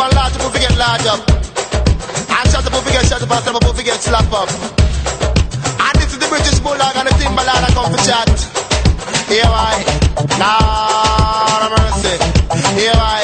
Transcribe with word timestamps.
and 0.00 0.14
large, 0.14 0.32
people 0.32 0.50
forget 0.50 0.72
large 0.76 1.06
up. 1.06 1.20
And 1.28 2.46
shut 2.48 2.64
up, 2.64 2.72
people 2.72 2.80
forget 2.80 3.04
shut 3.04 3.22
up, 3.22 3.30
and 3.30 3.44
some 3.44 3.54
people 3.54 3.74
forget 3.74 4.00
slap 4.00 4.32
up. 4.32 4.48
And 4.48 5.94
this 6.00 6.12
is 6.12 6.18
the 6.18 6.28
British 6.28 6.58
Bulldog 6.60 6.96
and 6.96 7.08
the 7.08 7.14
Timberland 7.20 7.64
I 7.64 7.70
come 7.76 7.92
for 7.92 8.00
chat. 8.00 8.28
Here 9.28 9.44
I, 9.46 9.76
Lord 10.40 11.62
of 11.66 11.70
mercy. 11.76 12.16
Here 12.74 12.96
I, 12.96 13.22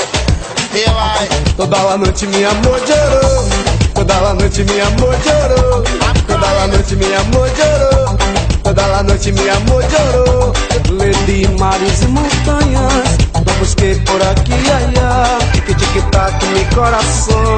here 0.71 0.93
I. 0.93 1.47
Toda 1.57 1.97
noite 1.97 2.27
me 2.29 2.45
amor 2.45 2.79
llorou. 2.85 3.49
Toda 3.95 4.35
noite 4.35 4.65
me 4.65 4.81
amor 4.81 5.17
llorou. 5.25 5.85
Toda 6.29 6.67
noite 6.69 6.95
me 6.97 7.15
amor 7.15 7.49
llorou. 7.57 8.19
Toda 8.63 9.03
noite 9.03 9.33
me 9.33 9.49
amor 9.49 9.83
llorou. 9.83 10.53
Le 10.99 11.11
di 11.27 11.49
mares 11.59 12.03
e 12.03 12.09
montanhas. 12.09 13.09
Lo 13.35 13.53
busquei 13.59 13.95
por 14.01 14.23
aqui 14.23 14.53
e 14.53 14.71
allá. 14.71 15.39
Tic 15.97 16.05
tac 16.11 16.37
mi 16.53 16.63
coração. 16.75 17.57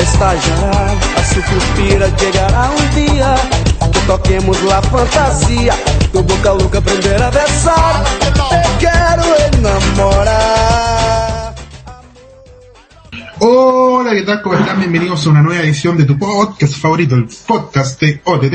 Estallará, 0.00 0.96
a 1.18 1.22
su 1.22 1.42
suspira 1.42 2.08
llegará 2.16 2.70
un 2.70 2.88
día. 2.94 3.34
Que 3.92 4.00
toquemos 4.06 4.62
la 4.62 4.80
fantasia. 4.80 5.74
Tu 6.10 6.22
boca 6.22 6.54
louca 6.54 6.78
aprender 6.78 7.22
a 7.22 7.28
besar. 7.28 8.02
Te 8.48 8.62
quero 8.80 9.36
enamorar. 9.52 11.54
Hola, 13.40 14.12
¿qué 14.12 14.22
tal? 14.22 14.40
¿Cómo 14.40 14.54
están? 14.54 14.78
Bienvenidos 14.78 15.26
a 15.26 15.30
una 15.30 15.42
nueva 15.42 15.62
edición 15.62 15.98
de 15.98 16.04
tu 16.04 16.18
podcast 16.18 16.74
favorito, 16.80 17.16
el 17.16 17.28
podcast 17.46 18.00
de 18.00 18.22
OTT. 18.24 18.54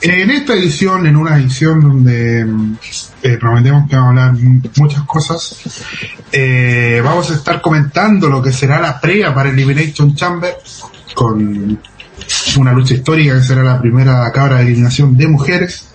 En 0.00 0.30
esta 0.30 0.54
edición, 0.54 1.06
en 1.06 1.16
una 1.16 1.36
edición 1.36 1.80
donde 1.80 2.46
eh, 3.22 3.36
prometemos 3.36 3.88
que 3.90 3.96
vamos 3.96 4.16
a 4.16 4.26
hablar 4.26 4.42
muchas 4.76 5.02
cosas, 5.02 5.56
eh, 6.30 7.00
vamos 7.02 7.30
a 7.32 7.34
estar 7.34 7.60
comentando 7.60 8.28
lo 8.28 8.40
que 8.40 8.52
será 8.52 8.80
la 8.80 9.00
previa 9.00 9.34
para 9.34 9.50
Elimination 9.50 10.14
Chamber 10.14 10.56
con 11.14 11.80
una 12.58 12.72
lucha 12.72 12.94
histórica 12.94 13.34
que 13.34 13.42
será 13.42 13.64
la 13.64 13.80
primera 13.80 14.30
cabra 14.30 14.58
de 14.58 14.66
eliminación 14.66 15.16
de 15.16 15.26
mujeres. 15.26 15.88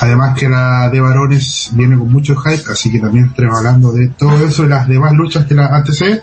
Además 0.00 0.38
que 0.38 0.48
la 0.48 0.90
de 0.90 1.00
varones 1.00 1.70
viene 1.72 1.96
con 1.96 2.12
mucho 2.12 2.36
hype, 2.36 2.70
así 2.70 2.92
que 2.92 3.00
también 3.00 3.26
estaremos 3.26 3.58
hablando 3.58 3.92
de 3.92 4.08
todo 4.08 4.46
eso 4.46 4.64
y 4.64 4.68
las 4.68 4.86
demás 4.86 5.14
luchas 5.14 5.46
que 5.46 5.54
la 5.54 5.68
anteceden. 5.68 6.20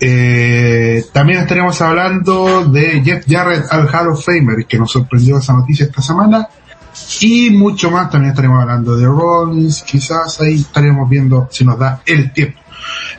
Eh, 0.00 1.04
también 1.12 1.40
estaremos 1.40 1.80
hablando 1.80 2.64
de 2.66 3.02
Jeff 3.02 3.24
Jarrett 3.28 3.64
al 3.70 3.88
Hall 3.88 4.08
of 4.08 4.24
Famer, 4.24 4.66
que 4.66 4.78
nos 4.78 4.92
sorprendió 4.92 5.38
esa 5.38 5.52
noticia 5.52 5.86
esta 5.86 6.02
semana. 6.02 6.48
Y 7.20 7.50
mucho 7.50 7.90
más, 7.90 8.10
también 8.10 8.30
estaremos 8.30 8.60
hablando 8.60 8.96
de 8.96 9.06
Rollins, 9.06 9.82
quizás 9.82 10.40
ahí 10.40 10.56
estaremos 10.56 11.08
viendo 11.08 11.48
si 11.50 11.64
nos 11.64 11.78
da 11.78 12.02
el 12.04 12.32
tiempo. 12.32 12.60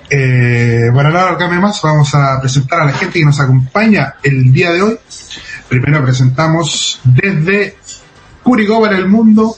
Eh, 0.09 0.91
para 0.93 1.09
no 1.09 1.19
alargarme 1.19 1.59
más, 1.59 1.81
vamos 1.81 2.13
a 2.15 2.39
presentar 2.41 2.81
a 2.81 2.85
la 2.85 2.93
gente 2.93 3.19
que 3.19 3.25
nos 3.25 3.39
acompaña 3.39 4.15
el 4.23 4.51
día 4.51 4.71
de 4.71 4.81
hoy. 4.81 4.97
Primero 5.67 6.03
presentamos 6.03 6.99
desde 7.03 7.77
Curicó 8.43 8.81
para 8.81 8.97
el 8.97 9.07
mundo, 9.07 9.55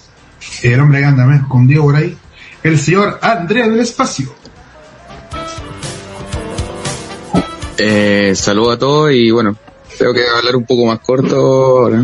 el 0.63 0.79
hombre 0.79 0.99
que 0.99 1.05
anda 1.05 1.25
más 1.25 1.41
escondido 1.41 1.83
por 1.83 1.95
ahí, 1.95 2.17
el 2.63 2.77
señor 2.77 3.19
Andrea 3.21 3.67
del 3.67 3.79
Espacio. 3.79 4.35
Eh, 7.77 8.33
saludo 8.35 8.71
a 8.71 8.77
todos 8.77 9.11
y 9.11 9.31
bueno, 9.31 9.55
tengo 9.97 10.13
que 10.13 10.27
hablar 10.27 10.55
un 10.55 10.65
poco 10.65 10.85
más 10.85 10.99
corto 10.99 11.35
ahora. 11.35 12.03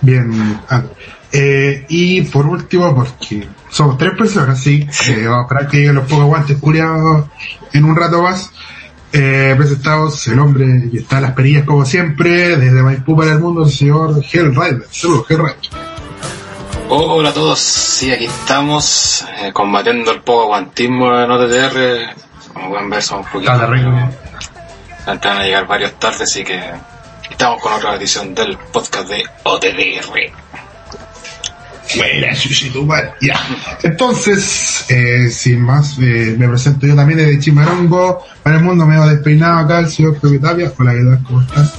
Bien. 0.00 0.60
ah, 0.68 0.82
eh, 1.32 1.84
y 1.88 2.22
por 2.22 2.46
último, 2.46 2.94
porque 2.94 3.48
somos 3.70 3.98
tres 3.98 4.12
personas, 4.16 4.60
sí, 4.60 4.86
eh, 5.08 5.26
vamos 5.26 5.40
a 5.40 5.42
esperar 5.42 5.68
que 5.68 5.76
lleguen 5.78 5.96
los 5.96 6.08
pocos 6.08 6.26
guantes 6.26 6.56
culiados 6.58 7.26
en 7.72 7.84
un 7.84 7.96
rato 7.96 8.22
más. 8.22 8.50
Eh, 9.12 9.54
presentamos 9.56 10.26
el 10.28 10.38
hombre 10.38 10.88
que 10.90 10.98
está 10.98 11.18
a 11.18 11.20
las 11.20 11.32
perillas 11.32 11.64
como 11.64 11.84
siempre, 11.84 12.56
desde 12.56 12.82
Maipú 12.82 13.16
para 13.16 13.32
el 13.32 13.40
mundo, 13.40 13.64
el 13.64 13.70
señor 13.70 14.22
Hellrider. 14.32 14.86
Saludos, 14.90 15.26
Hellrider. 15.28 15.95
Hola 16.88 17.30
a 17.30 17.34
todos, 17.34 17.58
sí, 17.58 18.12
aquí 18.12 18.26
estamos 18.26 19.26
eh, 19.38 19.52
combatiendo 19.52 20.12
el 20.12 20.20
poco 20.20 20.42
aguantismo 20.44 21.18
en 21.18 21.28
OTTR. 21.28 22.14
Como 22.52 22.68
pueden 22.70 22.90
ver, 22.90 23.02
somos 23.02 23.26
un 23.26 23.32
poquito. 23.32 23.52
Van 23.52 25.20
a 25.24 25.42
llegar 25.42 25.66
varios 25.66 25.94
tardes, 25.98 26.22
así 26.22 26.44
que 26.44 26.62
estamos 27.28 27.60
con 27.60 27.72
otra 27.72 27.96
edición 27.96 28.34
del 28.36 28.56
podcast 28.56 29.08
de 29.08 29.24
OTTR. 29.42 30.32
Buena. 31.94 33.14
Ya. 33.20 33.38
Entonces, 33.82 34.84
eh, 34.88 35.28
sin 35.30 35.60
más, 35.60 35.98
eh, 36.00 36.34
me 36.38 36.48
presento 36.48 36.86
yo 36.86 36.96
también 36.96 37.18
desde 37.18 37.38
Chimarongo. 37.38 38.24
Para 38.42 38.56
el 38.56 38.64
mundo 38.64 38.86
me 38.86 38.96
he 38.96 39.08
despeinado 39.10 39.58
acá 39.58 39.80
el 39.80 39.88
señor 39.88 40.18
Tapia. 40.40 40.72
Hola, 40.76 40.94
¿qué 40.94 41.04
tal? 41.04 41.22
¿Cómo 41.22 41.42
están? 41.42 41.70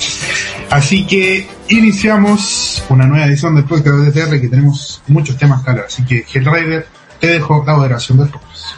Así 0.69 1.05
que 1.05 1.47
iniciamos 1.69 2.83
una 2.89 3.05
nueva 3.05 3.25
edición 3.25 3.55
del 3.55 3.65
podcast 3.65 3.97
de 3.97 4.11
TTR 4.11 4.41
que 4.41 4.47
tenemos 4.49 5.01
muchos 5.07 5.37
temas 5.37 5.65
hablar. 5.67 5.85
Así 5.87 6.03
que, 6.03 6.25
Hellrider, 6.33 6.87
te 7.19 7.27
dejo 7.27 7.63
la 7.65 7.73
moderación 7.73 8.17
del 8.17 8.29
podcast. 8.29 8.77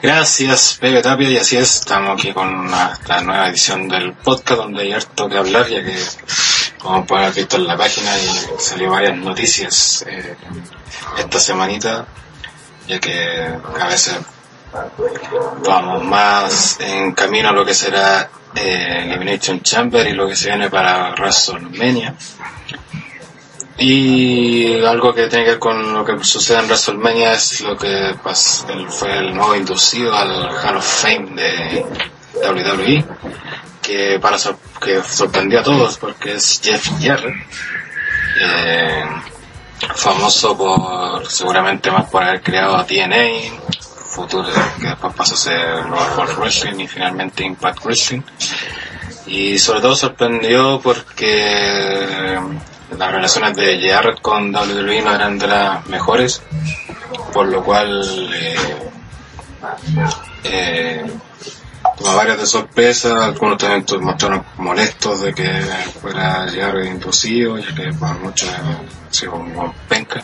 Gracias, 0.00 0.78
Pepe 0.80 1.02
Tapia, 1.02 1.28
y 1.30 1.36
así 1.38 1.56
es, 1.56 1.76
estamos 1.76 2.18
aquí 2.20 2.32
con 2.32 2.48
una- 2.54 2.92
esta 2.92 3.20
nueva 3.20 3.48
edición 3.48 3.88
del 3.88 4.12
podcast 4.12 4.60
donde 4.62 4.82
hay 4.82 4.92
harto 4.92 5.28
que 5.28 5.36
hablar, 5.38 5.66
ya 5.68 5.82
que, 5.84 5.96
como 6.78 7.04
pueden 7.04 7.24
haber 7.24 7.36
visto 7.36 7.56
en 7.56 7.66
la 7.66 7.76
página, 7.76 8.16
y 8.16 8.28
salió 8.60 8.90
varias 8.90 9.16
noticias 9.16 10.04
eh, 10.06 10.36
esta 11.18 11.40
semanita, 11.40 12.06
ya 12.86 13.00
que 13.00 13.48
a 13.80 13.86
veces 13.88 14.18
vamos 15.66 16.04
más 16.04 16.76
en 16.80 17.12
camino 17.12 17.48
a 17.48 17.52
lo 17.52 17.64
que 17.64 17.74
será 17.74 18.30
eh, 18.54 19.02
Elimination 19.04 19.62
Chamber 19.62 20.06
y 20.06 20.12
lo 20.12 20.28
que 20.28 20.36
se 20.36 20.48
viene 20.48 20.70
para 20.70 21.10
WrestleMania. 21.14 22.14
Y 23.80 24.82
algo 24.84 25.14
que 25.14 25.28
tiene 25.28 25.44
que 25.44 25.50
ver 25.52 25.58
con 25.60 25.94
lo 25.94 26.04
que 26.04 26.22
sucede 26.24 26.58
en 26.58 26.64
WrestleMania 26.66 27.32
es 27.32 27.60
lo 27.60 27.76
que 27.76 28.08
el- 28.08 28.88
fue 28.90 29.16
el 29.18 29.34
nuevo 29.34 29.54
inducido 29.54 30.12
al 30.16 30.48
Hall 30.50 30.76
of 30.78 30.84
Fame 31.02 31.30
de 31.40 31.86
WWE, 32.42 33.04
que 33.80 34.18
para 34.20 34.36
sor- 34.36 34.58
que 34.80 35.00
sorprendió 35.02 35.60
a 35.60 35.62
todos 35.62 35.96
porque 35.98 36.34
es 36.34 36.60
Jeff 36.62 36.88
Jarrett, 37.00 37.36
eh, 38.40 39.04
famoso 39.94 40.56
por 40.58 41.26
seguramente 41.30 41.90
más 41.92 42.10
por 42.10 42.22
haber 42.24 42.42
creado 42.42 42.84
TNA, 42.84 43.60
futuro 44.12 44.48
que 44.80 44.86
después 44.88 45.14
pasó 45.14 45.34
a 45.34 45.38
ser 45.38 45.86
World 45.86 46.36
Wrestling 46.38 46.80
y 46.80 46.88
finalmente 46.88 47.44
Impact 47.44 47.84
Wrestling. 47.84 48.22
Y 49.26 49.56
sobre 49.58 49.80
todo 49.82 49.94
sorprendió 49.94 50.80
porque 50.82 52.40
las 52.96 53.12
relaciones 53.12 53.56
de 53.56 53.88
Jarrett 53.88 54.20
con 54.20 54.54
WWE 54.54 55.02
no 55.02 55.14
eran 55.14 55.38
de 55.38 55.46
las 55.46 55.86
mejores, 55.86 56.42
por 57.32 57.46
lo 57.46 57.62
cual 57.62 58.30
eh, 58.34 58.56
eh, 60.44 61.06
tomó 61.98 62.16
varias 62.16 62.38
de 62.38 62.46
sorpresa, 62.46 63.26
algunos 63.26 63.58
también 63.58 63.84
mostraron 64.02 64.44
molestos 64.56 65.20
de 65.20 65.34
que 65.34 65.48
fuera 66.00 66.46
Jarrett 66.48 66.92
inducido, 66.92 67.58
ya 67.58 67.74
que 67.74 67.92
para 67.92 68.14
muchos 68.14 68.48
ha 68.50 69.12
sido 69.12 69.34
un 69.34 69.54
buen 69.54 69.72
penca, 69.88 70.22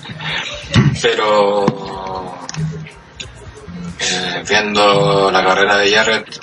pero 1.03 1.67
eh, 4.01 4.45
viendo 4.49 5.31
la 5.31 5.45
carrera 5.45 5.77
de 5.77 5.93
Jarrett, 5.93 6.41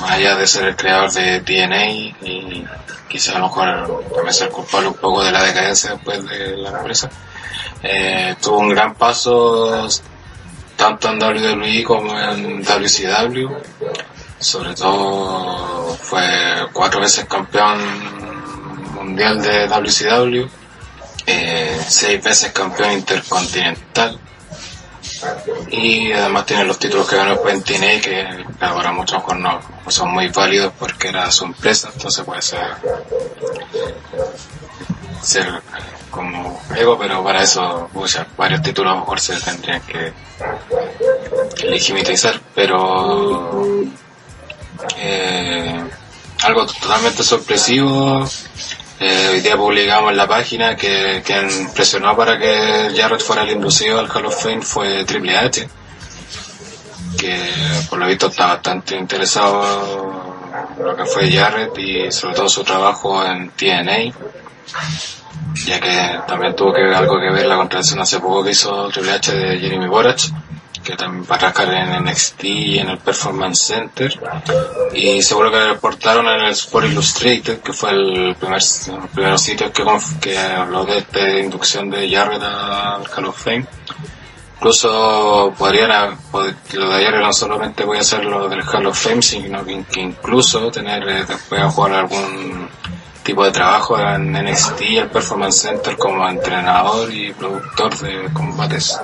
más 0.00 0.10
allá 0.10 0.36
de 0.36 0.46
ser 0.46 0.64
el 0.66 0.76
creador 0.76 1.12
de 1.12 1.40
TNA 1.40 1.90
y 1.90 2.66
quizá 3.08 3.36
a 3.36 3.38
lo 3.38 3.46
mejor 3.46 4.04
también 4.12 4.34
ser 4.34 4.50
culpable 4.50 4.88
un 4.88 4.94
poco 4.94 5.22
de 5.22 5.30
la 5.30 5.42
decadencia 5.42 5.92
después 5.92 6.26
de 6.26 6.56
la 6.56 6.70
empresa, 6.70 7.08
eh, 7.82 8.34
tuvo 8.42 8.58
un 8.58 8.70
gran 8.70 8.94
paso 8.94 9.88
tanto 10.76 11.10
en 11.10 11.22
WWE 11.22 11.84
como 11.84 12.18
en 12.18 12.62
WCW, 12.64 13.48
sobre 14.38 14.74
todo 14.74 15.96
fue 16.02 16.66
cuatro 16.72 17.00
veces 17.00 17.26
campeón 17.26 17.78
mundial 18.94 19.40
de 19.40 19.68
WCW, 19.68 20.48
eh, 21.26 21.80
seis 21.86 22.22
veces 22.22 22.52
campeón 22.52 22.92
intercontinental, 22.92 24.18
y 25.70 26.12
además 26.12 26.46
tiene 26.46 26.64
los 26.64 26.78
títulos 26.78 27.08
que 27.08 27.16
ganó 27.16 27.30
después 27.32 27.54
en 27.54 27.62
TNA 27.62 28.00
que 28.00 28.44
para 28.58 28.92
muchos 28.92 29.22
no 29.36 29.60
son 29.88 30.10
muy 30.10 30.28
válidos 30.28 30.72
porque 30.78 31.08
era 31.08 31.30
su 31.30 31.44
empresa 31.44 31.90
entonces 31.92 32.24
puede 32.24 32.42
ser 32.42 32.66
ser 35.22 35.62
como 36.10 36.60
ego 36.76 36.98
pero 36.98 37.22
para 37.22 37.42
eso 37.42 37.88
pucha, 37.92 38.26
varios 38.36 38.62
títulos 38.62 38.92
a 38.92 38.94
lo 38.94 39.00
mejor 39.00 39.20
se 39.20 39.36
tendrían 39.40 39.80
que 39.82 40.12
legitimizar, 41.62 42.40
pero 42.54 43.82
eh, 44.96 45.84
algo 46.42 46.66
totalmente 46.66 47.22
sorpresivo. 47.22 48.24
Eh, 49.00 49.28
hoy 49.32 49.40
día 49.40 49.56
publicamos 49.56 50.12
en 50.12 50.16
la 50.16 50.28
página 50.28 50.76
que 50.76 51.20
quien 51.26 51.68
presionó 51.74 52.16
para 52.16 52.38
que 52.38 52.92
Jarrett 52.96 53.20
fuera 53.20 53.42
el 53.42 53.50
inducido 53.50 53.98
al 53.98 54.08
Hall 54.08 54.26
of 54.26 54.40
Fame 54.40 54.62
fue 54.62 55.04
Triple 55.04 55.36
H, 55.36 55.68
que 57.18 57.36
por 57.90 57.98
lo 57.98 58.06
visto 58.06 58.28
está 58.28 58.46
bastante 58.46 58.96
interesado 58.96 60.32
en 60.78 60.84
lo 60.84 60.96
que 60.96 61.06
fue 61.06 61.28
Jarrett 61.30 61.76
y 61.76 62.12
sobre 62.12 62.36
todo 62.36 62.48
su 62.48 62.62
trabajo 62.62 63.24
en 63.24 63.50
TNA, 63.50 64.14
ya 65.66 65.80
que 65.80 66.20
también 66.28 66.54
tuvo 66.54 66.72
que 66.72 66.82
algo 66.94 67.18
que 67.18 67.32
ver 67.32 67.46
la 67.46 67.56
contratación 67.56 67.98
hace 68.00 68.20
poco 68.20 68.44
que 68.44 68.52
hizo 68.52 68.88
Triple 68.90 69.12
H 69.12 69.32
de 69.32 69.58
Jeremy 69.58 69.88
Borach 69.88 70.22
que 70.84 70.96
también 70.96 71.26
va 71.30 71.36
a 71.36 71.38
trabajar 71.38 71.72
en 71.72 72.04
NXT 72.04 72.44
y 72.44 72.78
en 72.78 72.90
el 72.90 72.98
Performance 72.98 73.58
Center. 73.62 74.20
Y 74.94 75.22
seguro 75.22 75.50
que 75.50 75.68
reportaron 75.68 76.26
en 76.28 76.40
el 76.40 76.50
Sport 76.52 76.86
Illustrated, 76.86 77.60
que 77.60 77.72
fue 77.72 77.90
el 77.90 78.36
primer, 78.38 78.60
el 78.60 79.08
primer 79.08 79.38
sitio 79.38 79.72
que, 79.72 79.84
que 80.20 80.38
habló 80.38 80.84
de 80.84 81.40
inducción 81.40 81.90
de 81.90 82.10
Jarrett 82.10 82.42
al 82.42 83.04
Hall 83.16 83.26
of 83.26 83.42
Fame. 83.42 83.66
Incluso 84.56 85.52
podrían, 85.58 86.16
lo 86.32 86.42
de 86.90 87.04
Jarrett 87.04 87.22
no 87.22 87.32
solamente 87.32 87.84
voy 87.84 87.98
a 87.98 88.00
hacer 88.00 88.24
lo 88.24 88.48
del 88.48 88.62
Hall 88.62 88.86
of 88.86 88.98
Fame, 88.98 89.22
sino 89.22 89.64
que, 89.64 89.84
que 89.84 90.00
incluso 90.00 90.70
tener 90.70 91.02
eh, 91.08 91.24
después 91.26 91.60
a 91.60 91.70
jugar 91.70 91.92
algún 91.94 92.68
tipo 93.24 93.42
de 93.42 93.50
trabajo 93.50 93.98
en 93.98 94.32
NXT 94.32 94.82
y 94.82 94.96
el 94.98 95.08
Performance 95.08 95.62
Center 95.62 95.96
como 95.96 96.28
entrenador 96.28 97.12
y 97.12 97.32
productor 97.32 97.98
de 97.98 98.30
combates. 98.32 99.00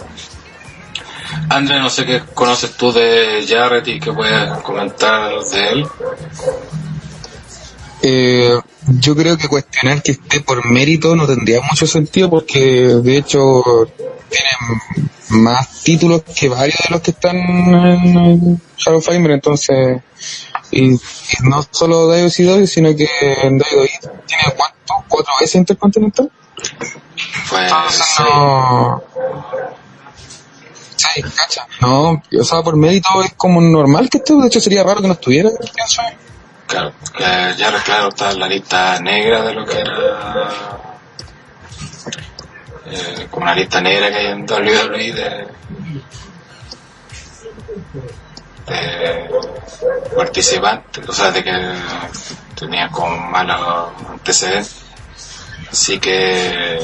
André, 1.49 1.79
no 1.79 1.91
sé 1.91 2.05
qué 2.05 2.23
conoces 2.35 2.73
tú 2.77 2.93
de 2.93 3.45
Jarrett 3.49 3.89
y 3.89 4.01
qué 4.01 4.13
puedes 4.13 4.51
comentar 4.59 5.33
de 5.45 5.69
él. 5.69 5.87
Eh, 8.03 8.59
yo 8.87 9.15
creo 9.15 9.37
que 9.37 9.49
cuestionar 9.49 10.03
que 10.03 10.13
esté 10.13 10.41
por 10.41 10.65
mérito 10.67 11.15
no 11.15 11.27
tendría 11.27 11.61
mucho 11.61 11.87
sentido 11.87 12.31
porque 12.31 12.61
de 12.61 13.17
hecho 13.19 13.63
tiene 14.31 15.43
más 15.43 15.83
títulos 15.83 16.23
que 16.23 16.49
varios 16.49 16.79
de 16.79 16.91
los 16.91 17.01
que 17.03 17.11
están 17.11 17.37
en 17.37 18.61
Hall 18.87 18.95
of 18.95 19.05
Famer, 19.05 19.33
entonces 19.33 20.01
y, 20.71 20.95
y 20.95 20.99
no 21.43 21.63
solo 21.71 22.07
WCW 22.07 22.67
sino 22.67 22.97
que 22.97 23.09
en 23.43 23.59
WWE 23.59 23.91
tiene 24.27 24.45
cuánto, 24.57 24.95
cuatro 25.09 25.33
veces 25.39 25.57
Intercontinental. 25.57 26.31
Pues 27.49 27.63
Entonces 27.63 28.07
no. 28.21 29.03
Sí, 31.01 31.23
cacha. 31.23 31.67
No, 31.81 32.23
o 32.39 32.45
sea, 32.45 32.63
por 32.63 32.77
mérito 32.77 33.09
es 33.25 33.33
como 33.35 33.61
normal 33.61 34.11
que 34.11 34.19
esté, 34.19 34.35
de 34.35 34.47
hecho 34.47 34.61
sería 34.61 34.83
raro 34.83 35.01
que 35.01 35.07
no 35.07 35.15
estuviera, 35.15 35.51
pienso 35.75 36.03
yo. 36.03 36.17
claro, 36.67 36.93
Jarrett, 37.15 37.83
claro, 37.85 38.09
está 38.09 38.33
en 38.33 38.41
la 38.41 38.47
lista 38.47 39.01
negra 39.01 39.43
de 39.43 39.55
lo 39.55 39.65
que 39.65 39.79
era 39.79 40.81
eh, 42.87 43.27
como 43.31 43.45
una 43.45 43.55
lista 43.55 43.81
negra 43.81 44.11
que 44.11 44.17
hay 44.17 44.27
en 44.27 44.43
WWE 44.43 45.13
de, 45.13 45.47
de 48.67 49.31
participantes, 50.15 51.09
o 51.09 51.13
sea, 51.13 51.31
de 51.31 51.43
que 51.43 51.75
tenía 52.57 52.89
como 52.91 53.17
malos 53.17 53.91
antecedentes. 54.11 54.77
Así 55.71 55.99
que, 55.99 56.79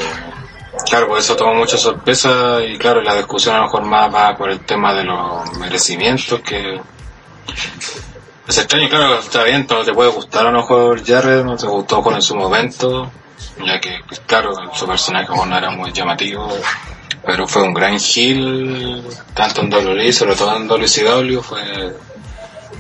claro, 0.89 1.09
por 1.09 1.19
eso 1.19 1.37
tomó 1.37 1.55
mucha 1.55 1.77
sorpresa 1.77 2.65
y 2.65 2.79
claro, 2.79 3.03
la 3.03 3.15
discusión 3.15 3.55
a 3.55 3.59
lo 3.59 3.65
mejor 3.65 3.83
más 3.85 4.15
va 4.15 4.37
por 4.37 4.51
el 4.51 4.61
tema 4.61 4.95
de 4.95 5.05
los 5.05 5.53
merecimientos 5.59 6.41
que 6.41 6.81
es 8.47 8.59
extraño, 8.59 8.89
claro, 8.89 9.19
está 9.19 9.43
bien, 9.43 9.67
no 9.69 9.85
te 9.85 9.93
puede 9.93 10.11
gustar 10.11 10.47
a 10.47 10.51
lo 10.51 10.59
mejor 10.59 11.05
Jared, 11.05 11.45
no 11.45 11.57
te 11.57 11.67
gustó 11.67 12.01
con 12.01 12.15
en 12.15 12.23
su 12.23 12.37
momento, 12.37 13.11
ya 13.65 13.81
que, 13.81 13.99
pues, 14.07 14.21
claro, 14.21 14.55
su 14.73 14.87
personaje 14.87 15.33
no 15.35 15.57
era 15.57 15.71
muy 15.71 15.93
llamativo, 15.93 16.49
pero 17.25 17.49
fue 17.49 17.63
un 17.63 17.75
gran 17.75 17.95
heel, 17.95 19.03
tanto 19.35 19.63
en 19.63 19.73
WWE, 19.73 20.13
sobre 20.13 20.37
todo 20.37 20.57
en 20.57 20.69
WCW, 20.69 21.41
fue 21.41 21.97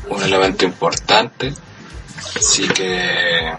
un 0.08 0.22
elemento 0.22 0.64
importante, 0.64 1.52
así 2.36 2.68
que 2.68 3.52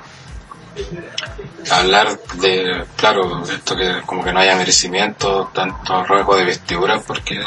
hablar 1.71 2.19
de, 2.35 2.85
claro, 2.95 3.43
esto 3.43 3.75
que 3.75 4.01
como 4.05 4.23
que 4.23 4.31
no 4.33 4.39
haya 4.39 4.55
merecimiento, 4.55 5.49
tanto 5.53 6.03
rasgo 6.03 6.35
de 6.35 6.45
vestidura, 6.45 6.99
porque 6.99 7.39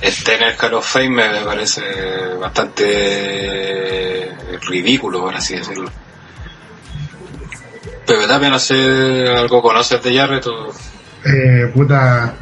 esté 0.00 0.36
en 0.36 0.42
el 0.42 0.54
Hall 0.60 0.82
Fame 0.82 1.08
me 1.10 1.40
parece 1.42 1.82
bastante 2.38 4.34
ridículo, 4.68 5.20
por 5.20 5.34
así 5.34 5.56
decirlo. 5.56 5.90
Pero 8.06 8.26
también 8.26 8.52
no 8.52 8.58
sé, 8.58 9.28
algo 9.36 9.62
conoces 9.62 10.02
de 10.02 10.16
Jarrett 10.16 10.46
o... 10.46 10.72
Eh, 11.24 11.70
puta, 11.72 12.34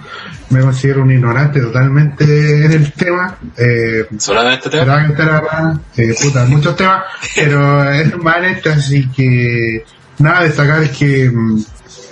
me 0.50 0.60
considero 0.60 1.02
un 1.02 1.10
ignorante 1.10 1.60
totalmente 1.60 2.64
en 2.64 2.72
el 2.72 2.92
tema. 2.92 3.36
Eh, 3.56 4.06
solamente 4.18 4.70
te 4.70 4.78
Pero 4.78 4.92
que 5.14 5.22
la 5.24 5.80
eh, 5.96 6.14
puta, 6.22 6.44
muchos 6.46 6.76
temas, 6.76 7.04
pero 7.34 7.90
es 7.92 8.12
en 8.12 8.44
este, 8.44 8.70
así 8.70 9.08
que 9.08 9.84
nada, 10.18 10.44
destacar 10.44 10.82
es 10.82 10.90
que 10.96 11.30
mm, 11.30 11.58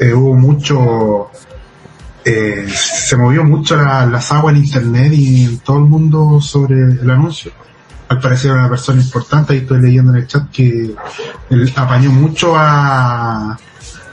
eh, 0.01 0.13
hubo 0.13 0.35
mucho, 0.35 1.31
eh, 2.25 2.67
se 2.69 3.17
movió 3.17 3.45
mucho 3.45 3.77
la- 3.77 4.07
las 4.07 4.31
aguas 4.33 4.55
en 4.55 4.65
internet 4.65 5.13
y 5.15 5.45
en 5.45 5.59
todo 5.61 5.79
el 5.79 5.85
mundo 5.85 6.41
sobre 6.41 6.77
el 6.77 7.11
anuncio. 7.11 7.53
Al 8.09 8.21
parecer 8.21 8.53
era 8.53 8.61
una 8.61 8.69
persona 8.71 9.01
importante, 9.03 9.53
ahí 9.55 9.61
estoy 9.61 9.81
leyendo 9.81 10.13
en 10.13 10.19
el 10.19 10.27
chat 10.29 10.49
que 10.51 10.95
él 11.51 11.73
apañó 11.75 12.11
mucho 12.11 12.55
a, 12.57 13.59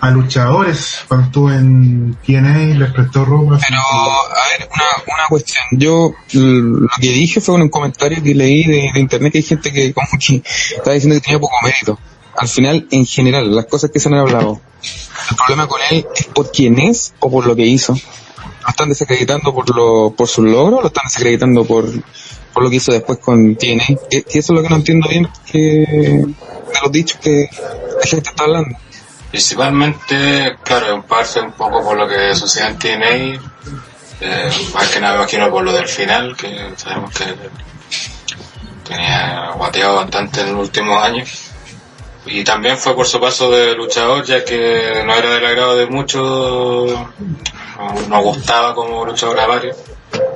a 0.04 0.12
luchadores 0.12 1.06
cuando 1.08 1.28
estuvo 1.28 1.50
en 1.50 2.18
TNA, 2.28 2.78
les 2.78 2.92
prestó 2.92 3.24
ropa. 3.24 3.58
Pero, 3.66 3.80
a 3.80 4.48
ver, 4.50 4.68
una, 4.76 5.16
una 5.16 5.28
cuestión. 5.30 5.64
Yo 5.72 6.14
lo 6.34 6.90
que 7.00 7.08
dije 7.08 7.40
fue 7.40 7.56
en 7.56 7.62
un 7.62 7.70
comentario 7.70 8.22
que 8.22 8.36
leí 8.36 8.66
de, 8.66 8.92
de 8.94 9.00
internet 9.00 9.32
que 9.32 9.38
hay 9.38 9.44
gente 9.44 9.72
que 9.72 9.94
como 9.94 10.08
que 10.20 10.44
estaba 10.76 10.94
diciendo 10.94 11.16
que 11.16 11.22
tenía 11.22 11.40
poco 11.40 11.56
mérito. 11.64 11.98
Al 12.36 12.50
final, 12.50 12.86
en 12.92 13.06
general, 13.06 13.56
las 13.56 13.66
cosas 13.68 13.92
que 13.92 14.00
se 14.02 14.10
han 14.10 14.16
hablado, 14.16 14.60
el 15.30 15.38
problema 15.38 15.68
con 15.68 15.80
él 15.90 16.06
es 16.14 16.26
por 16.26 16.52
quién 16.52 16.80
es 16.80 17.14
o 17.22 17.32
por 17.32 17.48
lo 17.48 17.56
que 17.56 17.66
hizo. 17.66 17.94
Lo 17.94 18.70
están 18.70 18.90
desacreditando 18.90 19.56
por 19.56 19.74
lo, 19.74 20.14
por 20.18 20.28
sus 20.28 20.44
logros, 20.44 20.80
o 20.80 20.82
lo 20.82 20.88
están 20.88 21.06
desacreditando 21.06 21.64
por, 21.64 21.86
por 22.54 22.64
lo 22.64 22.70
que 22.70 22.76
hizo 22.76 22.92
después 22.92 23.20
con 23.20 23.56
TNA. 23.56 23.86
Que, 24.10 24.24
que 24.24 24.40
eso 24.40 24.52
es 24.52 24.58
lo 24.58 24.64
que 24.64 24.70
no 24.70 24.76
entiendo 24.76 25.08
bien 25.08 25.30
que, 25.50 25.60
de 25.60 26.80
los 26.82 26.92
dichos 26.92 27.20
que 27.22 27.48
la 28.02 28.06
gente 28.06 28.30
está 28.32 28.44
hablando. 28.44 28.76
Principalmente, 29.34 30.60
claro, 30.62 30.94
en 30.94 31.02
parte 31.02 31.40
un 31.42 31.54
poco 31.54 31.84
por 31.84 31.98
lo 31.98 32.08
que 32.08 32.36
sucede 32.36 32.68
en 32.68 32.78
TNA, 32.78 33.42
eh, 34.22 34.52
más 34.76 34.90
que 34.90 35.00
nada 35.00 35.14
me 35.14 35.20
imagino 35.22 35.50
por 35.50 35.64
lo 35.64 35.72
del 35.72 35.88
final, 35.88 36.38
que 36.38 36.72
sabemos 36.78 37.12
que 37.16 37.36
tenía 38.88 39.50
guateado 39.56 39.96
bastante 39.96 40.42
en 40.42 40.54
los 40.54 40.68
últimos 40.68 41.04
años. 41.04 41.50
Y 42.28 42.44
también 42.44 42.78
fue 42.78 42.96
por 42.96 43.08
su 43.08 43.20
paso 43.20 43.50
de 43.50 43.74
luchador, 43.74 44.24
ya 44.24 44.46
que 44.46 45.02
no 45.04 45.16
era 45.16 45.32
del 45.32 45.46
agrado 45.48 45.78
de 45.78 45.88
muchos, 45.88 46.92
no, 46.92 48.08
no 48.08 48.22
gustaba 48.22 48.76
como 48.76 49.04
luchador 49.04 49.40
a 49.40 49.48
varios. 49.48 49.78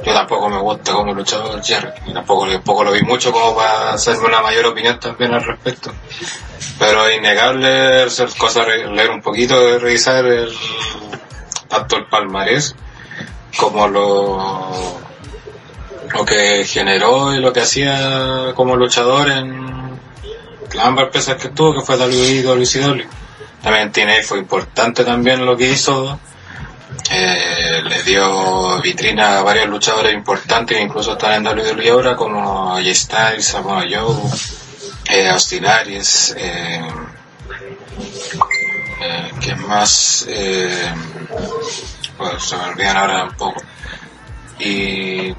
Yo 0.04 0.14
tampoco 0.14 0.50
me 0.50 0.60
gusta 0.60 0.94
como 0.94 1.14
luchador 1.14 1.62
Jerry, 1.64 1.90
y 2.08 2.14
tampoco, 2.14 2.48
tampoco 2.48 2.84
lo 2.84 2.92
vi 2.92 3.02
mucho 3.02 3.32
como 3.32 3.56
para 3.56 3.94
hacerme 3.94 4.28
una 4.28 4.42
mayor 4.42 4.66
opinión 4.68 5.00
también 5.00 5.34
al 5.34 5.44
respecto. 5.44 5.92
Pero 6.80 7.08
es 7.08 7.18
innegable 7.18 8.04
hacer 8.04 8.30
cosas, 8.38 8.68
leer 8.68 9.10
un 9.10 9.22
poquito, 9.22 9.80
revisar 9.80 10.26
el, 10.26 10.54
tanto 11.68 11.98
el 11.98 12.06
palmarés 12.06 12.76
como 13.58 13.88
lo, 13.88 15.00
lo 16.14 16.26
que 16.26 16.64
generó 16.66 17.34
y 17.34 17.40
lo 17.40 17.52
que 17.52 17.62
hacía 17.62 18.54
como 18.56 18.76
luchador 18.76 19.30
en 19.30 20.00
ambas 20.80 21.06
empresas 21.06 21.36
que 21.36 21.48
estuvo, 21.48 21.74
que 21.74 21.82
fue 21.82 21.98
WWE 21.98 22.30
y 22.30 22.42
WCW. 22.42 23.04
También 23.62 23.92
TNA 23.92 24.24
fue 24.24 24.40
importante 24.40 25.04
también 25.04 25.46
lo 25.46 25.58
que 25.58 25.70
hizo. 25.70 26.20
Eh, 27.10 27.82
le 27.84 28.04
dio 28.04 28.82
vitrina 28.82 29.40
a 29.40 29.42
varios 29.44 29.70
luchadores 29.70 30.14
importantes 30.14 30.76
que 30.76 30.84
incluso 30.84 31.14
están 31.14 31.36
en 31.36 31.48
WWE 31.48 31.90
ahora 31.90 32.16
como 32.18 32.74
Jay 32.76 32.94
Styles, 32.94 33.46
Samoa 33.46 33.86
Joe, 33.90 34.16
eh, 35.10 35.30
Austin 35.30 35.66
Aries, 35.66 36.36
eh, 36.38 36.82
eh, 39.02 39.32
¿qué 39.40 39.56
más? 39.56 40.28
Pues 42.18 42.44
se 42.44 42.58
me 42.58 42.64
olvidan 42.64 42.98
ahora 42.98 43.24
un 43.24 43.36
poco. 43.36 43.62
Y 44.60 45.34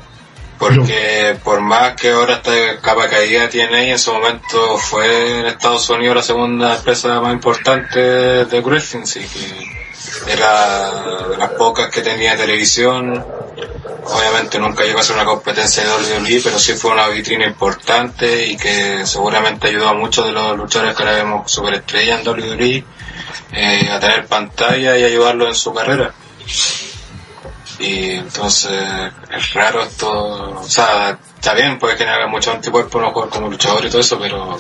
porque 0.58 1.38
por 1.44 1.60
más 1.60 1.94
que 1.94 2.10
ahora 2.12 2.36
está 2.36 2.50
de 2.50 2.78
capa 2.80 3.08
caída 3.10 3.48
TNA, 3.48 3.90
en 3.90 3.98
su 3.98 4.12
momento 4.12 4.78
fue 4.78 5.40
en 5.40 5.46
Estados 5.46 5.88
Unidos 5.90 6.16
la 6.16 6.22
segunda 6.22 6.76
empresa 6.76 7.20
más 7.20 7.32
importante 7.34 8.00
de 8.46 8.60
wrestling, 8.60 9.04
sí 9.04 9.20
que 9.20 9.87
era 10.26 11.28
de 11.28 11.36
las 11.36 11.50
pocas 11.50 11.90
que 11.90 12.02
tenía 12.02 12.36
televisión 12.36 13.24
obviamente 14.10 14.58
nunca 14.58 14.84
llegó 14.84 15.00
a 15.00 15.02
ser 15.02 15.16
una 15.16 15.24
competencia 15.24 15.84
de 15.84 15.90
WWE, 15.90 16.40
pero 16.42 16.58
sí 16.58 16.74
fue 16.74 16.92
una 16.92 17.08
vitrina 17.08 17.46
importante 17.46 18.46
y 18.46 18.56
que 18.56 19.06
seguramente 19.06 19.68
ayudó 19.68 19.88
a 19.88 19.94
muchos 19.94 20.24
de 20.24 20.32
los 20.32 20.56
luchadores 20.56 20.94
que 20.94 21.02
ahora 21.02 21.16
vemos 21.16 21.50
superestrellas 21.50 22.20
en 22.20 22.28
WWE 22.28 22.84
eh, 23.52 23.90
a 23.90 24.00
tener 24.00 24.26
pantalla 24.26 24.96
y 24.96 25.04
ayudarlos 25.04 25.48
en 25.48 25.54
su 25.54 25.74
carrera. 25.74 26.12
Y 27.78 28.10
entonces 28.12 29.12
es 29.30 29.54
raro 29.54 29.82
esto, 29.82 30.60
o 30.60 30.68
sea, 30.68 31.18
está 31.36 31.54
bien, 31.54 31.78
puede 31.78 31.96
generar 31.96 32.28
mucho 32.28 32.50
anticuerpos 32.50 33.00
no 33.00 33.12
jugar 33.12 33.28
como 33.28 33.48
luchador 33.48 33.84
y 33.84 33.88
todo 33.88 34.00
eso, 34.00 34.18
pero 34.18 34.58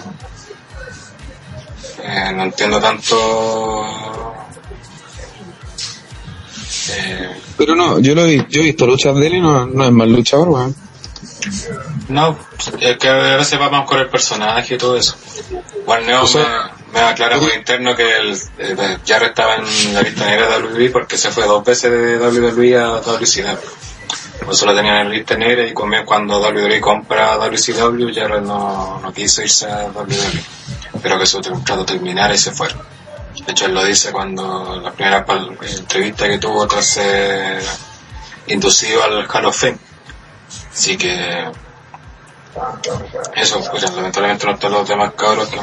eh, 2.00 2.32
no 2.32 2.44
entiendo 2.44 2.80
tanto 2.80 4.37
eh, 6.90 7.30
Pero 7.56 7.74
no, 7.74 7.98
yo 7.98 8.14
lo 8.14 8.24
he, 8.24 8.46
yo 8.48 8.60
he 8.60 8.64
visto 8.64 8.86
luchas 8.86 9.16
de 9.16 9.26
él 9.26 9.34
y 9.36 9.40
no, 9.40 9.66
no 9.66 9.84
es 9.84 9.92
mal 9.92 10.10
luchador, 10.10 10.48
weón. 10.48 10.74
No, 12.08 12.38
es 12.80 12.96
que 12.96 13.08
a 13.08 13.36
veces 13.36 13.60
va 13.60 13.70
más 13.70 13.86
con 13.86 13.98
el 13.98 14.08
personaje 14.08 14.74
y 14.74 14.78
todo 14.78 14.96
eso. 14.96 15.16
Juan 15.84 16.06
Neo 16.06 16.22
O 16.22 16.26
sea, 16.26 16.72
me, 16.92 17.00
me 17.00 17.06
aclara 17.06 17.38
por 17.38 17.52
interno 17.54 17.94
que 17.94 18.16
el, 18.16 18.32
eh, 18.58 18.98
estaba 19.04 19.56
en 19.56 19.94
la 19.94 20.02
lista 20.02 20.26
negra 20.26 20.48
de 20.48 20.64
WWE 20.64 20.90
porque 20.90 21.16
se 21.16 21.30
fue 21.30 21.44
dos 21.46 21.64
veces 21.64 21.90
de 21.90 22.18
WWE 22.18 22.76
a 22.78 23.00
WCW. 23.00 23.58
Por 24.44 24.54
eso 24.54 24.66
lo 24.66 24.74
tenían 24.74 24.98
en 24.98 25.08
la 25.08 25.14
lista 25.14 25.36
negra 25.36 25.66
y 25.66 25.72
cuando 25.72 26.40
WWE 26.40 26.80
compra 26.80 27.36
WCW, 27.36 28.14
Jarrett 28.14 28.42
no, 28.42 29.00
no 29.00 29.12
quiso 29.12 29.42
irse 29.42 29.66
a 29.66 29.90
WWE. 29.94 30.42
Pero 31.02 31.18
que 31.18 31.26
su 31.26 31.40
contrato 31.40 31.84
terminara 31.84 32.34
y 32.34 32.38
se 32.38 32.52
fue. 32.52 32.68
De 33.48 33.52
hecho, 33.52 33.64
él 33.64 33.72
lo 33.72 33.82
dice 33.82 34.12
cuando 34.12 34.78
la 34.78 34.92
primera 34.92 35.24
entrevista 35.78 36.28
que 36.28 36.36
tuvo 36.36 36.66
tras 36.68 36.84
ser 36.84 37.62
inducido 38.48 39.02
al 39.02 39.26
Hall 39.26 39.46
of 39.46 39.56
Fame. 39.58 39.78
Así 40.70 40.98
que 40.98 41.50
eso, 43.34 43.64
pues 43.70 43.82
lamentablemente 43.90 44.44
no 44.44 44.52
están 44.52 44.70
los 44.72 44.86
demás 44.86 45.12
cabros 45.16 45.48
que 45.48 45.58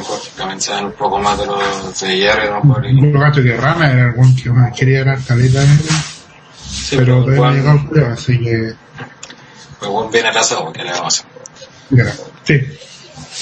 saben 0.62 0.86
un 0.86 0.92
poco 0.94 1.20
más 1.20 1.38
de 1.38 1.46
los 1.46 2.00
de 2.00 2.27
Jared, 2.27 2.48
a 2.50 2.56
lo 2.56 2.63
mejor, 2.63 2.86
y- 2.88 3.12
Yo 3.13 3.20
gato 3.20 3.44
que 3.44 3.56
Rana 3.56 3.92
era 3.92 4.06
algún 4.06 4.36
que 4.36 4.50
más 4.50 4.74
quería 4.75 5.04
ganar 5.04 5.24
caleta, 5.24 5.62
sí, 6.68 6.96
pero 6.98 7.24
todavía 7.24 7.46
no 7.46 7.51
llegó 7.54 7.70
al 7.70 7.88
prueba, 7.88 8.13
así 8.13 8.39
que. 8.39 8.74
pues 9.77 9.92
Juan 9.92 10.10
viene 10.10 10.30
atrasado, 10.30 10.74
que 10.74 10.84
le 10.84 10.92
vamos 10.92 11.24
a 11.24 11.98
hacer. 12.08 12.13
Sí. 12.46 12.80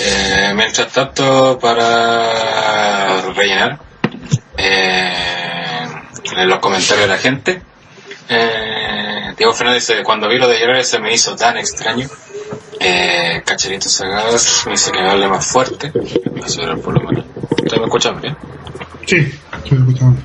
Eh, 0.02 0.52
mientras 0.54 0.92
tanto, 0.92 1.58
para 1.62 3.22
rellenar, 3.34 3.80
eh, 4.64 5.88
en 6.38 6.50
los 6.50 6.60
comentarios 6.60 7.08
de 7.08 7.08
la 7.08 7.18
gente, 7.18 7.62
eh, 8.30 9.34
Diego 9.38 9.54
Fernández 9.54 9.88
dice, 9.88 10.04
cuando 10.04 10.30
vi 10.30 10.38
lo 10.38 10.48
de 10.48 10.58
Jared 10.60 10.84
se 10.84 11.00
me 11.00 11.14
hizo 11.14 11.36
tan 11.36 11.58
extraño. 11.58 12.08
Eh, 12.80 13.42
Cacherito 13.46 13.90
Sagadas 13.90 14.64
me 14.66 14.72
dice 14.72 14.92
que 14.92 15.02
me 15.02 15.10
hable 15.10 15.28
más 15.28 15.46
fuerte. 15.46 15.92
Voy 15.92 16.42
a 16.44 16.50
subir 16.50 16.70
el 16.70 16.76
volumen. 16.76 17.26
¿Ustedes 17.50 17.80
me 17.80 17.86
escuchan 17.86 18.22
bien? 18.22 18.36
Sí, 19.06 19.18
estoy 19.64 19.78
escuchando. 19.78 20.22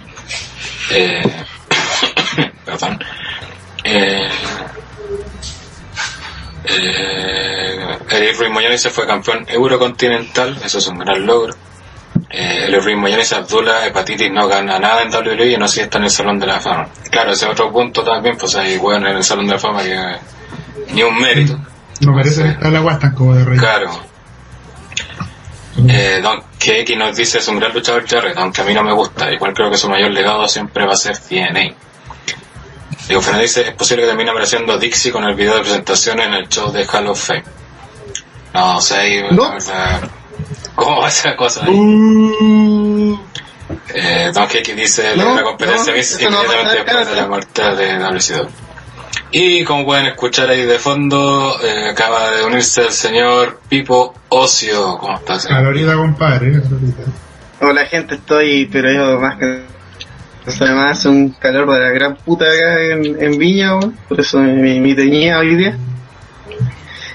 Eh, 0.91 1.23
perdón. 2.65 2.99
Eh, 3.85 4.29
eh, 6.65 7.99
Eric 8.11 8.39
Ruiz 8.39 8.51
Moyano 8.51 8.77
se 8.77 8.91
fue 8.91 9.07
campeón 9.07 9.47
eurocontinental, 9.49 10.61
eso 10.65 10.79
es 10.79 10.87
un 10.89 10.99
gran 10.99 11.25
logro. 11.25 11.55
Eh, 12.31 12.65
Eric 12.69 12.83
Ruiz 12.85 13.17
dice 13.17 13.37
Abdullah 13.37 13.87
Hepatitis 13.87 14.31
no 14.31 14.47
gana 14.49 14.79
nada 14.79 15.03
en 15.03 15.11
WWE 15.15 15.53
y 15.53 15.57
no 15.57 15.67
si 15.67 15.81
está 15.81 15.99
en 15.99 16.05
el 16.05 16.11
Salón 16.11 16.39
de 16.39 16.47
la 16.47 16.61
Fama. 16.61 16.89
Claro, 17.11 17.33
ese 17.33 17.47
es 17.47 17.51
otro 17.53 17.73
punto 17.73 18.03
también, 18.03 18.37
pues 18.37 18.55
hay 18.57 18.77
bueno 18.79 19.09
en 19.09 19.17
el 19.17 19.25
Salón 19.25 19.47
de 19.47 19.55
la 19.55 19.59
Fama 19.59 19.83
que 19.83 19.95
eh, 19.95 20.19
ni 20.93 21.03
un 21.03 21.19
mérito. 21.19 21.59
No 22.01 22.13
merece 22.13 22.43
Sí. 22.43 22.49
estar 22.49 22.71
la 22.73 22.81
guasta 22.81 23.13
como 23.15 23.35
de 23.35 23.45
rey. 23.45 23.59
Claro. 23.59 23.91
Eh, 25.89 26.21
Don 26.23 26.41
KX 26.59 26.97
nos 26.99 27.17
dice 27.17 27.39
es 27.39 27.49
un 27.49 27.59
gran 27.61 27.73
luchador 27.73 28.07
Jarrett, 28.09 28.37
aunque 28.37 28.63
a 28.63 28.65
mí 28.65 28.75
no 28.75 28.83
me 28.83 28.93
gusta. 28.93 29.33
Igual 29.33 29.55
creo 29.55 29.71
que 29.71 29.77
su 29.77 29.89
mayor 29.89 30.11
legado 30.11 30.47
siempre 30.49 30.85
va 30.87 30.93
a 30.93 30.97
ser 30.97 31.17
TNA. 31.19 31.75
Diego 33.07 33.23
Fernández 33.23 33.55
dice, 33.55 33.69
es 33.71 33.75
posible 33.75 34.03
que 34.03 34.09
termine 34.09 34.31
apareciendo 34.31 34.77
Dixie 34.77 35.13
con 35.13 35.25
el 35.25 35.35
video 35.35 35.55
de 35.55 35.61
presentación 35.61 36.21
en 36.21 36.35
el 36.35 36.49
show 36.49 36.71
de 36.73 36.85
Hall 36.87 37.07
of 37.07 37.25
Fame. 37.27 37.45
No, 38.55 38.77
o 38.77 38.81
sea, 38.81 39.01
ahí, 39.01 39.23
No. 39.31 39.45
la 39.45 39.51
verdad, 39.51 40.01
¿cómo 40.79 41.01
va 41.03 41.09
esa 41.09 41.37
cosa 41.37 41.65
ahí? 41.65 41.75
Uh, 41.75 43.19
Eh, 43.95 44.31
Don 44.33 44.47
KX 44.47 44.77
dice, 44.77 45.17
No, 45.17 45.35
la 45.35 45.43
competencia 45.43 45.93
no, 46.31 46.43
no 46.43 46.51
a 46.51 46.55
inmediatamente 46.55 46.85
después 46.85 47.09
de 47.09 47.17
la 47.17 47.27
muerte 47.27 47.63
de 47.75 47.99
WCW. 47.99 48.49
Y 49.31 49.65
como 49.65 49.85
pueden 49.85 50.07
escuchar 50.07 50.49
ahí 50.49 50.63
de 50.63 50.79
fondo, 50.79 51.55
eh, 51.63 51.91
acaba 51.91 52.31
de 52.31 52.45
unirse 52.45 52.83
el 52.87 52.93
señor 52.93 53.61
Pipo 53.69 54.15
Ocio. 54.31 54.97
¿Cómo 54.99 55.17
estás? 55.17 55.47
A 55.47 55.61
la 55.61 55.69
orilla, 55.69 55.95
compadre. 55.95 56.63
Hola 57.61 57.85
gente, 57.87 58.15
estoy, 58.15 58.67
pero 58.73 58.91
yo 58.93 59.21
más 59.21 59.39
que... 59.39 59.63
O 60.47 60.51
sea, 60.51 60.69
además 60.69 60.99
hace 60.99 61.09
un 61.11 61.31
calor 61.31 61.71
de 61.73 61.81
la 61.81 61.91
gran 61.91 62.17
puta 62.17 62.47
acá 62.47 62.81
en, 62.81 63.23
en 63.23 63.39
Viña, 63.39 63.77
weón. 63.77 63.99
por 64.09 64.19
eso 64.21 64.39
mi, 64.39 64.81
mi 64.81 64.95
teñida 64.95 65.39
hoy 65.41 65.57
día. 65.57 65.77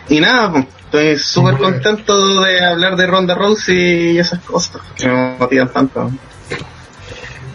Y 0.09 0.19
nada, 0.19 0.51
pues, 0.51 0.65
estoy 0.93 1.17
súper 1.17 1.57
contento 1.57 2.41
de 2.41 2.63
hablar 2.63 2.95
de 2.95 3.07
Ronda 3.07 3.33
Rousey 3.35 4.11
y 4.11 4.19
esas 4.19 4.39
cosas 4.41 4.81
que 4.95 5.07
me 5.07 5.37
motivan 5.39 5.69
tanto. 5.73 6.11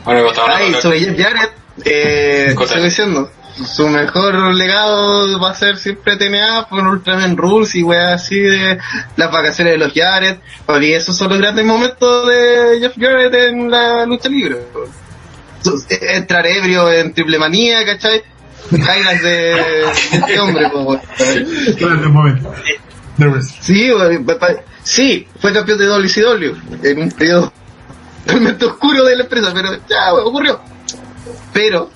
Bueno, 0.04 0.28
estaba 0.28 0.49
Ay, 0.49 0.54
hablando- 0.66 0.80
sobre 0.80 1.00
Jeff 1.00 1.16
Jarrett, 1.21 1.52
eh, 1.85 2.54
estoy 2.61 2.83
diciendo, 2.83 3.30
su 3.64 3.88
mejor 3.88 4.35
legado 4.54 5.38
va 5.40 5.50
a 5.50 5.54
ser 5.54 5.76
siempre 5.76 6.16
TNA 6.16 6.66
con 6.68 6.87
Ultraman 6.87 7.37
Rules 7.37 7.75
y 7.76 7.83
weas 7.83 8.23
así 8.23 8.38
de 8.40 8.78
las 9.16 9.30
vacaciones 9.30 9.75
de 9.75 9.78
los 9.78 9.92
Jarrett, 9.95 10.40
porque 10.66 10.97
esos 10.97 11.16
son 11.16 11.28
los 11.30 11.38
grandes 11.38 11.64
momentos 11.64 12.26
de 12.28 12.78
Jeff 12.80 12.95
Jarrett 12.99 13.35
en 13.35 13.71
la 13.71 14.04
lucha 14.07 14.28
libre. 14.28 14.57
Eh, 15.90 15.99
Entrar 16.16 16.47
ebrio 16.47 16.90
en 16.90 17.12
triple 17.12 17.38
manía, 17.38 17.85
¿cachai? 17.85 18.23
Highlights 18.71 19.23
de, 19.23 19.30
de 19.30 19.85
este 20.12 20.40
hombre, 20.40 20.68
po, 20.71 20.80
weón. 20.80 21.00
Espérate 21.18 22.09
Sí, 23.60 23.90
sí, 24.82 25.26
fue 25.40 25.52
campeón 25.52 25.78
de 25.78 25.87
WCW 25.87 26.54
en 26.84 27.02
un 27.02 27.10
periodo 27.10 27.52
realmente 28.26 28.64
oscuro 28.64 29.04
de 29.04 29.16
la 29.16 29.22
empresa, 29.25 29.50
pero 29.54 29.70
ya 29.88 30.14
ocurrió. 30.14 30.60
Pero, 31.52 31.90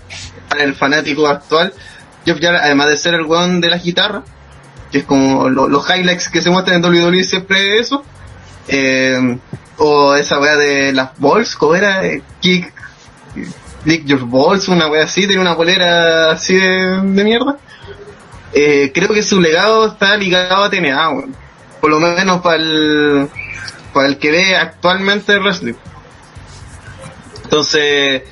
para 0.49 0.65
el 0.65 0.75
fanático 0.75 1.27
actual, 1.27 1.73
Jeff 2.25 2.39
Jarrett, 2.41 2.63
además 2.65 2.89
de 2.89 2.97
ser 2.97 3.15
el 3.15 3.23
weón 3.23 3.61
de 3.61 3.71
la 3.71 3.79
guitarra, 3.79 4.23
que 4.91 4.99
es 4.99 5.05
como 5.05 5.49
lo- 5.49 5.69
los 5.69 5.89
highlights 5.89 6.29
que 6.29 6.43
se 6.43 6.51
muestran 6.51 6.77
en 6.77 6.85
WWE 6.85 7.25
siempre 7.25 7.79
eso, 7.79 8.05
eh, 8.69 9.39
o 9.79 10.15
esa 10.15 10.39
wea 10.39 10.57
de 10.57 10.93
las 10.93 11.11
balls, 11.19 11.57
¿cómo 11.57 11.75
era? 11.75 12.05
Eh, 12.05 12.23
Kick, 12.41 12.73
Lick 13.85 14.05
Your 14.05 14.27
Balls, 14.29 14.69
una 14.69 14.87
wea 14.89 15.05
así, 15.05 15.27
tiene 15.27 15.41
una 15.41 15.57
polera 15.57 16.31
así 16.33 16.55
de 16.55 17.25
mierda. 17.25 17.59
Eh, 18.55 18.91
creo 18.95 19.09
que 19.09 19.23
su 19.23 19.41
legado 19.41 19.87
está 19.89 20.17
ligado 20.17 20.65
a 20.65 20.71
TNA, 20.71 21.11
weón. 21.11 21.35
por 21.81 21.91
lo 21.91 22.01
menos 22.01 22.43
para 22.43 22.57
el, 22.57 23.29
para 23.95 24.09
el 24.09 24.19
que 24.19 24.31
ve 24.31 24.57
actualmente 24.57 25.33
el 25.33 25.41
wrestling. 25.41 25.75
Entonces, 27.45 28.23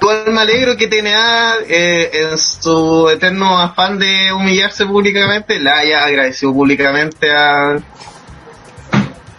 igual 0.00 0.24
me 0.28 0.40
alegro 0.40 0.76
que 0.76 0.88
TNA, 0.88 1.54
eh, 1.68 2.10
en 2.12 2.38
su 2.38 3.08
eterno 3.08 3.58
afán 3.58 3.98
de 3.98 4.32
humillarse 4.32 4.84
públicamente, 4.84 5.58
la 5.58 5.78
haya 5.78 6.04
agradecido 6.04 6.52
públicamente 6.52 7.30
a, 7.30 7.78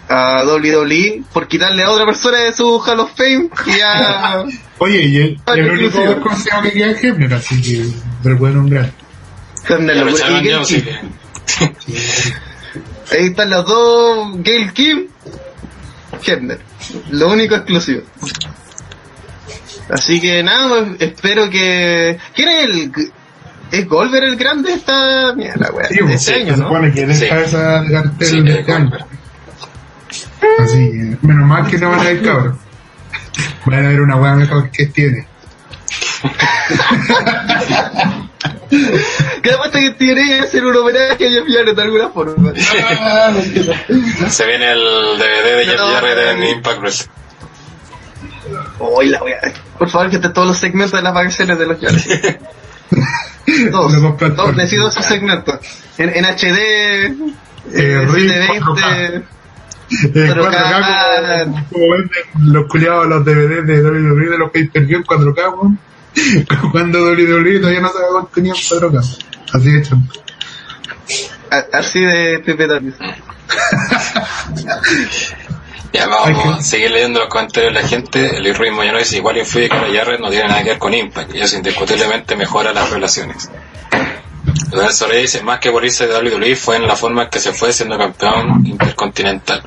a 0.09 0.43
WWE 0.45 1.23
por 1.31 1.47
quitarle 1.47 1.83
a 1.83 1.91
otra 1.91 2.05
persona 2.05 2.39
de 2.39 2.53
su 2.53 2.79
Hall 2.79 2.99
of 2.99 3.11
Fame 3.15 3.49
y 3.67 3.81
a... 3.81 4.43
Oye, 4.79 5.01
y 5.03 5.17
el, 5.17 5.41
el 5.47 5.71
único 5.71 6.21
consejo 6.21 6.61
que 6.63 6.71
queda 6.71 6.91
es 6.91 7.03
Hebner, 7.03 7.33
así 7.35 7.61
que 7.61 7.85
te 8.21 8.29
lo 8.29 8.37
puedo 8.37 8.55
nombrar. 8.55 9.02
Locura. 9.69 10.31
Y 10.31 10.43
Gail 10.43 10.65
Kim. 10.65 10.83
que- 10.83 10.99
Ahí 13.17 13.25
están 13.27 13.49
los 13.49 13.65
dos, 13.65 14.29
Gail 14.43 14.73
Kim, 14.73 15.07
Hebner. 16.25 16.59
Lo 17.11 17.29
único 17.29 17.55
exclusivo. 17.55 18.01
Así 19.89 20.19
que 20.21 20.41
nada, 20.43 20.69
pues, 20.69 21.01
espero 21.01 21.49
que... 21.49 22.17
¿Quién 22.33 22.49
es 22.49 22.63
el... 22.65 22.91
¿Es 23.71 23.87
Goldberg 23.87 24.25
el 24.25 24.35
grande 24.37 24.73
esta... 24.73 25.33
Mira 25.35 25.55
la 25.57 25.71
wea, 25.71 25.87
Sí, 25.87 25.95
de 25.95 26.01
pues, 26.03 26.15
este 26.15 26.33
se 26.33 26.41
año, 26.41 26.57
¿no? 26.57 26.67
supone 26.67 26.93
que 26.93 27.01
él 27.01 27.15
Sí. 27.15 27.27
cabeza 27.27 27.81
de 27.81 27.91
cartel 27.91 28.27
Sí, 28.27 28.41
de. 28.41 28.65
Así 30.59 30.91
que, 30.91 31.17
menos 31.21 31.47
mal 31.47 31.67
que 31.67 31.77
no 31.77 31.89
van 31.89 32.05
a 32.05 32.11
ir 32.11 32.21
cabros. 32.23 32.55
Van 33.65 33.85
a 33.85 33.89
ver 33.89 34.01
una 34.01 34.15
hueá 34.15 34.35
mejor 34.35 34.69
que 34.69 34.85
tiene. 34.87 35.27
Que 39.41 39.51
apuesta 39.51 39.79
que 39.79 39.91
tiene 39.91 40.25
que 40.27 40.39
hacer 40.39 40.65
un 40.65 40.75
homenaje 40.75 41.27
a 41.27 41.29
Jeff 41.31 41.43
Jarrett 41.47 41.75
de 41.75 41.81
alguna 41.81 42.09
forma. 42.09 42.53
Se 44.29 44.45
viene 44.47 44.71
el 44.71 44.79
DVD 45.17 45.57
de 45.57 45.65
Jeff. 45.65 45.79
Jarrett 45.79 46.17
en 46.37 46.43
Impact 46.43 46.79
Wrestling. 46.79 47.11
Uy, 48.79 49.09
la 49.09 49.23
wea. 49.23 49.39
Por 49.77 49.89
favor, 49.89 50.09
que 50.09 50.15
esté 50.17 50.29
todos 50.29 50.47
los 50.47 50.57
segmentos 50.57 50.97
de 50.99 51.03
las 51.03 51.13
vacaciones 51.13 51.57
de 51.57 51.65
los 51.65 51.79
Jarrett. 51.79 52.41
Dos. 53.71 53.93
Lo 53.93 54.01
compré 54.01 54.27
al 54.27 54.35
Dos, 54.35 54.45
corte. 54.45 54.61
necesito 54.61 54.87
esos 54.87 55.05
segmentos. 55.05 55.59
En, 55.97 56.09
en 56.09 56.25
HD, 56.25 56.57
Eh, 56.57 57.13
eh, 57.73 58.05
RIM 58.05 58.29
720, 58.29 59.17
Eh, 60.15 60.33
4K, 60.33 60.51
cada- 60.51 61.43
como, 61.45 61.65
como 61.71 61.89
venden 61.91 62.53
los 62.53 62.67
culiados 62.67 63.07
los 63.07 63.23
DVD 63.25 63.61
de 63.63 63.81
WWE 63.83 64.29
de 64.29 64.37
los 64.37 64.51
que 64.51 64.63
view 64.79 64.97
en 64.99 65.03
4K, 65.05 65.53
weón. 65.53 65.79
Cuando 66.71 67.03
WWE 67.03 67.59
todavía 67.59 67.81
no 67.81 67.87
sacaba 67.89 68.21
contenido 68.21 68.55
en 68.55 68.61
4K. 68.61 69.17
Así 69.53 69.71
de 69.71 69.79
hecho. 69.79 69.97
así 71.71 72.01
de 72.01 72.39
Pepe. 72.39 72.67
Ya 75.93 76.07
vamos 76.07 76.57
a 76.57 76.61
seguir 76.63 76.89
leyendo 76.89 77.19
los 77.19 77.29
comentarios 77.29 77.71
de 77.71 77.79
la 77.79 77.87
gente. 77.87 78.37
El 78.37 78.55
Ruiz 78.55 78.71
Moyano 78.71 78.97
dice, 78.97 79.17
igual 79.17 79.37
influye 79.37 79.69
que 79.69 79.75
la 79.75 80.17
no 80.17 80.31
tiene 80.31 80.47
nada 80.47 80.63
que 80.63 80.69
ver 80.69 80.79
con 80.79 80.91
Impact 80.91 81.35
y 81.35 81.41
eso 81.41 81.55
indiscutiblemente 81.55 82.35
mejora 82.35 82.73
las 82.73 82.89
relaciones. 82.89 83.47
Leonel 84.71 84.91
Soler 84.91 85.21
dice, 85.21 85.43
más 85.43 85.59
que 85.59 85.69
por 85.69 85.85
irse 85.85 86.07
de 86.07 86.17
WWE 86.17 86.55
fue 86.55 86.77
en 86.77 86.87
la 86.87 86.95
forma 86.95 87.25
en 87.25 87.29
que 87.29 87.39
se 87.39 87.53
fue 87.53 87.71
siendo 87.71 87.95
campeón 87.95 88.65
intercontinental. 88.65 89.61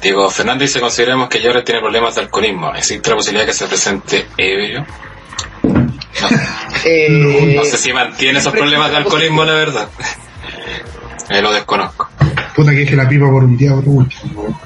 Diego 0.00 0.30
Fernández 0.30 0.70
dice, 0.70 0.80
consideremos 0.80 1.28
que 1.28 1.40
Jarrett 1.40 1.66
tiene 1.66 1.82
problemas 1.82 2.14
de 2.14 2.22
alcoholismo. 2.22 2.74
¿Existe 2.74 3.10
la 3.10 3.16
posibilidad 3.16 3.46
que 3.46 3.52
se 3.52 3.66
presente 3.66 4.26
ebrio? 4.38 4.86
No, 5.62 5.92
Eh, 6.84 7.54
no 7.56 7.64
sé 7.64 7.76
si 7.76 7.92
mantiene 7.92 8.38
esos 8.38 8.52
problemas 8.52 8.90
de 8.90 8.96
alcoholismo, 8.96 9.44
la 9.44 9.52
verdad. 9.54 9.88
Eh, 11.30 11.40
lo 11.40 11.52
desconozco. 11.52 12.10
Puta 12.54 12.72
que 12.72 12.84
que 12.84 12.96
la 12.96 13.08
pipa 13.08 13.30
por 13.30 13.44
un 13.44 13.56
día 13.56 13.74
otro 13.74 13.92
último. 13.92 14.60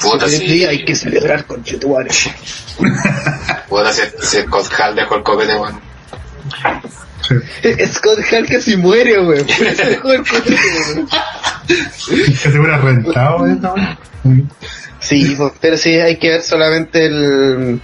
Puta, 0.00 0.28
sí. 0.28 0.46
día 0.46 0.70
hay 0.70 0.84
que 0.84 0.94
celebrar 0.94 1.44
con 1.44 1.62
Chetuares. 1.62 2.30
Puta, 3.68 3.92
si, 3.92 4.02
si 4.22 4.40
Scott 4.42 4.70
Hall 4.78 4.94
dejó 4.94 5.16
el 5.16 5.22
copete, 5.22 5.54
weón. 5.56 5.80
Sí. 7.28 7.86
Scott 7.92 8.20
Hall 8.32 8.46
casi 8.46 8.76
muere, 8.76 9.18
güey. 9.18 9.44
Por 9.44 9.66
eso 9.66 9.84
dejó 9.84 10.12
el 10.12 10.26
coche, 10.26 10.56
weón. 10.94 11.08
Que 11.68 12.32
se 12.34 12.58
hubiera 12.58 12.78
rentado 12.78 13.42
weón. 13.42 14.50
Sí, 15.00 15.36
pero 15.60 15.76
sí 15.76 15.90
hay 15.96 16.16
que 16.16 16.30
ver 16.30 16.42
solamente 16.42 17.06
el 17.06 17.80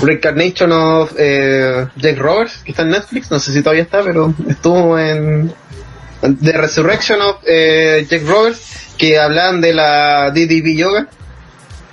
Reincarnation 0.00 0.72
of 0.72 1.12
eh, 1.18 1.86
Jake 1.96 2.18
Roberts, 2.18 2.62
que 2.64 2.70
está 2.70 2.82
en 2.82 2.90
Netflix, 2.90 3.30
no 3.30 3.38
sé 3.38 3.52
si 3.52 3.60
todavía 3.60 3.82
está, 3.82 4.02
pero 4.02 4.34
estuvo 4.48 4.98
en 4.98 5.52
The 6.20 6.52
Resurrection 6.52 7.20
of 7.20 7.36
eh, 7.46 8.06
Jake 8.08 8.24
Roberts, 8.24 8.94
que 8.96 9.18
hablaban 9.18 9.60
de 9.60 9.74
la 9.74 10.30
DDP 10.30 10.76
Yoga, 10.76 11.08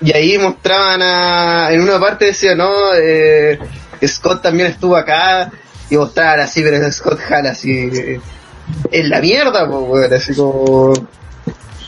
y 0.02 0.16
ahí 0.16 0.38
mostraban 0.38 1.02
a, 1.02 1.72
en 1.72 1.82
una 1.82 2.00
parte 2.00 2.26
decía, 2.26 2.56
no, 2.56 2.94
eh, 2.96 3.60
Scott 4.06 4.42
también 4.42 4.70
estuvo 4.70 4.96
acá, 4.96 5.52
y 5.90 5.98
mostraban 5.98 6.40
así, 6.42 6.62
pero 6.62 6.92
Scott 6.92 7.20
Hall 7.30 7.48
así, 7.48 7.72
eh, 7.72 8.22
en 8.92 9.10
la 9.10 9.20
mierda, 9.20 9.68
pues, 9.68 10.12
así 10.12 10.36
como 10.36 10.94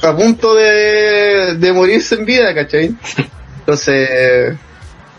a 0.01 0.15
punto 0.15 0.55
de, 0.55 1.55
de 1.57 1.73
morirse 1.73 2.15
en 2.15 2.25
vida, 2.25 2.53
¿cachai? 2.55 2.95
Entonces, 3.59 4.57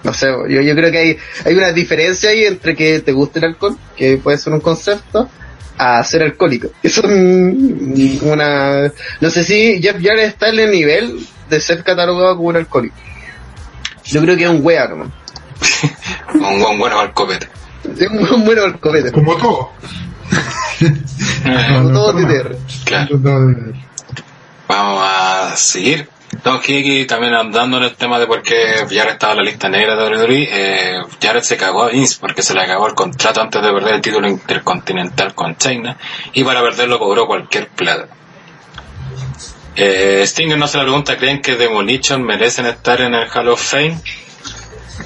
no 0.05 0.13
sé, 0.13 0.27
yo, 0.49 0.61
yo 0.61 0.75
creo 0.75 0.91
que 0.91 0.99
hay, 0.99 1.17
hay 1.45 1.55
una 1.55 1.73
diferencia 1.73 2.31
ahí 2.31 2.45
entre 2.45 2.75
que 2.77 3.01
te 3.01 3.13
guste 3.13 3.39
el 3.39 3.47
alcohol, 3.47 3.77
que 3.97 4.17
puede 4.19 4.39
ser 4.39 4.53
un 4.53 4.61
concepto, 4.61 5.29
a 5.79 6.03
ser 6.05 6.23
alcohólico. 6.23 6.69
Eso 6.83 7.01
es 7.03 7.07
un- 7.07 8.19
una... 8.23 8.91
No 9.21 9.31
sé 9.31 9.43
si 9.45 9.81
Jeff 9.83 9.97
Jarrett 10.03 10.29
está 10.29 10.49
en 10.49 10.59
el 10.61 10.71
nivel 10.71 11.19
de 11.49 11.61
ser 11.61 11.83
catalogado 11.85 12.37
como 12.37 12.49
un 12.49 12.57
alcohólico. 12.57 12.97
Yo 14.05 14.21
creo 14.23 14.37
que 14.37 14.45
es 14.45 14.51
un 14.51 14.61
wea, 14.65 14.89
nomás. 14.89 15.09
Un 16.35 16.61
buen 16.61 16.79
bueno 16.79 16.99
al 16.99 17.13
copete. 17.13 17.47
Es 17.99 18.09
un 18.09 18.19
buen 18.27 18.45
bueno 18.45 18.63
alcohólico. 18.65 19.13
Como 19.13 19.37
todo. 19.37 19.71
Como 21.73 21.93
todo 21.93 22.15
TTR. 22.17 22.57
Claro. 22.85 23.21
Vamos 24.69 25.05
a 25.07 25.53
seguir. 25.57 26.09
Que 26.43 26.51
aquí 26.51 27.07
también 27.07 27.35
andando 27.35 27.77
en 27.77 27.85
el 27.85 27.95
tema 27.95 28.19
de 28.19 28.27
por 28.27 28.43
qué 28.43 28.87
Jared 28.91 29.13
estaba 29.13 29.35
en 29.35 29.39
la 29.39 29.45
lista 29.45 29.69
negra 29.69 29.95
de 29.95 30.09
WWE, 30.09 30.49
eh, 30.51 31.03
Jared 31.21 31.43
se 31.43 31.57
cagó 31.57 31.85
a 31.85 31.89
Vince 31.89 32.17
porque 32.21 32.43
se 32.43 32.55
le 32.55 32.63
acabó 32.63 32.89
el 32.89 32.95
contrato 32.95 33.41
antes 33.41 33.63
de 33.63 33.73
perder 33.73 33.95
el 33.95 34.01
título 34.01 34.29
intercontinental 34.29 35.35
con 35.35 35.57
China 35.57 35.97
y 36.33 36.43
para 36.43 36.61
perderlo 36.63 36.99
cobró 36.99 37.27
cualquier 37.27 37.69
plata. 37.69 38.09
Eh, 39.77 40.25
Stinger 40.27 40.59
no 40.59 40.67
se 40.67 40.79
la 40.79 40.85
pregunta, 40.85 41.17
¿creen 41.17 41.41
que 41.41 41.55
Demolition 41.55 42.23
merecen 42.23 42.67
estar 42.67 43.01
en 43.01 43.15
el 43.15 43.29
Hall 43.31 43.49
of 43.49 43.63
Fame? 43.63 43.99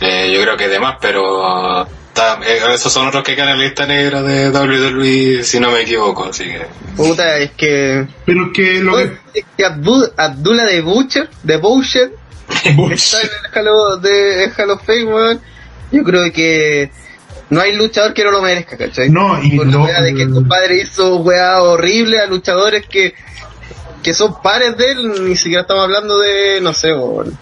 Eh, 0.00 0.32
yo 0.32 0.40
creo 0.42 0.56
que 0.56 0.68
demás, 0.68 0.96
pero 1.00 1.86
está- 2.16 2.40
eh, 2.46 2.74
esos 2.74 2.92
son 2.92 3.06
otros 3.08 3.22
que 3.22 3.34
quedan 3.36 3.50
en 3.50 3.58
la 3.58 3.64
lista 3.64 3.86
negra 3.86 4.22
de 4.22 4.50
WWE, 4.50 5.44
si 5.44 5.60
no 5.60 5.70
me 5.70 5.82
equivoco, 5.82 6.24
así 6.24 6.44
que... 6.44 6.66
Puta, 6.96 7.36
es 7.38 7.52
que... 7.52 8.06
Pero 8.24 8.52
que 8.52 8.80
lo 8.80 8.96
que. 8.96 9.12
Es 9.34 9.44
que 9.56 9.64
Abdu- 9.66 10.12
Abdullah 10.16 10.64
de 10.64 10.80
Butcher, 10.80 11.28
de 11.42 11.56
Butcher, 11.58 12.12
está 12.92 13.20
en 13.20 13.28
el 13.28 13.52
Hall 13.54 13.68
of- 13.68 14.00
de 14.02 14.44
el 14.44 14.52
Hall 14.56 14.70
of 14.70 14.82
Fame, 14.84 15.04
weón. 15.04 15.40
Yo 15.92 16.02
creo 16.02 16.32
que 16.32 16.90
no 17.50 17.60
hay 17.60 17.72
luchador 17.76 18.12
que 18.14 18.24
no 18.24 18.30
lo 18.30 18.40
merezca, 18.42 18.76
¿cachai? 18.76 19.08
No, 19.10 19.40
y 19.42 19.56
Por 19.56 19.66
la 19.66 19.72
lo- 19.72 19.84
wea 19.84 20.00
de 20.00 20.14
que 20.14 20.22
el 20.22 20.30
compadre 20.32 20.76
hizo 20.82 21.16
weá 21.18 21.62
horrible 21.62 22.18
a 22.18 22.26
luchadores 22.26 22.86
que, 22.86 23.14
que 24.02 24.14
son 24.14 24.40
pares 24.42 24.76
de 24.76 24.90
él, 24.92 25.24
ni 25.28 25.36
siquiera 25.36 25.62
estamos 25.62 25.84
hablando 25.84 26.18
de, 26.18 26.60
no 26.62 26.72
sé, 26.72 26.92
weón, 26.94 27.36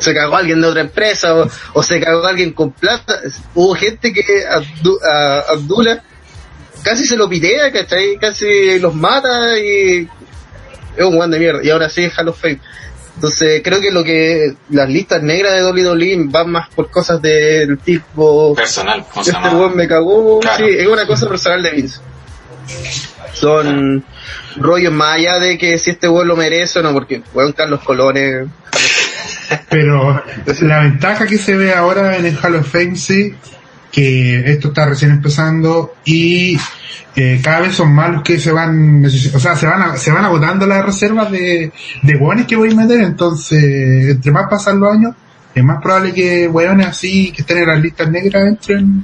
se 0.00 0.14
cagó 0.14 0.36
alguien 0.36 0.60
de 0.60 0.68
otra 0.68 0.80
empresa 0.80 1.34
o, 1.34 1.48
o 1.74 1.82
se 1.82 2.00
cagó 2.00 2.26
alguien 2.26 2.52
con 2.52 2.72
plata. 2.72 3.20
Hubo 3.54 3.74
gente 3.74 4.12
que 4.12 4.22
Abdu- 4.48 4.98
a 5.04 5.40
Abdullah 5.52 6.02
casi 6.82 7.04
se 7.04 7.16
lo 7.16 7.28
pitea, 7.28 7.72
¿cachai? 7.72 8.16
Casi 8.18 8.78
los 8.78 8.94
mata 8.94 9.58
y 9.58 10.08
es 10.96 11.04
un 11.04 11.16
guan 11.16 11.30
de 11.30 11.38
mierda. 11.38 11.60
Y 11.62 11.70
ahora 11.70 11.88
sí 11.90 12.04
es 12.04 12.18
Hall 12.18 12.28
of 12.28 12.40
Fame. 12.40 12.60
Entonces 13.16 13.62
creo 13.64 13.80
que 13.80 13.90
lo 13.90 14.04
que 14.04 14.54
las 14.70 14.88
listas 14.88 15.20
negras 15.24 15.52
de 15.54 15.64
WWE 15.64 16.26
van 16.28 16.50
más 16.50 16.68
por 16.68 16.88
cosas 16.88 17.20
del 17.20 17.76
tipo 17.78 18.54
Personal, 18.54 19.04
este 19.16 19.32
weón 19.56 19.74
me 19.76 19.88
cagó. 19.88 20.38
Claro. 20.38 20.64
Sí, 20.64 20.72
es 20.78 20.86
una 20.86 21.04
cosa 21.04 21.28
personal 21.28 21.60
de 21.62 21.70
Vince. 21.72 21.98
Son 23.34 24.04
rollos 24.56 24.92
más 24.92 25.16
allá 25.16 25.38
de 25.38 25.58
que 25.58 25.78
si 25.78 25.90
este 25.90 26.08
weón 26.08 26.28
lo 26.28 26.36
merece 26.36 26.78
o 26.78 26.82
no, 26.82 26.92
porque 26.92 27.22
weón 27.34 27.52
Carlos 27.52 27.80
Colones. 27.82 28.46
Pero 29.70 30.22
la 30.60 30.80
ventaja 30.80 31.26
que 31.26 31.38
se 31.38 31.56
ve 31.56 31.72
ahora 31.74 32.16
en 32.16 32.26
el 32.26 32.36
Hall 32.42 32.56
of 32.56 32.70
Fame, 32.70 32.96
sí, 32.96 33.34
que 33.90 34.50
esto 34.50 34.68
está 34.68 34.86
recién 34.86 35.10
empezando 35.12 35.94
y 36.04 36.58
eh, 37.16 37.40
cada 37.42 37.60
vez 37.60 37.74
son 37.74 37.92
más 37.92 38.10
los 38.10 38.22
que 38.22 38.38
se 38.38 38.52
van, 38.52 39.04
o 39.04 39.38
sea, 39.40 39.56
se 39.56 39.66
van, 39.66 39.82
a- 39.82 39.96
se 39.96 40.10
van 40.12 40.24
agotando 40.24 40.66
las 40.66 40.84
reservas 40.84 41.30
de, 41.30 41.72
de 42.02 42.16
hueones 42.16 42.46
que 42.46 42.56
voy 42.56 42.72
a 42.72 42.74
meter, 42.76 43.00
entonces, 43.00 44.08
entre 44.10 44.30
más 44.30 44.46
pasan 44.50 44.78
los 44.80 44.92
años, 44.92 45.14
es 45.54 45.64
más 45.64 45.80
probable 45.82 46.12
que 46.12 46.46
hueones 46.48 46.86
así, 46.86 47.32
que 47.32 47.40
estén 47.42 47.58
en 47.58 47.66
las 47.68 47.80
listas 47.80 48.10
negras, 48.10 48.46
entren 48.46 49.02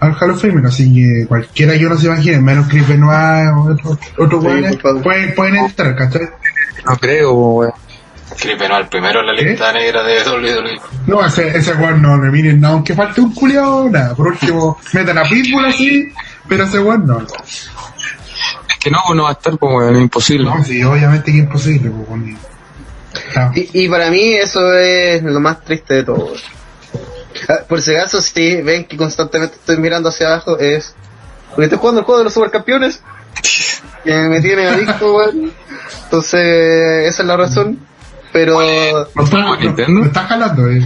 al 0.00 0.16
Hall 0.18 0.30
of 0.30 0.40
Fame, 0.40 0.66
así 0.66 0.92
que 0.94 1.26
cualquiera 1.26 1.76
que 1.78 1.86
uno 1.86 1.96
se 1.98 2.06
imagine, 2.06 2.40
menos 2.40 2.66
Chris 2.68 2.88
Benoit 2.88 3.50
o 3.54 3.60
otros 3.72 3.98
otros 4.18 4.42
Sí, 4.42 4.48
hueones, 4.48 5.34
pueden 5.34 5.56
entrar, 5.56 5.94
¿cachai? 5.94 6.22
No 6.86 6.96
creo, 6.96 7.32
weón. 7.34 7.72
Chris 8.38 8.58
Benoit, 8.58 8.82
el 8.82 8.88
primero 8.88 9.20
en 9.20 9.26
la 9.26 9.32
lista 9.32 9.72
negra 9.72 10.02
de 10.02 10.22
WWE. 10.22 10.80
No, 11.06 11.24
ese, 11.24 11.48
ese 11.56 11.74
weón 11.74 12.00
no 12.02 12.16
le 12.22 12.30
miren, 12.30 12.60
no, 12.60 12.68
aunque 12.68 12.94
falte 12.94 13.20
un 13.20 13.34
culiao, 13.34 13.88
nada. 13.90 14.14
Por 14.14 14.28
último, 14.28 14.78
metan 14.92 15.18
a 15.18 15.22
Pitbull 15.24 15.64
así, 15.66 16.12
pero 16.48 16.64
ese 16.64 16.78
weón 16.78 17.06
no. 17.06 17.20
Es 17.20 17.70
que 18.80 18.90
no, 18.90 19.00
no 19.14 19.24
va 19.24 19.30
a 19.30 19.32
estar, 19.32 19.56
pues, 19.58 19.74
weón, 19.74 19.96
es 19.96 20.02
imposible. 20.02 20.44
No, 20.44 20.64
sí, 20.64 20.82
obviamente 20.82 21.32
que 21.32 21.38
imposible, 21.38 21.90
pues. 21.90 22.36
Ah, 23.36 23.50
Y, 23.54 23.84
y 23.84 23.88
para 23.88 24.10
mí 24.10 24.34
eso 24.34 24.72
es 24.74 25.22
lo 25.22 25.40
más 25.40 25.64
triste 25.64 25.94
de 25.94 26.04
todo. 26.04 26.32
Ah, 27.48 27.58
Por 27.68 27.80
si 27.82 27.94
acaso, 27.94 28.22
si 28.22 28.62
ven 28.62 28.84
que 28.84 28.96
constantemente 28.96 29.56
estoy 29.56 29.78
mirando 29.78 30.08
hacia 30.08 30.28
abajo, 30.28 30.58
es 30.58 30.94
porque 31.50 31.64
estoy 31.64 31.78
jugando 31.78 32.00
el 32.00 32.04
juego 32.06 32.18
de 32.18 32.24
los 32.24 32.34
supercampeones. 32.34 33.02
Que 34.02 34.14
me 34.14 34.40
tiene 34.40 34.66
adicto, 34.66 35.14
weón. 35.14 35.52
Entonces, 36.04 37.06
esa 37.06 37.22
es 37.22 37.26
la 37.26 37.36
razón. 37.36 37.78
Pero 38.32 38.54
no 38.54 38.62
está, 38.62 39.06
¿Por 39.14 39.32
no, 39.32 39.56
Nintendo? 39.56 40.04
está 40.04 40.24
jalando, 40.26 40.68
es, 40.68 40.84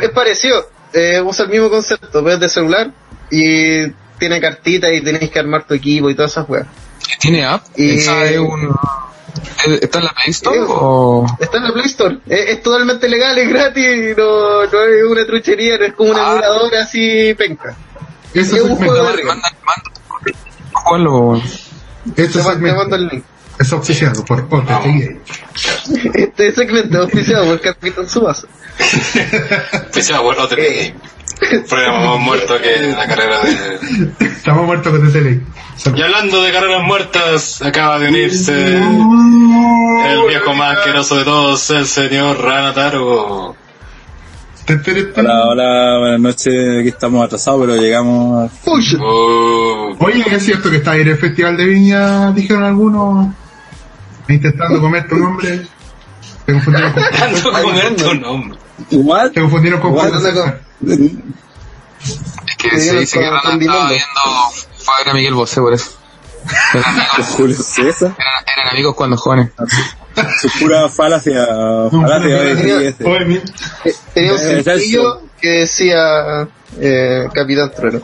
es 0.00 0.10
parecido. 0.10 0.64
Eh, 0.92 1.20
usa 1.24 1.44
el 1.46 1.50
mismo 1.50 1.70
concepto, 1.70 2.22
pero 2.22 2.32
es 2.32 2.40
de 2.40 2.48
celular 2.48 2.90
y 3.30 3.86
tiene 4.18 4.40
cartitas 4.40 4.92
y 4.92 5.00
tenéis 5.00 5.30
que 5.30 5.38
armar 5.38 5.64
tu 5.66 5.74
equipo 5.74 6.08
y 6.10 6.14
todas 6.14 6.30
esas 6.32 6.48
weas. 6.48 6.66
¿Tiene 7.20 7.44
app? 7.44 7.64
Y- 7.76 7.96
¿Esa 7.98 8.24
es 8.26 8.38
un... 8.38 8.76
¿es- 9.66 9.82
¿Está 9.82 9.98
en 9.98 10.04
la 10.04 10.12
Play 10.12 10.30
Store 10.30 10.56
Sí. 10.58 10.64
o...? 10.68 11.26
Está 11.40 11.56
en 11.56 11.64
la 11.64 11.72
Play 11.72 11.86
Store. 11.86 12.18
Es, 12.28 12.48
es 12.50 12.62
totalmente 12.62 13.08
legal, 13.08 13.36
es 13.38 13.48
gratis, 13.48 13.84
y 13.84 14.14
no, 14.16 14.64
no 14.66 14.82
es 14.82 15.04
una 15.10 15.26
truchería, 15.26 15.78
no 15.78 15.84
es 15.86 15.94
como 15.94 16.10
un 16.10 16.16
Ah. 16.18 16.32
emulador 16.32 16.74
así 16.76 17.34
penca. 17.34 17.74
Ese 18.34 18.56
es 18.56 18.62
un 18.62 18.76
juego 18.76 18.94
de- 18.94 19.24
Manda, 19.24 19.48
manda, 19.64 21.10
weón. 21.10 21.42
este 22.16 22.38
Te, 22.40 22.42
te 22.56 22.72
mando 22.74 22.96
el 22.96 23.08
link. 23.08 23.24
Es 23.62 23.72
oficiado 23.72 24.24
por 24.24 24.48
Gay. 24.48 25.18
Este 26.14 26.52
segmento 26.52 26.98
es 26.98 27.04
auspiciado 27.04 27.46
por 27.46 27.60
Capitán 27.60 28.08
Subasa. 28.08 28.46
Empecé 29.72 30.14
a 30.14 30.18
jugar 30.18 30.38
otro 30.40 30.58
Eh. 30.58 30.94
game. 31.40 31.62
programa 31.68 32.10
más 32.10 32.20
muerto 32.20 32.54
que 32.60 32.92
la 32.92 33.06
carrera 33.06 33.38
de... 33.40 34.26
Estamos 34.26 34.66
muertos 34.66 34.92
con 34.96 35.08
ese 35.08 35.20
ley. 35.20 35.40
Y 35.96 36.02
hablando 36.02 36.42
de 36.42 36.52
carreras 36.52 36.82
muertas, 36.84 37.62
acaba 37.62 37.98
de 37.98 38.08
unirse 38.08 38.76
el 38.76 40.26
viejo 40.28 40.54
más 40.54 40.78
asqueroso 40.78 41.16
de 41.16 41.24
todos, 41.24 41.70
el 41.70 41.86
señor 41.86 42.38
Ranataro. 42.40 43.56
Hola, 45.16 45.44
hola, 45.48 45.98
buenas 45.98 46.20
noches. 46.20 46.78
Aquí 46.80 46.88
estamos 46.88 47.24
atrasados, 47.24 47.60
pero 47.66 47.76
llegamos. 47.80 48.50
Push. 48.64 48.94
Uh, 48.94 49.96
Oye, 49.98 50.24
¿es 50.30 50.44
cierto 50.44 50.70
que 50.70 50.76
está 50.76 50.92
ahí 50.92 51.00
en 51.02 51.08
el 51.08 51.18
Festival 51.18 51.56
de 51.56 51.64
Viña? 51.64 52.30
Dijeron 52.32 52.62
algunos 52.62 53.26
intentando 54.28 54.80
comer 54.80 55.08
tu 55.08 55.16
nombre. 55.16 55.66
Te 56.46 56.52
confundieron 56.52 56.92
con, 56.92 57.02
tanto 57.10 57.52
comer 57.52 57.96
tu 57.96 58.14
nombre. 58.14 58.58
¿What? 58.90 59.30
te 59.32 59.40
confundieron 59.40 59.80
con 59.80 60.20
César. 60.20 60.60
Es 62.46 62.56
que 62.56 62.80
se 62.80 62.98
dice 63.00 63.18
que 63.18 63.24
Rana 63.30 63.38
estaba 63.38 63.56
viendo 63.56 64.20
fue 64.76 64.94
a 64.94 64.98
ver 64.98 65.08
a 65.10 65.14
Miguel 65.14 65.34
Bosé 65.34 65.60
por 65.60 65.72
eso. 65.72 65.90
Eran 66.74 66.84
amigos, 66.98 67.26
Julio 67.36 67.56
César. 67.56 68.14
eran, 68.18 68.44
eran 68.56 68.68
amigos 68.72 68.94
cuando 68.96 69.16
jóvenes. 69.16 69.50
Su 70.40 70.48
pura 70.58 70.88
falacia. 70.88 71.46
Falacia 71.90 72.38
de. 72.38 72.96
Oye, 73.04 73.24
mira, 73.24 73.42
Eh, 73.84 73.94
Tenía 74.12 74.32
un 74.32 74.38
sencillo 74.38 75.22
que 75.40 75.48
decía 75.48 76.48
eh, 76.80 77.28
Capitán 77.32 77.70
Trueno. 77.74 78.02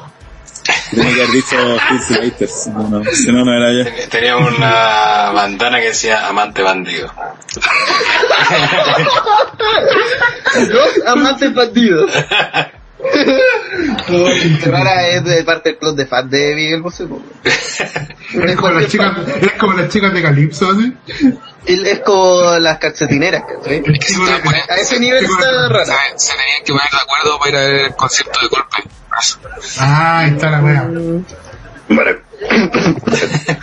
Tiene 0.91 1.15
que 1.15 1.23
haber 1.23 1.31
dicho 1.33 1.57
Phil 1.89 2.01
Slaters. 2.01 2.67
No, 2.69 2.89
no, 2.89 3.05
si 3.11 3.33
no, 3.33 3.45
no 3.45 3.53
era 3.55 3.73
yo. 3.73 3.85
Ten- 3.85 4.09
Tenía 4.11 4.37
una 4.37 5.31
bandana 5.33 5.81
que 5.81 5.87
decía 5.89 6.27
amante 6.29 6.63
bandido. 6.63 7.13
Dos 10.71 11.07
amantes 11.07 11.55
bandidos. 11.55 12.11
Rara 14.67 15.07
es 15.09 15.25
de 15.25 15.45
parte 15.45 15.71
del 15.71 15.79
club 15.79 15.95
de 15.97 16.07
fans 16.07 16.31
de 16.31 16.55
Miguel 16.55 16.83
Bosé. 16.83 17.07
es 17.45 18.57
como 18.57 18.71
las 18.73 18.89
chicas, 18.89 19.13
es 19.41 19.53
como 19.53 19.73
las 19.75 19.89
chicas 19.89 20.13
de 20.13 20.23
Calypso. 20.23 20.73
Es 21.69 22.01
como 22.01 22.59
las 22.59 22.79
calcetineras, 22.79 23.43
¿cachai? 23.43 23.83
A 24.71 24.77
ese 24.77 24.99
nivel 24.99 25.25
está 25.25 25.43
Se, 25.43 25.69
rara. 25.69 25.85
se 26.17 26.33
tenían 26.35 26.65
que 26.65 26.73
poner 26.73 26.91
de 26.91 26.97
acuerdo 26.97 27.39
para 27.39 27.51
ir 27.51 27.57
a 27.57 27.61
ver 27.61 27.75
el 27.87 27.95
concierto 27.95 28.41
de 28.41 28.49
golpe. 28.49 28.83
Ah, 29.79 30.19
ahí 30.21 30.31
está 30.31 30.51
la 30.51 30.61
wea. 30.61 30.89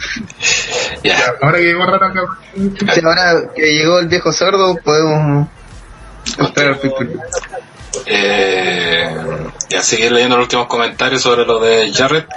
Ya. 1.04 1.18
Ahora 1.42 1.58
que 1.60 1.64
llegó 1.64 1.86
raro 1.86 2.06
acá. 2.08 2.22
Sí, 2.56 3.02
ahora 3.04 3.44
que 3.56 3.62
llegó 3.74 4.00
el 4.00 4.08
viejo 4.08 4.32
sordo, 4.34 4.76
podemos 4.84 5.48
entrar 6.38 6.68
al. 6.68 6.80
Eh, 8.06 9.16
y 9.70 9.76
a 9.76 9.82
seguir 9.82 10.12
leyendo 10.12 10.36
los 10.38 10.46
últimos 10.46 10.68
comentarios 10.68 11.22
sobre 11.22 11.46
lo 11.46 11.60
de 11.60 11.92
Jarrett. 11.94 12.28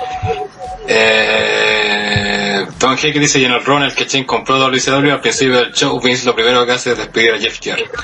Eh, 0.86 2.47
Don 2.78 2.96
Hick 3.00 3.18
dice, 3.18 3.38
y 3.38 3.44
en 3.44 3.52
el 3.52 3.64
run 3.64 3.82
el 3.82 3.94
que 3.94 4.06
Chen 4.06 4.24
compró 4.24 4.58
WCW 4.58 5.10
al 5.10 5.20
principio 5.20 5.56
del 5.56 5.72
show, 5.72 6.00
Vince 6.00 6.26
lo 6.26 6.34
primero 6.34 6.64
que 6.66 6.72
hace 6.72 6.92
es 6.92 6.98
despedir 6.98 7.32
a 7.32 7.38
Jeff 7.38 7.58
Jarrett. 7.62 7.90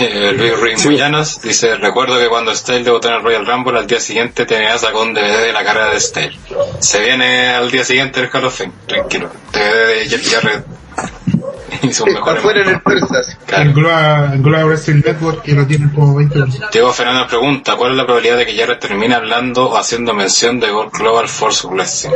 Eh, 0.00 0.32
Luis 0.36 0.58
Ruiz 0.58 0.84
Moyanos 0.84 1.40
dice, 1.40 1.76
recuerdo 1.76 2.18
que 2.18 2.28
cuando 2.28 2.54
Style 2.54 2.84
debutó 2.84 3.08
en 3.08 3.14
el 3.14 3.22
Royal 3.22 3.46
Rumble, 3.46 3.78
al 3.78 3.86
día 3.86 4.00
siguiente 4.00 4.44
tenía 4.44 4.76
sacó 4.76 5.02
un 5.02 5.14
DVD 5.14 5.46
de 5.46 5.52
la 5.52 5.64
carrera 5.64 5.90
de 5.90 6.00
Style. 6.00 6.36
Se 6.80 7.00
viene 7.00 7.50
al 7.50 7.70
día 7.70 7.84
siguiente 7.84 8.20
el 8.20 8.28
Hall 8.32 8.44
of 8.44 8.58
Fame, 8.58 8.72
tranquilo. 8.86 9.30
DVD 9.52 9.86
de 9.86 10.08
Jeff 10.08 10.32
Jarrett 10.32 10.66
mejores 11.82 12.38
Afuera 12.38 12.62
en 12.62 12.68
el 12.68 12.80
Persas. 12.80 13.38
Claro. 13.46 14.66
Wrestling 14.66 15.02
Network, 15.04 15.42
que 15.42 15.52
lo 15.52 15.66
tienen 15.66 15.90
como 15.90 16.14
20 16.16 16.42
años. 16.42 16.60
Diego 16.72 16.92
Fernando 16.92 17.26
pregunta, 17.26 17.76
¿cuál 17.76 17.92
es 17.92 17.96
la 17.96 18.04
probabilidad 18.04 18.38
de 18.38 18.46
que 18.46 18.56
Jarrett 18.56 18.80
termine 18.80 19.14
hablando 19.14 19.70
o 19.70 19.76
haciendo 19.76 20.14
mención 20.14 20.60
de 20.60 20.68
Global 20.68 21.28
Force 21.28 21.66
Wrestling? 21.66 22.12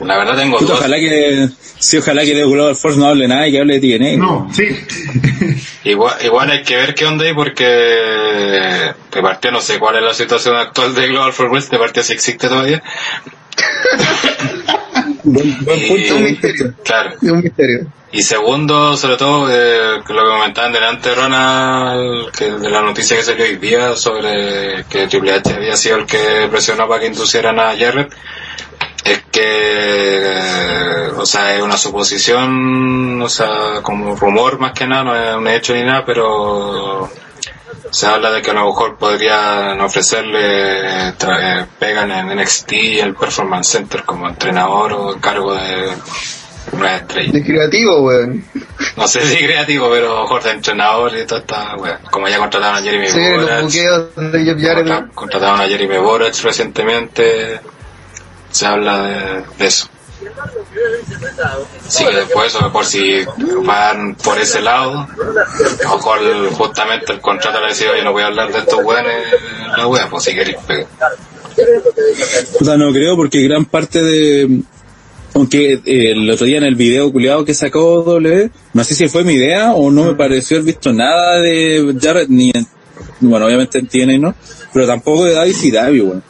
La 0.00 0.16
verdad 0.16 0.36
tengo 0.36 0.58
Puta, 0.58 0.66
dudas. 0.74 0.78
ojalá 0.80 0.96
que, 0.98 1.48
sí, 1.78 1.96
ojalá 1.98 2.22
que 2.24 2.34
de 2.34 2.44
Global 2.44 2.76
Force 2.76 2.98
no 2.98 3.06
hable 3.06 3.26
nada 3.26 3.48
y 3.48 3.52
que 3.52 3.58
hable 3.60 3.80
de 3.80 3.98
TNA. 3.98 4.16
No, 4.16 4.48
sí. 4.52 4.64
Igual, 5.84 6.14
igual 6.24 6.50
hay 6.50 6.62
que 6.62 6.76
ver 6.76 6.94
qué 6.94 7.04
onda 7.06 7.24
ahí 7.24 7.34
porque 7.34 7.64
de 7.64 8.94
partida 9.22 9.50
no 9.52 9.60
sé 9.60 9.78
cuál 9.78 9.96
es 9.96 10.02
la 10.02 10.14
situación 10.14 10.56
actual 10.56 10.94
de 10.94 11.08
Global 11.08 11.32
Force 11.32 11.50
Wrestling, 11.50 11.78
de 11.78 11.78
partida 11.84 12.04
si 12.04 12.12
existe 12.12 12.48
todavía. 12.48 12.82
Buen, 15.24 15.64
buen 15.64 15.78
Y- 15.78 15.88
punto. 15.88 16.14
Un 16.16 16.24
misterio. 16.24 16.74
Claro. 16.84 17.10
Es 17.20 17.30
un 17.30 17.42
misterio. 17.42 17.86
Y 18.12 18.22
segundo, 18.22 18.96
sobre 18.96 19.16
todo, 19.16 19.48
eh, 19.50 19.98
lo 19.98 20.02
que 20.04 20.30
comentaban 20.30 20.72
delante 20.72 21.14
Ronald, 21.14 22.30
que 22.30 22.50
de 22.52 22.70
la 22.70 22.80
noticia 22.80 23.16
que 23.16 23.22
salió 23.22 23.44
hoy 23.44 23.56
día 23.56 23.94
sobre 23.96 24.84
que 24.88 25.06
Triple 25.08 25.32
H 25.32 25.52
había 25.52 25.76
sido 25.76 25.96
el 25.98 26.06
que 26.06 26.48
presionó 26.50 26.88
para 26.88 27.00
que 27.00 27.08
inducieran 27.08 27.58
a 27.60 27.76
Jarrett, 27.78 28.14
es 29.04 29.22
que, 29.30 31.10
o 31.16 31.26
sea, 31.26 31.56
es 31.56 31.62
una 31.62 31.76
suposición, 31.76 33.20
o 33.22 33.28
sea, 33.28 33.80
como 33.82 34.16
rumor 34.16 34.58
más 34.58 34.72
que 34.72 34.86
nada, 34.86 35.04
no 35.04 35.16
es 35.16 35.36
un 35.36 35.48
hecho 35.48 35.74
ni 35.74 35.82
nada, 35.82 36.04
pero 36.04 37.10
se 37.90 38.06
habla 38.06 38.30
de 38.30 38.42
que 38.42 38.50
a 38.50 38.54
lo 38.54 38.66
mejor 38.66 38.96
podrían 38.96 39.80
ofrecerle 39.80 41.08
eh, 41.08 41.66
pegan 41.78 42.10
en 42.10 42.38
NXT 42.38 42.72
y 42.72 43.00
el 43.00 43.14
Performance 43.14 43.68
Center 43.68 44.04
como 44.04 44.28
entrenador 44.28 44.92
o 44.92 45.20
cargo 45.20 45.54
de 45.54 45.92
una 46.72 46.96
estrella. 46.96 47.32
De 47.32 47.42
creativo, 47.42 48.02
weón. 48.02 48.44
No 48.96 49.08
sé 49.08 49.24
si 49.24 49.38
creativo, 49.38 49.88
pero 49.90 50.12
a 50.12 50.14
lo 50.16 50.22
mejor 50.22 50.42
de 50.42 50.50
entrenador 50.50 51.16
y 51.16 51.24
toda 51.24 51.40
esta 51.40 51.76
wea. 51.76 52.00
Como 52.10 52.28
ya 52.28 52.38
contrataron 52.38 52.76
a 52.76 52.82
Jeremy 52.82 53.08
Se 53.08 53.18
vienen 53.18 53.40
los 53.40 54.32
de 54.32 54.44
Jeff 54.44 54.60
Jarrett. 54.60 55.14
contrataron 55.14 55.60
a 55.60 55.66
Jeremy 55.66 55.98
Borax 55.98 56.42
recientemente. 56.42 57.60
Se 58.58 58.66
habla 58.66 59.02
de, 59.06 59.44
de 59.56 59.66
eso. 59.66 59.88
Así 61.86 62.04
que 62.04 62.16
después, 62.16 62.52
a 62.56 62.58
lo 62.58 62.64
mejor 62.64 62.84
si 62.84 63.24
van 63.64 64.16
por 64.16 64.36
ese 64.36 64.60
lado, 64.60 64.98
a 64.98 65.16
lo 65.84 65.96
mejor 65.96 66.50
justamente 66.54 67.12
el 67.12 67.20
contrato 67.20 67.60
le 67.60 67.68
decía, 67.68 67.92
oye, 67.92 68.02
no 68.02 68.10
voy 68.10 68.24
a 68.24 68.26
hablar 68.26 68.52
de 68.52 68.58
estos 68.58 68.84
weones, 68.84 69.14
la 69.76 69.86
wea, 69.86 70.08
pues 70.10 70.24
si 70.24 70.34
queréis 70.34 70.56
pegar. 70.66 70.88
Puta, 72.58 72.76
no 72.76 72.92
creo 72.92 73.14
porque 73.14 73.42
gran 73.42 73.64
parte 73.64 74.02
de... 74.02 74.60
Aunque 75.34 75.74
eh, 75.74 76.10
el 76.10 76.28
otro 76.28 76.46
día 76.46 76.58
en 76.58 76.64
el 76.64 76.74
video 76.74 77.12
culiado 77.12 77.44
que 77.44 77.54
sacó 77.54 78.02
W, 78.02 78.50
no 78.72 78.82
sé 78.82 78.96
si 78.96 79.06
fue 79.06 79.22
mi 79.22 79.34
idea 79.34 79.72
o 79.72 79.88
no 79.88 80.06
me 80.06 80.14
pareció 80.16 80.56
haber 80.56 80.66
visto 80.66 80.92
nada 80.92 81.38
de 81.38 81.96
Jarrett 82.00 82.28
ni 82.28 82.50
en, 82.52 82.66
bueno, 83.20 83.46
obviamente 83.46 83.78
en 83.78 83.86
TNA, 83.86 84.18
¿no? 84.18 84.34
Pero 84.72 84.88
tampoco 84.88 85.26
de 85.26 85.34
Davis 85.34 85.62
y 85.62 85.70
Davi, 85.70 86.00
weón. 86.00 86.24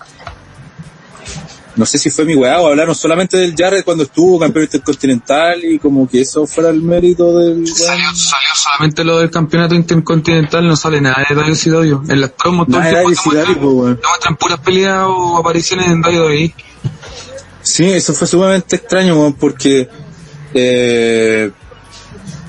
No 1.78 1.86
sé 1.86 1.96
si 1.96 2.10
fue 2.10 2.24
mi 2.24 2.34
weá 2.34 2.60
o 2.60 2.66
hablaron 2.66 2.92
solamente 2.92 3.36
del 3.36 3.54
Jarrett 3.56 3.84
cuando 3.84 4.02
estuvo 4.02 4.36
campeón 4.40 4.64
intercontinental 4.64 5.64
y 5.64 5.78
como 5.78 6.08
que 6.08 6.22
eso 6.22 6.44
fuera 6.44 6.70
el 6.70 6.82
mérito 6.82 7.38
del. 7.38 7.68
Salió, 7.68 8.12
salió 8.16 8.48
solamente 8.54 9.04
lo 9.04 9.20
del 9.20 9.30
campeonato 9.30 9.76
intercontinental, 9.76 10.66
no 10.66 10.74
sale 10.74 11.00
nada 11.00 11.24
de 11.28 11.36
WCW. 11.36 12.10
En 12.10 12.20
las 12.20 12.30
promos 12.30 12.66
WCW, 12.66 13.96
muestran, 13.96 14.36
puras 14.36 14.58
peleas 14.58 15.06
o 15.06 15.38
apariciones 15.38 15.86
en 15.86 16.00
WWE. 16.00 16.52
Sí, 17.62 17.84
eso 17.84 18.12
fue 18.12 18.26
sumamente 18.26 18.74
extraño, 18.74 19.14
weón, 19.14 19.34
porque 19.34 19.88
eh, 20.54 21.52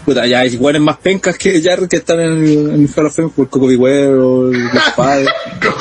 puta, 0.09 0.27
ya 0.27 0.39
hay 0.39 0.49
jugadores 0.57 0.81
más 0.81 0.97
pencas 0.97 1.37
que 1.37 1.61
Jarrett 1.61 1.89
que 1.89 1.97
están 1.97 2.19
en 2.19 2.31
el, 2.43 2.51
en 2.73 2.81
el 2.83 2.89
Hall 2.95 3.05
of 3.07 3.15
Fame, 3.15 3.29
por 3.29 3.49
Coco 3.49 3.67
Beware 3.67 4.13
o 4.15 4.51
el 4.51 4.69
Padre, 4.95 5.27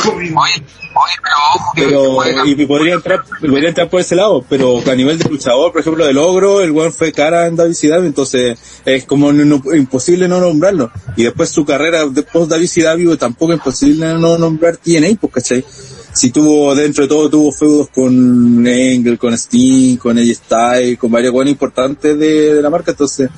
Oye, 0.07 0.33
oye, 0.35 1.17
pero 1.23 1.37
ojo 1.55 1.73
que 1.75 1.83
pero 1.85 2.15
juega- 2.15 2.47
y, 2.47 2.63
y 2.63 2.67
podría 2.67 2.95
entrar, 2.95 3.21
podría 3.41 3.69
entrar 3.69 3.89
por 3.89 4.01
ese 4.01 4.17
lado, 4.17 4.45
pero 4.49 4.81
a 4.91 4.95
nivel 4.95 5.19
de 5.19 5.29
luchador, 5.29 5.71
por 5.73 5.81
ejemplo, 5.81 6.05
de 6.07 6.13
logro, 6.13 6.61
el 6.61 6.71
weón 6.73 6.93
fue 6.93 7.13
cara 7.13 7.47
en 7.47 7.57
WCW, 7.57 8.07
entonces 8.07 8.59
es 8.85 9.05
como 9.05 9.33
no- 9.33 9.45
no- 9.45 9.75
imposible 9.75 10.27
no 10.29 10.41
nombrarlo. 10.41 10.91
Y 11.17 11.25
después 11.25 11.51
su 11.51 11.65
carrera 11.65 12.07
de 12.07 12.23
post 12.23 12.51
WCW 12.51 13.17
tampoco 13.17 13.53
es 13.53 13.59
imposible 13.59 14.15
no 14.15 14.37
nombrar 14.39 14.77
TNA, 14.77 15.17
pues, 15.21 15.33
¿cachai? 15.33 15.65
Si 16.13 16.31
tuvo, 16.33 16.75
dentro 16.75 17.05
de 17.05 17.09
todo, 17.09 17.31
tuvo 17.31 17.53
feudos 17.53 17.89
con 17.91 18.67
Engel, 18.67 19.19
con 19.19 19.35
Sting, 19.35 19.99
con 19.99 20.19
AJ 20.19 20.35
Styles, 20.35 20.99
con 20.99 21.13
varios 21.13 21.33
buenos 21.33 21.53
importantes 21.53 22.19
de, 22.19 22.55
de 22.55 22.63
la 22.63 22.71
marca, 22.71 22.91
entonces, 22.91 23.31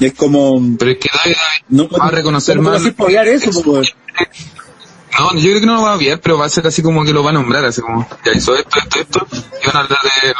y 0.00 0.06
es 0.06 0.14
como, 0.14 0.60
Pero 0.78 0.90
es 0.92 0.98
que 0.98 1.10
David, 1.14 1.36
no 1.68 1.88
va 1.88 2.06
a 2.06 2.10
reconocer 2.10 2.56
¿cómo 2.56 2.70
más. 2.70 2.82
eso, 2.82 3.62
pues? 3.62 3.94
No, 5.18 5.34
yo 5.34 5.50
creo 5.50 5.60
que 5.60 5.66
no 5.66 5.74
lo 5.76 5.82
va 5.82 5.92
a 5.92 5.96
ver, 5.96 6.20
pero 6.20 6.38
va 6.38 6.46
a 6.46 6.48
ser 6.48 6.66
así 6.66 6.82
como 6.82 7.04
que 7.04 7.12
lo 7.12 7.22
va 7.22 7.30
a 7.30 7.34
nombrar, 7.34 7.64
así 7.66 7.82
como, 7.82 8.08
ya 8.24 8.32
hizo 8.32 8.54
esto, 8.56 8.78
esto, 8.78 9.00
esto, 9.00 9.26
y 9.62 9.66
van 9.66 9.76
a 9.76 9.80
hablar 9.80 9.98
de 10.02 10.34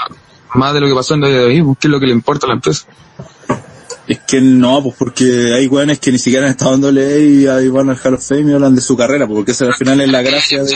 más 0.55 0.75
de 0.75 0.81
lo 0.81 0.89
que 0.89 0.95
pasó 0.95 1.15
en 1.15 1.23
WWE, 1.23 1.65
pues, 1.65 1.79
qué 1.79 1.89
es 1.89 1.91
lo 1.91 2.01
que 2.01 2.07
le 2.07 2.13
importa 2.13 2.47
a 2.47 2.49
la 2.49 2.55
empresa. 2.55 2.87
Es 4.09 4.21
que 4.27 4.41
no, 4.41 4.83
pues 4.83 4.97
porque 4.99 5.53
hay 5.55 5.67
weones 5.69 6.01
que 6.01 6.11
ni 6.11 6.19
siquiera 6.19 6.47
han 6.47 6.53
estado 6.53 6.73
dándole 6.73 7.21
y 7.21 7.47
ahí 7.47 7.69
van 7.69 7.91
al 7.91 8.01
Hall 8.03 8.15
of 8.15 8.27
Fame 8.27 8.51
y 8.51 8.55
hablan 8.55 8.75
de 8.75 8.81
su 8.81 8.97
carrera, 8.97 9.27
pues, 9.27 9.37
porque 9.37 9.53
esa 9.53 9.67
al 9.67 9.75
final 9.75 10.01
es 10.01 10.09
la 10.09 10.23
gracia 10.23 10.65
de... 10.65 10.75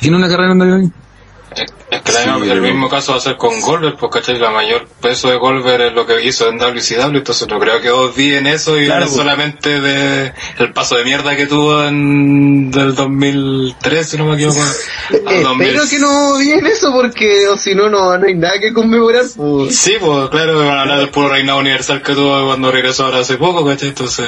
Tiene 0.00 0.16
una 0.16 0.28
carrera 0.28 0.52
en 0.52 0.60
WWE. 0.60 0.90
Es, 1.56 2.00
que 2.02 2.12
Sí, 2.12 2.28
el 2.50 2.60
mismo 2.62 2.88
caso 2.88 3.12
va 3.12 3.18
a 3.18 3.20
ser 3.20 3.36
con 3.36 3.60
Goldberg, 3.60 3.96
porque 3.96 4.20
¿cachai? 4.20 4.38
la 4.38 4.50
mayor 4.50 4.86
peso 5.00 5.28
de 5.30 5.36
Goldberg 5.36 5.82
es 5.88 5.92
lo 5.92 6.06
que 6.06 6.22
hizo 6.24 6.48
en 6.48 6.58
WCW, 6.58 7.16
entonces 7.16 7.48
no 7.48 7.58
creo 7.58 7.80
que 7.80 7.90
odien 7.90 8.46
eso 8.46 8.78
y 8.78 8.84
Claro, 8.86 8.94
hablen 9.04 9.08
pues. 9.08 9.16
solamente 9.16 9.80
de 9.80 10.32
el 10.58 10.72
paso 10.72 10.96
de 10.96 11.04
mierda 11.04 11.34
que 11.36 11.46
tuvo 11.46 11.82
en 11.84 12.70
del 12.70 12.94
2003, 12.94 14.08
si 14.08 14.16
no 14.16 14.26
me 14.26 14.34
equivoco. 14.34 14.60
al 15.26 15.42
2000. 15.42 15.66
espero 15.68 15.88
que 15.90 15.98
no 15.98 16.38
bien 16.38 16.66
eso 16.66 16.92
porque 16.92 17.48
o 17.48 17.56
si 17.58 17.74
no, 17.74 17.88
no 17.90 18.16
no 18.16 18.26
hay 18.26 18.34
nada 18.34 18.58
que 18.60 18.72
conmemorar. 18.72 19.24
pues. 19.36 19.76
Sí, 19.76 19.94
pues 20.00 20.28
claro, 20.30 20.58
van 20.58 20.68
a 20.68 20.80
hablar 20.82 20.98
del 20.98 21.08
puro 21.10 21.28
reinado 21.30 21.58
universal 21.58 22.02
que 22.02 22.14
tuvo 22.14 22.46
cuando 22.46 22.70
regresó 22.70 23.06
ahora 23.06 23.18
hace 23.20 23.36
poco, 23.36 23.64
¿cachai? 23.66 23.88
Entonces, 23.88 24.26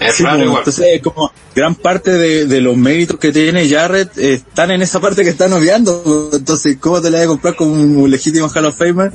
es 0.00 0.14
Sí, 0.16 0.22
raro 0.24 0.42
igual. 0.44 0.58
entonces 0.58 0.86
es 0.94 1.02
como 1.02 1.32
gran 1.54 1.74
parte 1.74 2.12
de, 2.12 2.46
de 2.46 2.60
los 2.60 2.76
méritos 2.76 3.18
que 3.18 3.32
tiene 3.32 3.68
Jarrett 3.68 4.16
eh, 4.18 4.34
están 4.34 4.70
en 4.70 4.82
esa 4.82 5.00
parte 5.00 5.22
que 5.24 5.30
están 5.30 5.52
obviando. 5.52 6.30
Entonces, 6.32 6.76
¿cómo 6.80 7.00
te 7.00 7.10
la 7.10 7.18
vas 7.18 7.24
a 7.26 7.28
comprar 7.28 7.56
como 7.56 7.72
un 7.72 8.10
legítimo 8.10 8.48
Hall 8.48 8.64
of 8.66 8.76
Famer? 8.78 9.12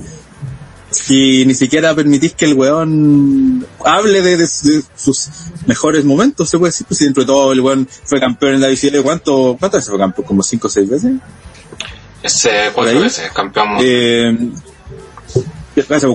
Si 0.90 1.46
ni 1.46 1.54
siquiera 1.54 1.96
permitís 1.96 2.34
que 2.34 2.44
el 2.46 2.54
weón 2.54 3.66
hable 3.86 4.22
de, 4.22 4.36
de- 4.36 4.46
de 4.46 4.84
sus 4.98 5.30
mejores 5.66 6.04
momentos, 6.04 6.50
se 6.50 6.58
puede 6.58 6.72
decir. 6.72 6.86
Pues, 6.86 6.98
si 6.98 7.06
dentro 7.06 7.24
de 7.24 7.28
todo 7.28 7.54
el 7.54 7.62
weón 7.62 7.88
fue 8.04 8.20
campeón 8.20 8.56
en 8.56 8.62
la 8.62 8.68
WCW, 8.68 9.02
¿cuánto, 9.02 9.56
¿cuántas 9.58 9.80
veces 9.80 9.90
fue 9.90 10.00
campeón? 10.00 10.28
¿Como 10.28 10.44
cinco 10.44 10.68
o 10.68 10.70
seis 10.70 10.90
veces? 10.90 11.14
Ese 12.22 12.50
¿Por 12.76 12.84
cuatro 12.86 13.00
veces 13.02 13.32
campeón. 13.34 13.68
Eh, 13.80 14.38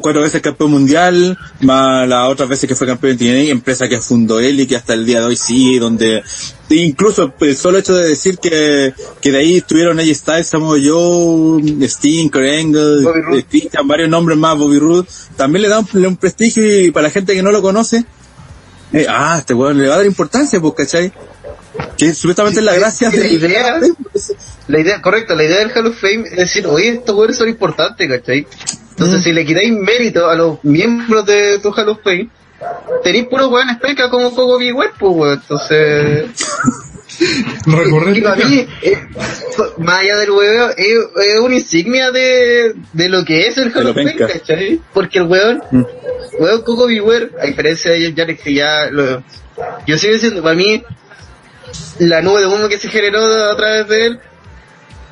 cuatro 0.02 0.20
veces 0.22 0.42
campeón 0.42 0.70
mundial, 0.70 1.36
más 1.60 2.08
las 2.08 2.28
otras 2.28 2.48
veces 2.48 2.68
que 2.68 2.74
fue 2.74 2.86
campeón 2.86 3.12
en 3.12 3.18
TNA, 3.18 3.50
empresa 3.52 3.88
que 3.88 4.00
fundó 4.00 4.38
él 4.40 4.60
y 4.60 4.66
que 4.66 4.76
hasta 4.76 4.94
el 4.94 5.06
día 5.06 5.20
de 5.20 5.26
hoy 5.26 5.36
sigue, 5.36 5.78
donde 5.80 6.22
incluso 6.68 7.30
pues, 7.30 7.52
el 7.52 7.56
solo 7.56 7.78
hecho 7.78 7.94
de 7.94 8.08
decir 8.08 8.38
que, 8.38 8.92
que 9.20 9.32
de 9.32 9.38
ahí 9.38 9.56
estuvieron 9.58 9.98
AJ 9.98 10.14
Styles, 10.14 10.46
Samoa 10.48 10.76
Joe, 10.82 11.62
Sting, 11.88 12.30
Angle, 12.34 13.04
eh, 13.38 13.44
Christian, 13.48 13.86
varios 13.88 14.08
nombres 14.10 14.36
más, 14.38 14.58
Bobby 14.58 14.78
Roode, 14.78 15.08
también 15.36 15.62
le 15.62 15.68
da 15.68 15.78
un, 15.80 16.06
un 16.06 16.16
prestigio 16.16 16.82
y 16.84 16.90
para 16.90 17.04
la 17.08 17.10
gente 17.10 17.34
que 17.34 17.42
no 17.42 17.50
lo 17.52 17.62
conoce, 17.62 18.04
eh, 18.92 19.06
ah, 19.08 19.36
este 19.38 19.54
weón 19.54 19.78
le 19.78 19.88
va 19.88 19.94
a 19.94 19.96
dar 19.98 20.06
importancia, 20.06 20.60
pues, 20.60 20.74
¿cachai? 20.76 21.12
Que 21.96 22.14
supuestamente 22.14 22.60
es 22.60 22.64
la 22.66 22.74
gracia 22.74 23.10
la 23.10 23.16
de- 23.16 23.32
idea- 23.32 23.80
La 24.68 24.80
idea, 24.80 25.00
correcto, 25.00 25.34
la 25.34 25.44
idea 25.44 25.58
del 25.58 25.70
Hall 25.72 25.86
of 25.86 26.00
Fame 26.00 26.24
es 26.30 26.36
decir, 26.36 26.66
oye, 26.66 26.88
estos 26.90 27.10
jugadores 27.14 27.36
son 27.36 27.48
importantes, 27.48 28.08
¿cachai? 28.08 28.46
Entonces, 28.96 29.22
si 29.22 29.32
le 29.32 29.44
quitáis 29.44 29.70
mérito 29.72 30.30
a 30.30 30.34
los 30.34 30.64
miembros 30.64 31.26
de 31.26 31.58
tu 31.58 31.70
Hall 31.70 31.90
of 31.90 31.98
Fame, 32.02 32.30
tenéis 33.04 33.26
puros 33.26 33.48
weones 33.50 33.76
pecas 33.76 34.08
como 34.08 34.30
Coco 34.30 34.56
Web, 34.56 34.90
pues, 34.98 35.14
weón. 35.14 35.34
Entonces, 35.34 36.30
Recordé 37.66 38.18
y 38.18 38.20
para 38.22 38.44
mí, 38.46 38.66
eh, 38.82 38.98
más 39.78 40.00
allá 40.00 40.16
del 40.16 40.30
hueveo, 40.30 40.70
es, 40.76 41.38
una 41.40 41.54
insignia 41.54 42.10
de, 42.10 42.74
de 42.92 43.08
lo 43.08 43.24
que 43.24 43.46
es 43.46 43.58
el 43.58 43.70
Hall 43.76 43.88
of 43.88 43.96
Fame. 43.96 44.16
¿cachai? 44.16 44.80
Porque 44.92 45.18
el 45.18 45.26
weón, 45.26 45.62
Mm. 45.70 45.84
weón 46.38 46.62
Coco 46.62 46.86
Beware, 46.86 47.30
a 47.40 47.46
diferencia 47.46 47.90
de 47.90 48.00
Jeff 48.00 48.16
Jarrett, 48.16 48.42
que 48.42 48.54
ya 48.54 48.86
lo, 48.90 49.22
yo 49.86 49.98
sigo 49.98 50.14
diciendo, 50.14 50.42
para 50.42 50.54
mí, 50.54 50.82
la 51.98 52.22
nube 52.22 52.40
de 52.40 52.46
humo 52.46 52.68
que 52.68 52.78
se 52.78 52.88
generó 52.88 53.22
a 53.50 53.56
través 53.56 53.88
de 53.88 54.06
él, 54.06 54.20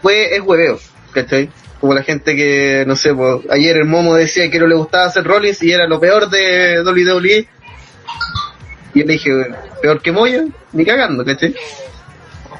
fue, 0.03 0.35
es 0.37 0.41
hueveo, 0.43 0.79
¿cachai? 1.13 1.51
Como 1.85 1.93
la 1.93 2.03
gente 2.03 2.35
que, 2.35 2.83
no 2.87 2.97
sé, 2.97 3.13
pues, 3.13 3.43
ayer 3.51 3.77
el 3.77 3.85
Momo 3.85 4.15
decía 4.15 4.51
que 4.51 4.59
no 4.59 4.67
le 4.67 4.75
gustaba 4.75 5.05
hacer 5.05 5.23
Rollins 5.23 5.63
y 5.63 5.71
era 5.71 5.87
lo 5.87 6.01
peor 6.01 6.31
de 6.31 6.81
WWE. 6.83 7.47
Y 8.95 9.01
yo 9.01 9.05
le 9.05 9.13
dije, 9.13 9.31
peor 9.83 10.01
que 10.01 10.11
Moyo, 10.11 10.45
ni 10.73 10.87
cagando, 10.87 11.27
¿cachai? 11.27 11.55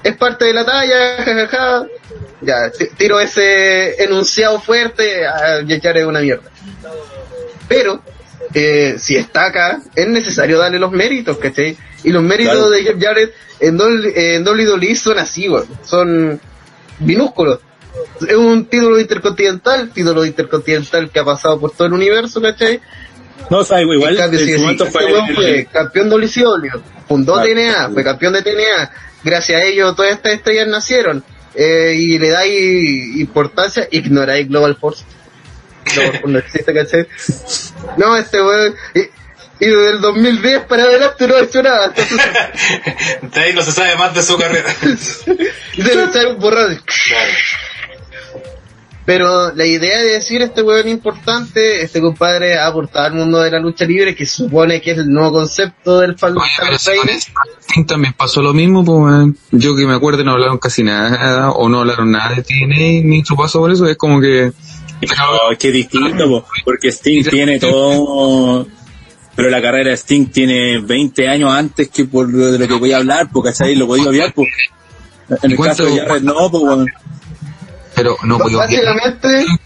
Es 0.03 0.15
parte 0.19 0.45
de 0.45 0.53
la 0.53 0.67
talla, 0.67 1.25
jajaja. 1.25 1.87
Ya, 2.43 2.71
tiro 2.99 3.19
ese 3.19 4.05
enunciado 4.05 4.61
fuerte, 4.61 5.27
a 5.27 5.63
Yachar 5.63 5.97
es 5.97 6.05
una 6.05 6.21
mierda. 6.21 6.51
Pero, 7.67 8.03
eh, 8.53 8.97
si 8.99 9.17
está 9.17 9.47
acá, 9.47 9.81
es 9.95 10.07
necesario 10.07 10.59
darle 10.59 10.79
los 10.79 10.93
méritos, 10.93 11.39
¿cachai? 11.39 11.79
Y 12.03 12.11
los 12.11 12.23
méritos 12.23 12.57
Claro. 12.57 12.69
de 12.69 12.83
Jeff 12.83 12.97
Jarrett 13.01 13.33
en, 13.61 13.79
Dol- 13.79 14.13
en 14.15 14.47
WWE 14.47 14.95
son 14.95 15.19
así. 15.19 15.49
Son 15.83 16.39
minúsculos. 16.99 17.61
Es 18.27 18.37
un 18.37 18.67
título 18.67 18.99
intercontinental, 18.99 19.91
título 19.91 20.25
intercontinental 20.25 21.11
que 21.11 21.19
ha 21.19 21.25
pasado 21.25 21.59
por 21.61 21.73
todo 21.73 21.87
el 21.87 21.93
universo, 21.93 22.41
¿cachai? 22.41 22.81
No, 23.51 23.59
o 23.59 23.65
sea, 23.65 23.81
igual, 23.81 24.17
cambio, 24.17 24.41
momento 24.59 24.85
este 24.85 24.99
fue, 24.99 25.13
weón 25.13 25.35
fue 25.35 25.69
campeón 25.71 26.09
de 26.09 26.17
WCW, 26.17 26.81
fundó 27.07 27.35
Claro. 27.35 27.49
TNA, 27.49 27.91
fue 27.93 28.05
campeón 28.05 28.33
de 28.33 28.43
TNA, 28.43 28.91
gracias 29.23 29.61
a 29.61 29.65
ello 29.65 29.95
todas 29.95 30.13
estas 30.13 30.33
estrellas 30.33 30.69
nacieron, 30.69 31.23
eh, 31.55 31.95
y 31.97 32.19
le 32.19 32.31
dais 32.31 33.17
importancia, 33.17 33.87
ignoráis 33.91 34.49
Global 34.49 34.77
Force. 34.77 35.05
Global 35.85 36.13
Force 36.13 36.29
no 36.29 36.39
existe, 36.39 36.75
¿cachai? 36.75 37.07
No, 37.99 38.17
este 38.17 38.41
weón, 38.41 38.75
y, 38.95 39.67
desde 39.67 39.91
el 39.91 40.01
2010 40.01 40.65
para 40.65 40.85
adelante 40.85 41.27
no 41.29 41.37
ha 41.37 41.41
hecho 41.41 41.63
nada, 41.63 41.87
entonces, 41.87 42.21
De 43.33 43.41
ahí 43.41 43.53
no 43.53 43.63
se 43.63 43.73
sabe 43.73 43.95
más 43.97 44.15
de 44.15 44.23
su 44.23 44.39
carrera. 44.39 44.75
y 44.83 45.83
se 45.83 45.95
le 45.95 46.13
sale 46.13 46.33
un 46.33 46.39
borrado. 46.39 46.69
Claro. 46.69 47.33
Pero 49.07 49.53
la 49.55 49.67
idea 49.67 49.99
de 49.99 50.13
decir 50.13 50.41
este 50.41 50.63
weón 50.63 50.89
importante, 50.89 51.83
este 51.83 52.01
compadre 52.01 52.59
ha 52.59 52.67
aportado 52.67 53.07
al 53.07 53.15
mundo 53.15 53.39
de 53.41 53.51
la 53.51 53.59
lucha 53.59 53.85
libre, 53.85 54.15
que 54.15 54.25
supone 54.25 54.81
que 54.81 54.93
es 54.93 54.99
el 54.99 55.11
nuevo 55.11 55.33
concepto 55.33 56.01
del 56.01 56.17
fan 56.19 56.35
también 57.87 58.15
pasó 58.15 58.41
lo 58.41 58.55
mismo, 58.55 58.83
pues, 58.83 59.35
yo 59.53 59.77
que 59.77 59.87
me 59.87 59.93
acuerdo 59.93 60.25
no 60.25 60.33
hablaron 60.33 60.57
casi 60.59 60.83
nada, 60.83 61.51
o 61.51 61.69
no 61.69 61.81
hablaron 61.81 62.11
nada 62.13 62.35
de 62.35 62.43
TNA, 62.43 63.07
ni 63.07 63.23
su 63.25 63.37
paso 63.37 63.59
por 63.59 63.71
eso, 63.71 63.87
es 63.87 63.97
como 63.99 64.21
que... 64.21 64.53
No, 65.03 65.51
es 65.53 65.59
que 65.59 65.69
es 65.69 65.75
distinto, 65.75 66.27
po, 66.27 66.47
porque 66.65 66.89
Sting 66.89 67.25
tiene 67.25 67.59
todo... 67.59 68.67
Pero 69.37 69.51
la 69.51 69.61
carrera 69.61 69.91
de 69.91 69.97
Sting 69.97 70.27
tiene 70.27 70.79
20 70.79 71.29
años 71.29 71.51
antes 71.53 71.89
que 71.91 72.05
por 72.05 72.33
lo 72.33 72.53
de 72.53 72.59
lo 72.59 72.69
que 72.69 72.75
voy 72.75 72.93
a 72.93 72.99
hablar, 72.99 73.29
porque 73.33 73.51
¿cachai? 73.51 73.75
Lo 73.75 73.87
podía 73.89 74.09
obviar, 74.09 74.33
pues. 74.33 74.49
En 75.43 75.51
el 75.51 75.57
¿Cuánto- 75.57 75.85
caso 75.85 75.95
de 75.95 76.01
Jarrett, 76.01 76.23
no, 76.23 76.51
pues, 76.51 76.63
weón. 76.63 76.87
Pero 77.95 78.17
no, 78.25 78.39
pues, 78.39 78.53
yo- 78.53 78.59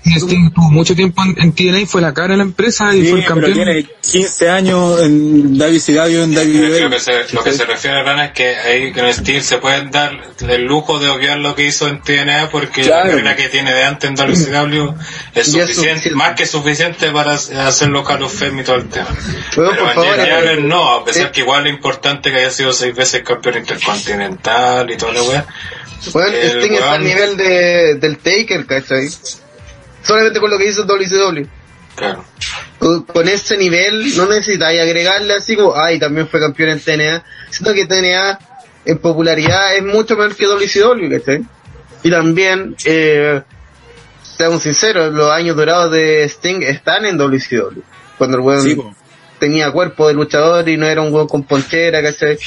Básicamente, 0.04 0.26
Sting 0.34 0.50
tuvo 0.54 0.70
mucho 0.70 0.94
tiempo 0.94 1.22
en, 1.22 1.34
en 1.38 1.52
TNA, 1.52 1.86
fue 1.86 2.00
la 2.00 2.14
cara 2.14 2.28
de 2.28 2.36
la 2.38 2.42
empresa 2.44 2.94
y 2.94 3.02
Sí, 3.02 3.08
fue 3.08 3.18
el 3.18 3.24
pero 3.24 3.34
campeón. 3.34 3.52
tiene 3.54 3.86
15 4.00 4.48
años 4.50 5.02
en 5.02 5.58
WCW, 5.58 6.22
en 6.22 6.34
Lo 6.34 6.40
WWE. 6.40 6.90
que, 6.90 7.00
se, 7.00 7.34
lo 7.34 7.42
que 7.44 7.52
se 7.52 7.64
refiere, 7.66 8.02
Rana, 8.02 8.26
es 8.26 8.32
que 8.32 8.56
ahí 8.56 8.92
con 8.92 9.12
Steel 9.12 9.42
se 9.42 9.58
pueden 9.58 9.90
dar 9.90 10.12
el 10.48 10.62
lujo 10.64 10.98
de 10.98 11.08
obviar 11.08 11.38
lo 11.38 11.54
que 11.54 11.66
hizo 11.66 11.88
en 11.88 12.00
TNA 12.00 12.48
porque 12.50 12.82
Claro. 12.82 13.04
la 13.06 13.10
carrera 13.10 13.36
que 13.36 13.48
tiene 13.48 13.72
de 13.74 13.84
antes 13.84 14.08
en 14.08 14.16
WCW 14.16 14.94
es 15.34 15.34
Ya 15.34 15.40
es 15.42 15.46
suficiente, 15.68 15.74
suficiente. 15.74 16.10
más 16.14 16.34
que 16.36 16.46
suficiente 16.46 17.10
para 17.10 17.34
hacer 17.34 17.88
los 17.88 18.08
Hall 18.08 18.22
of 18.22 18.32
Fame 18.34 18.62
y 18.62 18.64
todo 18.64 18.76
el 18.76 18.88
tema. 18.88 19.08
Weón, 19.56 19.70
Pero 19.74 19.78
por 19.78 19.88
en 19.88 19.94
favor, 19.94 20.20
eh, 20.20 20.58
no, 20.62 20.94
a 20.94 21.04
pesar 21.04 21.26
eh. 21.26 21.30
que 21.32 21.40
igual 21.40 21.66
es 21.66 21.72
importante 21.74 22.30
que 22.30 22.38
haya 22.38 22.50
sido 22.50 22.72
seis 22.72 22.94
veces 22.94 23.22
campeón 23.22 23.58
intercontinental 23.58 24.90
y 24.90 24.96
toda 24.96 25.12
la 25.12 25.22
weá. 25.22 25.46
Bueno, 26.12 26.36
El 26.36 26.60
Sting 26.62 26.72
está 26.74 26.92
al 26.92 27.04
nivel 27.04 27.36
de, 27.36 27.94
del 27.96 28.18
Taker, 28.18 28.64
¿cachai? 28.66 29.08
Solamente 30.02 30.40
con 30.40 30.50
lo 30.50 30.58
que 30.58 30.68
hizo 30.68 30.84
WCW. 30.84 31.46
Claro. 31.96 32.24
Con, 32.78 33.02
con 33.02 33.28
ese 33.28 33.56
nivel 33.56 34.16
no 34.16 34.26
necesitáis 34.26 34.80
agregarle 34.80 35.34
así 35.34 35.56
como, 35.56 35.76
ay, 35.76 35.98
también 35.98 36.28
fue 36.28 36.40
campeón 36.40 36.70
en 36.70 36.80
TNA. 36.80 37.24
Siento 37.50 37.74
que 37.74 37.86
TNA 37.86 38.38
en 38.84 38.98
popularidad 38.98 39.76
es 39.76 39.82
mucho 39.82 40.16
menor 40.16 40.34
que 40.36 40.46
WCW, 40.46 41.10
¿cachai? 41.18 41.44
Y 42.02 42.10
también, 42.10 42.76
eh, 42.84 43.42
seamos 44.22 44.62
sinceros, 44.62 45.12
los 45.12 45.30
años 45.30 45.56
dorados 45.56 45.90
de 45.90 46.24
Sting 46.24 46.62
están 46.62 47.04
en 47.04 47.18
WCW. 47.18 47.80
Cuando 48.16 48.36
el 48.36 48.42
weón 48.42 48.62
Sí. 48.62 48.80
Tenía 49.38 49.70
cuerpo 49.70 50.08
de 50.08 50.14
luchador 50.14 50.68
y 50.68 50.76
no 50.76 50.86
era 50.86 51.02
un 51.02 51.12
weón 51.12 51.28
con 51.28 51.44
ponchera, 51.44 52.02
¿cachai? 52.02 52.38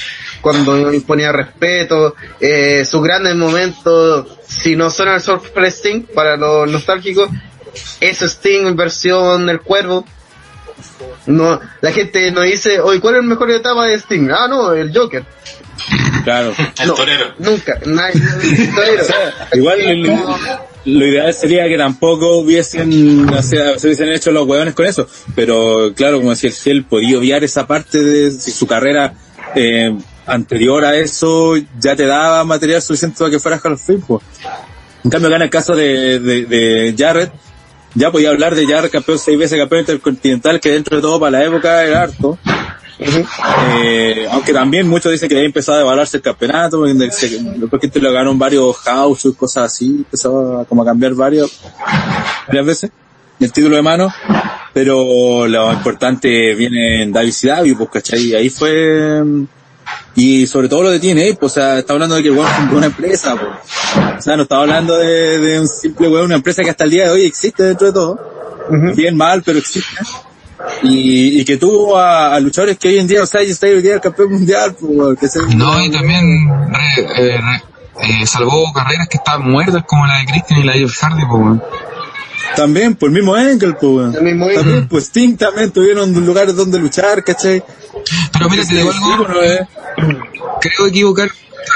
Cuando 0.41 0.93
imponía 0.93 1.31
respeto, 1.31 2.15
eh, 2.39 2.85
sus 2.85 3.01
grandes 3.03 3.35
momentos, 3.35 4.27
si 4.47 4.75
no 4.75 4.89
son 4.89 5.09
el 5.09 5.21
Surfer 5.21 5.65
Sting, 5.65 6.03
para 6.13 6.37
los 6.37 6.69
nostálgicos, 6.69 7.29
es 7.99 8.21
Sting 8.21 8.75
versión 8.75 9.45
del 9.47 9.61
cuervo. 9.61 10.05
No, 11.27 11.59
la 11.81 11.91
gente 11.91 12.31
no 12.31 12.41
dice, 12.41 12.79
oye, 12.79 12.99
¿cuál 12.99 13.15
es 13.15 13.21
el 13.21 13.27
mejor 13.27 13.51
etapa 13.51 13.85
de 13.85 13.95
Sting? 13.95 14.29
Ah, 14.31 14.47
no, 14.47 14.73
el 14.73 14.95
Joker. 14.95 15.23
Claro. 16.23 16.53
El 16.79 16.87
No, 16.87 16.93
torero. 16.93 17.25
Nunca, 17.39 17.79
nadie, 17.85 18.21
el 18.41 18.75
torero. 18.75 19.01
O 19.01 19.05
sea, 19.05 19.47
igual 19.53 20.01
lo, 20.03 20.37
lo 20.85 21.07
ideal 21.07 21.33
sería 21.33 21.67
que 21.67 21.77
tampoco 21.77 22.37
hubiesen, 22.37 23.29
o 23.29 23.41
sea, 23.41 23.77
se 23.77 23.87
hubiesen 23.87 24.09
hecho 24.09 24.31
los 24.31 24.47
hueones 24.47 24.73
con 24.73 24.85
eso. 24.85 25.07
Pero 25.35 25.93
claro, 25.95 26.17
como 26.17 26.31
decía 26.31 26.49
el 26.49 26.55
Ciel, 26.55 26.85
podía 26.85 27.17
obviar 27.17 27.43
esa 27.43 27.67
parte 27.67 27.99
de 27.99 28.31
si 28.31 28.51
su 28.51 28.67
carrera 28.67 29.13
eh, 29.55 29.95
anterior 30.25 30.85
a 30.85 30.95
eso 30.95 31.55
ya 31.79 31.95
te 31.95 32.05
daba 32.05 32.43
material 32.43 32.81
suficiente 32.81 33.17
para 33.19 33.31
que 33.31 33.39
fueras 33.39 33.61
Hall 33.65 33.73
of 33.73 33.85
Fame, 33.85 33.99
po. 34.07 34.21
En 35.03 35.09
cambio, 35.09 35.27
acá 35.29 35.35
en 35.37 35.41
el 35.43 35.49
caso 35.49 35.75
de, 35.75 36.19
de, 36.19 36.45
de 36.45 36.95
Jarrett, 36.97 37.31
ya 37.95 38.11
podía 38.11 38.29
hablar 38.29 38.55
de 38.55 38.67
Jarrett 38.67 38.91
campeón 38.91 39.17
seis 39.19 39.37
veces 39.37 39.57
campeón 39.57 39.81
intercontinental, 39.81 40.59
que 40.59 40.69
dentro 40.69 40.95
de 40.97 41.01
todo 41.01 41.19
para 41.19 41.39
la 41.39 41.45
época 41.45 41.83
era 41.83 42.03
harto. 42.03 42.37
Eh, 43.03 44.27
aunque 44.31 44.53
también 44.53 44.87
muchos 44.87 45.11
dicen 45.11 45.27
que 45.27 45.35
ya 45.35 45.41
empezado 45.41 45.79
a 45.79 45.81
evaluarse 45.81 46.17
el 46.17 46.23
campeonato, 46.23 46.83
después 46.83 47.81
que 47.81 47.87
te 47.87 47.99
lo 47.99 48.11
ganaron 48.11 48.37
varios 48.37 48.77
house 48.77 49.25
y 49.25 49.33
cosas 49.33 49.65
así, 49.65 49.87
empezó 49.97 50.59
a, 50.59 50.65
como 50.65 50.83
a 50.83 50.85
cambiar 50.85 51.13
varios, 51.15 51.61
varias 52.47 52.65
veces 52.65 52.91
el 53.39 53.51
título 53.51 53.75
de 53.75 53.81
mano, 53.81 54.13
pero 54.71 55.47
lo 55.47 55.73
importante 55.73 56.53
viene 56.53 57.01
en 57.01 57.11
Davis 57.11 57.43
y 57.43 57.47
Davis, 57.47 57.75
pues, 57.75 57.89
¿cachai? 57.89 58.35
Ahí 58.35 58.49
fue, 58.49 59.23
y 60.15 60.45
sobre 60.45 60.69
todo 60.69 60.83
lo 60.83 60.91
de 60.91 60.99
TNA, 60.99 61.39
pues, 61.39 61.53
o 61.53 61.55
sea, 61.55 61.79
está 61.79 61.93
hablando 61.93 62.15
de 62.15 62.21
que 62.21 62.29
el 62.29 62.35
weón 62.35 62.51
fundó 62.51 62.77
una 62.77 62.85
empresa, 62.85 63.35
pues. 63.35 64.17
O 64.19 64.21
sea, 64.21 64.37
no 64.37 64.43
estaba 64.43 64.61
hablando 64.61 64.95
de, 64.95 65.39
de 65.39 65.59
un 65.59 65.67
simple 65.67 66.07
weón, 66.07 66.25
una 66.25 66.35
empresa 66.35 66.61
que 66.63 66.69
hasta 66.69 66.83
el 66.83 66.91
día 66.91 67.05
de 67.05 67.09
hoy 67.11 67.25
existe 67.25 67.63
dentro 67.63 67.87
de 67.87 67.93
todo. 67.93 68.19
Bien 68.95 69.17
mal, 69.17 69.41
pero 69.43 69.57
existe. 69.57 69.89
Y, 70.83 71.41
y 71.41 71.45
que 71.45 71.57
tuvo 71.57 71.97
a, 71.97 72.33
a 72.35 72.39
luchadores 72.39 72.77
que 72.77 72.87
hoy 72.89 72.99
en 72.99 73.07
día, 73.07 73.23
o 73.23 73.25
sea, 73.25 73.41
está 73.41 73.67
hoy 73.67 73.81
día 73.81 73.95
el 73.95 74.01
campeón 74.01 74.31
mundial, 74.31 74.75
pues, 74.79 75.19
que 75.19 75.27
se- 75.27 75.55
No, 75.55 75.83
y 75.83 75.89
también 75.91 76.23
re- 76.71 77.01
eh, 77.35 77.37
re- 77.41 77.63
eh, 78.21 78.25
salvó 78.25 78.71
carreras 78.73 79.07
que 79.07 79.17
estaban 79.17 79.49
muertas 79.49 79.83
como 79.85 80.05
la 80.07 80.17
de 80.19 80.25
Christian 80.25 80.59
y 80.59 80.63
la 80.63 80.73
de 80.73 80.87
Hardy, 80.87 81.23
pues. 81.29 81.59
También, 82.55 82.95
por 82.95 83.09
el 83.09 83.15
mismo 83.15 83.37
Engel, 83.37 83.75
pues. 83.79 84.15
El 84.15 84.23
mismo 84.23 84.45
Engel. 84.45 84.57
También, 84.63 84.87
pues, 84.87 85.05
Sting 85.05 85.37
también 85.37 85.71
tuvieron 85.71 86.13
lugares 86.25 86.55
donde 86.55 86.79
luchar, 86.79 87.23
¿cachai? 87.23 87.63
Pero 88.33 88.49
mira, 88.49 88.63
te 88.65 88.75
digo 88.75 88.91
algo, 88.91 89.41
eh. 89.43 89.67
creo 90.59 90.87
equivocar, 90.87 91.29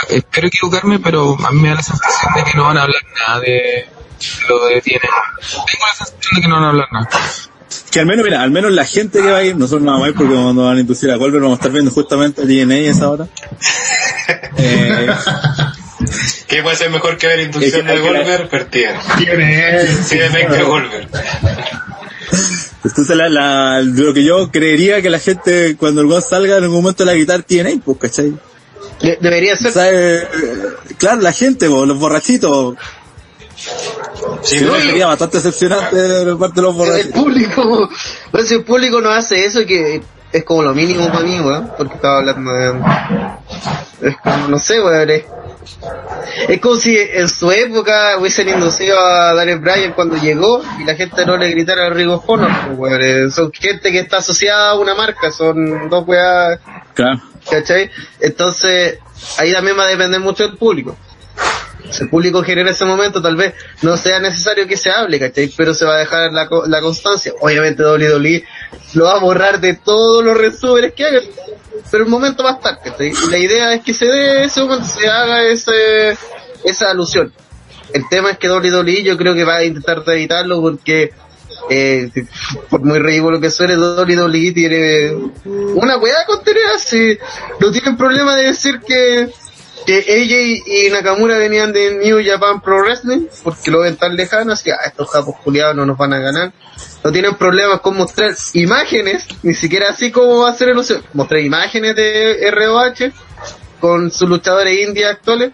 espero 0.09 0.47
equivocarme, 0.47 0.99
pero 0.99 1.37
a 1.45 1.51
mí 1.51 1.61
me 1.61 1.69
da 1.69 1.75
la 1.75 1.81
sensación 1.83 2.33
de 2.35 2.43
que 2.43 2.57
no 2.57 2.63
van 2.65 2.77
a 2.77 2.83
hablar 2.83 3.01
nada 3.27 3.39
de 3.41 3.87
lo 4.49 4.65
de 4.65 4.81
TNA. 4.81 4.99
Tengo 5.41 5.85
la 5.87 5.93
sensación 5.95 6.35
de 6.35 6.41
que 6.41 6.47
no 6.47 6.55
van 6.55 6.63
a 6.63 6.69
hablar 6.69 6.87
nada. 6.91 7.09
Que 7.91 7.99
al 7.99 8.05
menos, 8.05 8.23
mira, 8.25 8.41
al 8.41 8.51
menos 8.51 8.71
la 8.71 8.85
gente 8.85 9.19
que 9.21 9.31
va 9.31 9.37
a 9.37 9.43
ir, 9.43 9.55
nosotros 9.55 9.83
no 9.83 9.91
vamos 9.93 10.05
a 10.07 10.09
ir 10.09 10.15
porque 10.15 10.33
nos 10.33 10.55
van 10.55 10.77
a 10.77 10.79
inducir 10.79 11.09
a 11.11 11.15
Goldberg, 11.15 11.43
vamos 11.43 11.57
a 11.57 11.61
estar 11.61 11.71
viendo 11.71 11.91
justamente 11.91 12.41
a 12.41 12.45
DNA 12.45 12.73
a 12.75 12.91
esa 12.91 13.09
hora. 13.09 13.27
Eh, 14.57 15.07
¿Qué 16.47 16.63
puede 16.63 16.75
ser 16.75 16.89
mejor 16.89 17.17
que 17.17 17.27
ver 17.27 17.39
inducción 17.41 17.85
de 17.85 17.99
Goldberg? 17.99 18.49
Pertien. 18.49 18.95
Tiene 19.17 19.81
él. 19.81 19.87
Sí, 20.03 20.17
de 20.17 20.29
que 20.47 20.63
Goldberg. 20.63 21.07
entonces 22.83 23.15
la, 23.15 23.29
la, 23.29 23.81
lo 23.81 24.13
que 24.13 24.23
yo 24.23 24.49
creería 24.51 25.01
que 25.01 25.09
la 25.09 25.19
gente 25.19 25.75
cuando 25.77 26.01
el 26.01 26.07
gol 26.07 26.21
salga 26.23 26.57
en 26.57 26.63
algún 26.63 26.81
momento 26.81 27.05
la 27.05 27.13
guitarra 27.13 27.43
tiene, 27.43 27.79
pues, 27.83 27.97
¿cachai? 27.99 28.33
De- 29.01 29.17
debería 29.21 29.53
O 29.53 29.57
ser. 29.57 29.71
sea, 29.71 29.87
eh, 29.91 30.27
claro, 30.97 31.21
la 31.21 31.33
gente, 31.33 31.67
po, 31.69 31.85
los 31.85 31.99
borrachitos. 31.99 32.75
Sí, 34.41 34.61
no, 34.61 34.75
sería 34.75 35.07
bastante 35.07 35.37
decepcionante 35.37 35.95
de 35.95 36.35
parte 36.35 36.61
de 36.61 36.67
los 36.67 36.87
El 36.87 37.09
público, 37.09 37.89
pues 38.31 38.51
el 38.51 38.63
público 38.63 39.01
no 39.01 39.09
hace 39.09 39.45
eso, 39.45 39.65
que 39.65 40.01
es 40.31 40.43
como 40.43 40.63
lo 40.63 40.73
mínimo 40.73 41.07
para 41.07 41.21
mí, 41.21 41.39
weón, 41.39 41.71
porque 41.77 41.95
estaba 41.95 42.17
hablando 42.19 42.53
de... 42.53 42.73
Es 44.01 44.17
como, 44.17 44.47
no 44.49 44.59
sé, 44.59 44.81
weón, 44.81 45.09
es, 45.09 45.23
es 46.49 46.59
como 46.61 46.75
si 46.75 46.95
en 46.97 47.27
su 47.29 47.49
época 47.51 48.17
hubiesen 48.19 48.49
inducido 48.49 48.99
a 48.99 49.33
Daniel 49.33 49.59
Bryan 49.59 49.93
cuando 49.93 50.17
llegó 50.17 50.61
y 50.79 50.83
la 50.83 50.95
gente 50.95 51.25
no 51.25 51.37
le 51.37 51.49
gritara 51.51 51.87
a 51.87 51.89
Rigo 51.89 52.23
Honor, 52.27 52.51
pues, 52.67 52.77
weón, 52.77 53.01
eh, 53.01 53.31
son 53.31 53.51
gente 53.51 53.91
que 53.91 53.99
está 53.99 54.17
asociada 54.17 54.71
a 54.71 54.75
una 54.79 54.93
marca, 54.93 55.31
son 55.31 55.89
dos 55.89 56.05
weas, 56.07 56.59
Claro. 56.93 57.21
¿cachai? 57.49 57.89
Entonces, 58.19 58.99
ahí 59.37 59.51
también 59.53 59.77
va 59.77 59.83
a 59.83 59.87
depender 59.87 60.19
mucho 60.19 60.43
del 60.43 60.57
público. 60.57 60.97
Si 61.91 62.03
el 62.03 62.09
público 62.09 62.43
genera 62.43 62.71
ese 62.71 62.85
momento, 62.85 63.21
tal 63.21 63.35
vez 63.35 63.53
no 63.81 63.97
sea 63.97 64.19
necesario 64.19 64.67
que 64.67 64.77
se 64.77 64.91
hable, 64.91 65.19
¿cachai? 65.19 65.51
Pero 65.55 65.73
se 65.73 65.85
va 65.85 65.95
a 65.95 65.99
dejar 65.99 66.31
la, 66.33 66.47
la 66.67 66.81
constancia. 66.81 67.33
Obviamente 67.41 67.83
WWE 67.83 68.43
lo 68.93 69.05
va 69.05 69.13
a 69.13 69.19
borrar 69.19 69.59
de 69.59 69.75
todos 69.75 70.23
los 70.23 70.37
resúmenes 70.37 70.93
que 70.93 71.05
hagan, 71.05 71.23
pero 71.91 72.03
el 72.03 72.09
momento 72.09 72.43
va 72.43 72.51
a 72.51 72.53
estar, 72.53 72.79
¿cachai? 72.81 73.11
La 73.29 73.37
idea 73.37 73.73
es 73.73 73.83
que 73.83 73.93
se 73.93 74.05
dé 74.05 74.45
ese 74.45 74.61
momento, 74.61 74.85
se 74.85 75.07
haga 75.07 75.43
ese, 75.43 76.17
esa 76.63 76.91
alusión. 76.91 77.33
El 77.93 78.07
tema 78.09 78.31
es 78.31 78.37
que 78.37 78.49
WWE 78.49 79.03
yo 79.03 79.17
creo 79.17 79.33
que 79.35 79.45
va 79.45 79.57
a 79.57 79.63
intentar 79.63 80.03
evitarlo 80.07 80.61
porque 80.61 81.13
eh, 81.69 82.09
por 82.69 82.81
muy 82.81 82.99
ridículo 82.99 83.39
que 83.39 83.49
suene, 83.49 83.77
WWE 83.77 84.51
tiene 84.51 85.13
una 85.45 85.97
weá 85.97 86.25
con 86.27 86.43
tener 86.43 86.63
así. 86.75 87.17
No 87.59 87.71
tienen 87.71 87.97
problema 87.97 88.35
de 88.35 88.47
decir 88.47 88.79
que, 88.85 89.29
que 89.85 89.97
AJ 89.99 90.63
y 90.65 90.89
Nakamura 90.89 91.37
venían 91.37 91.71
de 91.71 91.95
New 91.95 92.19
Japan 92.25 92.61
Pro 92.61 92.79
Wrestling, 92.79 93.27
porque 93.43 93.71
lo 93.71 93.81
ven 93.81 93.97
tan 93.97 94.15
lejanos, 94.15 94.65
y 94.65 94.71
ah, 94.71 94.77
estos 94.85 95.09
japos 95.09 95.35
culiados 95.43 95.75
no 95.75 95.85
nos 95.85 95.97
van 95.97 96.13
a 96.13 96.19
ganar. 96.19 96.53
No 97.03 97.11
tienen 97.11 97.35
problemas 97.35 97.81
con 97.81 97.95
mostrar 97.95 98.33
imágenes, 98.53 99.27
ni 99.43 99.53
siquiera 99.53 99.89
así 99.89 100.11
como 100.11 100.39
va 100.39 100.49
a 100.49 100.55
ser 100.55 100.69
el 100.69 100.77
uso. 100.77 101.01
Mostrar 101.13 101.41
imágenes 101.41 101.95
de 101.95 102.49
ROH 102.51 103.13
con 103.79 104.11
sus 104.11 104.27
luchadores 104.27 104.79
indias 104.79 105.11
actuales, 105.11 105.51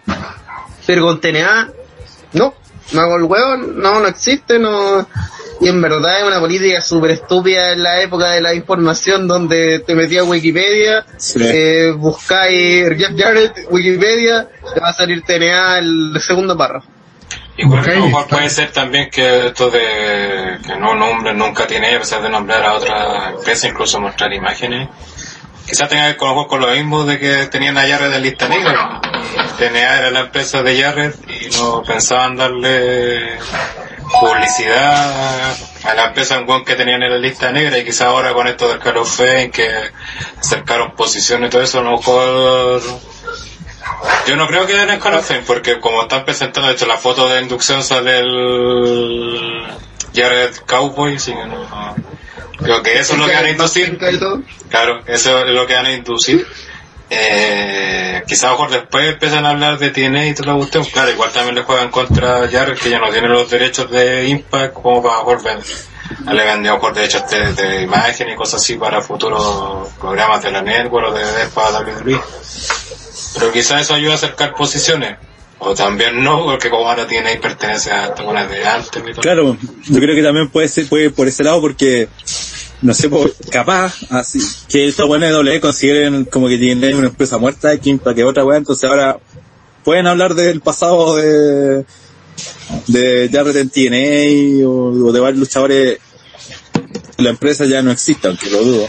pero 0.86 1.02
con 1.02 1.20
TNA, 1.20 1.70
no, 2.32 2.54
no 2.92 3.00
hago 3.00 3.16
el 3.16 3.24
hueón, 3.24 3.80
no, 3.80 4.00
no 4.00 4.08
existe, 4.08 4.58
no. 4.58 5.06
Y 5.62 5.68
en 5.68 5.80
verdad 5.80 6.18
es 6.20 6.24
una 6.26 6.40
política 6.40 6.80
súper 6.80 7.12
estúpida 7.12 7.70
en 7.72 7.82
la 7.84 8.00
época 8.02 8.30
de 8.30 8.40
la 8.40 8.52
información 8.52 9.28
donde 9.28 9.78
te 9.78 9.94
metías 9.94 10.22
a 10.24 10.28
Wikipedia, 10.28 11.06
Sí. 11.16 11.38
eh, 11.40 11.92
buscáis 11.96 12.88
Jeff 12.98 13.12
Jarrett, 13.16 13.66
Wikipedia, 13.70 14.48
te 14.74 14.80
va 14.80 14.88
a 14.88 14.92
salir 14.92 15.22
TNA 15.22 15.78
el 15.78 16.14
segundo 16.20 16.56
párrafo. 16.56 16.88
Igual 17.56 17.80
Ok, 17.80 17.88
a 17.88 17.90
lo 17.94 18.06
mejor 18.06 18.22
está. 18.22 18.36
puede 18.36 18.50
ser 18.50 18.72
también 18.72 19.08
que 19.10 19.46
esto 19.48 19.70
de 19.70 20.58
que 20.66 20.76
no 20.80 20.94
nombren 20.94 21.38
nunca 21.38 21.66
tiene 21.66 21.94
a 21.94 21.98
pesar 22.00 22.22
de 22.22 22.28
nombrar 22.30 22.64
a 22.64 22.72
otra 22.74 23.30
empresa, 23.36 23.68
incluso 23.68 24.00
mostrar 24.00 24.32
imágenes. 24.32 24.88
Quizás 25.66 25.88
tenga 25.88 26.16
que 26.16 26.24
ver 26.24 26.46
con 26.48 26.60
lo 26.60 26.68
mismo 26.72 27.04
de 27.04 27.18
que 27.20 27.46
tenían 27.46 27.78
a 27.78 27.82
Jarrett 27.86 28.14
en 28.14 28.22
lista 28.22 28.48
negra. 28.48 29.00
TNA 29.58 29.98
era 29.98 30.10
la 30.10 30.20
empresa 30.20 30.62
de 30.62 30.82
Jarrett 30.82 31.14
y 31.30 31.54
no 31.56 31.82
pensaban 31.84 32.34
darle 32.36 33.38
publicidad 34.20 35.56
a 35.84 35.94
la 35.94 36.06
empresa 36.06 36.36
en 36.36 36.64
que 36.64 36.74
tenían 36.74 37.02
en 37.02 37.10
la 37.10 37.18
lista 37.18 37.50
negra 37.50 37.78
y 37.78 37.84
quizás 37.84 38.02
ahora 38.02 38.32
con 38.32 38.46
esto 38.46 38.68
del 38.68 38.78
Call 38.78 39.04
Fame 39.04 39.50
que 39.50 39.68
acercaron 40.38 40.94
posiciones 40.94 41.48
y 41.48 41.50
todo 41.50 41.62
eso 41.62 41.80
a 41.80 41.82
lo 41.82 41.92
mejor 41.92 42.82
yo 44.26 44.36
no 44.36 44.46
creo 44.46 44.66
que 44.66 44.74
den 44.74 45.00
Fame, 45.00 45.42
porque 45.46 45.80
como 45.80 46.02
están 46.02 46.24
presentando, 46.24 46.68
de 46.68 46.74
hecho, 46.74 46.86
la 46.86 46.96
foto 46.96 47.28
de 47.28 47.40
inducción 47.40 47.82
sale 47.82 48.20
el 48.20 49.64
Jared 50.14 50.54
Cowboy, 50.66 51.16
así 51.16 51.32
que 51.32 51.44
no, 51.44 51.68
no. 51.68 51.94
Creo 52.58 52.82
que 52.82 52.98
eso 52.98 53.14
es 53.14 53.18
lo 53.18 53.26
que 53.26 53.34
van 53.34 53.46
a 53.46 53.50
inducir. 53.50 53.98
Claro, 54.68 55.00
eso 55.06 55.44
es 55.44 55.50
lo 55.50 55.66
que 55.66 55.74
van 55.74 55.86
a 55.86 55.92
inducir. 55.92 56.46
Eh, 57.14 58.22
quizá 58.26 58.48
a 58.48 58.52
lo 58.52 58.58
mejor 58.58 58.70
después 58.70 59.06
empiezan 59.06 59.44
a 59.44 59.50
hablar 59.50 59.78
de 59.78 59.90
TNA 59.90 60.28
y 60.28 60.34
toda 60.34 60.52
la 60.52 60.58
cuestión. 60.58 60.84
Claro, 60.86 61.10
igual 61.10 61.30
también 61.30 61.56
le 61.56 61.62
juegan 61.62 61.90
contra 61.90 62.48
Jared, 62.48 62.78
que 62.78 62.88
ya 62.88 62.98
no 62.98 63.10
tiene 63.10 63.28
los 63.28 63.50
derechos 63.50 63.90
de 63.90 64.28
Impact 64.28 64.72
como 64.72 65.02
para 65.02 65.22
vender. 65.42 65.76
Le 66.30 66.44
vendió 66.44 66.74
mejor 66.74 66.94
derechos 66.94 67.22
de, 67.28 67.82
imagen 67.82 68.30
y 68.30 68.34
cosas 68.34 68.62
así 68.62 68.76
para 68.76 69.02
futuros 69.02 69.90
programas 70.00 70.42
de 70.42 70.52
la 70.52 70.62
network 70.62 71.08
o 71.08 71.12
de, 71.12 71.24
de 71.24 71.46
para 71.48 71.80
WWE. 71.80 72.18
Pero 73.34 73.52
quizás 73.52 73.82
eso 73.82 73.94
ayuda 73.94 74.12
a 74.12 74.16
acercar 74.16 74.54
posiciones. 74.54 75.18
O 75.58 75.74
también 75.74 76.24
no, 76.24 76.44
porque 76.44 76.70
como 76.70 76.88
ahora 76.88 77.06
tiene 77.06 77.36
pertenece 77.36 77.92
a 77.92 78.06
algunas 78.06 78.50
de 78.50 78.66
antes. 78.66 79.02
Claro, 79.20 79.56
yo 79.84 80.00
creo 80.00 80.16
que 80.16 80.22
también 80.22 80.48
puede 80.48 80.66
ser 80.68 80.88
puede 80.88 81.10
por 81.10 81.28
ese 81.28 81.44
lado 81.44 81.60
porque 81.60 82.08
no 82.82 82.94
sé, 82.94 83.08
por, 83.08 83.32
capaz 83.50 83.94
así 84.10 84.40
que 84.68 84.86
estos 84.86 85.06
buenos 85.06 85.28
de 85.28 85.34
W 85.34 85.60
consideren 85.60 86.24
como 86.24 86.48
que 86.48 86.58
tienen 86.58 86.96
una 86.96 87.08
empresa 87.08 87.38
muerta 87.38 87.76
que 87.78 87.96
para 87.96 88.14
que 88.14 88.24
otra 88.24 88.44
weá, 88.44 88.58
entonces 88.58 88.88
ahora 88.88 89.18
pueden 89.84 90.06
hablar 90.06 90.34
del 90.34 90.60
pasado 90.60 91.16
de 91.16 91.84
de 92.88 93.28
Jarrett 93.32 93.56
en 93.56 93.70
TNA 93.70 94.66
o, 94.66 95.08
o 95.08 95.12
de 95.12 95.20
varios 95.20 95.40
luchadores 95.40 95.98
la 97.22 97.30
empresa 97.30 97.64
ya 97.64 97.82
no 97.82 97.90
existe, 97.90 98.28
aunque 98.28 98.50
lo 98.50 98.62
dudo. 98.62 98.88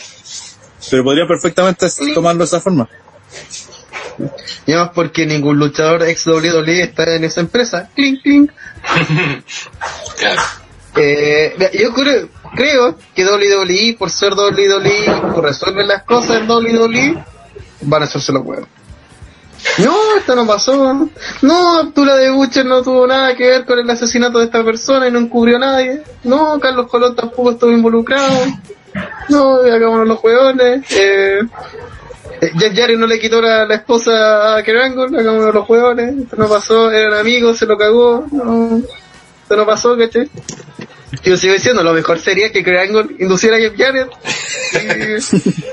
Pero 0.89 1.03
podría 1.03 1.27
perfectamente 1.27 1.88
tomarlo 2.13 2.39
de 2.39 2.45
esa 2.45 2.60
forma. 2.60 2.89
Y 4.65 4.71
además 4.71 4.91
porque 4.93 5.25
ningún 5.25 5.58
luchador 5.58 6.03
ex 6.03 6.25
WWE 6.27 6.84
está 6.84 7.15
en 7.15 7.23
esa 7.23 7.41
empresa. 7.41 7.89
Clink, 7.95 8.21
clink. 8.21 8.51
Claro. 10.17 10.41
Eh, 10.95 11.56
yo 11.73 11.93
creo, 11.93 12.29
creo 12.56 12.96
que 13.13 13.26
WWE, 13.26 13.96
por 13.98 14.10
ser 14.10 14.34
WWE, 14.34 15.34
por 15.34 15.44
resolver 15.44 15.86
las 15.86 16.04
cosas 16.04 16.38
en 16.38 16.50
WWE, 16.50 17.23
van 17.82 18.02
a 18.02 18.06
hacerse 18.06 18.32
los 18.32 18.44
huevos. 18.44 18.67
No, 19.77 20.17
esto 20.17 20.36
no 20.36 20.46
pasó. 20.46 21.10
No, 21.42 21.80
Abdullah 21.80 22.15
de 22.15 22.30
Butcher 22.32 22.65
no 22.65 22.82
tuvo 22.82 23.08
nada 23.08 23.36
que 23.36 23.48
ver 23.48 23.65
con 23.65 23.80
el 23.80 23.90
asesinato 23.90 24.40
de 24.40 24.46
esta 24.46 24.63
persona 24.63 25.08
y 25.08 25.12
no 25.12 25.19
encubrió 25.19 25.58
a 25.58 25.60
nadie. 25.60 26.04
No, 26.23 26.60
Carlos 26.60 26.88
Colón 26.88 27.15
tampoco 27.15 27.52
estuvo 27.52 27.71
involucrado. 27.71 28.46
No, 29.30 29.56
hagámonos 29.56 30.08
los 30.08 30.23
huevones. 30.23 30.84
Eh, 30.92 31.40
eh, 32.42 32.52
Jeff 32.60 32.98
no 32.98 33.08
le 33.08 33.19
quitó 33.19 33.42
la, 33.42 33.65
la 33.65 33.75
esposa 33.75 34.58
a 34.58 34.63
Kerangle, 34.63 35.17
hagámonos 35.17 35.54
los 35.54 35.69
huevones. 35.69 36.17
Esto 36.17 36.36
no 36.36 36.50
pasó, 36.50 36.92
eran 36.92 37.13
amigos, 37.13 37.58
se 37.58 37.65
lo 37.65 37.77
cagó. 37.77 38.25
No, 38.32 38.82
esto 39.44 39.56
no 39.56 39.65
pasó, 39.65 39.98
¿cachai? 39.98 40.30
yo 41.24 41.38
sigo 41.38 41.54
diciendo, 41.54 41.84
lo 41.84 41.94
mejor 41.94 42.20
sería 42.20 42.52
que 42.52 42.64
Triangle 42.64 43.16
induciera 43.20 43.58
a 43.58 43.60
Jeff 43.60 43.74
Jarrett 43.78 44.10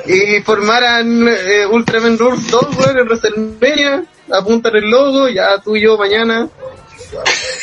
y, 0.07 0.43
formaran 0.43 1.29
eh, 1.29 1.67
Ultraman 1.67 2.19
Rules 2.19 2.51
2, 2.51 2.77
weón, 2.77 2.99
en 2.99 3.07
WrestleMania, 3.07 4.05
apuntan 4.31 4.77
el 4.77 4.91
logo, 4.91 5.29
ya 5.29 5.59
tú 5.61 5.77
y 5.77 5.83
yo 5.83 5.97
mañana 5.97 6.49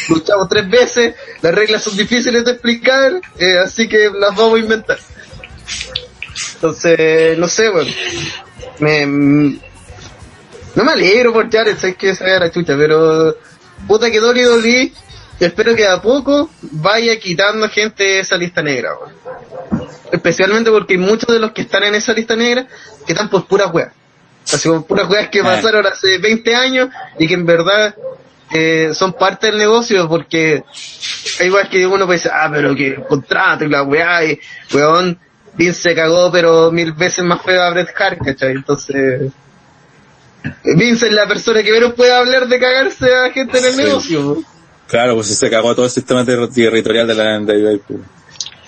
luchamos 0.10 0.50
tres 0.50 0.70
veces, 0.70 1.16
las 1.42 1.54
reglas 1.54 1.84
son 1.84 1.96
difíciles 1.96 2.44
de 2.44 2.52
explicar, 2.52 3.22
eh, 3.38 3.60
así 3.60 3.88
que 3.88 4.10
las 4.18 4.36
vamos 4.36 4.56
a 4.56 4.60
inventar. 4.60 4.98
Entonces, 6.56 7.38
no 7.38 7.48
sé, 7.48 7.70
weón. 7.70 7.88
Me, 8.80 9.06
no 9.06 10.84
me 10.84 10.92
alegro 10.92 11.34
por 11.34 11.52
Jared, 11.52 11.78
sé 11.78 11.96
que 11.96 12.16
se 12.16 12.26
la 12.26 12.52
chucha, 12.52 12.76
pero 12.78 13.36
puta 13.88 14.12
que 14.12 14.20
Dolly 14.20 14.44
Dolly, 14.44 14.94
espero 15.46 15.76
que 15.76 15.88
a 15.88 16.02
poco 16.02 16.50
vaya 16.62 17.18
quitando 17.20 17.68
gente 17.70 18.04
de 18.04 18.20
esa 18.20 18.38
lista 18.38 18.62
negra, 18.62 18.92
weón. 18.96 19.16
Especialmente 20.12 20.72
porque 20.72 20.94
hay 20.94 21.00
muchos 21.00 21.28
de 21.34 21.40
los 21.40 21.52
que 21.52 21.62
están 21.64 21.84
en 21.84 21.96
esa 21.96 22.14
lista 22.14 22.36
negra 22.36 22.66
que 23.06 23.14
están 23.14 23.30
por 23.30 23.46
puras 23.46 23.74
weas. 23.74 23.92
Así 24.52 24.70
como 24.70 24.86
puras 24.86 25.10
weas 25.10 25.28
que 25.30 25.44
pasaron 25.44 25.86
hace 25.86 26.18
20 26.18 26.56
años 26.56 26.90
y 27.20 27.28
que 27.28 27.34
en 27.34 27.46
verdad 27.46 27.94
eh, 28.54 28.92
son 28.94 29.12
parte 29.14 29.48
del 29.48 29.58
negocio 29.58 30.08
porque 30.08 30.64
hay 31.40 31.48
igual 31.48 31.68
que 31.70 31.86
uno 31.86 32.06
puede 32.06 32.18
decir, 32.20 32.32
ah, 32.34 32.50
pero 32.52 32.74
que 32.74 32.96
contrato 33.08 33.66
y 33.66 33.70
la 33.70 33.84
weá 33.84 34.24
y 34.24 34.40
weón, 34.74 35.20
Vince 35.56 35.82
se 35.82 35.96
cagó 35.96 36.32
pero 36.32 36.72
mil 36.72 36.94
veces 36.94 37.26
más 37.26 37.42
feo 37.42 37.62
a 37.62 37.70
Bret 37.72 37.90
Hart, 38.00 38.20
¿cachai? 38.24 38.52
Entonces, 38.54 39.32
Vince 40.64 41.08
es 41.08 41.14
la 41.14 41.28
persona 41.28 41.62
que 41.62 41.72
menos 41.74 41.94
puede 41.94 42.14
hablar 42.14 42.48
de 42.48 42.58
cagarse 42.60 43.14
a 43.14 43.30
gente 43.32 43.58
en 43.60 43.66
el 43.66 43.76
Sí. 43.76 43.84
negocio. 43.84 44.44
Claro, 44.88 45.16
pues 45.16 45.28
se 45.38 45.50
cagó 45.50 45.76
todo 45.76 45.86
el 45.86 45.92
sistema 45.92 46.24
ter- 46.26 46.48
territorial 46.50 47.08
de 47.08 47.16
la 47.16 47.40
NWA. 47.40 47.80
pues. 47.88 48.00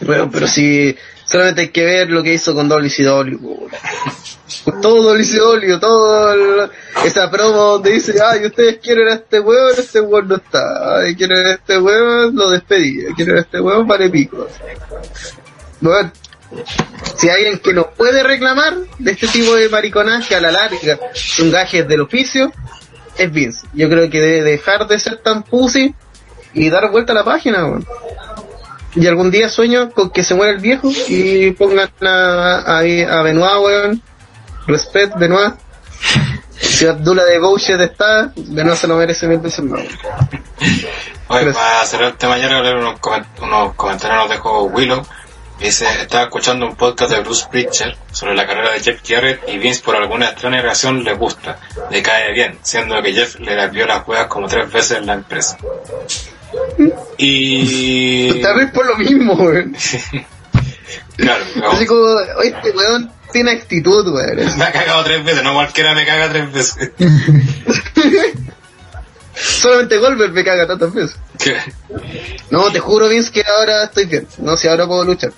Bueno, 0.01 0.29
pero 0.31 0.47
si 0.47 0.95
solamente 1.25 1.61
hay 1.61 1.69
que 1.69 1.83
ver 1.83 2.09
lo 2.09 2.23
que 2.23 2.33
hizo 2.33 2.53
con 2.53 2.67
WCW. 2.69 3.67
todo 4.81 5.13
WCW, 5.13 5.79
todo 5.79 6.33
el- 6.33 6.69
esa 7.05 7.29
promo 7.29 7.57
donde 7.57 7.91
dice, 7.91 8.13
ay, 8.21 8.45
ustedes 8.45 8.79
quieren 8.79 9.07
a 9.07 9.13
este 9.15 9.39
hueón, 9.39 9.73
este 9.77 10.01
hueón 10.01 10.27
no 10.27 10.35
está. 10.35 10.99
Ay, 10.99 11.15
quieren 11.15 11.45
a 11.45 11.51
este 11.51 11.77
hueón, 11.77 12.35
lo 12.35 12.49
despedí. 12.49 13.03
Quieren 13.15 13.37
a 13.37 13.39
este 13.41 13.59
hueón, 13.61 13.87
vale 13.87 14.09
pico. 14.09 14.47
Bueno, 15.81 16.11
si 17.17 17.29
hay 17.29 17.43
alguien 17.43 17.59
que 17.59 17.73
no 17.73 17.89
puede 17.91 18.23
reclamar 18.23 18.75
de 18.97 19.11
este 19.11 19.27
tipo 19.27 19.55
de 19.55 19.69
mariconaje 19.69 20.35
a 20.35 20.41
la 20.41 20.51
larga, 20.51 20.99
son 21.13 21.51
gajes 21.51 21.87
del 21.87 22.01
oficio, 22.01 22.51
es 23.17 23.31
Vince. 23.31 23.67
Yo 23.73 23.89
creo 23.89 24.09
que 24.09 24.19
debe 24.19 24.43
dejar 24.51 24.87
de 24.87 24.97
ser 24.99 25.17
tan 25.17 25.43
pussy 25.43 25.93
y 26.53 26.69
dar 26.69 26.89
vuelta 26.91 27.11
a 27.13 27.15
la 27.15 27.23
página, 27.23 27.65
weón. 27.65 27.85
Y 28.95 29.05
algún 29.07 29.29
día 29.31 29.49
sueño 29.49 29.91
con 29.91 30.09
que 30.09 30.23
se 30.23 30.33
muera 30.33 30.51
el 30.51 30.59
viejo 30.59 30.89
y 31.07 31.51
pongan 31.51 31.89
a, 32.01 32.55
a, 32.65 32.79
a 32.79 33.21
Benoit, 33.23 33.63
weón. 33.63 34.01
Respect, 34.67 35.15
Benoit. 35.17 35.53
Si 36.59 36.85
Abdullah 36.85 37.23
de 37.23 37.39
Bouchet 37.39 37.79
está, 37.79 38.31
Benoit 38.35 38.75
se 38.77 38.87
lo 38.87 38.95
merece 38.97 39.27
mil 39.27 39.39
veces 39.39 39.63
más. 39.63 39.81
Gracias. 41.29 41.55
para 41.55 41.85
cerrar 41.85 42.07
el 42.09 42.15
tema 42.17 42.33
ayer, 42.35 42.51
leer 42.51 42.75
unos, 42.77 42.99
coment- 42.99 43.25
unos 43.41 43.75
comentarios 43.75 44.19
nos 44.19 44.29
dejó 44.29 44.63
Willow. 44.63 45.01
Dice, 45.59 45.85
estaba 46.01 46.23
escuchando 46.25 46.65
un 46.65 46.75
podcast 46.75 47.11
de 47.11 47.19
Bruce 47.21 47.45
Pritchard 47.49 47.93
sobre 48.11 48.35
la 48.35 48.45
carrera 48.47 48.71
de 48.71 48.79
Jeff 48.81 49.01
Jarrett 49.05 49.41
y 49.47 49.57
Vince 49.57 49.81
por 49.83 49.95
alguna 49.95 50.29
extraña 50.29 50.61
razón 50.61 51.03
le 51.03 51.13
gusta, 51.13 51.59
le 51.91 52.01
cae 52.01 52.31
bien, 52.33 52.57
siendo 52.61 53.01
que 53.01 53.13
Jeff 53.13 53.39
le 53.39 53.67
vio 53.69 53.85
las 53.85 54.03
juegas 54.03 54.27
como 54.27 54.47
tres 54.47 54.71
veces 54.71 54.97
en 54.97 55.05
la 55.05 55.13
empresa. 55.13 55.57
Y... 57.17 58.31
Vez 58.31 58.71
por 58.73 58.85
lo 58.85 58.97
mismo, 58.97 59.33
weón. 59.33 59.75
Claro, 61.17 61.43
Así 61.71 61.85
como, 61.85 62.01
oye, 62.01 62.47
este 62.47 62.71
weón 62.71 63.11
tiene 63.33 63.51
actitud, 63.51 64.07
weón. 64.07 64.37
me 64.57 64.63
ha 64.63 64.71
cagado 64.71 65.03
tres 65.03 65.23
veces, 65.23 65.43
no 65.43 65.53
cualquiera 65.53 65.93
me 65.93 66.05
caga 66.05 66.29
tres 66.29 66.51
veces. 66.51 66.91
Solamente 69.35 69.97
Goldberg 69.97 70.31
me 70.31 70.43
caga 70.43 70.65
tantas 70.67 70.93
veces. 70.93 71.17
No, 72.49 72.71
te 72.71 72.79
juro, 72.79 73.07
Vince, 73.07 73.31
que 73.31 73.43
ahora 73.43 73.85
estoy 73.85 74.05
bien. 74.05 74.27
No, 74.39 74.57
si 74.57 74.67
ahora 74.67 74.85
puedo 74.85 75.05
luchar. 75.05 75.31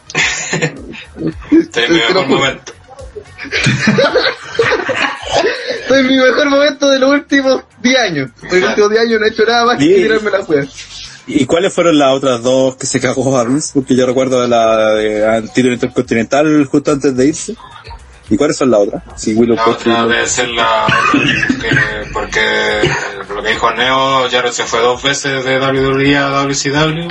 Estoy 1.51 1.84
en 1.84 2.07
juro. 2.07 2.26
momento. 2.26 2.74
Estoy 5.82 6.00
en 6.00 6.08
mi 6.08 6.18
mejor 6.18 6.50
momento 6.50 6.89
de 6.89 7.00
los 7.00 7.12
últimos 7.12 7.64
10 7.82 8.00
años. 8.00 8.30
En 8.44 8.62
los 8.62 8.70
últimos 8.70 8.89
10 8.92 9.02
años 9.04 9.20
no 9.20 9.26
he 9.26 9.30
hecho 9.30 9.44
nada 9.46 9.66
más 9.66 9.78
que 9.78 9.86
Bien. 9.86 10.02
tirarme 10.04 10.32
la 10.32 10.44
juega. 10.44 10.68
¿Y 11.28 11.46
cuáles 11.46 11.74
fueron 11.74 11.98
las 11.98 12.14
otras 12.14 12.42
dos 12.44 12.76
que 12.76 12.86
se 12.88 13.00
cagó 13.00 13.38
a? 13.38 13.46
Porque 13.74 13.96
yo 13.96 14.06
recuerdo 14.06 14.46
la 14.48 14.94
de 14.96 15.50
título 15.54 15.74
intercontinental 15.74 16.66
justo 16.66 16.92
antes 16.92 17.16
de 17.16 17.28
irse. 17.28 17.56
¿Y 18.30 18.38
cuáles 18.38 18.56
son 18.58 18.72
las 18.72 18.80
otras? 18.82 19.04
Si 19.18 19.34
Willow 19.34 19.56
La 19.58 19.66
otra 19.68 20.06
debe 20.06 20.26
ser 20.26 20.50
la... 20.50 20.88
que- 21.12 22.10
porque 22.14 22.42
lo 23.36 23.44
que 23.44 23.50
dijo 23.50 23.72
Neo, 23.72 24.30
Jarrett 24.30 24.54
se 24.54 24.64
fue 24.64 24.80
dos 24.80 25.04
veces 25.04 25.44
de 25.44 25.60
WWE 25.60 26.18
a 26.18 26.30
WCW. 26.44 27.10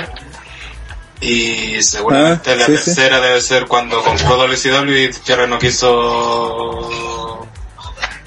Y 1.21 1.81
seguramente 1.83 2.51
Ah, 2.51 2.55
la 2.55 2.65
sí, 2.65 2.77
sí. 2.77 2.83
tercera 2.85 3.21
debe 3.21 3.41
ser 3.41 3.67
cuando 3.67 4.01
compró 4.03 4.37
WCW 4.37 4.97
y 4.97 5.11
Jarrett 5.25 5.49
no 5.49 5.59
quiso 5.59 7.47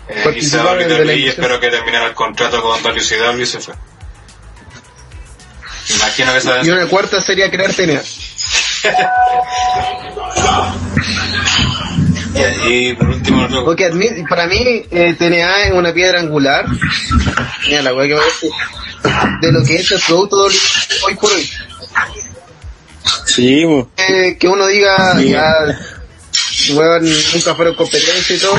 eh, 0.09 0.33
irse 0.37 0.61
a 0.61 0.65
WWE 0.65 1.17
y 1.17 1.27
espero 1.29 1.59
que 1.59 1.71
terminara 1.71 2.07
el 2.07 2.15
contrato 2.15 2.63
con 2.63 2.81
WCW 2.83 3.41
y 3.41 3.47
se 3.47 3.61
fue. 3.61 3.75
Imagino 5.97 6.33
que 6.33 6.39
esa 6.39 6.65
Y 6.65 6.71
una 6.71 6.87
cuarta 6.87 7.21
sería 7.21 7.51
crear 7.51 7.73
TNA. 7.75 8.01
y, 12.69 12.93
por 12.95 13.09
último, 13.09 13.47
lo- 13.49 13.65
Porque 13.65 13.91
admi- 13.91 14.27
para 14.29 14.47
mí 14.47 14.57
eh, 14.91 15.15
TNA 15.19 15.63
es 15.65 15.73
una 15.73 15.93
piedra 15.93 16.21
angular. 16.21 16.65
Mira 17.67 17.83
la 17.83 17.91
que. 17.93 18.19
De 19.41 19.53
lo 19.53 19.63
que 19.65 19.77
es 19.77 19.91
el 19.93 20.01
producto 20.01 20.37
hoy 21.07 21.15
por 21.21 21.31
hoy. 21.33 21.51
Sí. 23.35 23.65
Eh, 23.97 24.37
que 24.39 24.47
uno 24.47 24.67
diga, 24.69 25.21
ya, 25.21 25.77
weón, 26.75 27.05
nunca 27.35 27.55
fueron 27.55 27.75
competencia 27.75 28.37
y 28.37 28.39
todo. 28.39 28.57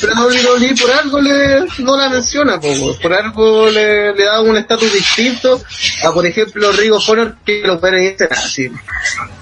Pero 0.00 0.12
WWE 0.14 0.74
por 0.80 0.90
algo 0.92 1.20
le, 1.20 1.66
no 1.78 1.96
la 1.96 2.08
menciona, 2.08 2.60
po, 2.60 2.68
por 3.00 3.12
algo 3.12 3.68
le, 3.68 4.14
le 4.14 4.24
da 4.24 4.40
un 4.42 4.56
estatus 4.56 4.92
distinto 4.92 5.60
a, 6.04 6.12
por 6.12 6.24
ejemplo, 6.24 6.70
Rigo 6.72 6.98
Honor, 7.08 7.36
que 7.44 7.62
los 7.62 7.76
jugadores 7.76 8.12
dicen 8.12 8.28
así. 8.30 8.70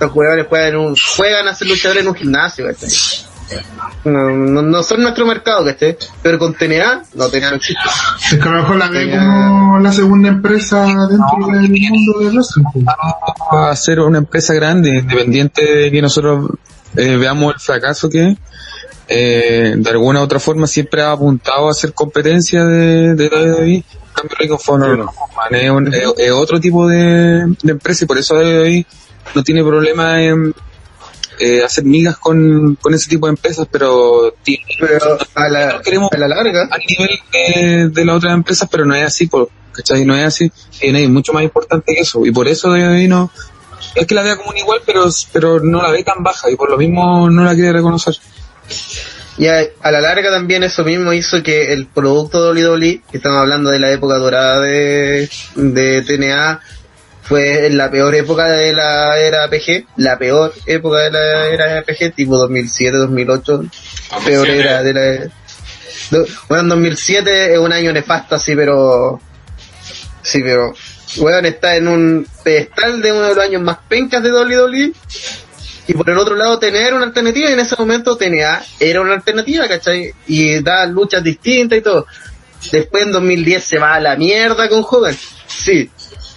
Los 0.00 0.10
jugadores 0.10 0.46
juegan, 0.48 0.76
un, 0.76 0.96
juegan 1.16 1.48
a 1.48 1.54
ser 1.54 1.68
luchadores 1.68 2.02
en 2.02 2.08
un 2.08 2.14
gimnasio. 2.14 2.66
No, 4.04 4.30
no, 4.30 4.62
no 4.62 4.82
son 4.82 5.02
nuestro 5.02 5.24
mercado, 5.26 5.64
¿cachai? 5.64 5.96
Pero 6.22 6.38
con 6.38 6.54
TNA, 6.54 7.04
no, 7.14 7.28
TNA 7.28 7.50
no 7.50 7.56
existe. 7.56 7.82
Es 8.32 8.38
que 8.38 8.48
a 8.48 8.52
lo 8.52 8.62
mejor 8.62 8.76
la 8.76 8.88
ve 8.90 9.10
como 9.10 9.78
la 9.78 9.92
segunda 9.92 10.28
empresa 10.28 10.84
dentro 11.08 11.46
del 11.52 11.70
mundo 11.70 12.18
del 12.20 12.34
wrestling. 12.34 12.64
pues. 12.72 12.84
va 13.54 13.70
a 13.70 13.76
ser 13.76 14.00
una 14.00 14.18
empresa 14.18 14.52
grande, 14.54 14.90
independiente 14.98 15.64
de 15.64 15.90
que 15.90 16.02
nosotros 16.02 16.50
eh, 16.96 17.16
veamos 17.16 17.54
el 17.54 17.60
fracaso 17.60 18.08
que 18.10 18.28
es, 18.32 18.38
eh, 19.08 19.74
de 19.76 19.90
alguna 19.90 20.20
u 20.20 20.22
otra 20.24 20.38
forma 20.40 20.66
siempre 20.66 21.02
ha 21.02 21.12
apuntado 21.12 21.68
a 21.68 21.74
ser 21.74 21.92
competencia 21.92 22.64
de, 22.64 23.14
de 23.14 23.28
WWE. 23.28 23.74
En 23.74 23.84
cambio, 24.14 24.36
Ring 24.38 24.52
of 24.52 24.68
Honor 24.68 24.98
no, 24.98 25.04
man, 25.36 25.54
es, 25.54 25.70
un- 25.70 25.92
es- 25.94 26.14
es 26.18 26.30
otro 26.30 26.60
tipo 26.60 26.86
de, 26.86 27.46
de 27.62 27.72
empresa 27.72 28.04
y 28.04 28.06
por 28.06 28.16
eso 28.18 28.34
WWE 28.34 28.86
no 29.34 29.42
tiene 29.42 29.62
problema 29.64 30.22
en 30.22 30.54
eh, 31.38 31.62
hacer 31.62 31.84
migas 31.84 32.18
con, 32.18 32.76
con 32.76 32.94
ese 32.94 33.08
tipo 33.08 33.26
de 33.26 33.30
empresas, 33.30 33.66
pero 33.70 34.34
tiene 34.42 34.64
Pero 34.78 35.18
a 35.34 35.48
la, 35.48 35.80
queremos 35.82 36.10
a 36.12 36.18
la 36.18 36.28
larga, 36.28 36.68
al 36.70 36.80
nivel 36.86 37.18
de, 37.32 37.88
de 37.88 38.04
las 38.04 38.16
otras 38.16 38.34
empresas, 38.34 38.68
pero 38.70 38.84
no 38.84 38.94
es 38.94 39.04
así, 39.04 39.26
por, 39.26 39.48
¿cachai? 39.72 40.04
No 40.04 40.16
es 40.16 40.24
así. 40.24 40.50
TNA 40.80 41.00
es 41.00 41.10
mucho 41.10 41.32
más 41.32 41.42
importante 41.42 41.94
que 41.94 42.00
eso. 42.00 42.24
Y 42.24 42.30
por 42.30 42.48
eso 42.48 42.72
de 42.72 43.08
no, 43.08 43.30
es 43.94 44.06
que 44.06 44.14
la 44.14 44.22
vea 44.22 44.36
como 44.36 44.50
un 44.50 44.56
igual, 44.56 44.80
pero, 44.84 45.06
pero 45.32 45.60
no 45.60 45.82
la 45.82 45.90
ve 45.90 46.02
tan 46.02 46.22
baja 46.22 46.50
y 46.50 46.56
por 46.56 46.70
lo 46.70 46.76
mismo 46.76 47.28
no 47.30 47.44
la 47.44 47.54
quiere 47.54 47.72
reconocer. 47.72 48.16
Y 49.36 49.48
a, 49.48 49.64
a 49.82 49.90
la 49.90 50.00
larga 50.00 50.30
también 50.30 50.62
eso 50.62 50.84
mismo 50.84 51.12
hizo 51.12 51.42
que 51.42 51.72
el 51.72 51.86
producto 51.86 52.52
de 52.52 52.68
WWE, 52.68 53.02
que 53.10 53.16
estamos 53.16 53.38
hablando 53.38 53.70
de 53.70 53.80
la 53.80 53.90
época 53.90 54.16
dorada 54.16 54.60
de, 54.60 55.28
de 55.56 56.02
TNA, 56.02 56.60
fue 57.24 57.70
la 57.70 57.90
peor 57.90 58.14
época 58.14 58.46
de 58.48 58.72
la 58.72 59.18
era 59.18 59.48
PG, 59.48 59.86
la 59.96 60.18
peor 60.18 60.52
época 60.66 60.98
de 60.98 61.10
la 61.10 61.46
era 61.48 61.82
PG, 61.82 62.14
tipo 62.14 62.36
2007, 62.36 62.96
2008, 62.96 63.64
peor 64.24 64.46
2007. 64.46 64.60
era 64.60 64.82
de 64.82 64.92
la... 64.92 65.30
Bueno, 66.48 66.62
en 66.62 66.68
2007 66.68 67.54
es 67.54 67.58
un 67.58 67.72
año 67.72 67.92
nefasto 67.92 68.34
así, 68.34 68.54
pero... 68.54 69.20
Sí, 70.22 70.40
pero... 70.42 70.74
Weón 71.16 71.46
está 71.46 71.76
en 71.76 71.86
un 71.86 72.26
pedestal 72.42 73.00
de 73.00 73.12
uno 73.12 73.22
de 73.22 73.34
los 73.36 73.44
años 73.44 73.62
más 73.62 73.78
pencas 73.88 74.22
de 74.22 74.32
WWE 74.32 74.92
y 75.86 75.94
por 75.94 76.08
el 76.08 76.18
otro 76.18 76.34
lado 76.34 76.58
tener 76.58 76.94
una 76.94 77.04
alternativa 77.04 77.50
y 77.50 77.52
en 77.52 77.60
ese 77.60 77.76
momento 77.76 78.16
TNA 78.16 78.64
era 78.80 79.00
una 79.00 79.14
alternativa, 79.14 79.68
¿cachai? 79.68 80.12
Y 80.26 80.60
da 80.60 80.86
luchas 80.86 81.22
distintas 81.22 81.78
y 81.78 81.82
todo. 81.82 82.06
Después 82.72 83.04
en 83.04 83.12
2010 83.12 83.62
se 83.62 83.78
va 83.78 83.94
a 83.94 84.00
la 84.00 84.16
mierda 84.16 84.68
con 84.68 84.84
Hogan, 84.88 85.16
sí, 85.46 85.90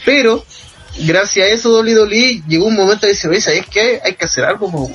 pero 0.05 0.45
gracias 0.99 1.47
a 1.47 1.49
eso 1.49 1.71
WWE 1.79 2.43
llegó 2.47 2.65
un 2.65 2.75
momento 2.75 3.05
de 3.05 3.13
decir, 3.13 3.29
oye, 3.29 3.41
¿sabes 3.41 3.65
qué? 3.67 4.01
Hay 4.03 4.13
que 4.13 4.25
hacer 4.25 4.45
algo, 4.45 4.71
po, 4.71 4.79
weón". 4.79 4.93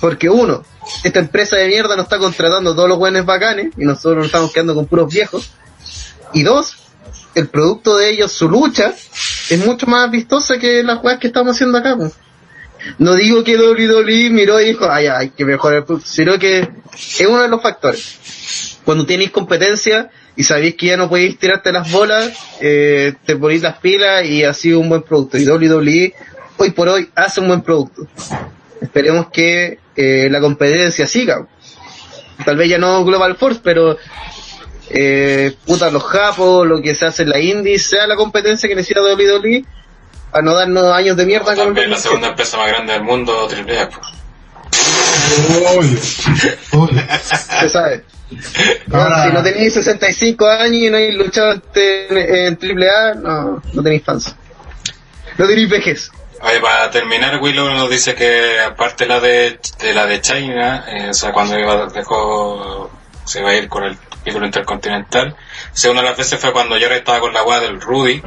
Porque 0.00 0.28
uno, 0.28 0.64
esta 1.04 1.20
empresa 1.20 1.56
de 1.56 1.68
mierda 1.68 1.96
nos 1.96 2.06
está 2.06 2.18
contratando 2.18 2.74
todos 2.74 2.88
los 2.88 2.98
buenos 2.98 3.24
bacanes 3.24 3.72
y 3.76 3.84
nosotros 3.84 4.16
nos 4.16 4.26
estamos 4.26 4.52
quedando 4.52 4.74
con 4.74 4.86
puros 4.86 5.12
viejos. 5.12 5.50
Y 6.32 6.42
dos, 6.42 6.76
el 7.34 7.48
producto 7.48 7.96
de 7.96 8.10
ellos, 8.10 8.32
su 8.32 8.48
lucha, 8.48 8.94
es 9.48 9.64
mucho 9.64 9.86
más 9.86 10.10
vistosa 10.10 10.58
que 10.58 10.82
las 10.82 11.02
weas 11.02 11.18
que 11.18 11.28
estamos 11.28 11.54
haciendo 11.54 11.78
acá. 11.78 11.96
No 12.98 13.14
digo 13.14 13.44
que 13.44 13.56
WWE 13.56 14.30
miró 14.30 14.60
y 14.60 14.66
dijo, 14.66 14.90
ay, 14.90 15.06
hay 15.06 15.30
que 15.30 15.44
mejorar 15.44 15.78
el 15.78 15.84
producto, 15.84 16.08
sino 16.08 16.38
que 16.38 16.68
es 16.96 17.26
uno 17.26 17.42
de 17.42 17.48
los 17.48 17.62
factores. 17.62 18.80
Cuando 18.84 19.06
tenéis 19.06 19.30
competencia 19.30 20.10
y 20.36 20.44
sabéis 20.44 20.76
que 20.76 20.86
ya 20.86 20.96
no 20.96 21.08
podéis 21.08 21.38
tirarte 21.38 21.72
las 21.72 21.90
bolas, 21.90 22.32
eh, 22.60 23.14
te 23.24 23.36
ponéis 23.36 23.62
las 23.62 23.78
pilas 23.78 24.24
y 24.24 24.44
así 24.44 24.72
un 24.72 24.88
buen 24.88 25.02
producto. 25.02 25.38
Y 25.38 25.46
WWE 25.46 26.14
hoy 26.56 26.70
por 26.70 26.88
hoy 26.88 27.10
hace 27.14 27.40
un 27.40 27.48
buen 27.48 27.62
producto. 27.62 28.06
Esperemos 28.80 29.28
que 29.30 29.78
eh, 29.96 30.28
la 30.30 30.40
competencia 30.40 31.06
siga. 31.06 31.46
Tal 32.44 32.56
vez 32.56 32.68
ya 32.68 32.78
no 32.78 33.04
Global 33.04 33.36
Force, 33.36 33.60
pero 33.62 33.96
eh, 34.88 35.54
puta, 35.66 35.90
los 35.90 36.02
japos, 36.02 36.66
lo 36.66 36.80
que 36.80 36.94
se 36.94 37.06
hace 37.06 37.22
en 37.22 37.30
la 37.30 37.38
indie, 37.38 37.78
sea 37.78 38.06
la 38.06 38.16
competencia 38.16 38.68
que 38.68 38.74
necesita 38.74 39.02
WWE 39.02 39.64
para 40.30 40.42
no 40.42 40.54
darnos 40.54 40.84
años 40.94 41.16
de 41.16 41.26
mierda 41.26 41.54
con 41.54 41.66
También 41.66 41.90
la 41.90 41.98
segunda 41.98 42.28
empresa 42.28 42.56
más 42.56 42.68
grande 42.68 42.94
del 42.94 43.02
mundo, 43.02 43.48
AAA. 43.48 43.88
pues. 43.90 44.21
Oye, 45.76 45.98
oye. 46.72 47.06
Se 47.60 47.68
sabe. 47.68 48.04
Ahora- 48.92 49.26
si 49.26 49.32
no 49.32 49.42
tenéis 49.42 49.74
65 49.74 50.48
años 50.48 50.74
y 50.82 50.90
no 50.90 50.96
habéis 50.96 51.14
luchado 51.16 51.52
en, 51.74 52.16
en 52.18 52.58
AAA, 52.60 53.14
no, 53.14 53.62
no 53.72 53.82
tenéis 53.82 54.02
fans. 54.04 54.34
No 55.38 55.46
tenéis 55.46 55.68
vejez. 55.68 56.10
Oye, 56.40 56.60
para 56.60 56.90
terminar, 56.90 57.38
Willow 57.40 57.68
nos 57.70 57.88
dice 57.90 58.14
que 58.14 58.58
aparte 58.60 59.06
la 59.06 59.20
de, 59.20 59.58
de 59.78 59.94
la 59.94 60.06
de 60.06 60.20
China, 60.20 60.84
eh, 60.88 61.10
o 61.10 61.14
sea, 61.14 61.32
cuando 61.32 61.58
iba, 61.58 61.86
dejó, 61.86 62.90
se 63.24 63.40
iba 63.40 63.50
a 63.50 63.54
ir 63.54 63.68
con 63.68 63.84
el 63.84 63.96
título 64.24 64.46
intercontinental, 64.46 65.36
segunda 65.72 66.02
de 66.02 66.08
las 66.08 66.18
veces 66.18 66.40
fue 66.40 66.52
cuando 66.52 66.74
Jared 66.78 66.96
estaba 66.98 67.20
con 67.20 67.32
la 67.32 67.44
weá 67.44 67.60
del 67.60 67.80
Rudy, 67.80 68.22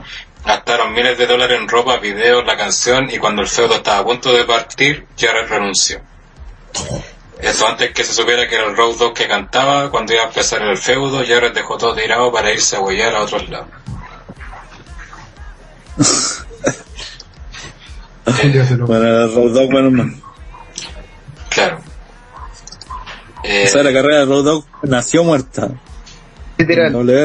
gastaron 0.46 0.94
miles 0.94 1.18
de 1.18 1.28
dólares 1.28 1.60
en 1.60 1.68
ropa, 1.68 1.98
videos, 1.98 2.46
la 2.46 2.56
canción, 2.56 3.10
y 3.10 3.18
cuando 3.18 3.42
el 3.42 3.48
feudo 3.50 3.76
estaba 3.76 4.00
a 4.00 4.06
punto 4.06 4.32
de 4.32 4.46
partir, 4.46 5.06
Jared 5.20 5.50
renunció. 5.50 6.00
Eso 7.40 7.68
antes 7.68 7.92
que 7.92 8.04
se 8.04 8.14
supiera 8.14 8.48
que 8.48 8.56
era 8.56 8.66
el 8.66 8.76
Road 8.78 8.96
Dogg 8.98 9.14
que 9.14 9.28
cantaba, 9.28 9.92
cuando 9.92 10.14
iba 10.14 10.24
a 10.24 10.28
empezar 10.28 10.62
el 10.62 10.78
feudo, 10.78 11.24
Jared 11.26 11.54
dejó 11.54 11.78
todo 11.78 11.94
tirado 11.94 12.32
para 12.32 12.52
irse 12.52 12.76
a 12.78 12.80
huellar 12.80 13.14
a 13.16 13.24
otros 13.24 13.50
lados. 13.50 13.68
Dígaselo. 18.44 18.88
Para 18.88 19.28
Road 19.28 19.54
Dogg, 19.54 19.70
menos 19.72 19.92
mal. 19.92 20.16
Claro. 21.50 21.80
Eh, 23.44 23.66
O 23.68 23.72
sea, 23.72 23.84
la 23.84 23.94
carrera 23.94 24.20
de 24.20 24.26
Road 24.26 24.44
Dogg 24.44 24.66
nació 24.84 25.24
muerta. 25.24 25.70
Literal. 26.58 26.92
No 26.92 27.04
le. 27.04 27.24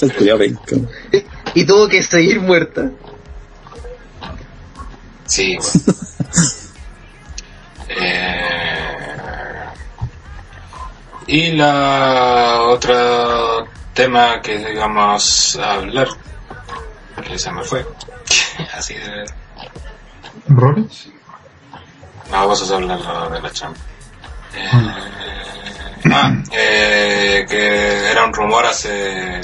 El 0.00 0.12
culiao 0.14 0.38
penca. 0.38 0.76
Y 1.54 1.66
tuvo 1.66 1.88
que 1.88 2.02
seguir 2.02 2.40
muerta. 2.40 2.90
Sí. 5.26 5.58
bueno. 5.58 5.94
Eh, 7.96 9.04
y 11.26 11.52
la 11.52 12.62
otra 12.62 13.64
tema 13.92 14.40
que 14.42 14.58
digamos 14.58 15.56
a 15.56 15.74
hablar, 15.74 16.08
que 17.26 17.38
se 17.38 17.52
me 17.52 17.62
fue, 17.62 17.86
así 18.74 18.94
de... 18.94 19.24
¿Rollins? 20.48 21.08
No, 22.30 22.38
vamos 22.38 22.70
a 22.70 22.74
hablar 22.74 23.30
de 23.30 23.40
la 23.40 23.50
chamba. 23.52 23.78
Eh, 24.56 24.70
ah, 26.12 26.42
eh, 26.52 27.46
que 27.48 28.10
era 28.10 28.24
un 28.24 28.32
rumor 28.32 28.66
hace 28.66 29.40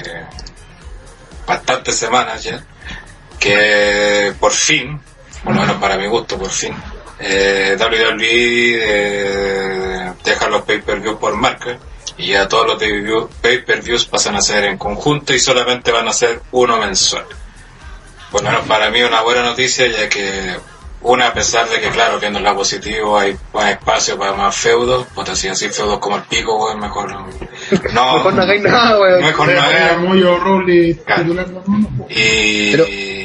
bastantes 1.46 1.96
semanas 1.96 2.42
ya, 2.42 2.64
que 3.38 4.34
por 4.38 4.52
fin, 4.52 5.00
por 5.44 5.54
lo 5.54 5.60
menos 5.60 5.76
para 5.76 5.96
mi 5.96 6.06
gusto, 6.06 6.38
por 6.38 6.50
fin, 6.50 6.74
eh, 7.18 7.76
WWE 7.78 8.80
eh, 8.82 10.12
deja 10.24 10.48
los 10.48 10.62
pay-per-views 10.62 11.16
por 11.18 11.34
marca 11.36 11.78
y 12.16 12.28
ya 12.28 12.48
todos 12.48 12.66
los 12.66 12.78
pay-per-view- 12.78 13.28
pay-per-views 13.40 14.06
pasan 14.06 14.36
a 14.36 14.40
ser 14.42 14.64
en 14.64 14.78
conjunto 14.78 15.32
y 15.34 15.38
solamente 15.38 15.90
van 15.92 16.08
a 16.08 16.12
ser 16.12 16.40
uno 16.52 16.78
mensual. 16.78 17.24
Por 18.30 18.42
lo 18.42 18.50
menos 18.50 18.66
para 18.66 18.90
mí 18.90 19.02
una 19.02 19.22
buena 19.22 19.42
noticia 19.42 19.86
ya 19.88 20.08
que 20.08 20.56
una 21.02 21.28
a 21.28 21.32
pesar 21.34 21.66
de 21.68 21.80
que 21.80 21.88
claro 21.88 22.20
viendo 22.20 22.38
el 22.38 22.44
lado 22.44 22.58
positivo 22.58 23.18
hay 23.18 23.34
más 23.54 23.70
espacio 23.70 24.18
para 24.18 24.34
más 24.34 24.54
feudos, 24.54 25.06
pues 25.14 25.36
si 25.38 25.48
así 25.48 25.68
feudos 25.70 25.98
como 25.98 26.16
el 26.16 26.22
pico, 26.24 26.58
pues 26.58 26.76
mejor 26.76 27.10
no. 27.10 27.26
Mejor 28.14 28.34
no 28.34 28.42
hagáis 28.42 28.62
nada, 28.62 29.00
weón. 29.00 29.20
Mejor 29.24 29.48
no 29.52 29.60
hagáis 29.62 29.98
muy 29.98 30.20
Claro. 31.06 31.22
titular, 31.22 31.48
no, 31.48 31.62
no, 31.66 31.78
no. 31.78 32.06
y, 32.10 32.70
Pero- 32.72 32.86
y 32.86 33.19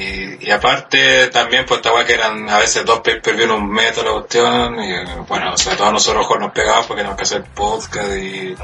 aparte 0.51 1.27
también 1.27 1.65
pues 1.65 1.79
esta 1.79 1.93
weá 1.93 2.05
que 2.05 2.13
eran 2.13 2.49
a 2.49 2.59
veces 2.59 2.85
dos 2.85 2.99
pay 3.01 3.19
per 3.21 3.35
view 3.35 3.45
en 3.45 3.51
un 3.51 3.69
mes 3.69 3.95
la 3.97 4.11
cuestión 4.11 4.81
y 4.83 4.93
bueno, 5.27 5.53
o 5.53 5.57
sea, 5.57 5.75
todos 5.77 5.91
nosotros 5.93 6.25
nos 6.39 6.51
pegamos 6.51 6.85
porque 6.85 7.01
tenemos 7.01 7.17
que 7.17 7.23
hacer 7.23 7.43
podcast 7.53 8.11
y 8.17 8.55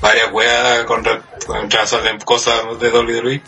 varias 0.00 0.30
weas 0.32 0.84
con, 0.84 1.02
con 1.46 1.68
cosas 2.24 2.78
de 2.80 2.90
WWE 2.90 3.42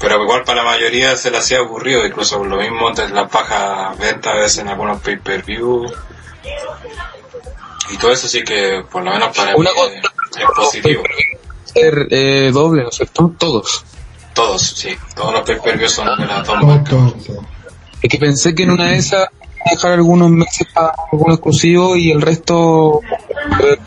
pero 0.00 0.20
igual 0.22 0.42
para 0.42 0.64
la 0.64 0.70
mayoría 0.70 1.14
se 1.16 1.30
le 1.30 1.38
hacía 1.38 1.58
aburrido 1.58 2.04
incluso 2.04 2.44
lo 2.44 2.56
mismo 2.56 2.90
de 2.90 3.08
las 3.10 3.30
bajas 3.30 3.96
ventas 3.98 4.32
a 4.32 4.36
veces 4.36 4.58
en 4.58 4.68
algunos 4.68 5.00
pay 5.00 5.16
per 5.18 5.42
view 5.44 5.86
y 7.90 7.96
todo 7.98 8.12
eso 8.12 8.26
sí 8.28 8.42
que 8.42 8.84
por 8.90 9.02
lo 9.04 9.10
menos 9.12 9.36
para 9.36 9.54
Una 9.56 9.70
mí 9.70 9.76
cosa- 9.76 9.94
es, 9.94 10.02
es 10.38 10.46
positivo 10.56 11.02
Ser 11.64 12.06
eh, 12.10 12.50
doble, 12.52 12.82
¿no 12.82 12.90
es 12.90 12.96
cierto? 12.96 13.32
Todos. 13.38 13.84
Todos 14.34 14.62
sí 14.62 14.90
todos 15.14 15.32
los 15.32 15.42
pay 15.42 15.60
per 15.60 15.78
view 15.78 15.88
son 15.88 16.06
de 16.18 16.26
las 16.26 16.46
dos 16.46 16.58
Todo, 16.58 16.66
marcas 16.66 16.90
todo, 16.90 17.12
todo. 17.26 17.46
Es 18.00 18.10
que 18.10 18.18
pensé 18.18 18.54
que 18.54 18.64
en 18.64 18.70
una 18.70 18.86
de 18.86 18.96
esas 18.96 19.28
dejar 19.70 19.92
algunos 19.92 20.30
meses 20.30 20.66
para 20.74 20.92
algún 21.12 21.32
exclusivo 21.32 21.96
y 21.96 22.10
el 22.10 22.20
resto 22.20 23.00
eh, 23.60 23.78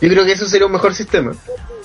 Yo 0.00 0.08
creo 0.08 0.24
que 0.24 0.32
eso 0.32 0.46
sería 0.46 0.66
un 0.66 0.72
mejor 0.72 0.94
sistema. 0.94 1.32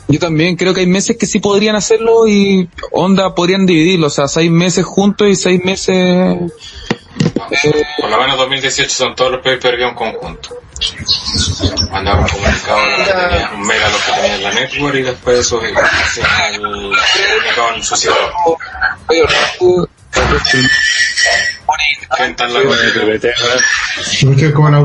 yo 0.09 0.19
también 0.19 0.57
creo 0.57 0.73
que 0.73 0.81
hay 0.81 0.87
meses 0.87 1.15
que 1.17 1.25
sí 1.25 1.39
podrían 1.39 1.75
hacerlo 1.75 2.27
y 2.27 2.69
onda 2.91 3.33
podrían 3.33 3.65
dividirlo, 3.65 4.07
o 4.07 4.09
sea, 4.09 4.27
seis 4.27 4.51
meses 4.51 4.83
juntos 4.83 5.29
y 5.29 5.35
seis 5.35 5.63
meses 5.63 6.37
Por 7.99 8.09
lo 8.09 8.17
menos 8.19 8.37
2018 8.37 8.89
son 8.89 9.15
todos 9.15 9.31
los 9.31 9.41
pay-per-view 9.41 9.89
en 9.89 9.95
conjunto. 9.95 10.57
Mandaron 11.91 12.21
un 12.23 12.27
comunicado 12.29 12.79
a 12.79 13.51
un 13.53 13.61
mail 13.67 13.83
a 13.83 13.89
los 13.89 14.01
que 14.01 14.11
tenían 14.13 14.31
en 14.35 14.43
la 14.43 14.51
network 14.53 14.95
y 14.95 15.01
después 15.03 15.39
eso 15.39 15.61
hacían 15.61 16.53
el 16.53 16.61
comunicado 16.61 17.75
en 17.75 17.83
Gente 22.17 22.43
en 22.43 22.53
la 22.53 22.59
como 24.53 24.69
la 24.69 24.79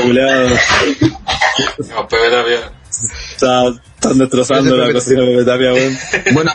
culiao. 0.00 0.48
Los 0.48 1.88
PB 2.06 2.30
todavía. 2.30 2.70
Está- 3.34 3.68
Están 3.98 4.18
destrozando 4.18 4.76
la 4.76 4.92
cocina 4.92 5.22
de 5.22 5.44
Tapia, 5.44 5.72
weón. 5.72 5.98
bueno, 6.32 6.52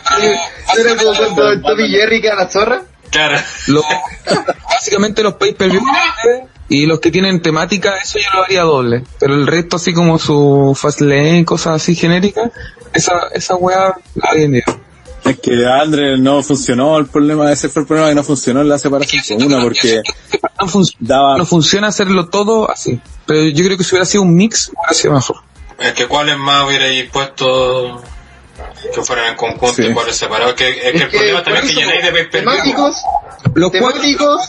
¿Era 0.78 0.96
como 0.96 1.14
cuando 1.14 1.60
Tommy 1.60 1.88
Jerry 1.90 2.20
queda 2.22 2.34
la 2.36 2.48
zorra? 2.48 2.82
Claro. 3.14 3.38
lo- 3.68 3.82
básicamente 4.68 5.22
los 5.22 5.34
pay 5.34 5.54
per 5.54 5.70
view 5.70 5.82
y 6.68 6.86
los 6.86 6.98
que 7.00 7.10
tienen 7.10 7.40
temática, 7.40 7.94
eso 8.02 8.18
yo 8.18 8.26
lo 8.34 8.44
haría 8.44 8.62
doble. 8.62 9.04
Pero 9.20 9.34
el 9.34 9.46
resto, 9.46 9.76
así 9.76 9.92
como 9.94 10.18
su 10.18 10.76
fast 10.78 11.00
lane, 11.00 11.44
cosas 11.44 11.76
así 11.82 11.94
genéricas, 11.94 12.50
esa, 12.92 13.28
esa 13.32 13.54
weá 13.56 13.94
la 14.14 14.30
haría 14.30 14.44
en 14.46 14.54
Es 14.56 15.38
que 15.42 15.66
Andre 15.66 16.18
no 16.18 16.42
funcionó 16.42 16.98
el 16.98 17.06
problema, 17.06 17.50
ese 17.52 17.68
fue 17.68 17.82
el 17.82 17.88
problema 17.88 18.08
que 18.08 18.14
no 18.14 18.24
funcionó 18.24 18.62
la 18.64 18.78
separación 18.78 19.22
comuna 19.38 19.62
porque 19.62 20.02
no, 20.60 20.82
daba 21.00 21.38
no 21.38 21.46
funciona 21.46 21.88
hacerlo 21.88 22.28
todo 22.28 22.70
así. 22.70 23.00
Pero 23.26 23.48
yo 23.48 23.64
creo 23.64 23.78
que 23.78 23.84
si 23.84 23.90
hubiera 23.94 24.06
sido 24.06 24.22
un 24.22 24.34
mix, 24.34 24.68
hubiera 24.76 24.94
sido 24.94 25.14
mejor. 25.14 25.36
Es 25.78 25.92
que 25.92 26.06
cuáles 26.06 26.36
más 26.38 26.66
hubierais 26.66 27.08
puesto 27.10 28.02
que 28.94 29.02
fueran 29.02 29.30
en 29.30 29.36
conjunto 29.36 29.74
Sí. 29.74 29.86
y 29.86 29.92
cuáles 29.92 30.16
separados. 30.16 30.52
Es 30.52 30.56
que, 30.58 30.68
es 30.70 30.92
que 30.92 30.98
el 31.04 31.08
problema 31.10 31.42
también 31.42 31.64
es 31.64 31.70
que 31.74 31.80
llenáis 31.80 32.12
de 32.12 32.24
temáticos, 32.26 32.96
Los 33.54 33.70
cuatro, 33.70 33.70
temáticos, 33.70 34.48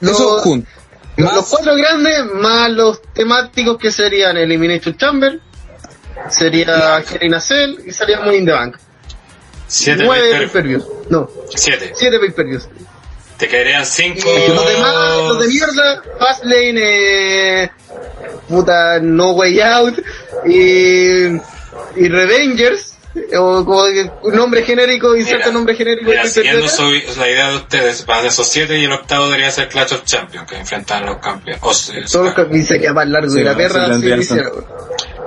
los, 0.00 0.20
los 0.20 1.32
Más- 1.32 1.46
cuatro 1.50 1.74
grandes 1.76 2.24
más 2.34 2.70
los 2.70 3.02
temáticos 3.12 3.76
que 3.78 3.90
serían 3.90 4.36
Elimination 4.36 4.96
Chamber, 4.96 5.40
sería 6.30 6.98
Hell 6.98 7.22
in 7.22 7.34
a 7.34 7.40
Cell 7.40 7.76
y 7.86 7.92
sería 7.92 8.20
Money 8.20 8.38
in 8.38 8.46
the 8.46 8.52
Bank. 8.52 8.76
Siete 9.66 10.04
Nueve 10.04 10.30
pay-per-view. 10.30 10.80
pay-per-views. 10.80 11.10
No, 11.10 11.30
Siete. 11.54 11.92
siete 11.94 12.18
pay-per-views. 12.18 12.68
Te 13.38 13.48
quedarían 13.48 13.84
cinco. 13.86 14.28
Y 14.28 14.48
los 14.54 14.66
demás, 14.66 14.94
los 15.16 15.40
de 15.40 15.48
mierda, 15.48 16.02
Fastlane, 16.18 17.62
eh, 17.64 17.70
puta, 18.48 18.98
No 19.00 19.32
Way 19.32 19.60
Out 19.60 19.98
y, 20.46 21.26
y 21.96 22.08
Revengers 22.08 22.91
o 23.38 23.64
como 23.64 23.84
que 23.86 24.10
un 24.22 24.34
nombre 24.34 24.62
genérico 24.62 25.14
y 25.16 25.22
cierto 25.24 25.46
Mira, 25.48 25.52
nombre 25.54 25.74
genérico. 25.74 26.10
Mira, 26.10 26.22
de 26.22 26.28
siguiendo 26.30 26.68
su- 26.68 26.90
la 27.18 27.28
idea 27.30 27.50
de 27.50 27.56
ustedes, 27.56 28.06
van 28.06 28.24
esos 28.26 28.48
siete 28.48 28.78
y 28.78 28.84
el 28.84 28.92
octavo 28.92 29.26
debería 29.26 29.50
ser 29.50 29.68
Clash 29.68 29.92
of 29.94 30.04
Champions, 30.04 30.48
que 30.48 30.56
enfrentan 30.56 31.02
a 31.04 31.06
los 31.06 31.16
campeones. 31.18 31.60
O 31.62 31.74
sea, 31.74 32.02
Todos 32.10 32.34
los 32.36 32.48
que 32.48 32.62
sería 32.62 32.92
más 32.92 33.06
largo 33.08 33.30
Sí, 33.30 33.40
y 33.40 33.42
la 33.44 33.52
sí, 33.52 33.56
perra 33.58 33.86
weón. 33.88 34.66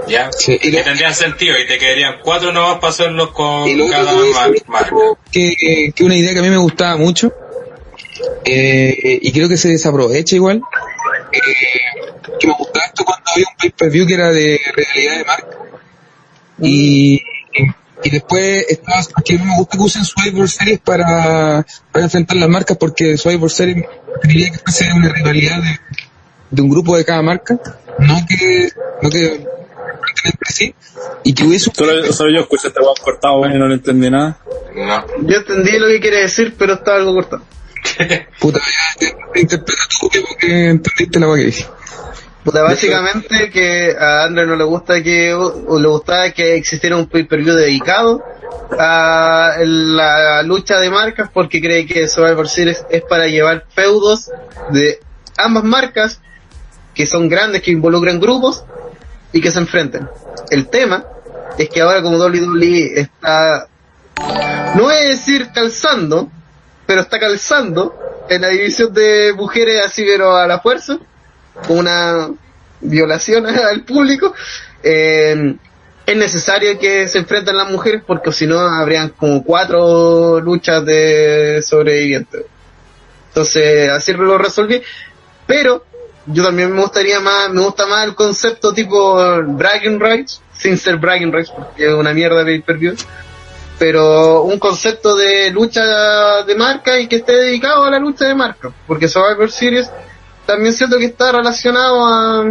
ya, 0.08 0.32
Sí, 0.32 0.58
y 0.62 0.72
lo- 0.72 0.84
tendrían 0.84 1.14
sentido, 1.14 1.58
y 1.60 1.68
te 1.68 1.78
quedarían 1.78 2.16
cuatro 2.24 2.52
nomás 2.52 2.80
para 2.80 2.90
hacerlos 2.92 3.32
con 3.32 3.68
Y 3.68 3.76
lo 3.76 3.86
otro 3.86 3.98
cada 3.98 4.14
que 4.52 4.62
marca. 4.68 4.96
que, 5.32 5.92
que 5.96 6.04
una 6.04 6.16
idea 6.16 6.34
que 6.34 6.40
a 6.40 6.44
mí 6.44 6.50
me 6.50 6.58
gustaba 6.58 6.96
mucho, 6.98 7.32
eh, 8.46 9.20
y 9.22 9.32
creo 9.32 9.48
que 9.50 9.58
se 9.58 9.70
desaprovecha 9.70 10.36
igual, 10.36 10.62
eh, 11.32 11.40
que 12.40 12.48
me 12.48 12.54
gustaba 12.58 12.86
esto 12.86 13.04
cuando 13.04 13.24
había 13.32 13.46
un 13.50 13.58
pay-per-view 13.58 14.08
que 14.08 14.14
era 14.14 14.32
de 14.32 14.60
realidad 14.76 15.18
de 15.18 15.26
marca. 15.26 15.48
Y, 16.62 17.22
y 18.04 18.10
después 18.10 18.66
estaba, 18.70 19.02
que 19.24 19.38
no 19.38 19.46
me 19.46 19.56
gusta 19.58 19.78
que 19.78 19.84
usen 19.84 20.06
Survivor 20.06 20.50
Series 20.50 20.80
para, 20.80 21.66
para 21.92 22.06
enfrentar 22.06 22.38
las 22.38 22.50
marcas 22.50 22.78
porque 22.78 23.18
Survivor 23.18 23.50
Series 23.52 23.86
preferiría 24.14 24.52
que 24.52 24.58
fuese 24.60 24.92
una 24.94 25.10
rivalidad 25.10 25.62
de, 25.62 25.80
de 26.52 26.62
un 26.62 26.70
grupo 26.70 26.98
de 26.98 27.06
cada 27.06 27.22
marca, 27.22 27.60
no 28.00 28.18
que, 28.28 28.70
no 29.02 29.10
que 29.10 29.26
entre 30.26 30.52
sí, 30.54 30.76
y 31.24 31.34
que 31.34 31.44
hubiese 31.46 31.72
Solo, 31.74 32.12
solo 32.14 32.32
yo 32.32 32.42
escuché 32.42 32.68
este 32.68 32.80
weón 32.82 32.96
cortado 33.04 33.46
y 33.48 33.58
no 33.58 33.68
le 33.68 33.76
entendí 33.76 34.10
nada. 34.10 34.38
No. 34.76 35.06
Yo 35.28 35.38
entendí 35.38 35.78
lo 35.80 35.88
que 35.88 36.00
quiere 36.00 36.22
decir, 36.22 36.56
pero 36.58 36.74
está 36.74 36.96
algo 36.96 37.14
cortado. 37.14 37.44
Puta, 38.40 38.60
ya, 38.60 39.00
te- 39.34 39.40
interpreta 39.40 39.84
tú 40.00 40.10
que 40.10 40.22
porque 40.22 40.70
entendiste 40.70 41.20
la 41.20 41.28
weá 41.28 41.38
que 41.40 41.46
dije. 41.46 41.66
Puta, 42.46 42.62
básicamente 42.62 43.50
que 43.50 43.96
a 44.00 44.26
André 44.26 44.46
no 44.46 44.56
le 44.56 44.64
gusta 44.66 45.02
que, 45.02 45.34
o 45.34 45.80
le 45.80 45.88
gustaba 45.88 46.30
que 46.30 46.56
existiera 46.56 46.96
un 46.96 47.08
pay-per-view 47.08 47.56
dedicado 47.56 48.24
a 48.78 49.56
la 49.64 50.44
lucha 50.44 50.80
de 50.80 50.92
marcas 50.92 51.28
porque 51.34 51.60
cree 51.60 51.88
que 51.88 52.08
Survivor 52.08 52.48
Series 52.48 52.86
es 52.92 53.02
para 53.02 53.26
llevar 53.26 53.66
feudos 53.74 54.30
de 54.70 55.00
ambas 55.38 55.64
marcas 55.64 56.22
que 56.94 57.08
son 57.08 57.30
grandes, 57.30 57.64
que 57.64 57.72
involucran 57.72 58.20
grupos 58.20 58.64
y 59.34 59.42
que 59.42 59.50
se 59.50 59.58
enfrenten. 59.58 60.08
El 60.52 60.68
tema 60.68 61.04
es 61.58 61.68
que 61.68 61.82
ahora 61.82 62.04
como 62.04 62.20
WWE 62.20 63.00
está, 63.02 63.68
no 64.76 64.84
voy 64.84 64.94
a 64.94 65.10
decir 65.10 65.50
calzando, 65.52 66.30
pero 66.86 67.02
está 67.02 67.20
calzando 67.20 67.96
en 68.30 68.42
la 68.44 68.50
división 68.50 68.94
de 68.94 69.34
mujeres 69.36 69.84
así 69.84 70.04
pero 70.06 70.36
a 70.36 70.46
la 70.46 70.60
fuerza, 70.60 71.00
una 71.70 72.30
violación 72.82 73.46
al 73.48 73.84
público, 73.84 74.34
eh, 74.84 75.56
es 76.06 76.16
necesario 76.16 76.78
que 76.78 77.08
se 77.08 77.18
enfrenten 77.18 77.58
las 77.58 77.70
mujeres 77.72 78.04
porque 78.06 78.32
si 78.32 78.46
no 78.46 78.60
habrían 78.60 79.10
como 79.10 79.44
cuatro 79.44 80.40
luchas 80.40 80.86
de 80.86 81.62
sobrevivientes. 81.64 82.44
Entonces 83.30 83.90
así 83.90 84.14
lo 84.14 84.38
resolví, 84.38 84.82
pero 85.48 85.84
yo 86.28 86.44
también 86.44 86.74
me 86.74 86.82
gustaría 86.82 87.20
más, 87.20 87.50
me 87.50 87.62
gusta 87.62 87.86
más 87.86 88.06
el 88.06 88.16
concepto 88.16 88.74
tipo 88.74 89.16
bragging 89.48 90.00
rights, 90.00 90.42
sin 90.54 90.78
ser 90.78 90.98
bragging 90.98 91.32
rights 91.34 91.52
porque 91.52 91.88
es 91.88 91.94
una 91.94 92.14
mierda 92.14 92.44
de 92.44 92.46
pay-per-view, 92.46 92.96
pero 93.78 94.44
un 94.44 94.58
concepto 94.60 95.16
de 95.16 95.52
lucha 95.52 96.44
de 96.44 96.56
marca 96.56 97.00
y 97.00 97.08
que 97.08 97.18
esté 97.18 97.34
dedicado 97.34 97.84
a 97.84 97.90
la 97.90 98.00
lucha 98.00 98.26
de 98.26 98.36
marca, 98.36 98.72
porque 98.88 99.08
Survivor 99.08 99.52
Series 99.52 99.90
también 100.46 100.74
siento 100.74 100.98
que 100.98 101.06
está 101.06 101.32
relacionado 101.32 102.06
a, 102.06 102.46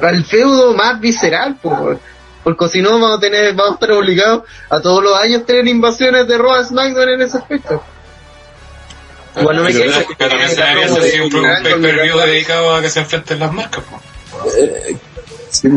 al 0.00 0.24
feudo 0.24 0.74
más 0.74 1.00
visceral, 1.00 1.56
po, 1.56 1.98
porque 2.42 2.68
si 2.68 2.80
no 2.80 2.92
vamos 2.92 3.18
a 3.18 3.20
tener, 3.20 3.54
vamos 3.54 3.72
a 3.72 3.74
estar 3.74 3.92
obligados 3.92 4.42
a 4.68 4.80
todos 4.80 5.02
los 5.02 5.14
años 5.14 5.44
tener 5.44 5.68
invasiones 5.68 6.26
de 6.26 6.38
Raw 6.38 6.64
SmackDown 6.64 7.08
en 7.10 7.22
ese 7.22 7.38
aspecto. 7.38 7.82
Igual 9.36 9.56
no 9.56 9.62
me 9.62 9.72
pero 9.72 9.92
también 10.30 10.48
se 10.48 10.60
debería 10.60 10.86
hacer 10.86 11.02
sí, 11.04 11.20
un 11.20 11.30
pay-per-view 11.30 12.18
dedicado 12.18 12.74
a 12.74 12.80
que 12.80 12.90
se 12.90 13.00
enfrenten 13.00 13.38
las 13.38 13.52
marcas. 13.52 13.84
Sí. 15.50 15.68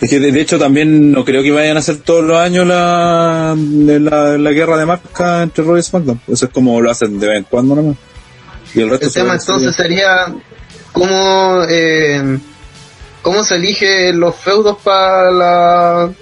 Es 0.00 0.10
que 0.10 0.18
de, 0.18 0.32
de 0.32 0.40
hecho 0.40 0.58
también 0.58 1.12
no 1.12 1.24
creo 1.24 1.42
que 1.42 1.52
vayan 1.52 1.76
a 1.76 1.80
hacer 1.80 1.98
todos 1.98 2.24
los 2.24 2.38
años 2.38 2.66
la, 2.66 3.54
la, 3.56 4.38
la 4.38 4.50
guerra 4.50 4.76
de 4.76 4.86
marca 4.86 5.42
entre 5.42 5.62
Raw 5.62 5.76
y 5.76 5.82
SmackDown. 5.82 6.20
Eso 6.26 6.46
es 6.46 6.52
como 6.52 6.80
lo 6.80 6.90
hacen 6.90 7.20
de 7.20 7.28
vez 7.28 7.38
en 7.38 7.44
cuando 7.44 7.76
nomás. 7.76 7.96
Y 8.74 8.80
el 8.82 8.90
resto 8.90 9.06
El 9.06 9.12
tema 9.12 9.34
entonces 9.34 9.74
sería 9.74 10.34
cómo, 10.92 11.62
eh, 11.68 12.38
cómo 13.22 13.42
se 13.44 13.56
elige 13.56 14.12
los 14.12 14.36
feudos 14.36 14.78
para 14.82 15.30
la, 15.30 16.12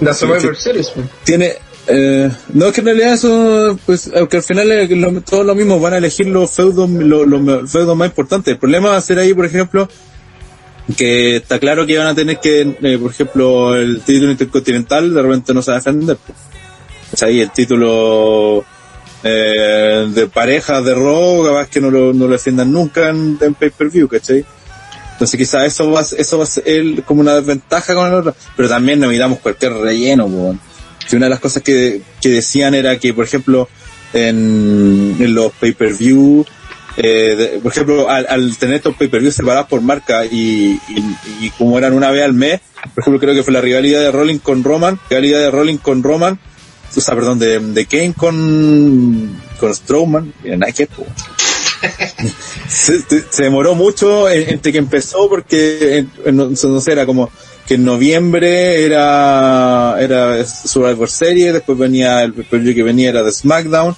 la 0.00 0.14
Survivor 0.14 0.56
sí. 0.56 0.62
Series. 0.62 0.90
po. 0.90 1.02
tiene 1.24 1.56
eh, 1.90 2.30
no 2.52 2.66
es 2.66 2.72
que 2.72 2.80
en 2.80 2.86
realidad 2.86 3.14
eso 3.14 3.78
pues 3.86 4.10
aunque 4.14 4.36
al 4.36 4.42
final 4.42 4.70
es 4.70 4.90
lo, 4.90 5.22
todo 5.22 5.42
lo 5.42 5.54
mismo 5.54 5.80
van 5.80 5.94
a 5.94 5.98
elegir 5.98 6.26
los 6.26 6.50
feudos 6.50 6.88
los, 6.90 7.26
los 7.26 7.72
feudos 7.72 7.96
más 7.96 8.08
importantes 8.08 8.52
el 8.52 8.58
problema 8.58 8.90
va 8.90 8.96
a 8.98 9.00
ser 9.00 9.18
ahí 9.18 9.32
por 9.32 9.46
ejemplo 9.46 9.88
que 10.96 11.36
está 11.36 11.58
claro 11.58 11.86
que 11.86 11.96
van 11.96 12.08
a 12.08 12.14
tener 12.14 12.40
que 12.40 12.60
eh, 12.60 12.98
por 12.98 13.10
ejemplo 13.10 13.74
el 13.74 14.02
título 14.02 14.32
intercontinental 14.32 15.14
de 15.14 15.22
repente 15.22 15.54
no 15.54 15.62
se 15.62 15.70
va 15.70 15.78
a 15.78 15.80
defender 15.80 16.18
pues. 16.26 16.38
o 17.12 17.16
sea 17.16 17.28
ahí 17.28 17.40
el 17.40 17.50
título 17.52 18.64
eh, 19.22 20.08
de 20.14 20.26
pareja 20.28 20.80
de 20.80 20.94
Raw 20.94 21.44
capaz 21.44 21.68
que 21.68 21.80
no 21.80 21.90
lo, 21.90 22.12
no 22.12 22.26
lo 22.26 22.32
defiendan 22.32 22.72
nunca 22.72 23.08
en, 23.08 23.38
en 23.40 23.54
pay-per-view 23.54 24.08
¿cachai? 24.08 24.44
entonces 25.12 25.38
quizás 25.38 25.64
eso 25.64 25.90
va, 25.90 26.00
eso 26.00 26.38
va 26.38 26.44
a 26.44 26.46
ser 26.46 27.02
como 27.04 27.20
una 27.20 27.34
desventaja 27.34 27.94
con 27.94 28.06
el 28.06 28.14
otro 28.14 28.34
pero 28.56 28.68
también 28.68 29.00
no 29.00 29.08
miramos 29.08 29.40
cualquier 29.40 29.72
relleno 29.74 30.28
pues 30.28 30.56
que 31.08 31.16
una 31.16 31.26
de 31.26 31.30
las 31.30 31.40
cosas 31.40 31.62
que, 31.62 32.02
que 32.20 32.28
decían 32.28 32.74
era 32.74 32.98
que, 32.98 33.14
por 33.14 33.24
ejemplo, 33.24 33.68
en, 34.12 35.16
los 35.34 35.52
pay-per-view, 35.52 36.44
eh, 36.96 37.58
por 37.62 37.72
ejemplo, 37.72 38.10
al, 38.10 38.26
al 38.28 38.56
tener 38.56 38.76
estos 38.76 38.94
pay-per-view 38.96 39.32
separados 39.32 39.68
por 39.68 39.80
marca 39.80 40.26
y, 40.26 40.78
y, 40.88 41.16
y 41.40 41.50
como 41.56 41.78
eran 41.78 41.94
una 41.94 42.10
vez 42.10 42.24
al 42.24 42.34
mes, 42.34 42.60
por 42.94 43.02
ejemplo, 43.02 43.20
creo 43.20 43.34
que 43.34 43.42
fue 43.42 43.52
la 43.52 43.60
rivalidad 43.60 44.00
de 44.00 44.12
Rolling 44.12 44.38
con 44.38 44.62
Roman, 44.62 44.98
rivalidad 45.08 45.40
de 45.40 45.50
Rolling 45.50 45.78
con 45.78 46.02
Roman, 46.02 46.38
o 46.96 47.00
sea, 47.00 47.14
perdón, 47.14 47.38
de, 47.38 47.58
de 47.60 47.86
Kane 47.86 48.14
con, 48.16 49.40
con 49.60 49.74
Strowman, 49.74 50.32
po. 50.96 51.06
se, 52.68 53.00
se- 53.02 53.42
demoró 53.42 53.74
mucho 53.74 54.28
en- 54.28 54.50
entre 54.50 54.72
que 54.72 54.78
empezó 54.78 55.28
porque 55.28 55.98
en- 55.98 56.10
en- 56.24 56.36
no, 56.36 56.48
no 56.50 56.80
sé, 56.80 56.92
era 56.92 57.06
como 57.06 57.30
que 57.66 57.74
en 57.74 57.84
noviembre 57.84 58.82
era 58.84 59.96
era 60.00 60.44
Survivor 60.46 61.08
Series, 61.10 61.52
después 61.52 61.78
venía 61.78 62.22
el 62.24 62.32
pay 62.32 62.74
que 62.74 62.82
venía 62.82 63.10
era 63.10 63.22
de 63.22 63.30
SmackDown 63.30 63.94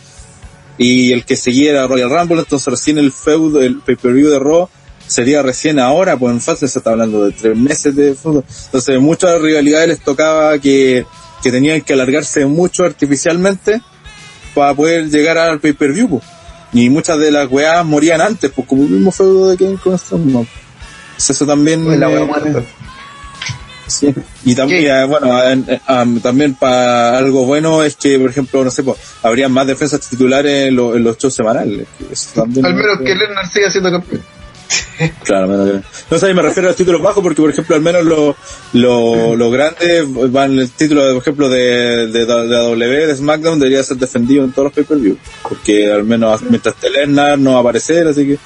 y 0.77 1.13
el 1.13 1.25
que 1.25 1.37
seguía 1.37 1.71
era 1.71 1.87
Royal 1.87 2.11
Rumble, 2.11 2.41
entonces 2.41 2.67
recién 2.67 2.99
el 2.99 3.13
feudo, 3.13 3.61
el 3.63 3.79
pay-per-view 3.81 4.31
de 4.31 4.39
Raw 4.39 4.69
sería 5.07 5.43
recién 5.43 5.79
ahora, 5.79 6.17
pues 6.17 6.33
en 6.33 6.41
fase 6.41 6.69
se 6.69 6.79
está 6.79 6.91
hablando 6.91 7.25
de 7.27 7.33
tres 7.33 7.57
meses 7.57 7.95
de 7.97 8.15
feudo. 8.15 8.45
Entonces 8.67 9.01
muchas 9.01 9.41
rivalidades 9.43 9.89
les 9.89 10.01
tocaba 10.01 10.59
que, 10.59 11.05
que 11.43 11.51
tenían 11.51 11.81
que 11.83 11.93
alargarse 11.93 12.45
mucho 12.47 12.85
artificialmente 12.85 13.81
para 14.55 14.75
poder 14.75 15.09
llegar 15.11 15.39
al 15.39 15.61
pay-per-view, 15.61 16.09
pues. 16.09 16.23
Y 16.73 16.89
muchas 16.89 17.19
de 17.19 17.31
las 17.31 17.51
weas 17.51 17.85
morían 17.85 18.21
antes, 18.21 18.51
pues 18.55 18.67
como 18.69 18.83
el 18.85 18.91
mismo 18.91 19.11
feudo 19.11 19.49
de 19.51 19.57
Kane 19.57 19.77
con 19.83 19.99
Strowman. 19.99 20.47
Entonces 20.47 21.31
eso 21.31 21.47
también... 21.47 21.85
Pues 21.85 21.99
la 21.99 22.09
wea 22.09 22.23
eh. 22.23 22.65
Sí. 23.89 24.15
Y 24.45 24.55
también, 24.55 24.85
eh, 24.87 25.05
bueno, 25.05 25.37
eh, 25.51 25.81
um, 25.89 26.21
también 26.21 26.55
para 26.55 27.19
algo 27.19 27.45
bueno 27.45 27.83
es 27.83 27.97
que, 27.97 28.21
por 28.21 28.31
ejemplo, 28.31 28.63
no 28.63 28.71
sé, 28.71 28.85
pues, 28.85 28.99
habría 29.23 29.49
más 29.49 29.67
defensas 29.67 30.01
titulares 30.09 30.69
en, 30.69 30.77
lo- 30.77 30.95
en 30.95 31.03
los 31.03 31.19
shows 31.19 31.35
semanales. 31.35 31.89
que 31.99 32.13
eso 32.13 32.31
también- 32.41 32.65
Al 32.65 32.75
menos 32.75 32.99
que 32.99 33.15
Lennar 33.17 33.49
siga 33.49 33.69
siendo 33.69 33.91
campeón. 33.91 34.23
Claro, 35.25 35.49
menos 35.49 35.71
que... 35.71 35.89
No 36.11 36.19
sé, 36.19 36.35
me 36.35 36.43
refiero 36.43 36.69
a 36.69 36.71
los 36.71 36.77
títulos 36.77 37.01
bajos 37.03 37.23
porque, 37.23 37.41
por 37.41 37.51
ejemplo, 37.51 37.75
al 37.77 37.83
menos 37.83 38.05
los 38.05 38.37
lo, 38.75 39.35
los 39.35 39.53
grandes 39.53 40.05
van 40.31 40.59
el 40.59 40.71
título, 40.71 41.03
por 41.15 41.23
ejemplo, 41.23 41.49
de, 41.49 42.07
de, 42.09 42.27
de 42.27 42.27
la 42.27 42.59
W, 42.61 43.07
de 43.07 43.17
SmackDown, 43.17 43.59
debería 43.59 43.83
ser 43.83 43.97
defendido 43.97 44.45
en 44.45 44.53
todos 44.53 44.67
los 44.67 44.73
pay-per-view. 44.75 45.17
Porque 45.43 45.91
al 45.91 46.05
menos 46.05 46.43
mientras 46.43 46.75
esté 46.75 46.91
Lesnar 46.91 47.39
no 47.39 47.53
va 47.53 47.59
a 47.59 47.61
aparecer, 47.61 48.07
así 48.09 48.27
que 48.27 48.39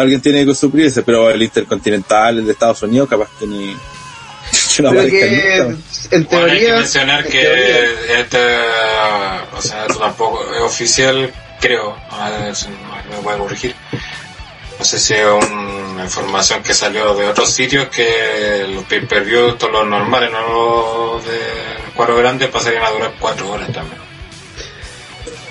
alguien 0.00 0.20
tiene 0.20 0.46
que 0.46 0.54
suplirse, 0.54 1.02
pero 1.02 1.28
el 1.30 1.42
Intercontinental, 1.42 2.38
el 2.38 2.46
de 2.46 2.52
Estados 2.52 2.82
Unidos, 2.82 3.08
capaz 3.08 3.28
que 3.38 3.46
ni... 3.46 3.76
que 4.76 4.82
no 4.82 4.88
aparezca 4.90 5.18
que 5.18 5.64
nunca. 5.64 5.80
en 6.12 6.24
Bueno, 6.24 6.44
hay 6.46 6.50
que 6.52 6.56
teoría. 6.58 6.74
mencionar 6.76 7.26
en 7.26 7.32
que 7.32 7.40
teoría- 7.42 8.20
este, 8.20 8.38
o 9.56 9.60
sea, 9.62 9.82
esto 9.86 9.98
tampoco 9.98 10.40
es 10.54 10.60
oficial, 10.60 11.32
creo, 11.60 11.96
si 12.54 12.68
me 12.68 13.20
voy 13.22 13.34
a 13.34 13.38
corregir. 13.38 13.74
No 14.78 14.84
sé 14.84 14.98
si 14.98 15.14
es 15.14 15.26
una 15.26 16.04
información 16.04 16.62
que 16.62 16.74
salió 16.74 17.14
de 17.14 17.26
otros 17.28 17.50
sitios 17.50 17.88
que 17.88 18.66
los 18.68 18.84
pay-per-view, 18.84 19.56
todos 19.56 19.72
los 19.72 19.86
normales, 19.86 20.30
no 20.30 20.40
los 21.14 21.24
de 21.24 21.38
cuadro 21.94 22.16
grande, 22.16 22.48
pasarían 22.48 22.84
a 22.84 22.90
durar 22.90 23.14
cuatro 23.18 23.50
horas 23.50 23.72
también. 23.72 24.00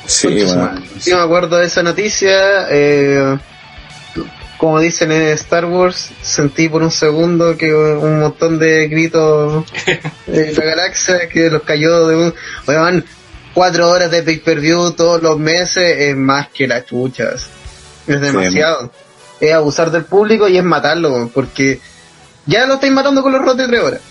Sí, 0.05 0.43
bueno. 0.43 0.83
Sí, 0.99 1.13
me 1.13 1.21
acuerdo 1.21 1.57
de 1.57 1.65
esa 1.65 1.81
noticia. 1.81 2.67
Eh, 2.69 3.37
como 4.57 4.79
dicen 4.79 5.11
en 5.11 5.23
Star 5.33 5.65
Wars, 5.65 6.11
sentí 6.21 6.69
por 6.69 6.81
un 6.81 6.91
segundo 6.91 7.57
que 7.57 7.73
un 7.73 8.19
montón 8.19 8.57
de 8.57 8.87
gritos 8.87 9.65
de 10.27 10.53
la 10.53 10.65
galaxia 10.65 11.27
que 11.27 11.49
los 11.49 11.63
cayó 11.63 12.07
de 12.07 12.15
un... 12.15 12.33
Weón, 12.67 13.05
cuatro 13.53 13.89
horas 13.89 14.11
de 14.11 14.23
pay-per-view 14.23 14.91
todos 14.91 15.21
los 15.21 15.37
meses 15.37 15.97
es 15.99 16.15
más 16.15 16.49
que 16.49 16.67
la 16.67 16.85
chuchas. 16.85 17.49
Es 18.07 18.21
demasiado. 18.21 18.91
Es 19.39 19.53
abusar 19.53 19.91
del 19.91 20.05
público 20.05 20.47
y 20.47 20.57
es 20.57 20.63
matarlo, 20.63 21.29
porque 21.33 21.79
ya 22.45 22.65
lo 22.65 22.75
estáis 22.75 22.93
matando 22.93 23.21
con 23.21 23.31
los 23.31 23.41
rotos 23.41 23.57
de 23.57 23.67
tres 23.67 23.81
horas. 23.81 24.01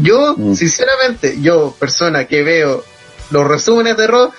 Yo, 0.00 0.34
Mm. 0.36 0.54
sinceramente, 0.54 1.38
yo, 1.40 1.74
persona 1.78 2.26
que 2.26 2.42
veo 2.42 2.84
los 3.30 3.46
resúmenes 3.46 3.96
de 3.96 4.06
Raw, 4.06 4.30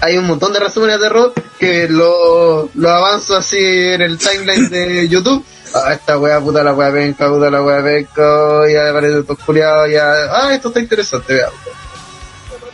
hay 0.00 0.18
un 0.18 0.26
montón 0.26 0.52
de 0.52 0.60
resúmenes 0.60 1.00
de 1.00 1.08
Raw 1.08 1.32
que 1.58 1.88
lo, 1.88 2.68
lo 2.74 2.90
avanzo 2.90 3.36
así 3.36 3.56
en 3.58 4.02
el 4.02 4.18
timeline 4.18 4.68
de 4.68 5.08
YouTube. 5.08 5.44
Ah, 5.74 5.94
esta 5.94 6.18
wea 6.18 6.38
puta 6.40 6.62
la 6.62 6.74
wea 6.74 6.92
penca, 6.92 7.28
puta 7.30 7.50
la 7.50 7.62
wea 7.62 7.82
penca, 7.82 8.68
ya 8.70 8.90
aparece 8.90 9.20
estos 9.20 9.38
culiados, 9.38 9.90
ya, 9.90 10.12
ah, 10.30 10.52
esto 10.52 10.68
está 10.68 10.80
interesante, 10.80 11.32
veamos. 11.32 11.54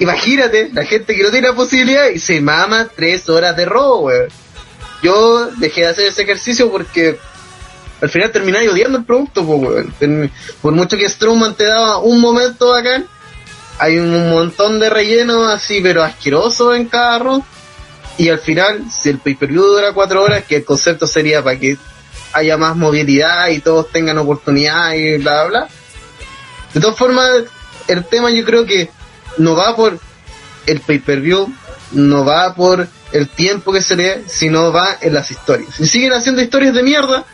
Imagínate, 0.01 0.70
la 0.72 0.84
gente 0.84 1.14
que 1.14 1.22
no 1.22 1.30
tiene 1.30 1.49
la 1.49 1.55
posibilidad 1.55 2.09
y 2.09 2.18
se 2.18 2.40
mama 2.40 2.88
tres 2.94 3.28
horas 3.28 3.57
de 3.57 3.64
Raw, 3.66 4.01
weón. 4.01 4.28
Yo 5.03 5.46
dejé 5.57 5.82
de 5.82 5.88
hacer 5.88 6.07
ese 6.07 6.22
ejercicio 6.22 6.70
porque 6.70 7.18
al 8.01 8.09
final 8.09 8.30
termináis 8.30 8.70
odiando 8.70 8.99
el 8.99 9.05
producto, 9.05 9.44
po, 9.44 9.61
Por 10.62 10.72
mucho 10.72 10.96
que 10.96 11.09
Strowman 11.09 11.55
te 11.55 11.64
daba 11.64 11.99
un 11.99 12.20
momento 12.20 12.70
bacán, 12.70 13.07
hay 13.78 13.99
un 13.99 14.30
montón 14.30 14.78
de 14.80 14.90
relleno 14.90 15.49
así, 15.49 15.80
pero 15.80 16.03
asqueroso 16.03 16.74
en 16.74 16.86
cada 16.86 17.18
Raw. 17.18 17.44
Y 18.16 18.28
al 18.28 18.38
final, 18.40 18.84
si 18.90 19.11
el 19.11 19.18
pay-per-view 19.18 19.62
dura 19.62 19.92
cuatro 19.92 20.22
horas, 20.22 20.44
que 20.44 20.57
el 20.57 20.64
concepto 20.64 21.07
sería 21.07 21.42
para 21.42 21.59
que 21.59 21.76
haya 22.32 22.57
más 22.57 22.76
movilidad 22.76 23.49
y 23.49 23.61
todos 23.61 23.90
tengan 23.90 24.18
oportunidad 24.18 24.92
y 24.94 25.18
bla, 25.18 25.44
bla, 25.44 25.49
bla. 25.61 25.68
De 26.74 26.80
todas 26.80 26.99
formas, 26.99 27.28
el 27.86 28.05
tema 28.05 28.30
yo 28.30 28.44
creo 28.44 28.66
que 28.66 28.90
no 29.38 29.55
va 29.55 29.74
por 29.74 29.99
el 30.66 30.80
pay-per-view, 30.80 31.53
no 31.92 32.24
va 32.24 32.55
por 32.55 32.88
el 33.12 33.28
tiempo 33.28 33.72
que 33.72 33.80
se 33.82 33.96
le 33.96 34.28
sino 34.28 34.72
va 34.72 34.98
en 35.00 35.14
las 35.14 35.30
historias. 35.30 35.74
Si 35.74 35.86
siguen 35.86 36.12
haciendo 36.12 36.42
historias 36.42 36.74
de 36.74 36.82
mierda, 36.82 37.24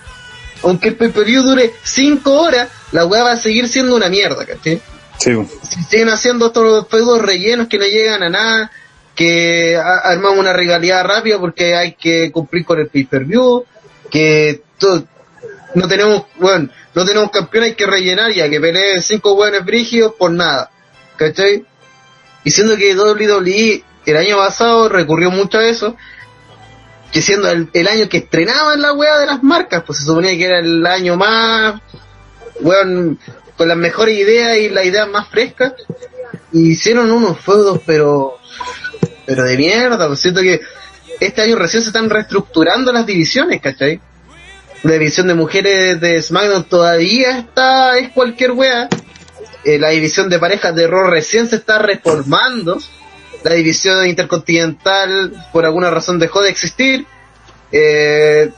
aunque 0.63 0.89
el 0.89 0.97
pay-per-view 0.97 1.43
dure 1.43 1.73
5 1.83 2.33
horas, 2.33 2.69
la 2.93 3.05
weá 3.05 3.23
va 3.23 3.33
a 3.33 3.37
seguir 3.37 3.69
siendo 3.69 3.95
una 3.97 4.09
mierda, 4.09 4.45
¿cachai? 4.47 4.81
Sí. 5.19 5.33
Si 5.69 5.83
siguen 5.85 6.09
haciendo 6.09 6.47
estos 6.47 6.89
feudos 6.89 7.21
rellenos 7.23 7.69
que 7.69 7.79
no 7.79 7.85
llegan 7.85 8.23
a 8.23 8.29
nada, 8.31 8.71
que 9.15 9.77
a- 9.77 9.99
armamos 9.99 10.39
una 10.39 10.53
regalía 10.53 11.03
rápida 11.03 11.39
porque 11.39 11.75
hay 11.77 11.93
que 11.95 12.33
cumplir 12.33 12.65
con 12.65 12.81
el 12.81 12.89
pay-per-view, 12.89 13.65
que 14.11 14.63
no 15.75 15.89
tenemos, 15.89 16.25
bueno, 16.37 16.69
no 16.95 17.05
tenemos 17.05 17.31
campeón, 17.31 17.65
hay 17.65 17.75
que 17.75 17.87
rellenar 17.87 18.33
ya, 18.33 18.49
que 18.49 18.61
peleen 18.61 19.03
cinco 19.03 19.35
buenos 19.35 19.65
brígidos 19.65 20.15
por 20.19 20.31
nada, 20.31 20.71
¿cachai? 21.17 21.65
Y 22.45 22.51
siendo 22.51 22.77
que 22.77 22.95
WWE 22.95 23.83
el 24.13 24.17
año 24.17 24.37
pasado 24.37 24.89
recurrió 24.89 25.31
mucho 25.31 25.59
a 25.59 25.67
eso, 25.67 25.97
que 27.13 27.23
siendo 27.23 27.49
el, 27.51 27.69
el 27.73 27.89
año 27.89 28.09
que 28.09 28.19
estrenaban 28.19 28.83
la 28.83 28.93
wea 28.93 29.19
de 29.19 29.27
las 29.27 29.43
marcas, 29.43 29.85
pues 29.87 29.99
se 29.99 30.05
suponía 30.05 30.37
que 30.37 30.47
era 30.47 30.59
el 30.59 30.85
año 30.87 31.17
más, 31.17 31.81
weón, 32.61 33.19
con 33.57 33.69
las 33.69 33.77
mejores 33.77 34.19
ideas 34.19 34.57
y 34.57 34.69
las 34.69 34.85
ideas 34.85 35.09
más 35.09 35.29
frescas, 35.29 35.75
y 36.53 36.73
hicieron 36.73 37.11
unos 37.11 37.41
feudos, 37.41 37.81
pero, 37.87 38.39
pero 39.27 39.45
de 39.45 39.57
mierda, 39.57 40.07
pues 40.07 40.21
siento 40.21 40.41
que 40.41 40.61
este 41.21 41.43
año 41.43 41.57
recién 41.57 41.83
se 41.83 41.89
están 41.89 42.11
reestructurando 42.11 42.93
las 42.93 43.07
divisiones, 43.07 43.61
¿cachai? 43.61 44.01
La 44.83 44.93
división 44.93 45.27
de 45.29 45.35
mujeres 45.35 46.01
de 46.01 46.21
SmackDown 46.21 46.65
todavía 46.65 47.39
está, 47.39 47.97
es 47.97 48.11
cualquier 48.11 48.53
wea. 48.53 48.89
Eh, 49.65 49.79
la 49.79 49.89
división 49.91 50.29
de 50.29 50.39
parejas 50.39 50.75
de 50.75 50.87
Raw 50.87 51.09
recién 51.09 51.49
se 51.49 51.57
está 51.57 51.79
reformando. 51.79 52.79
La 53.45 53.53
división 53.53 54.09
intercontinental 54.09 55.33
por 55.53 55.67
alguna 55.67 55.91
razón 55.91 56.19
dejó 56.19 56.41
de 56.41 56.49
existir. 56.49 57.07
Eh, 57.71 58.51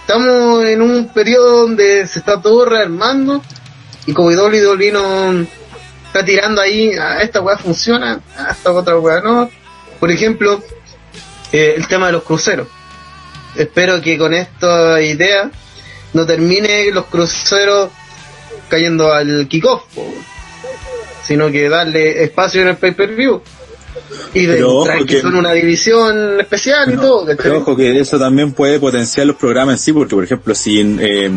estamos 0.00 0.64
en 0.64 0.80
un 0.80 1.08
periodo 1.12 1.62
donde 1.62 2.06
se 2.06 2.18
está 2.18 2.40
todo 2.40 2.64
rearmando 2.64 3.42
y 4.06 4.14
como 4.14 4.30
WWE 4.30 4.90
no 4.92 5.46
está 6.06 6.24
tirando 6.24 6.62
ahí, 6.62 6.92
ah, 6.94 7.22
esta 7.22 7.42
weá 7.42 7.58
funciona, 7.58 8.20
ah, 8.38 8.48
esta 8.52 8.72
otra 8.72 8.98
weá 8.98 9.20
no. 9.20 9.50
Por 10.00 10.10
ejemplo, 10.10 10.62
eh, 11.52 11.74
el 11.76 11.86
tema 11.86 12.06
de 12.06 12.12
los 12.12 12.22
cruceros. 12.24 12.68
Espero 13.54 14.00
que 14.00 14.16
con 14.16 14.32
esta 14.32 15.00
idea 15.02 15.50
no 16.14 16.24
termine 16.24 16.90
los 16.90 17.04
cruceros 17.04 17.90
cayendo 18.70 19.12
al 19.12 19.46
kickoff, 19.46 19.82
sino 21.26 21.50
que 21.50 21.68
darle 21.68 22.22
espacio 22.24 22.62
en 22.62 22.68
el 22.68 22.76
pay-per-view. 22.76 23.40
Y 24.34 24.46
de 24.46 24.56
que, 24.98 25.06
que- 25.06 25.20
son 25.20 25.34
una 25.36 25.52
división 25.52 26.40
especial 26.40 26.92
y 26.92 26.96
todo, 26.96 27.26
¿cachai? 27.26 27.42
Pero 27.44 27.58
ojo 27.58 27.76
que 27.76 27.98
eso 28.00 28.18
también 28.18 28.52
puede 28.52 28.80
potenciar 28.80 29.26
los 29.26 29.36
programas 29.36 29.74
en 29.74 29.78
sí, 29.78 29.92
porque 29.92 30.14
por 30.14 30.24
ejemplo, 30.24 30.54
si 30.54 30.80
eh, 30.80 31.30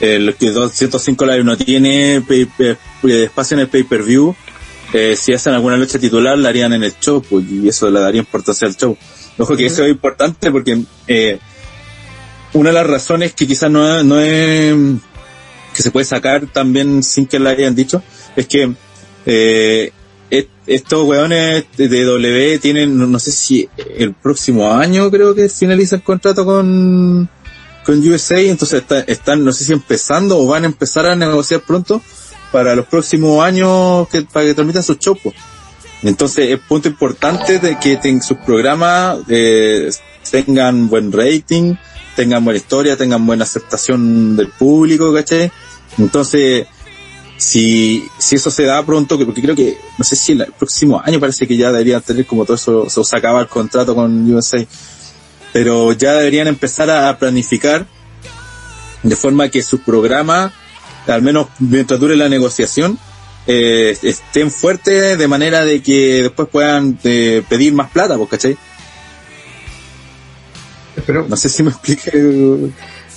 el 0.00 0.34
que 0.34 0.50
205 0.50 1.24
Live 1.26 1.44
no 1.44 1.56
tiene 1.56 2.20
pay- 2.26 2.48
eh, 2.58 2.76
espacio 3.24 3.54
en 3.54 3.60
el 3.60 3.68
pay-per-view, 3.68 4.34
eh, 4.92 5.16
si 5.16 5.32
hacen 5.32 5.54
alguna 5.54 5.76
lucha 5.76 5.98
titular 5.98 6.38
la 6.38 6.48
harían 6.50 6.72
en 6.72 6.84
el 6.84 6.94
show, 6.98 7.22
pues, 7.28 7.44
y 7.50 7.68
eso 7.68 7.90
le 7.90 8.00
daría 8.00 8.20
importancia 8.20 8.66
al 8.68 8.76
show. 8.76 8.96
Ojo 9.38 9.56
que 9.56 9.66
eso 9.66 9.84
es 9.84 9.90
importante 9.90 10.50
porque 10.50 10.82
eh, 11.06 11.38
una 12.54 12.70
de 12.70 12.74
las 12.74 12.86
razones 12.86 13.34
que 13.34 13.46
quizás 13.46 13.70
no, 13.70 14.02
no 14.04 14.18
es 14.20 14.74
que 15.74 15.82
se 15.82 15.90
puede 15.90 16.04
sacar 16.04 16.46
también 16.46 17.02
sin 17.02 17.26
que 17.26 17.38
la 17.38 17.50
hayan 17.50 17.74
dicho 17.74 18.02
es 18.34 18.46
que 18.46 18.72
eh, 19.30 19.92
est- 20.30 20.48
estos 20.66 21.04
weones 21.06 21.64
de 21.76 22.04
W 22.04 22.58
tienen, 22.58 22.96
no, 23.10 23.18
sé 23.18 23.30
si 23.30 23.68
el 23.98 24.14
próximo 24.14 24.72
año 24.72 25.10
creo 25.10 25.34
que 25.34 25.48
finaliza 25.50 25.96
el 25.96 26.02
contrato 26.02 26.44
con, 26.46 27.28
con 27.84 28.08
USA, 28.08 28.40
entonces 28.40 28.80
está- 28.80 29.00
están, 29.00 29.44
no 29.44 29.52
sé 29.52 29.64
si 29.64 29.72
empezando 29.74 30.38
o 30.38 30.46
van 30.46 30.64
a 30.64 30.66
empezar 30.66 31.06
a 31.06 31.14
negociar 31.14 31.60
pronto 31.60 32.00
para 32.52 32.74
los 32.74 32.86
próximos 32.86 33.44
años 33.44 34.08
que, 34.08 34.22
para 34.22 34.46
que 34.46 34.54
transmitan 34.54 34.82
sus 34.82 34.96
po. 35.22 35.32
Entonces 36.02 36.50
es 36.50 36.60
punto 36.60 36.88
importante 36.88 37.58
de 37.58 37.78
que 37.78 37.98
sus 38.22 38.38
programas 38.38 39.18
eh, 39.28 39.90
tengan 40.30 40.88
buen 40.88 41.12
rating, 41.12 41.74
tengan 42.16 42.44
buena 42.44 42.58
historia, 42.58 42.96
tengan 42.96 43.26
buena 43.26 43.44
aceptación 43.44 44.36
del 44.36 44.48
público, 44.48 45.12
¿cachai? 45.12 45.50
Entonces, 45.98 46.66
si, 47.38 48.06
si 48.18 48.34
eso 48.36 48.50
se 48.50 48.64
da 48.64 48.84
pronto, 48.84 49.16
que- 49.16 49.24
porque 49.24 49.40
creo 49.40 49.54
que, 49.56 49.78
no 49.96 50.04
sé 50.04 50.16
si 50.16 50.32
el 50.32 50.52
próximo 50.58 51.00
año 51.02 51.18
parece 51.20 51.46
que 51.46 51.56
ya 51.56 51.70
deberían 51.72 52.02
tener 52.02 52.26
como 52.26 52.44
todo 52.44 52.56
eso, 52.56 52.90
se, 52.90 53.02
se 53.02 53.16
acaba 53.16 53.40
el 53.40 53.46
contrato 53.48 53.94
con 53.94 54.30
USA, 54.30 54.66
pero 55.52 55.92
ya 55.92 56.12
deberían 56.14 56.48
empezar 56.48 56.90
a, 56.90 57.16
planificar 57.18 57.86
de 59.02 59.16
forma 59.16 59.48
que 59.48 59.62
sus 59.62 59.80
programas, 59.80 60.52
al 61.06 61.22
menos 61.22 61.46
mientras 61.60 61.98
dure 62.00 62.16
la 62.16 62.28
negociación, 62.28 62.98
eh, 63.46 63.96
estén 64.02 64.50
fuertes 64.50 65.16
de 65.16 65.28
manera 65.28 65.64
de 65.64 65.80
que 65.80 66.22
después 66.24 66.48
puedan 66.50 66.98
eh, 67.04 67.42
pedir 67.48 67.72
más 67.72 67.90
plata, 67.90 68.16
pues, 68.16 68.28
¿cachai? 68.28 68.58
Pero 71.06 71.26
No 71.28 71.36
sé 71.36 71.48
si 71.48 71.62
me 71.62 71.70
explique. 71.70 72.10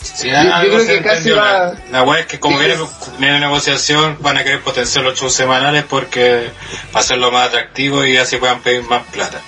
Sí, 0.01 0.29
yo 0.29 0.37
algo 0.37 0.73
creo 0.75 0.79
se 0.85 0.93
que 0.97 1.01
casi 1.03 1.29
entendió. 1.29 1.35
va- 1.37 1.73
La, 1.91 2.03
wea 2.03 2.19
es 2.21 2.25
que 2.25 2.39
como 2.39 2.57
viene, 2.57 2.75
viene 3.19 3.39
negociación, 3.39 4.17
van 4.19 4.37
a 4.37 4.43
querer 4.43 4.61
potenciar 4.61 5.03
los 5.03 5.17
shows 5.19 5.33
semanales 5.33 5.83
porque 5.87 6.49
va 6.93 6.99
a 6.99 6.99
hacerlo 6.99 7.31
más 7.31 7.47
atractivo 7.49 8.03
y 8.05 8.17
así 8.17 8.37
puedan 8.37 8.61
pedir 8.61 8.83
más 8.83 9.03
plata. 9.11 9.39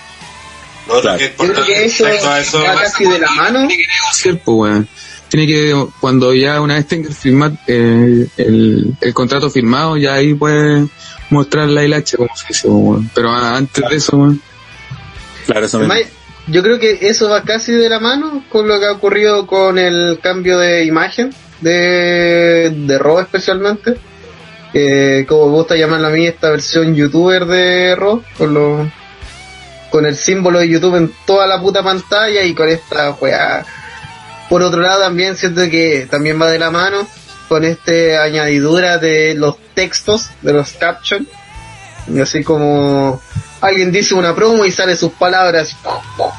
Lo 0.86 0.94
otro 0.98 1.14
Claro. 1.14 1.18
que 1.18 1.24
es 1.24 1.36
yo 1.38 1.52
creo 1.52 1.64
que 1.64 1.84
eso 1.86 2.06
a 2.30 2.38
eso, 2.40 2.62
va 2.62 2.74
casi 2.74 3.04
de 3.04 3.18
la 3.18 3.30
mano. 3.30 3.60
negociar, 3.60 4.38
pues, 4.44 4.56
weón. 4.70 4.88
Tiene 5.28 5.46
que, 5.48 5.86
cuando 6.00 6.32
ya 6.34 6.60
una 6.60 6.74
vez 6.74 6.86
tenga 6.86 7.10
firmar, 7.10 7.52
eh, 7.66 8.26
el, 8.36 8.94
el 9.00 9.14
contrato 9.14 9.50
firmado, 9.50 9.96
ya 9.96 10.14
ahí 10.14 10.34
puede 10.34 10.86
mostrar 11.30 11.68
la 11.68 11.82
hilacha, 11.82 12.16
como 12.18 12.36
se 12.36 12.46
dice, 12.48 12.68
weón. 12.68 13.10
Pero 13.14 13.32
antes 13.32 13.82
de 13.90 13.96
eso, 13.96 14.16
weón. 14.16 14.40
Claro, 15.46 15.66
eso 15.66 15.78
mismo. 15.80 15.94
Yo 16.46 16.62
creo 16.62 16.78
que 16.78 16.98
eso 17.08 17.30
va 17.30 17.42
casi 17.42 17.72
de 17.72 17.88
la 17.88 18.00
mano 18.00 18.44
con 18.50 18.68
lo 18.68 18.78
que 18.78 18.86
ha 18.86 18.92
ocurrido 18.92 19.46
con 19.46 19.78
el 19.78 20.18
cambio 20.22 20.58
de 20.58 20.84
imagen 20.84 21.34
de, 21.60 22.70
de 22.70 23.00
especialmente. 23.20 23.96
Eh, 24.74 25.24
como 25.28 25.46
me 25.46 25.52
gusta 25.52 25.76
llamarla 25.76 26.08
a 26.08 26.10
mí, 26.10 26.26
esta 26.26 26.50
versión 26.50 26.94
youtuber 26.94 27.46
de 27.46 27.94
Raw, 27.94 28.22
con, 28.36 28.52
lo, 28.52 28.90
con 29.90 30.04
el 30.04 30.16
símbolo 30.16 30.58
de 30.58 30.68
YouTube 30.68 30.96
en 30.96 31.12
toda 31.24 31.46
la 31.46 31.60
puta 31.60 31.82
pantalla 31.82 32.42
y 32.42 32.54
con 32.54 32.68
esta 32.68 33.12
weá. 33.12 33.64
Por 34.50 34.62
otro 34.62 34.80
lado, 34.80 35.00
también 35.02 35.36
siento 35.36 35.62
que 35.70 36.06
también 36.10 36.40
va 36.40 36.50
de 36.50 36.58
la 36.58 36.70
mano 36.70 37.06
con 37.48 37.64
este 37.64 38.18
añadidura 38.18 38.98
de 38.98 39.34
los 39.34 39.56
textos, 39.74 40.30
de 40.42 40.52
los 40.52 40.72
captions. 40.72 41.28
Y 42.12 42.20
así 42.20 42.42
como 42.42 43.22
alguien 43.64 43.90
dice 43.90 44.14
una 44.14 44.34
promo 44.34 44.64
y 44.64 44.70
sale 44.70 44.94
sus 44.94 45.12
palabras 45.12 45.74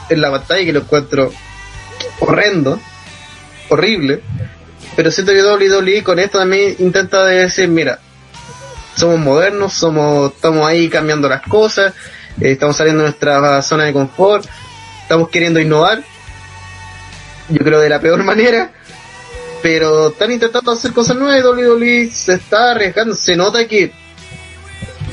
en 0.10 0.22
la 0.22 0.30
pantalla 0.32 0.64
que 0.64 0.74
lo 0.74 0.82
encuentro 0.82 1.32
horrendo. 2.20 2.80
horrible. 3.70 4.22
Pero 4.96 5.12
siento 5.12 5.34
que 5.34 5.44
WWE 5.44 6.04
con 6.04 6.20
esto 6.20 6.38
también 6.38 6.76
intenta 6.80 7.26
decir, 7.26 7.68
mira, 7.68 8.00
somos 8.96 9.20
modernos, 9.20 9.74
somos, 9.74 10.34
estamos 10.34 10.66
ahí 10.68 10.88
cambiando 10.88 11.28
las 11.28 11.42
cosas, 11.42 11.94
eh, 12.40 12.52
estamos 12.52 12.78
saliendo 12.78 13.04
de 13.04 13.10
nuestra 13.10 13.62
zona 13.62 13.86
de 13.86 13.94
confort, 13.94 14.46
estamos 15.02 15.30
queriendo 15.30 15.60
innovar, 15.60 16.02
yo 17.50 17.60
creo 17.60 17.82
de 17.82 17.90
la 17.90 18.00
peor 18.00 18.24
manera, 18.24 18.72
pero 19.62 20.10
están 20.10 20.32
intentando 20.32 20.72
hacer 20.72 20.94
cosas 20.94 21.18
nuevas 21.18 21.40
y 21.40 21.44
WWE 21.44 22.10
se 22.10 22.36
está 22.36 22.72
arriesgando, 22.72 23.16
se 23.16 23.36
nota 23.36 23.68
que, 23.68 23.92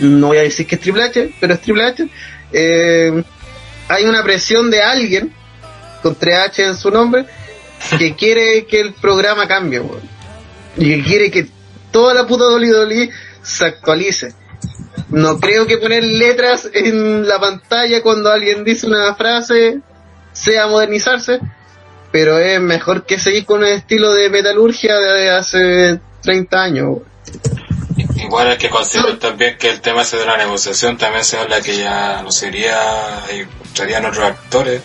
no 0.02 0.28
voy 0.28 0.38
a 0.38 0.42
decir 0.42 0.66
que 0.66 0.76
es 0.76 0.80
Triple 0.80 1.04
H, 1.04 1.34
pero 1.40 1.54
es 1.54 1.60
Triple 1.60 1.84
H, 1.84 2.08
eh, 2.52 3.22
hay 3.88 4.04
una 4.04 4.22
presión 4.22 4.70
de 4.70 4.82
alguien 4.82 5.32
con 6.02 6.16
3H 6.16 6.66
en 6.66 6.76
su 6.76 6.90
nombre 6.90 7.26
que 7.98 8.14
quiere 8.16 8.66
que 8.66 8.80
el 8.80 8.94
programa 8.94 9.46
cambie. 9.46 9.82
Y 10.76 10.96
que 10.96 11.02
quiere 11.02 11.30
que 11.30 11.48
toda 11.90 12.14
la 12.14 12.26
puta 12.26 12.48
WWE 12.48 13.10
se 13.42 13.64
actualice. 13.64 14.34
No 15.08 15.38
creo 15.38 15.66
que 15.66 15.78
poner 15.78 16.02
letras 16.02 16.68
en 16.72 17.28
la 17.28 17.38
pantalla 17.38 18.02
cuando 18.02 18.30
alguien 18.30 18.64
dice 18.64 18.86
una 18.86 19.14
frase 19.14 19.80
sea 20.32 20.66
modernizarse, 20.66 21.40
pero 22.10 22.38
es 22.38 22.60
mejor 22.60 23.04
que 23.04 23.18
seguir 23.18 23.44
con 23.44 23.62
el 23.62 23.74
estilo 23.74 24.12
de 24.12 24.30
metalurgia 24.30 24.96
de 24.96 25.30
hace 25.30 26.00
30 26.22 26.62
años. 26.62 26.98
Igual 28.16 28.48
hay 28.50 28.58
que 28.58 28.68
considerar 28.70 29.16
también 29.18 29.56
que 29.58 29.70
el 29.70 29.80
tema 29.80 30.04
de 30.04 30.24
la 30.26 30.36
negociación 30.36 30.96
también 30.98 31.24
se 31.24 31.38
habla 31.38 31.60
que 31.60 31.76
ya 31.76 32.22
no 32.22 32.30
sería, 32.30 33.22
y 33.32 33.46
serían 33.76 34.04
otros 34.04 34.24
actores, 34.24 34.82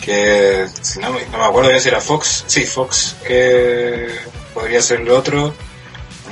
que 0.00 0.66
si 0.82 0.98
no, 0.98 1.10
me- 1.10 1.24
no 1.26 1.38
me 1.38 1.44
acuerdo 1.44 1.70
ya 1.70 1.80
si 1.80 1.88
era 1.88 2.00
Fox, 2.00 2.44
sí, 2.46 2.64
Fox, 2.64 3.16
que 3.26 4.08
podría 4.52 4.80
ser 4.82 5.00
el 5.00 5.10
otro, 5.10 5.54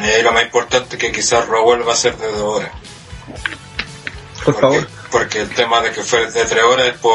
Eh, 0.01 0.17
y 0.21 0.23
lo 0.23 0.33
más 0.33 0.43
importante 0.45 0.97
que 0.97 1.13
quizás 1.13 1.47
Rowell 1.47 1.87
va 1.87 1.93
a 1.93 1.97
ser 1.97 2.17
de 2.17 2.27
dos 2.33 2.57
horas. 2.57 2.71
Por 4.43 4.55
Porque- 4.55 4.61
favor. 4.61 4.89
Porque 5.11 5.41
el 5.43 5.51
tema 5.51 5.83
de 5.83 5.93
que 5.93 6.03
fue 6.03 6.31
de 6.31 6.45
tres 6.47 6.63
horas 6.65 6.87
es 6.87 6.95
por 6.95 7.15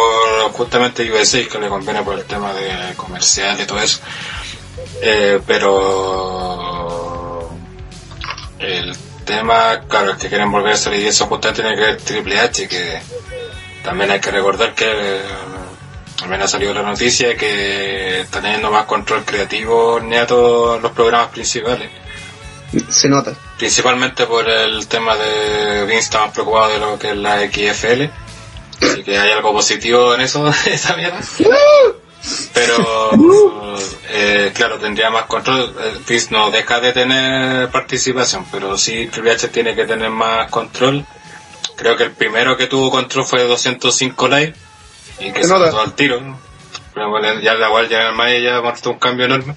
justamente 0.54 1.12
USA, 1.12 1.44
que 1.48 1.58
le 1.58 1.70
conviene 1.70 2.04
por 2.04 2.14
el 2.14 2.24
tema 2.26 2.54
de 2.54 2.94
comercial 2.96 3.60
y 3.60 3.66
todo 3.66 3.80
eso. 3.82 4.00
Eh, 5.02 5.40
pero 5.48 7.07
el 8.60 8.96
tema, 9.26 9.82
claro, 9.88 10.12
es 10.12 10.18
que 10.18 10.30
quieren 10.30 10.52
volverse 10.52 10.96
y 10.98 11.06
eso 11.06 11.26
justamente 11.28 11.62
tiene 11.62 11.76
que 11.76 11.82
ver 11.82 11.98
Triple 11.98 12.40
H, 12.40 12.68
que 12.68 13.00
también 13.84 14.12
hay 14.12 14.20
que 14.20 14.32
recordar 14.32 14.74
que 14.74 14.86
eh, 14.86 15.22
al 16.24 16.30
menos 16.30 16.46
ha 16.46 16.48
salido 16.48 16.74
la 16.74 16.82
noticia 16.82 17.36
que 17.36 18.22
está 18.22 18.42
teniendo 18.42 18.72
más 18.72 18.86
control 18.86 19.24
creativo 19.24 20.00
Neato 20.00 20.78
en 20.78 20.82
los 20.82 20.92
programas 20.92 21.30
principales. 21.30 21.90
Se 22.90 23.08
nota. 23.08 23.34
Principalmente 23.58 24.26
por 24.26 24.48
el 24.50 24.88
tema 24.88 25.16
de 25.16 25.86
Vince 25.86 26.00
está 26.00 26.26
más 26.26 26.34
preocupado 26.34 26.70
de 26.74 26.80
lo 26.80 27.00
que 27.00 27.12
es 27.12 27.18
la 27.18 27.40
XFL. 27.40 28.10
Así 28.82 29.04
que 29.04 29.18
hay 29.18 29.32
algo 29.32 29.54
positivo 29.54 30.14
en 30.16 30.22
eso, 30.22 30.48
esa 30.66 30.96
mierda. 30.96 31.20
Pero, 32.54 33.12
eh, 34.10 34.52
claro, 34.54 34.78
tendría 34.78 35.10
más 35.10 35.26
control. 35.26 35.76
Eh, 35.80 36.00
Vince 36.08 36.30
no 36.32 36.52
deja 36.52 36.80
de 36.80 36.94
tener 36.94 37.70
participación, 37.70 38.46
pero 38.52 38.78
sí 38.78 39.08
Triple 39.08 39.32
H 39.32 39.48
tiene 39.50 39.76
que 39.76 39.86
tener 39.86 40.10
más 40.10 40.50
control. 40.50 41.06
Creo 41.76 41.96
que 41.96 42.04
el 42.04 42.12
primero 42.12 42.58
que 42.58 42.68
tuvo 42.68 42.90
control 42.90 43.26
fue 43.26 43.44
205 43.44 44.28
Live 44.28 44.56
y 45.20 45.32
que 45.32 45.44
Se 45.44 45.50
notó 45.50 45.80
al 45.80 45.94
tiro. 45.94 46.20
Pero 46.94 47.10
bueno, 47.10 47.40
ya 47.40 47.54
la 47.54 47.68
igual 47.68 47.88
ya 47.88 48.10
en 48.10 48.16
Maya 48.16 48.40
ya 48.40 48.62
mostró 48.62 48.94
un 48.94 49.00
cambio 49.00 49.26
enorme. 49.26 49.56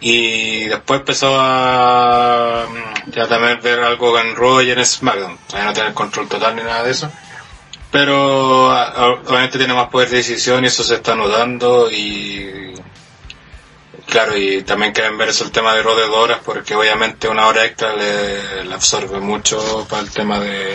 Y 0.00 0.66
después 0.66 1.00
empezó 1.00 1.34
a 1.38 2.66
ya 3.06 3.26
también 3.26 3.58
ver 3.62 3.80
algo 3.80 4.18
en 4.18 4.36
Raw 4.36 4.60
y 4.60 4.70
en 4.70 4.84
SmackDown. 4.84 5.38
Todavía 5.46 5.70
no 5.70 5.74
tener 5.74 5.94
control 5.94 6.28
total 6.28 6.56
ni 6.56 6.62
nada 6.62 6.82
de 6.82 6.90
eso. 6.90 7.10
Pero 7.94 8.70
obviamente 9.28 9.56
tiene 9.56 9.72
más 9.72 9.88
poder 9.88 10.08
de 10.10 10.16
decisión 10.16 10.64
y 10.64 10.66
eso 10.66 10.82
se 10.82 10.94
está 10.96 11.14
notando 11.14 11.88
y 11.92 12.74
claro, 14.08 14.36
y 14.36 14.62
también 14.64 14.92
quieren 14.92 15.16
ver 15.16 15.28
eso 15.28 15.44
el 15.44 15.52
tema 15.52 15.72
de 15.76 15.82
Raw 15.84 15.94
de 15.94 16.06
dos 16.08 16.16
horas 16.16 16.38
porque 16.44 16.74
obviamente 16.74 17.28
una 17.28 17.46
hora 17.46 17.64
extra 17.64 17.94
le, 17.94 18.64
le 18.64 18.74
absorbe 18.74 19.20
mucho 19.20 19.86
para 19.88 20.02
el 20.02 20.10
tema 20.10 20.40
de, 20.40 20.74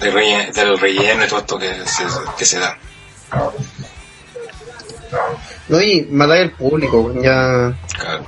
de 0.00 0.10
relle- 0.10 0.52
del 0.54 0.78
relleno 0.78 1.22
y 1.24 1.28
todo 1.28 1.40
esto 1.40 1.58
que 1.58 1.74
se, 1.86 2.04
que 2.38 2.44
se 2.46 2.58
da. 2.58 2.78
No, 5.68 5.82
y 5.82 6.02
matar 6.10 6.38
el 6.38 6.52
público, 6.52 7.12
ya, 7.20 7.74
Claro. 7.98 8.26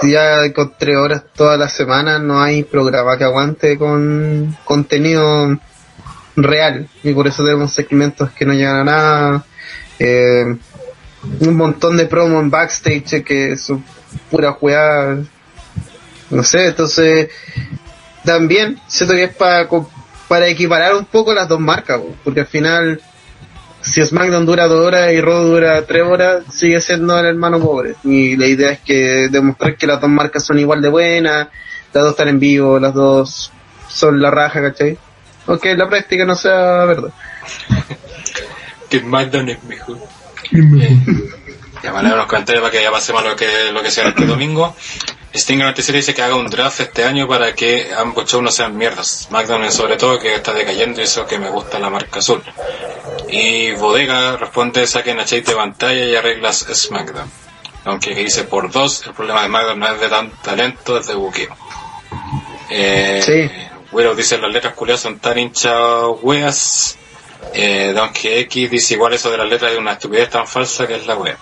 si 0.00 0.12
ya 0.12 0.50
con 0.54 0.74
tres 0.78 0.96
horas 0.96 1.24
todas 1.34 1.58
las 1.58 1.74
semanas 1.74 2.22
no 2.22 2.42
hay 2.42 2.62
programa 2.64 3.18
que 3.18 3.24
aguante 3.24 3.76
con 3.78 4.56
contenido 4.64 5.58
real 6.36 6.88
y 7.02 7.12
por 7.12 7.26
eso 7.26 7.44
tenemos 7.44 7.72
segmentos 7.72 8.30
que 8.30 8.44
no 8.44 8.52
llegan 8.52 8.76
a 8.76 8.84
nada 8.84 9.44
eh, 9.98 10.56
un 11.40 11.56
montón 11.56 11.96
de 11.96 12.06
promo 12.06 12.40
en 12.40 12.50
backstage 12.50 13.22
que 13.22 13.56
son 13.56 13.84
pura 14.30 14.52
juega 14.52 15.18
no 16.30 16.42
sé 16.42 16.66
entonces 16.66 17.30
también 18.24 18.78
siento 18.86 19.14
que 19.14 19.24
es 19.24 19.34
para 19.34 19.68
para 20.28 20.48
equiparar 20.48 20.94
un 20.94 21.04
poco 21.04 21.32
las 21.32 21.48
dos 21.48 21.60
marcas 21.60 21.98
po, 21.98 22.14
porque 22.24 22.40
al 22.40 22.46
final 22.46 23.00
si 23.84 24.02
SmackDown 24.02 24.46
dura 24.46 24.66
dos 24.66 24.80
horas 24.80 25.12
y 25.12 25.20
Raw 25.20 25.44
dura 25.44 25.84
tres 25.84 26.02
horas, 26.02 26.44
sigue 26.50 26.80
siendo 26.80 27.18
el 27.18 27.26
hermano 27.26 27.60
pobre. 27.60 27.96
Y 28.02 28.34
la 28.36 28.46
idea 28.46 28.70
es 28.70 28.80
que 28.80 29.28
demostrar 29.28 29.76
que 29.76 29.86
las 29.86 30.00
dos 30.00 30.08
marcas 30.08 30.42
son 30.42 30.58
igual 30.58 30.80
de 30.80 30.88
buenas, 30.88 31.48
las 31.92 32.02
dos 32.02 32.12
están 32.12 32.28
en 32.28 32.40
vivo, 32.40 32.78
las 32.78 32.94
dos 32.94 33.52
son 33.88 34.22
la 34.22 34.30
raja, 34.30 34.62
¿cachai? 34.62 34.96
Aunque 35.46 35.72
en 35.72 35.78
la 35.78 35.88
práctica 35.88 36.24
no 36.24 36.34
sea 36.34 36.84
verdad. 36.84 37.10
Que 38.88 39.00
SmackDown 39.00 39.48
es 39.48 39.64
mejor. 39.64 39.98
Ya 41.82 41.92
me 41.92 42.02
leo 42.02 42.16
los 42.16 42.26
comentarios 42.26 42.62
para 42.62 42.70
que 42.70 42.82
ya 42.82 42.90
pasemos 42.90 43.24
lo 43.24 43.34
que, 43.34 43.72
lo 43.72 43.82
que 43.82 43.90
sea 43.90 44.08
este 44.08 44.24
domingo. 44.24 44.74
Sting 45.34 45.60
en 45.60 45.66
la 45.66 45.72
dice 45.72 46.14
que 46.14 46.22
haga 46.22 46.36
un 46.36 46.46
draft 46.46 46.80
este 46.80 47.04
año 47.04 47.26
para 47.26 47.54
que 47.54 47.92
ambos 47.92 48.30
shows 48.30 48.42
no 48.42 48.50
sean 48.50 48.76
mierdas. 48.76 49.26
SmackDown 49.28 49.70
sobre 49.72 49.96
todo 49.96 50.18
que 50.20 50.36
está 50.36 50.52
decayendo 50.52 51.00
y 51.00 51.04
eso 51.04 51.26
que 51.26 51.38
me 51.38 51.50
gusta 51.50 51.80
la 51.80 51.90
marca 51.90 52.20
azul. 52.20 52.40
Y 53.28 53.72
Bodega 53.72 54.36
responde 54.36 54.86
saquen 54.86 55.18
a 55.18 55.24
Chase 55.24 55.42
de 55.42 55.54
pantalla 55.56 56.04
y 56.04 56.14
arreglas 56.14 56.66
SmackDown. 56.72 57.28
Aunque 57.84 58.14
dice 58.14 58.44
por 58.44 58.70
dos, 58.70 59.06
el 59.06 59.12
problema 59.12 59.42
de 59.42 59.48
SmackDown 59.48 59.78
no 59.80 59.88
es 59.88 60.00
de 60.00 60.08
tan 60.08 60.30
talento, 60.30 60.98
es 60.98 61.06
de 61.08 61.14
buqueo. 61.14 61.56
Eh, 62.70 63.20
Sí. 63.24 63.50
Willow 63.94 64.14
dice 64.14 64.36
las 64.38 64.52
letras 64.52 64.74
culiadas 64.74 65.02
son 65.02 65.20
tan 65.20 65.38
hinchas 65.38 65.72
weas. 66.20 66.98
Eh, 67.52 67.92
Donkey 67.94 68.40
X 68.40 68.70
dice 68.70 68.94
igual 68.94 69.12
eso 69.14 69.30
de 69.30 69.38
las 69.38 69.48
letras 69.48 69.70
de 69.70 69.78
una 69.78 69.92
estupidez 69.92 70.30
tan 70.30 70.46
falsa 70.46 70.86
que 70.86 70.96
es 70.96 71.06
la 71.06 71.16
wea. 71.16 71.36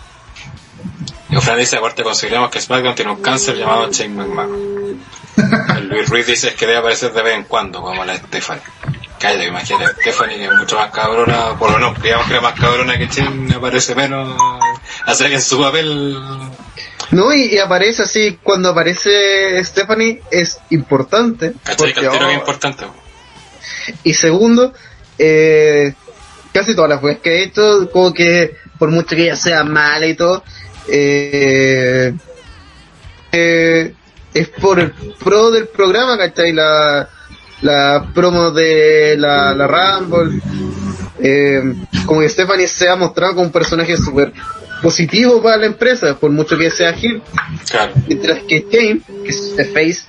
Y 1.30 1.36
Fran 1.36 1.56
dice, 1.56 1.78
aparte 1.78 2.02
consideramos 2.02 2.50
que 2.50 2.60
SmackDown 2.60 2.94
tiene 2.94 3.10
un 3.12 3.22
cáncer 3.22 3.56
llamado 3.56 3.90
Shane 3.90 4.14
McMahon. 4.14 5.02
Luis 5.88 6.08
Ruiz 6.10 6.26
dice 6.26 6.54
que 6.54 6.66
debe 6.66 6.78
aparecer 6.78 7.10
de 7.14 7.22
vez 7.22 7.34
en 7.36 7.44
cuando, 7.44 7.80
como 7.80 8.04
la 8.04 8.16
Stephanie. 8.16 8.62
Cállate, 9.18 9.46
imagínate, 9.46 9.94
Stephanie 10.02 10.36
que 10.36 10.44
es 10.44 10.52
mucho 10.52 10.76
más 10.76 10.90
cabrona, 10.90 11.56
por 11.58 11.70
lo 11.70 11.78
menos, 11.78 12.02
digamos 12.02 12.26
que 12.26 12.32
era 12.34 12.42
más 12.42 12.60
cabrona 12.60 12.98
que 12.98 13.06
Shane, 13.06 13.54
aparece 13.54 13.94
menos, 13.94 14.36
hace 15.06 15.28
que 15.28 15.36
en 15.36 15.40
su 15.40 15.58
papel, 15.58 16.18
No, 17.12 17.32
y, 17.32 17.54
y 17.54 17.58
aparece 17.58 18.02
así, 18.02 18.38
cuando 18.42 18.70
aparece 18.70 19.62
Stephanie 19.64 20.22
es 20.30 20.58
importante. 20.70 21.52
porque, 21.76 22.08
oh, 22.08 22.12
que 22.12 22.26
es 22.26 22.34
importante. 22.34 22.84
Y 24.02 24.14
segundo, 24.14 24.72
eh, 25.18 25.94
casi 26.52 26.74
todas 26.74 26.90
las 26.90 27.02
weas 27.02 27.18
que 27.18 27.30
he 27.30 27.42
hecho, 27.44 27.90
como 27.92 28.12
que 28.12 28.56
por 28.78 28.90
mucho 28.90 29.14
que 29.14 29.24
ella 29.24 29.36
sea 29.36 29.62
mala 29.62 30.06
y 30.06 30.14
todo, 30.14 30.42
eh, 30.88 32.14
eh, 33.30 33.94
es 34.34 34.48
por 34.48 34.80
el 34.80 34.92
pro 35.22 35.50
del 35.50 35.68
programa, 35.68 36.16
¿cachai? 36.16 36.52
La, 36.52 37.08
la 37.60 38.10
promo 38.14 38.50
de 38.50 39.16
la, 39.18 39.54
la 39.54 39.66
Rumble, 39.66 40.40
eh, 41.20 41.62
como 42.06 42.20
que 42.20 42.28
Stephanie 42.28 42.66
se 42.66 42.88
ha 42.88 42.96
mostrado 42.96 43.34
como 43.34 43.46
un 43.46 43.52
personaje 43.52 43.96
súper 43.96 44.32
positivo 44.82 45.42
para 45.42 45.56
la 45.58 45.66
empresa, 45.66 46.18
por 46.18 46.30
mucho 46.30 46.58
que 46.58 46.70
sea 46.70 46.92
Gil, 46.92 47.22
Claro. 47.70 47.92
mientras 48.06 48.40
que 48.40 48.66
Shane, 48.70 49.00
que 49.24 49.30
es 49.30 49.54
The 49.56 49.64
Face, 49.66 50.02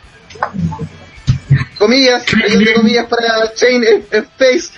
comillas, 1.77 2.25
de 2.25 2.73
comillas 2.73 3.05
para 3.07 3.53
Shane 3.55 4.03
es, 4.11 4.25
Face, 4.37 4.69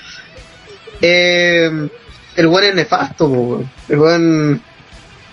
eh, 1.02 1.90
el 2.36 2.48
buen 2.48 2.66
es 2.66 2.76
nefasto, 2.76 3.28
weón. 3.28 3.72
el 3.90 3.98
buen... 3.98 4.62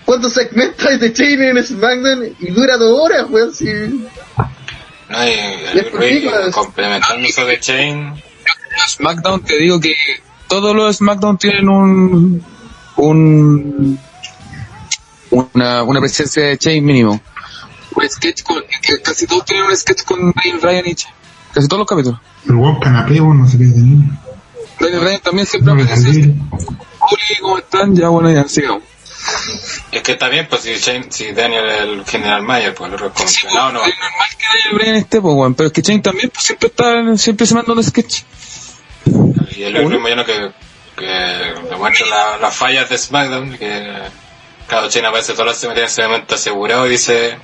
¿Cuántos 0.05 0.33
segmentos 0.33 0.85
hay 0.85 0.97
de 0.97 1.13
Shane 1.13 1.49
en 1.49 1.63
SmackDown? 1.63 2.35
Y 2.39 2.51
dura 2.51 2.77
dos 2.77 2.99
horas, 2.99 3.25
weón, 3.29 3.53
si... 3.53 3.65
No, 3.65 5.27
y 5.27 5.31
el 5.77 5.91
ridículo. 5.91 6.51
complementando 6.51 7.27
eso 7.27 7.45
de 7.45 7.59
Chain, 7.59 8.13
SmackDown, 8.87 9.43
te 9.43 9.57
digo 9.57 9.79
que 9.79 9.95
todos 10.47 10.75
los 10.75 10.97
SmackDown 10.97 11.37
tienen 11.37 11.69
un 11.69 12.43
un 12.95 13.99
una, 15.53 15.83
una 15.83 15.99
presencia 15.99 16.43
de 16.43 16.57
Chain 16.57 16.83
mínimo. 16.85 17.19
Un 17.95 18.09
sketch 18.09 18.43
con, 18.43 18.63
casi 19.03 19.27
todos 19.27 19.45
tienen 19.45 19.65
un 19.65 19.75
sketch 19.75 20.03
con 20.03 20.31
Daniel 20.31 20.59
Bryan 20.59 20.87
y 20.87 20.95
Chain. 20.95 21.13
Casi 21.53 21.67
todos 21.67 21.79
los 21.79 21.87
capítulos. 21.87 22.19
El 22.47 22.55
weón 22.55 22.79
canapé, 22.79 23.21
weón, 23.21 23.39
no 23.41 23.47
se 23.47 23.57
pierde 23.57 23.77
ni. 23.79 24.03
Daniel 24.79 24.99
Bryan 25.01 25.21
también 25.21 25.45
siempre 25.47 25.73
No 25.73 25.75
me. 25.75 25.83
Oli, 25.83 27.35
¿cómo 27.41 27.57
están? 27.59 27.95
Ya, 27.95 28.07
bueno, 28.09 28.31
ya, 28.31 28.47
sigamos. 28.47 28.83
Es 29.91 30.01
que 30.01 30.13
está 30.13 30.27
bien, 30.29 30.47
pues 30.49 30.63
si, 30.63 30.71
Shane- 30.73 31.07
si 31.09 31.31
Daniel 31.31 31.65
es 31.69 31.79
el 31.81 32.05
general 32.05 32.41
Mayer, 32.43 32.73
pues 32.75 32.91
lo 32.91 32.97
Sí, 32.97 33.03
recomiendo. 33.05 33.53
No, 33.53 33.71
no. 33.71 33.85
Es 33.85 33.93
normal 33.99 34.27
que 34.37 34.45
Daniel 34.47 34.73
Bryan 34.75 34.95
esté, 34.95 35.21
pues, 35.21 35.33
weón, 35.35 35.55
pero 35.55 35.67
es 35.67 35.73
que 35.73 35.81
Chain 35.81 36.01
también 36.01 36.29
pues, 36.33 36.45
siempre 36.45 36.67
está, 36.67 37.17
siempre 37.17 37.45
se 37.45 37.53
manda 37.55 37.73
un 37.73 37.83
sketch. 37.83 38.23
Y 39.55 39.63
el 39.63 39.85
mismo 39.87 40.07
lleno 40.07 40.25
que, 40.25 40.51
que 40.97 41.05
demuestra 41.69 42.07
la- 42.07 42.37
las 42.41 42.55
fallas 42.55 42.89
de 42.89 42.97
SmackDown, 42.97 43.57
que 43.57 43.83
cada 44.73 44.89
China 44.89 45.09
aparece 45.09 45.33
todas 45.33 45.49
las 45.49 45.57
semanas 45.57 45.81
en 45.81 45.85
ese 45.85 46.01
momento 46.01 46.33
asegurado 46.33 46.87
y 46.87 46.89
dice 46.89 47.37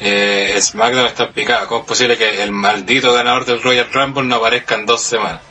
eh, 0.00 0.58
SmackDown 0.58 1.06
está 1.06 1.28
picado. 1.28 1.66
¿Cómo 1.66 1.82
es 1.82 1.86
posible 1.86 2.16
que 2.16 2.42
el 2.42 2.52
maldito 2.52 3.12
ganador 3.12 3.44
del 3.44 3.62
Royal 3.62 3.86
Rumble 3.92 4.24
no 4.24 4.36
aparezca 4.36 4.74
en 4.76 4.86
dos 4.86 5.02
semanas? 5.02 5.42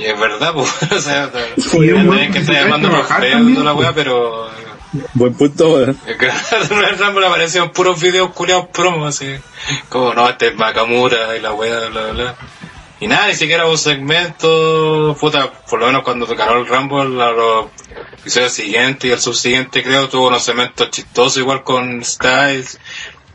Y 0.00 0.04
es 0.04 0.18
verdad, 0.18 0.52
pues, 0.54 0.68
o 0.90 1.00
sea, 1.00 1.30
que 1.30 2.40
llamando 2.52 2.90
por 2.90 3.06
toda 3.06 3.64
la 3.64 3.74
weá, 3.74 3.94
pero 3.94 4.50
Buen 5.14 5.32
punto, 5.34 5.80
el 5.84 5.96
Royal 6.68 6.98
Rumble 6.98 7.26
apareció 7.26 7.62
en 7.62 7.70
puros 7.70 8.00
videos 8.00 8.32
culiados 8.32 8.66
promos, 8.66 9.14
así, 9.14 9.36
como 9.88 10.12
no, 10.12 10.28
este 10.28 10.48
es 10.48 10.56
Makamura 10.56 11.36
y 11.36 11.40
la 11.40 11.52
weá, 11.52 11.88
bla, 11.88 12.02
bla, 12.02 12.12
bla. 12.12 12.36
Y 13.02 13.08
nada, 13.08 13.26
ni 13.26 13.34
siquiera 13.34 13.66
un 13.66 13.76
segmento, 13.76 15.16
puta, 15.18 15.50
por 15.68 15.80
lo 15.80 15.86
menos 15.86 16.04
cuando 16.04 16.24
ganó 16.24 16.62
el 17.02 17.20
a 17.20 17.32
los 17.32 17.66
episodios 18.20 18.52
siguientes 18.52 19.10
y 19.10 19.12
el 19.12 19.18
subsiguiente 19.18 19.82
creo, 19.82 20.08
tuvo 20.08 20.28
unos 20.28 20.44
segmentos 20.44 20.88
chistosos 20.90 21.38
igual 21.38 21.64
con 21.64 22.04
Styles, 22.04 22.78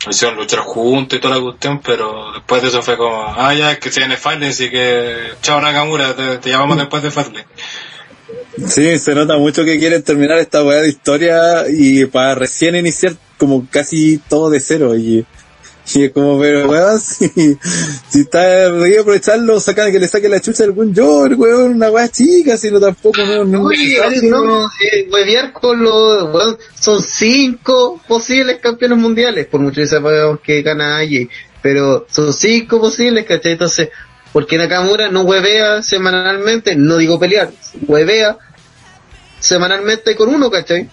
hicieron 0.09 0.38
luchar 0.38 0.59
juntos 0.59 1.18
y 1.18 1.22
toda 1.22 1.36
la 1.36 1.41
cuestión, 1.41 1.82
pero 1.82 2.32
después 2.32 2.61
de 2.61 2.70
eso 2.70 2.82
fue 2.82 2.95
como, 2.95 3.26
ah 3.28 3.53
ya, 3.53 3.78
que 3.78 3.91
se 3.91 3.99
viene 3.99 4.15
Fastlane, 4.15 4.47
así 4.47 4.70
que, 4.70 5.34
chao 5.41 5.59
Nakamura, 5.59 6.15
te, 6.15 6.38
te 6.38 6.49
llamamos 6.49 6.78
después 6.78 7.03
de 7.03 7.11
Fastlane. 7.11 7.47
Sí, 8.68 8.97
se 8.97 9.15
nota 9.15 9.38
mucho 9.38 9.65
que 9.65 9.78
quieren 9.78 10.01
terminar 10.01 10.38
esta 10.38 10.63
weá 10.63 10.82
de 10.82 10.88
historia 10.88 11.65
y 11.70 12.05
para 12.05 12.36
recién 12.36 12.78
iniciar 12.78 13.18
como 13.38 13.68
casi 13.70 14.18
todo 14.30 14.49
de 14.49 14.61
cero 14.61 14.95
y, 14.95 15.26
y 15.95 16.03
es 16.05 16.11
como, 16.11 16.39
pero 16.39 16.67
weón, 16.69 16.99
si, 16.99 17.29
si 18.09 18.21
está, 18.21 18.65
a 18.65 18.67
aprovecharlo, 18.67 19.59
sacan 19.59 19.91
que 19.91 19.99
le 19.99 20.07
saque 20.07 20.27
la 20.27 20.41
chucha 20.41 20.63
a 20.63 20.67
algún 20.67 20.93
George, 20.93 21.35
weón, 21.35 21.75
una 21.75 21.89
weá 21.89 22.09
chica, 22.09 22.57
si 22.57 22.71
no 22.71 22.79
tampoco, 22.79 23.23
no, 23.23 23.45
no, 23.45 23.63
Oye, 23.63 23.99
no, 24.23 24.65
eh, 24.65 25.07
huevear 25.11 25.53
con 25.53 25.81
los, 25.81 26.33
weón, 26.33 26.57
son 26.79 27.01
cinco 27.01 28.01
posibles 28.07 28.59
campeones 28.59 28.97
mundiales, 28.97 29.47
por 29.47 29.61
mucho 29.61 29.81
que 29.81 29.88
sepamos 29.88 30.39
que 30.41 30.61
gana 30.61 30.97
allí, 30.97 31.29
pero 31.61 32.05
son 32.09 32.33
cinco 32.33 32.79
posibles, 32.79 33.25
¿cachai? 33.25 33.53
Entonces, 33.53 33.89
porque 34.33 34.57
Nakamura 34.57 35.09
no 35.09 35.21
huevea 35.21 35.81
semanalmente, 35.81 36.75
no 36.75 36.97
digo 36.97 37.19
pelear, 37.19 37.51
huevea 37.88 38.38
semanalmente 39.39 40.15
con 40.15 40.33
uno, 40.33 40.51
¿cachai? 40.51 40.89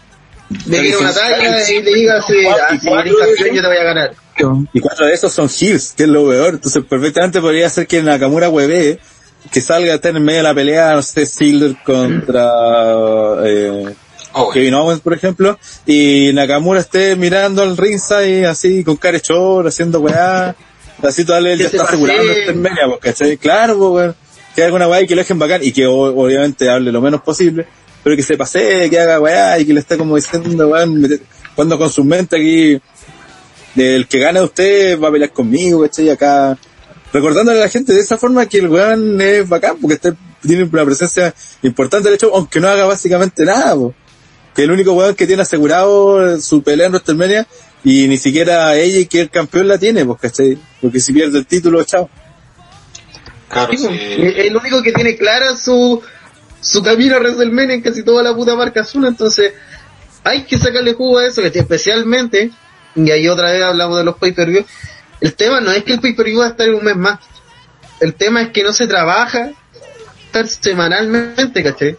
Le 0.67 0.81
diga 0.81 0.99
una 0.99 1.13
talla 1.13 1.71
y 1.71 1.83
le 1.83 1.95
diga 1.95 2.19
ah, 2.19 2.23
si 2.23 2.45
campeón 2.45 3.55
yo 3.55 3.63
te 3.63 3.67
voy 3.67 3.77
a 3.77 3.85
ganar. 3.85 4.24
Y 4.73 4.81
cuatro 4.81 5.07
de 5.07 5.15
esos 5.15 5.33
son 5.33 5.49
heels, 5.49 5.95
que 5.97 6.05
es 6.05 6.09
lo 6.09 6.29
peor. 6.29 6.55
Entonces, 6.55 6.85
perfectamente 6.85 7.41
podría 7.41 7.69
ser 7.71 7.87
que 7.87 8.03
Nakamura 8.03 8.49
hueve, 8.49 8.99
que 9.51 9.61
salga 9.61 9.95
estar 9.95 10.17
en 10.17 10.25
medio 10.25 10.39
de 10.39 10.43
la 10.43 10.55
pelea, 10.55 10.95
no 10.95 11.03
sé, 11.03 11.27
Ziggler 11.27 11.77
contra 11.85 12.51
eh, 13.45 13.95
Oh, 14.37 14.51
Kevin 14.51 14.75
Owens, 14.75 15.01
por 15.01 15.15
ejemplo, 15.15 15.57
y 15.87 16.33
Nakamura 16.35 16.81
esté 16.81 17.15
mirando 17.15 17.63
al 17.63 17.77
ringside 17.77 18.47
así, 18.47 18.83
con 18.83 18.97
carechor, 18.97 19.69
haciendo 19.69 20.01
weá, 20.01 20.57
así 21.05 21.25
todo 21.25 21.39
él 21.39 21.57
ya 21.57 21.67
está 21.67 21.85
asegurando 21.85 22.33
esta 22.33 22.51
en 22.51 22.61
media, 22.61 22.83
pues, 22.89 22.99
¿cachai? 23.01 23.37
Claro, 23.37 23.79
pues, 23.79 23.91
weón. 23.93 24.17
Que 24.57 24.65
haga 24.65 24.75
una 24.75 24.89
weá 24.89 25.03
y 25.03 25.07
que 25.07 25.15
lo 25.15 25.21
dejen 25.21 25.39
bacán, 25.39 25.63
y 25.63 25.71
que 25.71 25.87
obviamente 25.87 26.69
hable 26.69 26.91
lo 26.91 27.01
menos 27.01 27.23
posible, 27.23 27.65
pero 28.03 28.17
que 28.17 28.25
se 28.25 28.37
pase, 28.37 28.91
que 28.91 28.99
haga 28.99 29.21
weá, 29.21 29.57
y 29.61 29.67
que 29.67 29.73
le 29.73 29.79
esté 29.79 29.97
como 29.97 30.17
diciendo, 30.17 30.67
weón, 30.67 31.09
cuando 31.55 31.79
con 31.79 31.89
su 31.89 32.03
mente 32.03 32.37
aquí, 32.37 32.81
del 33.75 34.07
que 34.07 34.19
gana 34.19 34.43
usted 34.43 34.99
va 35.01 35.09
a 35.09 35.13
pelear 35.13 35.33
conmigo, 35.33 35.83
¿cachai? 35.83 36.11
Acá, 36.11 36.57
recordándole 37.13 37.59
a 37.59 37.63
la 37.63 37.69
gente 37.69 37.93
de 37.93 38.01
esa 38.01 38.17
forma 38.19 38.47
que 38.47 38.59
el 38.59 38.69
weón 38.69 39.21
es 39.21 39.49
bacán, 39.49 39.77
porque 39.81 39.95
este 39.95 40.13
tiene 40.47 40.65
una 40.65 40.85
presencia 40.85 41.35
importante 41.63 42.09
del 42.09 42.17
hecho, 42.17 42.35
aunque 42.35 42.61
no 42.61 42.69
haga 42.69 42.85
básicamente 42.87 43.45
nada, 43.45 43.75
po. 43.75 43.95
que 44.55 44.65
el 44.65 44.71
único 44.71 44.93
weón 44.93 45.15
que 45.15 45.27
tiene 45.27 45.43
asegurado 45.43 46.41
su 46.41 46.63
pelea 46.63 46.87
en 46.87 46.93
WrestleMania, 46.93 47.47
y 47.83 48.09
ni 48.09 48.17
siquiera 48.17 48.75
ella 48.77 49.07
que 49.09 49.21
el 49.21 49.31
campeón 49.31 49.69
la 49.69 49.79
tiene, 49.79 50.05
pues, 50.05 50.21
¿cachai? 50.21 50.59
Porque 50.81 51.01
si 51.01 51.13
pierde 51.13 51.39
el 51.39 51.47
título, 51.47 51.83
chao. 51.85 52.09
claro, 53.49 53.73
Sí, 53.73 53.79
sí. 53.79 53.87
pues, 53.87 54.35
El 54.39 54.57
único 54.57 54.83
que 54.83 54.93
tiene 54.93 55.17
clara 55.17 55.57
su, 55.57 56.01
su 56.61 56.83
camino 56.83 57.17
a 57.17 57.19
WrestleMania 57.19 57.75
en 57.75 57.83
casi 57.83 58.03
toda 58.03 58.23
la 58.23 58.35
puta 58.35 58.55
marca 58.55 58.81
azul, 58.81 59.05
entonces 59.07 59.53
hay 60.23 60.45
que 60.45 60.59
sacarle 60.59 60.95
jugo 60.95 61.19
a 61.19 61.27
eso, 61.27 61.43
que 61.43 61.59
especialmente, 61.59 62.51
y 62.95 63.11
ahí 63.11 63.29
otra 63.29 63.51
vez 63.53 63.63
hablamos 63.63 63.99
de 63.99 64.05
los 64.05 64.17
pay-per-view, 64.17 64.65
el 65.21 65.35
tema 65.35 65.61
no 65.61 65.71
es 65.71 65.85
que 65.85 65.95
el 65.95 66.01
pay-per-view 66.01 66.41
va 66.41 66.47
a 66.47 66.51
estar 66.51 66.69
un 66.71 66.85
mes 66.85 66.97
más, 66.97 67.19
el 68.01 68.15
tema 68.15 68.43
es 68.43 68.51
que 68.51 68.63
no 68.63 68.73
se 68.73 68.87
trabaja 68.87 69.51
estar 70.27 70.47
semanalmente, 70.49 71.63
¿cachai? 71.63 71.97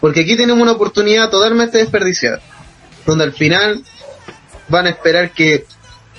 Porque 0.00 0.20
aquí 0.20 0.36
tenemos 0.36 0.62
una 0.62 0.72
oportunidad 0.72 1.30
totalmente 1.30 1.78
desperdiciada, 1.78 2.40
donde 3.06 3.24
al 3.24 3.32
final 3.32 3.82
van 4.68 4.86
a 4.86 4.90
esperar 4.90 5.30
que 5.30 5.64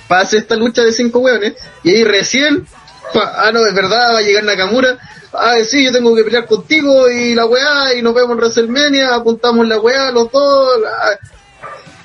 pase 0.08 0.38
esta 0.38 0.56
lucha 0.56 0.82
de 0.82 0.92
cinco 0.92 1.20
hueones 1.20 1.54
y 1.84 1.90
ahí 1.90 2.04
recién, 2.04 2.66
ah 3.14 3.50
no, 3.52 3.64
es 3.66 3.74
verdad, 3.74 4.14
va 4.14 4.18
a 4.18 4.22
llegar 4.22 4.44
Nakamura, 4.44 4.98
ah 5.32 5.56
sí, 5.64 5.84
yo 5.84 5.92
tengo 5.92 6.14
que 6.16 6.24
pelear 6.24 6.46
contigo 6.46 7.08
y 7.10 7.34
la 7.34 7.44
weá, 7.44 7.94
y 7.94 8.02
nos 8.02 8.14
vemos 8.14 8.32
en 8.32 8.38
WrestleMania, 8.38 9.14
apuntamos 9.14 9.66
la 9.68 9.78
weá, 9.78 10.10
los 10.10 10.30
dos, 10.32 10.80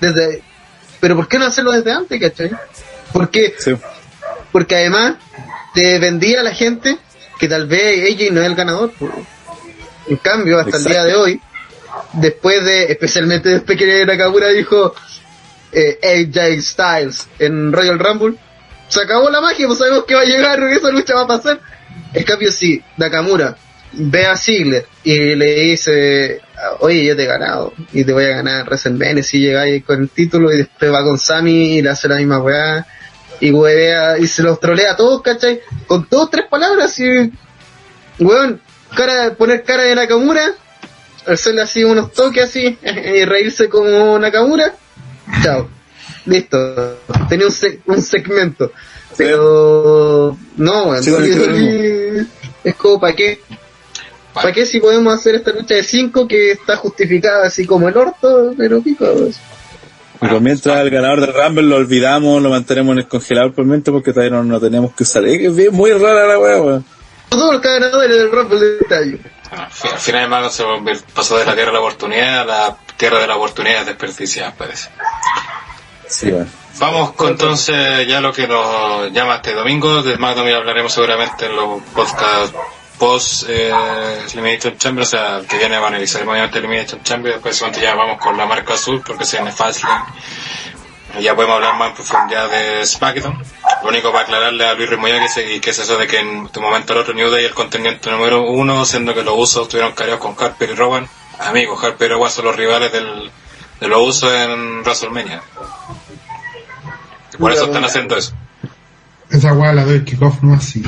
desde, 0.02 0.44
pero 1.04 1.18
¿por 1.18 1.28
qué 1.28 1.38
no 1.38 1.46
hacerlo 1.46 1.74
desde 1.74 1.92
antes, 1.92 2.18
cachai? 2.18 2.50
Porque, 3.12 3.56
Sí. 3.60 3.76
porque 4.54 4.74
además 4.78 5.16
te 5.74 6.00
vendía 6.00 6.40
a 6.40 6.44
la 6.44 6.54
gente 6.54 6.98
que 7.38 7.50
tal 7.50 7.68
vez 7.68 8.10
AJ 8.10 8.32
no 8.32 8.40
es 8.40 8.48
el 8.48 8.56
ganador. 8.56 8.94
En 10.08 10.16
cambio, 10.16 10.60
hasta 10.60 10.78
el 10.78 10.86
día 10.86 11.04
de 11.04 11.14
hoy, 11.14 11.42
después 12.14 12.64
de, 12.64 12.86
especialmente 12.86 13.50
después 13.50 13.78
que 13.78 14.06
Nakamura 14.06 14.48
dijo 14.48 14.96
eh, 15.74 16.00
AJ 16.02 16.62
Styles 16.62 17.28
en 17.38 17.74
Royal 17.74 18.00
Rumble, 18.00 18.38
se 18.88 19.02
acabó 19.02 19.30
la 19.30 19.42
magia, 19.42 19.68
pues 19.68 19.80
sabemos 19.80 20.06
que 20.06 20.16
va 20.16 20.22
a 20.22 20.26
llegar, 20.26 20.64
esa 20.72 20.90
lucha 20.90 21.16
va 21.16 21.24
a 21.24 21.28
pasar. 21.28 21.60
En 22.14 22.24
cambio, 22.24 22.50
si 22.50 22.82
Nakamura 22.96 23.58
ve 23.92 24.26
a 24.26 24.38
Ziggler 24.38 24.88
y 25.04 25.36
le 25.36 25.54
dice, 25.56 26.40
oye, 26.80 27.06
yo 27.06 27.16
te 27.16 27.24
he 27.24 27.28
ganado 27.28 27.74
y 27.92 28.04
te 28.04 28.14
voy 28.14 28.26
a 28.26 28.30
ganar 28.30 28.66
WrestleMania 28.66 29.24
si 29.24 29.40
llegáis 29.40 29.84
con 29.84 30.02
el 30.02 30.10
título 30.10 30.52
y 30.54 30.58
después 30.58 30.92
va 30.92 31.04
con 31.04 31.18
Sammy 31.18 31.78
y 31.78 31.82
le 31.82 31.90
hace 31.90 32.08
la 32.08 32.16
misma 32.18 32.40
weá 32.40 32.86
y 33.40 33.52
huevea 33.52 34.18
y 34.20 34.28
se 34.28 34.44
los 34.44 34.60
trolea 34.60 34.92
a 34.94 34.96
todos, 34.96 35.22
¿cachai? 35.22 35.60
Con 35.88 36.08
dos, 36.10 36.30
tres 36.30 36.46
palabras 36.50 36.98
y, 37.00 37.32
weón, 38.20 38.62
cara, 38.96 39.34
poner 39.36 39.64
cara 39.64 39.84
de 39.84 39.96
Nakamura, 39.96 40.54
hacerle 41.28 41.62
así 41.62 41.84
unos 41.84 42.12
toques 42.14 42.44
así 42.46 42.78
y 42.84 43.26
reírse 43.26 43.68
como 43.70 44.18
Nakamura, 44.20 44.74
chao, 45.44 45.70
listo, 46.26 46.98
tenía 47.28 47.48
un, 47.48 47.52
seg- 47.54 47.82
un 47.86 48.02
segmento, 48.02 48.72
pero 49.18 50.38
no, 50.58 50.84
weón, 50.86 51.04
Sí, 51.04 51.12
porque- 51.12 52.26
es 52.64 52.76
como 52.76 53.00
para 53.00 53.16
qué, 53.16 53.42
para 54.34 54.52
qué 54.52 54.66
si 54.66 54.80
podemos 54.80 55.14
hacer 55.14 55.36
esta 55.36 55.52
lucha 55.52 55.76
de 55.76 55.84
cinco 55.84 56.28
que 56.28 56.52
está 56.52 56.76
justificada 56.78 57.46
así 57.48 57.66
como 57.66 57.88
el 57.90 57.98
orto, 57.98 58.54
pero 58.58 58.82
pico, 58.82 59.06
pues 60.20 60.42
mientras 60.42 60.80
el 60.80 60.90
ganador 60.90 61.20
del 61.22 61.34
Rumble 61.34 61.64
lo 61.64 61.76
olvidamos, 61.76 62.42
lo 62.42 62.50
mantenemos 62.50 62.94
en 62.94 63.00
el 63.00 63.08
congelador 63.08 63.54
por 63.54 63.66
mientras 63.66 63.94
porque 63.94 64.14
todavía 64.14 64.38
no, 64.38 64.44
no 64.44 64.60
tenemos 64.60 64.94
que 64.94 65.04
usar. 65.04 65.26
Es 65.26 65.54
bien 65.56 65.74
muy 65.74 65.92
rara 65.92 66.26
la 66.28 66.40
weá, 66.40 66.62
weón. 66.62 66.86
todos 67.30 67.54
los 67.54 67.62
ganadores 67.62 68.10
del 68.18 68.32
Rumble 68.32 68.60
de 68.60 68.78
este 68.82 68.96
año. 68.96 69.18
Bueno, 69.50 69.66
al 69.66 69.72
fi- 69.72 69.88
al 69.90 70.00
final, 70.00 70.24
hermano, 70.24 70.50
se 70.50 70.64
pasó 71.14 71.38
de 71.38 71.46
la 71.46 71.54
tierra 71.56 71.72
de 71.72 71.74
la 71.74 71.80
oportunidad 71.82 72.40
a 72.42 72.46
la 72.46 72.78
tierra 72.98 73.20
de 73.20 73.28
la 73.28 73.36
oportunidad 73.36 73.86
desperdiciada, 73.86 74.54
parece. 74.56 74.90
Sí, 76.08 76.28
weón. 76.32 76.50
Vamos 76.80 77.12
con 77.14 77.30
entonces 77.30 78.08
ya 78.08 78.20
lo 78.22 78.32
que 78.34 78.48
nos 78.48 79.12
llama 79.12 79.36
este 79.36 79.54
domingo. 79.54 80.02
Del 80.02 80.16
SmackDown 80.16 80.48
ya 80.48 80.58
hablaremos 80.58 80.92
seguramente 80.94 81.46
en 81.46 81.56
los 81.56 81.82
podcasts 81.94 82.56
post 82.98 83.44
eh, 83.50 83.72
Elimination 84.34 84.78
Chamber, 84.78 85.04
o 85.04 85.06
sea, 85.06 85.38
el 85.38 85.48
que 85.48 85.58
viene 85.58 85.78
va 85.78 85.86
a 85.86 85.90
analizar 85.90 86.28
obviamente 86.28 86.60
Elimination 86.60 87.04
Chamber, 87.04 87.34
después 87.34 87.56
seguramente 87.56 87.86
ya 87.86 87.96
vamos 87.96 88.20
con 88.20 88.38
la 88.38 88.46
marca 88.46 88.74
azul 88.74 89.02
porque 89.06 89.26
se 89.26 89.38
viene 89.38 89.52
Fastlane. 89.52 90.06
Y 91.20 91.22
ya 91.22 91.36
podemos 91.36 91.56
hablar 91.56 91.78
más 91.78 91.90
en 91.90 91.96
profundidad 91.96 92.50
de 92.50 92.86
SmackDown. 92.86 93.44
Lo 93.84 93.90
único 93.90 94.12
para 94.12 94.24
aclararle 94.24 94.66
a 94.66 94.74
Luis 94.74 94.90
Rimoya 94.90 95.20
que, 95.34 95.62
que 95.62 95.70
es 95.70 95.78
eso 95.78 95.98
de 95.98 96.08
que 96.08 96.20
en 96.20 96.48
tu 96.50 96.60
momento 96.60 96.94
al 96.94 97.00
otro 97.00 97.14
New 97.14 97.30
Day 97.30 97.46
el 97.46 97.54
contendiente 97.54 98.10
número 98.10 98.50
uno, 98.50 98.84
siendo 98.86 99.14
que 99.14 99.22
los 99.22 99.36
usos 99.38 99.64
estuvieron 99.64 99.94
cargados 99.94 100.22
con 100.22 100.36
Harper 100.40 100.72
y 100.72 100.74
Rowan. 100.74 101.08
Amigos, 101.40 101.84
Harper 101.84 102.10
y 102.10 102.14
Rowan 102.14 102.32
son 102.32 102.46
los 102.46 102.56
rivales 102.56 102.92
del, 102.92 103.32
de 103.80 103.88
los 103.88 104.08
usos 104.08 104.34
en 104.34 104.82
WrestleMania. 104.82 105.44
Y 107.34 107.38
por 107.38 107.52
eso 107.52 107.66
están 107.66 107.86
haciendo 107.86 108.18
eso. 108.18 108.34
Esa 109.30 109.54
weá 109.54 109.74
la 109.74 109.84
doy 109.84 110.04
kickoff 110.04 110.42
no 110.42 110.56
así. 110.56 110.84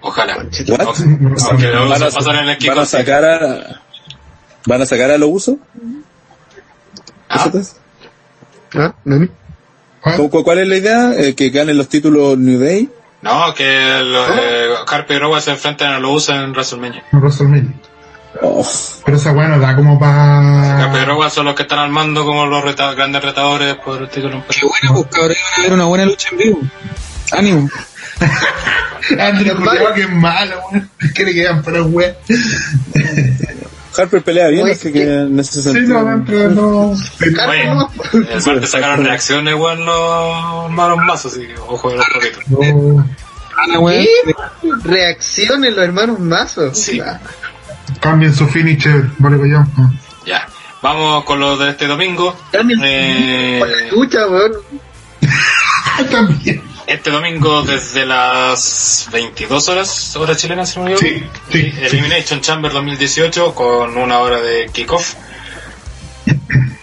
Ojalá. 0.00 0.36
What? 0.36 0.80
Aunque 1.50 1.66
los 1.68 1.88
¿Van 1.90 2.02
a, 2.02 2.10
en 2.40 2.48
el 2.48 2.58
van 2.68 2.78
sacar 2.86 3.24
a 3.24 3.80
van 4.66 4.82
a 4.82 4.86
sacar 4.86 5.10
a 5.10 5.18
los 5.18 5.28
usos 5.32 5.56
Ah, 7.28 7.48
¿Ah? 8.74 8.94
¿Nani? 9.04 9.28
¿Cuál? 10.00 10.16
¿Cu- 10.16 10.30
cu- 10.30 10.44
¿Cuál 10.44 10.58
es 10.58 10.68
la 10.68 10.76
idea? 10.76 11.12
Eh, 11.16 11.34
que 11.34 11.50
ganen 11.50 11.76
los 11.78 11.88
títulos 11.88 12.36
New 12.38 12.58
Day. 12.60 12.88
No, 13.22 13.52
que 13.54 14.00
los, 14.02 14.30
eh, 14.30 14.68
Harper 14.88 15.16
y 15.16 15.20
Rowan 15.20 15.42
se 15.42 15.50
enfrentan 15.50 15.92
a 15.92 15.98
los 16.00 16.10
usos 16.22 16.34
en 16.36 16.52
WrestleMania. 16.52 17.04
No 17.12 17.20
WrestleMania. 17.20 17.72
Oh, 18.42 18.66
Pero 19.04 19.16
esa 19.16 19.32
weá 19.32 19.48
no 19.48 19.58
da 19.58 19.74
como 19.76 19.94
Harper 19.94 19.98
y 19.98 20.00
para. 20.00 21.04
Rowan 21.04 21.30
son 21.30 21.46
los 21.46 21.54
que 21.54 21.62
están 21.62 21.80
al 21.80 21.90
mando 21.90 22.24
como 22.24 22.46
los 22.46 22.64
reta- 22.64 22.94
grandes 22.94 23.22
retadores 23.22 23.74
por 23.76 24.00
el 24.02 24.08
título 24.08 24.36
en 24.36 24.42
Qué 24.42 24.66
buena, 24.66 24.94
pues 24.94 25.06
cabrón, 25.14 25.36
una 25.72 25.84
buena 25.84 26.04
lucha 26.06 26.28
en 26.32 26.38
vivo. 26.38 26.60
Ánimo. 27.32 27.68
Andrew 29.18 29.56
Culeado 29.56 29.94
que 29.94 30.02
es 30.02 30.10
malo, 30.10 30.56
weón. 30.72 30.90
Que 31.14 31.24
le 31.24 31.34
quedan 31.34 31.62
para 31.62 31.82
weá. 31.82 32.14
Harper 33.96 34.22
pelea 34.22 34.48
bien, 34.48 34.62
Oye, 34.64 34.72
así 34.72 34.92
que 34.92 35.02
en 35.02 35.38
ese 35.40 35.62
Sí, 35.62 35.80
no, 35.80 36.24
pero 36.24 36.48
no. 36.50 36.90
Oye, 36.90 37.62
el 38.12 38.42
martes 38.46 38.70
sacaron 38.70 39.04
reacciones, 39.04 39.54
weón, 39.54 39.84
los 39.84 40.70
malos 40.70 40.98
mazos, 40.98 41.32
así 41.32 41.46
que 41.46 41.54
ojo 41.58 41.90
de 41.90 41.96
los 41.96 42.06
poquitos. 42.08 42.48
no. 42.48 43.80
Weón. 43.80 44.04
¿Qué? 44.24 44.32
Reaccionen 44.84 45.74
los 45.74 45.84
hermanos 45.84 46.18
mazos. 46.20 46.78
Sí. 46.78 47.00
Ah, 47.00 47.18
Cambien 48.00 48.32
su 48.32 48.46
finisher, 48.46 49.04
vale, 49.18 49.36
collón. 49.36 49.68
Ya. 50.24 50.46
Vamos 50.82 51.24
con 51.24 51.40
lo 51.40 51.56
de 51.58 51.70
este 51.70 51.86
domingo. 51.86 52.34
Cambien 52.52 52.80
Eh, 52.82 53.58
con 53.60 53.70
la 53.70 53.76
lucha, 53.90 54.26
weón. 54.28 54.52
También. 56.10 56.62
Este 56.90 57.10
domingo 57.10 57.62
desde 57.62 58.04
las 58.04 59.08
22 59.12 59.68
horas, 59.68 60.16
hora 60.16 60.34
chilena, 60.34 60.66
si 60.66 60.80
no 60.80 60.86
me. 60.86 60.96
Sí, 60.96 61.24
sí, 61.50 61.70
sí. 61.70 61.72
Elimination 61.82 62.40
Chamber 62.40 62.72
2018 62.72 63.54
con 63.54 63.96
una 63.96 64.18
hora 64.18 64.40
de 64.40 64.68
kickoff. 64.72 65.14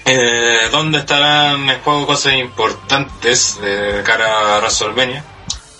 Eh, 0.09 0.69
donde 0.71 0.99
estarán 0.99 1.69
en 1.69 1.81
juego 1.81 2.07
cosas 2.07 2.35
importantes 2.35 3.59
de 3.59 4.01
cara 4.05 4.55
a 4.55 4.59
WrestleMania, 4.59 5.21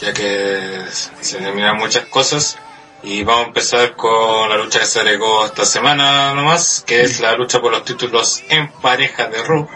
ya 0.01 0.11
que 0.11 0.81
se 1.21 1.37
eliminan 1.37 1.77
muchas 1.77 2.07
cosas. 2.07 2.57
Y 3.03 3.23
vamos 3.23 3.45
a 3.45 3.47
empezar 3.47 3.95
con 3.95 4.49
la 4.49 4.57
lucha 4.57 4.79
que 4.79 4.85
se 4.85 4.99
agregó 4.99 5.45
esta 5.45 5.63
semana 5.63 6.33
nomás, 6.33 6.83
que 6.85 7.03
es 7.03 7.21
la 7.21 7.37
lucha 7.37 7.61
por 7.61 7.71
los 7.71 7.85
títulos 7.85 8.43
en 8.49 8.69
pareja 8.69 9.27
de 9.27 9.41
Raw, 9.41 9.69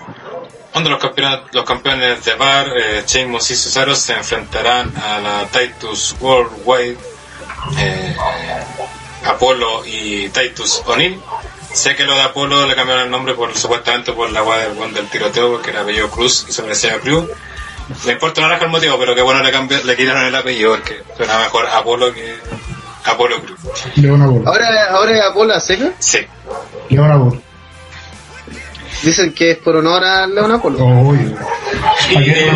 donde 0.73 0.89
los 0.89 0.99
campeones, 0.99 1.39
los 1.51 1.65
campeones 1.65 2.23
de 2.23 2.35
Bar, 2.35 2.67
eh, 2.77 3.03
Sheamus 3.05 3.51
y 3.51 3.55
Cesaro 3.55 3.95
se 3.95 4.13
enfrentarán 4.13 4.93
a 4.97 5.19
la 5.19 5.47
Titus 5.47 6.15
Worldwide, 6.19 6.97
eh, 7.77 8.15
Apolo 9.25 9.85
y 9.85 10.29
Titus 10.29 10.81
O'Neill. 10.85 11.21
Sé 11.73 11.95
que 11.95 12.03
lo 12.03 12.15
de 12.15 12.21
Apolo 12.21 12.65
le 12.67 12.75
cambiaron 12.75 13.05
el 13.05 13.11
nombre 13.11 13.33
por 13.33 13.55
supuestamente 13.55 14.11
por 14.11 14.29
la 14.31 14.43
weá 14.43 14.69
del 14.69 15.09
tiroteo, 15.09 15.51
porque 15.51 15.71
era 15.71 15.81
apellido 15.81 16.09
Cruz 16.09 16.45
y 16.47 16.51
se 16.51 16.61
parecía 16.61 16.95
a 16.95 16.99
Cruz. 16.99 17.29
Le 18.05 18.13
importa 18.13 18.41
una 18.41 18.49
raja 18.49 18.65
el 18.65 18.71
motivo, 18.71 18.97
pero 18.99 19.15
que 19.15 19.21
bueno 19.21 19.41
le 19.41 19.51
cambió, 19.51 19.81
le 19.83 19.95
quitaron 19.95 20.25
el 20.25 20.35
apellido, 20.35 20.71
porque 20.71 21.03
suena 21.17 21.39
mejor 21.39 21.67
Apolo 21.67 22.13
que 22.13 22.35
Apolo 23.05 23.41
Cruz. 23.41 23.59
Ahora, 24.45 24.87
ahora 24.91 25.17
es 25.17 25.21
Apolo 25.23 25.53
a 25.53 25.59
seca. 25.59 25.91
Sí. 25.99 26.25
Leona 26.89 27.15
Ball. 27.15 27.41
Dicen 29.03 29.33
que 29.33 29.51
es 29.51 29.57
por 29.57 29.75
honor 29.75 30.03
a 30.03 30.23
Apolo. 30.25 30.77
Uy. 30.85 31.35
Y 32.11 32.29
eh, 32.29 32.51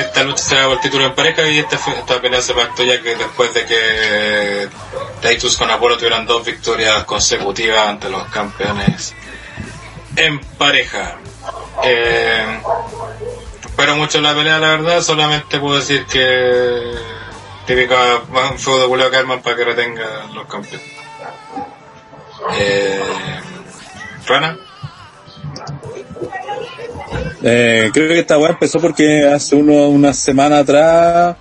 esta 0.00 0.22
lucha 0.24 0.42
será 0.42 0.64
por 0.64 0.74
el 0.74 0.80
título 0.80 1.04
en 1.06 1.14
pareja 1.14 1.46
y 1.48 1.58
esta, 1.58 1.76
fue- 1.78 1.98
esta 1.98 2.20
pelea 2.20 2.40
se 2.40 2.54
pactó 2.54 2.82
ya 2.82 3.00
que 3.02 3.14
después 3.16 3.52
de 3.52 3.66
que 3.66 4.68
Titus 5.20 5.56
con 5.56 5.70
Apolo 5.70 5.96
tuvieran 5.96 6.26
dos 6.26 6.44
victorias 6.44 7.04
consecutivas 7.04 7.88
ante 7.88 8.08
los 8.08 8.24
campeones 8.28 9.14
en 10.16 10.38
pareja. 10.58 11.16
Eh, 11.84 12.60
espero 13.64 13.96
mucho 13.96 14.20
la 14.20 14.34
pelea, 14.34 14.58
la 14.58 14.68
verdad, 14.70 15.02
solamente 15.02 15.58
puedo 15.58 15.76
decir 15.76 16.06
que 16.06 16.94
típica 17.66 17.96
un 18.50 18.58
feudo 18.58 18.80
de 18.82 18.86
Julio 18.86 19.10
Carman 19.10 19.42
para 19.42 19.56
que 19.56 19.64
retenga 19.64 20.26
los 20.32 20.46
campeones. 20.46 20.86
Eh, 22.58 23.00
Rana, 24.26 24.56
Eh, 27.44 27.90
creo 27.92 28.08
que 28.08 28.20
esta 28.20 28.38
weá 28.38 28.50
empezó 28.50 28.78
porque 28.80 29.24
hace 29.26 29.56
uno, 29.56 29.88
una 29.88 30.12
semana 30.12 30.58
atrás 30.58 31.36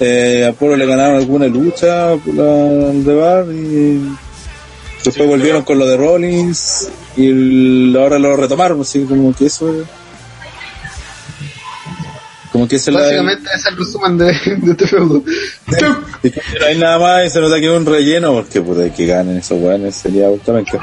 eh, 0.00 0.46
a 0.48 0.52
Polo 0.52 0.76
le 0.76 0.86
ganaron 0.86 1.16
alguna 1.16 1.46
lucha 1.46 2.14
por 2.16 2.34
la, 2.34 2.44
de 2.44 3.14
bar 3.14 3.44
y 3.52 4.16
después 5.04 5.28
volvieron 5.28 5.62
con 5.62 5.78
lo 5.78 5.86
de 5.86 5.96
Rollins 5.96 6.88
y 7.16 7.26
el- 7.28 7.96
ahora 8.00 8.18
lo 8.18 8.34
retomaron, 8.36 8.80
así 8.80 9.04
como 9.04 9.34
que 9.34 9.46
eso 9.46 9.68
es- 9.82 9.86
como 12.50 12.68
que 12.68 12.76
es 12.76 12.86
la 12.88 13.00
Básicamente 13.00 13.48
es 13.54 13.66
el 13.66 13.76
resumen 13.78 14.18
de, 14.18 14.24
de 14.26 14.70
este 14.72 14.86
feudo. 14.86 15.22
y 16.22 16.30
que 16.30 16.40
no 16.60 16.66
hay 16.66 16.78
nada 16.78 16.98
más 16.98 17.26
y 17.26 17.30
se 17.30 17.40
nota 17.40 17.58
que 17.60 17.66
es 17.66 17.72
un 17.78 17.86
relleno 17.86 18.32
porque 18.34 18.60
puta 18.60 18.92
que 18.92 19.06
ganen 19.06 19.38
esos 19.38 19.58
weones 19.60 19.94
sería 19.94 20.28
justamente. 20.28 20.78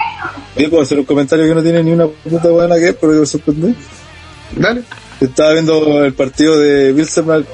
Puedo 0.56 0.82
hacer 0.82 0.98
un 1.00 1.06
comentario 1.06 1.46
que 1.48 1.54
no 1.56 1.62
tiene 1.64 1.84
ni 1.84 1.92
una 1.92 2.08
puta 2.08 2.50
buena 2.50 2.76
que 2.78 2.90
es 2.90 2.96
pero 3.00 3.14
que 3.14 3.20
me 3.20 3.26
sorprende 3.26 3.74
Dale. 4.56 4.82
Estaba 5.22 5.54
viendo 5.54 6.06
el 6.06 6.14
partido 6.14 6.58
de 6.58 6.94
Wilstermann, 6.94 7.46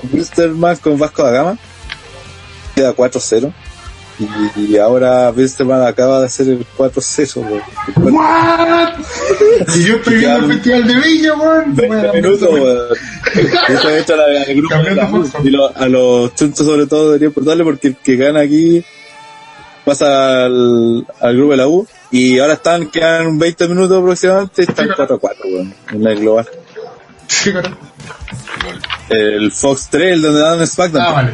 con 0.77 0.99
Vasco 0.99 1.23
da 1.23 1.31
Gama. 1.31 1.57
Queda 2.75 2.93
4-0. 2.95 3.51
Y, 4.17 4.61
y 4.73 4.77
ahora 4.77 5.29
Wilstermann 5.35 5.81
acaba 5.85 6.19
de 6.21 6.27
hacer 6.27 6.47
el 6.47 6.65
4-0. 6.77 7.35
weón. 7.37 8.15
¿What? 8.15 8.89
Y 9.75 9.83
yo 9.83 9.95
estoy 9.95 10.15
viendo 10.17 10.45
el 10.45 10.53
festival 10.53 10.87
de 10.87 10.95
Villa, 10.95 11.33
weón. 11.33 11.75
20 11.75 12.11
minutos, 12.13 12.49
hecho 13.99 14.15
la- 14.15 14.45
grupo 14.53 14.75
de 14.83 14.95
la. 14.95 15.09
Y 15.43 15.49
lo- 15.49 15.75
a 15.75 15.87
los 15.87 16.35
chunchos 16.35 16.65
sobre 16.65 16.85
todo 16.87 17.07
debería 17.07 17.27
importarle 17.27 17.63
porque 17.63 17.87
el 17.89 17.95
que 17.97 18.15
gana 18.15 18.41
aquí 18.41 18.83
pasa 19.83 20.45
al, 20.45 21.05
al 21.19 21.35
grupo 21.35 21.51
de 21.51 21.57
la 21.57 21.67
U. 21.67 21.87
Y 22.11 22.39
ahora 22.39 22.53
están, 22.53 22.87
quedan 22.87 23.37
20 23.39 23.67
minutos 23.67 23.97
aproximadamente, 23.99 24.61
están 24.63 24.87
4-4, 24.89 25.19
weón, 25.45 25.73
en 25.91 26.07
el 26.07 26.19
global. 26.19 26.47
El 29.09 29.51
Fox 29.51 29.87
3, 29.91 30.13
el 30.13 30.21
donde 30.21 30.39
dan 30.41 30.65
SmackDown. 30.67 31.03
Ah, 31.05 31.11
vale. 31.11 31.33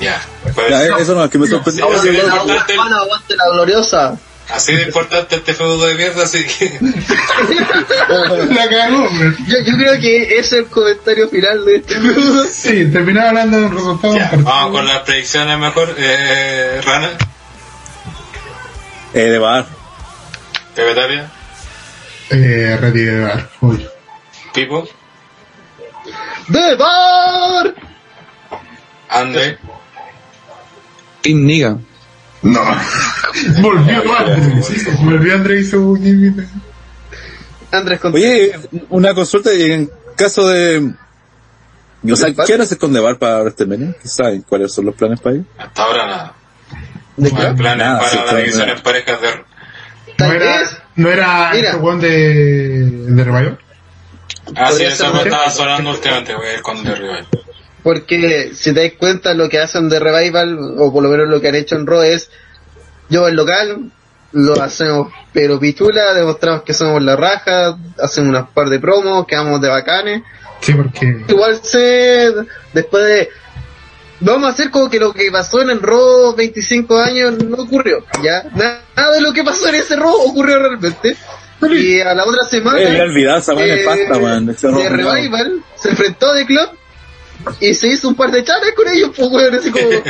ya. 0.00 0.20
Pues, 0.54 0.68
Ya, 0.70 0.82
eso 0.98 1.14
no, 1.14 1.24
es 1.24 1.30
que 1.30 1.38
me 1.38 1.46
sorprendió. 1.46 1.86
Sí, 2.02 2.08
sí. 2.10 2.16
Hermano, 2.68 2.96
aguante 2.96 3.36
la 3.36 3.48
gloriosa. 3.52 4.16
Así 4.50 4.74
de 4.74 4.84
importante 4.84 5.36
este 5.36 5.52
feudo 5.52 5.84
de 5.86 5.94
mierda, 5.94 6.22
así 6.22 6.42
que 6.46 6.78
La 8.54 8.66
cagó. 8.70 9.06
Yo, 9.46 9.58
yo 9.62 9.76
creo 9.76 10.00
que 10.00 10.22
ese 10.22 10.40
es 10.40 10.52
el 10.54 10.66
comentario 10.68 11.28
final 11.28 11.66
de 11.66 11.76
este 11.76 12.00
feudo. 12.00 12.44
Sí, 12.50 12.86
terminaba 12.90 13.28
hablando 13.28 13.58
de 13.58 13.64
un 13.66 13.76
resultado. 13.76 14.16
ya, 14.16 14.30
vamos 14.36 14.72
con 14.72 14.86
las 14.86 15.00
predicciones 15.00 15.58
mejor. 15.58 15.94
Eh, 15.98 16.80
Rana, 16.82 17.10
Eh, 19.12 19.20
de 19.24 19.38
bar. 19.38 19.66
Pepe 20.74 20.94
Tapia, 20.94 21.30
Eh, 22.30 22.78
retirar. 22.80 23.50
Uy. 23.60 23.86
Pipo, 24.58 24.88
¡De 26.48 26.74
bar! 26.76 27.74
André, 29.08 29.56
Team 31.20 31.44
Niga. 31.46 31.78
No. 32.42 32.60
Volvió 33.60 34.16
Andrés. 34.16 34.96
Volvió 35.04 35.34
Andrés 35.34 35.66
y 35.66 35.70
su 35.70 35.96
límite. 35.96 36.48
Andrés 37.70 38.00
con 38.00 38.14
Oye, 38.14 38.52
una 38.88 39.14
consulta 39.14 39.52
y 39.54 39.70
en 39.70 39.90
caso 40.16 40.48
de... 40.48 40.92
O 42.10 42.16
sea, 42.16 42.32
¿qué 42.34 42.52
van 42.52 42.60
a 42.60 42.64
hacer 42.64 42.78
con 42.78 42.92
Debar 42.92 43.18
para 43.18 43.40
WrestleMania? 43.42 43.94
¿Qué 44.02 44.08
saben 44.08 44.42
cuáles 44.42 44.72
son 44.72 44.86
los 44.86 44.94
planes 44.96 45.20
para 45.20 45.36
ellos? 45.36 45.46
hasta 45.58 45.82
ahora 45.82 46.06
nada. 46.06 46.34
¿De 47.16 47.30
No 47.30 47.38
hay 47.38 47.46
qué? 47.46 47.54
planes 47.54 47.86
Nada, 47.86 47.98
para 47.98 48.10
sí, 48.10 48.18
la 48.26 48.36
división 48.38 48.68
en 48.70 48.82
parejas 48.82 49.20
de... 49.20 49.28
No 50.18 50.32
era, 50.32 50.60
no 50.96 51.10
era 51.10 51.50
Mira. 51.52 51.70
este 51.70 52.06
de, 52.08 52.90
de 52.90 53.24
Revival. 53.24 53.58
Ah, 54.56 54.70
sí, 54.72 54.84
eso 54.84 55.12
me 55.12 55.22
estaba 55.22 55.50
sonando 55.50 55.90
últimamente, 55.90 56.34
voy 56.34 56.46
a 56.46 56.54
ir 56.54 56.62
con 56.62 56.82
The 56.82 56.94
Rival. 56.94 57.26
porque 57.82 58.50
si 58.54 58.72
te 58.74 58.82
das 58.82 58.92
cuenta 58.98 59.34
lo 59.34 59.48
que 59.48 59.58
hacen 59.58 59.88
de 59.88 59.98
Revival, 60.00 60.58
o 60.78 60.92
por 60.92 61.02
lo 61.02 61.08
menos 61.10 61.28
lo 61.28 61.40
que 61.40 61.48
han 61.48 61.54
hecho 61.54 61.76
en 61.76 61.86
Raw 61.86 62.02
es, 62.02 62.30
yo 63.08 63.26
el 63.28 63.34
local, 63.36 63.90
lo 64.32 64.60
hacemos 64.62 65.12
pero 65.32 65.58
pichula, 65.60 66.12
demostramos 66.14 66.62
que 66.62 66.74
somos 66.74 67.00
la 67.02 67.16
raja, 67.16 67.76
hacemos 68.02 68.30
unas 68.30 68.48
par 68.50 68.68
de 68.68 68.78
promos, 68.80 69.26
quedamos 69.26 69.60
de 69.60 69.68
bacanes, 69.68 70.22
Sí, 70.60 70.72
porque. 70.74 71.24
igual 71.28 71.60
se 71.62 72.32
después 72.72 73.04
de 73.04 73.28
vamos 74.20 74.48
a 74.48 74.52
hacer 74.52 74.70
como 74.70 74.90
que 74.90 74.98
lo 74.98 75.12
que 75.14 75.30
pasó 75.30 75.62
en 75.62 75.70
el 75.70 75.80
Raw 75.80 76.34
25 76.34 76.98
años 76.98 77.34
no 77.44 77.62
ocurrió 77.62 78.04
ya 78.22 78.42
Na- 78.56 78.80
nada 78.96 79.14
de 79.14 79.20
lo 79.20 79.32
que 79.32 79.44
pasó 79.44 79.68
en 79.68 79.76
ese 79.76 79.94
Raw 79.94 80.12
ocurrió 80.12 80.58
realmente 80.58 81.16
Y 81.60 82.00
a 82.00 82.14
la 82.14 82.24
otra 82.24 82.44
semana. 82.44 82.80
Eh, 82.80 83.00
olvidado 83.00 83.38
esa 83.38 83.52
eh, 83.54 83.76
de 83.76 83.84
pasta. 83.84 84.88
Revival 84.88 85.62
se 85.76 85.90
enfrentó 85.90 86.30
a 86.30 86.34
The 86.34 86.46
Club 86.46 86.70
y 87.60 87.74
se 87.74 87.88
hizo 87.88 88.08
un 88.08 88.14
par 88.14 88.30
de 88.30 88.44
chanes 88.44 88.72
con 88.74 88.88
ellos, 88.88 89.10
pues 89.16 89.28
weón, 89.28 89.54
así 89.54 89.70
como. 89.70 89.88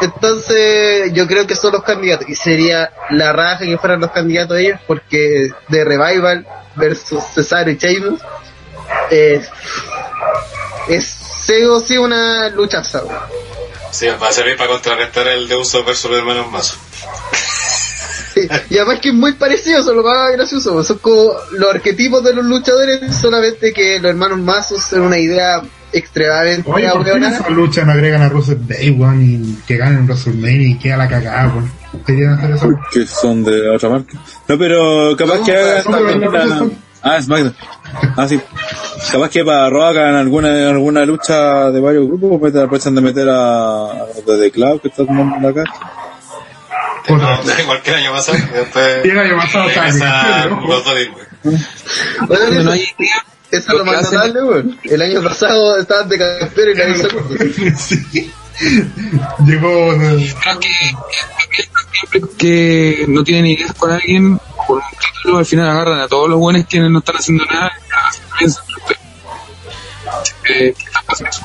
Entonces, 0.00 1.12
yo 1.14 1.26
creo 1.26 1.46
que 1.46 1.54
son 1.54 1.72
los 1.72 1.82
candidatos. 1.82 2.28
Y 2.28 2.34
sería 2.34 2.90
la 3.10 3.32
raja 3.32 3.64
que 3.64 3.78
fueran 3.78 4.00
los 4.00 4.10
candidatos 4.10 4.58
ellos, 4.58 4.78
porque 4.86 5.50
de 5.68 5.84
Revival 5.84 6.46
versus 6.74 7.22
Cesaro 7.34 7.70
y 7.70 7.76
Sheamus 7.76 8.20
eh, 9.10 9.42
es 10.88 11.04
sí 11.46 11.62
o 11.64 11.80
sí 11.80 11.96
una 11.96 12.48
luchaza. 12.50 13.02
weón. 13.04 13.46
Sí, 13.90 14.08
va 14.22 14.28
a 14.28 14.32
servir 14.32 14.56
para 14.58 14.68
contrarrestar 14.68 15.26
el 15.28 15.48
de 15.48 15.56
uso 15.56 15.82
versus 15.84 16.10
los 16.10 16.18
hermanos 16.18 16.50
más. 16.50 16.76
Sí, 18.48 18.60
Y 18.74 18.78
además 18.78 19.00
que 19.00 19.08
es 19.08 19.14
muy 19.14 19.32
parecido, 19.32 19.80
eso 19.80 19.90
es 19.90 19.96
lo 19.96 20.02
más 20.02 20.32
gracioso. 20.32 20.82
Son 20.84 20.98
como 20.98 21.32
los 21.52 21.74
arquetipos 21.74 22.22
de 22.24 22.34
los 22.34 22.44
luchadores, 22.44 23.00
solamente 23.16 23.72
que 23.72 23.98
los 24.00 24.10
hermanos 24.10 24.38
Mazos 24.38 24.82
son 24.82 25.02
una 25.02 25.18
idea 25.18 25.62
extremadamente 25.92 26.70
Oye, 26.70 26.88
¿por 26.90 27.04
qué 27.04 27.10
en 27.10 27.16
ahueonada. 27.16 27.36
esa 27.38 27.50
lucha 27.50 27.84
no 27.84 27.92
agregan 27.92 28.20
a 28.22 28.28
Russell 28.28 28.58
Day, 28.66 28.90
weón, 28.90 29.22
y 29.22 29.54
que 29.66 29.76
ganen 29.76 29.98
en 30.00 30.06
WrestleMania 30.06 30.68
y 30.68 30.78
queda 30.78 30.96
la 30.98 31.08
cagada, 31.08 31.48
weón? 31.54 31.70
Querían 32.04 32.34
hacer 32.34 32.50
eso. 32.50 32.68
que 32.92 33.06
son 33.06 33.42
de 33.44 33.70
otra 33.70 33.88
marca. 33.88 34.18
No, 34.48 34.58
pero 34.58 35.16
capaz 35.16 35.38
No, 35.38 35.44
que 35.44 35.56
hagan. 35.56 36.72
Ah, 37.02 37.22
SmackDown. 37.22 37.54
Ah, 38.16 38.26
sí. 38.28 38.40
Capaz 39.12 39.30
que 39.30 39.44
para 39.44 39.70
Raw 39.70 39.82
hagan 39.84 40.14
alguna, 40.16 40.68
alguna 40.70 41.04
lucha 41.04 41.70
de 41.70 41.80
varios 41.80 42.06
grupos, 42.08 42.40
pues 42.40 42.54
aprovechan 42.56 42.94
de 42.96 43.00
meter 43.00 43.28
a, 43.28 43.84
a 43.92 44.06
los 44.08 44.26
de 44.26 44.38
The 44.38 44.50
Club 44.50 44.82
que 44.82 44.88
están 44.88 45.06
tomando 45.06 45.48
acá. 45.48 45.62
Otra. 47.08 47.40
No, 47.44 47.60
igual 47.60 47.82
que 47.82 47.90
el 47.90 47.96
año 47.96 48.12
pasado. 48.12 48.38
y 49.04 49.08
el 49.08 49.18
año 49.18 49.36
pasado 49.36 49.68
el 49.68 50.68
los 50.68 50.84
dos. 50.84 50.94
Bueno, 52.28 52.62
no 52.62 52.70
hay 52.72 52.88
eso 53.50 53.72
es 53.72 53.78
lo 53.78 53.84
más 53.84 54.02
notable, 54.12 54.42
weón. 54.42 54.78
El 54.82 55.02
año 55.02 55.22
pasado 55.22 55.78
estaban 55.78 56.08
de 56.08 56.18
campeón 56.18 56.70
y 56.70 56.74
nadie 56.74 56.96
se 56.96 57.06
acuerda. 57.06 57.76
sí. 57.78 58.32
Llegó. 59.44 59.94
creo 59.96 60.60
que 60.60 61.62
siempre 61.92 62.22
que 62.38 63.04
no 63.08 63.22
tienen 63.22 63.46
ideas 63.46 63.72
con 63.74 63.92
alguien 63.92 64.38
por 64.66 64.78
un 64.78 64.82
título, 65.14 65.38
al 65.38 65.46
final 65.46 65.70
agarran 65.70 66.00
a 66.00 66.08
todos 66.08 66.28
los 66.28 66.38
buenos 66.38 66.66
que 66.66 66.80
no 66.80 66.98
están 66.98 67.16
haciendo 67.16 67.44
nada 67.44 67.72
y 67.78 68.38
piensan 68.38 68.64
¿qué 70.44 70.68
está 70.68 71.02
pasando? 71.06 71.36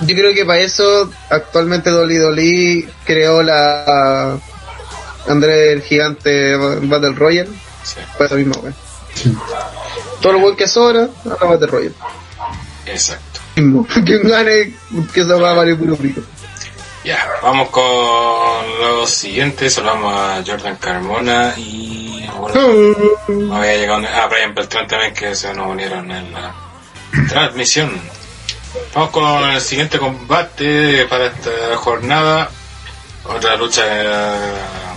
Yo 0.00 0.14
creo 0.14 0.34
que 0.34 0.44
para 0.44 0.60
eso 0.60 1.10
actualmente 1.30 1.90
Dolly 1.90 2.16
Dolly 2.16 2.88
creó 3.04 3.42
la 3.42 4.38
André 5.28 5.72
el 5.72 5.82
gigante 5.82 6.56
Battle 6.56 7.12
Royale. 7.12 7.50
Sí, 7.82 8.00
eso 8.18 8.34
mismo, 8.34 8.54
weón. 8.60 8.74
Todo 10.20 10.32
lo 10.34 10.38
buen 10.40 10.56
que 10.56 10.66
sobra, 10.66 11.08
a 11.24 11.28
la 11.28 11.50
Battle 11.50 11.66
Royale. 11.66 11.94
exacto. 12.86 13.40
Quien 14.04 14.22
gane, 14.28 14.74
que 15.14 15.24
se 15.24 15.32
va 15.32 15.52
a 15.52 15.54
valer 15.54 15.78
puro 15.78 15.96
rico. 15.96 16.20
Ya, 17.04 17.24
vamos 17.40 17.68
con 17.70 17.84
los 18.80 19.08
siguientes. 19.08 19.74
Saludamos 19.74 20.12
a 20.12 20.42
Jordan 20.44 20.76
Carmona 20.76 21.54
y. 21.56 22.28
Bueno, 22.36 23.54
había 23.54 23.76
llegado 23.76 24.06
a 24.06 24.26
Brian 24.26 24.54
Beltrán 24.54 24.86
también 24.88 25.14
que 25.14 25.34
se 25.34 25.54
nos 25.54 25.68
unieron 25.68 26.10
en 26.10 26.32
la 26.32 26.52
transmisión. 27.28 27.92
Vamos 28.92 29.10
con 29.10 29.50
el 29.50 29.60
siguiente 29.60 29.98
combate 29.98 31.06
para 31.06 31.26
esta 31.26 31.76
jornada. 31.76 32.50
Otra 33.24 33.56
lucha 33.56 33.82
que 33.82 34.95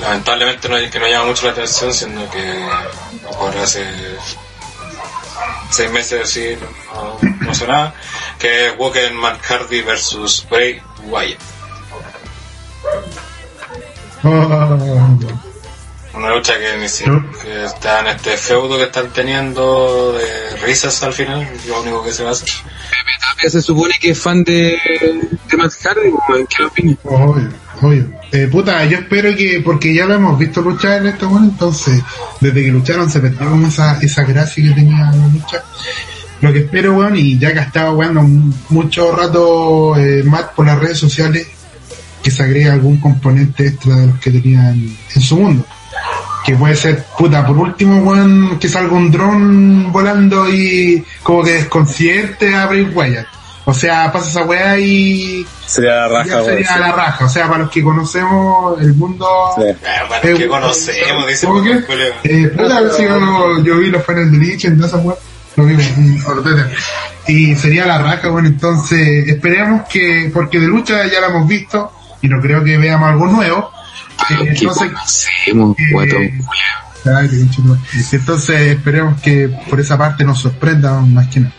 lamentablemente 0.00 0.68
no, 0.68 0.76
que 0.90 0.98
no 0.98 1.06
llama 1.06 1.26
mucho 1.26 1.46
la 1.46 1.52
atención, 1.52 1.92
siendo 1.92 2.28
que 2.30 2.66
por 3.38 3.56
hace 3.56 3.84
seis 5.70 5.90
meses 5.90 6.28
sí 6.28 6.56
no, 6.92 7.18
no 7.40 7.54
sonaba, 7.54 7.94
que 8.38 8.68
es 8.68 8.78
Walker 8.78 9.12
Hardy 9.42 9.82
versus 9.82 10.46
Bray 10.48 10.80
Wyatt. 11.04 11.38
Una 16.14 16.34
lucha 16.34 16.54
que, 16.58 16.78
ni 16.80 16.88
si- 16.88 17.04
que 17.04 17.64
está 17.64 18.00
en 18.00 18.06
este 18.08 18.36
feudo 18.36 18.76
que 18.76 18.84
están 18.84 19.12
teniendo 19.12 20.12
de 20.14 20.56
risas 20.64 21.02
al 21.02 21.12
final, 21.12 21.46
lo 21.68 21.82
único 21.82 22.02
que 22.02 22.12
se 22.12 22.22
va 22.24 22.30
a 22.30 22.32
hacer. 22.32 22.48
Tapia 23.20 23.50
se 23.50 23.62
supone 23.62 23.94
que 24.00 24.10
es 24.10 24.18
fan 24.18 24.42
de, 24.42 24.78
de 25.50 25.56
Matt 25.56 25.72
Hardy, 25.82 26.08
¿en 26.08 26.46
qué 26.46 26.64
opinión? 26.64 26.98
Obvio, 27.04 27.48
obvio. 27.82 28.12
Eh, 28.32 28.48
puta, 28.50 28.84
yo 28.86 28.98
espero 28.98 29.34
que, 29.36 29.60
porque 29.64 29.94
ya 29.94 30.06
lo 30.06 30.14
hemos 30.14 30.38
visto 30.38 30.60
luchar 30.62 30.98
en 31.02 31.08
esta 31.08 31.26
bueno, 31.26 31.46
entonces, 31.46 32.02
desde 32.40 32.62
que 32.64 32.68
lucharon 32.70 33.10
se 33.10 33.20
perdió 33.20 33.48
como 33.50 33.68
esa, 33.68 33.98
esa 34.00 34.22
gracia 34.24 34.64
que 34.64 34.70
tenía 34.74 35.10
la 35.10 35.26
lucha. 35.28 35.62
Lo 36.40 36.52
que 36.52 36.60
espero, 36.60 36.94
weón, 36.94 37.16
y 37.16 37.38
ya 37.38 37.52
que 37.52 37.58
ha 37.60 37.64
estado 37.64 37.92
jugando 37.92 38.22
mucho 38.70 39.14
rato 39.14 39.96
eh, 39.96 40.22
Matt 40.24 40.54
por 40.54 40.66
las 40.66 40.78
redes 40.78 40.98
sociales, 40.98 41.46
que 42.22 42.30
se 42.30 42.42
agregue 42.42 42.70
algún 42.70 42.98
componente 43.00 43.66
extra 43.68 43.96
de 43.96 44.06
los 44.08 44.18
que 44.20 44.30
tenían 44.30 44.96
en 45.14 45.22
su 45.22 45.36
mundo. 45.36 45.64
Que 46.44 46.54
puede 46.54 46.76
ser, 46.76 47.04
puta, 47.18 47.46
por 47.46 47.58
último, 47.58 47.98
weón, 47.98 48.58
que 48.58 48.68
salga 48.68 48.92
un 48.94 49.10
dron 49.10 49.92
volando 49.92 50.48
y 50.48 51.04
como 51.22 51.42
que 51.42 51.52
desconcierte 51.54 52.54
a 52.54 52.66
Wyatt. 52.68 53.26
O 53.66 53.74
sea, 53.74 54.10
pasa 54.10 54.30
esa 54.30 54.44
weá 54.44 54.78
y 54.78 55.44
Sería 55.66 55.96
la 55.96 56.08
raja, 56.08 56.26
ya 56.28 56.34
weón. 56.36 56.46
sería 56.46 56.78
la 56.78 56.92
raja. 56.92 57.24
O 57.26 57.28
sea, 57.28 57.46
para 57.48 57.58
los 57.64 57.70
que 57.70 57.82
conocemos 57.82 58.80
el 58.80 58.94
mundo. 58.94 59.26
Sí. 59.56 59.62
Ah, 59.86 60.04
bueno, 60.22 60.38
que 60.38 60.48
conocemos, 60.48 61.26
dice 61.26 61.46
¿Cómo 61.46 61.62
que? 61.62 61.84
Eh, 62.24 62.48
puta, 62.48 62.90
si 62.96 63.02
yo, 63.02 63.62
yo 63.62 63.76
vi 63.76 63.90
los 63.90 64.04
finales 64.06 64.32
de 64.32 64.38
Lich 64.38 64.64
en 64.64 64.82
esa 64.82 64.96
weá. 64.96 65.16
Lo 65.56 65.64
vi 65.66 65.74
en 65.74 66.22
Ortega. 66.26 66.70
Y 67.26 67.54
sería 67.56 67.84
la 67.84 67.98
raja, 67.98 68.28
bueno, 68.30 68.48
entonces 68.48 69.28
esperemos 69.28 69.82
que, 69.86 70.30
porque 70.32 70.58
de 70.58 70.66
lucha 70.66 71.06
ya 71.06 71.20
la 71.20 71.26
hemos 71.26 71.46
visto 71.46 71.92
y 72.22 72.28
no 72.28 72.40
creo 72.40 72.64
que 72.64 72.78
veamos 72.78 73.10
algo 73.10 73.26
nuevo. 73.26 73.70
Eh, 74.30 74.54
¿Qué 74.58 74.66
entonces, 78.12 78.60
esperemos 78.60 79.20
que 79.20 79.48
por 79.68 79.80
esa 79.80 79.96
parte 79.96 80.24
nos 80.24 80.40
sorprenda 80.40 81.00
más 81.00 81.28
que 81.28 81.40
nada. 81.40 81.54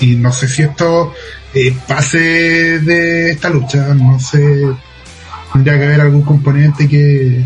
Y 0.00 0.14
no 0.16 0.32
sé 0.32 0.48
si 0.48 0.62
esto 0.62 1.12
eh, 1.54 1.76
pase 1.86 2.18
de 2.18 3.32
esta 3.32 3.50
lucha, 3.50 3.94
no 3.94 4.18
sé, 4.20 4.64
tendría 5.52 5.78
que 5.78 5.84
haber 5.84 6.00
algún 6.00 6.22
componente 6.22 6.88
que, 6.88 7.44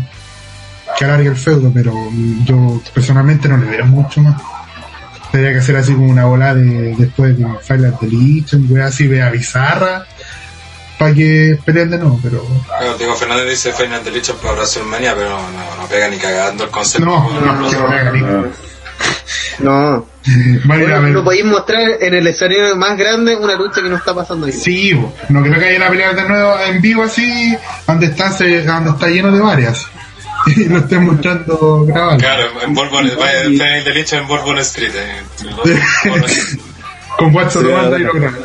que 0.97 1.05
alargue 1.05 1.29
el 1.29 1.35
feudo, 1.35 1.71
pero 1.73 1.93
yo 2.45 2.81
personalmente 2.93 3.49
no 3.49 3.57
le 3.57 3.65
veo 3.65 3.85
mucho 3.85 4.21
más. 4.21 4.41
Tendría 5.31 5.53
que 5.53 5.59
hacer 5.59 5.77
así 5.77 5.93
como 5.93 6.11
una 6.11 6.25
bola 6.25 6.53
de 6.53 6.95
después 6.95 7.35
de 7.35 7.45
Final 7.61 7.97
de 7.99 8.07
Lich, 8.07 8.53
un 8.53 8.71
wea 8.71 8.85
así 8.85 9.07
vea 9.07 9.31
bizarra, 9.31 10.05
para 11.03 11.13
que 11.15 11.57
peleen 11.65 11.89
de 11.91 11.97
nuevo, 11.97 12.19
pero 12.23 12.43
Bueno, 12.43 12.97
Diego 12.97 13.15
Fernández 13.15 13.49
dice 13.49 13.71
Final 13.73 14.03
Deletion 14.03 14.37
para 14.37 14.53
WrestleMania, 14.55 15.13
pero 15.15 15.29
no, 15.29 15.81
no 15.81 15.87
pega 15.89 16.07
ni 16.07 16.17
cagando 16.17 16.63
el 16.65 16.69
concepto. 16.69 17.05
no, 17.05 17.29
no, 17.41 17.69
que 17.69 17.75
no 17.77 18.11
ni- 18.11 18.51
No. 19.59 20.05
Bueno, 20.65 20.99
no 21.09 21.23
podéis 21.23 21.43
mostrar 21.45 21.81
en 21.99 22.13
el 22.13 22.25
escenario 22.27 22.75
más 22.77 22.97
grande 22.97 23.35
una 23.35 23.55
lucha 23.55 23.81
que 23.81 23.89
no 23.89 23.97
está 23.97 24.13
pasando 24.15 24.45
ahí. 24.45 24.53
Sí, 24.53 24.93
bo. 24.93 25.13
no 25.29 25.41
creo 25.41 25.53
que 25.55 25.65
vayan 25.65 25.83
a 25.83 25.89
pelear 25.89 26.15
de 26.15 26.23
nuevo 26.29 26.55
en 26.59 26.81
vivo 26.81 27.03
así, 27.03 27.55
donde 27.85 28.05
está, 28.07 28.31
se- 28.31 28.63
donde 28.63 28.91
está 28.91 29.07
lleno 29.09 29.31
de 29.31 29.39
varias. 29.41 29.85
Y 30.45 30.65
lo 30.65 30.79
estén 30.79 31.05
mostrando 31.05 31.85
grabado. 31.85 32.17
Claro, 32.17 32.43
en 32.65 32.73
Bourbon, 32.73 33.09
vaya 33.17 33.43
Final 33.43 33.83
Deletion 33.85 34.21
en 34.23 34.27
Bourbon 34.27 34.57
Street. 34.59 34.91
eh, 34.93 35.21
Bourbon 36.05 36.23
Street. 36.29 36.59
Con 37.17 37.33
WhatsApp 37.35 37.61
Sí, 37.63 37.67
lo 37.69 37.77
manda 37.77 37.97
y 37.97 38.03
lo 38.03 38.13
graba. 38.13 38.37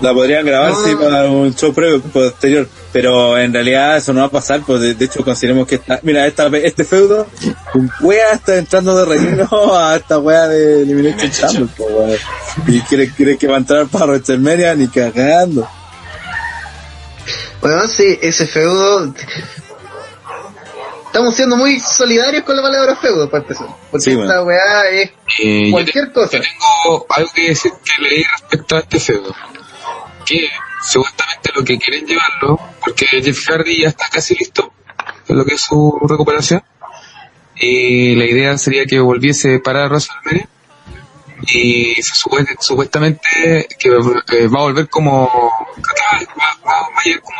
La 0.00 0.14
podrían 0.14 0.46
grabar, 0.46 0.70
No. 0.72 0.84
sí, 0.84 0.94
para 0.96 1.24
un 1.24 1.54
show 1.54 1.74
previo, 1.74 2.00
posterior. 2.00 2.66
Pero 2.92 3.36
en 3.38 3.52
realidad 3.52 3.98
eso 3.98 4.12
no 4.12 4.20
va 4.20 4.26
a 4.26 4.30
pasar, 4.30 4.62
pues 4.66 4.80
de, 4.80 4.94
de 4.94 5.04
hecho 5.04 5.22
consideremos 5.22 5.66
que 5.66 5.74
esta, 5.76 6.00
mira, 6.02 6.26
esta, 6.26 6.46
este 6.56 6.84
feudo, 6.84 7.26
un 7.74 7.90
wea 8.00 8.32
está 8.32 8.56
entrando 8.56 8.96
de 8.96 9.04
relleno 9.04 9.48
a 9.76 9.96
esta 9.96 10.18
wea 10.18 10.48
de 10.48 10.82
Elimination 10.82 11.30
Chamber, 11.32 11.68
pues. 11.76 12.20
Y 12.66 12.80
quiere, 12.82 13.10
quiere 13.12 13.36
que 13.36 13.46
va 13.46 13.56
a 13.56 13.58
entrar 13.58 13.86
para 13.88 14.06
WrestleMania 14.06 14.74
ni 14.74 14.88
cagando. 14.88 15.68
Bueno, 17.60 17.86
sí, 17.86 18.18
ese 18.22 18.46
feudo. 18.46 19.12
Estamos 21.06 21.34
siendo 21.34 21.56
muy 21.56 21.80
solidarios 21.80 22.44
con 22.44 22.56
la 22.56 22.62
palabra 22.62 22.94
feudo, 22.96 23.28
para 23.28 23.42
empezar. 23.42 23.66
Porque 23.90 24.04
Sí, 24.04 24.18
esta 24.18 24.42
weá 24.44 24.88
es 24.90 25.10
Eh, 25.42 25.66
yo 25.66 25.72
cualquier 25.72 26.12
cosa. 26.12 26.30
tengo 26.40 27.06
algo 27.08 27.30
que 27.34 27.48
decir 27.48 27.72
que 27.84 28.02
leí 28.02 28.22
respecto 28.22 28.76
a 28.76 28.78
este 28.80 29.00
feudo. 29.00 29.34
Que 30.30 30.48
supuestamente 30.88 31.50
lo 31.54 31.64
que 31.64 31.78
quieren 31.78 32.06
llevarlo, 32.06 32.58
porque 32.84 33.06
Jeff 33.06 33.48
Hardy 33.48 33.82
ya 33.82 33.88
está 33.88 34.06
casi 34.10 34.34
listo, 34.36 34.72
en 35.28 35.36
lo 35.38 35.44
que 35.44 35.54
es 35.54 35.60
su 35.60 35.98
recuperación. 36.08 36.62
Y 37.56 38.14
la 38.14 38.24
idea 38.24 38.56
sería 38.58 38.86
que 38.86 39.00
volviese 39.00 39.58
para 39.58 39.86
WrestleMania. 39.88 40.48
Y 41.52 41.94
se 42.02 42.14
supone, 42.14 42.46
supuestamente 42.60 43.66
que 43.78 43.88
eh, 43.88 44.46
va 44.48 44.60
a 44.60 44.62
volver 44.62 44.88
como, 44.88 45.26
va, 45.26 46.56
va- 46.66 46.80
a 46.80 47.20
como. 47.20 47.36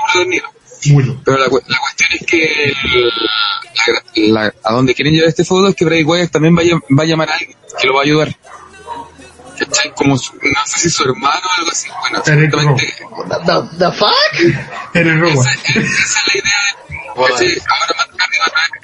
Mucho. 0.86 1.20
Pero 1.24 1.36
la, 1.36 1.44
la 1.44 1.50
cuestión 1.50 2.08
es 2.18 2.26
que 2.26 2.44
el- 2.64 3.12
la- 4.24 4.42
la- 4.44 4.54
a 4.64 4.72
donde 4.72 4.94
quieren 4.94 5.12
llevar 5.14 5.28
este 5.28 5.44
feudo 5.44 5.68
es 5.68 5.74
que 5.74 5.84
Bray 5.84 6.02
Wyatt 6.02 6.30
también 6.32 6.56
va 6.56 6.62
a, 6.62 6.94
va 6.98 7.02
a 7.02 7.06
llamar 7.06 7.28
a 7.30 7.34
alguien 7.34 7.56
que 7.78 7.86
lo 7.86 7.94
va 7.94 8.00
a 8.00 8.04
ayudar. 8.04 8.34
¿Cachai? 9.66 9.92
Como 9.94 10.16
su- 10.18 10.34
no 10.34 10.66
sé 10.66 10.78
si 10.78 10.90
su 10.90 11.02
hermano 11.04 11.40
o 11.46 11.58
algo 11.58 11.70
así. 11.70 11.88
Bueno, 12.00 12.18
exactamente. 12.18 12.94
The, 13.46 13.78
the 13.78 13.92
fuck? 13.92 14.94
Eres 14.94 15.20
robo. 15.20 15.40
Esa, 15.42 15.52
esa 15.52 15.80
es 15.80 16.26
la 16.26 16.40
idea. 16.40 17.28
¿cachai? 17.28 17.62
Ahora 17.68 17.94
Matt 17.98 18.08
Hardy 18.18 18.38
va 18.40 18.46
a 18.46 18.80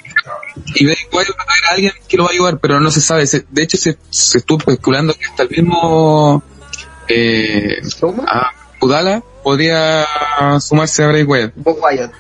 y 0.74 0.84
Bray 0.84 0.96
Wyatt 1.12 1.30
va 1.38 1.42
a 1.42 1.46
traer 1.46 1.64
a 1.64 1.74
alguien 1.74 1.92
que 2.08 2.16
lo 2.16 2.24
va 2.24 2.30
a 2.30 2.32
ayudar, 2.32 2.58
pero 2.58 2.80
no 2.80 2.90
se 2.90 3.00
sabe. 3.00 3.26
Se- 3.26 3.46
de 3.48 3.62
hecho, 3.62 3.76
se, 3.78 3.96
se 4.10 4.38
estuvo 4.38 4.58
especulando 4.58 5.14
que 5.14 5.24
hasta 5.24 5.44
el 5.44 5.50
mismo 5.50 6.42
eh, 7.08 7.78
¿Strowman? 7.84 8.26
a 8.28 8.52
podría 9.42 10.06
sumarse 10.60 11.04
a 11.04 11.06
Bray 11.08 11.22
Wyatt. 11.22 11.52
Bob 11.56 11.78
Wyatt. 11.82 12.12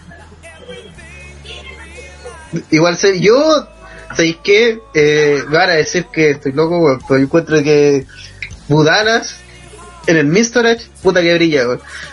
Igual 2.70 2.96
sé, 2.96 3.20
yo, 3.20 3.66
¿sabéis 4.14 4.36
qué? 4.42 4.78
Eh, 4.94 5.42
me 5.48 5.56
van 5.58 5.70
a 5.70 5.74
decir 5.74 6.06
que 6.06 6.30
estoy 6.30 6.52
loco, 6.52 6.98
pero 7.06 7.18
yo 7.18 7.24
encuentro 7.24 7.62
que 7.62 8.06
Budalas 8.68 9.36
en 10.06 10.16
el 10.16 10.26
Mistorage, 10.26 10.86
puta 11.02 11.20
que 11.22 11.34
brilla. 11.34 11.64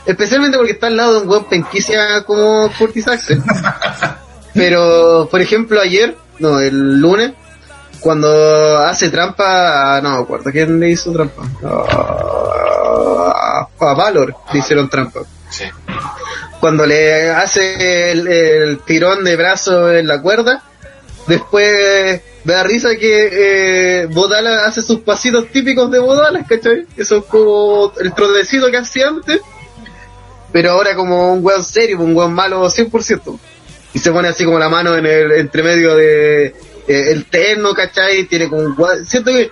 Especialmente 0.05 0.57
porque 0.57 0.73
está 0.73 0.87
al 0.87 0.97
lado 0.97 1.13
de 1.13 1.19
un 1.21 1.29
weón 1.29 1.45
penquicia 1.45 2.23
como 2.23 2.71
Curtis 2.77 3.07
Axel. 3.07 3.41
pero, 4.53 5.27
por 5.29 5.41
ejemplo, 5.41 5.79
ayer, 5.79 6.15
no, 6.39 6.59
el 6.59 6.99
lunes, 6.99 7.33
cuando 7.99 8.77
hace 8.79 9.09
trampa, 9.09 9.97
a- 9.97 10.01
no 10.01 10.09
me 10.17 10.23
acuerdo 10.23 10.51
quién 10.51 10.79
le 10.79 10.89
hizo 10.89 11.11
trampa. 11.11 11.43
A, 12.15 13.67
a 13.79 13.93
Valor 13.93 14.35
le 14.51 14.59
hicieron 14.59 14.89
trampa 14.89 15.21
Sí. 15.49 15.65
cuando 16.59 16.85
le 16.85 17.29
hace 17.29 18.11
el, 18.11 18.27
el 18.27 18.79
tirón 18.79 19.23
de 19.23 19.35
brazo 19.35 19.91
en 19.93 20.07
la 20.07 20.19
cuerda, 20.21 20.63
después 21.27 22.21
me 22.43 22.53
da 22.53 22.63
risa 22.63 22.95
que 22.95 23.29
eh, 24.01 24.05
Bodala 24.07 24.65
hace 24.65 24.81
sus 24.81 24.99
pasitos 24.99 25.47
típicos 25.49 25.89
de 25.91 25.99
Bodala, 25.99 26.45
¿cachai? 26.45 26.85
Eso 26.97 27.17
es 27.17 27.25
como 27.25 27.93
el 27.99 28.13
trotecito 28.13 28.69
que 28.69 28.77
hacía 28.77 29.07
antes, 29.07 29.39
pero 30.51 30.71
ahora 30.71 30.95
como 30.95 31.33
un 31.33 31.45
weón 31.45 31.63
serio, 31.63 31.99
un 31.99 32.15
weón 32.15 32.33
malo 32.33 32.65
100%. 32.65 33.39
Y 33.93 33.99
se 33.99 34.11
pone 34.11 34.27
así 34.27 34.43
como 34.43 34.59
la 34.59 34.69
mano 34.69 34.97
en 34.97 35.05
el 35.05 35.31
entre 35.33 35.63
medio 35.63 35.95
de 35.95 36.45
eh, 36.45 36.53
el 36.87 37.25
terno, 37.25 37.73
¿cachai? 37.73 38.25
Tiene 38.25 38.49
como 38.49 38.63
un 38.63 39.05
Siento 39.05 39.31
que 39.31 39.51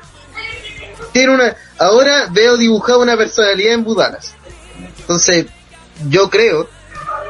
tiene 1.11 1.33
una... 1.33 1.55
Ahora 1.77 2.27
veo 2.31 2.57
dibujada 2.57 2.99
una 2.99 3.17
personalidad 3.17 3.73
en 3.73 3.83
Budalas. 3.83 4.33
Entonces, 4.99 5.45
yo 6.09 6.29
creo 6.29 6.67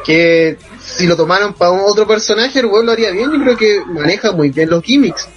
que 0.06 0.58
si 0.96 1.08
lo 1.08 1.16
tomaron 1.16 1.54
para 1.54 1.72
otro 1.72 2.08
personaje, 2.08 2.60
el 2.60 2.66
weón 2.66 2.86
lo 2.86 2.92
haría 2.92 3.12
bien. 3.12 3.32
Yo 3.32 3.40
creo 3.40 3.58
que 3.58 3.82
maneja 3.86 4.32
muy 4.32 4.50
bien 4.50 4.70
los 4.70 4.84
gimmicks. 4.84 5.28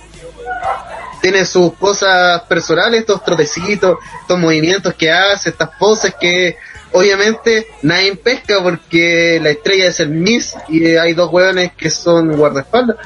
Tiene 1.23 1.45
sus 1.45 1.73
cosas 1.75 2.43
personales, 2.43 3.01
estos 3.01 3.25
trotecitos, 3.25 3.99
estos 4.21 4.39
movimientos 4.39 4.95
que 4.95 5.11
hace, 5.11 5.51
estas 5.51 5.71
poses 5.79 6.15
que 6.21 6.57
obviamente 6.93 7.67
nadie 7.83 8.15
pesca 8.17 8.63
porque 8.63 9.41
la 9.43 9.51
estrella 9.51 9.87
es 9.87 10.01
el 10.01 10.11
Miss 10.11 10.55
y 10.69 10.97
hay 10.97 11.15
dos 11.15 11.33
hueones 11.33 11.73
que 11.77 11.89
son 11.89 12.37
guardaespaldas. 12.37 12.97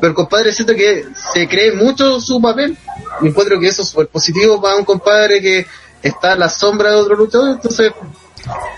Pero 0.00 0.10
el 0.10 0.14
compadre 0.14 0.52
siento 0.52 0.74
que 0.74 1.04
se 1.32 1.48
cree 1.48 1.72
mucho 1.72 2.20
su 2.20 2.40
papel. 2.40 2.76
Y 3.20 3.28
encuentro 3.28 3.58
que 3.58 3.68
eso 3.68 3.82
es 3.82 3.88
súper 3.88 4.08
positivo 4.08 4.60
para 4.60 4.76
un 4.76 4.84
compadre 4.84 5.40
que 5.40 5.66
está 6.02 6.32
a 6.32 6.36
la 6.36 6.48
sombra 6.48 6.90
de 6.90 6.96
otro 6.96 7.16
luchador. 7.16 7.50
Entonces, 7.50 7.92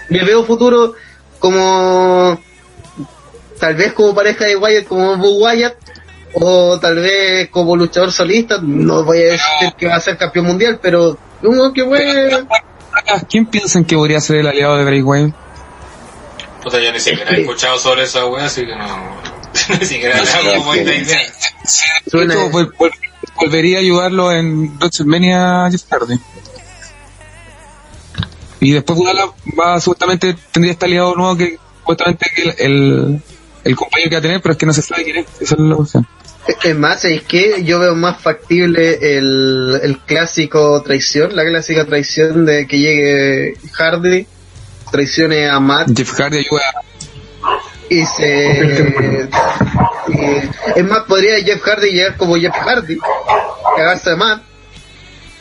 me 0.08 0.24
veo 0.24 0.44
futuro 0.44 0.94
como 1.38 2.38
tal 3.58 3.74
vez 3.74 3.92
como 3.92 4.14
pareja 4.14 4.44
de 4.46 4.56
Wyatt 4.56 4.86
como 4.86 5.16
Boo 5.16 5.44
Wyatt 5.44 5.74
o 6.34 6.78
tal 6.78 6.96
vez 6.96 7.48
como 7.50 7.74
luchador 7.76 8.12
solista 8.12 8.58
no 8.62 9.04
voy 9.04 9.18
a 9.18 9.24
decir 9.32 9.72
que 9.78 9.86
va 9.86 9.96
a 9.96 10.00
ser 10.00 10.16
campeón 10.18 10.46
mundial 10.46 10.78
pero 10.80 11.18
uno 11.42 11.72
que 11.72 11.84
fue 11.84 12.46
¿Quién 13.28 13.46
piensan 13.46 13.84
que 13.84 13.96
podría 13.96 14.20
ser 14.20 14.36
el 14.38 14.46
aliado 14.48 14.76
de 14.76 14.84
Bray 14.84 15.02
Wyatt? 15.02 15.32
Puta, 16.62 16.80
yo 16.80 16.92
ni 16.92 16.98
siquiera 17.00 17.30
he 17.30 17.40
escuchado 17.42 17.78
sobre 17.78 18.02
esa 18.02 18.26
wea, 18.26 18.44
así 18.46 18.66
que 18.66 18.74
no. 18.74 19.16
ni 19.80 19.86
siquiera 19.86 20.20
idea. 20.74 21.18
Suena- 22.10 22.34
vol- 22.50 22.72
vol- 22.76 22.92
volvería 23.36 23.78
a 23.78 23.80
ayudarlo 23.80 24.32
en 24.32 24.76
WrestleMania 24.78 25.70
Hardy. 25.90 26.18
Y 28.60 28.72
después 28.72 28.98
Budala 28.98 29.26
va 29.58 29.80
supuestamente 29.80 30.36
tendría 30.52 30.72
este 30.72 30.86
aliado 30.86 31.14
nuevo 31.14 31.36
que 31.36 31.58
supuestamente 31.80 32.30
que 32.34 32.42
el, 32.42 32.54
el, 32.58 33.22
el 33.68 33.76
compañero 33.76 34.08
que 34.08 34.16
va 34.16 34.20
a 34.20 34.22
tener, 34.22 34.40
pero 34.40 34.52
es 34.52 34.58
que 34.58 34.66
no 34.66 34.72
se 34.72 34.80
sabe 34.80 35.04
quién 35.04 35.18
es. 35.18 35.26
Esa 35.40 35.54
es 35.54 35.60
la 35.60 35.76
cuestión. 35.76 36.06
es 36.64 36.76
más 36.76 37.04
es 37.04 37.22
que 37.22 37.62
yo 37.64 37.78
veo 37.78 37.94
más 37.94 38.18
factible 38.20 39.18
el, 39.18 39.78
el 39.82 39.98
clásico 39.98 40.82
traición 40.82 41.36
la 41.36 41.44
clásica 41.44 41.84
traición 41.84 42.46
de 42.46 42.66
que 42.66 42.78
llegue 42.78 43.54
Hardy 43.72 44.26
traicione 44.90 45.50
a 45.50 45.60
Matt 45.60 45.90
Jeff 45.94 46.14
Hardy 46.14 46.38
ayuda 46.38 46.62
y 47.90 48.06
se 48.06 49.28
es 50.76 50.84
más 50.84 51.00
podría 51.00 51.36
Jeff 51.44 51.60
Hardy 51.60 51.90
llegar 51.90 52.16
como 52.16 52.36
Jeff 52.36 52.54
Hardy 52.54 52.96
cagarse 53.76 54.10
de 54.10 54.16
Matt 54.16 54.42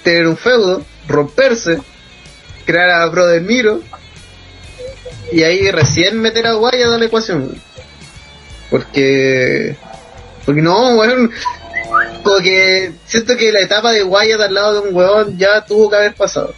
tener 0.03 0.27
un 0.27 0.35
feudo 0.35 0.83
romperse 1.07 1.79
crear 2.65 2.89
a 2.89 3.05
Brother 3.05 3.41
Miro 3.41 3.79
y 5.31 5.43
ahí 5.43 5.71
recién 5.71 6.19
meter 6.19 6.47
a 6.47 6.57
Wyatt 6.57 6.91
a 6.91 6.97
la 6.97 7.05
ecuación 7.05 7.66
porque 8.69 9.75
porque 10.45 10.61
no 10.61 10.95
weón 10.95 11.31
como 12.23 12.37
que 12.41 12.91
siento 13.05 13.37
que 13.37 13.51
la 13.51 13.61
etapa 13.61 13.91
de 13.91 14.03
Wyatt 14.03 14.41
al 14.41 14.53
lado 14.53 14.81
de 14.81 14.89
un 14.89 14.95
weón 14.95 15.37
ya 15.37 15.63
tuvo 15.65 15.89
que 15.89 15.95
haber 15.95 16.15
pasado 16.15 16.53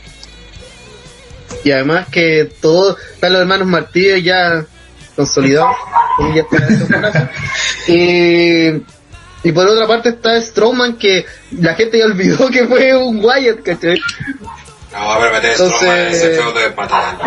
y 1.64 1.72
además 1.72 2.08
que 2.10 2.50
todos 2.62 2.98
están 3.14 3.34
los 3.34 3.42
hermanos 3.42 3.68
Martínez 3.68 4.24
ya 4.24 4.66
consolidados 5.16 5.76
ya 6.34 6.42
están 6.42 7.32
y 7.88 8.84
y 9.42 9.52
por 9.54 9.68
otra 9.68 9.88
parte 9.88 10.10
está 10.10 10.40
Strowman 10.42 10.98
que 10.98 11.26
la 11.52 11.74
gente 11.76 12.00
ya 12.00 12.06
olvidó 12.06 12.50
que 12.50 12.66
fue 12.68 12.96
un 12.96 13.24
Wyatt 13.24 13.62
¿cachai? 13.64 14.00
No, 14.92 15.12
a 15.12 15.20
ver, 15.20 15.32
meter 15.34 15.52
Entonces- 15.52 16.14
ese 16.14 16.36
feudo 16.36 16.54
de 16.60 16.72
patada. 16.72 17.18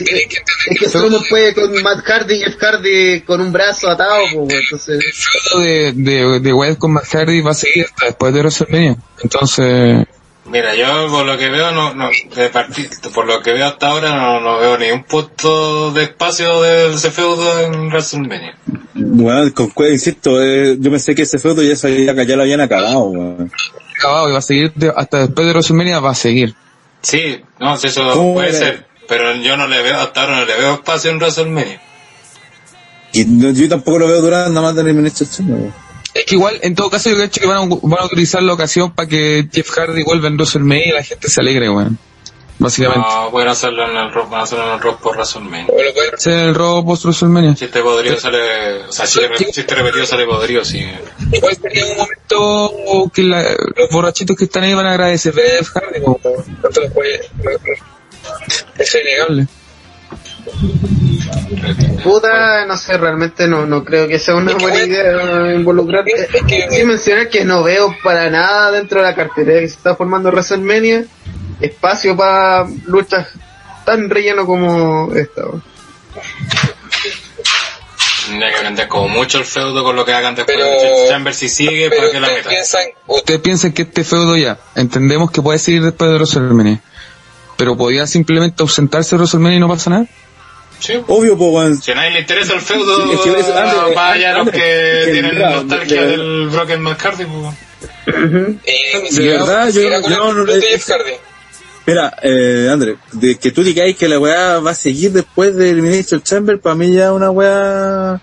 es 0.00 0.78
que 0.78 0.88
Strowman 0.88 1.22
puede 1.28 1.54
con 1.54 1.82
Matt 1.82 2.04
Hardy 2.04 2.34
y 2.34 2.40
Jeff 2.40 2.56
Hardy 2.60 3.20
con 3.20 3.40
un 3.40 3.52
brazo 3.52 3.88
atado 3.88 4.24
pues, 4.34 4.60
entonces 4.64 4.98
el 5.04 5.12
feudo 5.12 5.64
de, 5.64 5.92
de, 5.92 6.40
de 6.40 6.52
Wyatt 6.52 6.78
con 6.78 6.92
Matt 6.92 7.04
Hardy 7.14 7.40
va 7.42 7.52
a 7.52 7.54
seguir 7.54 7.84
hasta 7.84 8.06
después 8.06 8.34
de 8.34 8.40
WrestleMania. 8.40 8.96
Entonces, 9.22 10.06
Mira, 10.46 10.74
yo 10.74 11.08
por 11.08 11.24
lo 11.24 11.38
que 11.38 11.48
veo, 11.48 11.70
no, 11.72 11.94
no, 11.94 12.10
de 12.36 12.48
partir, 12.50 12.90
por 13.14 13.24
lo 13.26 13.40
que 13.40 13.52
veo 13.54 13.66
hasta 13.66 13.88
ahora, 13.88 14.10
no, 14.14 14.40
no 14.40 14.58
veo 14.58 14.76
ni 14.76 14.90
un 14.90 15.02
punto 15.04 15.90
de 15.92 16.02
espacio 16.02 16.60
de 16.60 16.92
ese 16.92 17.10
feudo 17.10 17.60
en 17.62 17.86
WrestleMania. 17.88 18.54
Bueno, 18.94 19.50
con, 19.54 19.70
insisto, 19.90 20.42
eh, 20.42 20.76
yo 20.78 20.90
pensé 20.90 21.14
que 21.14 21.22
ese 21.22 21.38
feudo 21.38 21.62
ya, 21.62 21.74
había- 21.88 22.24
ya 22.24 22.36
lo 22.36 22.42
habían 22.42 22.60
acabado, 22.60 23.04
weón. 23.04 23.50
Acabado 23.96 24.28
y 24.28 24.32
va 24.32 24.38
a 24.38 24.42
seguir 24.42 24.72
de- 24.74 24.92
hasta 24.94 25.18
después 25.20 25.46
de 25.46 25.52
WrestleMania 25.52 26.00
va 26.00 26.10
a 26.10 26.14
seguir. 26.14 26.54
Sí, 27.02 27.40
no, 27.60 27.76
si 27.76 27.88
eso 27.88 28.10
¿Cómo 28.12 28.34
puede 28.34 28.52
ser, 28.52 28.86
pero 29.08 29.34
yo 29.36 29.56
no 29.56 29.66
le 29.66 29.82
veo, 29.82 29.98
hasta 30.00 30.22
ahora 30.22 30.40
no 30.40 30.44
le 30.46 30.56
veo 30.56 30.74
espacio 30.74 31.10
en 31.10 31.16
WrestleMania. 31.18 31.80
Y 33.12 33.24
no- 33.26 33.50
yo 33.50 33.68
tampoco 33.68 33.98
lo 34.00 34.06
veo 34.06 34.20
durando 34.20 34.50
nada 34.60 34.72
más 34.72 34.76
de 34.76 34.82
weón. 34.92 35.06
Es 36.14 36.24
que 36.26 36.34
igual, 36.36 36.58
en 36.62 36.74
todo 36.74 36.90
caso, 36.90 37.10
yo 37.10 37.16
creo 37.16 37.30
que 37.30 37.46
van 37.46 37.56
a, 37.72 37.76
van 37.82 38.02
a 38.02 38.06
utilizar 38.06 38.42
la 38.42 38.52
ocasión 38.52 38.92
para 38.92 39.08
que 39.08 39.48
Jeff 39.52 39.68
Hardy 39.70 40.04
vuelva 40.04 40.28
en 40.28 40.34
WrestleMania 40.34 40.88
y 40.88 40.92
la 40.92 41.02
gente 41.02 41.28
se 41.28 41.40
alegre, 41.40 41.68
weón. 41.68 41.98
Básicamente. 42.58 43.06
No, 43.08 43.30
pueden 43.30 43.48
hacerlo 43.48 43.90
en 43.90 43.96
el 43.96 44.12
rock, 44.12 44.30
van 44.30 44.40
a 44.40 44.42
hacerlo 44.44 44.66
en 44.68 44.72
el 44.74 44.80
rock 44.80 45.00
por 45.00 45.16
WrestleMania. 45.16 45.66
O 45.68 45.82
lo 45.82 45.92
pueden 45.92 46.14
hacer 46.14 46.32
en 46.34 46.38
el 46.40 46.54
robo 46.54 46.84
post 46.86 47.04
WrestleMania. 47.04 47.54
Chiste 47.54 47.80
podrido 47.82 48.18
sale, 48.20 48.84
o 48.88 48.92
sea, 48.92 49.06
re- 49.28 49.36
chiste 49.50 49.74
repetido 49.74 50.06
sale 50.06 50.24
podrido, 50.24 50.64
sí. 50.64 50.86
Igual 51.32 51.56
sería 51.60 51.84
un 51.86 51.96
momento 51.96 53.10
que 53.12 53.22
la- 53.24 53.42
los 53.76 53.90
borrachitos 53.90 54.36
que 54.36 54.44
están 54.44 54.62
ahí 54.62 54.72
van 54.74 54.86
a 54.86 54.92
agradecer 54.92 55.34
a 55.36 55.42
Jeff 55.42 55.70
Hardy, 55.74 56.00
como 56.00 56.16
tanto. 56.22 56.80
Es 58.78 58.94
innegable. 58.94 59.46
Puta, 62.02 62.66
no 62.66 62.76
sé, 62.76 62.96
realmente 62.98 63.46
no, 63.48 63.66
no 63.66 63.84
creo 63.84 64.06
que 64.06 64.18
sea 64.18 64.34
una 64.36 64.54
buena 64.54 64.84
idea 64.84 65.54
involucrar. 65.54 66.04
Es 66.08 66.28
que- 66.44 66.68
Sí 66.70 66.84
mencionar 66.84 67.28
que 67.28 67.44
no 67.44 67.62
veo 67.62 67.94
para 68.02 68.30
nada 68.30 68.70
dentro 68.70 69.00
de 69.00 69.06
la 69.08 69.14
cartera 69.14 69.60
que 69.60 69.68
se 69.68 69.74
está 69.76 69.96
formando 69.96 70.28
WrestleMania 70.30 71.04
espacio 71.60 72.16
para 72.16 72.66
luchas 72.86 73.28
tan 73.84 74.08
relleno 74.10 74.46
como 74.46 75.12
esta. 75.14 75.42
Tendría 78.26 78.54
que 78.54 78.62
vender 78.62 78.88
como 78.88 79.08
mucho 79.08 79.38
el 79.38 79.44
feudo 79.44 79.84
con 79.84 79.96
lo 79.96 80.04
que 80.04 80.12
hagan 80.14 80.34
después 80.34 80.56
Pero- 80.56 80.70
de 80.70 81.08
Chamber 81.10 81.34
si 81.34 81.48
sigue 81.48 81.90
Pero 81.90 82.00
para 82.02 82.12
que 82.12 82.20
la 82.20 82.28
metan. 82.28 82.50
piensan, 82.50 82.82
ustedes 83.06 83.40
piensan 83.40 83.72
que 83.72 83.82
este 83.82 84.02
feudo 84.02 84.36
ya, 84.36 84.58
entendemos 84.76 85.30
que 85.30 85.42
puede 85.42 85.58
seguir 85.58 85.82
después 85.82 86.10
de 86.10 86.16
WrestleMania, 86.16 86.80
pero 87.58 87.76
podía 87.76 88.06
simplemente 88.06 88.62
ausentarse 88.62 89.10
de 89.10 89.16
WrestleMania 89.18 89.56
y 89.58 89.60
no 89.60 89.68
pasa 89.68 89.90
nada. 89.90 90.06
Sí. 90.80 91.00
Obvio, 91.06 91.36
pues. 91.36 91.80
Si 91.84 91.92
a 91.92 91.94
nadie 91.94 92.10
le 92.12 92.20
interesa 92.20 92.54
el 92.54 92.60
feudo, 92.60 93.12
Es 93.12 93.20
que 93.20 93.30
es- 93.40 93.48
André, 93.48 93.94
vaya 93.94 94.32
los 94.38 94.50
que 94.50 95.08
tienen 95.12 95.38
nostalgia 95.38 96.02
de- 96.02 96.08
del 96.08 96.48
Broken 96.48 96.80
McCarthy. 96.82 97.24
Pues. 97.26 97.54
Eh, 98.64 99.02
De 99.10 99.28
verdad, 99.28 99.68
yo- 99.68 99.82
yo 99.82 99.94
el 99.96 100.02
no- 100.10 100.44
Hardy. 100.44 101.12
Mira, 101.86 102.16
eh, 102.22 102.68
André, 102.72 102.96
de 103.12 103.36
que 103.36 103.50
tú 103.50 103.62
digáis 103.62 103.96
que 103.96 104.08
la 104.08 104.18
weá 104.18 104.58
va 104.58 104.70
a 104.70 104.74
seguir 104.74 105.12
después 105.12 105.54
de 105.54 105.70
Elimination 105.70 106.22
Chamber, 106.22 106.58
para 106.58 106.74
mí 106.74 106.92
ya 106.92 107.06
es 107.06 107.10
una 107.10 107.30
weá... 107.30 108.20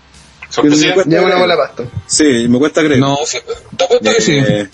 Ya 1.06 1.22
una 1.22 1.36
bola 1.36 1.56
pasto. 1.56 1.86
Sí, 2.06 2.46
me 2.48 2.58
cuesta 2.58 2.82
creer. 2.82 3.00
No, 3.00 3.16
sí, 3.24 3.38
te 3.76 3.84
apuesto 3.84 4.10
que 4.12 4.20
sí. 4.20 4.32
Eh, 4.36 4.68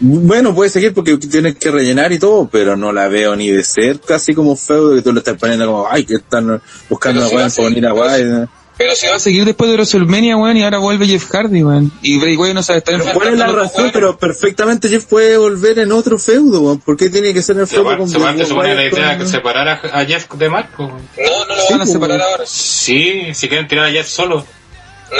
Bueno, 0.00 0.54
puede 0.54 0.70
seguir 0.70 0.94
porque 0.94 1.18
tienes 1.18 1.56
que 1.56 1.70
rellenar 1.70 2.10
y 2.10 2.18
todo, 2.18 2.48
pero 2.50 2.74
no 2.74 2.90
la 2.90 3.08
veo 3.08 3.36
ni 3.36 3.50
de 3.50 3.62
cerca, 3.62 4.14
así 4.16 4.34
como 4.34 4.56
feudo, 4.56 4.94
que 4.94 5.02
tú 5.02 5.12
lo 5.12 5.18
estás 5.18 5.36
poniendo 5.36 5.66
como, 5.66 5.86
ay, 5.88 6.04
que 6.04 6.14
están 6.14 6.60
buscando 6.88 7.20
Pero 7.20 7.32
a 7.32 7.36
weá 7.36 7.48
va 7.92 8.14
a 8.14 8.18
para 8.18 8.48
weá. 8.80 8.88
Pero 8.88 8.96
si 8.96 9.06
va 9.06 9.16
a 9.16 9.20
seguir 9.20 9.44
después 9.44 9.68
de 9.70 9.76
WrestleMania, 9.76 10.36
weón, 10.36 10.56
y 10.56 10.62
ahora 10.62 10.78
vuelve 10.78 11.06
Jeff 11.06 11.28
Hardy, 11.30 11.62
weón. 11.62 11.92
Y 12.02 12.18
Bray 12.18 12.36
Wyatt 12.36 12.54
no 12.54 12.62
sabe 12.62 12.78
estar 12.78 12.98
Pero 12.98 13.12
¿Cuál 13.12 13.28
es 13.34 13.38
la 13.38 13.46
razón? 13.48 13.90
Pero 13.92 14.18
perfectamente 14.18 14.88
Jeff 14.88 15.04
puede 15.04 15.36
volver 15.36 15.78
en 15.78 15.92
otro 15.92 16.18
feudo, 16.18 16.60
weón. 16.62 16.78
¿Por 16.78 16.96
qué 16.96 17.10
tiene 17.10 17.32
que 17.34 17.42
ser 17.42 17.56
en 17.56 17.62
el 17.62 17.68
Se 17.68 17.76
feudo 17.76 17.96
con 17.98 18.08
se 18.08 18.18
se 18.18 18.46
supone 18.46 18.74
la 18.74 18.84
idea 18.86 19.16
con- 19.16 19.26
que 19.26 19.30
separar 19.32 19.68
a, 19.68 20.00
a 20.00 20.04
Jeff 20.04 20.28
de 20.32 20.48
Marco. 20.48 20.82
No, 20.88 21.44
no 21.46 21.54
lo 21.56 21.62
Sí, 21.62 21.66
van 21.72 21.74
a 21.74 21.84
pues, 21.84 21.92
separar 21.92 22.18
weón. 22.18 22.30
ahora. 22.32 22.44
Sí, 22.46 23.34
si 23.34 23.48
quieren 23.48 23.68
tirar 23.68 23.86
a 23.86 23.90
Jeff 23.90 24.08
solo. 24.08 24.44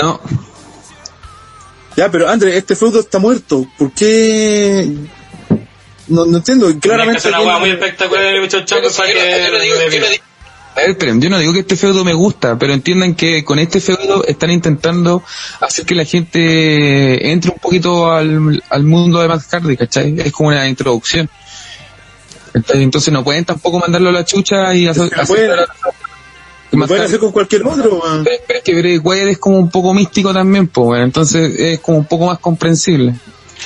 No. 0.01 0.19
Ya, 1.97 2.09
pero 2.09 2.29
André, 2.29 2.55
este 2.57 2.75
feudo 2.75 3.01
está 3.01 3.19
muerto. 3.19 3.65
¿Por 3.77 3.91
qué? 3.91 4.87
No, 6.07 6.25
no 6.25 6.37
entiendo. 6.37 6.67
Claramente 6.79 7.19
es 7.19 7.25
una 7.25 7.41
hueá 7.41 7.59
muy 7.59 7.69
espectacular 7.69 8.23
en 8.23 8.35
si 8.35 8.97
para 8.97 9.09
que 9.13 9.45
yo 9.45 9.51
le 9.51 9.61
digo- 9.99 10.05
A 10.73 10.79
ver, 10.81 10.91
esperen, 10.91 11.19
yo 11.21 11.29
no 11.29 11.37
digo 11.37 11.51
que 11.53 11.59
este 11.59 11.75
feudo 11.75 12.05
me 12.05 12.13
gusta, 12.13 12.57
pero 12.57 12.73
entiendan 12.73 13.13
que 13.15 13.43
con 13.43 13.59
este 13.59 13.81
feudo 13.81 14.23
están 14.25 14.51
intentando 14.51 15.21
hacer 15.59 15.85
que 15.85 15.95
la 15.95 16.05
gente 16.05 17.29
entre 17.31 17.51
un 17.51 17.57
poquito 17.59 18.09
al, 18.11 18.63
al 18.69 18.83
mundo 18.83 19.19
de 19.21 19.27
Matt 19.27 19.41
Hardy, 19.51 19.75
¿cachai? 19.77 20.15
Es 20.19 20.31
como 20.31 20.49
una 20.49 20.67
introducción. 20.67 21.29
Entonces 22.53 23.13
no 23.13 23.23
pueden 23.23 23.45
tampoco 23.45 23.79
mandarlo 23.79 24.09
a 24.09 24.13
la 24.13 24.25
chucha 24.25 24.73
y 24.73 24.87
hacer... 24.87 25.03
lo 25.05 25.19
pueden- 26.87 27.05
hacer 27.05 27.19
con 27.19 27.31
cualquier 27.33 27.65
otro, 27.67 28.01
pero, 28.23 28.37
pero 28.47 28.59
es 28.59 28.63
que 28.63 28.75
Bray 28.75 28.97
Wyatt 28.97 29.27
es 29.27 29.37
como 29.39 29.57
un 29.57 29.69
poco 29.69 29.93
místico 29.93 30.33
también, 30.33 30.67
pues, 30.67 30.85
bueno, 30.85 31.03
entonces 31.03 31.53
es 31.59 31.79
como 31.81 31.97
un 31.97 32.05
poco 32.05 32.27
más 32.27 32.39
comprensible. 32.39 33.13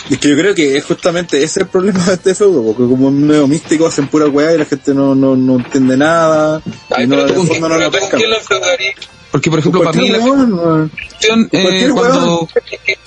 Es 0.09 0.17
que 0.19 0.29
yo 0.29 0.35
creo 0.37 0.53
que 0.53 0.77
es 0.77 0.83
justamente 0.85 1.41
ese 1.41 1.61
el 1.61 1.67
problema 1.67 2.03
de 2.05 2.13
este 2.13 2.35
feudo, 2.35 2.63
porque 2.63 2.83
como 2.83 3.07
es 3.09 3.13
medio 3.15 3.47
místico 3.47 3.87
hacen 3.87 4.07
pura 4.07 4.27
weá 4.27 4.53
y 4.53 4.57
la 4.57 4.65
gente 4.65 4.93
no, 4.93 5.15
no, 5.15 5.35
no 5.35 5.55
entiende 5.55 5.97
nada. 5.97 6.61
Ay, 6.89 7.05
y 7.05 7.07
no, 7.07 7.15
pero 7.25 7.43
fondo 7.43 7.69
no 7.69 7.77
lo 7.77 7.85
enfrentarías? 7.85 8.95
Porque, 9.31 9.49
por 9.49 9.59
ejemplo, 9.59 9.83
para 9.83 9.97
mí 9.97 10.09
la 10.09 10.19
Cualquier 10.19 10.39
weón, 10.39 10.89
opción, 11.13 11.49
eh. 11.51 12.97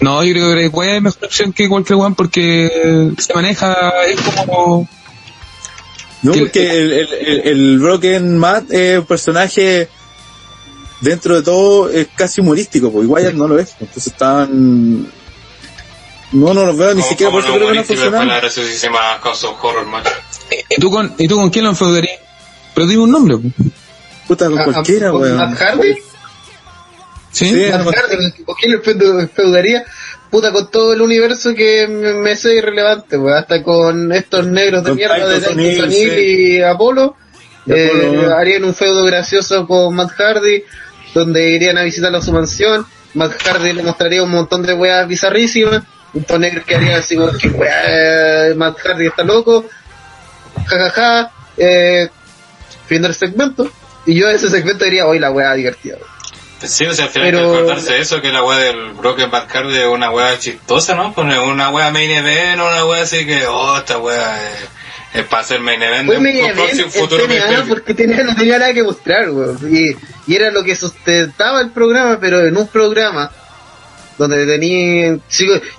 No, 0.00 0.24
yo 0.24 0.32
creo 0.32 0.54
que 0.56 0.68
Wyatt 0.68 0.96
es 0.96 1.02
mejor 1.02 1.24
opción 1.24 1.52
que 1.52 1.68
cualquier 1.68 1.96
weón 1.96 2.14
porque 2.14 3.12
se 3.18 3.34
maneja, 3.34 3.90
es 4.08 4.20
como... 4.20 4.88
No, 6.22 6.32
Que- 6.32 6.40
porque 6.40 6.70
el, 6.70 6.92
el, 6.92 7.08
el, 7.12 7.40
el 7.46 7.78
Broken 7.78 8.38
Matt 8.38 8.72
es 8.72 8.98
un 9.00 9.06
personaje 9.06 9.88
dentro 11.00 11.34
de 11.36 11.42
todo 11.42 11.90
es 11.90 12.08
casi 12.16 12.40
humorístico, 12.40 12.90
pues 12.92 13.06
y 13.06 13.08
Wyatt 13.08 13.34
no 13.34 13.46
lo 13.48 13.58
es. 13.58 13.72
Entonces 13.80 14.06
están... 14.08 15.06
No, 16.32 16.54
no 16.54 16.64
los 16.66 16.76
veo 16.76 16.94
ni 16.94 17.02
siquiera 17.02 17.30
por 17.30 17.42
eso 17.44 17.52
creo 17.54 17.68
que 17.68 17.74
no 17.74 17.84
funcionan. 17.84 18.28
graciosísima 18.28 18.98
House 19.22 19.44
of 19.44 19.62
Horror 19.62 19.86
match. 19.86 20.08
¿Y 20.70 20.80
tú 20.80 20.90
con, 20.90 21.14
y 21.18 21.28
tú 21.28 21.36
con 21.36 21.50
quién 21.50 21.64
lo 21.64 21.70
enfrentarías? 21.70 22.18
Pero 22.74 22.86
dime 22.86 23.02
un 23.02 23.10
nombre. 23.10 23.36
Puta, 24.26 24.46
con 24.48 24.58
A- 24.58 24.62
a- 24.62 24.64
cualquiera, 24.64 25.10
con 25.10 25.20
weón. 25.22 25.36
Matt 25.36 25.58
Hardy, 25.58 25.94
¿Sí? 27.30 27.46
Sí. 27.48 27.70
Matt 27.70 27.94
Hardy, 27.96 28.44
¿con 28.44 28.54
quién 28.56 28.72
le 28.72 28.78
feudo- 28.80 29.28
feudaría? 29.34 29.84
Puta, 30.30 30.50
con 30.52 30.70
todo 30.70 30.94
el 30.94 31.02
universo 31.02 31.54
que 31.54 31.86
me, 31.88 32.14
me 32.14 32.36
sé 32.36 32.54
irrelevante, 32.56 33.18
weón. 33.18 33.36
Hasta 33.36 33.62
con 33.62 34.12
estos 34.12 34.46
negros 34.46 34.82
de 34.84 34.90
Con 34.90 34.96
mierda 34.96 35.26
de 35.28 35.46
O'Neil 35.48 35.90
sí. 35.92 36.08
y 36.56 36.62
Apolo. 36.62 37.16
Y 37.66 37.72
Eh, 37.72 38.26
harían 38.36 38.64
un 38.64 38.74
feudo 38.74 39.04
gracioso 39.04 39.66
con 39.66 39.94
Matt 39.94 40.12
Hardy, 40.18 40.64
donde 41.14 41.50
irían 41.50 41.76
a 41.78 41.82
visitarlo 41.82 42.18
a 42.18 42.22
su 42.22 42.32
mansión. 42.32 42.86
Matt 43.14 43.32
Hardy 43.42 43.72
le 43.74 43.82
mostraría 43.82 44.22
un 44.22 44.30
montón 44.30 44.62
de 44.62 44.72
weas 44.74 45.06
bizarrísimas. 45.06 45.82
Estos 46.14 46.38
negros 46.38 46.64
que 46.64 46.76
harían 46.76 46.94
así 46.94 47.16
que 47.40 47.48
wea, 47.48 48.54
Matt 48.56 48.78
Hardy 48.80 49.06
está 49.06 49.24
loco. 49.24 49.64
jajaja, 50.66 50.90
ja, 50.90 51.24
ja, 51.24 51.30
eh, 51.56 52.08
fin 52.86 53.02
del 53.02 53.14
segmento. 53.14 53.70
Y 54.04 54.14
yo 54.14 54.28
ese 54.28 54.50
segmento 54.50 54.84
diría, 54.84 55.06
hoy 55.06 55.18
la 55.18 55.30
wea 55.30 55.54
divertida. 55.54 55.96
Sí, 56.60 56.86
o 56.86 56.94
sea, 56.94 57.06
al 57.06 57.10
final 57.10 57.30
Pero- 57.30 57.38
hay 57.38 57.44
que 57.44 57.56
acordarse 57.56 57.92
de 57.94 58.00
eso, 58.00 58.20
que 58.20 58.30
la 58.30 58.44
wea 58.44 58.58
del 58.58 58.92
Broken 58.92 59.30
Bad 59.30 59.48
Card 59.48 59.70
es 59.74 59.86
una 59.86 60.10
wea 60.10 60.38
chistosa, 60.38 60.94
¿no? 60.94 61.12
Pues 61.12 61.26
una 61.38 61.70
wea 61.70 61.90
main 61.90 62.10
event, 62.10 62.60
una 62.60 62.84
wea 62.86 63.02
así 63.02 63.26
que, 63.26 63.46
oh, 63.46 63.78
esta 63.78 63.98
wea 63.98 64.36
es, 64.52 65.20
es 65.20 65.26
para 65.26 65.42
hacer 65.42 65.60
main 65.60 65.82
event 65.82 66.08
de 66.08 66.16
un 66.16 66.26
event 66.26 66.54
próximo 66.54 66.90
futuro 66.90 67.24
TNA 67.26 67.64
porque 67.68 67.94
tenía, 67.94 68.22
no 68.22 68.36
tenía 68.36 68.58
nada 68.58 68.72
que 68.72 68.82
mostrar, 68.82 69.30
weón. 69.30 69.58
Y, 69.74 69.96
y 70.30 70.36
era 70.36 70.50
lo 70.50 70.62
que 70.62 70.76
sustentaba 70.76 71.60
el 71.60 71.70
programa, 71.70 72.18
pero 72.20 72.46
en 72.46 72.56
un 72.56 72.68
programa 72.68 73.30
donde 74.18 74.46
tenía, 74.46 75.18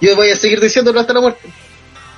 yo 0.02 0.16
voy 0.16 0.30
a 0.30 0.36
seguir 0.36 0.60
diciéndolo 0.60 1.00
hasta 1.00 1.14
la 1.14 1.22
muerte, 1.22 1.50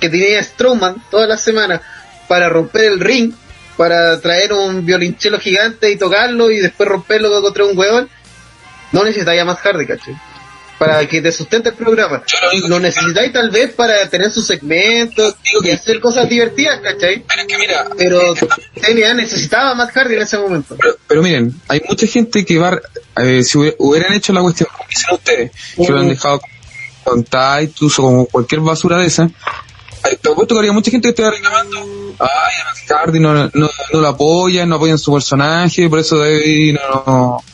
que 0.00 0.08
tenía 0.08 0.42
Strowman 0.42 1.02
todas 1.10 1.28
las 1.28 1.42
semanas 1.42 1.80
para 2.28 2.48
romper 2.48 2.84
el 2.84 3.00
ring, 3.00 3.32
para 3.76 4.20
traer 4.20 4.52
un 4.52 4.84
violinchelo 4.84 5.38
gigante 5.38 5.90
y 5.90 5.96
tocarlo 5.96 6.50
y 6.50 6.58
después 6.58 6.88
romperlo 6.88 7.30
contra 7.42 7.64
un 7.64 7.76
hueón, 7.76 8.08
no 8.92 9.04
necesitáis 9.04 9.40
a 9.40 9.44
más 9.44 9.58
Hardy, 9.58 9.86
¿cachai? 9.86 10.16
Para 10.78 11.06
que 11.08 11.22
te 11.22 11.32
sustente 11.32 11.70
el 11.70 11.74
programa. 11.74 12.22
Lo 12.68 12.78
necesitáis 12.78 13.32
tal 13.32 13.50
vez 13.50 13.72
para 13.72 14.08
tener 14.10 14.30
sus 14.30 14.46
segmentos 14.46 15.34
y 15.64 15.70
hacer 15.70 16.00
cosas 16.00 16.28
divertidas, 16.28 16.80
¿cachai? 16.80 17.24
Pero 17.26 17.40
es 17.42 17.46
que 17.48 17.58
mira, 17.58 17.86
Pero 17.96 18.34
TNA 18.34 19.14
necesitaba 19.14 19.74
más 19.74 19.90
Hardy 19.92 20.16
en 20.16 20.22
ese 20.22 20.36
momento. 20.38 20.76
Pero, 20.78 20.96
pero 21.06 21.22
miren, 21.22 21.54
hay 21.68 21.80
mucha 21.88 22.06
gente 22.06 22.44
que 22.44 22.58
va, 22.58 22.78
eh, 23.16 23.42
si 23.42 23.56
hubiera- 23.56 23.76
hubieran 23.78 24.12
hecho 24.12 24.32
la 24.34 24.42
cuestión 24.42 24.68
como 24.76 24.88
hicieron 24.90 25.14
ustedes, 25.16 25.50
que 25.76 25.92
lo 25.92 25.98
han 26.00 26.08
dejado 26.10 26.40
con 27.04 27.24
Titus 27.24 27.98
o 27.98 28.02
con 28.02 28.24
cualquier 28.26 28.60
basura 28.60 28.98
de 28.98 29.06
esa, 29.06 29.22
eh, 29.24 30.18
te 30.20 30.28
apuesto 30.30 30.54
que 30.54 30.58
habría 30.58 30.72
mucha 30.72 30.90
gente 30.90 31.06
que 31.06 31.10
estaría 31.22 31.30
reclamando, 31.30 31.78
ay, 32.18 32.26
a 32.28 32.64
Matt 32.64 32.90
Hardy 33.00 33.18
no, 33.20 33.32
no, 33.32 33.50
no 33.54 34.00
lo 34.00 34.08
apoyan, 34.08 34.68
no 34.68 34.76
apoyan 34.76 34.98
su 34.98 35.12
personaje, 35.12 35.88
por 35.88 36.00
eso 36.00 36.18
David 36.18 36.74
no, 36.74 37.04
no 37.06 37.44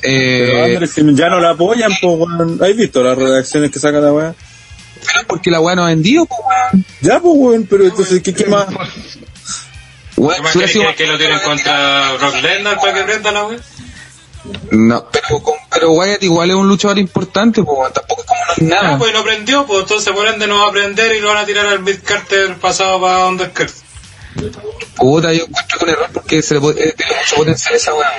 Pero 0.00 0.58
eh, 0.58 0.64
Andrés, 0.74 0.90
si 0.92 1.14
ya 1.14 1.28
no 1.28 1.40
la 1.40 1.50
apoyan, 1.50 1.90
pues, 2.00 2.16
weón. 2.18 2.58
¿Has 2.62 2.76
visto 2.76 3.02
las 3.02 3.16
redacciones 3.18 3.70
que 3.70 3.78
saca 3.78 4.00
la 4.00 4.12
weá? 4.12 4.34
pero 5.06 5.26
porque 5.28 5.50
la 5.50 5.60
weá 5.60 5.74
no 5.76 5.84
ha 5.84 5.88
vendido, 5.88 6.26
pues 6.26 6.40
weón. 6.44 6.84
Ya, 7.00 7.20
pues, 7.20 7.34
weón, 7.36 7.66
pero 7.68 7.84
entonces, 7.84 8.22
¿qué, 8.22 8.32
qué 8.34 8.46
más? 8.46 8.66
Weón, 10.16 10.36
¿Qué 10.36 10.42
más 10.42 10.52
que, 10.72 10.94
que 10.96 11.06
lo 11.06 11.16
tienen 11.18 11.38
contra 11.40 12.12
Brock 12.14 12.34
Lesnar 12.42 12.76
para 12.80 12.94
que 12.94 13.02
prenda 13.04 13.30
la 13.32 13.44
wea? 13.46 13.58
No, 14.70 15.06
pero, 15.10 15.42
con- 15.42 15.54
pero 15.70 15.92
Wyatt 15.92 16.22
igual 16.22 16.50
es 16.50 16.56
un 16.56 16.68
luchador 16.68 16.98
importante, 16.98 17.62
pues 17.62 17.78
weón, 17.78 17.92
tampoco 17.92 18.22
es 18.22 18.26
como 18.26 18.40
no 18.46 18.52
es 18.54 18.62
nada. 18.62 18.94
Ah, 18.94 18.98
pues 18.98 19.12
no 19.12 19.22
prendió, 19.22 19.66
pues 19.66 19.80
entonces 19.82 20.12
por 20.12 20.26
ende 20.26 20.46
no 20.46 20.60
va 20.62 20.68
a 20.68 20.72
prender 20.72 21.14
y 21.16 21.20
lo 21.20 21.28
van 21.28 21.38
a 21.38 21.46
tirar 21.46 21.66
al 21.66 21.80
Mid 21.82 21.96
Carter 22.04 22.54
pasado 22.56 23.00
para 23.00 23.26
Undercard. 23.26 23.70
Puta, 24.96 25.32
yo 25.32 25.44
encuentro 25.44 25.78
con 25.78 25.88
error 25.88 26.08
porque 26.12 26.42
se 26.42 26.54
le 26.54 26.60
puede, 26.60 26.88
eh, 26.88 26.94
tiene 26.96 27.12
mucho 27.16 27.36
potencial 27.36 27.74
esa 27.74 27.94
weá. 27.94 28.10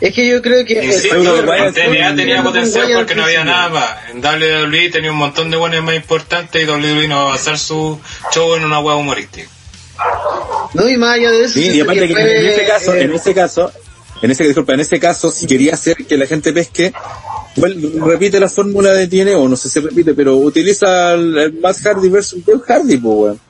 Es 0.00 0.14
que 0.14 0.28
yo 0.28 0.40
creo 0.40 0.64
que... 0.64 0.74
Pero 1.10 1.54
en 1.54 1.74
TNA 1.74 2.14
tenía 2.14 2.42
potencial 2.42 2.92
porque 2.94 3.14
no 3.14 3.24
había 3.24 3.40
sí. 3.40 3.46
nada 3.46 3.68
más. 3.68 3.96
En 4.10 4.18
WWE 4.18 4.90
tenía 4.90 5.10
un 5.10 5.18
montón 5.18 5.50
de 5.50 5.56
buenos 5.56 5.82
más 5.82 5.96
importantes 5.96 6.62
y 6.62 6.70
WWE 6.70 7.08
no 7.08 7.16
va 7.16 7.22
a 7.22 7.28
basar 7.30 7.58
su 7.58 7.98
show 8.32 8.54
en 8.54 8.64
una 8.64 8.78
wea 8.80 8.96
humorística. 8.96 9.48
No, 10.74 10.88
y 10.88 10.96
más 10.96 11.16
allá 11.16 11.32
de 11.32 11.44
eso... 11.44 11.54
Sí, 11.54 11.70
y 11.70 11.80
aparte 11.80 12.06
que 12.06 12.14
fue, 12.14 12.38
en 12.38 12.46
ese 12.46 12.66
caso, 12.66 12.94
eh, 12.94 13.02
en 13.02 13.12
ese 13.12 13.34
caso, 13.34 13.72
en 14.22 14.30
ese, 14.30 14.44
disculpa, 14.44 14.74
en 14.74 14.80
ese 14.80 15.00
caso, 15.00 15.30
si 15.30 15.46
quería 15.46 15.74
hacer 15.74 15.96
que 15.96 16.16
la 16.16 16.26
gente 16.26 16.52
pesque, 16.52 16.92
bueno, 17.56 18.06
repite 18.06 18.38
la 18.38 18.48
fórmula 18.48 18.92
de 18.92 19.08
tiene, 19.08 19.34
o 19.34 19.48
no 19.48 19.56
sé 19.56 19.68
si 19.68 19.80
repite, 19.80 20.14
pero 20.14 20.36
utiliza 20.36 21.14
el, 21.14 21.36
el 21.38 21.52
Matt 21.54 21.78
Hardy 21.82 22.08
versus 22.08 22.44
Jeff 22.44 22.62
Hardy, 22.66 22.96
pues, 22.98 23.14
weón. 23.16 23.47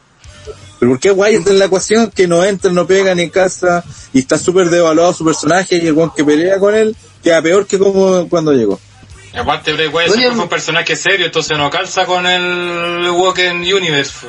Pero 0.78 0.92
¿por 0.92 1.00
qué 1.00 1.10
Wyatt 1.10 1.46
en 1.48 1.59
la 1.59 1.64
ecuación 1.64 2.10
que 2.10 2.26
no 2.28 2.44
entra, 2.44 2.70
no 2.70 2.86
pega 2.86 3.14
ni 3.14 3.30
casa 3.30 3.84
y 4.12 4.20
está 4.20 4.38
súper 4.38 4.70
devaluado 4.70 5.12
su 5.12 5.24
personaje 5.24 5.76
y 5.82 5.86
el 5.86 5.92
weón 5.92 6.12
que 6.14 6.24
pelea 6.24 6.59
con 6.59 6.74
él 6.74 6.94
queda 7.22 7.42
peor 7.42 7.66
que 7.66 7.78
como 7.78 8.28
cuando 8.28 8.52
llegó? 8.52 8.78
Y 9.34 9.36
aparte 9.36 9.72
Bray 9.72 9.88
Wyatt 9.88 10.32
fue 10.34 10.42
un 10.44 10.48
personaje 10.48 10.96
serio, 10.96 11.26
entonces 11.26 11.59
no 11.59 11.68
calza 11.70 12.06
con 12.06 12.24
el 12.26 13.10
Walking 13.10 13.60
Universe. 13.74 14.26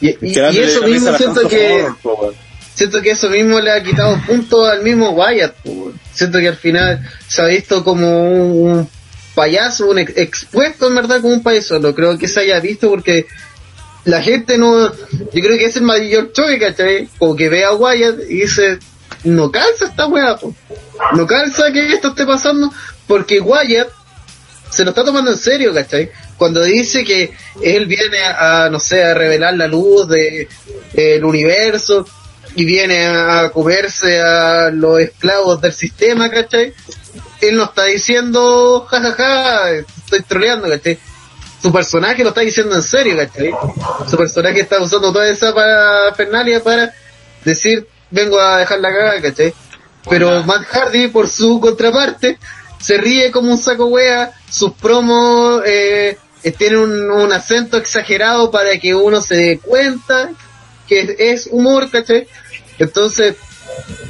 Y, 0.00 0.10
eso 0.38 0.82
mismo 0.82 1.16
siento 1.16 1.48
que... 1.48 1.86
Siento 2.74 3.00
que 3.00 3.12
eso 3.12 3.30
mismo 3.30 3.58
le 3.58 3.70
ha 3.70 3.82
quitado 3.82 4.20
puntos 4.26 4.68
al 4.68 4.82
mismo 4.82 5.12
Wyatt. 5.12 5.54
po. 5.64 5.92
Siento 6.12 6.38
que 6.38 6.48
al 6.48 6.56
final 6.56 7.10
se 7.26 7.40
ha 7.40 7.46
visto 7.46 7.82
como 7.82 8.30
un, 8.30 8.68
un 8.68 8.88
payaso, 9.34 9.86
un 9.86 9.98
ex- 10.00 10.12
expuesto 10.14 10.86
en 10.88 10.96
verdad 10.96 11.22
como 11.22 11.32
un 11.32 11.42
payaso. 11.42 11.78
No 11.78 11.94
creo 11.94 12.18
que 12.18 12.28
se 12.28 12.40
haya 12.40 12.60
visto 12.60 12.90
porque 12.90 13.26
la 14.06 14.22
gente 14.22 14.56
no... 14.56 14.90
Yo 14.90 15.42
creo 15.42 15.58
que 15.58 15.66
es 15.66 15.76
el 15.76 15.82
mayor 15.82 16.32
choque, 16.32 16.58
¿cachai? 16.58 17.08
Como 17.18 17.36
que 17.36 17.48
ve 17.48 17.64
a 17.64 17.74
Wyatt 17.74 18.20
y 18.28 18.40
dice, 18.42 18.78
no 19.24 19.50
calza 19.50 19.86
esta 19.86 20.06
weá. 20.06 20.38
No 21.14 21.26
calza 21.26 21.72
que 21.72 21.92
esto 21.92 22.08
esté 22.08 22.24
pasando 22.24 22.72
porque 23.06 23.40
Wyatt 23.40 23.88
se 24.70 24.84
lo 24.84 24.90
está 24.90 25.04
tomando 25.04 25.32
en 25.32 25.36
serio, 25.36 25.74
¿cachai? 25.74 26.10
Cuando 26.36 26.62
dice 26.62 27.04
que 27.04 27.32
él 27.62 27.86
viene 27.86 28.22
a, 28.22 28.68
no 28.70 28.78
sé, 28.78 29.02
a 29.02 29.14
revelar 29.14 29.54
la 29.54 29.66
luz 29.66 30.08
de 30.08 30.48
el 30.94 31.24
universo 31.24 32.06
y 32.54 32.64
viene 32.64 33.06
a 33.06 33.50
comerse 33.52 34.20
a 34.20 34.70
los 34.70 35.00
esclavos 35.00 35.60
del 35.60 35.72
sistema, 35.72 36.30
¿cachai? 36.30 36.72
Él 37.40 37.56
no 37.56 37.64
está 37.64 37.84
diciendo, 37.84 38.86
jajaja, 38.88 39.70
estoy 39.72 40.22
troleando, 40.22 40.68
¿cachai? 40.68 40.98
Su 41.62 41.72
personaje 41.72 42.22
lo 42.22 42.30
está 42.30 42.42
diciendo 42.42 42.74
en 42.74 42.82
serio, 42.82 43.16
¿cachai? 43.16 43.50
Su 44.08 44.16
personaje 44.16 44.60
está 44.60 44.80
usando 44.80 45.12
toda 45.12 45.28
esa 45.28 45.54
parafernalia 45.54 46.62
para 46.62 46.92
decir, 47.44 47.86
vengo 48.10 48.38
a 48.38 48.58
dejar 48.58 48.80
la 48.80 48.92
cagada, 48.92 49.20
¿cachai? 49.20 49.54
Pero 50.08 50.44
Matt 50.44 50.66
Hardy, 50.66 51.08
por 51.08 51.28
su 51.28 51.60
contraparte, 51.60 52.38
se 52.78 52.98
ríe 52.98 53.30
como 53.30 53.50
un 53.50 53.58
saco 53.58 53.86
wea, 53.86 54.32
sus 54.48 54.72
promos 54.72 55.62
eh, 55.66 56.18
tienen 56.58 56.78
un, 56.78 57.10
un 57.10 57.32
acento 57.32 57.76
exagerado 57.76 58.50
para 58.50 58.78
que 58.78 58.94
uno 58.94 59.20
se 59.20 59.34
dé 59.34 59.58
cuenta 59.58 60.30
que 60.86 61.00
es, 61.00 61.10
es 61.18 61.48
humor, 61.50 61.90
¿cachai? 61.90 62.28
Entonces, 62.78 63.34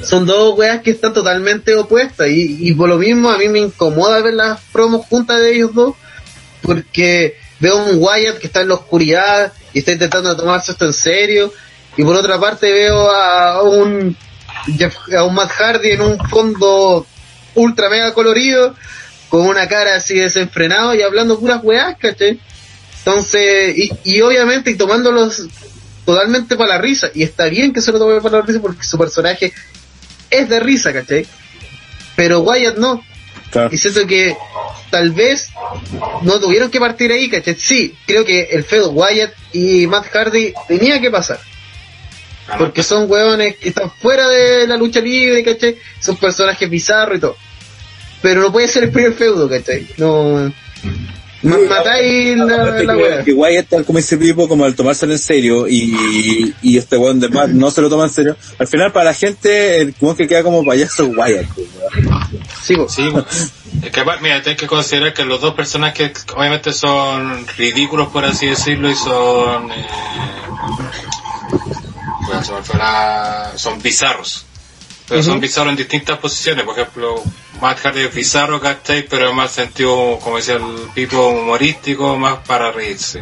son 0.03 0.25
dos 0.25 0.57
weas 0.57 0.81
que 0.81 0.91
están 0.91 1.13
totalmente 1.13 1.75
opuestas 1.75 2.27
y, 2.27 2.69
y 2.69 2.73
por 2.73 2.89
lo 2.89 2.97
mismo 2.97 3.29
a 3.29 3.37
mí 3.37 3.47
me 3.49 3.59
incomoda 3.59 4.21
ver 4.21 4.35
las 4.35 4.59
promos 4.71 5.05
juntas 5.07 5.39
de 5.39 5.55
ellos 5.55 5.73
dos 5.73 5.95
porque 6.61 7.37
veo 7.59 7.77
un 7.85 7.97
Wyatt 8.01 8.37
que 8.39 8.47
está 8.47 8.61
en 8.61 8.69
la 8.69 8.75
oscuridad 8.75 9.53
y 9.73 9.79
está 9.79 9.91
intentando 9.91 10.35
tomarse 10.35 10.71
esto 10.71 10.85
en 10.85 10.93
serio 10.93 11.53
y 11.95 12.03
por 12.03 12.15
otra 12.15 12.39
parte 12.39 12.71
veo 12.71 13.09
a 13.09 13.63
un 13.63 14.15
a 15.15 15.23
un 15.23 15.35
Matt 15.35 15.51
Hardy 15.51 15.91
en 15.91 16.01
un 16.01 16.17
fondo 16.29 17.05
ultra 17.55 17.89
mega 17.89 18.13
colorido 18.13 18.75
con 19.29 19.41
una 19.41 19.67
cara 19.67 19.95
así 19.95 20.15
desenfrenado 20.15 20.95
y 20.95 21.01
hablando 21.01 21.39
puras 21.39 21.61
weas, 21.63 21.97
¿cachai? 21.97 22.39
Entonces, 22.99 23.77
y, 23.77 23.91
y 24.03 24.21
obviamente 24.21 24.73
tomándolos 24.75 25.47
totalmente 26.05 26.55
para 26.55 26.75
la 26.75 26.77
risa, 26.77 27.09
y 27.13 27.23
está 27.23 27.47
bien 27.47 27.73
que 27.73 27.81
se 27.81 27.91
lo 27.91 27.99
tome 27.99 28.21
para 28.21 28.39
la 28.39 28.45
risa 28.45 28.61
porque 28.61 28.83
su 28.85 28.97
personaje 28.97 29.51
es 30.29 30.47
de 30.47 30.59
risa, 30.59 30.93
¿cachai? 30.93 31.25
Pero 32.15 32.41
Wyatt 32.41 32.77
no, 32.77 33.03
Claro. 33.51 33.69
y 33.71 33.77
siento 33.77 34.05
que 34.05 34.35
tal 34.89 35.11
vez 35.11 35.49
no 36.21 36.39
tuvieron 36.39 36.69
que 36.69 36.79
partir 36.79 37.11
ahí, 37.11 37.29
¿cachai? 37.29 37.55
Sí, 37.55 37.95
creo 38.05 38.25
que 38.25 38.43
el 38.51 38.63
feudo 38.63 38.91
Wyatt 38.91 39.33
y 39.53 39.87
Matt 39.87 40.07
Hardy 40.07 40.53
tenía 40.67 40.99
que 40.99 41.09
pasar. 41.09 41.39
Porque 42.57 42.81
son 42.83 43.09
hueones 43.11 43.57
que 43.57 43.69
están 43.69 43.91
fuera 43.91 44.27
de 44.29 44.67
la 44.67 44.77
lucha 44.77 45.01
libre, 45.01 45.43
¿cachai? 45.43 45.77
Son 45.99 46.15
personajes 46.17 46.69
bizarros 46.69 47.17
y 47.17 47.21
todo. 47.21 47.37
Pero 48.21 48.41
no 48.41 48.51
puede 48.51 48.67
ser 48.67 48.85
el 48.85 48.91
primer 48.91 49.13
feudo, 49.13 49.49
¿cachai? 49.49 49.87
No... 49.97 50.51
ma- 51.43 51.57
matáis 51.69 52.37
la, 52.37 52.45
la 52.81 52.95
que, 52.95 53.23
que 53.25 53.33
Wyatt, 53.33 53.67
tal 53.69 53.85
como 53.85 53.99
ese 53.99 54.17
tipo, 54.17 54.47
como 54.47 54.65
al 54.65 54.75
tomárselo 54.75 55.13
en 55.13 55.19
serio 55.19 55.67
y, 55.67 56.55
y 56.61 56.77
este 56.77 56.97
weón 56.97 57.19
de 57.19 57.29
Matt 57.29 57.49
no 57.49 57.69
se 57.71 57.81
lo 57.81 57.89
toma 57.89 58.05
en 58.05 58.09
serio, 58.09 58.35
al 58.59 58.67
final 58.67 58.91
para 58.91 59.05
la 59.05 59.13
gente 59.13 59.81
el 59.81 59.93
weón 60.01 60.15
que 60.15 60.27
queda 60.27 60.43
como 60.43 60.63
payaso 60.65 61.05
Wyatt. 61.07 61.45
pues. 61.55 61.67
Sí. 62.63 62.75
Sí, 62.89 63.09
es 63.83 63.91
que 63.91 63.99
aparte, 64.01 64.23
mira, 64.23 64.41
tienes 64.41 64.59
que 64.59 64.67
considerar 64.67 65.13
que 65.13 65.23
los 65.23 65.39
dos 65.39 65.53
personajes 65.53 66.11
obviamente 66.35 66.73
son 66.73 67.45
ridículos, 67.57 68.09
por 68.09 68.25
así 68.25 68.47
decirlo, 68.47 68.89
y 68.89 68.95
son... 68.95 69.71
Eh, 69.71 69.85
bueno, 72.25 72.41
la- 72.77 73.51
son 73.55 73.81
bizarros. 73.81 74.45
Pero 75.07 75.23
son 75.23 75.39
bizarros 75.39 75.71
en 75.71 75.77
distintas 75.77 76.17
posiciones. 76.19 76.65
Por 76.65 76.77
ejemplo, 76.77 77.23
Matt 77.61 77.79
Hardy 77.79 78.01
es 78.01 78.13
bizarro, 78.13 78.59
¿cachai? 78.59 79.03
Pero 79.07 79.33
más 79.33 79.51
sentido, 79.51 80.19
como 80.21 80.37
decía 80.37 80.55
el 80.55 80.89
tipo, 80.93 81.29
humorístico, 81.29 82.17
más 82.17 82.39
para 82.45 82.71
reírse. 82.71 83.21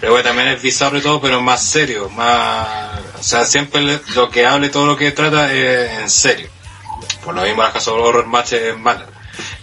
Pero 0.00 0.12
bueno, 0.12 0.28
también 0.28 0.48
es 0.48 0.62
bizarro 0.62 0.96
y 0.96 1.02
todo, 1.02 1.20
pero 1.20 1.42
más 1.42 1.62
serio, 1.62 2.08
más... 2.08 2.98
O 3.18 3.22
sea, 3.22 3.44
siempre 3.44 4.00
lo 4.14 4.30
que 4.30 4.46
hable, 4.46 4.70
todo 4.70 4.86
lo 4.86 4.96
que 4.96 5.12
trata 5.12 5.52
es 5.52 6.00
en 6.00 6.08
serio. 6.08 6.48
Por 7.22 7.34
lo 7.34 7.42
mismo, 7.42 7.62
las 7.62 7.72
casos 7.74 7.94
de 7.94 8.00
horror 8.00 8.26
match 8.26 8.52
es 8.54 8.78
mala. 8.78 9.06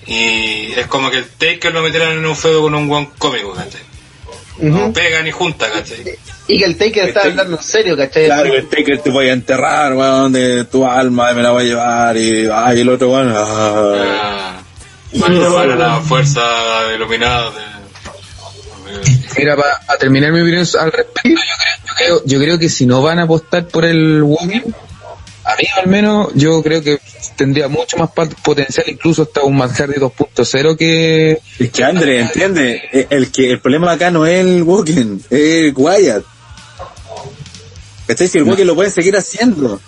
Y 0.06 0.74
es 0.74 0.86
como 0.88 1.10
que 1.10 1.18
el 1.18 1.28
Taker 1.28 1.74
lo 1.74 1.82
metieran 1.82 2.12
en 2.12 2.26
un 2.26 2.36
feudo 2.36 2.62
con 2.62 2.76
un 2.76 2.88
guan 2.88 3.08
cómico, 3.18 3.54
¿cachai? 3.54 3.82
No 4.60 4.92
pega 4.94 5.22
ni 5.22 5.32
junta, 5.32 5.70
¿cachai? 5.72 6.18
Y 6.48 6.58
que 6.60 6.66
el 6.66 6.78
Taker 6.78 7.10
está 7.10 7.22
Taker- 7.22 7.32
hablando 7.32 7.58
en 7.58 7.64
serio, 7.64 7.98
¿cachai? 7.98 8.26
Claro, 8.26 8.54
el 8.54 8.68
Taker 8.68 9.00
te 9.00 9.10
voy 9.10 9.28
a 9.30 9.34
enterrar, 9.34 9.94
weón, 9.94 10.32
de 10.34 10.64
tu 10.66 10.86
alma, 10.86 11.34
me 11.34 11.44
la 11.44 11.52
voy 11.52 11.64
a 11.64 11.66
llevar, 11.68 12.18
y 12.18 12.48
ay, 12.52 12.82
el 12.82 12.90
otro 12.90 13.12
weón, 13.12 13.32
ah. 13.36 14.56
Ah, 14.56 14.62
Bueno, 15.14 15.54
para 15.54 15.76
la 15.76 16.00
fuerza 16.02 16.42
iluminada 16.96 17.52
de... 17.52 17.78
Mira, 19.38 19.56
para 19.56 19.98
terminar 20.00 20.32
mi 20.32 20.42
opinión 20.42 20.66
al 20.80 20.92
respecto, 20.92 21.22
yo 21.30 21.36
creo, 21.36 21.78
yo, 21.86 21.96
creo, 21.96 22.22
yo 22.26 22.40
creo 22.40 22.60
que 22.60 22.70
si 22.70 22.86
no 22.86 23.02
van 23.02 23.20
a 23.20 23.24
apostar 23.24 23.68
por 23.68 23.86
el 23.86 24.24
Walking, 24.24 24.62
a 25.48 25.56
mí 25.56 25.64
al 25.82 25.88
menos 25.88 26.28
yo 26.36 26.62
creo 26.62 26.82
que 26.82 27.00
tendría 27.38 27.68
mucho 27.70 27.98
más 27.98 28.10
potencial, 28.44 28.86
incluso 28.90 29.24
hasta 29.24 29.44
un 29.44 29.56
Matt 29.56 29.72
Hardy 29.80 29.96
2.0 29.96 30.76
que... 30.78 31.40
Es 31.58 31.70
que 31.72 31.84
André, 31.84 32.20
entiende, 32.20 32.82
el, 32.92 33.08
el 33.10 33.32
que 33.32 33.52
el 33.52 33.62
problema 33.62 33.92
acá 33.94 34.12
no 34.12 34.26
es 34.26 34.46
el 34.46 34.64
Woken, 34.64 35.22
es 35.30 35.74
Wyatt. 35.76 36.24
¿Cachai? 38.08 38.28
Si 38.28 38.38
el 38.38 38.44
Woken 38.44 38.68
lo 38.68 38.76
pueden 38.76 38.92
seguir 38.92 39.16
haciendo. 39.16 39.80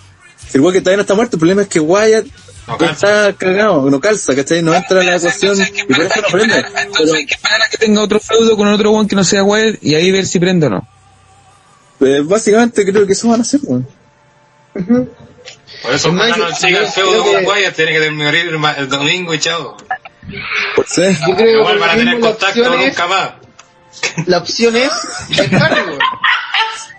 Si 0.48 0.56
el 0.56 0.62
Woken 0.62 0.82
todavía 0.82 0.96
no 0.96 1.02
está 1.02 1.14
muerto, 1.14 1.36
el 1.36 1.40
problema 1.40 1.62
es 1.62 1.68
que 1.68 1.80
Wyatt 1.80 2.26
No 2.66 2.78
calza. 2.78 3.28
está 3.28 3.32
cagado, 3.38 3.90
no 3.90 4.00
calza, 4.00 4.34
¿cachai? 4.34 4.62
No 4.62 4.74
entra 4.74 5.00
en 5.00 5.06
la 5.06 5.16
ecuación 5.16 5.58
y 5.60 5.92
por 5.92 6.04
eso 6.04 6.20
no 6.22 6.28
prende. 6.28 6.64
Entonces 6.84 7.14
hay 7.14 7.26
que 7.26 7.34
esperar 7.34 7.62
a 7.62 7.68
que 7.68 7.76
tenga 7.78 8.00
otro 8.02 8.18
feudo 8.20 8.56
con 8.56 8.66
otro 8.68 8.92
one 8.92 9.08
que 9.08 9.16
no 9.16 9.24
sea 9.24 9.44
Wild 9.44 9.78
y 9.82 9.94
ahí 9.94 10.10
ver 10.10 10.24
si 10.26 10.38
prende 10.38 10.66
o 10.66 10.70
no. 10.70 10.88
Eh, 12.00 12.22
básicamente 12.24 12.84
creo 12.90 13.06
que 13.06 13.12
eso 13.12 13.28
van 13.28 13.40
a 13.40 13.42
hacer, 13.42 13.60
weón. 13.62 13.86
Por 15.82 15.92
eso, 15.94 16.08
Es 16.08 16.14
más, 16.14 16.28
ojalá 16.30 16.36
yo- 16.36 16.48
no 16.50 16.56
siga 16.56 16.78
el 16.80 16.86
con 16.92 17.24
que- 17.38 17.44
Guayas, 17.44 17.74
tiene 17.74 17.92
que 17.92 18.10
morir 18.10 18.60
el, 18.78 18.88
domingo 18.88 19.34
y 19.34 19.38
chao. 19.38 19.76
Sí. 20.86 21.02
Yo 21.26 21.36
creo 21.36 21.60
Igual 21.60 21.74
que 21.74 21.80
van 21.80 21.90
a 21.90 21.94
tener 21.94 22.20
contacto 22.20 22.76
nunca 22.76 23.06
más. 23.06 23.30
La 24.26 24.38
opción 24.38 24.76
es 24.76 24.90
Jeff 25.30 25.50
Hardy, 25.52 25.80
weón. 25.80 25.98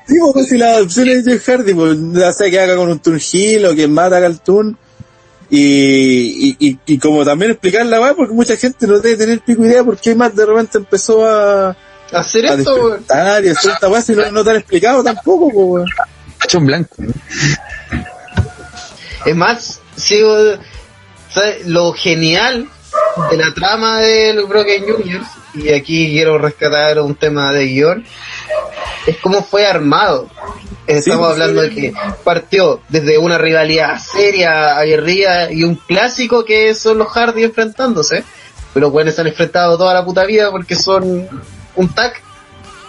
Sí, 0.07 0.15
pues 0.33 0.49
si 0.49 0.57
la 0.57 0.81
opción 0.81 1.07
es 1.09 1.23
Jeff 1.25 1.47
Hardy, 1.47 1.73
pues 1.73 1.97
ya 2.13 2.33
sea 2.33 2.49
que 2.49 2.59
haga 2.59 2.75
con 2.75 2.89
un 2.89 2.99
Toon 2.99 3.19
Hill 3.31 3.65
o 3.65 3.75
que 3.75 3.87
Matt 3.87 4.13
haga 4.13 4.27
el 4.27 4.39
Toon. 4.41 4.77
Y, 5.49 6.47
y, 6.49 6.55
y, 6.59 6.79
y 6.85 6.97
como 6.97 7.23
también 7.25 7.51
explicar 7.51 7.85
la 7.85 7.99
weá, 7.99 8.13
porque 8.13 8.33
mucha 8.33 8.55
gente 8.55 8.87
no 8.87 8.99
debe 8.99 9.17
tener 9.17 9.39
pico 9.41 9.65
idea 9.65 9.83
por 9.83 9.97
qué 9.97 10.15
Matt 10.15 10.33
de 10.33 10.45
repente 10.45 10.77
empezó 10.77 11.25
a, 11.25 11.75
Hacer 12.13 12.45
a 12.47 12.53
esto, 12.55 12.75
weón. 12.75 13.05
y 13.45 13.49
hacer 13.49 13.71
esta 13.73 13.89
weá 13.89 14.01
si 14.01 14.13
no, 14.13 14.29
no 14.31 14.43
te 14.43 14.49
han 14.49 14.55
explicado 14.57 15.03
tampoco, 15.03 15.49
pues 15.49 15.65
weón. 15.67 15.87
En 16.53 16.65
blanco. 16.65 16.95
¿no? 16.97 17.13
Es 19.25 19.35
más, 19.35 19.81
sigo, 19.95 20.35
¿sabes? 21.29 21.67
lo 21.67 21.93
genial 21.93 22.67
de 23.29 23.37
la 23.37 23.53
trama 23.53 23.99
del 23.99 24.45
Broken 24.45 24.83
Juniors, 24.83 25.27
y 25.53 25.69
aquí 25.73 26.11
quiero 26.11 26.37
rescatar 26.37 26.99
un 26.99 27.15
tema 27.15 27.51
de 27.51 27.67
guion, 27.67 28.05
es 29.05 29.17
cómo 29.17 29.43
fue 29.43 29.65
armado. 29.65 30.27
Estamos 30.87 31.27
pues, 31.27 31.31
hablando 31.33 31.61
de 31.61 31.69
que 31.69 31.93
partió 32.23 32.81
desde 32.89 33.17
una 33.17 33.37
rivalidad 33.37 33.99
seria, 33.99 34.77
aguerrida 34.77 35.51
y 35.51 35.63
un 35.63 35.75
clásico 35.75 36.43
que 36.43 36.73
son 36.75 36.97
los 36.97 37.07
Hardy 37.07 37.43
enfrentándose. 37.43 38.23
Pero 38.73 38.89
bueno, 38.89 39.11
se 39.11 39.21
han 39.21 39.27
enfrentado 39.27 39.77
toda 39.77 39.93
la 39.93 40.03
puta 40.03 40.25
vida 40.25 40.49
porque 40.49 40.75
son 40.75 41.27
un 41.75 41.89
tag 41.93 42.13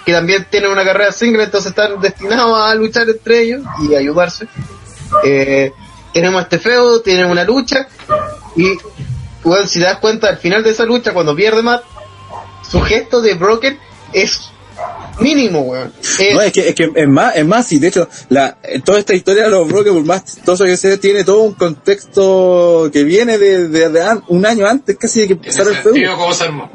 que 0.04 0.12
también 0.12 0.46
tienen 0.50 0.70
una 0.70 0.84
carrera 0.84 1.12
single, 1.12 1.44
entonces 1.44 1.70
están 1.70 2.00
destinados 2.00 2.60
a 2.60 2.74
luchar 2.74 3.08
entre 3.08 3.42
ellos 3.42 3.62
y 3.82 3.94
ayudarse. 3.94 4.48
Eh, 5.24 5.72
tenemos 6.12 6.42
este 6.42 6.58
feudo, 6.58 7.00
tienen 7.02 7.26
una 7.26 7.44
lucha 7.44 7.86
y 8.56 8.64
bueno, 9.44 9.66
si 9.66 9.78
te 9.80 9.84
das 9.86 9.98
cuenta 9.98 10.28
al 10.28 10.38
final 10.38 10.62
de 10.62 10.70
esa 10.70 10.84
lucha 10.84 11.12
cuando 11.12 11.34
pierde 11.34 11.62
Matt, 11.62 11.82
su 12.70 12.80
gesto 12.80 13.20
de 13.20 13.34
Broken 13.34 13.78
es 14.12 14.50
mínimo, 15.20 15.60
weón. 15.60 15.92
Es- 16.18 16.34
No, 16.34 16.40
es 16.40 16.52
que, 16.52 16.68
es 16.68 16.74
que 16.74 16.90
es 16.94 17.08
más, 17.08 17.36
es 17.36 17.44
más, 17.44 17.70
y 17.72 17.78
de 17.78 17.88
hecho, 17.88 18.08
la, 18.28 18.56
toda 18.84 18.98
esta 18.98 19.14
historia 19.14 19.44
de 19.44 19.50
los 19.50 19.68
Broken, 19.68 19.94
por 19.94 20.04
más 20.04 20.24
chistoso 20.24 20.64
que 20.64 20.76
sea, 20.76 20.96
tiene 20.96 21.24
todo 21.24 21.42
un 21.42 21.54
contexto 21.54 22.88
que 22.92 23.04
viene 23.04 23.36
de, 23.38 23.68
de- 23.68 23.88
de 23.90 24.20
un 24.28 24.46
año 24.46 24.66
antes 24.66 24.96
casi 24.96 25.20
de 25.22 25.26
que 25.28 25.32
empezara 25.34 25.70
el 25.70 25.76
feudo. 25.76 25.94
sentido, 25.94 26.16
¿cómo 26.16 26.32
se 26.34 26.44
armó? 26.44 26.70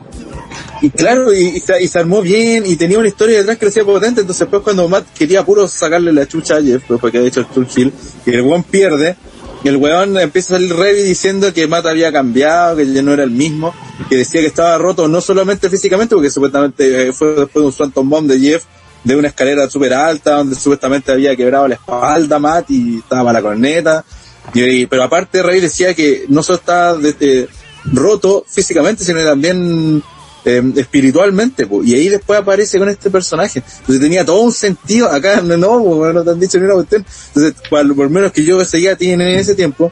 Y 0.82 0.90
claro, 0.92 1.34
y, 1.34 1.60
se, 1.60 1.82
y 1.82 1.88
se 1.88 2.00
armó 2.00 2.22
bien, 2.22 2.66
y 2.66 2.76
tenía 2.76 3.00
una 3.00 3.08
historia 3.08 3.38
detrás 3.40 3.58
que 3.58 3.66
le 3.66 3.70
hacía 3.70 3.84
potente, 3.84 4.22
entonces 4.22 4.42
después 4.42 4.62
cuando 4.64 4.88
Matt 4.88 5.06
quería 5.18 5.44
puro 5.44 5.68
sacarle 5.68 6.14
la 6.14 6.28
chucha 6.28 6.58
a 6.58 6.62
Jeff, 6.62 6.84
pues, 6.88 7.00
porque 7.00 7.20
de 7.20 7.28
hecho 7.28 7.40
el 7.56 7.68
Hill, 7.76 7.94
y 8.26 8.30
el 8.32 8.42
weón 8.42 8.64
pierde, 8.64 9.16
y 9.64 9.68
el 9.70 9.78
weón 9.78 10.18
empieza 10.20 10.54
a 10.54 10.58
salir 10.58 10.76
Revi 10.76 11.02
diciendo 11.02 11.52
que 11.52 11.66
Matt 11.68 11.88
había 11.88 12.12
cambiado, 12.12 12.76
que 12.78 12.92
ya 12.94 13.02
no 13.02 13.12
era 13.14 13.24
el 13.24 13.32
mismo, 13.32 13.74
que 14.08 14.18
decía 14.18 14.42
que 14.42 14.48
estaba 14.48 14.78
roto 14.78 15.08
no 15.08 15.20
solamente 15.20 15.70
físicamente, 15.70 16.14
porque 16.14 16.30
supuestamente 16.30 17.08
eh, 17.08 17.14
fue 17.14 17.30
después 17.30 17.54
de 17.56 17.62
un 17.68 17.72
Swanton 17.74 18.08
Bomb 18.08 18.30
de 18.30 18.40
Jeff, 18.40 18.64
de 19.04 19.16
una 19.16 19.30
escalera 19.30 19.68
súper 19.70 19.94
alta, 19.94 20.36
donde 20.36 20.56
supuestamente 20.56 21.12
había 21.12 21.36
quebrado 21.36 21.68
la 21.68 21.76
espalda 21.76 22.38
Matt 22.40 22.70
y 22.70 22.98
estaba 23.00 23.34
la 23.34 23.42
corneta, 23.42 24.06
Y, 24.54 24.86
pero 24.86 25.04
aparte 25.04 25.42
Rey 25.44 25.60
decía 25.60 25.94
que 25.94 26.26
no 26.30 26.44
solo 26.44 26.60
estaba 26.60 26.96
de- 26.98 27.16
eh, 27.20 27.48
roto 27.94 28.46
físicamente, 28.48 29.04
sino 29.04 29.24
también 29.24 30.02
eh, 30.48 30.64
espiritualmente, 30.78 31.68
po. 31.68 31.84
y 31.84 31.94
ahí 31.94 32.08
después 32.08 32.40
aparece 32.40 32.80
con 32.80 32.88
este 32.88 33.10
personaje. 33.10 33.62
Entonces 33.80 34.00
tenía 34.00 34.26
todo 34.26 34.40
un 34.40 34.54
sentido, 34.54 35.12
acá 35.12 35.42
no, 35.42 35.58
no, 35.58 35.84
po, 35.84 36.14
no 36.14 36.24
te 36.24 36.30
han 36.30 36.40
dicho 36.40 36.58
ni 36.58 36.64
una 36.64 36.76
cuestión. 36.76 37.06
Entonces, 37.28 37.54
por, 37.70 37.96
por 37.96 38.06
lo 38.06 38.10
menos 38.10 38.32
que 38.32 38.46
yo 38.46 38.64
seguía 38.64 38.94
a 38.94 38.96
TNN 38.96 39.22
en 39.22 39.40
ese 39.40 39.56
tiempo, 39.56 39.92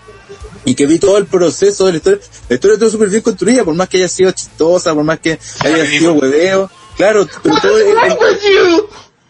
y 0.64 0.73
que 0.73 0.86
vi 0.86 0.98
todo 0.98 1.18
el 1.18 1.26
proceso 1.26 1.86
de 1.86 1.91
la 1.91 1.98
historia, 1.98 2.19
la 2.48 2.56
historia 2.56 2.73
estuvo 2.76 2.90
súper 2.90 3.10
bien 3.10 3.22
construida, 3.22 3.65
por 3.65 3.76
más 3.76 3.90
que 3.90 3.98
haya 3.98 4.07
sido 4.07 4.32
chistosa, 4.32 4.94
por 4.94 5.03
más 5.03 5.19
que 5.19 5.38
haya 5.60 5.86
sido 5.90 6.14
hueveo, 6.14 6.72
claro, 6.95 7.27
pero 7.44 7.56
todo 7.61 7.77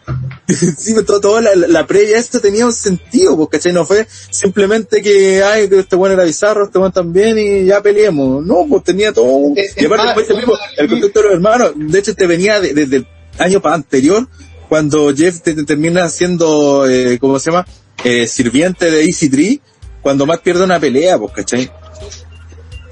sí, 0.48 0.92
pero 0.94 1.04
todo, 1.04 1.20
todo 1.20 1.40
la, 1.40 1.54
la- 1.54 1.86
previa 1.86 2.18
esto 2.18 2.40
tenía 2.40 2.64
un 2.64 2.72
sentido, 2.72 3.36
pues, 3.36 3.48
¿cachai? 3.50 3.72
No 3.72 3.84
fue 3.84 4.06
simplemente 4.30 5.02
que, 5.02 5.42
ay, 5.42 5.68
que 5.68 5.80
este 5.80 5.96
bueno 5.96 6.14
era 6.14 6.24
bizarro, 6.24 6.64
este 6.66 6.78
bueno 6.78 6.92
también, 6.92 7.36
y 7.38 7.64
ya 7.66 7.82
peleemos. 7.82 8.44
No, 8.44 8.66
pues 8.68 8.84
tenía 8.84 9.12
todo 9.12 9.24
un... 9.24 9.58
Es- 9.58 9.74
Y 9.76 9.84
aparte, 9.86 10.06
más, 10.14 10.30
el, 10.30 10.36
mismo- 10.36 10.58
el 10.76 10.88
de 10.88 11.22
los 11.22 11.32
hermanos, 11.32 11.72
de 11.74 11.98
hecho, 11.98 12.14
te 12.14 12.26
venía 12.26 12.60
de- 12.60 12.72
desde 12.74 12.96
el 12.98 13.06
año 13.38 13.60
anterior, 13.64 14.28
cuando 14.68 15.12
Jeff 15.14 15.40
te, 15.42 15.54
te 15.54 15.64
termina 15.64 16.08
siendo, 16.08 16.88
eh, 16.88 17.18
¿cómo 17.20 17.38
se 17.40 17.50
llama? 17.50 17.66
Eh, 18.04 18.26
sirviente 18.28 18.90
de 18.90 19.04
Easy 19.04 19.28
Tree, 19.28 19.60
cuando 20.02 20.26
Matt 20.26 20.42
pierde 20.42 20.62
una 20.64 20.78
pelea, 20.78 21.18
pues, 21.18 21.32
¿cachai? 21.32 21.70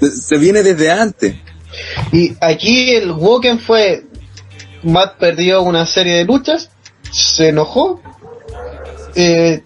Se, 0.01 0.11
se 0.11 0.37
viene 0.37 0.63
desde 0.63 0.91
antes. 0.91 1.35
Y 2.11 2.33
aquí 2.41 2.93
el 2.95 3.11
Woken 3.11 3.59
fue, 3.59 4.05
Matt 4.83 5.17
perdió 5.17 5.61
una 5.61 5.85
serie 5.85 6.15
de 6.17 6.25
luchas, 6.25 6.69
se 7.15 7.49
enojó, 7.49 8.01
eh, 9.15 9.63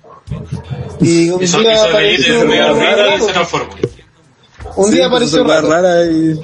y 1.02 1.30
un 1.30 1.40
día 1.40 1.84
apareció 1.84 2.46
y 2.46 3.22
se 3.22 3.34
transformó. 3.34 3.74
un 4.76 4.90
Sí, 4.90 4.96
día 4.96 5.10
pues, 5.10 5.34
apareció 5.34 5.44
rara 5.44 6.06
y... 6.06 6.40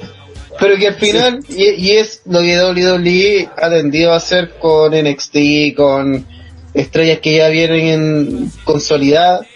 Pero 0.58 0.76
que 0.78 0.88
al 0.88 0.94
final, 0.94 1.40
y, 1.48 1.64
y 1.64 1.90
es 1.92 2.22
lo 2.24 2.40
que 2.40 2.58
WWE 2.58 3.50
ha 3.56 3.68
tendido 3.68 4.12
a 4.12 4.16
hacer 4.16 4.54
con 4.58 4.92
NXT, 4.92 5.76
con 5.76 6.26
estrellas 6.72 7.18
que 7.20 7.36
ya 7.36 7.48
vienen 7.48 7.86
en 7.86 8.52
consolidadas, 8.64 9.46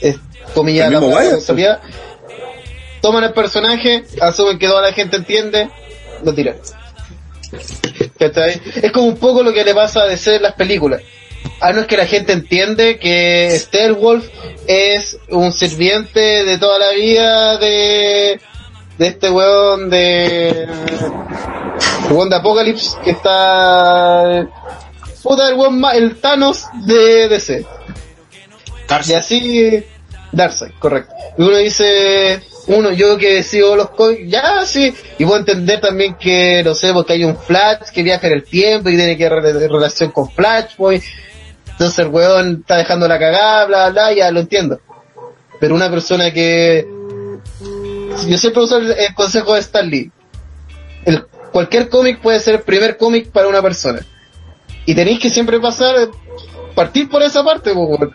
es, 0.00 0.16
comillas, 0.54 0.90
la 0.90 0.98
palabra 0.98 1.18
Wyatt, 1.18 1.34
consolidada, 1.34 1.80
toman 3.02 3.24
el 3.24 3.32
personaje, 3.34 4.04
asumen 4.20 4.58
que 4.58 4.66
toda 4.66 4.80
la 4.82 4.92
gente 4.92 5.16
entiende, 5.16 5.68
lo 6.24 6.34
tiran. 6.34 6.56
¿Cachai? 8.18 8.60
Es 8.82 8.92
como 8.92 9.06
un 9.08 9.16
poco 9.16 9.42
lo 9.42 9.52
que 9.52 9.64
le 9.64 9.74
pasa 9.74 10.02
a 10.02 10.06
DC 10.06 10.36
en 10.36 10.42
las 10.42 10.54
películas. 10.54 11.02
Ah, 11.60 11.72
no 11.72 11.80
es 11.80 11.86
que 11.86 11.96
la 11.96 12.06
gente 12.06 12.32
entiende 12.32 12.98
que 12.98 13.58
Wolf 13.98 14.26
es 14.66 15.18
un 15.30 15.52
sirviente 15.52 16.44
de 16.44 16.58
toda 16.58 16.78
la 16.78 16.90
vida 16.90 17.56
de, 17.58 18.40
de 18.98 19.06
este 19.06 19.30
weón 19.30 19.88
de 19.88 20.66
weón 22.10 22.28
de 22.30 22.36
Apocalypse 22.36 22.96
que 23.04 23.10
está 23.12 24.46
puta 25.22 25.48
el 25.48 25.54
weón 25.54 25.78
ma- 25.80 25.92
el 25.92 26.16
Thanos 26.16 26.64
de 26.84 27.28
DC. 27.28 27.64
Y 27.64 28.88
Darcy. 28.88 29.14
así, 29.14 29.84
Darkseid, 30.32 30.70
correcto. 30.78 31.12
Y 31.38 31.42
uno 31.42 31.56
dice, 31.56 32.40
uno, 32.68 32.92
yo 32.92 33.16
que 33.16 33.42
sigo 33.42 33.76
los 33.76 33.90
cómics, 33.90 34.28
ya 34.28 34.64
sí, 34.66 34.92
y 35.18 35.24
puedo 35.24 35.38
entender 35.38 35.80
también 35.80 36.14
que, 36.14 36.62
no 36.64 36.74
sé, 36.74 36.92
porque 36.92 37.12
hay 37.12 37.24
un 37.24 37.36
Flash 37.36 37.90
que 37.92 38.02
viaja 38.02 38.26
en 38.26 38.32
el 38.32 38.44
tiempo 38.44 38.88
y 38.88 38.96
tiene 38.96 39.16
que 39.16 39.28
re- 39.28 39.68
relación 39.68 40.10
con 40.10 40.30
Flashpoint, 40.30 41.02
entonces 41.70 41.98
el 42.00 42.08
weón 42.08 42.58
está 42.60 42.76
dejando 42.76 43.06
la 43.06 43.18
cagada, 43.18 43.66
bla, 43.66 43.90
bla, 43.90 44.12
ya 44.12 44.30
lo 44.30 44.40
entiendo. 44.40 44.80
Pero 45.60 45.74
una 45.74 45.90
persona 45.90 46.32
que, 46.32 46.86
yo 48.26 48.38
siempre 48.38 48.62
uso 48.62 48.78
el, 48.78 49.14
consejo 49.14 49.54
de 49.54 49.60
Stan 49.60 49.88
Lee, 49.88 50.10
el, 51.04 51.24
cualquier 51.52 51.88
cómic 51.88 52.20
puede 52.20 52.40
ser 52.40 52.56
el 52.56 52.60
primer 52.62 52.96
cómic 52.96 53.30
para 53.30 53.48
una 53.48 53.62
persona. 53.62 54.04
Y 54.86 54.94
tenéis 54.94 55.20
que 55.20 55.30
siempre 55.30 55.60
pasar, 55.60 56.08
partir 56.74 57.08
por 57.08 57.22
esa 57.22 57.44
parte, 57.44 57.72
weón 57.72 58.14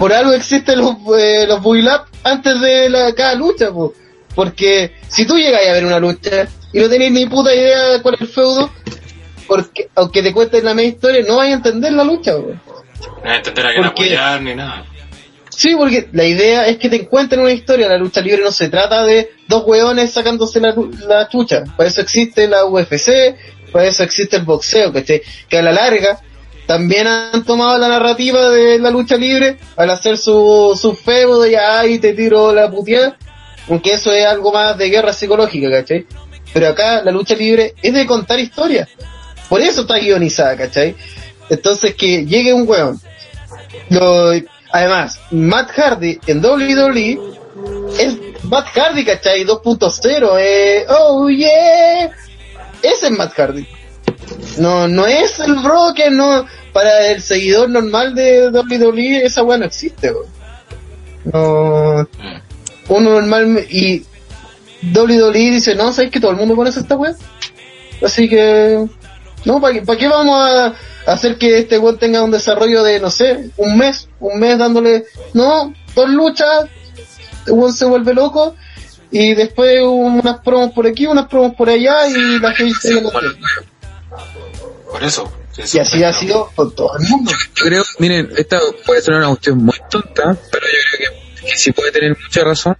por 0.00 0.14
algo 0.14 0.32
existen 0.32 0.78
los, 0.78 0.96
eh, 1.18 1.44
los 1.46 1.60
up 1.60 2.06
antes 2.24 2.58
de 2.58 2.88
la, 2.88 3.12
cada 3.14 3.34
lucha, 3.34 3.70
po. 3.70 3.92
porque 4.34 4.92
si 5.08 5.26
tú 5.26 5.36
llegas 5.36 5.60
a 5.68 5.72
ver 5.72 5.84
una 5.84 6.00
lucha 6.00 6.48
y 6.72 6.80
no 6.80 6.88
tenés 6.88 7.12
ni 7.12 7.26
puta 7.26 7.54
idea 7.54 7.84
de 7.88 8.00
cuál 8.00 8.14
es 8.14 8.22
el 8.22 8.28
feudo, 8.28 8.72
porque 9.46 9.90
aunque 9.94 10.22
te 10.22 10.32
cuenten 10.32 10.64
la 10.64 10.72
misma 10.72 10.88
historia, 10.88 11.22
no 11.28 11.36
vas 11.36 11.48
a 11.48 11.52
entender 11.52 11.92
la 11.92 12.04
lucha. 12.04 12.32
po. 12.32 12.54
No 13.22 13.30
hay 13.30 13.42
que 13.42 13.50
entender 13.50 13.84
a 13.84 13.88
apoyar 13.88 14.40
ni 14.40 14.54
nada. 14.54 14.86
Sí, 15.50 15.76
porque 15.76 16.08
la 16.12 16.24
idea 16.24 16.66
es 16.66 16.78
que 16.78 16.88
te 16.88 16.96
encuentren 16.96 17.42
una 17.42 17.52
historia, 17.52 17.86
la 17.86 17.98
lucha 17.98 18.22
libre 18.22 18.42
no 18.42 18.52
se 18.52 18.70
trata 18.70 19.04
de 19.04 19.32
dos 19.48 19.64
hueones 19.66 20.10
sacándose 20.12 20.60
la, 20.60 20.74
la 21.06 21.28
chucha, 21.28 21.64
para 21.76 21.90
eso 21.90 22.00
existe 22.00 22.48
la 22.48 22.64
UFC, 22.64 23.36
para 23.70 23.84
eso 23.84 24.02
existe 24.02 24.38
el 24.38 24.44
boxeo, 24.44 24.94
¿cachai? 24.94 25.20
Que 25.46 25.58
a 25.58 25.62
la 25.62 25.72
larga 25.72 26.22
también 26.70 27.08
han 27.08 27.42
tomado 27.42 27.76
la 27.78 27.88
narrativa 27.88 28.48
de 28.48 28.78
la 28.78 28.92
lucha 28.92 29.16
libre 29.16 29.58
al 29.74 29.90
hacer 29.90 30.16
su, 30.16 30.78
su 30.80 30.94
feudo 30.94 31.44
y 31.44 31.56
ahí 31.56 31.98
te 31.98 32.12
tiro 32.12 32.54
la 32.54 32.70
puteada, 32.70 33.16
aunque 33.68 33.94
eso 33.94 34.12
es 34.12 34.24
algo 34.24 34.52
más 34.52 34.78
de 34.78 34.88
guerra 34.88 35.12
psicológica. 35.12 35.84
Pero 36.52 36.68
acá 36.68 37.02
la 37.02 37.10
lucha 37.10 37.34
libre 37.34 37.74
es 37.82 37.92
de 37.92 38.06
contar 38.06 38.38
historias, 38.38 38.88
por 39.48 39.60
eso 39.60 39.80
está 39.80 39.98
guionizada, 39.98 40.56
¿cachai? 40.56 40.94
Entonces 41.48 41.96
que 41.96 42.24
llegue 42.24 42.54
un 42.54 42.68
lo, 43.88 44.30
además, 44.70 45.18
Matt 45.32 45.72
Hardy 45.72 46.20
en 46.28 46.38
WWE 46.38 47.18
es 47.98 48.16
Matt 48.44 48.68
Hardy, 48.68 49.04
¿cachai? 49.04 49.44
2.0, 49.44 50.36
eh, 50.38 50.86
oh 50.88 51.28
yeah, 51.28 52.12
ese 52.80 53.06
es 53.06 53.10
Matt 53.10 53.32
Hardy. 53.36 53.66
No, 54.58 54.86
no 54.86 55.06
es 55.06 55.40
el 55.40 55.54
Broken, 55.56 56.16
no, 56.16 56.46
para 56.72 57.08
el 57.08 57.22
seguidor 57.22 57.68
normal 57.70 58.14
de 58.14 58.48
WWE 58.50 59.24
esa 59.24 59.42
weá 59.42 59.58
no 59.58 59.64
existe, 59.66 60.12
weón. 60.12 60.26
No, 61.24 62.08
uno 62.88 63.10
normal, 63.10 63.66
y 63.70 64.04
WWE 64.94 65.32
dice, 65.32 65.74
no, 65.74 65.92
¿sabes 65.92 66.10
que 66.10 66.20
todo 66.20 66.30
el 66.30 66.36
mundo 66.38 66.56
conoce 66.56 66.80
esta 66.80 66.96
weá? 66.96 67.14
Así 68.04 68.28
que, 68.28 68.86
no, 69.44 69.60
¿para 69.60 69.74
qué, 69.74 69.96
qué 69.98 70.08
vamos 70.08 70.36
a 70.40 70.74
hacer 71.06 71.36
que 71.36 71.58
este 71.58 71.78
weón 71.78 71.98
tenga 71.98 72.22
un 72.22 72.30
desarrollo 72.30 72.82
de, 72.82 73.00
no 73.00 73.10
sé, 73.10 73.50
un 73.56 73.76
mes, 73.76 74.08
un 74.20 74.38
mes 74.40 74.58
dándole, 74.58 75.04
no, 75.34 75.74
dos 75.94 76.08
luchas, 76.08 76.66
el 77.46 77.52
weón 77.52 77.72
se 77.72 77.84
vuelve 77.84 78.14
loco, 78.14 78.54
y 79.10 79.34
después 79.34 79.80
unas 79.82 80.38
promos 80.40 80.72
por 80.72 80.86
aquí, 80.86 81.06
unas 81.06 81.26
promos 81.28 81.54
por 81.54 81.68
allá, 81.68 82.06
y 82.08 82.38
la 82.38 82.52
gente 82.52 82.92
lo 83.00 83.10
que- 83.10 83.18
Por 84.90 85.04
eso. 85.04 85.30
Y 85.58 85.66
sí, 85.66 85.78
así 85.78 86.02
ha 86.04 86.12
sido 86.12 86.50
con 86.54 86.74
todo 86.74 86.90
el 86.98 87.08
mundo. 87.08 87.32
Yo 87.56 87.64
creo, 87.64 87.84
miren, 87.98 88.30
esta 88.36 88.58
puede 88.86 89.02
ser 89.02 89.14
una 89.14 89.28
cuestión 89.28 89.58
muy 89.58 89.76
tonta, 89.90 90.36
pero 90.50 90.66
yo 90.66 90.78
creo 90.96 91.12
que, 91.42 91.46
que 91.50 91.58
sí 91.58 91.72
puede 91.72 91.92
tener 91.92 92.16
mucha 92.20 92.44
razón. 92.44 92.76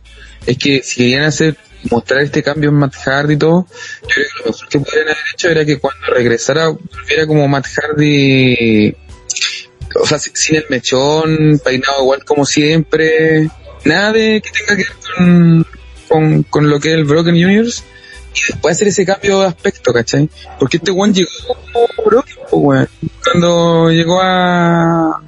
Es 0.46 0.56
que 0.56 0.82
si 0.82 0.96
querían 0.96 1.24
hacer, 1.24 1.56
mostrar 1.90 2.22
este 2.22 2.42
cambio 2.42 2.70
en 2.70 2.76
Matt 2.76 2.94
Hardy 2.94 3.34
y 3.34 3.36
todo, 3.36 3.66
yo 4.02 4.08
creo 4.08 4.26
que 4.26 4.38
lo 4.44 4.50
mejor 4.52 4.68
que 4.68 4.78
podrían 4.80 5.04
haber 5.08 5.16
hecho 5.34 5.48
era 5.50 5.64
que 5.64 5.78
cuando 5.78 6.06
regresara, 6.06 6.68
volviera 6.68 7.26
como 7.26 7.46
Matt 7.48 7.66
Hardy, 7.66 8.94
o 10.00 10.06
sea, 10.06 10.18
si- 10.18 10.30
sin 10.34 10.56
el 10.56 10.66
mechón, 10.70 11.60
peinado 11.64 12.02
igual 12.02 12.24
como 12.24 12.46
siempre, 12.46 13.50
nada 13.84 14.12
de 14.12 14.40
que 14.42 14.50
tenga 14.50 14.76
que 14.76 14.84
ver 14.84 14.92
con, 15.16 15.66
con, 16.08 16.42
con 16.44 16.70
lo 16.70 16.80
que 16.80 16.88
es 16.92 16.94
el 16.94 17.04
Broken 17.04 17.34
Universe, 17.34 17.82
y 18.34 18.52
después 18.52 18.76
hacer 18.76 18.88
ese 18.88 19.04
cambio 19.04 19.40
de 19.40 19.46
aspecto, 19.46 19.92
¿cachai? 19.92 20.28
Porque 20.58 20.76
este 20.78 20.90
one 20.90 21.12
llegó 21.12 21.30
weón. 22.52 22.88
Cuando 23.24 23.90
llegó 23.90 24.20
a, 24.20 25.22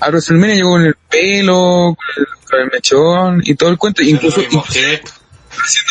a 0.00 0.08
WrestleMania 0.08 0.56
llegó 0.56 0.70
con 0.70 0.84
el 0.84 0.94
pelo, 1.08 1.96
con 1.96 2.06
el, 2.16 2.26
con 2.48 2.60
el 2.60 2.70
mechón 2.72 3.42
y 3.44 3.54
todo 3.54 3.70
el 3.70 3.78
cuento, 3.78 4.02
incluso, 4.02 4.40
haciendo 4.40 4.64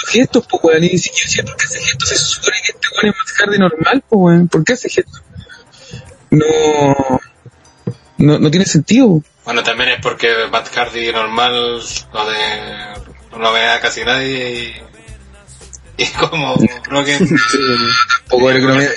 gestos, 0.08 0.45
pues 0.49 0.64
weón, 0.64 0.84
y 0.84 0.98
si 0.98 1.10
yo 1.10 1.28
siento 1.28 1.56
que 1.56 1.66
hace 1.66 1.80
gestos, 1.80 2.10
se 2.10 2.18
supone 2.18 2.58
que 2.66 2.72
este 2.72 2.88
weón 2.95 3.14
es 3.14 3.16
más 3.18 3.32
Hardy 3.34 3.58
normal, 3.60 4.03
pues 4.08 4.20
weón, 4.20 4.48
¿por 4.48 4.64
qué 4.64 4.74
hace 4.74 4.90
gestos? 4.90 5.22
No, 6.30 6.45
no, 8.18 8.40
no 8.40 8.52
tiene 8.52 8.66
sentido. 8.66 9.22
Bueno, 9.44 9.64
también 9.64 9.90
es 9.90 10.02
porque 10.02 10.30
Matt 10.52 10.70
Hardy 10.74 11.12
normal 11.12 11.53
lo 12.14 12.26
de 12.26 12.38
no 13.32 13.40
lo 13.40 13.53
ve 13.53 13.66
a 13.66 13.80
casi 13.80 14.03
nadie 14.03 14.60
y, 14.60 14.74
y 16.03 16.07
como 16.18 16.56
creo 16.56 17.03
que 17.06 17.18
Tampoco 17.18 18.48
creo 18.48 18.53
que 18.53 18.60
no 18.61 18.76
me- 18.76 18.90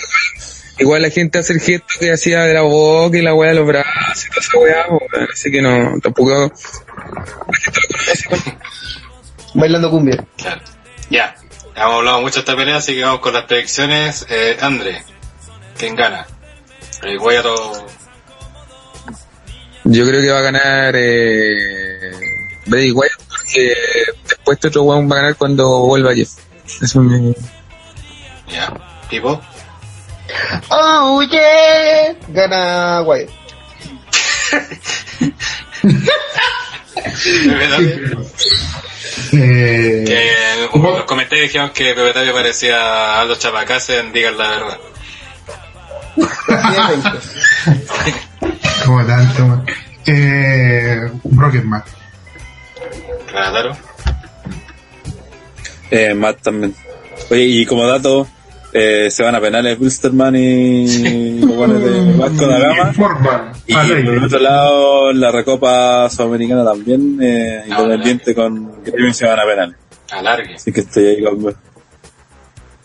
Igual 0.77 1.03
la 1.03 1.11
gente 1.11 1.39
hace 1.39 1.53
el 1.53 1.61
gesto 1.61 1.87
que 2.01 2.13
hacía 2.13 2.41
de 2.43 2.53
la 2.55 2.63
boca 2.63 3.17
y 3.17 3.23
la 3.23 3.33
weá 3.33 3.51
de 3.51 3.55
los 3.57 3.65
brazos 3.67 4.27
y 4.27 4.31
toda 4.31 4.41
esa 4.41 4.59
weá, 4.59 4.87
así 5.33 5.49
que 5.53 5.63
no, 5.63 6.01
tampoco. 6.03 6.53
Bailando 9.55 9.89
cumbia. 9.91 10.25
claro. 10.37 10.61
ya 11.11 11.35
hemos 11.77 11.95
hablado 11.95 12.21
mucho 12.23 12.35
de 12.37 12.41
esta 12.41 12.57
pelea 12.57 12.77
así 12.79 12.95
que 12.95 13.05
vamos 13.05 13.21
con 13.21 13.35
las 13.35 13.45
predicciones 13.45 14.27
eh, 14.29 14.57
André 14.61 15.03
¿quién 15.79 15.95
gana? 15.95 16.27
el 17.03 17.19
Guayato 17.21 17.87
Yo 19.85 20.07
creo 20.07 20.21
que 20.21 20.31
va 20.31 20.39
a 20.39 20.43
ganar 20.43 20.95
eh, 20.97 22.11
Bray 22.67 22.91
Wyatt 22.91 23.23
por 23.29 23.45
que 23.45 23.75
después 24.27 24.57
este 24.57 24.69
otro 24.69 24.83
weón 24.85 25.09
va 25.11 25.17
a 25.17 25.21
ganar 25.21 25.37
cuando 25.37 25.81
vuelva 25.81 26.15
Jeff. 26.15 26.31
Eso 26.67 26.85
es 26.85 26.95
mi... 26.97 27.35
Ya. 28.49 28.73
Pipo. 29.09 29.41
Oh, 30.71 31.23
yeah. 31.23 32.15
Gana 32.29 33.01
Tapia. 33.03 33.29
Eh, 39.33 40.05
Que 40.07 40.69
¿cómo? 40.71 40.91
los 40.91 41.05
comentarios 41.05 41.49
dijeron 41.49 41.71
que 41.71 41.95
Pepe 41.95 42.13
Tapia 42.13 42.33
parecía 42.33 42.77
a 42.79 43.21
Aldo 43.21 43.35
Chapacase 43.37 43.99
en 44.01 44.13
Digan 44.13 44.39
la 44.39 44.49
verdad. 44.51 44.79
Como 48.85 49.05
tanto, 49.07 49.47
man. 49.47 49.67
Eh, 50.07 51.01
Rocketman. 51.33 51.83
Claro. 53.31 53.77
Eh, 55.97 56.15
Matt 56.15 56.43
también. 56.43 56.75
Oye, 57.31 57.45
y 57.45 57.67
como 57.67 57.87
dato, 57.87 58.27
eh, 58.73 59.09
se 59.11 59.23
van 59.23 59.35
a 59.37 59.41
penales 59.41 59.79
Wilsterman 59.79 60.35
y 60.35 61.39
los 61.41 61.55
buenos 61.55 61.81
de 61.83 62.13
Vasco 62.19 62.47
da 62.49 62.59
Gama. 62.59 63.53
Y 63.67 63.75
por 63.75 64.15
el 64.15 64.25
otro 64.25 64.39
lado, 64.41 65.13
la 65.13 65.31
Recopa 65.31 66.11
Sudamericana 66.11 66.65
también, 66.65 67.19
eh, 67.23 67.63
independiente 67.69 68.35
con 68.35 68.83
Gremio 68.83 69.15
se 69.15 69.27
van 69.27 69.39
a 69.39 69.45
penales. 69.45 69.77
Alargue. 70.11 70.55
Así 70.57 70.73
que 70.73 70.81
estoy 70.81 71.07
ahí 71.07 71.23
con... 71.23 71.55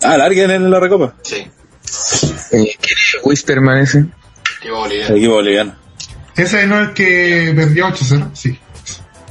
Ah, 0.03 0.15
larguen 0.17 0.51
en 0.51 0.69
la 0.69 0.79
Recopa. 0.79 1.15
Sí. 1.23 1.37
Eh, 1.37 1.47
¿Quién 2.51 2.97
es 2.97 3.17
Wisterman 3.23 3.79
ese? 3.79 3.99
Equipo 4.59 4.65
El 4.65 4.71
boliviano. 4.73 5.15
equipo 5.15 5.33
boliviano. 5.33 5.75
Ese 6.35 6.67
no 6.67 6.79
es 6.81 6.87
el 6.89 6.93
que 6.93 7.53
perdió 7.55 7.87
8-0. 7.87 8.29
Sí. 8.33 8.57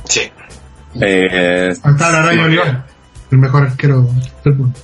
Sí. 0.08 0.22
Eh, 1.00 1.68
está 1.70 2.10
la 2.12 2.22
Araña 2.24 2.44
Oliván. 2.44 2.84
El 3.30 3.38
mejor 3.38 3.64
arquero 3.64 4.08
del 4.44 4.54
mundo. 4.54 4.78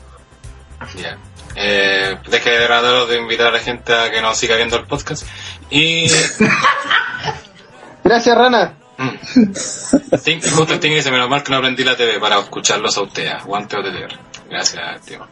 Ya. 0.96 1.16
Eh, 1.56 2.16
de 2.28 2.38
gradaros 2.40 3.08
de 3.08 3.18
invitar 3.18 3.46
a 3.46 3.52
la 3.52 3.60
gente 3.60 3.92
a 3.94 4.10
que 4.10 4.20
nos 4.20 4.36
siga 4.36 4.56
viendo 4.56 4.76
el 4.76 4.86
podcast. 4.86 5.26
Y. 5.70 6.06
Gracias, 8.04 8.36
Rana. 8.36 8.74
Mm. 8.98 9.54
Sí, 9.54 10.40
justo 10.40 10.74
Sting 10.74 10.94
dice, 10.94 11.10
menos 11.10 11.28
mal 11.28 11.42
que 11.42 11.50
no 11.50 11.58
aprendí 11.58 11.84
la 11.84 11.96
TV 11.96 12.18
para 12.20 12.38
escucharlos 12.38 12.96
a 12.98 13.02
usted. 13.02 13.28
Aguante 13.28 13.76
OTTR. 13.76 14.18
Gracias, 14.50 15.00
tío. 15.02 15.26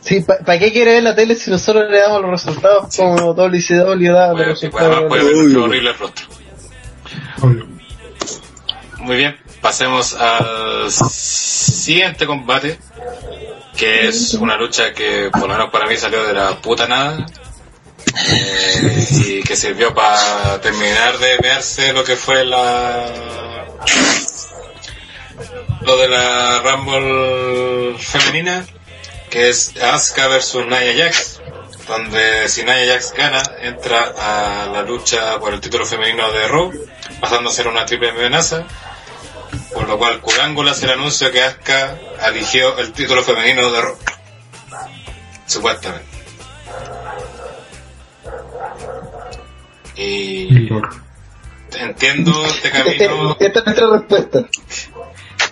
Sí, 0.00 0.20
¿para 0.20 0.58
qué 0.58 0.70
quiere 0.70 0.94
ver 0.94 1.02
la 1.02 1.14
tele 1.14 1.34
si 1.34 1.50
nosotros 1.50 1.90
le 1.90 1.98
damos 1.98 2.20
los 2.20 2.30
resultados 2.30 2.94
como 2.94 3.32
WCW 3.32 4.12
da 4.12 4.28
los 4.28 4.36
Bueno, 4.36 4.56
sí, 4.56 4.68
pues, 4.68 4.84
además 4.84 5.04
puede 5.08 5.24
ver 5.24 5.36
nuestro 5.36 5.64
horrible 5.64 5.92
rostro. 5.94 6.26
Obvio. 7.40 7.66
Muy 8.98 9.16
bien, 9.16 9.36
pasemos 9.64 10.12
al 10.12 10.92
siguiente 10.92 12.26
combate, 12.26 12.78
que 13.74 14.08
es 14.08 14.34
una 14.34 14.58
lucha 14.58 14.92
que 14.92 15.30
por 15.32 15.40
lo 15.40 15.48
menos 15.48 15.70
para 15.70 15.86
mí 15.86 15.96
salió 15.96 16.22
de 16.22 16.34
la 16.34 16.60
puta 16.60 16.86
nada. 16.86 17.24
Eh, 18.28 19.06
y 19.10 19.42
que 19.42 19.56
sirvió 19.56 19.94
para 19.94 20.60
terminar 20.60 21.16
de 21.16 21.38
verse 21.38 21.94
lo 21.94 22.04
que 22.04 22.14
fue 22.14 22.44
la 22.44 23.06
lo 25.80 25.96
de 25.96 26.08
la 26.08 26.60
Rumble 26.60 27.98
femenina, 27.98 28.66
que 29.30 29.48
es 29.48 29.74
Asuka 29.78 30.28
versus 30.28 30.66
Nia 30.66 30.94
Jax, 30.94 31.40
donde 31.88 32.50
si 32.50 32.64
Nia 32.64 32.86
Jax 32.86 33.14
gana, 33.14 33.42
entra 33.62 34.12
a 34.18 34.66
la 34.66 34.82
lucha 34.82 35.38
por 35.40 35.54
el 35.54 35.60
título 35.62 35.86
femenino 35.86 36.30
de 36.32 36.48
Raw, 36.48 36.70
pasando 37.18 37.48
a 37.48 37.52
ser 37.52 37.66
una 37.66 37.86
triple 37.86 38.10
amenaza, 38.10 38.66
por 39.72 39.88
lo 39.88 39.98
cual 39.98 40.20
Kurangula 40.20 40.72
hace 40.72 40.86
el 40.86 40.92
anuncio 40.92 41.30
que 41.30 41.42
Asuka 41.42 41.98
eligió 42.28 42.78
el 42.78 42.92
título 42.92 43.22
femenino 43.22 43.70
de 43.70 43.80
Raw. 43.82 43.96
Supuestamente. 45.46 46.06
Y 49.96 50.68
entiendo 51.78 52.44
este 52.46 52.70
camino 52.70 53.36
Esta 53.40 53.58
es 53.60 53.64
nuestra 53.66 53.90
respuesta. 53.90 54.44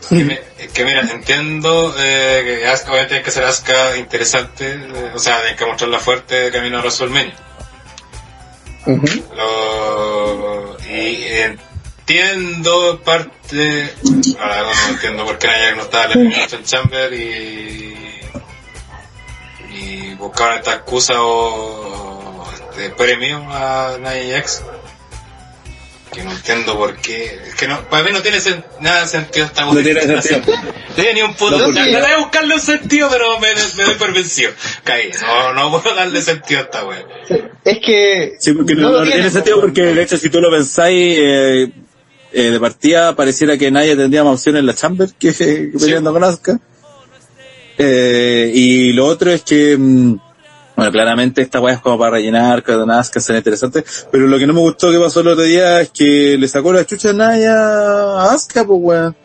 que, 0.09 0.15
me- 0.25 0.41
que 0.73 0.85
mira, 0.85 1.01
entiendo 1.03 1.95
eh, 1.99 2.59
que 2.61 2.67
Asuka 2.67 2.91
obviamente 2.93 3.09
tiene 3.15 3.25
que 3.25 3.31
ser 3.31 3.45
Asuka 3.45 3.97
interesante, 3.97 4.73
eh, 4.73 5.13
o 5.15 5.19
sea, 5.19 5.41
tiene 5.43 5.57
que 5.57 5.67
mostrarla 5.67 5.99
fuerte 6.01 6.35
de 6.35 6.51
camino 6.53 6.79
a 6.79 6.81
WrestleMania. 6.81 7.35
Ujú. 8.87 9.07
Lo, 9.37 10.77
y 10.89 11.25
entiendo 12.07 12.91
en 12.93 12.99
parte, 12.99 13.91
ahora 14.41 14.63
no 14.63 14.89
entiendo 14.95 15.25
por 15.25 15.39
qué 15.39 15.47
Nia 15.49 15.75
no 15.77 15.83
estaba 15.83 16.05
en 16.05 16.11
la 16.11 16.15
Elimination 16.17 16.65
Chamber 16.65 17.13
y, 17.13 17.95
y 19.75 20.15
buscaban 20.15 20.59
esta 20.59 20.75
excusa 20.75 21.15
o 21.19 22.45
de 22.77 22.91
premio 22.91 23.39
a 23.51 23.97
Nia 24.01 24.37
Jax. 24.37 24.63
Que 26.13 26.23
no 26.25 26.31
entiendo 26.33 26.77
por 26.77 26.95
qué. 26.99 27.41
Es 27.49 27.55
que 27.55 27.67
no, 27.67 27.89
para 27.89 28.03
mí 28.05 28.11
no 28.13 28.21
tiene 28.21 28.37
sen- 28.39 28.63
nada 28.81 29.01
de 29.01 29.07
sentido 29.07 29.47
esta 29.47 29.65
No 29.65 29.75
tiene 29.83 30.03
sentido. 30.03 30.43
No 30.93 30.95
tiene 30.97 31.15
ni 31.15 31.23
un 31.23 31.33
punto. 31.33 31.57
No, 31.57 31.69
No, 31.69 31.73
porque- 31.75 31.91
Traté 31.91 32.11
de 32.11 32.17
buscarle 32.19 32.55
un 32.55 32.61
sentido, 32.61 33.09
pero 33.11 33.41
me, 33.41 33.49
me 33.79 33.85
doy 33.85 33.95
por 33.95 34.13
vencido. 34.13 34.53
Caí. 34.85 35.11
No, 35.23 35.55
no 35.55 35.81
puedo 35.81 35.97
darle 35.97 36.21
sentido 36.21 36.61
a 36.61 36.65
esta 36.65 36.85
wea. 36.85 37.03
Es 37.65 37.79
que... 37.79 38.35
Sí, 38.39 38.53
porque 38.53 38.75
no 38.75 39.03
tiene 39.05 39.31
sentido 39.31 39.59
porque 39.63 39.81
de 39.81 40.03
hecho 40.03 40.19
si 40.19 40.29
tú 40.29 40.39
lo 40.43 40.51
pensáis 40.51 41.17
eh, 41.19 41.71
eh, 42.33 42.51
de 42.51 42.61
partida 42.61 43.15
pareciera 43.15 43.57
que 43.57 43.71
nadie 43.71 43.97
tendría 43.97 44.25
más 44.25 44.35
opciones 44.35 44.61
en 44.61 44.67
la 44.67 44.75
Chamber 44.75 45.11
que, 45.19 45.35
que 45.35 45.73
peleando 45.79 46.13
con 46.13 46.25
Asuka. 46.25 46.61
Eh, 47.79 48.51
y 48.55 48.93
lo 48.93 49.07
otro 49.07 49.31
es 49.31 49.43
que 49.43 49.77
mm, 49.79 50.17
bueno 50.77 50.93
claramente 50.93 51.43
esta 51.43 51.61
weá 51.61 51.75
es 51.75 51.81
como 51.81 51.99
para 51.99 52.13
rellenar 52.13 52.63
con 52.63 52.91
Asuka 52.91 53.19
será 53.19 53.39
interesante 53.39 53.83
pero 54.11 54.27
lo 54.27 54.39
que 54.39 54.47
no 54.47 54.53
me 54.53 54.61
gustó 54.61 54.91
que 54.91 54.99
pasó 54.99 55.21
el 55.21 55.29
otro 55.29 55.45
día 55.45 55.81
es 55.81 55.89
que 55.89 56.37
le 56.39 56.49
sacó 56.49 56.71
la 56.73 56.85
chucha 56.85 57.11
a 57.11 57.13
Naya 57.15 57.55
a 57.55 58.33
Asuka 58.35 58.67
pues 58.67 58.79
weón 58.83 59.17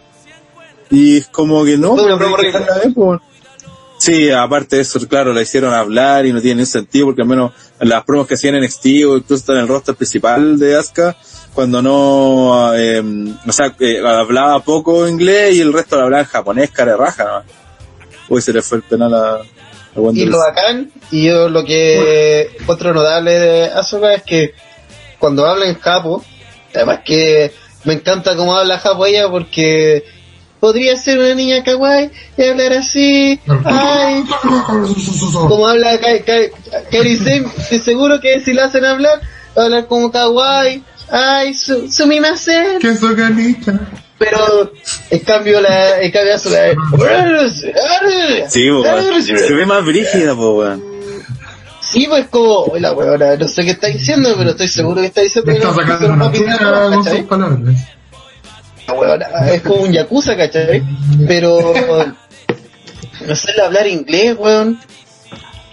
y 0.90 1.18
es 1.18 1.28
como 1.28 1.66
que 1.66 1.78
no 1.78 1.96
pues, 1.96 2.54
que 2.84 2.90
pues. 2.92 3.20
Sí, 3.98 4.30
aparte 4.30 4.76
de 4.76 4.84
eso, 4.84 5.00
claro, 5.08 5.34
la 5.34 5.42
hicieron 5.42 5.74
hablar 5.74 6.26
y 6.26 6.32
no 6.32 6.40
tiene 6.40 6.58
ningún 6.58 6.68
sentido 6.68 7.08
porque 7.08 7.24
al 7.24 7.28
menos 7.28 7.52
las 7.80 8.04
promos 8.04 8.28
que 8.28 8.36
hacían 8.36 8.56
en 8.56 8.64
NXT 8.64 8.86
o 9.08 9.18
incluso 9.18 9.54
en 9.54 9.60
el 9.60 9.68
roster 9.68 9.96
principal 9.96 10.60
de 10.60 10.78
Asuka, 10.78 11.18
cuando 11.58 11.82
no, 11.82 12.72
eh, 12.76 13.02
o 13.48 13.52
sea, 13.52 13.74
eh, 13.80 14.00
hablaba 14.06 14.60
poco 14.60 15.08
inglés 15.08 15.56
y 15.56 15.62
el 15.62 15.74
resto 15.74 15.96
lo 15.96 16.04
hablaba 16.04 16.22
en 16.22 16.30
japonés, 16.30 16.70
cara 16.70 16.92
de 16.92 16.98
raja. 16.98 17.24
¿no? 17.24 17.44
Uy, 18.30 18.44
se 18.44 18.54
le 18.54 18.62
fue 18.62 18.78
el 18.78 18.84
penal 18.84 19.12
a, 19.16 19.34
a 19.38 19.42
Y 20.14 20.26
lo 20.26 20.38
bacán, 20.38 20.92
y 21.10 21.26
yo 21.26 21.50
lo 21.50 21.66
que 21.66 22.52
encuentro 22.60 22.94
notable 22.94 23.32
de 23.40 23.64
Asuka 23.72 24.14
es 24.14 24.22
que 24.22 24.54
cuando 25.18 25.48
habla 25.48 25.66
en 25.66 25.80
japo, 25.80 26.24
además 26.76 27.00
que 27.04 27.52
me 27.86 27.94
encanta 27.96 28.36
cómo 28.36 28.56
habla 28.56 28.78
japo 28.78 29.08
ella 29.08 29.28
porque 29.28 30.04
podría 30.60 30.96
ser 30.96 31.18
una 31.18 31.34
niña 31.34 31.64
kawaii 31.64 32.12
y 32.38 32.44
hablar 32.44 32.74
así, 32.74 33.40
ay, 33.66 34.24
como 35.34 35.66
habla 35.68 35.98
Ka- 36.00 36.24
Ka- 36.24 36.82
Kairi 36.92 37.18
seguro 37.84 38.20
que 38.22 38.42
si 38.42 38.54
la 38.54 38.66
hacen 38.66 38.86
hablar, 38.86 39.22
va 39.58 39.64
a 39.64 39.66
hablar 39.66 39.88
como 39.88 40.12
kawaii, 40.12 40.84
ay, 41.12 41.54
su, 41.54 41.92
sumimasen, 41.92 42.80
¿Qué 42.80 42.90
es 42.90 43.04
organita? 43.04 43.80
pero 44.18 44.72
en 45.12 45.20
cambio 45.20 45.62
la, 45.62 46.02
en 46.02 46.12
cambio 46.12 46.36
Asuka, 46.36 46.74
Sí, 48.50 48.70
po, 48.70 48.82
weón. 48.82 49.24
se 49.24 49.54
ve 49.54 49.66
más 49.66 49.86
brígida, 49.86 50.36
po, 50.36 50.56
weón. 50.56 50.98
Sí, 51.82 52.06
pues 52.10 52.28
como, 52.28 52.64
hola 52.66 52.92
weona, 52.92 53.36
no 53.38 53.48
sé 53.48 53.64
qué 53.64 53.72
está 53.72 53.88
diciendo, 53.88 54.34
pero 54.38 54.50
estoy 54.50 54.68
seguro 54.68 55.00
que 55.02 55.08
está 55.08 55.22
diciendo 55.22 55.52
que 55.52 55.58
está 55.58 55.70
no 55.70 55.76
sacando 55.76 56.08
una 56.14 56.30
nada, 56.30 56.90
con 56.96 57.04
sus 57.06 57.20
palabras. 57.22 57.76
La 58.88 58.94
weona, 58.94 59.26
Es 59.54 59.62
como 59.62 59.84
un 59.84 59.94
yakuza, 59.94 60.36
¿cachai? 60.36 60.84
Pero, 61.28 61.74
no 63.26 63.36
sé 63.36 63.62
hablar 63.62 63.88
inglés, 63.88 64.36
weón. 64.38 64.80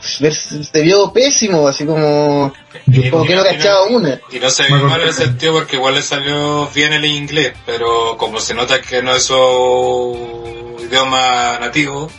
Se 0.05 0.83
vio 0.83 1.13
pésimo, 1.13 1.67
así 1.67 1.87
como, 1.87 2.53
Y- 2.87 3.09
como 3.11 3.25
que 3.25 3.35
no 3.35 3.43
y- 3.43 3.45
cachaba 3.57 3.85
una. 3.85 4.21
Y 4.31 4.39
no 4.39 4.51
se 4.51 4.65
ve 4.65 4.69
mal 4.71 5.01
en 5.01 5.09
el 5.09 5.15
sentido 5.15 5.55
porque 5.55 5.77
igual 5.77 5.95
le 5.95 6.03
salió 6.03 6.69
bien 6.75 6.93
el 6.93 7.05
inglés, 7.07 7.55
pero 7.65 8.17
como 8.19 8.39
se 8.39 8.53
nota 8.55 8.81
que 8.83 9.03
no 9.03 9.15
es 9.17 9.23
su 9.25 10.77
idioma 10.83 11.59
nativo, 11.61 12.11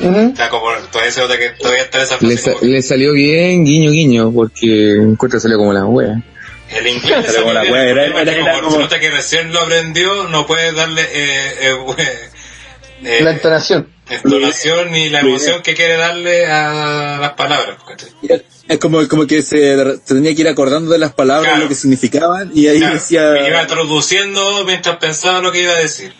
o 0.00 0.36
sea, 0.36 0.48
como 0.48 0.66
todavía 0.90 1.12
se 1.12 1.20
nota 1.20 1.38
que 1.38 1.50
todavía 1.50 1.82
está 1.82 2.02
esa 2.02 2.16
Le, 2.20 2.36
sa- 2.36 2.54
que 2.54 2.66
le 2.66 2.82
salió 2.82 3.12
bien, 3.12 3.64
guiño, 3.64 3.90
guiño, 3.90 4.32
porque 4.32 4.92
encuentro 4.94 5.38
salió 5.40 5.58
como 5.58 5.72
la 5.72 5.84
wea. 5.84 6.22
el 6.70 6.86
inglés 6.88 7.26
salió 7.26 7.40
como 7.42 7.52
la 7.52 7.62
wea, 7.62 7.82
era- 7.84 8.38
como 8.40 8.60
como- 8.60 8.70
se 8.72 8.78
nota 8.78 8.98
que 8.98 9.10
recién 9.10 9.52
lo 9.52 9.60
aprendió, 9.60 10.24
no 10.28 10.46
puede 10.46 10.72
darle 10.72 11.02
eh, 11.02 11.54
eh, 11.60 11.76
eh, 13.04 13.18
La 13.22 13.30
entonación. 13.32 13.88
Entonación 14.08 14.90
ni 14.92 15.08
la 15.08 15.20
emoción 15.20 15.62
que 15.62 15.74
quiere 15.74 15.96
darle 15.96 16.46
a 16.46 17.18
las 17.20 17.32
palabras. 17.32 17.76
Es 18.68 18.78
como, 18.78 19.06
como 19.08 19.26
que 19.26 19.42
se, 19.42 19.76
se 20.04 20.14
tenía 20.14 20.34
que 20.34 20.40
ir 20.42 20.48
acordando 20.48 20.90
de 20.92 20.98
las 20.98 21.12
palabras, 21.14 21.46
Claro. 21.50 21.62
lo 21.64 21.68
que 21.68 21.74
significaba, 21.76 22.44
y 22.52 22.66
ahí 22.68 22.78
Claro, 22.78 22.94
decía... 22.94 23.48
Iba 23.48 23.66
traduciendo 23.66 24.64
mientras 24.64 24.96
pensaba 24.96 25.40
lo 25.40 25.52
que 25.52 25.62
iba 25.62 25.72
a 25.72 25.76
decir. 25.78 26.12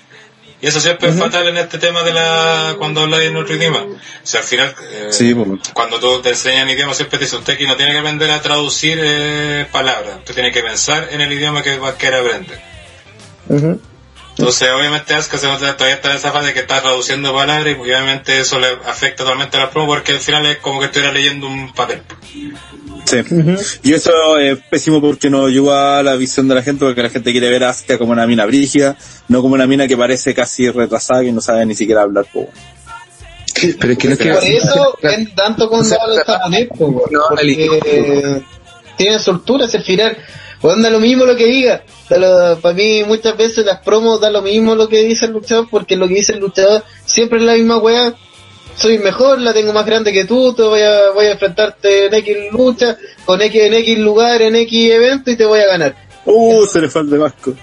Y 0.61 0.67
eso 0.69 0.81
siempre 0.81 1.11
es 1.11 1.17
fatal 1.17 1.47
en 1.49 1.59
este 1.59 1.77
tema 1.79 2.03
de 2.03 2.15
la 2.15 2.77
cuando 2.79 3.03
habláis 3.03 3.29
en 3.29 3.37
otro 3.37 3.55
idioma. 3.57 3.81
O 3.83 3.97
sea, 4.23 4.41
al 4.41 4.47
final, 4.47 4.75
eh, 4.91 5.09
Sí, 5.11 5.35
pues. 5.35 5.49
cuando 5.75 5.99
tú 6.01 6.23
te 6.23 6.31
enseñan 6.31 6.69
idioma, 6.71 6.95
siempre 6.95 7.19
te 7.19 7.25
dice 7.27 7.37
usted 7.37 7.59
que 7.59 7.67
no 7.67 7.77
tiene 7.77 7.93
que 7.93 7.99
aprender 7.99 8.31
a 8.31 8.41
traducir 8.41 8.99
eh, 9.03 9.67
palabras. 9.71 10.17
Usted 10.19 10.35
tiene 10.35 10.53
que 10.53 10.63
pensar 10.63 11.09
en 11.13 11.21
el 11.21 11.31
idioma 11.33 11.63
que 11.63 11.77
va 11.79 11.91
a 11.91 11.99
querer 11.99 12.21
aprender. 12.21 12.59
Entonces, 14.39 14.69
obviamente, 14.77 15.15
Asuka 15.15 15.39
se 15.39 15.47
nota- 15.47 15.77
todavía 15.77 15.97
está 15.97 16.11
en 16.11 16.17
esa 16.17 16.31
fase 16.31 16.49
de 16.49 16.53
que 16.53 16.61
está 16.61 16.83
traduciendo 16.83 17.33
palabras 17.33 17.75
y 17.75 17.81
obviamente 17.81 18.39
eso 18.39 18.59
le 18.59 18.67
afecta 18.87 19.25
totalmente 19.25 19.57
a 19.57 19.61
la 19.61 19.71
promo 19.71 19.87
porque 19.87 20.13
al 20.13 20.19
final 20.19 20.45
es 20.45 20.59
como 20.59 20.79
que 20.79 20.87
estuviera 20.87 21.11
leyendo 21.13 21.47
un 21.47 21.73
papel. 21.73 22.03
Sí. 23.07 23.19
Y 23.83 23.95
eso 23.95 24.37
es 24.39 24.59
pésimo 24.69 25.01
porque 25.01 25.31
no 25.31 25.47
ayuda 25.47 26.01
a 26.01 26.03
la 26.03 26.17
visión 26.17 26.49
de 26.49 26.55
la 26.57 26.63
gente, 26.63 26.85
porque 26.85 27.03
la 27.03 27.09
gente 27.09 27.33
quiere 27.33 27.49
ver 27.49 27.65
a 27.65 27.71
Asuka 27.71 27.97
como 27.99 28.13
una 28.13 28.27
mina 28.27 28.45
brígida, 28.45 28.97
no 29.29 29.41
como 29.41 29.55
una 29.55 29.67
mina 29.67 29.89
que 29.89 29.97
parece 29.97 30.35
casi 30.35 30.69
retrasada 30.71 31.23
que 31.23 31.33
no 31.33 31.41
sabe 31.41 31.65
ni 31.65 31.75
siquiera 31.75 32.03
hablar. 32.03 32.27
po. 32.31 32.51
Pero 33.81 33.93
es 33.93 33.99
que 33.99 34.09
no 34.09 34.13
es 34.15 34.19
que... 34.19 34.33
Por 34.33 34.45
eso 34.45 34.99
tanto 35.35 35.71
japonés, 35.71 36.69
po, 36.77 36.87
weón, 36.89 37.09
No, 37.11 37.21
porque 37.31 38.43
tienen 38.99 39.19
soltura 39.21 39.65
hacia 39.65 39.79
el 39.79 39.85
final. 39.85 40.17
Weón, 40.67 40.83
da 40.83 40.91
lo 40.91 40.99
mismo 40.99 41.25
lo 41.25 41.37
que 41.37 41.47
diga. 41.47 41.85
Para 42.09 42.75
mí 42.75 43.05
muchas 43.05 43.37
veces 43.37 43.65
las 43.65 43.79
promos 43.83 44.21
da 44.21 44.31
lo 44.31 44.43
mismo 44.43 44.75
lo 44.75 44.89
que 44.89 45.05
dice 45.05 45.27
el 45.27 45.33
luchador, 45.33 45.69
porque 45.71 45.95
lo 45.97 46.09
que 46.09 46.15
dice 46.15 46.33
el 46.33 46.41
luchador 46.41 46.83
siempre 47.05 47.39
es 47.39 47.45
la 47.45 47.55
misma 47.55 47.79
weá. 47.79 48.15
Soy 48.75 48.99
mejor, 48.99 49.41
la 49.41 49.55
tengo 49.55 49.73
más 49.73 49.87
grande 49.87 50.13
que 50.13 50.25
tú, 50.25 50.53
te 50.55 50.63
voy 50.63 50.81
a, 50.83 51.11
voy 51.15 51.27
a 51.27 51.33
enfrentarte 51.33 52.07
en 52.07 52.15
X 52.15 52.37
lucha, 52.53 52.97
con 53.25 53.41
X 53.41 53.63
en 53.63 53.75
X 53.75 53.99
lugar, 53.99 54.43
en 54.43 54.57
X 54.57 54.93
evento 54.93 55.31
y 55.31 55.37
te 55.37 55.47
voy 55.47 55.61
a 55.61 55.67
ganar. 55.67 55.97
Uh, 56.25 56.67
se 56.67 56.81
le 56.81 56.89
falta 56.91 57.17
vasco. 57.17 57.55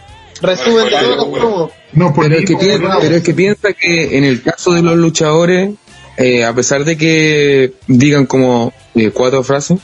Resumen 0.41 0.85
de 0.85 0.91
todos 0.91 1.17
los 1.17 1.39
promos. 1.39 1.71
No, 1.91 2.13
por 2.13 2.23
Pero 2.23 2.37
ahí, 2.37 2.43
es, 2.43 2.49
que 2.49 2.55
por 2.55 2.63
piensa, 2.63 2.87
lado. 2.87 2.99
pero 3.01 3.15
es 3.17 3.23
que 3.23 3.33
piensa 3.33 3.73
que 3.73 4.17
en 4.17 4.23
el 4.23 4.41
caso 4.41 4.71
de 4.73 4.81
los 4.81 4.95
luchadores, 4.95 5.71
eh, 6.17 6.45
a 6.45 6.53
pesar 6.55 6.85
de 6.85 6.97
que 6.97 7.73
digan 7.87 8.25
como 8.25 8.73
eh, 8.95 9.11
cuatro 9.11 9.43
frases, 9.43 9.79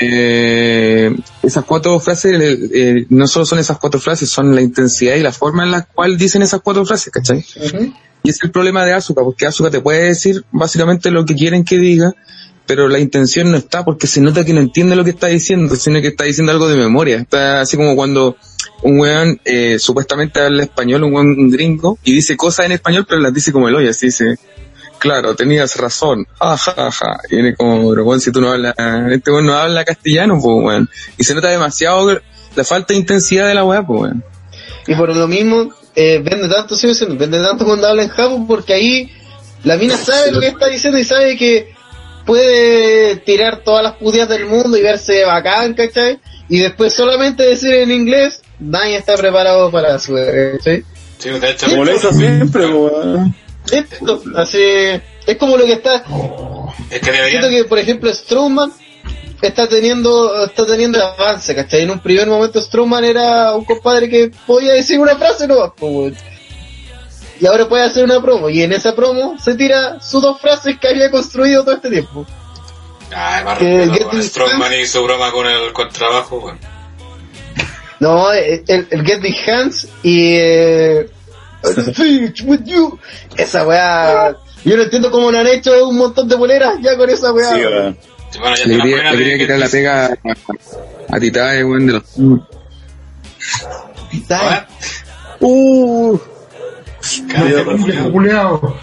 eh, 0.00 1.14
esas 1.42 1.64
cuatro 1.64 1.98
frases 2.00 2.40
eh, 2.40 2.58
eh, 2.72 3.06
no 3.08 3.26
solo 3.26 3.44
son 3.44 3.58
esas 3.58 3.78
cuatro 3.78 4.00
frases, 4.00 4.30
son 4.30 4.54
la 4.54 4.62
intensidad 4.62 5.16
y 5.16 5.22
la 5.22 5.32
forma 5.32 5.64
en 5.64 5.72
la 5.72 5.82
cual 5.82 6.16
dicen 6.16 6.42
esas 6.42 6.60
cuatro 6.60 6.84
frases, 6.86 7.12
¿cachai? 7.12 7.44
Y 8.22 8.30
es 8.30 8.42
el 8.42 8.50
problema 8.50 8.84
de 8.84 8.92
Asuka, 8.92 9.22
porque 9.22 9.46
Asuka 9.46 9.70
te 9.70 9.80
puede 9.80 10.04
decir 10.04 10.44
básicamente 10.52 11.10
lo 11.10 11.24
que 11.24 11.34
quieren 11.34 11.64
que 11.64 11.78
diga, 11.78 12.14
pero 12.66 12.88
la 12.88 12.98
intención 12.98 13.50
no 13.50 13.56
está 13.56 13.84
porque 13.84 14.06
se 14.06 14.20
nota 14.20 14.44
que 14.44 14.52
no 14.52 14.60
entiende 14.60 14.94
lo 14.94 15.04
que 15.04 15.10
está 15.10 15.28
diciendo, 15.28 15.74
sino 15.74 16.00
que 16.00 16.08
está 16.08 16.24
diciendo 16.24 16.52
algo 16.52 16.68
de 16.68 16.76
memoria. 16.76 17.16
Está 17.16 17.62
así 17.62 17.76
como 17.76 17.96
cuando 17.96 18.36
un 18.82 19.00
weón 19.00 19.40
eh, 19.44 19.78
supuestamente 19.78 20.40
habla 20.40 20.64
español, 20.64 21.04
un 21.04 21.14
weón 21.14 21.28
un 21.28 21.50
gringo, 21.50 21.98
y 22.04 22.12
dice 22.12 22.36
cosas 22.36 22.66
en 22.66 22.72
español, 22.72 23.06
pero 23.08 23.20
las 23.20 23.32
dice 23.32 23.52
como 23.52 23.68
el 23.68 23.74
hoyo, 23.74 23.90
así 23.90 24.06
dice, 24.06 24.36
claro, 24.98 25.34
tenías 25.34 25.76
razón, 25.76 26.26
ajaja, 26.38 27.20
y 27.30 27.36
viene 27.36 27.54
como, 27.54 27.90
pero 27.90 28.04
weón, 28.04 28.20
si 28.20 28.32
tú 28.32 28.40
no 28.40 28.50
hablas, 28.50 28.74
este 29.10 29.30
weón 29.30 29.46
no 29.46 29.54
habla 29.54 29.84
castellano, 29.84 30.38
pues 30.40 30.56
weón, 30.64 30.90
y 31.16 31.24
se 31.24 31.34
nota 31.34 31.48
demasiado 31.48 32.20
la 32.54 32.64
falta 32.64 32.92
de 32.92 33.00
intensidad 33.00 33.46
de 33.46 33.54
la 33.54 33.64
weá, 33.64 33.86
pues 33.86 34.00
weón. 34.00 34.24
Y 34.86 34.94
por 34.94 35.14
lo 35.14 35.28
mismo, 35.28 35.72
eh, 35.94 36.20
vende 36.22 36.48
tanto, 36.48 36.76
sigo 36.76 36.92
diciendo, 36.92 37.16
vende 37.16 37.40
tanto 37.42 37.64
cuando 37.64 37.86
habla 37.86 38.02
en 38.02 38.08
Japón, 38.08 38.46
porque 38.46 38.74
ahí 38.74 39.12
la 39.64 39.76
mina 39.76 39.96
sabe 40.04 40.32
lo 40.32 40.40
que 40.40 40.48
está 40.48 40.68
diciendo 40.68 40.98
y 40.98 41.04
sabe 41.04 41.36
que 41.36 41.72
puede 42.24 43.16
tirar 43.16 43.62
todas 43.64 43.82
las 43.82 43.94
puteadas 43.94 44.28
del 44.28 44.46
mundo 44.46 44.76
y 44.76 44.82
verse 44.82 45.24
bacán, 45.24 45.74
¿cachai? 45.74 46.20
Y 46.48 46.58
después 46.58 46.92
solamente 46.92 47.42
decir 47.42 47.74
en 47.74 47.90
inglés, 47.90 48.42
nadie 48.58 48.96
está 48.96 49.16
preparado 49.16 49.70
para 49.70 49.98
su, 49.98 50.14
¿cachai? 50.14 50.84
Sí, 51.18 51.30
de 51.30 51.50
hecho, 51.50 51.66
hizo 51.66 52.12
siempre, 52.12 52.66
weón. 52.66 53.34
Esto, 53.72 54.22
así, 54.36 54.58
es 55.26 55.36
como 55.38 55.56
lo 55.56 55.64
que 55.64 55.72
está, 55.72 56.04
es 56.90 57.00
que 57.00 57.12
deberían, 57.12 57.42
siento 57.42 57.48
que 57.48 57.64
por 57.64 57.78
ejemplo 57.78 58.12
Strowman 58.12 58.72
está 59.42 59.68
teniendo, 59.68 60.44
está 60.44 60.66
teniendo 60.66 61.04
avance, 61.04 61.54
¿cachai? 61.54 61.82
En 61.82 61.90
un 61.90 62.00
primer 62.00 62.26
momento 62.26 62.60
Strowman 62.60 63.04
era 63.04 63.54
un 63.54 63.64
compadre 63.64 64.08
que 64.08 64.30
podía 64.46 64.72
decir 64.72 64.98
una 64.98 65.16
frase 65.16 65.46
no 65.46 65.74
y 67.40 67.46
ahora 67.46 67.68
puede 67.68 67.84
hacer 67.84 68.04
una 68.04 68.20
promo, 68.20 68.50
y 68.50 68.62
en 68.62 68.72
esa 68.72 68.96
promo 68.96 69.38
se 69.38 69.54
tira 69.54 70.00
sus 70.00 70.22
dos 70.22 70.40
frases 70.40 70.76
que 70.78 70.88
había 70.88 71.10
construido 71.10 71.62
todo 71.62 71.76
este 71.76 71.90
tiempo. 71.90 72.26
Ay, 73.14 73.44
más 73.44 73.60
y 73.60 74.86
su 74.86 75.02
broma 75.02 75.30
con 75.30 75.46
el 75.46 75.72
contrabajo. 75.72 76.52
No, 78.00 78.32
el, 78.32 78.64
el 78.66 79.04
Get 79.04 79.20
Big 79.20 79.36
Hands 79.48 79.88
y 80.02 80.34
eh, 80.36 81.10
with 82.44 82.64
you. 82.64 82.98
Esa 83.38 83.66
weá, 83.66 84.36
yo 84.64 84.76
no 84.76 84.82
entiendo 84.82 85.10
cómo 85.10 85.30
lo 85.32 85.38
han 85.38 85.46
hecho 85.46 85.88
un 85.88 85.96
montón 85.96 86.28
de 86.28 86.36
boleras 86.36 86.74
ya 86.82 86.96
con 86.96 87.08
esa 87.08 87.32
weá. 87.32 87.54
Sí, 87.54 87.60
weón. 87.60 87.96
Sí, 88.30 88.38
Bueno, 88.40 88.56
ya 88.56 88.66
Le 88.66 88.76
quería, 88.76 89.10
le 89.12 89.18
quería 89.18 89.32
que- 89.34 89.38
quitar 89.44 89.58
la 89.58 89.68
pega 89.68 90.06
a, 90.06 91.16
a 91.16 91.20
Titae, 91.20 91.64
weón, 91.64 91.86
de 91.86 91.92
los... 91.94 92.02
Uh, 95.40 96.18
viejo 97.44 97.76
culiao. 97.78 98.10
culiao. 98.12 98.76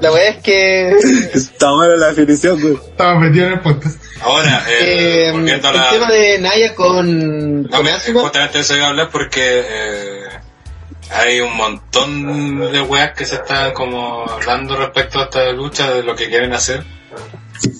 La 0.00 0.10
weá 0.10 0.30
es 0.30 0.42
que 0.42 0.88
Está 1.34 1.72
buena 1.72 1.96
la 1.96 2.06
definición, 2.08 2.62
weón. 2.62 2.80
Estaba 2.90 3.18
metido 3.20 3.46
en 3.46 3.52
el 3.52 3.60
podcast. 3.60 4.02
Ahora, 4.22 4.64
eh, 4.70 5.26
eh, 5.28 5.32
volviendo 5.32 5.68
a 5.68 5.70
el 5.72 5.76
la... 5.76 5.90
tema 5.90 6.10
de 6.10 6.38
Naya 6.38 6.74
con, 6.74 7.62
No, 7.64 7.68
con 7.70 7.84
me, 7.84 7.92
justamente 7.92 8.60
eso 8.60 8.74
iba 8.76 8.86
a 8.86 8.88
hablar 8.88 9.10
porque 9.10 9.60
eh, 9.68 10.22
hay 11.14 11.40
un 11.40 11.56
montón 11.56 12.72
de 12.72 12.80
weas 12.80 13.12
que 13.12 13.24
se 13.24 13.36
están 13.36 13.72
como 13.72 14.24
hablando 14.28 14.76
respecto 14.76 15.20
a 15.20 15.24
esta 15.24 15.52
lucha 15.52 15.90
de 15.90 16.02
lo 16.02 16.14
que 16.16 16.28
quieren 16.28 16.52
hacer. 16.52 16.84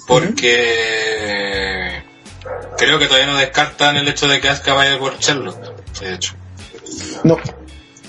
Porque 0.07 2.03
creo 2.77 2.99
que 2.99 3.07
todavía 3.07 3.27
no 3.27 3.39
descartan 3.39 3.97
el 3.97 4.09
hecho 4.09 4.29
de 4.29 4.41
que 4.41 4.49
Asuka 4.49 4.75
vaya 4.75 4.99
por 4.99 5.19
Charlotte, 5.19 5.59
de 6.01 6.15
hecho. 6.15 6.35
no, 7.25 7.39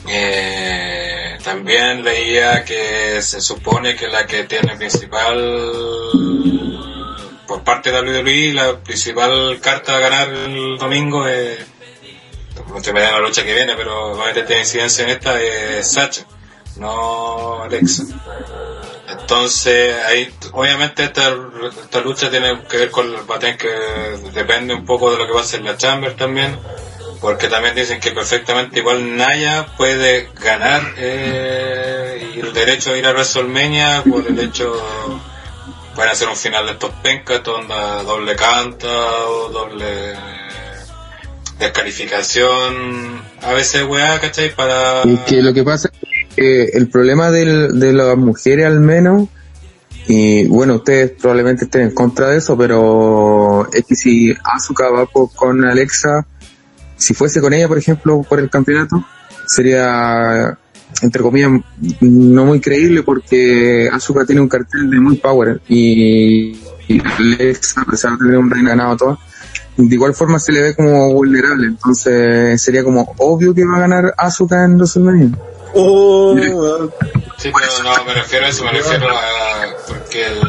Eh, 0.08 1.38
también 1.44 2.04
leía 2.04 2.66
que 2.66 3.22
se 3.22 3.40
supone 3.40 3.96
que 3.96 4.08
la 4.08 4.26
que 4.26 4.44
tiene 4.44 4.76
principal 4.76 5.38
por 7.48 7.64
parte 7.64 7.92
de 7.92 8.02
WWE 8.02 8.54
la 8.54 8.80
principal 8.80 9.60
carta 9.62 9.96
a 9.96 10.00
ganar 10.00 10.30
el 10.30 10.78
domingo 10.78 11.28
es 11.28 11.60
estoy 12.76 12.94
mirando 12.94 13.20
la 13.20 13.28
lucha 13.28 13.44
que 13.44 13.54
viene 13.54 13.76
pero 13.76 14.14
obviamente 14.14 14.44
tiene 14.44 14.62
incidencia 14.62 15.04
en 15.04 15.10
esta 15.12 15.42
es 15.42 15.92
Sacha 15.92 16.26
no 16.78 17.62
Alexa. 17.64 18.04
Entonces 19.08 19.96
ahí 20.06 20.34
obviamente 20.54 21.04
esta, 21.04 21.34
esta 21.82 22.02
lucha 22.02 22.30
tiene 22.30 22.64
que 22.70 22.78
ver 22.78 22.92
con 22.92 23.14
va 23.30 23.36
a 23.36 23.40
tener 23.40 23.58
que 23.58 23.70
depende 24.34 24.74
un 24.74 24.86
poco 24.86 25.12
de 25.12 25.18
lo 25.18 25.28
que 25.28 25.34
va 25.34 25.42
a 25.42 25.44
hacer 25.44 25.62
la 25.62 25.78
Chamber 25.78 26.16
también 26.16 26.58
porque 27.22 27.48
también 27.48 27.74
dicen 27.76 28.00
que 28.00 28.12
perfectamente 28.12 28.80
igual 28.80 29.16
Naya 29.16 29.68
puede 29.78 30.30
ganar 30.42 30.82
eh, 30.98 32.34
y 32.36 32.40
el 32.40 32.54
derecho 32.54 32.92
a 32.92 32.98
ir 32.98 33.06
a 33.06 33.12
WrestleMania 33.12 34.04
por 34.10 34.28
el 34.28 34.38
hecho 34.40 34.76
pueden 35.96 36.12
hacer 36.12 36.28
un 36.28 36.36
final 36.36 36.66
de 36.66 36.74
estos 36.74 36.92
pencas 37.02 37.44
donde 37.44 37.76
doble 38.04 38.36
canta 38.36 38.88
o 39.28 39.50
doble 39.50 40.16
descalificación 41.60 43.22
a 43.42 43.54
veces 43.54 43.84
weá 43.84 44.20
¿cachai? 44.20 44.56
para 44.56 45.04
Es 45.04 45.20
que 45.22 45.42
lo 45.42 45.54
que 45.54 45.64
pasa 45.64 45.90
es 45.90 46.36
que 46.36 46.64
el 46.66 46.88
problema 46.88 47.32
del, 47.32 47.80
de 47.80 47.94
las 47.94 48.18
mujeres 48.18 48.66
al 48.66 48.80
menos, 48.80 49.28
y 50.08 50.46
bueno, 50.48 50.76
ustedes 50.76 51.12
probablemente 51.12 51.66
estén 51.66 51.84
en 51.84 51.92
contra 51.92 52.30
de 52.30 52.38
eso, 52.38 52.58
pero 52.58 53.70
es 53.72 53.86
que 53.86 53.96
si 53.96 54.36
Asuka 54.44 54.90
va 54.90 55.08
con 55.08 55.64
Alexa, 55.64 56.26
si 56.98 57.14
fuese 57.14 57.42
con 57.42 57.54
ella, 57.54 57.68
por 57.68 57.78
ejemplo, 57.78 58.24
por 58.28 58.40
el 58.40 58.50
campeonato, 58.50 59.06
sería, 59.48 60.58
entre 61.02 61.22
comillas, 61.22 61.52
no 62.02 62.46
muy 62.46 62.60
creíble 62.60 63.04
porque 63.04 63.90
Asuka 63.92 64.26
tiene 64.26 64.42
un 64.42 64.50
cartel 64.50 64.90
de 64.90 65.00
muy 65.00 65.18
power 65.18 65.62
y, 65.68 66.58
y 66.88 67.02
Alexa, 67.18 67.82
a 67.82 67.86
pesar 67.86 68.14
de 68.14 68.18
tener 68.20 68.38
un 68.38 68.50
reino 68.50 68.70
ganado 68.70 68.98
todo, 68.98 69.20
de 69.78 69.96
igual 69.96 70.14
forma 70.14 70.40
se 70.40 70.52
le 70.52 70.62
ve 70.62 70.76
como 70.76 71.12
vulnerable, 71.14 71.68
entonces 71.68 72.62
sería 72.62 72.84
como 72.84 73.14
obvio 73.18 73.54
que 73.54 73.66
va 73.66 73.78
a 73.78 73.80
ganar 73.82 74.14
Asuka 74.18 74.64
en 74.66 74.76
WrestleMania. 74.76 75.30
Oh. 75.76 76.36
Sí, 77.38 77.52
pero 77.52 77.84
no 77.84 78.06
me 78.06 78.14
refiero 78.14 78.46
a 78.46 78.50
eso, 78.50 78.64
me 78.64 78.72
refiero 78.72 79.08
a 79.10 79.66
porque 79.88 80.28
el, 80.28 80.40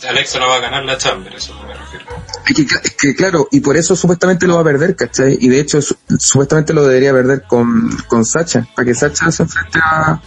que 0.00 0.08
Alexa 0.08 0.38
no 0.38 0.48
va 0.48 0.56
a 0.56 0.60
ganar 0.60 0.84
la 0.84 0.98
Chamber, 0.98 1.32
eso 1.34 1.54
me 1.66 1.72
refiero. 1.74 2.04
Es 2.46 2.54
que, 2.56 2.62
es 2.62 2.96
que, 2.96 3.14
claro, 3.14 3.48
y 3.52 3.60
por 3.60 3.76
eso 3.76 3.94
supuestamente 3.94 4.46
lo 4.46 4.56
va 4.56 4.62
a 4.62 4.64
perder, 4.64 4.96
¿cachai? 4.96 5.38
Y 5.40 5.48
de 5.48 5.60
hecho 5.60 5.80
su- 5.80 5.96
supuestamente 6.18 6.72
lo 6.72 6.84
debería 6.86 7.12
perder 7.12 7.42
con, 7.48 7.96
con 8.08 8.24
Sacha, 8.24 8.66
para 8.74 8.86
que 8.86 8.94
Sacha 8.94 9.30
se 9.30 9.44
enfrente 9.44 9.78
a, 9.82 10.20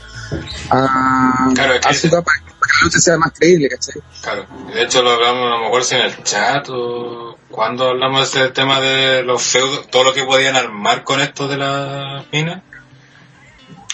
a, 0.70 1.52
Claro, 1.54 1.74
es 1.74 1.80
que- 1.82 1.88
a 1.88 1.92
Asuka 1.92 2.22
para 2.22 2.40
que 2.66 2.86
la 2.86 2.92
sea 2.92 3.18
más 3.18 3.32
creíble, 3.32 3.70
¿cachai? 3.70 4.02
Claro, 4.22 4.46
de 4.74 4.84
hecho 4.84 5.02
lo 5.02 5.12
hablamos 5.12 5.46
a 5.46 5.56
lo 5.56 5.60
mejor 5.60 5.84
si 5.84 5.96
en 5.96 6.02
el 6.02 6.24
chat 6.24 6.68
o 6.70 7.38
cuando 7.50 7.90
hablamos 7.90 8.32
de 8.34 8.42
ese 8.42 8.52
tema 8.52 8.82
de 8.82 9.24
los 9.24 9.42
feudos, 9.44 9.88
todo 9.90 10.04
lo 10.04 10.14
que 10.14 10.24
podían 10.24 10.56
armar 10.56 11.04
con 11.04 11.22
esto 11.22 11.48
de 11.48 11.58
las 11.58 12.26
minas, 12.32 12.62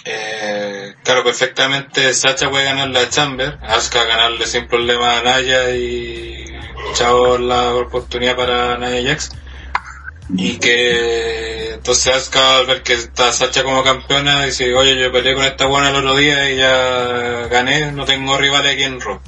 Eh, 0.04 0.96
claro, 1.04 1.24
perfectamente 1.24 2.12
Sacha 2.14 2.50
puede 2.50 2.66
ganar 2.66 2.90
la 2.90 3.08
Chamber, 3.08 3.60
Asuka 3.62 4.04
ganarle 4.06 4.48
sin 4.48 4.68
problema 4.68 5.20
a 5.20 5.22
Naya 5.22 5.76
y 5.76 6.44
chao 6.96 7.38
la 7.38 7.76
oportunidad 7.76 8.36
para 8.36 8.78
Naya 8.80 9.12
Jax. 9.12 9.32
Y 10.38 10.58
que 10.58 11.74
entonces 11.74 12.16
Asuka 12.16 12.58
al 12.58 12.66
ver 12.68 12.84
que 12.84 12.94
está 12.94 13.32
Sacha 13.34 13.64
como 13.64 13.84
campeona 13.84 14.46
dice, 14.46 14.74
oye 14.76 14.98
yo 15.00 15.12
peleé 15.12 15.36
con 15.36 15.44
esta 15.46 15.66
buena 15.66 15.90
el 15.90 15.96
otro 15.96 16.16
día 16.16 16.50
y 16.52 16.58
ya 16.58 17.48
gané, 17.50 17.92
no 17.92 18.06
tengo 18.06 18.38
rivales 18.38 18.74
aquí 18.74 18.84
en 18.84 19.02
Raw. 19.02 19.20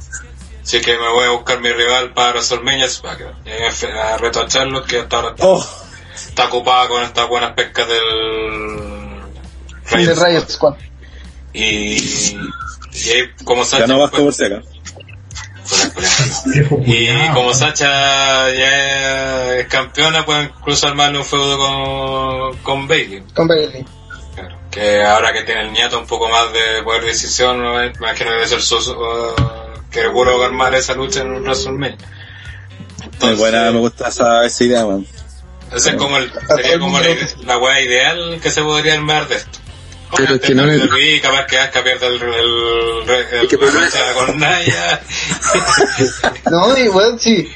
Así 0.64 0.80
que 0.82 0.98
me 0.98 1.10
voy 1.10 1.26
a 1.26 1.32
buscar 1.32 1.60
mi 1.60 1.70
rival 1.72 2.14
para 2.14 2.30
WrestleMania 2.32 2.88
SmackDown. 2.88 3.36
Y 3.46 3.86
a 3.86 4.18
reto 4.18 4.42
a 4.42 4.48
Charlotte 4.48 4.86
que 4.88 5.00
hasta 5.00 5.16
ahora 5.18 5.30
está, 5.32 5.46
Oh, 5.46 5.66
está 6.16 6.46
ocupada 6.46 6.88
con 6.88 7.04
estas 7.04 7.28
buenas 7.28 7.52
pescas 7.54 7.88
del 7.88 9.20
De 9.92 10.14
Riot 10.14 10.16
Riot 10.26 10.50
Squad. 10.50 10.76
y, 11.54 11.98
y 11.98 13.10
ahí, 13.10 13.24
como 13.44 13.66
Sacha. 13.66 13.82
ganó 13.88 14.00
Vasco 14.00 14.24
pues, 14.24 14.38
por 14.38 14.48
si 14.48 14.54
acá. 14.54 14.62
Y 16.86 17.28
como 17.34 17.54
Sacha 17.54 18.50
ya 18.52 19.56
es 19.56 19.68
campeona, 19.68 20.26
pueden 20.26 20.52
incluso 20.58 20.88
armarle 20.88 21.20
un 21.20 21.26
feudo 21.26 21.58
con, 21.58 22.58
con 22.60 22.88
Bailey. 22.88 23.24
Con 23.34 23.48
Bailey. 23.48 23.86
Claro. 24.36 24.58
Que 24.72 25.04
ahora 25.04 25.32
que 25.34 25.44
tiene 25.44 25.62
el 25.62 25.72
nieto 25.72 26.00
un 26.00 26.08
poco 26.08 26.28
más 26.30 26.52
de 26.54 26.82
poder 26.84 27.02
de 27.02 27.08
decisión, 27.08 27.62
¿no? 27.62 27.76
me 27.76 27.88
imagino 27.88 28.30
que 28.30 28.36
debe 28.36 28.48
ser 28.48 28.62
su, 28.62 28.82
su- 28.82 28.96
que 29.92 30.02
seguro 30.02 30.44
armar 30.44 30.74
esa 30.76 30.94
lucha 30.96 31.22
en 31.22 31.32
un 31.32 31.44
WrestleMania. 31.44 31.98
Muy 31.98 33.06
Entonces, 33.14 33.38
buena, 33.40 33.72
me 33.72 33.80
gusta 33.80 34.08
esa, 34.08 34.44
esa 34.46 34.64
idea, 34.64 34.86
man. 34.86 35.06
ese 35.76 35.90
es 35.92 35.96
como 35.96 36.18
el, 36.18 36.32
sería 36.48 36.80
como 36.80 37.00
la, 37.00 37.08
la 37.46 37.58
wea 37.60 37.80
ideal 37.82 38.40
que 38.42 38.50
se 38.50 38.62
podría 38.64 38.96
armar 38.96 39.28
de 39.28 39.36
esto. 39.36 39.60
Pero 40.18 40.40
que 40.40 40.56
no 40.56 40.66
le- 40.66 41.20
capaz 41.22 41.46
que 41.48 41.58
el, 42.08 42.22
el, 43.42 43.48
que 43.48 43.58
la 43.58 43.72
lucha 43.72 44.14
con 44.14 44.40
Naya. 44.40 45.02
No, 46.52 46.76
bueno, 46.92 47.18
sí. 47.20 47.52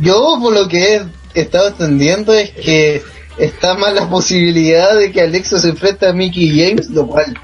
Yo, 0.00 0.38
por 0.40 0.52
lo 0.54 0.66
que 0.68 1.02
he 1.34 1.40
estado 1.40 1.68
entendiendo, 1.68 2.32
es 2.32 2.50
que 2.50 3.02
está 3.38 3.74
más 3.74 3.92
la 3.94 4.08
posibilidad 4.08 4.96
de 4.96 5.12
que 5.12 5.20
Alexa 5.22 5.58
se 5.58 5.68
enfrente 5.70 6.06
a 6.06 6.12
Mickey 6.12 6.48
James, 6.48 6.88
lo 6.90 7.06
cual 7.06 7.34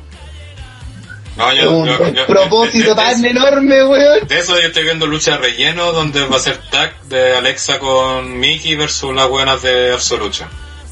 No, 1.37 1.53
yo, 1.53 1.71
un 1.73 1.87
yo- 1.87 2.13
yo- 2.13 2.27
propósito 2.27 2.95
de- 2.95 3.03
de- 3.03 3.09
tan 3.11 3.23
de- 3.23 3.29
enorme, 3.31 3.85
weón. 3.85 4.27
De 4.27 4.39
eso 4.39 4.59
yo 4.59 4.69
estoy 4.69 4.85
viendo 4.85 5.07
lucha 5.07 5.37
relleno 5.37 5.93
donde 5.93 6.25
va 6.27 6.37
a 6.37 6.41
ser 6.41 6.59
tag 6.71 7.01
de 7.05 7.37
Alexa 7.37 7.79
con 7.79 8.39
Mickey 8.39 8.75
versus 8.77 9.15
las 9.15 9.29
buenas 9.29 9.63
de. 9.63 9.97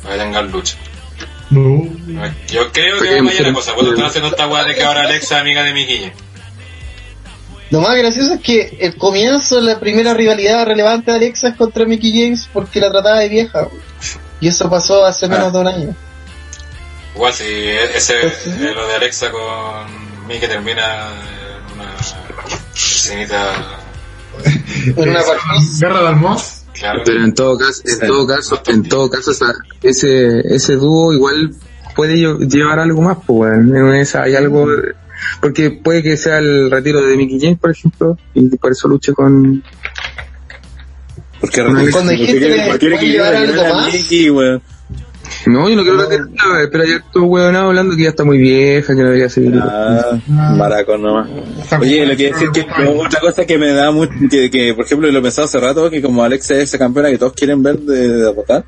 Para 0.02 0.14
que 0.14 0.20
tengan 0.20 0.50
lucha. 0.50 0.76
Yo 2.48 2.70
creo 2.72 2.98
que 3.00 3.16
Porque- 3.16 3.22
va 3.22 3.30
a 3.38 3.42
la 3.48 3.54
cosa, 3.54 3.74
porque 3.74 3.90
están 3.90 4.06
haciendo 4.06 4.30
esta 4.30 4.46
weá 4.48 4.64
de 4.64 4.74
que 4.74 4.82
ahora 4.82 5.02
Alexa 5.02 5.36
es 5.36 5.40
amiga 5.40 5.62
de 5.62 5.72
Mickey. 5.72 6.12
Lo 7.70 7.80
más 7.82 7.96
gracioso 7.98 8.34
es 8.34 8.40
que 8.40 8.78
el 8.80 8.96
comienzo, 8.96 9.60
la 9.60 9.78
primera 9.78 10.14
rivalidad 10.14 10.64
relevante 10.66 11.10
de 11.10 11.18
Alexa 11.18 11.48
es 11.48 11.56
contra 11.56 11.84
Mickey 11.84 12.12
James 12.12 12.48
porque 12.52 12.80
la 12.80 12.90
trataba 12.90 13.18
de 13.20 13.28
vieja. 13.28 13.68
Y 14.40 14.48
eso 14.48 14.70
pasó 14.70 15.04
hace 15.04 15.26
Ah. 15.26 15.28
menos 15.28 15.52
de 15.52 15.58
un 15.58 15.66
año. 15.68 15.96
Igual 17.14 17.32
si 17.34 17.44
ese 17.44 18.14
eh, 18.26 18.72
lo 18.74 18.86
de 18.88 18.94
Alexa 18.94 19.30
con 19.30 20.26
Mickey 20.26 20.48
termina 20.48 21.08
en 21.68 21.74
una 21.74 21.94
escenita 22.74 23.52
En 24.96 25.08
una 25.10 25.22
partida. 25.22 25.54
Guerra 25.80 26.00
de 26.02 26.08
Almoz. 26.08 26.62
claro. 26.72 27.02
Pero 27.04 27.24
en 27.24 27.34
todo 27.34 27.58
caso, 27.58 27.82
en 27.84 27.98
todo 28.06 28.26
caso, 28.26 28.62
en 28.68 28.88
todo 28.88 29.10
caso, 29.10 29.32
ese, 29.82 30.40
ese 30.54 30.76
dúo 30.76 31.12
igual 31.12 31.54
puede 31.98 32.14
lle- 32.14 32.48
llevar 32.48 32.78
algo 32.78 33.02
más, 33.02 33.18
pues, 33.26 33.50
weón. 33.50 33.76
En 33.76 33.94
esa 33.96 34.22
hay 34.22 34.36
algo, 34.36 34.68
porque 35.40 35.72
puede 35.72 36.00
que 36.00 36.16
sea 36.16 36.38
el 36.38 36.70
retiro 36.70 37.02
de 37.02 37.16
Mickey 37.16 37.40
James, 37.40 37.58
por 37.58 37.72
ejemplo, 37.72 38.16
y 38.34 38.48
por 38.56 38.70
eso 38.70 38.86
luche 38.86 39.12
con, 39.12 39.64
Porque 41.40 41.62
Cuando 41.92 42.10
dijiste 42.12 42.38
quiere- 42.38 42.98
que 42.98 43.06
llevar 43.08 43.32
le 43.32 43.38
algo 43.38 43.74
más. 43.74 43.92
Mickey, 43.94 44.30
weón. 44.30 44.62
no, 45.46 45.68
yo 45.68 45.74
no 45.76 45.82
quiero 45.82 45.96
No. 45.98 46.02
retirarla, 46.04 46.34
weón, 46.52 46.68
pero 46.70 46.84
hay 46.84 46.92
harto 46.92 47.22
huevonado 47.24 47.66
hablando 47.68 47.96
que 47.96 48.02
ya 48.04 48.08
está 48.10 48.24
muy 48.24 48.38
vieja, 48.38 48.88
que 48.94 49.00
no 49.00 49.06
debería 49.06 49.28
seguir. 49.28 49.54
Ah, 49.60 50.18
maracón 50.56 51.02
nomás. 51.02 51.28
Oye, 51.80 52.06
lo 52.06 52.16
que 52.16 52.32
decir 52.32 52.50
que 52.52 52.66
otra 52.86 53.20
cosa 53.20 53.44
que 53.44 53.58
me 53.58 53.72
da 53.72 53.90
mucho, 53.90 54.12
que, 54.30 54.50
que 54.50 54.74
por 54.74 54.84
ejemplo 54.84 55.10
lo 55.10 55.18
he 55.18 55.22
pensado 55.22 55.46
hace 55.46 55.58
rato, 55.60 55.90
que 55.90 56.00
como 56.02 56.22
Alexa 56.24 56.54
es 56.54 56.62
esa 56.64 56.78
campeona 56.78 57.10
que 57.10 57.18
todos 57.18 57.32
quieren 57.34 57.62
ver 57.62 57.78
de, 57.78 58.08
de 58.08 58.16
derrotar, 58.24 58.64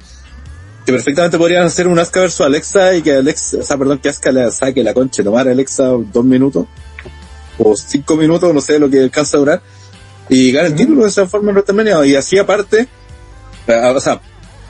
que 0.84 0.92
perfectamente 0.92 1.36
podrían 1.38 1.64
hacer 1.64 1.86
un 1.86 1.98
Asuka 1.98 2.20
versus 2.20 2.40
Alexa 2.40 2.94
y 2.96 3.02
que 3.02 3.14
Alexa, 3.14 3.58
o 3.58 3.62
sea, 3.62 3.76
perdón, 3.76 3.98
que 3.98 4.08
Asuka 4.08 4.32
le 4.32 4.50
saque 4.50 4.82
la 4.82 4.94
concha, 4.94 5.22
tomar 5.22 5.46
a 5.48 5.52
Alexa 5.52 5.84
dos 6.12 6.24
minutos, 6.24 6.66
o 7.58 7.76
cinco 7.76 8.16
minutos, 8.16 8.52
no 8.54 8.60
sé 8.60 8.78
lo 8.78 8.88
que 8.88 9.00
alcanza 9.00 9.36
a 9.36 9.40
durar, 9.40 9.62
y 10.28 10.52
gane 10.52 10.68
el 10.68 10.74
título 10.74 11.02
de 11.02 11.08
esa 11.08 11.26
forma 11.26 11.50
en 11.50 11.56
WrestleMania, 11.56 12.06
y 12.06 12.16
así 12.16 12.38
aparte, 12.38 12.88
eh, 13.66 13.92
o 13.94 14.00
sea, 14.00 14.20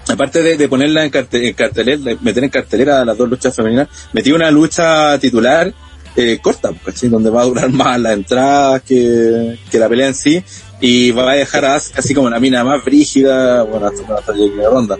aparte 0.08 0.42
de, 0.42 0.56
de 0.56 0.68
ponerla 0.68 1.04
en, 1.04 1.10
carte- 1.12 1.46
en 1.48 1.54
cartelera, 1.54 2.16
meter 2.20 2.44
en 2.44 2.50
cartelera 2.50 3.04
las 3.04 3.16
dos 3.16 3.28
luchas 3.28 3.54
femeninas, 3.54 3.88
metí 4.12 4.32
una 4.32 4.50
lucha 4.50 5.16
titular 5.20 5.72
eh, 6.16 6.40
corta, 6.42 6.70
pues, 6.70 6.96
¿cachai? 6.96 7.08
donde 7.08 7.30
va 7.30 7.42
a 7.42 7.44
durar 7.44 7.70
más 7.70 8.00
la 8.00 8.12
entrada 8.12 8.80
que, 8.80 9.58
que 9.70 9.78
la 9.78 9.88
pelea 9.88 10.08
en 10.08 10.14
sí, 10.14 10.42
y 10.80 11.12
va 11.12 11.30
a 11.30 11.34
dejar 11.36 11.64
a 11.66 11.76
Asuka 11.76 12.00
así 12.00 12.14
como 12.14 12.28
la 12.30 12.40
mina 12.40 12.64
más 12.64 12.84
brígida, 12.84 13.62
bueno, 13.62 13.86
hasta, 13.86 14.14
hasta 14.14 14.32
llegue 14.32 14.64
a 14.64 14.70
ronda. 14.70 14.96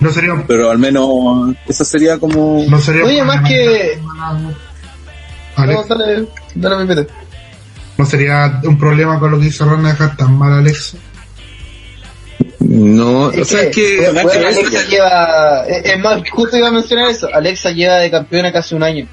No 0.00 0.10
sería 0.12 0.32
un 0.34 0.42
Pero 0.46 0.70
al 0.70 0.78
menos 0.78 1.54
eso 1.68 1.84
sería 1.84 2.18
como... 2.18 2.64
no 2.68 2.80
sería 2.80 3.04
Oye, 3.04 3.22
más 3.22 3.36
problema 3.42 3.48
que- 3.48 3.98
Alex, 5.56 5.88
No, 5.88 5.96
dale, 5.96 6.26
dale, 6.54 6.94
Pepe. 6.94 7.12
no 7.96 8.04
sería 8.04 8.60
un 8.64 8.76
problema 8.78 9.18
con 9.20 9.30
lo 9.30 9.38
que 9.40 9.46
hizo 9.46 9.64
Ronda 9.64 9.90
dejar 9.90 10.16
tan 10.16 10.36
mal 10.36 10.52
a 10.52 10.58
Alex. 10.58 10.96
No, 12.60 13.24
o 13.26 13.30
Es 13.32 13.48
sea, 13.48 13.62
es 13.62 13.74
que, 13.76 14.10
bueno, 14.12 14.30
que- 14.30 14.38
Alexa 14.38 14.82
lleva, 14.88 15.64
es 15.66 15.98
más, 16.00 16.22
justo 16.30 16.56
iba 16.56 16.68
a 16.68 16.72
mencionar 16.72 17.10
eso, 17.10 17.28
Alexa 17.32 17.70
lleva 17.70 17.96
de 17.98 18.10
campeona 18.10 18.52
casi 18.52 18.74
un 18.74 18.82
año. 18.82 19.06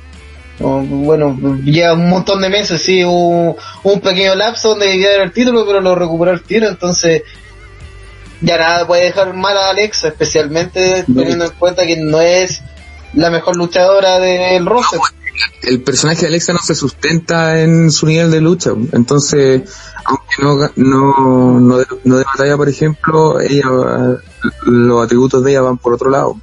O, 0.60 0.80
Bueno, 0.82 1.38
lleva 1.64 1.94
un 1.94 2.10
montón 2.10 2.41
de 2.41 2.49
meses, 2.49 2.82
sí, 2.82 3.03
un, 3.03 3.56
un 3.84 3.99
pequeño 4.02 4.36
lapso 4.36 4.70
donde 4.70 4.99
dar 5.02 5.22
el 5.22 5.32
título, 5.32 5.66
pero 5.66 5.82
lo 5.82 5.95
recuperó 5.95 6.32
el 6.32 6.44
tiro, 6.44 6.68
entonces 6.70 7.24
ya 8.41 8.57
nada 8.57 8.88
puede 8.88 9.05
dejar 9.05 9.34
mal 9.34 9.55
a 9.57 9.69
Alexa, 9.69 10.09
especialmente 10.09 11.03
No. 11.07 11.22
teniendo 11.22 11.45
en 11.45 11.51
cuenta 11.51 11.85
que 11.85 11.97
no 11.97 12.19
es 12.22 12.61
la 13.13 13.30
mejor 13.30 13.55
luchadora 13.55 14.19
del 14.19 14.65
roster. 14.65 14.99
el 15.63 15.81
personaje 15.81 16.22
de 16.22 16.27
Alexa 16.27 16.53
no 16.53 16.59
se 16.59 16.76
sustenta 16.76 17.61
en 17.61 17.91
su 17.91 18.05
nivel 18.05 18.31
de 18.31 18.41
lucha. 18.41 18.72
Entonces, 18.93 19.61
aunque 20.05 20.35
no, 20.41 20.55
no, 20.76 21.59
no, 21.59 21.77
de, 21.77 21.85
no 22.03 22.18
de 22.18 22.23
batalla, 22.23 22.57
por 22.57 22.69
ejemplo, 22.69 23.39
ella, 23.39 23.63
los 24.63 25.03
atributos 25.05 25.43
de 25.43 25.51
ella 25.51 25.61
van 25.61 25.77
por 25.77 25.93
otro 25.93 26.09
lado. 26.09 26.35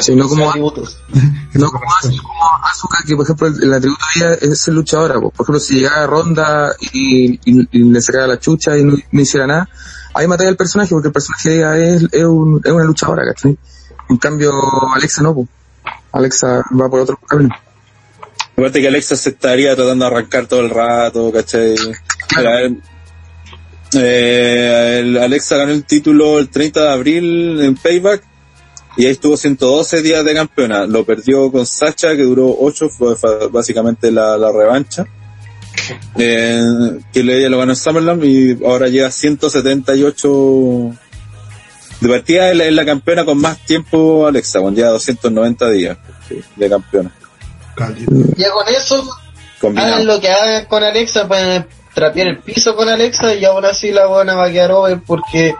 Sí, 0.00 0.14
no 0.16 0.26
como, 0.28 0.48
Atributos. 0.48 0.98
no 1.54 1.66
como, 1.70 1.84
como 2.00 2.66
Asuka, 2.70 2.98
que 3.06 3.14
por 3.16 3.24
ejemplo 3.26 3.46
el, 3.48 3.62
el 3.64 3.74
atributo 3.74 4.02
de 4.14 4.20
ella 4.24 4.38
es 4.40 4.60
ser 4.60 4.72
luchadora. 4.74 5.20
po. 5.20 5.30
Por 5.30 5.44
ejemplo, 5.44 5.60
si 5.60 5.74
llegara 5.74 6.04
a 6.04 6.06
Ronda 6.06 6.74
y, 6.92 7.34
y- 7.44 7.68
y 7.70 7.78
le 7.84 8.00
sacara 8.00 8.26
la 8.26 8.38
chucha 8.38 8.78
y 8.78 8.84
no, 8.84 8.96
no 9.12 9.20
hiciera 9.20 9.46
nada, 9.46 9.68
ahí 10.14 10.26
mataría 10.26 10.50
al 10.50 10.56
personaje, 10.56 10.90
porque 10.90 11.08
el 11.08 11.12
personaje 11.12 11.94
es, 11.94 12.02
es, 12.12 12.24
un- 12.24 12.60
es 12.64 12.72
una 12.72 12.84
luchadora, 12.84 13.24
¿cachai? 13.24 13.56
En 14.08 14.16
cambio, 14.18 14.52
Alexa 14.94 15.22
no, 15.22 15.34
po. 15.34 15.48
Alexa 16.12 16.62
va 16.80 16.88
por 16.88 17.00
otro 17.00 17.16
camino. 17.26 17.54
Aparte 18.56 18.80
que 18.80 18.86
Alexa 18.88 19.16
se 19.16 19.30
estaría 19.30 19.74
tratando 19.74 20.04
de 20.04 20.10
arrancar 20.10 20.46
todo 20.46 20.60
el 20.60 20.70
rato, 20.70 21.32
eh, 21.54 21.74
eh, 23.94 24.98
el 25.00 25.16
Alexa 25.18 25.56
ganó 25.56 25.72
el 25.72 25.84
título 25.84 26.38
el 26.38 26.48
30 26.48 26.80
de 26.82 26.88
abril 26.90 27.60
en 27.62 27.74
Payback 27.76 28.22
y 28.96 29.06
ahí 29.06 29.12
estuvo 29.12 29.36
112 29.36 30.02
días 30.02 30.24
de 30.24 30.34
campeona. 30.34 30.86
Lo 30.86 31.04
perdió 31.04 31.50
con 31.50 31.66
Sacha, 31.66 32.14
que 32.16 32.22
duró 32.22 32.54
8, 32.60 32.88
fue 32.88 33.16
básicamente 33.50 34.10
la, 34.12 34.36
la 34.36 34.52
revancha. 34.52 35.04
Eh, 36.18 36.62
que 37.12 37.22
le- 37.22 37.38
ella 37.38 37.48
lo 37.48 37.58
ganó 37.58 37.72
en 37.72 37.76
Summerland 37.76 38.24
y 38.24 38.64
ahora 38.64 38.88
llega 38.88 39.08
a 39.08 39.10
178 39.10 40.90
de 42.00 42.08
partida 42.08 42.50
es 42.50 42.56
la, 42.56 42.64
es 42.64 42.72
la 42.72 42.84
campeona 42.84 43.24
con 43.24 43.38
más 43.38 43.58
tiempo 43.64 44.26
Alexa, 44.26 44.60
cuando 44.60 44.78
lleva 44.78 44.90
290 44.92 45.70
días 45.70 45.96
de 46.56 46.68
campeona. 46.68 47.10
Ya 48.36 48.50
con 48.50 48.68
eso, 48.68 49.08
Combinado. 49.60 49.94
hagan 49.94 50.06
lo 50.06 50.20
que 50.20 50.28
hagan 50.30 50.64
con 50.66 50.82
Alexa, 50.84 51.26
pueden 51.26 51.66
trapear 51.94 52.28
el 52.28 52.38
piso 52.38 52.74
con 52.76 52.88
Alexa 52.88 53.34
y 53.34 53.44
aún 53.44 53.64
así 53.64 53.90
la 53.92 54.06
buena 54.06 54.34
va 54.34 54.46
a 54.46 54.50
quedar 54.52 54.72
over 54.72 55.00
porque 55.06 55.54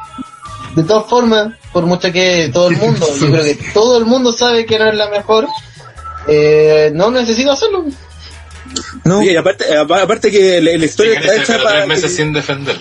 de 0.77 0.82
todas 0.82 1.09
formas, 1.09 1.55
por 1.73 1.86
mucho 1.86 2.11
que 2.12 2.51
todo 2.53 2.69
el 2.69 2.77
mundo, 2.77 3.07
yo 3.20 3.27
creo 3.31 3.43
que 3.45 3.59
todo 3.73 3.99
el 3.99 4.05
mundo 4.05 4.32
sabe 4.32 4.66
que 4.66 4.78
no 4.78 4.86
es 4.89 4.95
la 4.97 5.09
mejor, 5.09 5.47
eh, 6.28 6.91
no 6.95 7.11
necesita 7.11 7.53
hacerlo. 7.53 7.85
No, 9.05 9.20
Sí, 9.20 9.30
y 9.30 9.36
aparte, 9.36 9.76
apa- 9.76 10.02
aparte 10.02 10.30
que 10.30 10.60
la, 10.60 10.76
la 10.76 10.84
historia 10.84 11.18
está 11.20 11.36
hecha 11.36 11.59
para 11.62 11.76
tres 11.76 11.86
meses 11.88 12.10
que, 12.10 12.16
sin 12.16 12.32
defender. 12.32 12.76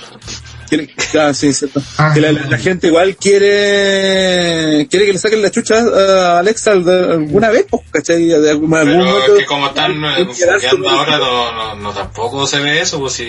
ah, 1.20 1.34
sí, 1.34 1.54
cierto. 1.54 1.82
Ah. 1.98 2.12
Que 2.14 2.22
la, 2.22 2.32
la- 2.32 2.46
la 2.50 2.58
gente 2.58 2.88
igual 2.88 3.16
quiere 3.18 4.88
quiere 4.90 5.06
que 5.06 5.14
le 5.14 5.20
saquen 5.20 5.42
la 5.42 5.52
chucha 5.52 5.76
a 5.78 6.40
Alexa 6.40 6.72
alguna 6.72 7.50
vez, 7.52 7.66
pues, 7.70 7.84
¿cachai? 7.92 8.26
De 8.26 8.50
algún, 8.50 8.70
momento- 8.70 9.36
que 9.38 9.46
como 9.46 9.70
fogueando 9.74 10.84
con- 10.84 10.96
ahora, 10.96 11.18
no, 11.18 11.52
no, 11.52 11.76
no 11.76 11.92
tampoco 11.92 12.48
se 12.48 12.60
ve 12.60 12.82
eso, 12.82 13.00
pues 13.00 13.14
si 13.14 13.24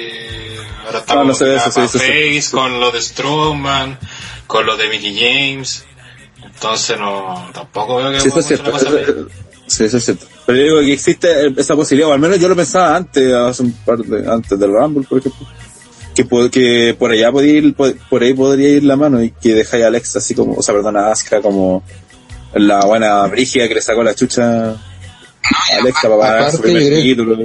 ahora 0.87 0.93
No, 0.93 0.99
estamos 0.99 1.27
no 1.27 1.35
se 1.35 1.45
ve 1.45 1.57
eso, 1.57 1.71
sí, 1.71 1.81
sí. 1.87 1.99
Face, 1.99 2.51
con 2.53 2.81
lo 2.81 2.91
de 2.91 3.01
Strowman, 3.03 3.99
con 4.47 4.65
lo 4.67 4.77
de 4.77 4.89
Mickey 4.89 5.15
James, 5.19 5.85
entonces 6.45 6.99
no, 6.99 7.51
tampoco 7.53 7.97
veo 7.97 8.11
que 8.13 8.21
Sí, 8.21 8.31
es 9.67 9.73
Sí, 9.75 9.85
eso 9.85 9.97
es 9.97 10.05
cierto. 10.05 10.27
Pero 10.47 10.59
yo 10.59 10.65
digo 10.65 10.81
que 10.81 10.93
existe 10.93 11.29
esa 11.57 11.75
posibilidad, 11.75 12.11
o 12.11 12.13
al 12.13 12.21
menos 12.21 12.39
yo 12.39 12.49
lo 12.49 12.57
pensaba 12.57 12.97
antes, 12.97 13.33
hace 13.33 13.63
un 13.63 13.73
par 13.73 13.99
de, 13.99 14.31
antes 14.31 14.59
del 14.59 14.71
Rumble, 14.73 15.07
por 15.09 15.19
ejemplo. 15.19 15.47
Que, 16.15 16.25
que 16.51 16.95
por 16.99 17.11
allá 17.11 17.33
podría 17.33 17.55
ir, 17.55 17.75
po- 17.75 17.93
por 18.09 18.23
ahí 18.23 18.35
podría 18.35 18.69
ir 18.69 18.85
la 18.85 18.95
mano 18.97 19.23
y 19.23 19.31
que 19.31 19.55
dejáis 19.55 19.83
a 19.85 19.89
Alexa 19.89 20.19
así 20.19 20.35
como, 20.35 20.55
o 20.55 20.63
sea, 20.63 20.75
perdón, 20.75 20.97
a 20.97 21.11
Asuka 21.11 21.41
como 21.41 21.83
la 22.55 22.85
buena 22.85 23.27
Brigia 23.27 23.67
que 23.67 23.75
le 23.75 23.83
sacó 23.83 24.05
la 24.05 24.15
chucha 24.15 24.71
a 24.71 24.77
Alexa 25.81 26.09
para 26.09 26.33
ganar 26.35 26.53
su 26.53 26.61
primer 26.61 27.03
título. 27.03 27.37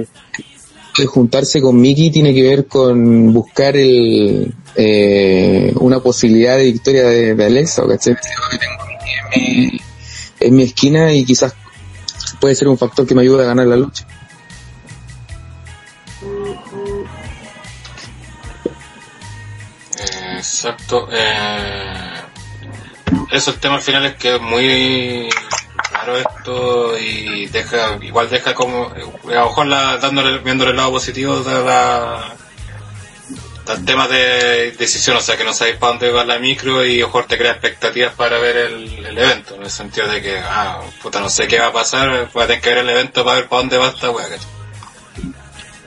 El 0.98 1.06
juntarse 1.06 1.60
con 1.60 1.80
Mickey 1.80 2.10
tiene 2.10 2.32
que 2.34 2.42
ver 2.42 2.66
con 2.66 3.32
buscar 3.32 3.76
el 3.76 4.52
eh, 4.76 5.72
una 5.76 5.98
posibilidad 6.00 6.56
de 6.56 6.64
victoria 6.64 7.04
de, 7.08 7.34
de 7.34 7.44
Alexa, 7.44 7.82
¿cachai? 7.88 8.16
En 9.32 9.42
mi, 9.70 9.80
en 10.40 10.54
mi 10.56 10.62
esquina 10.62 11.12
y 11.12 11.24
quizás 11.24 11.54
puede 12.40 12.54
ser 12.54 12.68
un 12.68 12.78
factor 12.78 13.06
que 13.06 13.14
me 13.14 13.22
ayude 13.22 13.44
a 13.44 13.46
ganar 13.46 13.66
la 13.66 13.76
lucha. 13.76 14.06
Exacto. 20.36 21.08
Eh, 21.12 22.14
eso, 23.30 23.50
el 23.50 23.60
tema 23.60 23.76
al 23.76 23.82
final 23.82 24.06
es 24.06 24.14
que 24.16 24.36
es 24.36 24.40
muy 24.40 25.28
raro 25.92 26.16
esto 26.16 26.98
y 26.98 27.46
deja, 27.46 27.98
igual 28.00 28.30
deja 28.30 28.54
como, 28.54 28.92
eh, 28.96 29.36
a 29.36 29.40
lo 29.40 29.46
mejor 29.46 29.66
la, 29.66 29.98
dándole, 29.98 30.38
viéndole 30.38 30.70
el 30.70 30.76
lado 30.76 30.92
positivo 30.92 31.40
de 31.40 31.64
la, 31.64 32.36
del 33.74 33.84
tema 33.84 34.06
de 34.08 34.72
decisión, 34.72 35.16
o 35.16 35.20
sea 35.20 35.36
que 35.36 35.44
no 35.44 35.52
sabéis 35.52 35.76
para 35.76 35.92
dónde 35.92 36.10
va 36.12 36.24
la 36.24 36.38
micro 36.38 36.84
y 36.84 36.98
mejor 36.98 37.26
te 37.26 37.38
crea 37.38 37.52
expectativas 37.52 38.14
para 38.14 38.38
ver 38.38 38.56
el, 38.56 39.06
el 39.06 39.18
evento, 39.18 39.54
en 39.54 39.62
el 39.62 39.70
sentido 39.70 40.06
de 40.08 40.20
que, 40.22 40.38
ah, 40.38 40.80
puta, 41.02 41.20
no 41.20 41.28
sé 41.28 41.46
qué 41.48 41.58
va 41.58 41.68
a 41.68 41.72
pasar, 41.72 42.28
voy 42.32 42.44
a 42.44 42.46
tener 42.46 42.62
que 42.62 42.68
ver 42.70 42.78
el 42.78 42.88
evento 42.90 43.24
para 43.24 43.36
ver 43.36 43.48
para 43.48 43.60
dónde 43.62 43.78
va 43.78 43.88
esta 43.88 44.10
wea. 44.10 44.26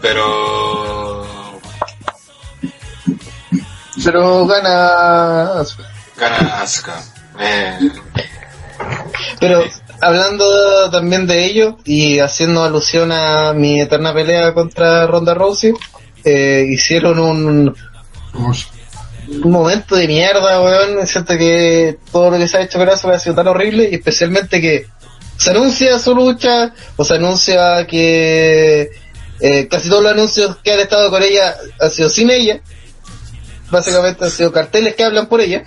Pero 0.01 1.25
Pero 4.03 4.45
gana. 4.47 5.63
gana 6.17 6.61
Asuka. 6.61 7.01
Eh, 7.39 7.79
Pero 9.39 9.63
hablando 10.01 10.89
también 10.91 11.25
de 11.25 11.45
ello 11.45 11.77
y 11.85 12.19
haciendo 12.19 12.63
alusión 12.63 13.11
a 13.11 13.53
mi 13.53 13.79
eterna 13.79 14.13
pelea 14.13 14.53
contra 14.53 15.07
Ronda 15.07 15.33
Rousey, 15.33 15.73
eh, 16.23 16.65
hicieron 16.69 17.19
un, 17.19 17.75
un 18.33 19.51
momento 19.51 19.95
de 19.95 20.07
mierda, 20.07 20.61
weón. 20.61 21.05
Siento 21.07 21.37
que 21.37 21.97
todo 22.11 22.31
lo 22.31 22.37
que 22.37 22.47
se 22.47 22.57
ha 22.57 22.61
hecho 22.61 22.79
con 22.79 22.89
eso 22.89 23.09
ha 23.09 23.19
sido 23.19 23.35
tan 23.35 23.47
horrible 23.47 23.89
y 23.91 23.95
especialmente 23.95 24.61
que 24.61 24.87
se 25.37 25.51
anuncia 25.51 25.99
su 25.99 26.15
lucha 26.15 26.73
o 26.95 27.03
se 27.03 27.15
anuncia 27.15 27.85
que 27.87 28.91
eh, 29.39 29.67
casi 29.67 29.89
todos 29.89 30.03
los 30.03 30.11
anuncios 30.13 30.57
que 30.63 30.71
han 30.71 30.79
estado 30.79 31.09
con 31.09 31.21
ella 31.23 31.55
han 31.79 31.91
sido 31.91 32.09
sin 32.09 32.29
ella. 32.29 32.61
Básicamente 33.69 34.25
han 34.25 34.31
sido 34.31 34.51
carteles 34.51 34.95
que 34.95 35.03
hablan 35.03 35.27
por 35.27 35.41
ella. 35.41 35.63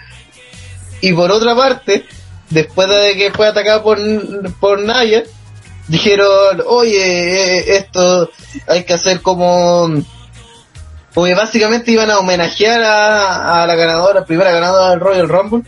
Y 1.01 1.13
por 1.13 1.31
otra 1.31 1.55
parte, 1.55 2.07
después 2.51 2.89
de 2.89 3.17
que 3.17 3.33
fue 3.33 3.49
atacada 3.49 3.83
por, 3.83 3.99
por 4.61 4.81
Naya, 4.81 5.25
dijeron, 5.89 6.63
oye, 6.67 7.59
eh, 7.59 7.77
esto 7.77 8.31
hay 8.67 8.85
que 8.85 8.95
hacer 8.95 9.21
como... 9.21 9.91
Porque 11.17 11.35
básicamente 11.35 11.93
iban 11.93 12.11
a 12.11 12.19
homenajear 12.19 12.83
a, 12.83 13.63
a 13.63 13.67
la 13.67 13.75
ganadora, 13.75 14.27
primera 14.27 14.51
ganadora 14.51 14.91
del 14.91 15.01
Royal 15.01 15.31
Rumble, 15.31 15.63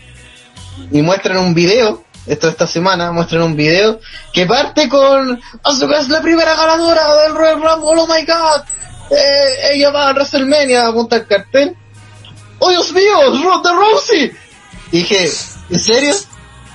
y 0.92 1.00
muestran 1.00 1.38
un 1.38 1.54
video, 1.54 2.04
esto 2.26 2.50
esta 2.50 2.66
semana, 2.66 3.12
muestran 3.12 3.40
un 3.40 3.56
video 3.56 3.98
que 4.34 4.44
parte 4.44 4.90
con 4.90 5.40
Asuka 5.64 6.00
es 6.00 6.10
la 6.10 6.20
primera 6.20 6.54
ganadora 6.54 7.22
del 7.22 7.34
Royal 7.34 7.62
Rumble, 7.62 8.02
oh 8.02 8.06
my 8.06 8.26
god, 8.26 8.62
eh, 9.10 9.72
ella 9.72 9.88
va 9.88 10.10
a 10.10 10.12
WrestleMania, 10.12 10.86
apunta 10.86 11.16
el 11.16 11.26
cartel, 11.26 11.74
oh 12.58 12.68
Dios 12.68 12.92
mío, 12.92 13.42
Ronda 13.42 13.72
Rousey, 13.72 14.30
dije, 14.92 15.30
¿en 15.70 15.80
serio? 15.80 16.14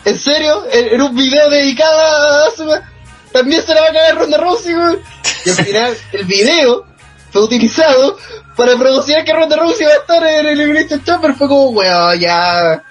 ¿En 0.03 0.17
serio? 0.17 0.63
¿En, 0.71 0.95
en 0.95 1.01
un 1.03 1.15
video 1.15 1.47
dedicado 1.47 1.99
a 1.99 2.47
Asuka? 2.47 2.91
¿También 3.31 3.63
se 3.63 3.75
la 3.75 3.81
va 3.81 3.87
a 3.89 3.93
caer 3.93 4.15
Ronda 4.15 4.37
Rousey, 4.39 4.73
güey? 4.73 4.97
Y 5.45 5.49
al 5.51 5.55
final, 5.57 5.97
el 6.13 6.25
video 6.25 6.87
fue 7.31 7.43
utilizado 7.43 8.17
para 8.55 8.77
promocionar 8.77 9.23
que 9.25 9.33
Ronda 9.33 9.55
Rousey 9.55 9.85
va 9.85 9.93
a 9.93 9.97
estar 9.97 10.23
en 10.23 10.45
el 10.45 10.59
Elimination 10.59 11.03
Chamber. 11.03 11.33
Fue 11.33 11.47
como, 11.47 11.69
weón, 11.69 12.19
ya... 12.19 12.83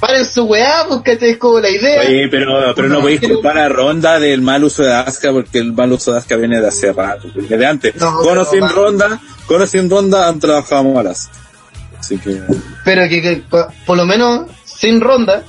Paren 0.00 0.24
su 0.24 0.44
weá, 0.44 0.86
porque 0.88 1.18
es 1.20 1.36
como 1.36 1.60
la 1.60 1.68
idea. 1.68 2.00
Oye, 2.00 2.26
pero, 2.30 2.72
pero 2.74 2.88
no 2.88 3.02
podéis 3.02 3.20
culpar 3.20 3.58
a 3.58 3.68
Ronda 3.68 4.18
del 4.18 4.40
mal 4.40 4.64
uso 4.64 4.82
de 4.82 4.94
Asuka 4.94 5.30
porque 5.30 5.58
el 5.58 5.74
mal 5.74 5.92
uso 5.92 6.12
de 6.12 6.18
Asuka 6.18 6.36
viene 6.36 6.58
de 6.58 6.68
hace 6.68 6.90
rato, 6.90 7.28
desde 7.34 7.66
antes. 7.66 7.96
No, 7.96 8.16
con 8.16 8.38
o 8.38 8.46
pero 8.50 8.68
Ronda, 8.68 9.20
con 9.44 9.60
o 9.60 9.66
sin 9.66 9.90
Ronda 9.90 10.26
han 10.26 10.40
trabajado 10.40 10.84
mal. 10.84 11.06
Así 11.08 12.16
que... 12.18 12.40
Pero 12.82 13.08
que, 13.10 13.20
que, 13.20 13.36
po- 13.50 13.68
por 13.84 13.98
lo 13.98 14.06
menos 14.06 14.46
sin 14.64 15.02
ronda, 15.02 15.42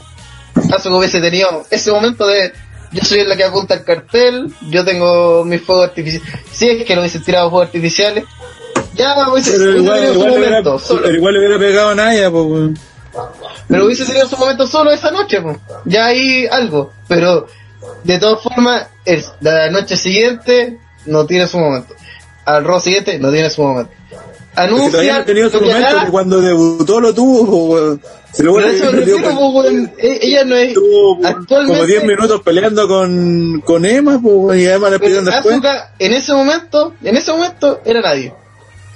Asuka 0.54 0.98
hubiese 0.98 1.22
tenido 1.22 1.66
ese 1.70 1.90
momento 1.94 2.28
de 2.28 2.52
yo 2.92 3.06
soy 3.06 3.24
la 3.24 3.38
que 3.38 3.46
apunta 3.46 3.76
el 3.76 3.86
cartel, 3.86 4.54
yo 4.70 4.84
tengo 4.84 5.46
mis 5.46 5.62
fuegos 5.62 5.86
artificiales. 5.86 6.30
Si 6.52 6.68
es 6.68 6.84
que 6.84 6.94
lo 6.94 7.04
hubiesen 7.04 7.24
tirado 7.24 7.50
fuegos 7.50 7.68
artificiales, 7.68 8.26
ya 8.96 9.30
hubiese, 9.30 9.52
Pero 9.58 9.78
igual, 9.78 10.04
igual, 10.14 10.32
hubiera, 10.32 10.62
pero 10.64 11.16
igual 11.16 11.34
le 11.34 11.40
hubiera 11.40 11.60
pegado 11.60 11.90
a 11.90 11.96
Naya, 11.96 12.30
pues. 12.32 12.80
Pero 13.68 13.86
hubiese 13.86 14.06
tenido 14.06 14.28
su 14.28 14.38
momento 14.38 14.68
solo 14.68 14.92
esa 14.92 15.12
noche, 15.12 15.42
pues. 15.42 15.58
ya 15.86 16.08
hay 16.08 16.46
algo. 16.48 16.92
Pero 17.08 17.48
de 18.04 18.20
todas 18.20 18.42
formas, 18.42 18.88
el- 19.06 19.24
la 19.42 19.70
noche 19.70 19.98
siguiente 19.98 20.78
no 21.06 21.26
tiene 21.26 21.48
su 21.48 21.58
momento. 21.58 21.94
Al 22.46 22.64
Raw 22.64 22.80
siguiente 22.80 23.18
no 23.20 23.32
tiene 23.32 23.50
su 23.50 23.62
momento. 23.62 23.92
No 24.56 24.62
Anuncia 24.64 25.24
tenido 25.24 25.50
su 25.50 25.60
que 25.60 25.66
momento, 25.66 26.06
que 26.06 26.12
cuando 26.12 26.42
debutó 26.42 27.00
lo 27.00 27.14
tuvo, 27.14 27.46
po, 27.46 27.56
weón. 27.74 28.02
Si 28.34 28.44
lo 28.44 28.54
me 28.54 28.64
perdió 28.64 28.92
refiero, 28.92 29.36
con- 29.36 29.54
pues. 29.54 29.74
E- 29.98 30.20
ella 30.22 30.44
no 30.46 30.56
es 30.56 30.68
estuvo 30.70 31.16
como 31.16 31.28
actualmente 31.28 31.86
10 31.88 32.04
minutos 32.04 32.42
peleando 32.42 32.88
con, 32.88 33.62
con 33.62 33.86
Emma, 33.86 34.20
pues, 34.22 34.60
y 34.60 34.66
Emma 34.68 34.90
le 34.90 35.00
pidieron 35.00 35.26
después. 35.26 35.60
En 36.00 36.14
ese 36.14 36.34
momento, 36.34 36.94
en 37.04 37.16
ese 37.18 37.32
momento 37.32 37.80
era 37.86 38.02
nadie. 38.02 38.34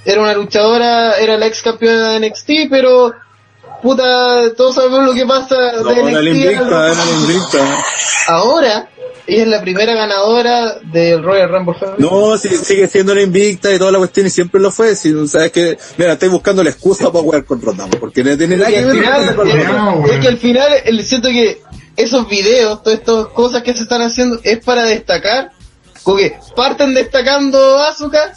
Era 0.06 0.20
una 0.22 0.32
luchadora, 0.34 1.18
era 1.18 1.36
la 1.36 1.46
ex 1.46 1.60
campeona 1.62 2.12
de 2.12 2.20
NXT, 2.30 2.50
pero 2.70 3.12
puta, 3.82 4.52
todos 4.56 4.74
sabemos 4.76 5.04
lo 5.04 5.12
que 5.12 5.26
pasa 5.26 5.56
No, 5.82 5.84
de 5.90 6.00
era 6.00 6.10
la 6.12 6.20
NXT. 6.30 6.34
invicta, 6.44 6.86
era 6.92 7.04
la 7.04 7.10
invicta. 7.20 7.76
Ahora, 8.28 8.88
ella 9.26 9.42
es 9.42 9.48
la 9.48 9.60
primera 9.60 9.94
ganadora 9.94 10.76
del 10.82 11.22
Royal 11.22 11.48
Rumble 11.50 11.74
femenino. 11.78 12.10
No, 12.30 12.38
sí- 12.38 12.56
sigue 12.56 12.86
siendo 12.88 13.14
la 13.14 13.22
invicta 13.22 13.72
y 13.72 13.78
toda 13.78 13.90
la 13.92 13.98
cuestión 13.98 14.26
y 14.26 14.30
siempre 14.30 14.60
lo 14.60 14.70
fue. 14.70 14.94
Si, 14.94 15.12
o 15.12 15.26
sea, 15.26 15.46
es 15.46 15.52
que, 15.52 15.76
mira, 15.98 16.12
estoy 16.12 16.28
buscando 16.28 16.62
la 16.62 16.70
excusa 16.70 17.10
para 17.10 17.22
jugar 17.22 17.44
con 17.44 17.60
Ronda, 17.60 17.86
porque 18.00 18.22
no 18.22 18.36
tiene 18.36 18.56
nada 18.56 18.70
que 18.70 18.78
al 18.78 18.84
ver 18.86 18.94
final, 18.96 19.36
con 19.36 19.48
es. 19.48 19.68
No, 19.68 20.06
es 20.06 20.20
que 20.20 20.28
al 20.28 20.38
final 20.38 20.68
el- 20.84 21.04
siento 21.04 21.28
que 21.28 21.60
esos 21.96 22.28
videos, 22.28 22.82
todas 22.82 23.00
estas 23.00 23.26
cosas 23.28 23.62
que 23.62 23.74
se 23.74 23.82
están 23.82 24.02
haciendo 24.02 24.38
es 24.44 24.64
para 24.64 24.84
destacar, 24.84 25.50
como 26.04 26.18
que 26.18 26.36
parten 26.54 26.94
destacando 26.94 27.78
a 27.78 27.88
Asuka 27.88 28.32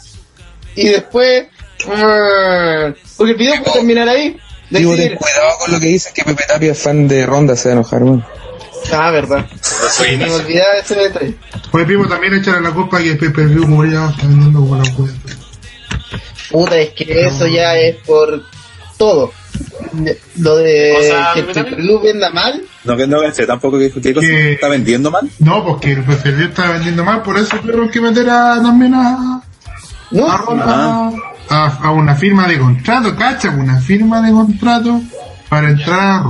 y 0.74 0.88
después 0.88 1.46
porque 1.86 3.32
el 3.32 3.34
video 3.36 3.62
puede 3.62 3.76
terminar 3.78 4.08
ahí. 4.08 4.36
Digo, 4.70 4.94
ten 4.94 5.16
cuidado 5.16 5.50
con 5.60 5.72
lo 5.72 5.80
que 5.80 5.86
dices 5.88 6.12
que 6.12 6.22
Pepe 6.24 6.44
Tapia 6.46 6.72
es 6.72 6.78
fan 6.82 7.08
de 7.08 7.26
Ronda, 7.26 7.56
se 7.56 7.68
va 7.68 7.72
a 7.74 7.78
enojar, 7.78 8.02
weón. 8.04 8.24
ah, 8.92 9.10
verdad. 9.10 9.46
Me 10.16 10.30
olvidaba 10.32 10.74
ese 10.74 10.94
detalle. 10.94 11.34
Oye, 11.72 11.84
primo, 11.84 12.06
también 12.08 12.34
echarle 12.34 12.60
la 12.62 12.70
culpa 12.74 12.98
que 13.02 13.14
Pepe 13.16 13.46
View 13.46 13.66
murió, 13.66 14.08
está 14.08 14.26
vendiendo 14.26 14.60
como 14.60 14.76
la 14.76 14.82
wea. 14.96 15.12
Puta, 16.50 16.76
es 16.78 16.90
que 16.90 17.26
eso 17.26 17.46
ya 17.46 17.76
es 17.78 17.96
por 18.06 18.44
todo. 18.96 19.32
Lo 20.38 20.56
de 20.56 20.94
Cosa, 20.96 21.30
que 21.34 21.40
el 21.40 21.46
Pepe 21.46 21.62
Pay-Per-View 21.62 22.00
venda 22.00 22.30
mal, 22.30 22.62
No, 22.84 22.96
que 22.96 23.06
no 23.06 23.18
sé 23.32 23.46
tampoco 23.46 23.78
que, 23.78 23.90
que 23.90 24.14
Que- 24.14 24.52
está 24.52 24.68
vendiendo 24.68 25.10
mal. 25.10 25.28
No, 25.40 25.64
porque 25.64 25.92
el 25.92 26.04
Pepe 26.04 26.30
View 26.32 26.48
está 26.48 26.70
vendiendo 26.70 27.04
mal, 27.04 27.22
por 27.22 27.36
eso 27.38 27.56
tuvieron 27.58 27.88
que 27.90 28.00
meter 28.00 28.28
a, 28.30 28.60
también 28.62 28.94
a, 28.94 29.42
¿no? 30.12 30.30
a, 30.30 30.36
Ronda 30.38 31.10
a, 31.50 31.66
a 31.82 31.90
una 31.90 32.14
firma 32.14 32.46
de 32.46 32.58
contrato, 32.58 33.14
cacha, 33.16 33.50
una 33.50 33.80
firma 33.80 34.20
de 34.22 34.32
contrato 34.32 35.00
para 35.48 35.68
entrar 35.70 36.00
a. 36.00 36.24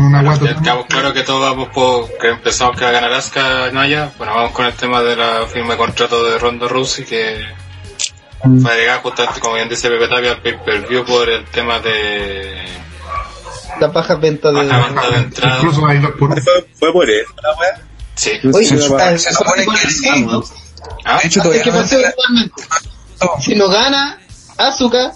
Una 0.00 0.22
Ya 0.36 0.54
quedamos 0.62 0.86
claro 0.86 1.12
que 1.12 1.22
todos 1.24 1.40
vamos 1.40 1.70
por 1.70 2.08
que 2.18 2.28
empezamos 2.28 2.76
que 2.76 2.84
va 2.84 2.90
a 2.90 2.92
ganar 2.92 3.12
Asuka 3.14 3.72
Naya. 3.72 4.12
Bueno, 4.16 4.32
vamos 4.32 4.52
con 4.52 4.64
el 4.66 4.72
tema 4.74 5.02
de 5.02 5.16
la 5.16 5.44
firma 5.52 5.72
de 5.72 5.76
contrato 5.78 6.22
de 6.22 6.38
Ronda 6.38 6.68
Rousey 6.68 7.04
que 7.04 7.44
fue 8.62 8.70
agregada 8.70 9.00
justamente, 9.00 9.40
como 9.40 9.54
bien 9.56 9.68
dice 9.68 9.88
Pepe 9.88 10.06
Tapia, 10.06 10.30
al 10.32 10.40
pay-per-view 10.42 11.04
por 11.04 11.28
el 11.28 11.44
tema 11.46 11.80
de 11.80 12.62
La 13.80 13.92
paja 13.92 14.14
venta 14.14 14.52
de. 14.52 14.66
baja 14.68 14.86
venta 14.86 15.10
de 15.10 15.16
entrada. 15.16 15.56
Incluso 15.56 15.86
hay 15.86 15.98
dos 15.98 16.12
por. 16.12 16.40
Fue, 16.42 16.68
fue 16.78 16.92
por 16.92 17.10
eso, 17.10 17.32
la 17.42 17.50
weá. 17.58 17.80
Sí. 18.14 18.30
Oye, 18.54 18.68
ah, 19.00 19.18
se 19.18 19.32
supone 19.32 19.66
que 19.66 19.90
sí. 19.90 20.08
¿Ah? 21.04 21.18
De 21.20 21.26
hecho, 21.26 21.40
Es 21.40 21.42
todavía 21.42 21.62
que 21.64 21.70
no 21.72 21.78
pasó 21.80 21.98
la- 21.98 22.10
igualmente. 22.10 22.62
Si 23.40 23.54
no 23.56 23.68
gana 23.68 24.17
Azuka, 24.58 25.12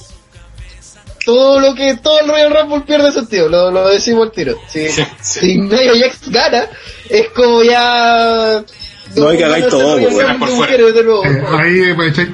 todo 1.25 1.61
lo 1.61 1.75
que 1.75 1.95
todo 1.97 2.21
el 2.21 2.29
Royal 2.29 2.53
Rumble 2.55 2.81
pierde 2.81 3.13
sentido, 3.13 3.49
lo, 3.49 3.71
lo 3.71 3.89
decimos 3.89 4.25
al 4.27 4.33
tiro. 4.33 4.57
Si, 4.69 4.89
Sí, 4.89 5.03
sí. 5.21 5.41
si 5.41 5.59
Nia 5.59 5.93
Jax 6.01 6.31
gana, 6.31 6.67
es 7.09 7.29
como 7.31 7.63
ya. 7.63 8.65
No, 9.15 9.29
hay 9.29 9.37
que 9.39 9.45
hagáis 9.45 9.69
todo, 9.69 9.99
pues. 9.99 10.15
Eh, 10.15 11.43
ahí 11.59 11.95
pues 11.95 12.13
echáis 12.13 12.29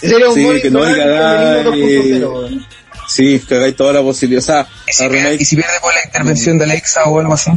Sí, 0.00 0.60
que 0.62 0.70
no 0.70 0.82
hay 0.82 0.94
que 0.94 1.02
hagáis- 1.02 1.66
2.0, 1.66 2.32
weón. 2.32 2.66
Sí, 3.06 3.40
cagáis 3.46 3.76
toda 3.76 3.92
la 3.92 4.00
posibilidad. 4.02 4.42
O 4.42 4.46
sea, 4.46 4.66
¿Y 4.88 4.92
si, 4.92 5.08
pierde, 5.08 5.34
y 5.34 5.44
si 5.44 5.56
pierde 5.56 5.72
por 5.82 5.92
la 5.94 6.00
intervención 6.04 6.58
de 6.58 6.64
Alexa 6.64 7.04
o 7.04 7.20
algo 7.20 7.34
así? 7.34 7.50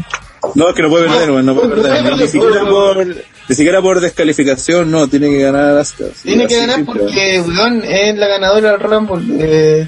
No, 0.53 0.69
es 0.69 0.75
que 0.75 0.81
no 0.83 0.89
puede 0.89 1.07
perder, 1.07 1.31
weón, 1.31 1.45
no 1.45 1.55
puede 1.55 1.67
no, 1.69 1.75
perder. 1.75 2.03
no, 2.03 2.15
Ni 2.15 2.21
no, 2.23 2.27
siquiera 2.27 2.61
no, 2.63 2.69
por, 2.69 3.05
ni 3.07 3.55
siquiera 3.55 3.81
por 3.81 3.99
descalificación, 4.01 4.91
no, 4.91 5.07
tiene 5.07 5.29
que 5.29 5.39
ganar 5.41 5.77
Asuka. 5.77 6.05
Sí, 6.15 6.21
Tiene 6.29 6.47
que 6.47 6.55
así 6.55 6.61
ganar 6.61 6.75
simple. 6.77 7.01
porque, 7.01 7.41
weón, 7.47 7.83
es 7.83 8.15
la 8.17 8.27
ganadora 8.27 8.71
del 8.71 8.79
Rumble. 8.79 9.35
Eh. 9.39 9.87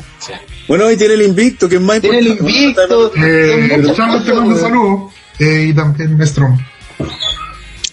Bueno, 0.68 0.92
y 0.92 0.98
tiene 0.98 1.14
el 1.14 1.22
invicto, 1.22 1.70
que 1.70 1.76
es 1.76 1.82
más 1.82 2.02
tiene 2.02 2.20
el 2.20 2.28
importante. 2.28 2.54
invicto. 2.64 3.12
Eh, 3.16 3.70
son 3.70 3.78
muchas 3.82 3.96
Charles 3.96 4.26
te 4.26 4.32
weón. 4.32 4.60
saludos. 4.60 5.14
Eh, 5.40 5.66
y 5.70 5.74
también 5.74 6.26
Strong. 6.28 6.58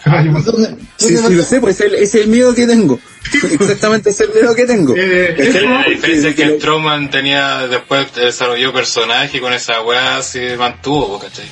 ¿Dónde- 0.05 0.77
Sí, 0.97 1.15
dónde 1.15 1.29
sí, 1.31 1.35
lo 1.37 1.43
sé, 1.43 1.61
pues 1.61 1.81
es 1.81 1.87
el, 1.87 1.95
es 1.95 2.15
el 2.15 2.29
miedo 2.29 2.55
que 2.55 2.67
tengo. 2.67 2.99
Exactamente, 3.59 4.11
es 4.11 4.21
el 4.21 4.31
miedo 4.35 4.55
que 4.55 4.67
tengo. 4.67 4.95
Eh, 4.97 5.35
Es 5.37 5.49
que- 5.55 5.61
La 5.63 5.85
diferencia 5.89 6.29
es 6.31 6.37
que 6.37 6.43
el 6.43 6.59
Strowman 6.59 7.11
tenía, 7.11 7.67
después 7.69 8.07
desarrolló 8.15 8.73
personaje 8.73 9.39
y 9.39 9.41
con 9.41 9.53
esa 9.53 9.81
weá 9.83 10.23
se 10.23 10.57
mantuvo, 10.59 11.19
¿cachai? 11.19 11.47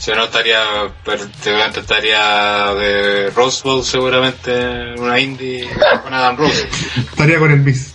Si 0.00 0.10
no 0.12 0.24
estaría, 0.24 0.62
prácticamente 1.04 1.80
estaría 1.80 2.72
de 2.72 3.28
Rose 3.30 3.60
Bowl 3.62 3.84
seguramente 3.84 4.50
en 4.50 4.98
una 4.98 5.20
indie 5.20 5.68
con 6.02 6.14
Adam 6.14 6.38
Rose. 6.38 6.66
Estaría 6.96 7.38
con 7.38 7.52
el 7.52 7.60
Miss. 7.60 7.94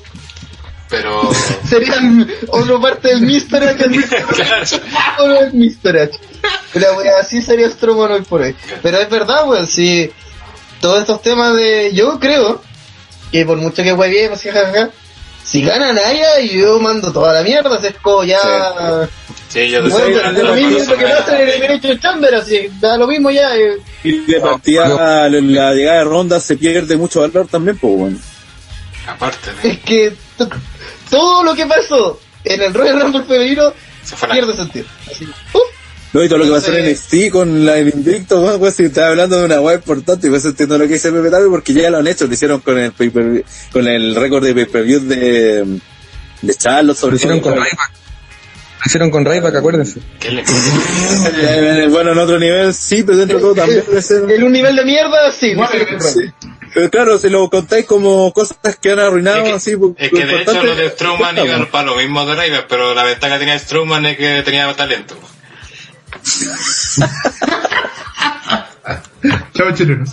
Pero, 0.87 1.31
Serían 1.67 2.31
otra 2.49 2.79
parte 2.79 3.07
del 3.07 3.21
Mr. 3.21 3.69
H. 3.69 3.85
el 3.85 3.89
Mr. 3.89 4.23
claro, 4.35 5.27
no 5.27 5.35
es 5.35 5.53
Mr. 5.55 5.97
H. 5.97 6.19
Pero 6.73 6.95
weón, 6.95 7.13
así 7.19 7.41
sería 7.41 7.71
Strowman 7.71 8.11
hoy 8.11 8.21
por 8.21 8.41
hoy. 8.41 8.55
Pero 8.83 8.99
es 8.99 9.09
verdad, 9.09 9.47
weón, 9.47 9.65
si 9.65 10.11
todos 10.81 11.01
estos 11.01 11.23
temas 11.23 11.55
de. 11.55 11.91
Yo 11.91 12.19
creo 12.19 12.61
que 13.31 13.47
por 13.47 13.57
mucho 13.57 13.81
que 13.81 13.93
hueviemos, 13.93 14.43
jajaja, 14.43 14.91
si 15.45 15.61
gana 15.61 15.93
Naya, 15.93 16.39
yo 16.41 16.79
mando 16.79 17.13
toda 17.13 17.33
la 17.33 17.43
mierda, 17.43 17.79
si 17.79 17.87
es 17.87 17.95
como 18.01 18.23
ya. 18.23 18.39
sí, 19.47 19.69
yo 19.69 19.81
Bueno, 19.87 20.05
decía 20.07 20.31
de 20.33 20.43
lo 20.43 20.53
mismo 20.55 20.95
que 20.97 21.05
pasa 21.05 21.39
en 21.41 21.49
el 21.49 21.59
derecho 21.61 21.95
Chamber, 21.99 22.35
así, 22.35 22.69
da 22.79 22.97
lo 22.97 23.07
mismo 23.07 23.29
ya. 23.29 23.55
eh. 23.55 23.77
Y 24.03 24.25
de 24.25 24.39
partida, 24.39 24.89
la, 24.89 25.29
la 25.29 25.73
llegada 25.73 25.99
de 25.99 26.03
ronda 26.05 26.39
se 26.39 26.57
pierde 26.57 26.97
mucho 26.97 27.21
valor 27.21 27.47
también, 27.47 27.77
pues 27.77 27.93
bueno. 27.97 28.17
aparte, 29.07 29.51
¿no? 29.63 29.69
Es 29.69 29.79
que 29.79 30.13
todo 31.09 31.43
lo 31.43 31.53
que 31.55 31.65
pasó 31.67 32.19
en 32.43 32.61
el 32.61 32.73
Royal 32.73 32.99
Rumble 33.01 33.23
femenino 33.23 33.73
se 34.03 34.15
fue 34.15 34.29
pierde 34.29 34.55
sentido. 34.55 34.85
Así, 35.11 35.25
¡puf! 35.51 35.61
No, 36.13 36.23
y 36.23 36.29
todo 36.29 36.37
lo 36.39 36.45
que 36.45 36.51
pasó 36.51 36.73
en 36.73 36.89
NXT 36.91 37.29
con 37.31 37.65
la, 37.65 37.77
el 37.77 37.89
invicto, 37.89 38.39
bueno, 38.39 38.57
pues 38.57 38.75
si 38.75 38.83
estaba 38.83 39.07
hablando 39.09 39.37
de 39.37 39.45
una 39.45 39.59
web 39.59 39.75
importante, 39.79 40.29
pues 40.29 40.45
entiendo 40.45 40.77
lo 40.77 40.87
que 40.87 40.93
dice 40.93 41.11
Pepe 41.11 41.29
Tavi 41.29 41.49
porque 41.49 41.73
ya 41.73 41.89
lo 41.89 41.97
han 41.97 42.07
hecho, 42.07 42.25
lo 42.25 42.33
hicieron 42.33 42.61
con 42.61 42.77
el 42.79 42.93
pay 42.93 43.09
per 43.09 43.43
con 43.73 43.85
el 43.87 44.15
récord 44.15 44.43
de 44.45 44.53
pay-per-view 44.53 45.01
de, 45.01 45.79
de 46.41 46.55
Charlotte, 46.55 46.95
Lo 46.95 46.95
sobre 46.95 47.15
hicieron 47.17 47.41
todo. 47.41 47.53
con 47.55 47.63
Ryback. 47.63 47.91
Lo 47.91 48.85
hicieron 48.87 49.11
con 49.11 49.25
Ryback, 49.25 49.55
acuérdense. 49.55 49.99
¿Qué 50.19 50.31
le 50.31 50.43
Eh, 50.43 51.87
bueno, 51.89 52.11
en 52.13 52.17
otro 52.19 52.39
nivel 52.39 52.73
sí, 52.73 53.03
pero 53.03 53.17
dentro 53.17 53.37
de 53.37 53.41
todo 53.43 53.55
también 53.55 53.83
puede 53.83 54.01
ser. 54.01 54.29
En 54.29 54.43
un 54.43 54.51
nivel 54.51 54.75
de 54.75 54.85
mierda, 54.85 55.31
sí. 55.31 55.53
Bueno, 55.55 55.71
sí. 55.99 56.21
Pero 56.73 56.89
claro, 56.89 57.17
si 57.17 57.29
lo 57.29 57.49
contáis 57.49 57.85
como 57.85 58.31
cosas 58.33 58.57
que 58.81 58.91
han 58.91 58.99
arruinado, 58.99 59.37
Es 59.39 59.43
que, 59.43 59.51
así, 59.53 59.71
es 59.97 60.09
que 60.11 60.19
lo 60.19 60.27
de 60.27 60.33
hecho 60.33 60.51
importante- 60.51 60.67
lo 60.67 60.75
de 60.75 60.89
Strowman 60.89 61.37
iban 61.45 61.65
para 61.71 61.87
lo 61.87 61.95
mismo 61.95 62.25
de 62.25 62.35
Raven, 62.35 62.61
pero 62.69 62.93
la 62.93 63.03
ventaja 63.05 63.33
que 63.35 63.39
tenía 63.39 63.57
Strowman 63.59 64.05
es 64.07 64.17
que 64.17 64.41
tenía 64.43 64.71
talento. 64.75 65.17
Chao, 69.53 69.71
chilenos. 69.73 70.09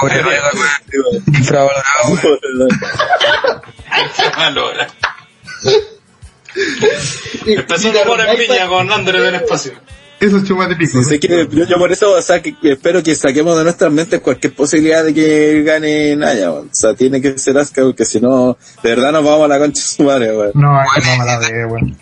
Pobre 0.00 0.22
Ryback, 0.22 0.54
weón. 0.54 1.24
Infravalorado, 1.26 2.18
Empezó 7.46 7.92
por 8.04 8.20
en 8.20 8.36
piña 8.36 8.68
con 8.68 8.92
André 8.92 9.20
del 9.20 9.36
espacio. 9.36 9.72
Esos 10.20 10.42
chupas 10.42 10.68
de 10.68 10.74
pico. 10.74 11.00
Sí, 11.00 11.04
sé 11.04 11.20
que 11.20 11.46
yo, 11.48 11.64
yo 11.64 11.78
por 11.78 11.92
eso, 11.92 12.10
o 12.10 12.22
sea, 12.22 12.42
que, 12.42 12.56
que 12.56 12.72
espero 12.72 13.02
que 13.04 13.14
saquemos 13.14 13.56
de 13.56 13.62
nuestras 13.62 13.92
mentes 13.92 14.20
cualquier 14.20 14.52
posibilidad 14.52 15.04
de 15.04 15.14
que 15.14 15.62
gane 15.62 16.16
Naya. 16.16 16.50
O 16.50 16.66
sea, 16.72 16.94
tiene 16.94 17.20
que 17.20 17.38
ser 17.38 17.56
Asuka, 17.56 17.82
porque 17.82 18.04
si 18.04 18.20
no, 18.20 18.58
de 18.82 18.90
verdad 18.90 19.12
nos 19.12 19.24
vamos 19.24 19.44
a 19.44 19.48
la 19.48 19.58
concha 19.58 19.80
de 19.80 19.86
su 19.86 20.02
madre, 20.02 20.36
weón. 20.36 20.50
No, 20.54 20.76
hay 20.76 20.86
que 21.00 21.16
no 21.16 21.24
la 21.24 21.38
de, 21.38 21.66
weón. 21.66 21.96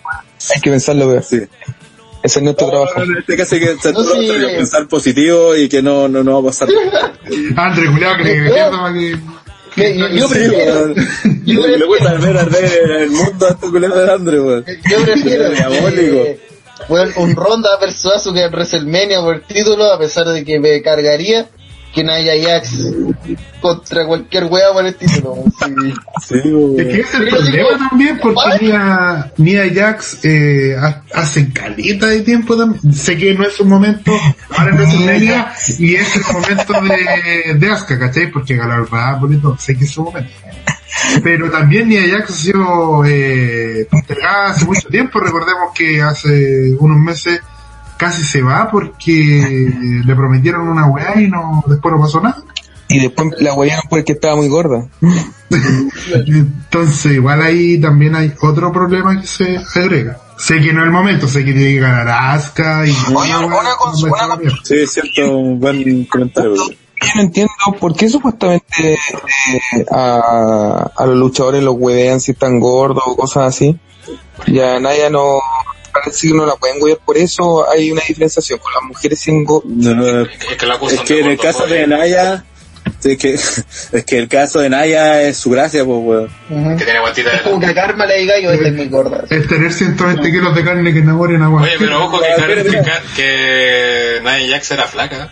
Hay 0.54 0.60
que 0.62 0.70
pensarlo, 0.70 1.08
weón. 1.08 1.22
Sí. 1.22 1.42
Ese 2.26 2.38
es 2.40 2.42
nuestro 2.44 2.68
trabajo. 2.68 3.02
En 3.02 3.16
este 3.18 3.36
que 3.36 3.44
No, 3.92 4.04
sí. 4.04 4.26
que 4.28 4.56
pensar 4.56 4.88
positivo 4.88 5.54
y 5.56 5.68
que 5.68 5.80
no, 5.82 6.08
no, 6.08 6.22
no 6.24 6.34
va 6.42 6.48
a 6.48 6.52
pasar. 6.52 6.68
André, 7.56 7.86
culiado, 7.90 8.16
que 8.18 8.24
le 8.24 8.50
pierda 8.50 8.70
para 8.70 8.92
que. 8.94 9.16
Me- 9.76 9.96
yo, 9.98 10.08
yo 10.08 10.28
prefiero, 10.28 10.94
yo 11.44 11.60
gusta 11.86 12.14
ver 12.14 12.36
arder 12.38 12.90
el 13.02 13.10
mundo 13.10 13.46
a 13.46 13.50
este 13.50 13.66
culero 13.70 13.94
de 13.94 14.10
Andre, 14.12 14.40
weón. 14.40 14.64
yo 14.90 15.02
prefiero 15.04 15.50
Diabólico. 15.50 16.16
eh, 16.16 16.40
bueno, 16.88 17.12
un 17.16 17.36
Ronda 17.36 17.76
versus 17.78 18.10
Asuka 18.12 18.44
en 18.46 18.52
WrestleMania 18.52 19.20
por 19.20 19.34
el 19.36 19.42
título, 19.42 19.84
a 19.92 19.98
pesar 19.98 20.26
de 20.28 20.44
que 20.44 20.58
me 20.58 20.80
cargaría 20.82 21.46
que 21.96 22.04
Naya 22.04 22.32
Jax 22.40 22.74
contra 23.60 24.06
cualquier 24.06 24.44
wea 24.44 24.70
por 24.74 24.84
el 24.84 24.94
título. 24.96 25.34
Sí. 25.58 25.94
Sí. 26.28 26.34
Es 26.78 26.86
que 26.86 27.00
ese 27.00 27.00
es 27.00 27.14
el 27.14 27.28
problema 27.30 27.50
digo, 27.56 27.68
también, 27.88 28.18
porque 28.22 28.36
¿what? 28.36 28.60
Nia, 28.60 29.32
Nia 29.38 29.62
Jax 29.74 30.18
eh, 30.24 30.76
ha- 30.78 31.02
hace 31.14 31.50
caleta 31.54 32.06
de 32.08 32.20
tiempo 32.20 32.54
también. 32.54 32.92
Sé 32.92 33.16
que 33.16 33.32
no 33.34 33.44
es 33.46 33.58
un 33.60 33.70
momento, 33.70 34.12
ahora 34.56 34.72
en 34.72 34.76
WrestleMania, 34.76 35.52
y 35.78 35.94
es 35.94 36.16
el 36.16 36.22
momento 36.32 36.72
de, 36.82 37.54
de 37.54 37.70
Asuka, 37.70 37.98
¿cachai? 37.98 38.30
Porque 38.30 38.56
Rumble 38.56 39.36
y 39.36 39.40
todo, 39.40 39.56
sé 39.58 39.74
que 39.74 39.84
es 39.84 39.90
su 39.90 40.02
momento. 40.04 40.30
Pero 41.22 41.50
también 41.50 41.88
Nia 41.88 42.02
Jax 42.10 42.30
ha 42.30 42.34
sido 42.34 43.04
eh, 43.06 43.86
postergada 43.90 44.50
hace 44.50 44.64
mucho 44.66 44.86
tiempo. 44.88 45.18
Recordemos 45.18 45.72
que 45.74 46.02
hace 46.02 46.72
unos 46.78 46.98
meses 46.98 47.40
casi 47.96 48.24
se 48.24 48.42
va 48.42 48.70
porque 48.70 49.70
le 50.04 50.14
prometieron 50.14 50.68
una 50.68 50.86
weá 50.86 51.20
y 51.20 51.28
no 51.28 51.64
después 51.66 51.94
no 51.94 52.00
pasó 52.00 52.20
nada. 52.20 52.42
Y 52.88 53.00
después 53.00 53.32
la 53.40 53.52
huellaron 53.52 53.84
porque 53.90 54.12
estaba 54.12 54.36
muy 54.36 54.48
gorda. 54.48 54.86
Entonces, 56.26 57.12
igual 57.12 57.42
ahí 57.42 57.80
también 57.80 58.14
hay 58.14 58.32
otro 58.40 58.70
problema 58.72 59.20
que 59.20 59.26
se 59.26 59.58
agrega. 59.74 60.18
Sé 60.38 60.60
que 60.60 60.72
no 60.72 60.80
es 60.82 60.86
el 60.86 60.92
momento, 60.92 61.26
sé 61.26 61.44
que 61.44 61.52
tiene 61.52 61.74
que 61.74 61.80
ganar 61.80 62.08
a 62.08 62.32
Asuka 62.34 62.86
y... 62.86 62.90
Oye, 63.14 63.36
una 63.36 63.46
una 63.46 63.74
cosa. 63.76 64.08
Sí, 64.62 64.74
es 64.74 64.92
cierto, 64.92 65.36
un 65.36 65.58
buen 65.58 66.04
comentario. 66.04 66.54
Yo 66.54 67.08
no 67.16 67.22
entiendo 67.22 67.52
por 67.80 67.94
qué 67.96 68.08
supuestamente 68.08 68.94
eh, 68.94 68.98
a, 69.90 70.90
a 70.96 71.06
los 71.06 71.16
luchadores 71.16 71.62
los 71.62 71.74
huevean 71.76 72.20
si 72.20 72.32
están 72.32 72.60
gordos 72.60 73.02
o 73.06 73.16
cosas 73.16 73.48
así. 73.48 73.78
Ya 74.46 74.78
Naya 74.78 75.10
no, 75.10 75.40
parece 76.04 76.28
que 76.28 76.34
no 76.34 76.46
la 76.46 76.56
pueden 76.56 76.82
huevear 76.82 76.98
por 77.04 77.16
eso. 77.16 77.68
Hay 77.70 77.90
una 77.90 78.02
diferenciación 78.06 78.58
con 78.58 78.72
las 78.72 78.82
mujeres 78.82 79.18
sin 79.20 79.44
go 79.44 79.62
No, 79.66 80.20
Es 80.22 80.28
que 80.58 80.66
la 80.66 80.74
Es 80.74 81.00
que 81.00 81.14
de 81.14 81.20
en 81.20 81.26
el 81.26 81.38
caso 81.38 81.66
de 81.66 81.86
Naya, 81.86 82.44
es 83.04 83.18
que, 83.18 83.34
es 83.92 84.04
que 84.06 84.18
el 84.18 84.28
caso 84.28 84.60
de 84.60 84.70
Naya 84.70 85.22
es 85.22 85.36
su 85.36 85.50
gracia, 85.50 85.84
pues, 85.84 85.98
weón. 86.02 86.30
Ujú. 86.50 86.76
Que 86.78 86.84
tiene 86.84 87.00
guantita 87.00 87.30
Es 87.32 87.42
como 87.42 87.58
de 87.58 87.66
que 87.66 87.72
a 87.72 87.74
Karma 87.74 88.06
le 88.06 88.18
diga 88.20 88.38
yo 88.40 88.50
estoy 88.52 88.72
muy 88.72 88.88
gorda. 88.88 89.24
Es 89.30 89.46
tener 89.48 89.72
120 89.72 90.30
kilos 90.30 90.54
de 90.54 90.64
carne 90.64 90.92
que 90.92 90.98
enamoren 91.00 91.42
a 91.42 91.50
Oye, 91.50 91.72
pero 91.78 92.04
ojo 92.04 92.20
que, 92.20 92.26
Ah, 92.26 92.36
Karen- 92.38 92.64
que, 92.66 92.82
que 93.16 94.20
Nia 94.22 94.50
Jax 94.56 94.70
era 94.72 94.84
flaca. 94.86 95.30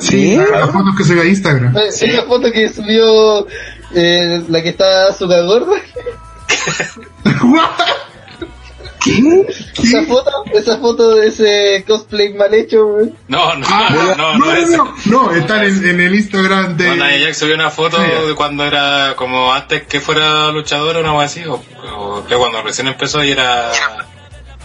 Sí, 0.00 0.36
las 0.36 0.70
fotos 0.70 0.94
que 0.96 1.04
se 1.04 1.14
ve 1.14 1.22
a 1.22 1.24
Instagram. 1.24 1.76
Eh, 1.76 1.88
Esa 1.88 2.22
foto 2.24 2.52
que 2.52 2.68
subió 2.68 3.46
eh, 3.94 4.42
la 4.48 4.62
que 4.62 4.68
está 4.68 5.08
Asuka 5.08 5.40
gorda. 5.42 5.72
Esa 9.82 10.02
foto, 10.04 10.30
esa 10.52 10.78
foto 10.78 11.14
de 11.16 11.28
ese 11.28 11.84
cosplay 11.86 12.34
mal 12.34 12.52
hecho, 12.54 12.84
güey. 12.86 13.12
No, 13.28 13.54
no, 13.56 13.66
Ah, 13.68 13.88
no, 13.90 14.14
no, 14.14 14.38
no, 14.38 14.66
no, 14.66 14.94
no, 15.06 15.32
están 15.32 15.64
en, 15.64 15.88
en 15.88 16.00
el 16.00 16.14
Instagram 16.14 16.76
de... 16.76 16.88
No, 16.96 16.96
Nia 17.06 17.18
Jax 17.26 17.38
subió 17.38 17.54
una 17.54 17.70
foto 17.70 17.96
Sí. 17.96 18.28
de 18.28 18.34
cuando 18.34 18.64
era 18.64 19.14
como 19.16 19.52
antes 19.52 19.86
que 19.86 20.00
fuera 20.00 20.50
luchadora, 20.52 21.00
una 21.00 21.12
cosa 21.12 21.24
así, 21.24 21.44
o, 21.46 21.62
o 21.96 22.24
que 22.26 22.34
cuando 22.36 22.62
recién 22.62 22.88
empezó 22.88 23.24
y 23.24 23.30
era, 23.32 23.70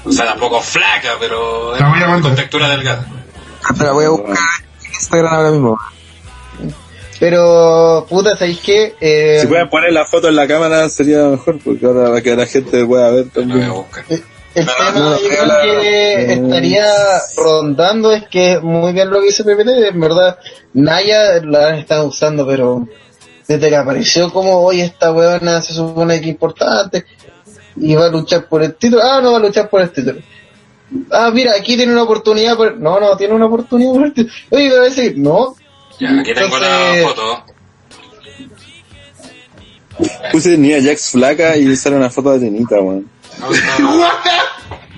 o 0.03 0.11
sea, 0.11 0.25
tampoco 0.25 0.61
flaca, 0.61 1.13
pero 1.19 1.73
con 2.21 2.35
textura 2.35 2.69
delgada. 2.69 3.05
Te 3.77 3.83
la 3.83 3.91
voy 3.93 4.05
a 4.05 4.09
buscar 4.09 4.37
en 4.83 4.93
Instagram 4.93 5.33
ahora 5.33 5.51
mismo. 5.51 5.79
Pero, 7.19 8.05
puta, 8.09 8.35
¿sabéis 8.37 8.59
qué? 8.59 8.93
Eh, 8.99 9.37
Si 9.41 9.47
pueden 9.47 9.69
poner 9.69 9.93
la 9.93 10.05
foto 10.05 10.27
en 10.27 10.35
la 10.35 10.47
cámara 10.47 10.89
sería 10.89 11.23
mejor, 11.27 11.59
porque 11.63 11.85
ahora 11.85 12.09
va 12.09 12.17
a 12.17 12.21
que 12.21 12.35
la 12.35 12.45
gente 12.45 12.85
pueda 12.85 13.09
ver 13.11 13.29
también. 13.29 13.61
El 13.61 13.67
No, 13.67 13.85
tema 14.53 14.99
no, 14.99 15.19
yo 15.19 15.27
creo 15.27 15.45
la- 15.45 15.61
que 15.81 16.33
estaría 16.33 16.87
rondando 17.37 18.11
es 18.13 18.23
que 18.27 18.59
muy 18.59 18.93
bien 18.93 19.09
lo 19.09 19.19
que 19.19 19.27
dice 19.27 19.43
PPT, 19.43 19.89
en 19.89 19.99
verdad, 19.99 20.37
Naya 20.73 21.41
la 21.43 21.77
están 21.77 22.05
usando, 22.05 22.45
pero 22.47 22.87
desde 23.47 23.69
que 23.69 23.75
apareció 23.75 24.31
como 24.31 24.59
hoy 24.61 24.81
esta 24.81 25.11
weona 25.11 25.61
se 25.61 25.73
supone 25.73 26.15
que 26.19 26.25
es 26.27 26.31
importante 26.31 27.05
y 27.77 27.95
va 27.95 28.05
a 28.05 28.09
luchar 28.09 28.47
por 28.47 28.63
el 28.63 28.75
título, 28.75 29.01
ah 29.03 29.19
no 29.21 29.31
va 29.33 29.37
a 29.37 29.41
luchar 29.41 29.69
por 29.69 29.81
el 29.81 29.91
título. 29.91 30.19
Ah, 31.11 31.31
mira, 31.33 31.53
aquí 31.59 31.75
tiene 31.75 31.91
una 31.91 32.03
oportunidad 32.03 32.55
por... 32.55 32.77
No, 32.77 32.99
no, 32.99 33.17
tiene 33.17 33.33
una 33.33 33.47
oportunidad 33.47 33.91
por 33.93 34.05
el 34.05 34.13
título. 34.13 34.33
Oye, 34.51 34.69
a 34.69 34.81
decir, 34.83 35.15
no. 35.17 35.55
Ya, 35.99 36.19
aquí 36.19 36.33
tengo 36.33 36.57
la 36.57 36.93
foto. 37.03 37.43
Puse 40.31 40.57
Nia 40.57 40.81
Jax 40.81 41.11
flaca 41.11 41.55
y 41.55 41.75
sale 41.77 41.95
una 41.95 42.09
foto 42.09 42.31
de 42.33 42.39
Tenita, 42.39 42.79
weón. 42.81 43.09
No, 43.39 43.49
no, 43.79 44.09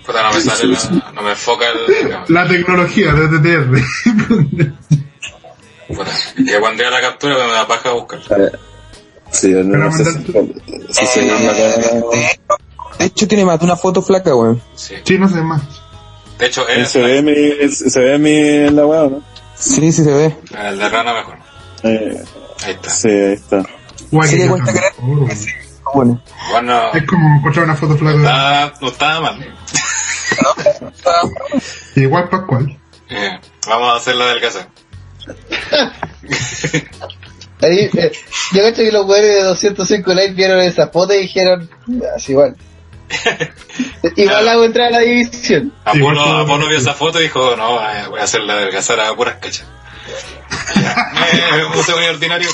puta, 0.05 0.23
no 0.23 0.33
me 0.33 0.41
sale, 0.41 0.67
la- 0.73 1.11
no 1.13 1.21
me 1.21 1.29
enfoca 1.31 1.65
el... 1.69 2.33
La 2.33 2.47
tecnología 2.47 3.13
de 3.13 3.27
TTR. 3.27 3.83
Puta, 5.87 6.11
que 6.35 6.59
pondría 6.59 6.89
la 6.89 7.01
captura 7.01 7.35
me 7.45 7.51
da 7.53 7.67
paja 7.67 7.91
buscar. 7.93 8.19
Sí, 9.31 9.49
no, 9.51 9.71
Pero 9.71 9.77
no 9.77 9.91
sé 9.91 10.05
si, 10.05 10.19
si 10.91 11.05
se. 11.05 11.21
De 11.21 13.05
hecho, 13.05 13.27
tiene 13.27 13.45
más 13.45 13.59
de 13.59 13.65
una 13.65 13.75
foto 13.75 14.01
flaca, 14.01 14.33
weón. 14.35 14.61
Sí. 14.75 14.95
Sí, 15.03 15.17
no 15.19 15.29
sé 15.29 15.35
más. 15.41 15.61
De 16.39 16.45
hecho, 16.47 16.67
es 16.67 16.89
Se 16.89 17.01
ve 17.01 17.21
mi, 17.21 17.69
se 17.69 17.99
ve 17.99 18.17
mi 18.17 18.31
en 18.67 18.75
la 18.75 18.85
weá, 18.85 19.03
¿no? 19.09 19.21
Sí, 19.59 19.91
sí 19.91 20.03
se 20.03 20.13
ve. 20.13 20.35
el 20.57 20.79
de 20.79 20.89
rana 20.89 21.13
mejor. 21.13 21.37
Eh, 21.83 22.23
Ahí 22.65 22.73
está. 22.73 22.89
sí, 22.89 23.09
ahí 23.09 23.33
está. 23.33 23.63
Guay, 24.11 24.29
Sí, 24.29 24.37
que 24.37 24.47
cuenta 24.47 24.71
está 24.71 24.91
que 24.91 25.01
mejor. 25.01 25.29
Bueno. 25.93 26.21
Bueno, 26.51 26.93
Es 26.93 27.05
como 27.07 27.37
encontrar 27.37 27.65
una 27.65 27.75
foto 27.75 27.97
flaca. 27.97 28.17
está, 28.17 28.73
no 28.81 28.87
estaba 28.89 29.21
mal. 29.21 29.45
Igual 31.95 32.29
Pascual. 32.29 32.77
Eh, 33.09 33.39
vamos 33.67 33.93
a 33.93 33.97
hacer 33.97 34.15
la 34.15 34.27
del 34.27 34.41
casa. 34.41 34.67
Ahí, 37.61 37.89
eh, 37.97 38.11
yo 38.53 38.61
cacho 38.61 38.83
que 38.83 38.91
los 38.91 39.05
weones 39.07 39.35
de 39.35 39.43
205 39.43 40.13
likes 40.13 40.33
vieron 40.35 40.59
esa 40.59 40.89
foto 40.89 41.13
y 41.13 41.21
dijeron, 41.21 41.69
así 42.15 42.33
igual. 42.33 42.55
igual 44.15 44.47
hago 44.47 44.65
entrar 44.65 44.87
a 44.87 44.91
la 44.91 44.99
división. 44.99 45.73
Apolo, 45.85 46.21
Apolo 46.21 46.67
vio 46.67 46.77
esa 46.77 46.93
foto 46.93 47.19
y 47.19 47.23
dijo, 47.23 47.55
no, 47.55 47.79
eh, 47.81 48.07
voy 48.09 48.19
a 48.19 48.23
hacer 48.23 48.41
la 48.41 48.55
del 48.55 48.71
Gazar 48.71 48.99
a 48.99 49.15
puras 49.15 49.35
cachas. 49.35 49.65
Eh, 50.75 51.57
me 51.57 51.75
puse 51.75 51.93
muy 51.93 52.05
ordinario. 52.05 52.49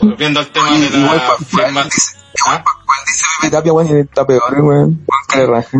Volviendo 0.00 0.40
al 0.40 0.48
tema 0.48 0.70
de 0.78 0.90
la 0.90 1.36
firma. 1.46 1.86
¿Ah? 2.46 2.62
¿Cuál 2.64 2.98
dice 3.06 3.24
Pepe 3.40 3.50
Tapia, 3.50 3.72
weón? 3.72 3.98
Está 3.98 4.26
peor, 4.26 4.60
weón. 4.60 4.66
Weón, 4.66 4.98
que 5.28 5.38
le 5.38 5.46
raja. 5.46 5.78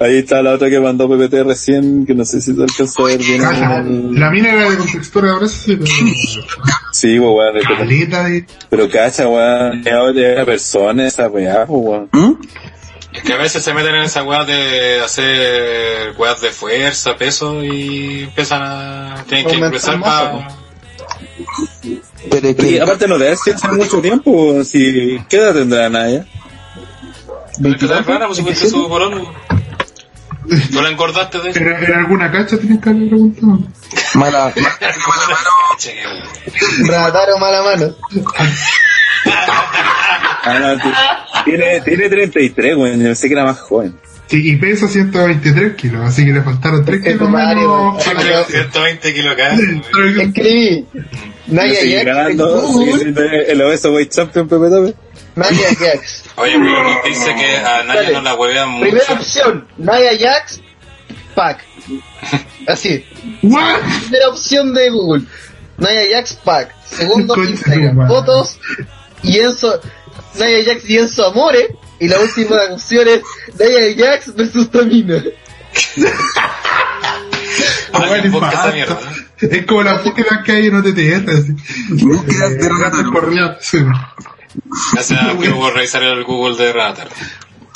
Ahí 0.00 0.18
está 0.18 0.40
la 0.42 0.54
otra 0.54 0.70
que 0.70 0.80
mandó 0.80 1.08
PPT 1.08 1.44
recién, 1.44 2.06
que 2.06 2.14
no 2.14 2.24
sé 2.24 2.40
si 2.40 2.56
te 2.56 2.62
alcanzó 2.62 3.02
a 3.02 3.08
ver 3.08 3.18
bien. 3.18 3.42
La 4.18 4.30
mina 4.30 4.50
era 4.50 4.70
de 4.70 4.78
contextura, 4.78 5.32
ahora 5.32 5.46
sí, 5.46 5.76
pero. 5.76 5.92
Sí, 6.92 7.18
weón. 7.18 7.54
de- 7.54 7.60
Caleta 7.62 8.24
de. 8.24 8.46
Pero 8.68 8.88
cacha, 8.90 9.28
weón. 9.28 9.86
Es 9.86 9.94
otra 9.94 10.44
persona 10.44 11.06
esa 11.06 11.28
weá, 11.28 11.64
weón. 11.68 12.08
¿Mm? 12.12 12.32
Es 13.12 13.22
que 13.22 13.32
a 13.32 13.36
veces 13.38 13.62
se 13.64 13.74
meten 13.74 13.94
en 13.96 14.02
esa 14.02 14.22
weá 14.22 14.44
de 14.44 15.00
hacer 15.00 16.14
weas 16.16 16.40
de 16.40 16.50
fuerza, 16.50 17.16
peso 17.16 17.62
y 17.64 18.24
empiezan 18.24 18.62
a. 18.62 19.24
tienen 19.28 19.48
que 19.48 19.58
masa, 19.58 19.98
para. 20.00 20.48
Pero 22.30 22.48
es 22.48 22.52
Y 22.52 22.54
que... 22.74 22.80
aparte 22.80 23.08
no 23.08 23.18
debe 23.18 23.36
ser 23.36 23.54
hace 23.54 23.68
mucho 23.68 24.00
tiempo. 24.00 24.62
Si, 24.64 25.18
¿qué 25.28 25.36
edad 25.38 25.54
tendrá 25.54 25.88
Naya? 25.88 26.24
El 27.62 27.76
que 27.76 27.86
la 27.86 28.00
rana, 28.02 28.26
pues 28.26 28.40
fuiste 28.40 28.68
su 28.68 28.88
pololo. 28.88 29.32
¿Tú 30.72 30.80
la 30.82 30.88
engordaste 30.88 31.38
de 31.40 31.50
eso? 31.50 31.58
¿Era, 31.60 31.78
¿Era 31.78 31.98
alguna 31.98 32.30
cacha? 32.30 32.58
Tienes 32.58 32.80
que 32.80 32.90
haber 32.90 33.08
preguntado. 33.08 33.58
Mala... 34.14 34.52
Che, 35.78 35.94
Rataro 36.86 37.38
mala 37.38 37.62
mano. 37.62 37.94
Ah, 40.42 40.58
no, 40.58 41.44
tiene, 41.44 41.80
tiene 41.82 42.08
33, 42.08 42.76
weón. 42.76 42.98
Yo 42.98 43.04
pensé 43.06 43.28
que 43.28 43.34
era 43.34 43.44
más 43.44 43.60
joven. 43.60 43.98
Sí, 44.30 44.52
y 44.52 44.56
pesa 44.56 44.86
123 44.86 45.74
kilos, 45.74 46.02
así 46.06 46.24
que 46.24 46.32
le 46.32 46.42
faltaron 46.42 46.84
3 46.84 46.98
Es 46.98 47.04
que 47.04 47.12
kilos 47.14 47.30
menos. 47.30 47.56
weón. 47.56 47.96
para 47.98 48.20
Creo 48.20 48.46
que- 48.46 48.52
120 48.52 49.14
kilos 49.14 49.34
cada. 49.36 49.54
Escribí. 50.22 50.86
Naya 51.48 51.74
Jax 52.04 52.38
el 53.48 53.62
obeso 53.62 53.92
Way 53.92 54.06
Champion 54.06 54.46
PPT. 54.48 54.94
Naya 55.34 55.68
Jax. 55.80 56.24
Oye, 56.36 56.52
pero 56.52 56.84
nos 56.84 57.04
dice 57.04 57.34
que 57.34 57.56
a 57.56 57.82
nadie 57.82 58.02
Dale. 58.02 58.12
no 58.14 58.22
la 58.22 58.34
huevean 58.34 58.68
mucho. 58.70 58.82
Primera 58.82 59.12
opción, 59.14 59.66
Naya 59.78 60.10
Jax, 60.18 60.60
pack. 61.34 61.64
Así. 62.68 63.04
¿What? 63.42 63.80
Primera 64.02 64.28
opción 64.28 64.72
de 64.74 64.90
Google. 64.90 65.24
Naya 65.78 66.02
Jax, 66.12 66.34
pack. 66.44 66.72
Segundo, 66.84 67.34
Instagram. 67.42 68.06
Fotos 68.06 68.60
y 69.24 69.38
Enzo. 69.40 69.80
Naya 70.38 70.58
Jax 70.66 70.88
y 70.88 70.98
Enzo 70.98 71.26
Amore. 71.26 71.74
Y 72.00 72.08
la 72.08 72.18
última 72.18 72.56
opción 72.70 73.06
es 73.08 73.20
Naya 73.58 73.94
Jax 73.96 74.34
versus 74.34 74.70
Tamina. 74.70 75.22
Bueno. 77.92 78.42
Es 79.40 79.66
como 79.66 79.82
la 79.82 79.98
búsqueda 79.98 80.42
que 80.44 80.52
hay 80.52 80.66
en 80.66 80.76
OTTR. 80.76 81.30
así. 81.30 81.56
Búsquedas 82.04 82.58
de 82.58 82.68
Rataro. 82.68 83.12
por 83.12 83.58
sí. 83.60 83.78
Gracias 84.92 85.20
a 85.20 85.32
hubo 85.32 85.70
revisar 85.70 86.02
el 86.02 86.24
Google 86.24 86.56
de 86.56 86.72
Ratar. 86.72 87.08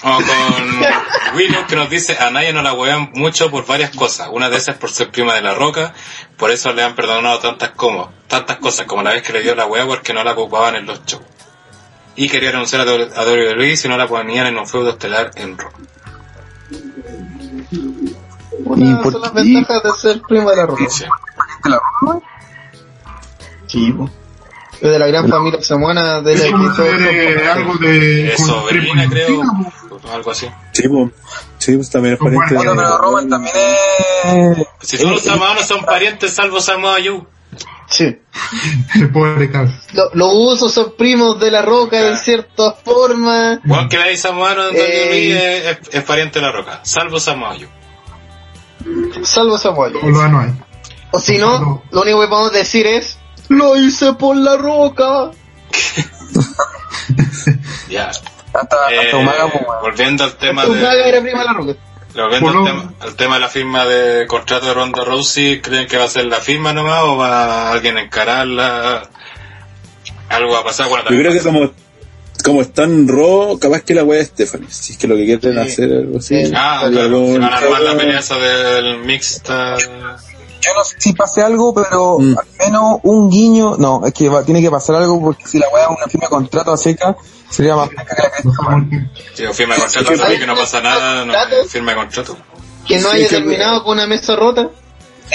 Vamos 0.03 0.25
con 0.25 1.37
Willow 1.37 1.67
que 1.67 1.77
nos 1.77 1.89
dice 1.89 2.17
a 2.19 2.31
nadie 2.31 2.53
no 2.53 2.61
la 2.61 2.75
huevean 2.75 3.11
mucho 3.15 3.51
por 3.51 3.65
varias 3.67 3.91
cosas. 3.91 4.29
Una 4.31 4.51
de 4.51 4.59
esas 4.59 4.77
por 4.77 4.91
ser 4.91 5.11
prima 5.11 5.35
de 5.35 5.41
la 5.41 5.55
roca, 5.55 5.95
por 6.37 6.51
eso 6.51 6.73
le 6.73 6.83
han 6.83 6.95
perdonado 6.95 7.39
tantas 7.39 7.71
como, 7.71 8.13
tantas 8.29 8.59
cosas 8.59 8.87
como 8.87 9.03
la 9.03 9.13
vez 9.13 9.23
que 9.23 9.33
le 9.33 9.41
dio 9.41 9.55
la 9.55 9.67
hueá 9.67 9.87
porque 9.87 10.13
no 10.13 10.23
la 10.23 10.33
ocupaban 10.33 10.77
en 10.77 10.87
los 10.87 11.05
shows. 11.07 11.25
Y 12.17 12.29
quería 12.29 12.53
renunciar 12.53 12.87
a 12.87 12.93
a 12.93 13.25
WWE 13.25 13.77
si 13.77 13.89
no 13.89 13.97
la 13.97 14.07
ponían 14.07 14.47
en 14.47 14.59
un 14.59 14.67
feudo 14.67 14.91
estelar 14.91 15.31
en 15.37 15.59
Raw. 15.59 15.71
Una 18.65 19.03
por 19.03 19.13
son 19.13 19.23
las 19.23 19.35
ventajas 19.35 19.83
de 19.83 19.93
ser 19.93 20.23
prima 20.23 20.51
de 20.51 20.57
la 20.57 20.67
roca. 20.67 20.85
Sí. 20.89 21.05
Sí, 23.67 23.93
de 24.81 24.99
la 24.99 25.07
gran 25.07 25.29
familia 25.29 25.63
samuana 25.63 26.21
de 26.21 26.37
la 26.37 26.45
que 26.45 27.33
eh, 27.33 27.49
algo 27.49 27.75
de. 27.79 28.35
Como 28.37 28.49
sobrina, 28.49 29.09
creo, 29.09 29.43
algo 30.13 30.31
así. 30.31 30.49
Sí, 30.73 30.89
pues. 30.89 31.11
Sí, 31.59 31.77
pues 31.77 31.91
también 31.91 32.15
es 32.15 32.21
pariente 32.21 32.55
bueno, 32.55 32.75
Bueno, 32.75 32.83
pero 32.83 32.97
de... 32.97 32.99
Roman 32.99 33.29
también 33.31 33.57
es... 33.57 34.67
Si 34.81 34.99
todos 34.99 35.13
los 35.13 35.23
samoanos 35.23 35.67
son 35.67 35.85
parientes 35.85 36.35
salvo 36.35 36.61
Samoa 36.61 36.99
Joe. 37.03 37.23
Sí. 37.89 38.19
El 38.97 39.11
pobre 39.13 39.51
cabrón. 39.51 39.79
Lo- 39.93 40.11
Los 40.15 40.35
usos 40.35 40.73
son 40.73 40.95
primos 40.97 41.39
de 41.39 41.51
la 41.51 41.63
roca 41.63 42.01
de 42.03 42.17
cierta 42.17 42.73
forma. 42.73 43.61
Juan 43.67 43.89
que 43.89 43.99
veis 43.99 44.21
samoano 44.21 44.69
en 44.69 44.77
Eh. 44.77 45.69
Es, 45.71 45.79
es, 45.89 45.95
es 45.95 46.05
pariente 46.05 46.41
de 46.41 46.47
la 46.47 46.53
roca, 46.53 46.81
salvo 46.83 47.21
Samoa 47.21 47.55
Joe. 47.55 49.25
Salvo 49.25 49.57
Samuel. 49.59 49.97
O 50.03 50.09
lo 50.09 50.29
no 50.29 50.41
hay. 50.41 50.51
O 51.13 51.21
si 51.21 51.39
no, 51.39 51.83
lo 51.91 52.03
único 52.03 52.21
que 52.21 52.27
podemos 52.29 52.53
decir 52.53 52.87
es 52.87 53.19
Lo 53.49 53.77
hice 53.77 54.15
por 54.15 54.37
la 54.37 54.57
roca. 54.57 55.31
Ya. 57.89 58.11
Hasta, 58.53 58.77
Eh, 58.93 58.99
hasta 59.01 59.17
Umaga, 59.17 59.49
pues, 59.51 59.65
volviendo 59.83 60.25
al 60.25 60.37
tema 60.37 60.65
Umaga 60.65 60.95
de 60.95 61.09
era 61.09 61.21
prima 61.21 61.41
de 61.41 61.45
la 61.45 61.53
roca. 61.53 61.73
Volviendo 62.23 62.49
al 62.51 62.55
lo- 62.55 62.65
tema, 62.65 62.93
al 63.01 63.17
tema 63.17 63.35
de 63.37 63.41
la 63.41 63.49
firma 63.49 63.85
de 63.85 64.27
contrato 64.27 64.67
de 64.67 64.75
Ronda 64.75 65.05
Rousey, 65.05 65.61
¿creen 65.61 65.87
que 65.89 65.97
va 65.97 66.05
a 66.05 66.09
ser 66.09 66.27
la 66.27 66.41
firma 66.41 66.73
nomás 66.73 67.03
o 67.05 67.17
va 67.17 67.73
alguien 67.73 67.97
a 67.97 68.03
encararla? 68.03 69.09
Algo 70.29 70.53
va 70.53 70.61
a 70.61 70.65
pasar, 70.65 70.89
bueno, 70.89 71.05
Yo 71.11 71.17
creo 71.19 71.33
que 71.33 71.41
como, 71.41 71.71
como 72.45 72.61
está 72.63 72.85
en 72.85 73.07
Raw, 73.09 73.59
capaz 73.59 73.83
que 73.83 73.95
la 73.95 74.05
wea 74.05 74.21
es 74.21 74.29
Stephanie. 74.29 74.69
Si 74.71 74.93
es 74.93 74.99
que 74.99 75.07
lo 75.07 75.17
que 75.17 75.25
quieren 75.25 75.59
hacer 75.59 75.93
es 75.93 75.99
algo 75.99 76.19
así. 76.19 76.47
Sí. 76.47 76.53
Ah, 76.57 76.87
claro, 76.91 77.27
si 77.27 77.33
van 77.39 77.45
a 77.45 77.57
armar 77.57 77.81
la 77.83 77.97
pelea 77.97 78.21
del 78.21 78.99
mixta. 78.99 79.77
Yo 79.79 80.73
no 80.75 80.83
sé 80.83 80.97
si 80.99 81.13
pase 81.13 81.43
algo, 81.43 81.75
pero 81.75 82.19
Mm. 82.19 82.37
al 82.39 82.47
menos 82.67 83.01
un 83.03 83.29
guiño... 83.31 83.77
No, 83.77 84.01
es 84.07 84.15
que 84.15 84.31
va- 84.31 84.43
tiene 84.45 84.63
que 84.63 84.71
pasar 84.71 84.97
algo 84.97 85.21
porque 85.21 85.47
si 85.47 85.59
la 85.59 85.67
weá 85.69 85.85
es 85.85 85.91
una 85.91 86.07
firma 86.07 86.25
de 86.27 86.31
contrato 86.31 86.73
a 86.73 86.79
seca, 86.79 87.15
sería 87.51 87.77
más 87.77 87.91
la 87.93 88.05
Si 89.35 89.47
firma 89.53 89.77
contrato, 89.77 90.17
sabe 90.17 90.39
que 90.39 90.47
no 90.47 90.55
pasa 90.55 90.81
nada, 90.81 91.25
no, 91.25 91.35
firma 91.69 91.95
contrato. 91.95 92.37
Que 92.87 92.99
no 92.99 93.11
haya 93.11 93.29
terminado 93.29 93.83
con 93.85 93.95
una 93.95 94.07
mesa 94.07 94.37
rota. 94.37 94.71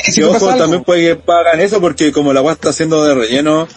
Y 0.07 0.11
si 0.11 0.23
ojo, 0.23 0.56
también 0.56 0.84
puede 0.84 1.02
que 1.02 1.15
pagan 1.15 1.60
eso 1.60 1.81
porque 1.81 2.11
como 2.11 2.31
la 2.31 2.41
wea 2.41 2.53
está 2.53 2.69
haciendo 2.69 3.03
de 3.03 3.15
relleno, 3.15 3.68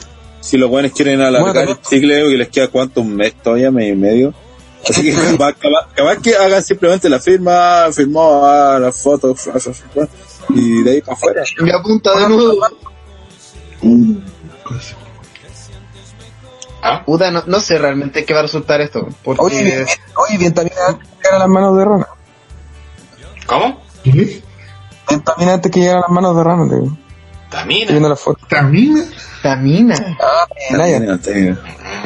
si 0.40 0.59
los 0.59 0.68
buenos 0.68 0.92
quieren 0.92 1.20
alargar 1.20 1.68
el 1.68 1.80
chicle, 1.80 2.28
que 2.28 2.36
les 2.36 2.48
queda 2.48 2.68
cuánto, 2.68 3.00
un 3.00 3.16
mes 3.16 3.34
todavía, 3.42 3.70
mes 3.70 3.92
y 3.92 3.96
medio. 3.96 4.34
Así 4.88 5.02
que 5.02 5.12
capaz, 5.38 6.18
que 6.22 6.34
hagan 6.34 6.62
simplemente 6.62 7.09
la 7.09 7.20
firma, 7.20 7.86
firmó 7.92 8.44
a 8.46 8.78
las 8.78 9.00
fotos, 9.00 9.48
y 10.50 10.82
de 10.82 10.90
ahí 10.90 11.00
para 11.00 11.14
afuera. 11.14 11.44
Me 11.60 11.72
apunta 11.72 12.18
de 12.18 12.28
nuevo. 12.28 12.66
¿Ah? 16.82 17.04
Puta, 17.04 17.30
no, 17.30 17.44
no 17.46 17.60
sé 17.60 17.78
realmente 17.78 18.24
qué 18.24 18.34
va 18.34 18.40
a 18.40 18.42
resultar 18.42 18.80
esto. 18.80 19.09
Porque 19.22 19.40
Oye, 19.42 19.62
bien, 19.62 19.86
oye, 20.16 20.38
bien, 20.38 20.52
también 20.52 20.76
antes 20.88 21.09
que 21.22 21.28
a 21.28 21.38
las 21.38 21.48
manos 21.48 21.76
de 21.78 21.84
Rana. 21.84 22.06
¿Cómo? 23.46 23.80
También 25.24 25.48
antes 25.50 25.70
que 25.70 25.80
llegar 25.80 25.96
a 25.98 26.00
las 26.00 26.10
manos 26.10 26.36
de 26.36 26.42
Rana, 26.44 26.64
digo. 26.64 26.96
Estoy 27.50 27.66
viendo 27.66 27.86
Tamina. 27.86 28.09
la 28.09 28.16
foto. 28.16 28.46
¿Tamina? 28.48 29.04
Tamina. 29.42 29.94
Ah, 30.20 30.46
bien, 30.56 30.78
Naya. 30.78 31.00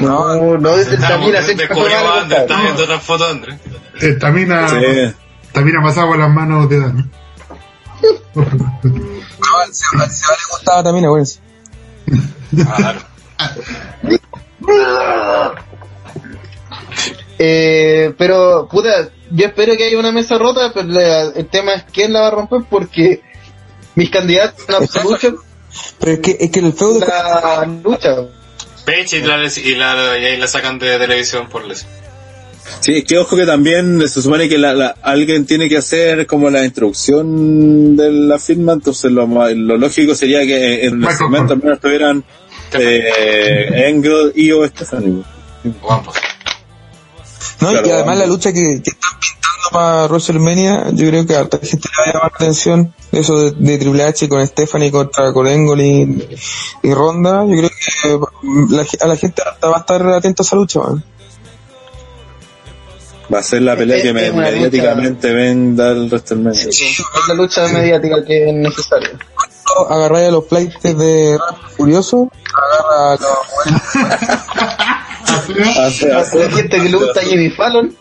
No, 0.00 0.34
No, 0.34 0.58
no, 0.58 0.76
desde 0.76 0.94
Estamos 0.96 1.20
Tamina 1.32 1.40
descubrimos 1.40 1.92
malo, 1.92 2.20
Andrés, 2.20 2.40
está 2.42 2.60
viendo 2.60 2.82
otras 2.82 3.02
fotos, 3.02 3.30
Andrés. 3.30 3.60
Eh, 4.02 4.12
Tamina, 4.14 4.68
Sí. 4.68 4.76
Tamina 5.52 5.82
pasaba 5.82 6.08
por 6.08 6.18
las 6.18 6.30
manos 6.30 6.68
de 6.68 6.80
Dan. 6.80 7.10
No, 8.34 8.42
al 8.42 9.72
Seba 9.74 10.02
al 10.04 10.10
Seba 10.10 10.32
le 10.32 10.52
gustaba 10.52 10.82
también, 10.82 11.04
acuérdense. 11.06 11.40
Claro. 12.54 13.00
Eh, 17.38 18.14
pero, 18.16 18.66
puta, 18.70 19.10
yo 19.30 19.46
espero 19.46 19.76
que 19.76 19.84
haya 19.84 19.98
una 19.98 20.12
mesa 20.12 20.38
rota, 20.38 20.72
pero 20.72 20.88
la- 20.88 21.24
el 21.34 21.46
tema 21.46 21.74
es 21.74 21.84
quién 21.92 22.12
la 22.12 22.20
va 22.22 22.28
a 22.28 22.30
romper 22.30 22.62
porque 22.68 23.20
mis 23.94 24.10
candidatos 24.10 24.64
en 24.68 24.74
absoluto 24.76 25.42
Pero 26.00 26.12
es 26.12 26.18
que, 26.20 26.36
es 26.40 26.50
que 26.50 26.60
el 26.60 26.72
feudo 26.72 27.00
la 27.06 27.66
lucha. 27.84 28.14
Peche 28.86 29.18
y 29.18 29.22
la, 29.22 29.36
y, 29.44 29.74
la, 29.74 30.18
y 30.18 30.24
ahí 30.24 30.36
la 30.38 30.46
sacan 30.46 30.78
de 30.78 30.96
televisión 30.98 31.48
por 31.48 31.66
lesión. 31.66 31.90
Sí, 32.80 33.02
que 33.04 33.18
ojo 33.18 33.36
que 33.36 33.44
también 33.46 34.00
se 34.08 34.22
supone 34.22 34.48
que 34.48 34.58
la, 34.58 34.72
la- 34.72 34.94
alguien 35.02 35.44
tiene 35.44 35.68
que 35.68 35.76
hacer 35.76 36.26
como 36.26 36.48
la 36.50 36.64
introducción 36.64 37.96
de 37.96 38.10
la 38.10 38.38
firma, 38.38 38.72
entonces 38.72 39.10
lo, 39.12 39.26
lo 39.26 39.76
lógico 39.76 40.14
sería 40.14 40.40
que 40.46 40.86
en 40.86 41.02
el 41.02 41.08
al 41.08 41.28
menos 41.30 41.74
estuvieran 41.74 42.24
eh, 42.74 43.88
Engel 43.88 44.32
y 44.34 44.52
o 44.52 44.66
Stephanie. 44.66 45.22
Vamos. 45.82 46.14
No, 47.60 47.70
Claro, 47.70 47.86
y 47.86 47.90
además 47.90 48.06
vamos. 48.06 48.18
la 48.20 48.26
lucha 48.26 48.52
que, 48.52 48.82
que 48.82 48.90
están 48.90 49.12
pintando 49.18 49.70
para 49.72 50.06
WrestleMania, 50.06 50.90
yo 50.92 51.08
creo 51.08 51.26
que 51.26 51.34
a 51.36 51.40
harta 51.40 51.58
gente 51.58 51.88
le 51.88 51.96
va 51.98 52.04
a 52.04 52.12
llamar 52.12 52.30
la 52.32 52.36
atención. 52.36 52.94
Eso 53.12 53.38
de, 53.40 53.50
de 53.52 53.78
Triple 53.78 54.02
H 54.04 54.28
con 54.28 54.46
Stephanie 54.46 54.90
contra 54.90 55.32
Colengol 55.32 55.80
y, 55.80 56.28
y 56.82 56.92
Ronda, 56.94 57.44
yo 57.46 57.56
creo 57.56 57.70
que 57.70 58.74
la 58.74 58.84
ge- 58.84 58.98
a 59.00 59.06
la 59.06 59.16
gente 59.16 59.42
harta 59.42 59.68
va 59.68 59.76
a 59.76 59.80
estar 59.80 60.06
atenta 60.08 60.42
a 60.42 60.44
esa 60.44 60.56
lucha. 60.56 60.80
man. 60.80 61.02
Va 63.32 63.38
a 63.40 63.42
ser 63.42 63.62
la 63.62 63.74
pelea 63.76 63.96
Es- 63.96 64.02
que 64.02 64.12
me- 64.12 64.26
es 64.26 64.32
una 64.32 64.42
lucha- 64.50 64.54
mediáticamente 64.56 65.32
venda 65.32 65.88
el 65.90 66.08
WrestleMania. 66.08 66.68
Es 66.68 67.02
la 67.28 67.34
lucha 67.34 67.66
mediática 67.68 68.24
que 68.24 68.48
es 68.50 68.54
necesaria. 68.54 69.10
Agarrar 69.88 70.24
a 70.24 70.30
los 70.30 70.46
flights 70.46 70.82
de 70.82 71.38
Rap 71.38 71.56
Furioso, 71.76 72.30
agarra 72.54 73.12
a 73.12 73.16
los... 73.16 74.46
La 75.46 76.50
gente 76.50 76.80
que 76.80 76.88
le 76.88 76.96
gusta 76.96 77.20
Jimmy 77.20 77.50
Fallon, 77.50 77.94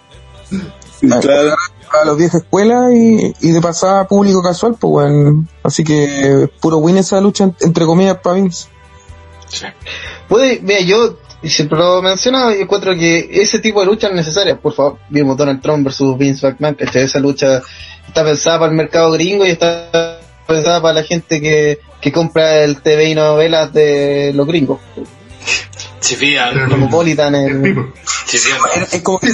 claro. 1.22 1.56
a 1.92 2.06
los 2.06 2.18
vieja 2.18 2.38
escuela 2.38 2.90
y, 2.94 3.34
y 3.42 3.52
de 3.52 3.62
pasada 3.62 4.08
público 4.08 4.42
casual, 4.42 4.76
pues 4.80 4.92
bueno. 4.92 5.46
Así 5.64 5.84
que 5.84 6.50
puro 6.60 6.78
win 6.78 6.98
esa 6.98 7.22
lucha, 7.22 7.52
entre 7.62 7.86
comillas, 7.86 8.18
para 8.18 8.38
Vince. 8.38 8.68
Puede, 10.28 10.60
mira, 10.62 10.82
yo 10.82 11.18
siempre 11.44 11.78
lo 11.78 12.00
he 12.00 12.02
mencionado 12.02 12.56
y 12.56 12.62
encuentro 12.62 12.96
que 12.96 13.30
ese 13.32 13.60
tipo 13.60 13.80
de 13.80 13.86
lucha 13.86 14.08
es 14.08 14.14
necesaria. 14.14 14.60
Por 14.60 14.74
favor, 14.74 14.98
vimos 15.10 15.38
Donald 15.38 15.62
Trump 15.62 15.84
versus 15.84 16.18
Vince 16.18 16.48
McMahon, 16.48 16.76
¿cachai? 16.76 17.04
Esa 17.04 17.20
lucha 17.20 17.62
está 18.08 18.24
pensada 18.24 18.60
para 18.60 18.72
el 18.72 18.78
mercado 18.78 19.12
gringo 19.12 19.46
y 19.46 19.50
está 19.50 20.15
pensada 20.46 20.82
para 20.82 21.02
la 21.02 21.04
gente 21.04 21.42
que, 21.42 21.80
que 22.02 22.12
compra 22.12 22.64
el 22.64 22.82
TV 22.82 23.10
y 23.10 23.16
novelas 23.16 23.74
de 23.74 24.32
los 24.34 24.48
gringos. 24.48 24.80
Chifían. 26.02 26.70
Cosmopolitan, 26.70 27.34
el... 27.34 27.92
Chifían. 28.28 28.58
Es 28.92 29.02
como 29.02 29.20
que 29.20 29.32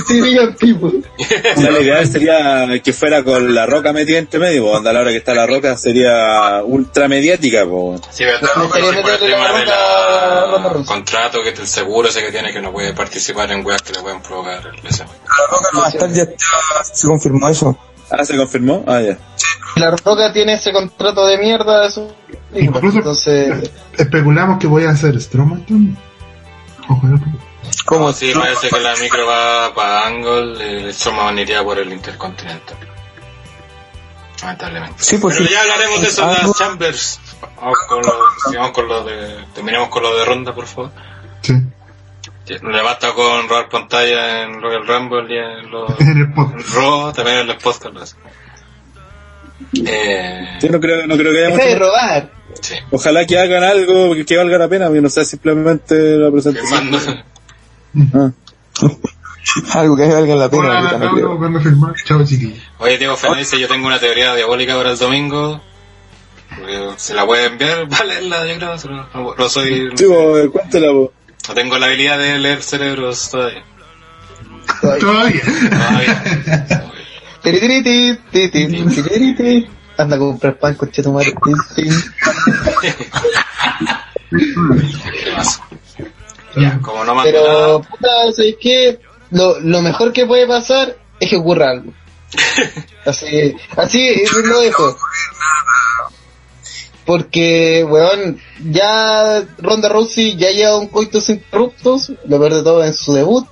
people. 0.57 1.01
O 1.57 1.59
sea, 1.61 1.71
la 1.71 1.79
idea 1.81 2.05
sería 2.05 2.81
que 2.81 2.93
fuera 2.93 3.23
con 3.25 3.53
la 3.53 3.65
roca 3.65 3.91
metida 3.91 4.19
entre 4.19 4.39
medio, 4.39 4.71
pues, 4.71 4.85
a 4.85 4.93
la 4.93 5.01
hora 5.01 5.11
que 5.11 5.17
está 5.17 5.33
la 5.33 5.45
roca 5.47 5.75
sería 5.77 6.61
ultra 6.63 7.09
mediática, 7.09 7.65
pues. 7.65 8.01
Sí, 8.11 8.23
pero 8.23 8.39
Me 8.41 8.47
por 8.47 8.63
gustaría 8.63 8.89
el 8.89 8.95
la 8.95 9.01
tema 9.19 9.47
de 9.47 9.65
ronda 9.65 9.73
a 9.75 10.45
Ronda 10.45 10.67
la 10.67 10.73
Rousey. 10.73 10.85
contrato, 10.85 11.39
que 11.43 11.49
el 11.49 11.67
seguro 11.67 12.07
ese 12.07 12.21
que 12.21 12.31
tiene 12.31 12.53
que 12.53 12.61
no 12.61 12.71
puede 12.71 12.93
participar 12.93 13.51
en 13.51 13.65
weas 13.65 13.81
que 13.81 13.91
le 13.91 13.99
pueden 14.01 14.21
provocar 14.21 14.63
lesión. 14.81 15.07
la 15.09 15.47
roca 15.51 15.69
no 15.73 15.79
va 15.81 15.87
a 15.87 15.89
estar, 15.89 16.09
ya, 16.13 16.23
ya 16.25 16.83
se 16.83 17.05
confirmó 17.07 17.49
eso. 17.49 17.77
Ah, 18.11 18.25
¿se 18.25 18.35
confirmó? 18.37 18.83
Ah, 18.87 19.01
ya. 19.01 19.17
La 19.77 19.91
Roca 19.91 20.33
tiene 20.33 20.53
ese 20.53 20.73
contrato 20.73 21.25
de 21.25 21.37
mierda 21.37 21.83
de 21.83 21.91
su 21.91 22.11
Incluso 22.53 22.97
entonces 22.97 23.71
especulamos 23.97 24.59
que 24.59 24.67
voy 24.67 24.83
a 24.83 24.89
hacer 24.89 25.19
Strowman 25.21 25.65
también. 25.65 25.97
Ojalá. 26.89 27.19
¿Cómo? 27.85 28.11
Sí, 28.11 28.33
parece 28.35 28.67
que 28.69 28.79
la 28.81 28.95
micro 28.97 29.25
va 29.25 29.73
para 29.73 30.07
Angle, 30.07 30.87
el 30.87 30.93
Strowman 30.93 31.39
iría 31.39 31.63
por 31.63 31.79
el 31.79 31.91
Intercontinental. 31.93 32.75
Lamentablemente. 34.41 34.95
Sí, 35.03 35.17
pues 35.19 35.35
Pero 35.37 35.47
sí. 35.47 35.53
ya 35.53 35.61
hablaremos 35.61 36.01
de 36.01 36.07
eso 36.07 36.23
en 36.23 36.29
Angle- 36.29 36.47
las 36.47 36.57
Chambers. 36.57 37.19
Vamos 37.61 37.77
con 37.87 38.01
lo, 38.01 38.13
sigamos 38.49 38.71
con 38.71 38.87
lo 38.87 39.03
de, 39.03 39.45
terminemos 39.53 39.89
con 39.89 40.03
lo 40.03 40.15
de 40.17 40.25
ronda, 40.25 40.53
por 40.53 40.65
favor. 40.67 40.91
Sí. 41.41 41.53
Le 42.59 42.81
basta 42.81 43.13
con 43.13 43.47
robar 43.47 43.69
pantalla 43.69 44.43
en 44.43 44.61
Royal 44.61 44.85
Rumble 44.87 45.33
y 45.33 45.37
en 45.37 45.71
los 45.71 45.89
Raw, 46.75 47.11
también 47.13 47.39
en 47.39 47.47
los 47.47 47.57
podcasts. 47.57 47.97
hace. 48.01 48.15
Eh, 49.85 50.59
no 50.69 50.79
creo, 50.79 51.07
no 51.07 51.15
creo 51.15 51.31
que 51.31 51.37
haya 51.45 51.55
deja 51.55 51.63
de 51.65 51.73
mucho. 51.73 51.85
robar. 51.85 52.29
sí, 52.59 52.75
Ojalá 52.91 53.25
que 53.25 53.37
hagan 53.37 53.63
algo 53.63 54.13
que, 54.15 54.25
que 54.25 54.37
valga 54.37 54.57
la 54.57 54.67
pena, 54.67 54.91
que 54.91 55.01
no 55.01 55.09
sea 55.09 55.23
simplemente 55.23 55.95
la 56.17 56.31
presentación. 56.31 57.23
Ah. 58.13 58.31
Algo 59.73 59.97
que 59.97 60.07
valga 60.07 60.35
la 60.35 60.49
pena. 60.49 60.79
Hola, 61.11 61.49
no 61.49 61.59
firmar. 61.59 61.93
Chao, 62.05 62.23
chiquillos. 62.23 62.59
Oye, 62.77 62.97
Diego 62.97 63.17
Fernández 63.17 63.51
dice, 63.51 63.59
yo 63.61 63.67
tengo 63.67 63.85
una 63.87 63.99
teoría 63.99 64.33
diabólica 64.33 64.77
para 64.77 64.91
el 64.91 64.97
domingo. 64.97 65.59
Se 66.95 67.13
la 67.13 67.25
puede 67.25 67.47
enviar, 67.47 67.85
vale, 67.89 68.21
la 68.21 68.45
yo 68.45 68.55
creo, 68.57 68.75
no, 69.13 69.35
no 69.37 69.49
soy, 69.49 69.91
Sí, 69.95 70.05
pues, 70.05 70.49
cuéntela, 70.51 70.87
pues. 70.93 71.09
No 71.47 71.53
tengo 71.53 71.77
la 71.77 71.87
habilidad 71.87 72.17
de 72.17 72.39
leer 72.39 72.61
cerebros 72.61 73.29
todavía. 73.31 73.63
Todavía. 74.99 75.41
Todavía. 75.69 76.23
Anda 79.97 80.15
a 80.15 80.19
comprar 80.19 80.57
pan, 80.57 80.75
coche 80.75 81.03
tu 81.03 81.11
madre. 81.11 81.33
Ya, 86.55 86.79
como 86.81 87.03
no 87.05 87.23
Pero, 87.23 87.47
nada, 87.47 87.79
puta, 87.79 88.09
¿sabes 88.35 88.55
qué? 88.59 88.99
Lo, 89.31 89.59
lo 89.59 89.81
mejor 89.81 90.11
que 90.11 90.25
puede 90.25 90.47
pasar 90.47 90.97
es 91.19 91.29
que 91.29 91.37
ocurra 91.37 91.71
algo. 91.71 91.93
Así, 93.05 93.55
así 93.75 94.13
lo 94.43 94.59
dejo. 94.59 94.95
Porque, 97.05 97.85
weón, 97.87 98.39
ya 98.69 99.43
Ronda 99.57 99.89
Rousey 99.89 100.35
ya 100.37 100.51
lleva 100.51 100.77
un 100.77 100.87
coitus 100.87 101.29
interruptos, 101.29 102.11
lo 102.25 102.39
peor 102.39 102.53
de 102.53 102.63
todo 102.63 102.83
en 102.83 102.93
su 102.93 103.13
debut. 103.13 103.45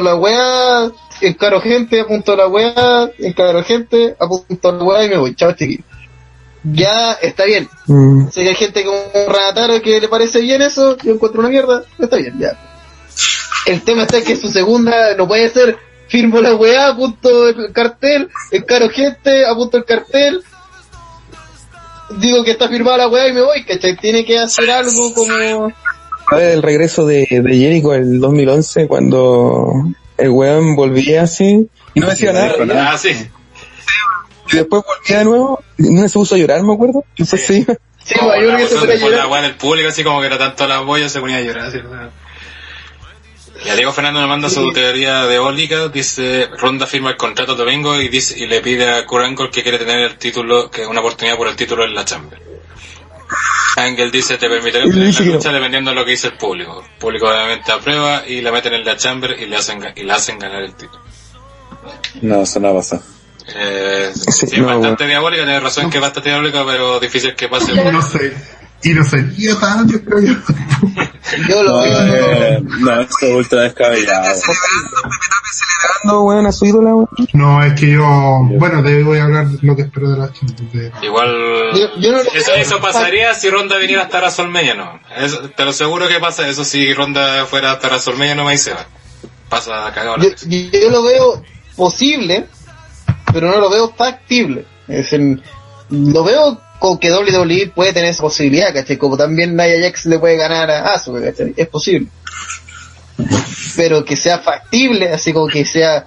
La 0.00 0.14
weá, 0.14 0.90
encaro 1.20 1.60
gente, 1.60 2.00
apunto 2.00 2.36
la 2.36 2.46
weá, 2.46 3.10
encaro 3.18 3.62
gente, 3.64 4.16
apunto 4.18 4.72
la 4.72 4.84
weá 4.84 5.04
y 5.04 5.08
me 5.08 5.18
voy. 5.18 5.34
Chao, 5.34 5.52
chiquillos. 5.52 5.84
Ya 6.64 7.12
está 7.14 7.44
bien. 7.44 7.68
Mm. 7.86 8.28
Si 8.30 8.40
hay 8.40 8.54
gente 8.54 8.84
como 8.84 8.98
un 8.98 9.32
Ranataro 9.32 9.82
que 9.82 10.00
le 10.00 10.08
parece 10.08 10.40
bien 10.40 10.62
eso, 10.62 10.96
yo 10.98 11.12
encuentro 11.12 11.40
una 11.40 11.48
mierda, 11.48 11.84
está 11.98 12.16
bien, 12.16 12.38
ya. 12.38 12.56
El 13.66 13.82
tema 13.82 14.02
está 14.02 14.22
que 14.22 14.36
su 14.36 14.48
segunda 14.48 15.14
no 15.16 15.26
puede 15.26 15.48
ser 15.48 15.76
firmo 16.08 16.40
la 16.40 16.54
weá, 16.54 16.88
apunto 16.88 17.48
el 17.48 17.72
cartel, 17.72 18.28
encaro 18.50 18.88
gente, 18.90 19.44
apunto 19.46 19.78
el 19.78 19.84
cartel, 19.84 20.42
digo 22.18 22.44
que 22.44 22.52
está 22.52 22.68
firmada 22.68 22.98
la 22.98 23.08
weá 23.08 23.28
y 23.28 23.32
me 23.32 23.42
voy, 23.42 23.64
¿cachai? 23.64 23.96
Tiene 23.96 24.24
que 24.24 24.38
hacer 24.38 24.70
algo 24.70 25.14
como... 25.14 25.72
El 26.38 26.62
regreso 26.62 27.04
de, 27.06 27.26
de 27.28 27.56
Jericho 27.56 27.94
en 27.94 28.02
el 28.02 28.20
2011, 28.20 28.86
cuando 28.86 29.66
el 30.16 30.30
weón 30.30 30.76
volvía 30.76 31.22
así 31.22 31.68
y 31.94 32.00
no 32.00 32.08
decía 32.08 32.32
nada. 32.32 32.54
ah, 32.92 32.96
sí. 32.96 33.10
Y 34.52 34.56
después 34.56 34.82
volvía 34.86 35.18
de 35.18 35.24
nuevo, 35.24 35.62
y 35.78 35.90
no 35.94 36.08
se 36.08 36.14
puso 36.14 36.34
a 36.34 36.38
llorar, 36.38 36.62
me 36.62 36.74
acuerdo. 36.74 37.04
Y 37.16 37.22
después 37.22 37.44
se 37.44 37.58
iba. 37.58 37.74
Sí, 38.04 38.14
Como 38.18 38.30
weón, 38.30 38.44
yo 38.44 38.50
la 38.50 38.56
creo 38.66 38.86
que 38.86 38.98
se 38.98 39.10
la 39.10 39.28
weá 39.28 39.42
del 39.42 39.54
público, 39.56 39.88
así 39.88 40.04
como 40.04 40.20
que 40.20 40.26
era 40.26 40.38
tanto 40.38 40.66
la 40.66 40.80
boya, 40.80 41.08
se 41.08 41.20
ponía 41.20 41.36
a 41.36 41.40
llorar. 41.42 41.66
Así, 41.66 41.78
sea. 43.62 43.68
Y 43.68 43.70
a 43.70 43.76
Diego 43.76 43.92
Fernando 43.92 44.20
me 44.20 44.26
manda 44.26 44.48
su 44.50 44.72
teoría 44.72 45.26
diabólica, 45.26 45.88
dice, 45.88 46.48
Ronda 46.58 46.86
firma 46.86 47.10
el 47.10 47.16
contrato 47.16 47.54
domingo 47.54 48.00
y 48.00 48.08
dice 48.08 48.38
y 48.38 48.46
le 48.46 48.60
pide 48.60 48.90
a 48.92 49.06
Kurt 49.06 49.24
Angle 49.24 49.50
que 49.50 49.62
quiere 49.62 49.78
tener 49.78 50.00
el 50.00 50.18
título, 50.18 50.70
que 50.70 50.86
una 50.86 51.00
oportunidad 51.00 51.36
por 51.36 51.48
el 51.48 51.56
título 51.56 51.84
en 51.84 51.94
la 51.94 52.04
Chamber. 52.04 52.40
Angle 53.76 54.10
dice, 54.10 54.36
te 54.36 54.48
permitiré 54.48 54.88
tener 54.90 55.14
la 55.14 55.20
lucha 55.34 55.52
dependiendo 55.52 55.90
de 55.90 55.96
lo 55.96 56.04
que 56.04 56.10
dice 56.10 56.28
el 56.28 56.34
público. 56.34 56.84
El 56.86 56.98
público 56.98 57.28
obviamente 57.28 57.72
aprueba 57.72 58.24
y 58.26 58.40
la 58.40 58.52
meten 58.52 58.74
en 58.74 58.84
la 58.84 58.96
Chamber 58.96 59.36
y 59.40 59.46
le 59.46 59.56
hacen, 59.56 59.82
y 59.96 60.02
le 60.02 60.12
hacen 60.12 60.38
ganar 60.38 60.62
el 60.62 60.74
título. 60.74 61.02
No, 62.20 62.42
eso 62.42 62.60
no 62.60 62.68
va 62.68 62.74
a 62.74 62.76
pasar. 62.82 63.00
Eh, 63.56 64.12
Sí, 64.14 64.46
sí, 64.46 64.60
no, 64.60 64.66
bastante 64.66 65.06
diabólica, 65.06 65.44
tienes 65.44 65.62
razón 65.62 65.90
que 65.90 65.96
es 65.98 66.02
bastante 66.02 66.28
diabólica, 66.28 66.64
pero 66.66 67.00
difícil 67.00 67.34
que 67.34 67.48
pase. 67.48 67.74
No 67.90 68.02
sé. 68.02 68.36
Y 68.84 68.90
no 68.94 69.04
sería 69.04 69.58
tan, 69.60 69.88
yo 69.88 70.02
creo 70.04 70.20
yo. 70.20 70.34
Yo 71.48 71.62
lo 71.62 71.70
No, 71.76 71.82
veo. 71.82 72.32
eh, 72.32 72.62
no, 72.80 73.00
esto 73.00 73.26
es 73.26 73.32
ultra 73.32 73.62
descabellado. 73.62 74.34
dando, 76.04 76.22
weón, 76.24 76.46
a 76.46 76.52
su 76.52 76.66
ídola, 76.66 76.94
weón. 76.94 77.08
No, 77.32 77.62
es 77.64 77.78
que 77.78 77.90
yo, 77.92 78.04
bueno, 78.58 78.82
te 78.82 79.02
voy 79.02 79.18
a 79.18 79.24
hablar 79.24 79.46
lo 79.62 79.74
que 79.76 79.82
espero 79.82 80.10
de 80.10 80.18
la 80.18 80.32
Champions. 80.32 80.72
de- 80.72 80.92
Igual. 81.02 81.30
Yo- 81.74 81.96
yo 82.00 82.12
no 82.12 82.18
lo- 82.22 82.32
eso, 82.32 82.52
eso 82.54 82.80
pasaría 82.80 83.32
si 83.34 83.48
Ronda 83.50 83.78
viniera 83.78 84.02
hasta 84.02 84.18
WrestleMania, 84.18 84.74
no. 84.74 85.00
Eso, 85.16 85.48
te 85.50 85.64
lo 85.64 85.72
seguro 85.72 86.06
que 86.08 86.18
pasa 86.20 86.46
eso 86.48 86.64
si 86.64 86.92
Ronda 86.92 87.46
fuera 87.46 87.72
hasta 87.72 87.88
WrestleMania, 87.88 88.34
no 88.34 88.44
me 88.44 88.52
dice. 88.52 88.72
Pasa 89.48 89.90
cagado 89.94 90.16
la 90.18 90.24
yo, 90.24 90.30
yo 90.70 90.90
lo 90.90 91.02
veo 91.02 91.42
posible, 91.76 92.46
pero 93.32 93.50
no 93.50 93.58
lo 93.58 93.70
veo 93.70 93.92
factible. 93.94 94.66
Es 94.88 95.10
decir, 95.10 95.42
lo 95.90 96.24
veo 96.24 96.60
con 96.82 96.98
que 96.98 97.12
WWE 97.12 97.70
puede 97.72 97.92
tener 97.92 98.10
esa 98.10 98.22
posibilidad, 98.22 98.74
¿cachai? 98.74 98.96
Como 98.96 99.16
también 99.16 99.54
Nia 99.54 99.80
Jax 99.80 100.06
le 100.06 100.18
puede 100.18 100.36
ganar 100.36 100.68
a 100.68 100.92
Asuka, 100.92 101.22
¿cachai? 101.22 101.54
Es 101.56 101.68
posible. 101.68 102.08
Pero 103.76 104.04
que 104.04 104.16
sea 104.16 104.40
factible, 104.40 105.08
así 105.10 105.32
como 105.32 105.46
que 105.46 105.64
sea 105.64 106.04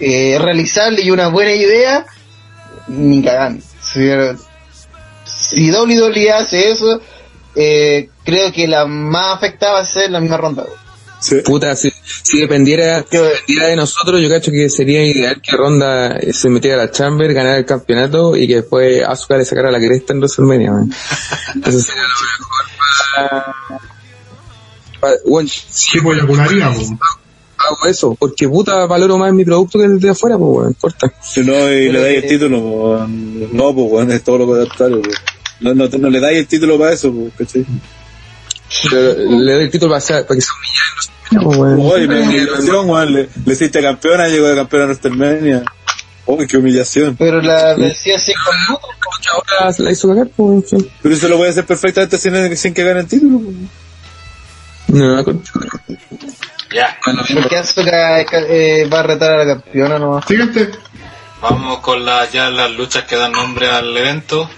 eh, 0.00 0.38
realizable 0.40 1.02
y 1.02 1.10
una 1.10 1.28
buena 1.28 1.52
idea, 1.52 2.06
ni 2.86 3.22
cagando. 3.22 3.62
Si, 3.82 4.00
si 5.26 5.70
WWE 5.70 6.32
hace 6.32 6.70
eso, 6.70 7.02
eh, 7.54 8.08
creo 8.24 8.50
que 8.50 8.66
la 8.66 8.86
más 8.86 9.36
afectada 9.36 9.74
va 9.74 9.80
a 9.80 9.84
ser 9.84 10.10
la 10.10 10.20
misma 10.20 10.38
ronda. 10.38 10.64
Sí. 11.20 11.36
Puta, 11.44 11.74
si, 11.74 11.92
si 12.22 12.40
dependiera, 12.40 13.02
dependiera 13.02 13.66
de 13.68 13.76
nosotros, 13.76 14.20
yo 14.20 14.28
cacho 14.28 14.52
que 14.52 14.70
sería 14.70 15.04
ideal 15.04 15.40
que 15.42 15.56
Ronda 15.56 16.18
se 16.32 16.48
metiera 16.48 16.80
a 16.80 16.86
la 16.86 16.90
Chamber, 16.92 17.32
ganara 17.34 17.56
el 17.56 17.64
campeonato 17.64 18.36
y 18.36 18.46
que 18.46 18.56
después 18.56 19.02
Asuka 19.04 19.36
le 19.36 19.44
sacara 19.44 19.70
la 19.70 19.78
cresta 19.78 20.12
en 20.12 20.20
WrestleMania, 20.20 20.70
man. 20.70 20.92
Eso 21.66 21.80
sería 21.80 22.02
lo 22.02 22.08
mejor 22.40 22.66
para... 23.14 23.56
para 25.00 25.14
bueno, 25.26 25.48
si 25.48 25.98
¿Qué 25.98 26.08
eyacularía, 26.08 26.70
po? 26.70 26.98
hago 27.58 27.86
eso, 27.86 28.14
porque 28.14 28.48
puta 28.48 28.86
valoro 28.86 29.18
más 29.18 29.32
mi 29.32 29.44
producto 29.44 29.78
que 29.78 29.84
el 29.84 30.00
de 30.00 30.10
afuera, 30.10 30.38
pues, 30.38 30.56
weón, 30.56 30.72
corta. 30.74 31.12
Si 31.20 31.40
no, 31.40 31.70
y 31.72 31.90
le 31.90 32.00
dais 32.00 32.22
el 32.22 32.28
título, 32.28 32.60
pues, 32.60 33.52
no, 33.52 33.74
pues, 33.74 34.08
es 34.10 34.22
todo 34.22 34.38
lo 34.38 34.46
contrario, 34.46 35.02
pues. 35.02 35.16
No, 35.60 35.74
no, 35.74 35.88
no 35.88 36.10
le 36.10 36.20
dais 36.20 36.38
el 36.38 36.46
título 36.46 36.78
para 36.78 36.92
eso, 36.92 37.12
pues, 37.12 37.32
¿cachai? 37.36 37.66
Le 38.92 39.52
doy 39.54 39.64
el 39.64 39.70
título 39.70 39.92
para, 39.94 40.04
para 40.24 40.34
que 40.34 40.40
sea 40.40 40.52
humillado, 41.40 41.58
weón. 41.60 41.80
Oye, 41.92 42.06
me 42.08 42.20
humillación, 42.22 42.90
weón, 42.90 43.12
le, 43.14 43.28
le 43.44 43.52
hiciste 43.52 43.80
campeona, 43.82 44.28
llegó 44.28 44.48
de 44.48 44.54
campeona 44.56 44.84
a 44.84 44.88
WrestleMania. 44.88 45.62
Uy, 46.26 46.46
qué 46.46 46.56
humillación. 46.58 47.16
Pero 47.16 47.40
la 47.40 47.74
decía 47.74 48.18
cinco 48.18 48.50
minutos. 48.60 48.90
Que 49.22 49.28
ahora 49.56 49.72
se 49.72 49.82
la 49.82 49.90
hizo 49.90 50.08
cagar, 50.08 50.28
pues, 50.36 50.72
weón. 50.72 50.88
Pero 51.02 51.14
eso 51.14 51.28
lo 51.28 51.36
puede 51.38 51.50
hacer 51.50 51.64
perfectamente 51.66 52.18
sin, 52.18 52.56
sin 52.56 52.74
que 52.74 52.84
gane 52.84 53.00
el 53.00 53.06
título, 53.08 53.40
pues. 53.40 53.56
No, 54.88 55.22
con- 55.24 55.42
Ya, 56.74 56.98
Porque 57.34 57.56
Asuka 57.56 58.20
eh, 58.20 58.88
va 58.92 59.00
a 59.00 59.02
retar 59.02 59.32
a 59.32 59.44
la 59.44 59.46
campeona 59.46 59.98
nomás. 59.98 60.24
Siguiente. 60.26 60.70
vamos 61.40 61.80
con 61.80 62.04
la, 62.04 62.28
ya 62.30 62.50
las 62.50 62.70
luchas 62.72 63.04
que 63.04 63.16
dan 63.16 63.32
nombre 63.32 63.70
al 63.70 63.96
evento. 63.96 64.48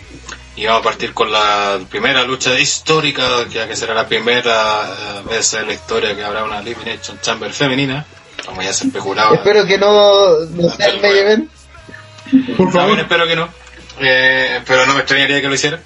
Y 0.61 0.67
vamos 0.67 0.83
a 0.83 0.85
partir 0.85 1.15
con 1.15 1.33
la 1.33 1.81
primera 1.89 2.23
lucha 2.23 2.59
histórica, 2.61 3.49
ya 3.49 3.67
que 3.67 3.75
será 3.75 3.95
la 3.95 4.07
primera 4.07 4.83
eh, 4.83 5.23
vez 5.31 5.55
en 5.55 5.69
la 5.69 5.73
historia 5.73 6.15
que 6.15 6.23
habrá 6.23 6.45
una 6.45 6.59
Elimination 6.59 7.19
Chamber 7.23 7.51
femenina, 7.51 8.05
como 8.45 8.61
ya 8.61 8.71
se 8.75 8.89
especulaba. 8.89 9.37
Espero 9.37 9.65
que 9.65 9.79
no, 9.79 10.39
no 10.51 10.69
sea 10.69 10.89
el 10.89 11.01
main 11.01 11.17
event. 11.17 11.51
Por 12.59 12.71
También 12.71 12.73
favor. 12.73 13.01
espero 13.01 13.27
que 13.27 13.37
no. 13.37 13.49
Eh, 14.01 14.61
pero 14.67 14.85
no 14.85 14.93
me 14.93 15.01
extrañaría 15.01 15.41
que 15.41 15.49
lo 15.49 15.55
hicieran. 15.55 15.81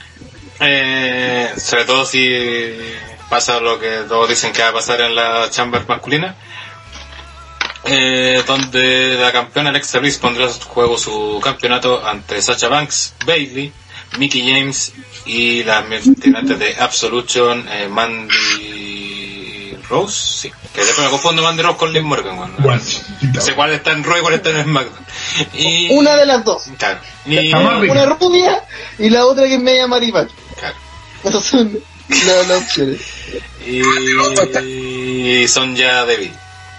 Eh, 0.59 1.53
sobre 1.57 1.85
todo 1.85 2.05
si 2.05 2.77
pasa 3.31 3.61
lo 3.61 3.79
que 3.79 3.99
todos 4.09 4.29
dicen 4.29 4.53
que 4.53 4.63
va 4.63 4.71
a 4.71 4.73
pasar 4.73 5.01
en 5.03 5.15
la 5.15 5.51
chamber 5.51 5.85
masculina. 5.87 6.35
Eh, 7.85 8.43
donde 8.45 9.19
la 9.21 9.31
campeona 9.31 9.71
Alexa 9.71 10.01
Bliss 10.01 10.19
pondrá 10.19 10.47
en 10.47 10.51
juego 10.51 10.99
su 10.99 11.41
campeonato 11.45 12.05
ante 12.05 12.43
Sacha 12.43 12.67
Banks, 12.69 13.15
Bailey, 13.25 13.73
Mickey 14.19 14.43
James 14.47 14.93
y 15.27 15.63
las 15.65 16.07
integrantes 16.07 16.59
de 16.59 16.77
Absolution, 16.77 17.67
eh, 17.71 17.89
Mandy 17.89 19.77
Rose. 19.89 20.41
Sí, 20.43 20.53
que 20.73 20.85
después 20.85 21.07
me 21.07 21.11
confundo 21.11 21.43
Mandy 21.43 21.63
Rose 21.63 21.79
con 21.79 21.93
Liv 21.93 22.03
Morgan. 22.03 22.37
bueno. 22.37 22.83
No 23.33 23.41
sé 23.41 23.55
cuál 23.55 23.73
está 23.73 23.93
en 23.93 24.05
Raw 24.05 24.19
y 24.19 24.21
cuál 24.21 24.35
está 24.35 24.51
en 24.51 24.65
SmackDown. 24.65 25.07
Y, 25.55 25.89
Una 25.91 26.17
de 26.17 26.27
las 26.27 26.45
dos. 26.45 26.65
Claro. 26.79 27.01
Y. 27.27 27.53
Una 27.53 28.07
rubia 28.07 28.63
y 28.99 29.11
la 29.11 29.27
otra 29.27 29.45
que 29.45 29.55
es 29.55 29.61
media 29.61 29.87
marimacho. 29.87 30.35
claro. 30.59 30.77
Esas 31.25 31.45
son 31.45 31.79
las, 32.09 32.49
las 32.49 32.63
opciones. 32.63 33.01
y 33.67 35.49
son 35.49 35.75
ya 35.75 36.05
David. 36.05 36.31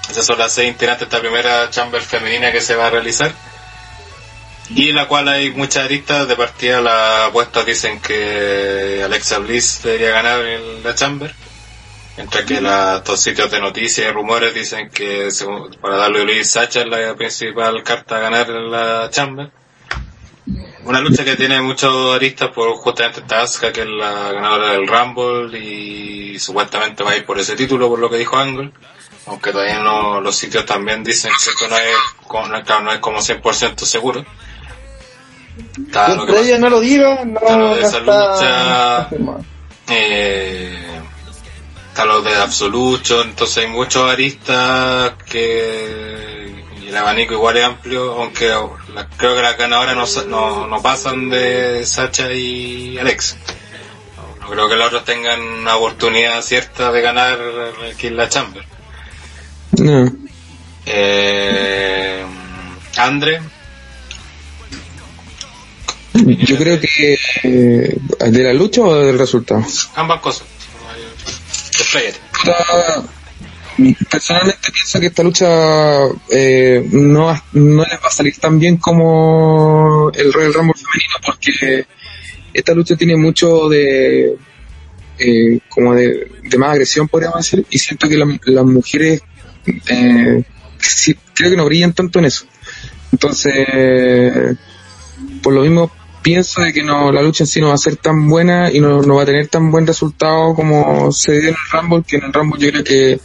Esas 0.10 0.26
son 0.26 0.38
las 0.38 0.54
seis 0.54 0.70
integrantes 0.70 1.10
de 1.10 1.16
esta 1.16 1.20
primera 1.20 1.70
chamber 1.72 2.02
femenina 2.02 2.52
que 2.52 2.62
se 2.62 2.76
va 2.76 2.88
a 2.88 2.90
realizar. 2.92 3.34
Y 4.70 4.90
en 4.90 4.96
la 4.96 5.08
cual 5.08 5.28
hay 5.28 5.52
muchas 5.52 5.86
aristas. 5.86 6.28
De 6.28 6.36
partida 6.36 6.82
las 6.82 7.30
apuestas 7.30 7.66
dicen 7.66 8.00
que 8.00 9.02
Alexa 9.04 9.40
Bliss 9.40 9.82
debería 9.84 10.12
ganar 10.12 10.46
en 10.46 10.84
la 10.84 10.96
chamber. 10.96 11.34
Mientras 12.18 12.46
que 12.46 12.62
los 12.62 13.20
sitios 13.22 13.52
de 13.52 13.60
noticias 13.60 14.08
y 14.08 14.12
rumores 14.12 14.54
dicen 14.54 14.90
que 14.90 15.30
para 15.82 15.98
darle 15.98 16.24
Luis 16.24 16.50
Sacha 16.50 16.82
es 16.82 16.88
la 16.88 17.14
principal 17.16 17.84
carta 17.84 18.18
a 18.18 18.20
ganar 18.22 18.50
en 18.50 18.72
la 18.72 19.10
chamber. 19.12 19.52
Una 20.86 21.02
lucha 21.02 21.26
que 21.26 21.36
tiene 21.36 21.62
muchos 21.62 22.16
aristas 22.16 22.52
por 22.52 22.72
justamente 22.76 23.20
esta 23.20 23.42
Asuka, 23.42 23.74
que 23.74 23.82
es 23.82 23.88
la 23.88 24.32
ganadora 24.32 24.72
del 24.74 24.88
Rumble 24.88 25.60
y 25.60 26.40
supuestamente 26.40 27.04
va 27.04 27.12
a 27.12 27.18
ir 27.18 27.26
por 27.26 27.40
ese 27.40 27.56
título, 27.56 27.90
por 27.90 28.00
lo 28.00 28.10
que 28.10 28.18
dijo 28.18 28.38
Angle. 28.38 28.72
Aunque 29.26 29.52
todavía 29.52 29.80
no, 29.80 30.22
los 30.22 30.36
sitios 30.36 30.66
también 30.66 31.04
dicen 31.04 31.32
que 31.32 31.50
esto 31.50 31.68
no 31.68 31.76
es, 31.76 32.64
claro, 32.64 32.84
no 32.84 32.92
es 32.92 33.00
como 33.00 33.18
100% 33.18 33.80
seguro. 33.80 34.24
Está 35.88 36.16
lo 36.16 36.26
que 36.26 36.40
ella 36.42 36.58
no 36.58 36.70
lo 36.70 36.80
diga, 36.80 37.24
no, 37.26 37.40
Claro, 37.40 37.76
esa 37.76 38.00
lucha- 38.00 39.10
eh, 39.90 41.00
está 41.90 42.06
lo 42.06 42.22
de 42.22 42.36
Absolution, 42.36 43.30
entonces 43.30 43.58
hay 43.66 43.68
muchos 43.70 44.10
aristas 44.10 45.14
que 45.30 46.54
y 46.82 46.88
el 46.90 46.98
abanico 46.98 47.34
igual 47.34 47.58
es 47.58 47.64
amplio, 47.64 48.14
aunque 48.14 48.48
la- 48.94 49.08
creo 49.18 49.36
que 49.36 49.42
las 49.42 49.58
ganadoras 49.58 49.96
no, 49.96 50.24
no, 50.26 50.68
no 50.68 50.82
pasan 50.82 51.30
de 51.30 51.86
Sacha 51.86 52.32
y 52.34 52.98
Alex. 52.98 53.38
No, 54.18 54.42
no 54.46 54.50
creo 54.52 54.68
que 54.70 54.76
los 54.76 54.88
otros 54.88 55.06
tengan 55.06 55.42
una 55.42 55.76
oportunidad 55.78 56.42
cierta 56.42 56.92
de 56.92 57.02
ganar 57.02 57.40
aquí 57.94 58.08
en 58.08 58.18
la 58.18 58.28
Chamber. 58.30 58.66
No. 59.78 60.12
Eh, 60.86 62.24
Andre, 62.98 63.42
Yo 66.26 66.58
creo 66.58 66.80
que 66.80 67.18
eh, 67.44 67.98
de 68.32 68.44
la 68.44 68.54
lucha 68.54 68.82
o 68.82 68.96
del 68.96 69.18
resultado. 69.20 69.64
ambas 69.96 70.20
cosas. 70.22 70.48
Puta, 72.32 73.04
Personalmente 74.10 74.72
pienso 74.72 75.00
que 75.02 75.08
esta 75.08 75.22
lucha 75.24 75.46
eh, 76.32 76.88
no, 76.92 77.34
no 77.54 77.84
les 77.84 78.00
va 78.00 78.08
a 78.08 78.12
salir 78.12 78.38
tan 78.38 78.58
bien 78.58 78.78
como 78.78 80.10
el 80.16 80.32
Royal 80.32 80.54
Rumble 80.54 80.74
femenino 80.76 81.16
porque 81.26 81.86
esta 82.54 82.74
lucha 82.74 82.96
tiene 82.96 83.18
mucho 83.18 83.68
de 83.68 84.38
eh, 85.20 85.60
como 85.68 85.94
de, 85.94 86.32
de 86.44 86.58
más 86.58 86.72
agresión 86.72 87.10
podríamos 87.10 87.40
decir 87.40 87.66
y 87.70 87.78
siento 87.78 88.08
que 88.08 88.16
la- 88.18 88.40
las 88.46 88.66
mujeres 88.66 89.22
eh, 89.88 90.44
sí, 90.80 91.14
creo 91.34 91.52
que 91.52 91.58
no 91.58 91.66
brillan 91.66 91.92
tanto 91.94 92.20
en 92.20 92.26
eso 92.26 92.46
entonces 93.12 94.58
por 95.44 95.54
lo 95.54 95.62
mismo 95.64 95.92
pienso 96.26 96.62
de 96.62 96.74
que 96.74 96.82
no 96.82 97.12
la 97.12 97.22
lucha 97.22 97.44
en 97.44 97.48
sí 97.48 97.62
no 97.62 97.68
va 97.68 97.76
a 97.76 97.78
ser 97.78 97.98
tan 97.98 98.28
buena 98.28 98.72
y 98.72 98.80
no, 98.80 99.04
no 99.04 99.16
va 99.16 99.22
a 99.22 99.26
tener 99.28 99.48
tan 99.48 99.70
buen 99.70 99.86
resultado 99.86 100.56
como 100.56 101.12
se 101.12 101.34
dio 101.34 101.50
en 101.50 101.56
el 101.56 101.72
Rumble, 101.72 102.04
que 102.08 102.16
en 102.18 102.24
el 102.24 102.34
Rumble 102.34 102.60
yo 102.60 102.72
creo 102.72 102.84
que 102.84 103.20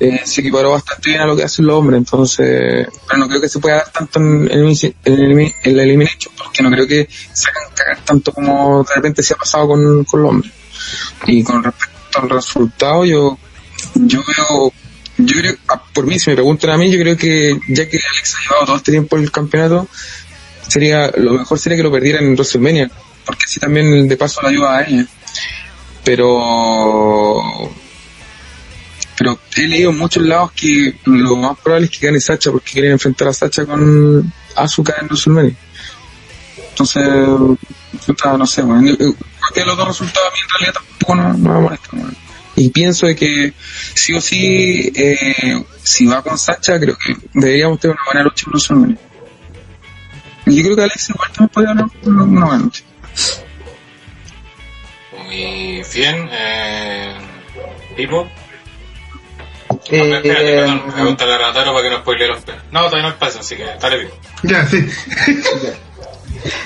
eh, 0.00 0.20
se 0.24 0.40
equiparó 0.40 0.70
bastante 0.70 1.10
bien 1.10 1.20
a 1.20 1.26
lo 1.26 1.36
que 1.36 1.42
hacen 1.42 1.66
los 1.66 1.76
hombres, 1.76 1.98
entonces, 1.98 2.86
pero 3.06 3.18
no 3.18 3.28
creo 3.28 3.40
que 3.42 3.48
se 3.50 3.58
pueda 3.58 3.76
dar 3.76 3.92
tanto 3.92 4.18
en, 4.18 4.48
el- 4.50 4.66
en, 5.04 5.40
el- 5.64 5.80
Elimination, 5.80 6.32
porque 6.38 6.62
no 6.62 6.70
creo 6.70 6.86
que 6.86 7.06
se 7.32 7.50
hagan 7.50 7.74
cagar 7.74 7.98
tanto 8.04 8.32
como 8.32 8.82
de 8.82 8.94
repente 8.94 9.22
se 9.22 9.34
ha 9.34 9.36
pasado 9.36 9.68
con, 9.68 10.04
con 10.04 10.22
los 10.22 10.30
hombres. 10.30 10.52
Y 11.26 11.42
con 11.44 11.62
respecto 11.62 12.20
al 12.22 12.30
resultado, 12.30 13.04
yo, 13.04 13.36
yo 13.94 14.22
veo, 14.26 14.72
yo 15.18 15.36
creo, 15.36 15.54
ah, 15.68 15.82
por 15.92 16.06
mí, 16.06 16.18
si 16.18 16.30
me 16.30 16.36
preguntan 16.36 16.70
a 16.70 16.78
mí, 16.78 16.90
yo 16.90 16.98
creo 16.98 17.16
que 17.16 17.58
ya 17.68 17.86
que 17.88 17.98
Alex 17.98 18.36
ha 18.36 18.42
llevado 18.42 18.66
todo 18.66 18.76
este 18.76 18.92
tiempo 18.92 19.16
el 19.16 19.30
campeonato, 19.30 19.86
sería 20.68 21.10
lo 21.16 21.32
mejor 21.32 21.58
sería 21.58 21.76
que 21.76 21.82
lo 21.82 21.92
perdieran 21.92 22.24
en 22.24 22.34
WrestleMania 22.34 22.90
porque 23.24 23.44
así 23.44 23.60
también 23.60 24.08
de 24.08 24.16
paso 24.16 24.40
la 24.42 24.48
ayuda 24.50 24.78
a 24.78 24.82
ella 24.84 25.06
pero 26.04 27.42
pero 29.16 29.38
he 29.56 29.62
leído 29.62 29.90
en 29.90 29.98
muchos 29.98 30.22
lados 30.22 30.52
que 30.52 30.94
lo 31.04 31.36
más 31.36 31.58
probable 31.58 31.86
es 31.86 31.98
que 31.98 32.06
gane 32.06 32.20
Sacha 32.20 32.50
porque 32.50 32.72
quieren 32.72 32.92
enfrentar 32.92 33.28
a 33.28 33.32
Sacha 33.32 33.66
con 33.66 34.32
Asuka 34.54 34.94
en 35.00 35.06
WrestleMania 35.06 35.56
Entonces, 36.70 37.04
no 37.04 38.46
sé, 38.46 38.62
Cualquiera 38.62 39.16
de 39.54 39.64
los 39.66 39.76
dos 39.76 39.88
resultados 39.88 40.28
a 40.28 40.34
mí 40.34 40.40
en 40.42 40.48
realidad 40.50 40.74
tampoco 40.74 41.14
no, 41.14 41.32
no 41.32 41.54
me 41.54 41.60
molesta, 41.60 41.88
weón. 41.92 42.28
Y 42.58 42.70
pienso 42.70 43.06
de 43.06 43.14
que 43.14 43.52
sí 43.94 44.14
o 44.14 44.20
sí, 44.20 44.90
eh, 44.94 45.62
si 45.82 46.06
va 46.06 46.22
con 46.22 46.36
Sacha, 46.36 46.78
creo 46.80 46.96
que 46.96 47.16
deberíamos 47.32 47.78
tener 47.78 47.96
una 47.96 48.04
buena 48.04 48.22
lucha 48.24 48.46
en. 48.74 48.98
Y 48.98 49.07
yo 50.56 50.62
creo 50.62 50.76
que 50.76 50.82
Alex 50.82 51.10
igual 51.10 51.30
también 51.32 51.48
podría 51.50 51.74
dar 51.74 51.86
una 52.04 52.46
buena. 52.46 52.70
Muy 55.24 55.82
bien, 55.94 56.28
eh, 56.32 57.14
Pipo. 57.96 58.28
Eh, 59.90 60.00
Ah, 60.00 60.16
espérate, 60.16 60.44
perdón, 60.54 60.82
pregúntale 60.92 61.34
a 61.34 61.38
Rataro 61.38 61.72
para 61.72 61.82
que 61.82 61.90
no 61.90 61.98
spoile 61.98 62.28
los 62.28 62.40
pelos. 62.42 62.62
No, 62.70 62.84
todavía 62.86 63.10
no 63.10 63.18
pasa, 63.18 63.40
así 63.40 63.56
que 63.56 63.64
dale 63.80 63.98
Pipo. 64.04 64.16
Ya, 64.44 64.66
sí. 64.66 64.86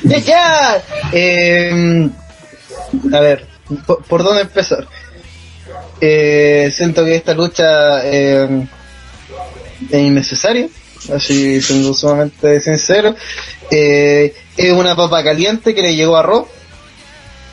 ¡Ya, 0.04 0.18
ya! 0.18 0.82
Eh, 1.12 2.08
a 3.12 3.20
ver, 3.20 3.46
¿por, 3.86 4.02
por 4.04 4.22
dónde 4.22 4.42
empezar? 4.42 4.86
Eh, 6.00 6.70
siento 6.74 7.04
que 7.04 7.14
esta 7.16 7.32
lucha 7.34 8.04
eh, 8.04 8.66
es 9.90 10.00
innecesaria, 10.00 10.68
así 11.10 11.60
siendo 11.60 11.94
sumamente 11.94 12.60
sincero. 12.60 13.14
Eh, 13.70 14.34
es 14.56 14.72
una 14.72 14.94
papa 14.94 15.22
caliente 15.24 15.74
que 15.74 15.82
le 15.82 15.96
llegó 15.96 16.16
a 16.16 16.22
Raw. 16.22 16.46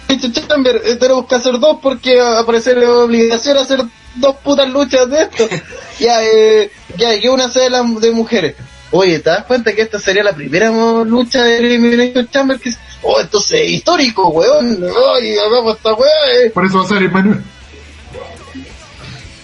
Dicho 0.07 0.27
Chamber, 0.31 0.81
eh, 0.85 0.95
tenemos 0.95 1.27
que 1.27 1.35
hacer 1.35 1.59
dos 1.59 1.77
porque 1.81 2.19
a 2.19 2.43
parecer 2.45 2.79
es 2.79 2.89
obligación 2.89 3.57
hacer 3.57 3.81
dos 4.15 4.35
putas 4.37 4.67
luchas 4.67 5.09
de 5.09 5.21
esto. 5.21 5.47
ya, 5.99 6.23
eh, 6.23 6.71
ya, 6.97 7.19
que 7.19 7.29
una 7.29 7.49
sea 7.49 7.63
de, 7.63 7.69
las 7.69 8.01
de 8.01 8.11
mujeres. 8.11 8.55
Oye, 8.91 9.19
¿te 9.19 9.29
das 9.29 9.45
cuenta 9.45 9.73
que 9.73 9.83
esta 9.83 9.99
sería 9.99 10.23
la 10.23 10.33
primera 10.33 10.71
lucha 11.03 11.43
de 11.43 11.57
Elimination 11.57 12.27
Chamber? 12.29 12.59
Que 12.59 12.71
oh, 13.03 13.19
esto 13.19 13.37
es 13.37 13.69
histórico, 13.69 14.29
weón. 14.29 14.83
Oye, 15.13 15.39
hagamos 15.39 15.77
esta 15.77 15.93
weá. 15.93 16.09
eh. 16.43 16.49
Por 16.49 16.65
eso 16.65 16.79
va 16.79 16.85
a 16.85 16.87
ser 16.87 17.03
Emanuel. 17.03 17.43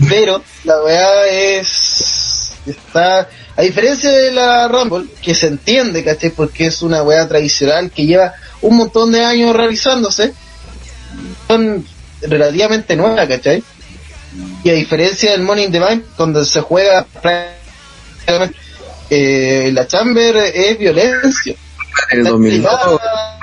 Pero 0.09 0.41
la 0.63 0.81
weá 0.81 1.27
es. 1.27 2.51
Está. 2.65 3.29
A 3.57 3.61
diferencia 3.61 4.11
de 4.11 4.31
la 4.31 4.67
Rumble, 4.67 5.05
que 5.21 5.33
se 5.33 5.47
entiende, 5.47 6.03
¿cachai? 6.03 6.29
Porque 6.31 6.65
es 6.67 6.81
una 6.81 7.03
weá 7.03 7.27
tradicional 7.27 7.89
que 7.89 8.05
lleva 8.05 8.33
un 8.61 8.75
montón 8.77 9.11
de 9.13 9.23
años 9.23 9.55
realizándose, 9.55 10.33
son 11.47 11.85
relativamente 12.21 12.95
nuevas, 12.97 13.27
¿cachai? 13.27 13.63
Y 14.63 14.69
a 14.69 14.73
diferencia 14.73 15.31
del 15.31 15.41
Money 15.43 15.65
in 15.65 15.71
the 15.71 15.79
Bank, 15.79 16.03
donde 16.17 16.43
se 16.45 16.59
juega 16.59 17.05
prácticamente, 17.21 18.57
eh, 19.09 19.69
la 19.71 19.87
Chamber 19.87 20.35
es 20.35 20.77
violencia. 20.77 21.55
En 22.11 22.19
el 22.19 22.25
Está 22.25 22.31
2002, 22.31 22.73
activada- 22.73 23.39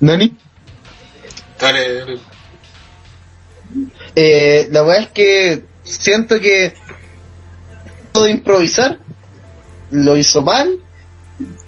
¿Nani? 0.00 0.34
Dale, 1.60 1.94
dale. 1.98 2.18
Eh, 4.16 4.68
la 4.70 4.82
verdad 4.82 5.02
es 5.04 5.08
que 5.10 5.64
siento 5.84 6.40
que 6.40 6.74
todo 8.12 8.28
improvisar 8.28 8.98
lo 9.90 10.16
hizo 10.16 10.42
mal 10.42 10.78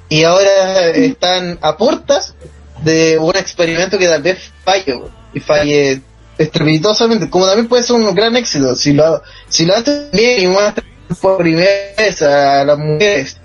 y 0.09 0.25
ahora 0.25 0.91
están 0.91 1.59
a 1.61 1.77
puertas 1.77 2.35
de 2.83 3.19
un 3.19 3.35
experimento 3.37 3.99
que 3.99 4.07
tal 4.07 4.23
vez 4.23 4.53
falle 4.65 5.01
y 5.33 5.41
falle 5.41 6.03
estrepitosamente 6.39 7.31
como 7.31 7.47
también 7.47 7.69
puede 7.69 7.83
ser 7.83 7.97
un 7.97 8.15
gran 8.15 8.37
éxito 8.37 8.75
si 8.75 8.93
lo 8.93 9.23
si 9.49 9.65
lo 9.67 9.75
hacen 9.75 10.09
bien 10.13 10.45
y 10.45 10.47
muestran 10.49 10.87
por 11.21 11.39
primera 11.39 11.71
vez 11.97 12.23
a 12.23 12.65
las 12.65 12.79
mujeres 12.79 13.37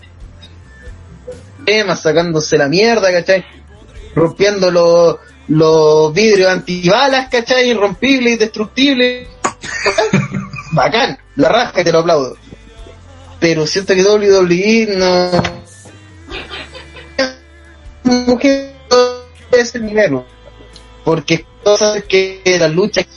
temas 1.65 2.01
sacándose 2.01 2.57
la 2.57 2.67
mierda 2.67 3.11
¿cachai? 3.11 3.45
rompiendo 4.15 4.71
los 4.71 5.17
los 5.49 6.13
vidrios 6.13 6.49
antibalas, 6.49 7.27
¿cachai? 7.29 7.69
Irrompibles 7.69 8.35
y 8.35 8.37
destructibles. 8.37 9.27
Bacán, 10.71 11.17
la 11.35 11.49
raja 11.49 11.83
te 11.83 11.91
lo 11.91 11.99
aplaudo. 11.99 12.37
Pero 13.39 13.65
siento 13.67 13.93
que 13.93 14.03
WWE 14.03 14.87
no... 14.97 15.31
Mujer 18.03 18.73
de 19.51 19.61
ese 19.61 19.79
nivel, 19.79 20.11
¿no? 20.13 20.39
porque 21.09 21.43
cosas 21.63 22.03
que 22.03 22.39
las 22.59 22.71
luchas 22.71 23.07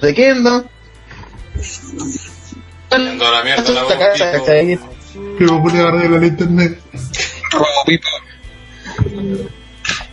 de 0.00 0.14
Kendo 0.14 0.64
Yendo 2.90 3.26
a 3.26 3.30
la 3.32 3.42
mierda 3.42 3.72
la. 3.72 4.78
Que 5.36 5.44
me 5.44 5.60
pone 5.60 5.80
a 5.80 5.88
arreglar 5.88 6.22
el 6.22 6.28
internet. 6.28 6.80
Robo 7.50 7.66
Pipo. 7.86 8.08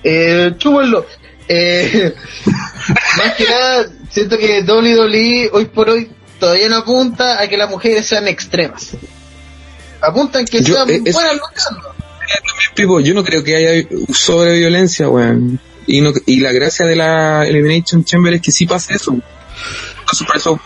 Eh, 0.03 0.51
chúpenlo. 0.57 1.05
Eh, 1.47 2.15
más 3.17 3.35
que 3.35 3.43
nada, 3.43 3.87
siento 4.09 4.35
que 4.39 4.63
WWE 4.63 5.51
hoy 5.53 5.65
por 5.65 5.91
hoy 5.91 6.09
todavía 6.45 6.69
no 6.69 6.75
apunta 6.77 7.41
a 7.41 7.47
que 7.47 7.57
las 7.57 7.67
mujeres 7.69 8.05
sean 8.05 8.27
extremas. 8.27 8.91
Apuntan 9.99 10.45
que 10.45 10.61
Yo, 10.61 10.75
sean 10.75 10.89
eh, 10.91 11.01
es- 11.03 11.13
buenas 11.15 11.33
luchando. 11.33 11.95
Pipo, 12.75 12.99
yo 12.99 13.13
no 13.15 13.23
creo 13.23 13.43
que 13.43 13.55
haya 13.55 13.87
sobreviolencia, 14.13 15.09
weón. 15.09 15.59
Y, 15.87 16.01
no, 16.01 16.11
y 16.27 16.39
la 16.41 16.51
gracia 16.51 16.85
de 16.85 16.95
la 16.95 17.47
Elimination 17.47 18.03
Chamber 18.05 18.33
es 18.35 18.41
que 18.41 18.51
sí 18.51 18.65
pasa 18.67 18.93
eso. 18.93 19.11
Entonces, 19.13 20.27
por 20.27 20.37
eso, 20.37 20.59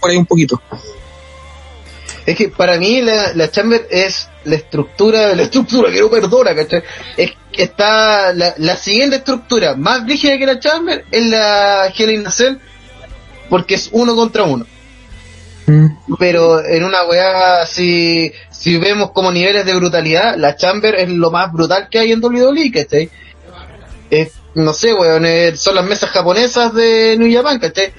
por 0.00 0.10
ahí 0.10 0.16
un 0.16 0.24
poquito. 0.26 0.60
Es 2.24 2.36
que 2.36 2.48
para 2.48 2.78
mí 2.78 3.02
la, 3.02 3.32
la 3.34 3.50
Chamber 3.50 3.86
es 3.90 4.28
la 4.44 4.56
estructura, 4.56 5.34
la 5.34 5.42
estructura 5.42 5.90
que 5.92 6.00
no 6.00 6.08
perdona, 6.10 6.54
¿cachai? 6.54 6.82
Es 7.16 7.32
que 7.52 7.64
está 7.64 8.32
la, 8.32 8.54
la 8.58 8.76
siguiente 8.76 9.16
estructura 9.16 9.74
más 9.76 10.06
rígida 10.06 10.38
que 10.38 10.46
la 10.46 10.58
Chamber 10.60 11.04
es 11.10 11.26
la 11.26 11.92
Hell 11.94 12.10
in 12.10 12.26
a 12.26 12.30
Cell 12.30 12.56
porque 13.50 13.74
es 13.74 13.90
uno 13.92 14.16
contra 14.16 14.44
uno. 14.44 14.64
pero 16.18 16.64
en 16.64 16.82
una 16.82 17.04
weá 17.04 17.66
si, 17.66 18.32
si 18.50 18.78
vemos 18.78 19.10
como 19.12 19.30
niveles 19.30 19.66
de 19.66 19.74
brutalidad, 19.74 20.36
la 20.36 20.56
Chamber 20.56 20.94
es 20.94 21.08
lo 21.10 21.30
más 21.30 21.52
brutal 21.52 21.88
que 21.90 21.98
hay 21.98 22.12
en 22.12 22.24
WWE, 22.24 22.72
¿cachai? 22.72 23.10
Es, 24.08 24.32
no 24.54 24.72
sé, 24.72 24.94
weón, 24.94 25.26
eh, 25.26 25.54
son 25.56 25.74
las 25.74 25.84
mesas 25.84 26.10
japonesas 26.10 26.74
de 26.74 27.16
New 27.18 27.32
Japan, 27.32 27.58
¿cachai? 27.58 27.92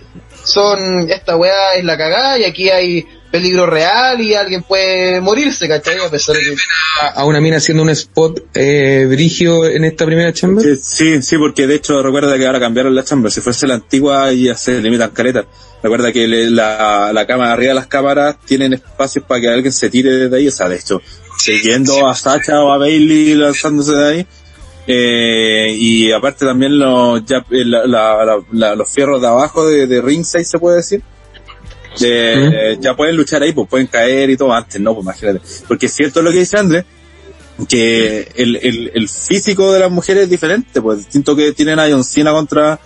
Son, 0.43 1.09
esta 1.09 1.37
weá 1.37 1.75
es 1.75 1.85
la 1.85 1.97
cagada 1.97 2.39
y 2.39 2.45
aquí 2.45 2.69
hay 2.69 3.07
peligro 3.31 3.65
real 3.65 4.19
y 4.21 4.33
alguien 4.33 4.63
puede 4.63 5.21
morirse, 5.21 5.67
¿cachai? 5.67 5.97
A 6.05 6.09
pesar 6.09 6.35
de 6.35 6.41
que... 6.41 6.55
A, 7.01 7.21
a 7.21 7.25
una 7.25 7.39
mina 7.39 7.57
haciendo 7.57 7.81
un 7.83 7.89
spot 7.89 8.41
eh, 8.53 9.05
brigio 9.09 9.65
en 9.65 9.85
esta 9.85 10.05
primera 10.05 10.33
chamber. 10.33 10.63
Sí, 10.63 10.81
sí, 10.83 11.21
sí, 11.21 11.37
porque 11.37 11.65
de 11.67 11.75
hecho 11.75 12.03
recuerda 12.03 12.37
que 12.37 12.45
ahora 12.45 12.59
cambiaron 12.59 12.93
la 12.93 13.03
chamber. 13.03 13.31
Si 13.31 13.39
fuese 13.41 13.65
la 13.67 13.75
antigua 13.75 14.31
ya 14.33 14.55
se 14.55 14.81
limitan 14.81 15.11
caretas. 15.11 15.45
Recuerda 15.81 16.11
que 16.11 16.27
le- 16.27 16.49
la, 16.51 17.11
la 17.13 17.25
cámara 17.25 17.53
arriba 17.53 17.69
de 17.69 17.75
las 17.75 17.87
cámaras 17.87 18.35
tienen 18.45 18.73
espacios 18.73 19.25
para 19.25 19.41
que 19.41 19.47
alguien 19.47 19.71
se 19.71 19.89
tire 19.89 20.11
desde 20.11 20.35
ahí. 20.37 20.47
O 20.47 20.51
sea, 20.51 20.67
de 20.69 20.75
hecho, 20.75 21.01
siguiendo 21.39 22.07
a 22.07 22.13
Sacha 22.15 22.61
o 22.61 22.71
a 22.71 22.77
Bailey 22.77 23.33
lanzándose 23.35 23.93
de 23.93 24.07
ahí. 24.09 24.27
Eh, 24.87 25.73
y 25.77 26.11
aparte 26.11 26.45
también 26.45 26.77
los, 26.77 27.23
ya, 27.25 27.37
eh, 27.49 27.63
la- 27.65 27.85
la- 27.85 28.25
la- 28.25 28.43
la- 28.51 28.75
los 28.75 28.91
fierros 28.91 29.21
de 29.21 29.27
abajo 29.27 29.67
de, 29.67 29.87
de 29.87 30.01
ringside 30.01 30.43
se 30.43 30.59
puede 30.59 30.77
decir. 30.77 31.01
Eh, 31.99 32.77
Ya 32.79 32.95
pueden 32.95 33.15
luchar 33.17 33.41
ahí, 33.43 33.51
pues 33.51 33.67
pueden 33.67 33.87
caer 33.87 34.29
y 34.29 34.37
todo 34.37 34.53
antes, 34.53 34.79
no, 34.79 34.93
pues 34.93 35.03
imagínate. 35.03 35.41
Porque 35.67 35.87
es 35.87 35.93
cierto 35.93 36.21
lo 36.21 36.31
que 36.31 36.39
dice 36.39 36.57
Andrés, 36.57 36.85
que 37.67 38.31
el, 38.35 38.55
el, 38.57 38.91
el 38.93 39.09
físico 39.09 39.73
de 39.73 39.79
las 39.79 39.91
mujeres 39.91 40.23
es 40.23 40.29
diferente, 40.29 40.81
pues 40.81 40.99
distinto 40.99 41.35
que 41.35 41.51
tienen 41.53 41.79
a 41.79 41.89
John 41.89 42.03
Cena 42.03 42.31
contra, 42.31 42.79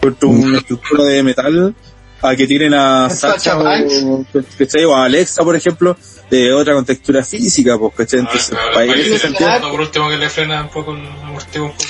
contra 0.00 0.28
una 0.28 0.58
estructura 0.58 1.04
de 1.04 1.22
metal, 1.22 1.74
a 2.20 2.36
que 2.36 2.46
tienen 2.46 2.72
a 2.74 3.10
Sacha 3.10 3.58
o, 3.58 4.24
¿cachai? 4.58 4.84
o 4.84 4.94
a 4.94 5.04
Alexa, 5.04 5.44
por 5.44 5.54
ejemplo, 5.56 5.96
de 6.30 6.52
otra 6.52 6.74
con 6.74 6.84
textura 6.84 7.22
física, 7.22 7.78
pues, 7.78 7.94
¿cachai? 7.94 8.20
Entonces, 8.20 8.52
Ahora, 8.52 8.72
para 8.74 8.86
para 8.86 9.00
ese 9.00 9.18
sentido, 9.18 9.70
por 9.70 9.80
último 9.80 10.08
que 10.08 10.16
le 10.16 10.30
frena 10.30 10.62
un 10.62 10.70
poco, 10.70 10.92
amortigua 10.92 11.68
un 11.68 11.72
poco. 11.72 11.86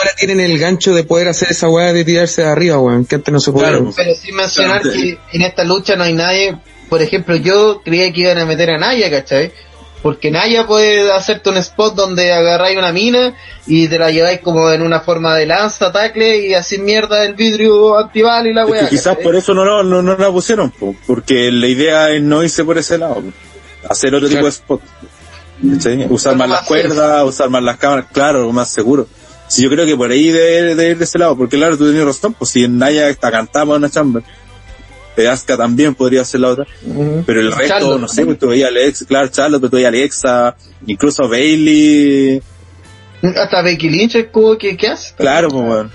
Ahora 0.00 0.14
tienen 0.16 0.40
el 0.40 0.58
gancho 0.58 0.94
de 0.94 1.04
poder 1.04 1.28
hacer 1.28 1.50
esa 1.50 1.68
weá 1.68 1.92
de 1.92 2.04
tirarse 2.04 2.42
de 2.42 2.48
arriba, 2.48 2.78
weón, 2.78 3.04
que 3.04 3.16
antes 3.16 3.32
no 3.32 3.38
se 3.40 3.52
podía. 3.52 3.68
Claro. 3.68 3.92
Pero 3.94 4.14
sin 4.14 4.34
mencionar 4.34 4.80
Claro. 4.82 4.96
que 4.98 5.18
en 5.32 5.42
esta 5.42 5.62
lucha 5.64 5.94
no 5.96 6.04
hay 6.04 6.14
nadie, 6.14 6.56
por 6.88 7.02
ejemplo, 7.02 7.36
yo 7.36 7.82
creía 7.84 8.10
que 8.12 8.20
iban 8.22 8.38
a 8.38 8.46
meter 8.46 8.70
a 8.70 8.78
Naya, 8.78 9.10
¿cachai? 9.10 9.52
Porque 10.02 10.30
Naya 10.30 10.66
puede 10.66 11.12
hacerte 11.12 11.50
un 11.50 11.58
spot 11.58 11.94
donde 11.94 12.32
agarráis 12.32 12.78
una 12.78 12.90
mina 12.90 13.34
y 13.66 13.86
te 13.88 13.98
la 13.98 14.10
lleváis 14.10 14.40
como 14.40 14.70
en 14.72 14.80
una 14.80 15.00
forma 15.00 15.36
de 15.36 15.44
lanza, 15.44 15.92
tackle 15.92 16.46
y 16.46 16.54
así 16.54 16.78
mierda 16.78 17.22
el 17.26 17.34
vidrio 17.34 17.98
antibal 17.98 18.46
y 18.46 18.54
la 18.54 18.62
es 18.64 18.70
weá. 18.70 18.80
que 18.84 18.88
quizás 18.88 19.08
¿cachai? 19.08 19.22
por 19.24 19.36
eso 19.36 19.52
no, 19.52 19.64
no, 19.66 19.82
no, 19.82 20.00
no 20.02 20.16
la 20.16 20.30
pusieron, 20.32 20.72
porque 21.06 21.50
la 21.52 21.66
idea 21.66 22.10
es 22.10 22.22
no 22.22 22.42
irse 22.42 22.64
por 22.64 22.78
ese 22.78 22.96
lado, 22.96 23.22
hacer 23.90 24.14
otro 24.14 24.28
tipo 24.28 24.44
de 24.44 24.48
spot. 24.48 24.80
Usar 26.08 26.36
más 26.36 26.48
las 26.48 26.62
cuerdas, 26.62 27.22
usar 27.24 27.50
más 27.50 27.62
las 27.62 27.76
cámaras, 27.76 28.06
claro, 28.10 28.50
más 28.52 28.70
seguro. 28.70 29.06
Sí, 29.50 29.62
yo 29.64 29.68
creo 29.70 29.84
que 29.84 29.96
por 29.96 30.10
ahí 30.12 30.30
debe, 30.30 30.74
debe 30.76 30.90
ir 30.90 30.98
de 30.98 31.04
ese 31.04 31.18
lado, 31.18 31.36
porque 31.36 31.56
claro, 31.56 31.76
tú 31.76 31.86
tenías 31.86 32.04
razón, 32.04 32.34
pues 32.34 32.50
si 32.52 32.62
en 32.64 32.78
Naya 32.78 33.08
está 33.08 33.30
para 33.30 33.64
una 33.64 33.90
chamber, 33.90 34.22
Eh, 35.16 35.26
Asuka 35.28 35.56
también 35.56 35.94
podría 35.94 36.24
ser 36.24 36.40
la 36.40 36.48
otra. 36.50 36.66
Pero 37.26 37.40
el 37.40 37.48
resto, 37.52 37.66
Charlotte. 37.66 38.00
no 38.00 38.08
sé, 38.08 38.24
pues 38.24 38.38
tú 38.38 38.46
veías 38.48 38.66
a 38.66 38.70
Alexa, 38.70 39.04
claro, 39.06 39.28
Charlotte, 39.28 39.60
pero 39.60 39.70
tú 39.70 39.76
veías 39.76 39.88
Alexa, 39.88 40.56
incluso 40.86 41.28
Bailey. 41.28 42.40
Hasta 43.36 43.60
Becky 43.60 43.90
Lynch 43.90 44.14
es 44.14 44.26
como 44.28 44.56
que, 44.56 44.76
¿qué 44.76 44.86
hace? 44.88 45.14
Claro, 45.16 45.48
pues 45.50 45.64
bueno. 45.66 45.90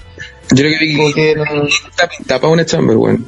Yo 0.52 0.58
creo 0.58 0.80
que 0.80 0.96
Como 0.98 1.14
que 1.14 1.36
no- 1.36 1.64
está 1.68 2.08
pintada 2.10 2.42
para 2.42 2.54
una 2.54 2.66
chamber, 2.66 2.98
weón. 2.98 3.26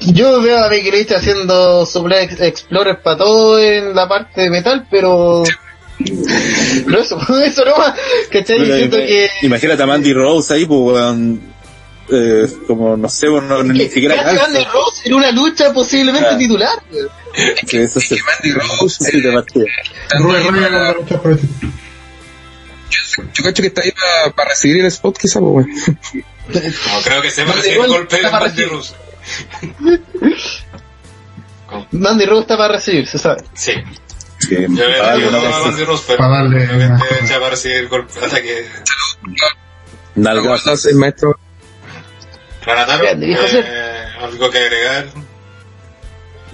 Yo 0.00 0.40
veo 0.40 0.58
a 0.58 0.68
Becky 0.68 0.90
Lynch 0.90 1.12
haciendo 1.12 1.84
Suplex 1.84 2.40
Explorer 2.40 3.02
para 3.02 3.16
todo 3.18 3.58
en 3.58 3.94
la 3.94 4.08
parte 4.08 4.42
de 4.42 4.50
metal, 4.50 4.86
pero... 4.90 5.42
Pero 5.98 7.00
eso, 7.00 7.18
eso 7.44 7.64
no 7.64 7.76
más, 7.76 7.94
¿cachai? 8.30 8.58
Pero, 8.58 8.74
eh, 8.76 8.88
que... 8.90 9.46
Imagínate 9.46 9.82
a 9.82 9.86
Mandy 9.86 10.12
Rose 10.12 10.52
ahí, 10.54 10.66
pues 10.66 10.80
weón, 10.80 11.40
eh, 12.10 12.46
como 12.66 12.96
no 12.96 13.08
sé, 13.08 13.28
bueno, 13.28 13.48
no, 13.48 13.62
ni 13.72 13.88
siquiera. 13.88 14.16
Mandy 14.22 14.64
Rose 14.64 15.02
en 15.08 15.14
una 15.14 15.32
lucha 15.32 15.72
posiblemente 15.72 16.28
Claro. 16.28 16.38
titular. 16.38 16.82
Que 17.68 17.82
eso 17.82 18.00
se 18.00 18.16
Mandy 18.44 18.52
Rose, 18.52 19.04
sí, 19.10 19.20
de 19.20 19.32
partida. 19.32 19.64
Por 21.22 21.32
este. 21.32 21.46
Yo 23.34 23.42
cacho 23.44 23.62
que 23.62 23.68
está 23.68 23.82
ahí 23.82 23.92
para 24.34 24.50
recibir 24.50 24.80
el 24.80 24.86
spot, 24.86 25.16
quizá, 25.18 25.40
pues, 25.40 25.66
weón. 25.66 25.68
No 26.48 27.00
creo 27.02 27.22
que 27.22 27.28
Mandy 27.44 27.52
recibir 27.52 27.78
Rose 27.78 27.88
golpe 27.88 28.16
de 28.16 28.22
para 28.22 28.46
Mandy. 28.46 28.64
Rose. 28.64 28.94
Mandy 31.90 32.26
Rose 32.26 32.42
está 32.42 32.56
para 32.56 32.74
recibir, 32.74 33.06
se 33.08 33.18
sabe. 33.18 33.42
Sí. 33.54 33.72
Que 34.48 34.66
Yo 34.68 34.84
para 34.98 35.08
darle 35.10 35.28
una 35.28 35.38
pero 36.06 36.16
Para 36.16 36.28
darle 36.36 36.66
que 36.66 37.34
para 37.34 37.50
recibir 37.50 37.88
golpe 37.88 38.20
de 38.20 38.26
ataque. 38.26 38.66
nalgas. 40.14 40.84
El 40.86 40.96
maestro. 40.96 41.38
Viejo 43.16 43.42
eh, 43.52 44.04
algo 44.20 44.50
que 44.50 44.58
agregar. 44.58 45.06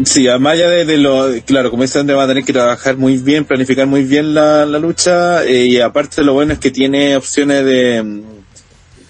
Sí, 0.04 0.26
a 0.28 0.38
más 0.38 0.54
allá 0.54 0.68
de, 0.70 0.84
de 0.84 0.96
lo, 0.96 1.28
claro, 1.46 1.70
como 1.70 1.82
dicen, 1.82 2.08
va 2.08 2.24
a 2.24 2.26
tener 2.26 2.44
que 2.44 2.52
trabajar 2.52 2.96
muy 2.96 3.18
bien, 3.18 3.44
planificar 3.44 3.86
muy 3.86 4.02
bien 4.04 4.34
la, 4.34 4.64
la 4.64 4.78
lucha, 4.78 5.44
eh, 5.44 5.66
y 5.66 5.80
aparte 5.80 6.22
lo 6.22 6.32
bueno 6.32 6.54
es 6.54 6.58
que 6.58 6.70
tiene 6.70 7.14
opciones 7.14 7.62
de, 7.64 8.22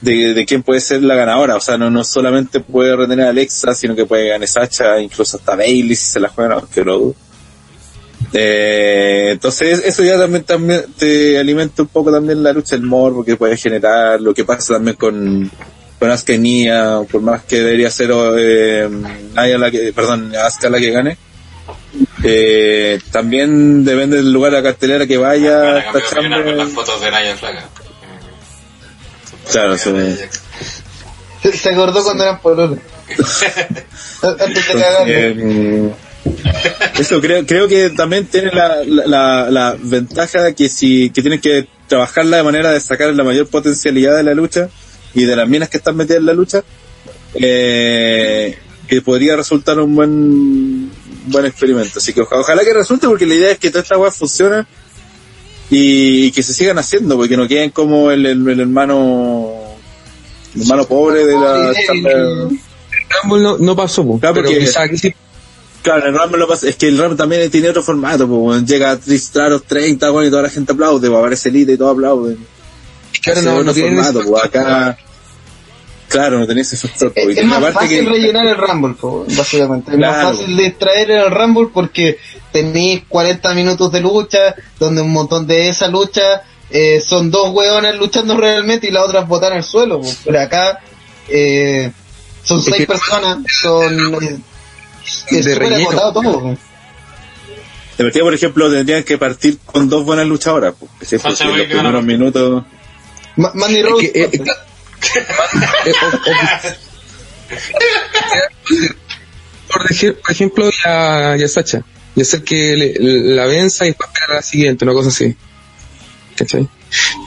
de, 0.01 0.35
de 0.35 0.45
quién 0.47 0.65
puede 0.65 0.81
ser 0.81 1.03
la 1.03 1.15
ganadora, 1.15 1.55
o 1.55 1.61
sea, 1.61 1.79
no, 1.79 1.89
no 1.89 2.03
solamente 2.03 2.59
puede 2.61 2.97
retener 2.97 3.27
a 3.27 3.31
Alexa, 3.31 3.75
sino 3.75 3.95
que 3.95 4.07
puede 4.07 4.29
ganar 4.29 4.49
Sacha, 4.49 5.01
incluso 5.01 5.37
hasta 5.37 5.55
Bailey 5.55 5.95
si 5.95 6.05
se 6.05 6.21
la 6.21 6.29
juegan, 6.29 6.53
aunque 6.59 6.85
lo 6.85 6.99
dudo. 6.99 7.15
Eh, 8.35 9.29
entonces 9.33 9.83
eso 9.85 10.03
ya 10.03 10.19
también, 10.19 10.45
también 10.45 10.85
te 10.99 11.39
alimenta 11.39 11.83
un 11.83 11.89
poco 11.89 12.11
también 12.11 12.43
la 12.43 12.53
lucha, 12.53 12.75
el 12.77 12.83
morbo 12.83 13.25
que 13.25 13.37
puede 13.37 13.57
generar, 13.57 14.21
lo 14.21 14.33
que 14.33 14.45
pasa 14.45 14.75
también 14.75 14.97
con, 14.97 15.51
con 15.99 16.43
Nia, 16.43 17.01
por 17.11 17.21
más 17.21 17.43
que 17.45 17.57
debería 17.61 17.91
ser 17.91 18.11
eh, 18.39 18.89
Nia 19.35 19.59
la 19.59 19.71
que, 19.71 19.93
perdón, 19.93 20.35
Asuka 20.35 20.71
la 20.71 20.79
que 20.79 20.91
gane. 20.91 21.17
Eh, 22.25 23.01
también 23.11 23.85
depende 23.85 24.17
del 24.17 24.33
lugar 24.33 24.53
de 24.53 24.59
la 24.59 24.63
cartelera 24.63 25.07
que 25.07 25.19
vaya 25.19 25.59
Van 25.59 25.77
a 25.77 25.79
esta 25.81 25.93
cambiar 25.93 26.13
de 26.13 26.19
opinión 26.21 26.33
al 26.35 26.45
ver 26.45 26.55
chamber. 26.55 26.57
las 26.57 26.69
fotos 26.71 27.01
de 27.01 27.11
Naya 27.11 27.37
Flaca. 27.37 27.69
Claro, 29.51 29.77
sí. 29.77 29.91
Se, 31.43 31.53
se 31.53 31.71
acordó 31.71 32.03
cuando 32.03 32.23
eran 32.25 32.41
pololos. 32.41 32.79
Antes 34.23 34.69
de 34.69 34.75
cagar. 34.75 35.07
Eso 36.99 37.21
creo 37.21 37.45
creo 37.47 37.67
que 37.69 37.91
también 37.91 38.27
tiene 38.27 38.51
la, 38.53 38.77
la, 38.85 39.07
la, 39.07 39.51
la 39.51 39.77
ventaja 39.81 40.53
que 40.53 40.69
si 40.69 41.11
que 41.11 41.21
tienes 41.23 41.41
que 41.41 41.67
trabajarla 41.89 42.37
de 42.39 42.43
manera 42.43 42.71
de 42.71 42.81
sacar 42.81 43.13
la 43.15 43.25
mayor 43.25 43.49
potencialidad 43.49 44.17
de 44.17 44.23
la 44.23 44.35
lucha 44.35 44.69
y 45.15 45.25
de 45.25 45.35
las 45.37 45.49
minas 45.49 45.69
que 45.69 45.79
están 45.79 45.97
metidas 45.97 46.21
en 46.21 46.27
la 46.27 46.33
lucha 46.35 46.63
eh, 47.35 48.57
que 48.87 49.03
podría 49.03 49.37
resultar 49.37 49.79
un 49.81 49.95
buen 49.97 50.91
buen 51.27 51.47
experimento 51.47 51.99
así 51.99 52.13
que 52.13 52.21
oja- 52.23 52.39
ojalá 52.39 52.63
que 52.65 52.73
resulte 52.75 53.07
porque 53.09 53.27
la 53.27 53.35
idea 53.35 53.51
es 53.51 53.59
que 53.59 53.71
toda 53.71 53.83
esta 53.83 53.99
weá 53.99 54.11
funcione 54.11 54.65
y, 55.71 56.31
que 56.33 56.43
se 56.43 56.53
sigan 56.53 56.79
haciendo 56.79 57.17
porque 57.17 57.37
no 57.37 57.49
queden 57.49 57.71
como 57.71 58.11
el, 58.11 58.27
el, 58.27 58.47
el 58.49 58.61
hermano 58.61 59.51
el 60.55 60.63
hermano 60.63 60.85
pobre 60.87 61.25
de 61.27 61.33
la. 61.35 61.73
Rumble 63.23 63.43
no, 63.43 63.59
no 63.59 63.75
pasó. 63.77 64.03
Claro, 64.19 64.35
pero 64.35 64.47
porque- 64.49 64.59
quizá 64.61 64.83
aquí 64.83 64.99
sí. 64.99 65.15
Claro, 65.83 66.07
el 66.07 66.17
Rumble 66.17 66.39
lo 66.39 66.47
pasa, 66.49 66.69
es 66.69 66.77
que 66.77 66.87
el 66.89 66.97
Rumble 66.99 67.17
también 67.17 67.51
tiene 67.51 67.69
otro 67.71 67.83
formato, 67.83 68.29
pues, 68.29 68.65
llega 68.65 68.93
a 68.93 68.97
Tristraros 68.97 69.65
30, 69.65 70.11
bueno, 70.11 70.29
y 70.29 70.31
toda 70.31 70.43
la 70.43 70.51
gente 70.51 70.73
aplaude, 70.73 71.09
pues, 71.09 71.19
aparece 71.19 71.49
Elite 71.49 71.73
y 71.73 71.77
todo 71.77 71.91
aplaude. 71.91 72.37
Claro, 73.23 73.43
no, 73.43 73.63
no 73.65 73.75
formato, 73.75 74.21
ese 74.21 74.29
pues, 74.31 74.45
acá, 74.45 74.97
claro, 76.09 76.39
no 76.39 76.47
tenés 76.47 76.73
ese 76.73 76.87
factor, 76.89 77.13
pues, 77.13 77.37
Es, 77.37 77.45
más 77.45 77.73
fácil 77.75 78.05
que- 78.05 78.11
rellenar 78.11 78.47
el 78.47 78.57
Rumble, 78.57 78.95
po, 78.95 79.25
básicamente. 79.37 79.91
Es 79.93 79.97
Claro. 79.97 80.29
más 80.29 80.37
fácil 80.39 80.57
de 80.57 80.67
extraer 80.67 81.11
el 81.11 81.31
Rumble 81.33 81.69
porque 81.75 82.17
tenéis 82.53 83.03
40 83.09 83.53
minutos 83.55 83.91
de 83.91 84.01
lucha, 84.01 84.55
donde 84.79 85.01
un 85.03 85.11
montón 85.13 85.47
de 85.49 85.69
esa 85.69 85.89
lucha 85.89 86.43
eh, 86.71 87.03
son 87.05 87.31
dos 87.31 87.51
hueones 87.51 87.97
luchando 87.97 88.37
realmente 88.37 88.87
y 88.87 88.91
las 88.93 89.03
otras 89.05 89.27
botan 89.29 89.53
al 89.53 89.65
suelo. 89.65 90.01
po. 90.01 90.09
Pero 90.25 90.41
acá 90.41 90.79
eh, 91.29 91.91
son 92.45 92.63
seis 92.63 92.87
personas, 92.87 93.39
son... 93.61 94.43
es 95.31 95.45
De 95.45 95.55
relleno. 95.55 95.91
todo. 95.91 96.13
po. 96.23 96.57
de 97.99 98.05
partida, 98.05 98.23
por 98.25 98.35
ejemplo, 98.35 98.71
tendrían 98.71 99.05
que 99.05 99.19
partir 99.19 99.59
con 99.65 99.89
dos 99.89 100.05
buenas 100.05 100.27
luchadoras, 100.27 100.75
pues, 100.79 100.91
que 100.99 101.07
siempre 101.07 101.31
Sacha 101.33 101.45
en 101.51 101.59
los 101.59 101.67
primeros 101.67 102.05
minutos, 102.05 102.65
Ma- 103.37 103.53
Mandy 103.55 103.83
Rose, 103.83 104.07
eh, 104.07 104.13
eh, 104.15 104.31
eh, 104.33 105.93
por, 109.69 109.83
dej- 109.89 110.17
por 110.21 110.31
ejemplo, 110.31 110.71
ya, 110.85 111.37
ya 111.37 111.49
Sacha. 111.49 111.83
Ya 112.15 112.25
sé 112.25 112.43
que 112.45 112.77
le- 112.77 112.95
la 113.35 113.47
venza 113.47 113.85
y 113.85 113.89
después 113.89 114.09
esperar 114.09 114.33
a 114.33 114.35
la 114.37 114.43
siguiente, 114.43 114.85
una 114.85 114.93
cosa 114.93 115.09
así. 115.09 115.35
¿Cachai? 116.37 116.69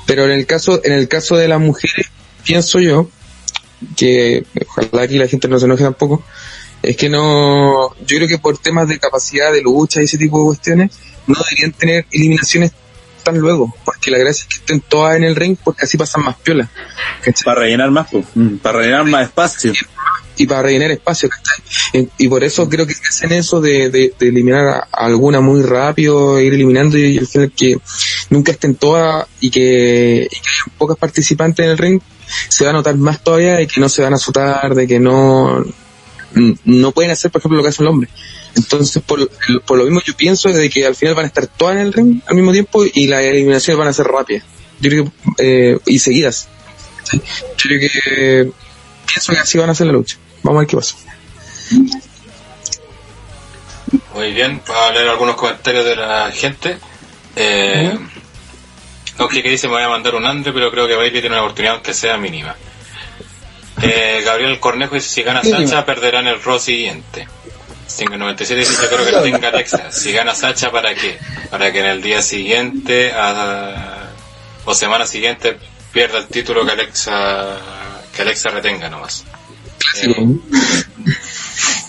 Pero 0.06 0.26
en 0.26 0.32
el 0.32 0.46
caso, 0.46 0.80
en 0.84 0.94
el 0.94 1.08
caso 1.08 1.36
de 1.38 1.48
las 1.48 1.60
mujeres, 1.60 2.08
pienso 2.44 2.80
yo, 2.80 3.10
que 3.98 4.46
ojalá 4.68 5.04
aquí 5.04 5.18
la 5.18 5.28
gente 5.28 5.48
no 5.48 5.58
se 5.60 5.66
enoje 5.66 5.84
tampoco, 5.84 6.24
es 6.86 6.98
que 6.98 7.10
no, 7.10 7.96
yo 8.06 8.18
creo 8.18 8.28
que 8.28 8.38
por 8.38 8.58
temas 8.58 8.88
de 8.88 9.00
capacidad 9.00 9.52
de 9.52 9.62
lucha 9.62 10.02
y 10.02 10.06
ese 10.06 10.18
tipo 10.18 10.40
de 10.40 10.46
cuestiones, 10.46 10.92
no 11.28 11.36
deberían 11.36 11.72
tener 11.72 12.06
eliminaciones 12.12 12.72
tan 13.24 13.38
luego, 13.40 13.74
porque 13.84 14.12
la 14.12 14.20
gracia 14.20 14.44
es 14.44 14.48
que 14.48 14.56
estén 14.58 14.82
todas 14.82 15.18
en 15.18 15.24
el 15.24 15.36
ring 15.36 15.58
porque 15.62 15.86
así 15.86 15.98
pasan 15.98 16.24
más 16.24 16.36
piola. 16.38 16.70
¿cachai? 17.24 17.44
para 17.44 17.62
rellenar 17.62 17.92
más, 17.92 18.08
pues, 18.12 18.26
mm, 18.36 18.58
para 18.58 18.80
rellenar 18.80 19.06
más 19.06 19.24
espacio. 19.24 19.74
y 20.38 20.46
para 20.46 20.64
rellenar 20.64 20.92
espacio, 20.92 21.30
¿cachai? 21.30 21.64
Eh, 21.94 22.08
Y 22.18 22.28
por 22.28 22.44
eso 22.44 22.70
creo 22.70 22.86
que 22.86 22.94
hacen 22.94 23.32
eso 23.32 23.62
de, 23.62 23.90
de, 23.90 24.14
de 24.20 24.28
eliminar 24.28 24.68
a 24.68 24.88
alguna 24.92 25.42
muy 25.42 25.64
rápido, 25.64 26.40
ir 26.40 26.54
eliminando 26.54 26.98
y, 26.98 27.18
al 27.18 27.26
final 27.26 27.52
que 27.52 27.78
nunca 28.30 28.52
estén 28.52 28.76
todas 28.76 29.26
y 29.40 29.50
que, 29.50 30.28
y 30.30 30.36
que 30.36 30.50
haya 30.50 30.78
pocas 30.78 30.98
participantes 30.98 31.66
en 31.66 31.72
el 31.72 31.78
ring, 31.78 32.02
se 32.50 32.64
va 32.64 32.72
a 32.72 32.74
notar 32.74 32.96
más 32.96 33.24
todavía 33.24 33.56
de 33.56 33.68
que 33.68 33.80
no 33.80 33.90
se 33.90 34.02
van 34.02 34.14
a 34.14 34.18
azotar, 34.18 34.76
de 34.76 34.88
que 34.88 35.00
no, 35.00 35.64
no 36.36 36.92
pueden 36.92 37.12
hacer, 37.12 37.32
por 37.32 37.40
ejemplo, 37.40 37.58
lo 37.58 37.64
que 37.64 37.70
hace 37.70 37.84
el 37.84 37.90
hombre. 37.90 38.10
Entonces, 38.56 39.02
por, 39.04 39.30
por 39.66 39.78
lo 39.78 39.86
mismo 39.86 40.02
yo 40.06 40.16
pienso 40.16 40.50
de 40.50 40.70
que 40.70 40.86
al 40.86 40.96
final 40.96 41.16
van 41.16 41.26
a 41.26 41.28
estar 41.28 41.48
todas 41.48 41.76
en 41.76 41.82
el 41.82 41.94
ring 41.94 42.22
al 42.28 42.36
mismo 42.36 42.52
tiempo 42.52 42.84
y 42.86 43.08
las 43.08 43.22
eliminaciones 43.22 43.78
van 43.78 43.88
a 43.88 43.94
ser 43.94 44.08
rápidas. 44.08 44.44
Yo 44.80 44.90
creo 44.90 45.06
que, 45.38 45.72
eh, 45.72 45.80
y 45.86 46.00
seguidas. 46.00 46.48
¿sí? 47.04 47.22
Yo 47.58 47.70
creo 47.70 47.80
que 47.80 48.52
pienso 49.06 49.34
que 49.34 49.40
así 49.40 49.58
van 49.58 49.70
a 49.70 49.72
hacer 49.72 49.88
la 49.88 49.94
lucha. 49.94 50.18
Vamos 50.44 50.58
a 50.58 50.60
ver 50.62 50.68
qué 50.68 50.78
pasa. 50.78 50.96
Muy 54.14 54.32
bien, 54.34 54.60
para 54.60 54.92
leer 54.92 55.10
algunos 55.10 55.36
comentarios 55.36 55.86
de 55.86 55.96
la 55.96 56.32
gente. 56.32 56.78
Eh, 57.36 57.98
no 59.20 59.28
que 59.28 59.42
dice 59.42 59.68
me 59.68 59.74
voy 59.74 59.84
a 59.84 59.90
mandar 59.90 60.16
un 60.16 60.26
Andre, 60.26 60.54
pero 60.54 60.72
creo 60.72 60.88
que 60.88 60.96
Bailey 60.96 61.22
tiene 61.22 61.36
una 61.36 61.44
oportunidad 61.44 61.76
aunque 61.76 61.94
sea 61.94 62.18
mínima. 62.18 62.56
Eh, 63.82 64.22
Gabriel 64.24 64.60
Cornejo 64.60 64.96
dice 64.96 65.10
si 65.10 65.24
gana 65.24 65.42
Sacha 65.44 65.86
perderá 65.86 66.20
en 66.22 66.28
el 66.28 66.42
Raw 66.42 66.60
siguiente. 66.60 67.28
597 67.98 68.60
dice 68.60 68.74
yo 68.82 68.90
creo 68.90 69.06
que 69.06 69.12
no 69.12 69.22
tenga 69.24 69.48
Alexa. 69.50 69.92
Si 69.92 70.12
gana 70.12 70.34
Sacha 70.34 70.72
para 70.72 70.94
qué? 70.96 71.18
Para 71.50 71.72
que 71.72 71.80
en 71.80 71.86
el 71.86 72.02
día 72.02 72.22
siguiente 72.22 73.12
a- 73.14 74.10
o 74.66 74.74
semana 74.74 75.06
siguiente 75.06 75.58
pierda 75.92 76.18
el 76.20 76.28
título 76.28 76.66
que 76.66 76.72
Alexa 76.72 77.58
que 78.16 78.22
Alexa 78.22 78.50
retenga 78.50 78.90
nomás. 78.90 79.24
Eh, 80.02 80.16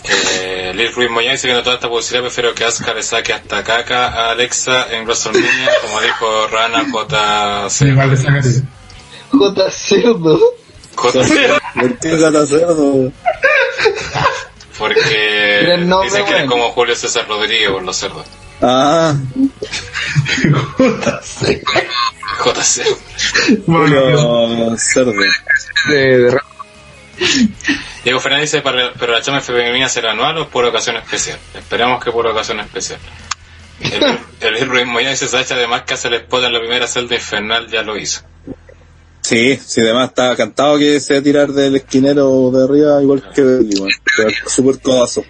eh, 0.09 0.71
Liz 0.75 0.93
Ruiz 0.95 1.09
Moya 1.09 1.31
dice 1.31 1.47
que 1.47 1.53
no 1.53 1.63
toda 1.63 1.75
esta 1.75 1.89
publicidad 1.89 2.21
prefiero 2.21 2.53
que 2.53 2.63
Asuka 2.65 2.93
le 2.93 3.03
saque 3.03 3.33
hasta 3.33 3.63
caca 3.63 4.07
a 4.07 4.31
Alexa 4.31 4.87
en 4.91 5.03
WrestleMania, 5.05 5.69
como 5.81 6.01
dijo 6.01 6.47
Rana. 6.47 6.85
J. 6.91 7.69
Cerdo. 7.69 8.63
JC, 9.31 10.03
¿Por 11.01 11.97
qué 11.99 12.17
gata 12.17 12.45
cerdo? 12.45 13.11
porque 14.77 15.75
nombre, 15.79 16.09
dicen 16.09 16.25
que 16.25 16.31
es 16.31 16.37
bueno. 16.37 16.51
como 16.51 16.71
Julio 16.71 16.95
César 16.95 17.27
Rodríguez 17.27 17.69
por 17.71 17.83
los 17.83 17.95
cerdos. 17.97 18.25
Ah, 18.61 19.15
JC. 22.43 22.83
Bueno, 23.65 23.85
Julio 24.17 24.77
cerdo. 24.77 25.13
De, 25.89 26.31
ra- 26.31 26.43
Diego 28.03 28.19
Fernández 28.19 28.51
dice, 28.51 28.61
"Para- 28.61 28.93
pero 28.93 29.13
la 29.13 29.21
chamba 29.21 29.41
femenina 29.41 29.89
será 29.89 30.11
anual 30.11 30.37
o 30.37 30.49
por 30.49 30.65
ocasión 30.65 30.97
especial. 30.97 31.39
Esperemos 31.55 32.03
que 32.03 32.11
por 32.11 32.27
ocasión 32.27 32.59
especial. 32.59 32.99
El, 33.79 34.19
el 34.59 34.69
Ruiz 34.69 34.85
Moya 34.85 35.09
dice, 35.11 35.27
Sacha 35.27 35.55
además 35.55 35.83
que 35.83 35.93
hace 35.95 36.07
el 36.09 36.15
spot 36.15 36.43
en 36.43 36.53
la 36.53 36.59
primera 36.59 36.87
celda 36.87 37.15
infernal 37.15 37.67
ya 37.67 37.81
lo 37.83 37.97
hizo. 37.97 38.21
Sí, 39.27 39.59
sí, 39.65 39.81
además 39.81 40.09
estaba 40.09 40.35
cantado 40.37 40.77
que 40.77 41.01
se 41.01 41.15
va 41.15 41.19
a 41.19 41.23
tirar 41.23 41.49
del 41.51 41.75
esquinero 41.75 42.49
de 42.49 42.63
arriba 42.63 43.01
igual 43.01 43.21
que. 43.35 43.41
Pero 44.15 44.29
Súper 44.47 44.79
codazo. 44.81 45.23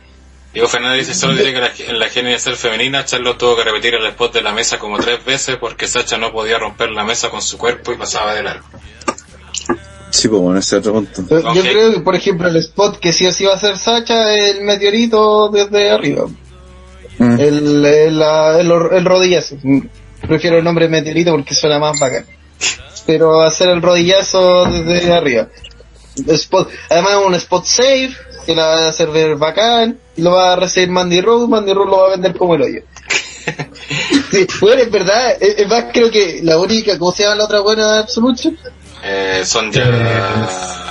Diego 0.53 0.67
Fernández 0.67 1.07
dice, 1.07 1.19
solo 1.19 1.33
diré 1.35 1.51
que 1.53 1.59
la- 1.59 1.71
en 1.87 1.97
la 1.99 2.07
genia 2.09 2.31
de 2.33 2.39
ser 2.39 2.55
femenina, 2.55 3.05
Charlotte 3.05 3.37
tuvo 3.39 3.55
que 3.55 3.63
repetir 3.63 3.95
el 3.95 4.05
spot 4.07 4.33
de 4.35 4.41
la 4.43 4.51
mesa 4.53 4.77
como 4.77 4.97
tres 4.99 5.23
veces 5.25 5.57
porque 5.59 5.87
Sacha 5.87 6.17
no 6.19 6.31
podía 6.31 6.59
romper 6.59 6.91
la 6.91 7.03
mesa 7.03 7.29
con 7.31 7.41
su 7.41 7.57
cuerpo 7.57 7.91
y 7.91 7.97
pasaba 7.97 8.35
de 8.35 8.43
largo. 8.43 8.65
Sí, 10.11 10.27
pues 10.27 10.41
bueno, 10.41 10.59
ese 10.59 10.75
es 10.77 10.79
otro 10.87 10.93
punto. 10.93 11.53
Yo 11.53 11.61
creo 11.63 11.91
que, 11.93 11.99
por 12.01 12.15
ejemplo, 12.15 12.47
el 12.47 12.55
spot 12.57 12.99
que 12.99 13.11
sí 13.11 13.25
o 13.25 13.31
sí 13.31 13.45
va 13.45 13.53
a 13.53 13.55
hacer 13.55 13.77
Sacha 13.77 14.33
es 14.35 14.55
el 14.57 14.63
meteorito 14.63 15.49
desde 15.49 15.89
arriba. 15.91 16.25
Mm. 17.17 17.39
El, 17.39 17.85
el, 17.85 18.19
la- 18.19 18.59
el, 18.59 18.71
el 18.71 19.05
rodillazo. 19.05 19.57
Prefiero 20.27 20.57
el 20.59 20.63
nombre 20.63 20.87
meteorito 20.87 21.31
porque 21.31 21.55
suena 21.55 21.79
más 21.79 21.99
bacán. 21.99 22.25
Pero 23.07 23.41
hacer 23.41 23.69
el 23.69 23.81
rodillazo 23.81 24.65
desde 24.65 25.13
arriba. 25.13 25.47
Spot, 26.27 26.69
además 26.89 27.13
un 27.25 27.33
spot 27.35 27.65
safe, 27.65 28.11
que 28.45 28.55
la 28.55 28.65
va 28.65 28.85
a 28.85 28.89
hacer 28.89 29.09
ver 29.09 29.35
bacán, 29.35 29.97
y 30.15 30.21
lo 30.21 30.31
va 30.31 30.53
a 30.53 30.55
recibir 30.55 30.89
Mandy 30.89 31.21
Rose, 31.21 31.47
Mandy 31.47 31.73
Rose 31.73 31.89
lo 31.89 31.97
va 31.97 32.07
a 32.07 32.11
vender 32.11 32.35
como 32.37 32.55
el 32.55 32.61
hoyo. 32.61 32.81
Sí, 34.29 34.45
bueno, 34.59 34.81
es 34.81 34.91
verdad, 34.91 35.37
es, 35.39 35.59
es 35.59 35.67
más 35.69 35.85
creo 35.93 36.11
que 36.11 36.41
la 36.43 36.57
única, 36.57 36.99
¿cómo 36.99 37.13
se 37.13 37.23
llama 37.23 37.35
la 37.35 37.45
otra 37.45 37.61
buena 37.61 37.93
de 37.93 37.99
Absolution? 37.99 38.57
Eh, 39.01 39.41
Sonja... 39.45 40.86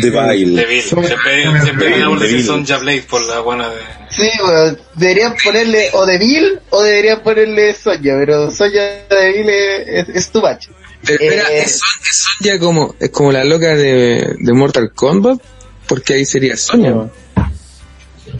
De 0.00 0.10
baile. 0.10 0.82
Son- 0.82 1.04
Siempre, 1.04 1.44
son- 1.44 1.54
decir 1.54 2.18
Deville. 2.28 2.44
Sonja 2.44 2.76
Blade 2.78 3.02
por 3.02 3.24
la 3.26 3.40
buena 3.40 3.68
de... 3.70 3.76
Sí, 4.10 4.28
bueno, 4.44 4.76
deberían 4.94 5.34
ponerle 5.42 5.90
o 5.92 6.04
Deville 6.06 6.60
o 6.70 6.82
deberían 6.82 7.22
ponerle 7.22 7.74
Sonya, 7.74 8.14
pero 8.18 8.50
Sonya 8.50 8.82
Deville 9.08 9.98
es, 10.00 10.08
es, 10.08 10.16
es 10.16 10.30
too 10.30 10.40
much. 10.40 10.66
Pero 11.04 11.22
espera, 11.24 11.42
Eh, 11.50 11.62
¿es, 11.64 11.78
Son- 11.78 11.88
es 12.08 12.16
Sonya 12.38 12.58
como, 12.58 12.94
es 12.98 13.10
como 13.10 13.32
la 13.32 13.44
loca 13.44 13.74
de, 13.76 14.34
de 14.38 14.52
Mortal 14.52 14.92
Kombat? 14.94 15.38
Porque 15.86 16.14
ahí 16.14 16.24
sería 16.24 16.56
Sonya. 16.56 16.90
No, 16.90 17.10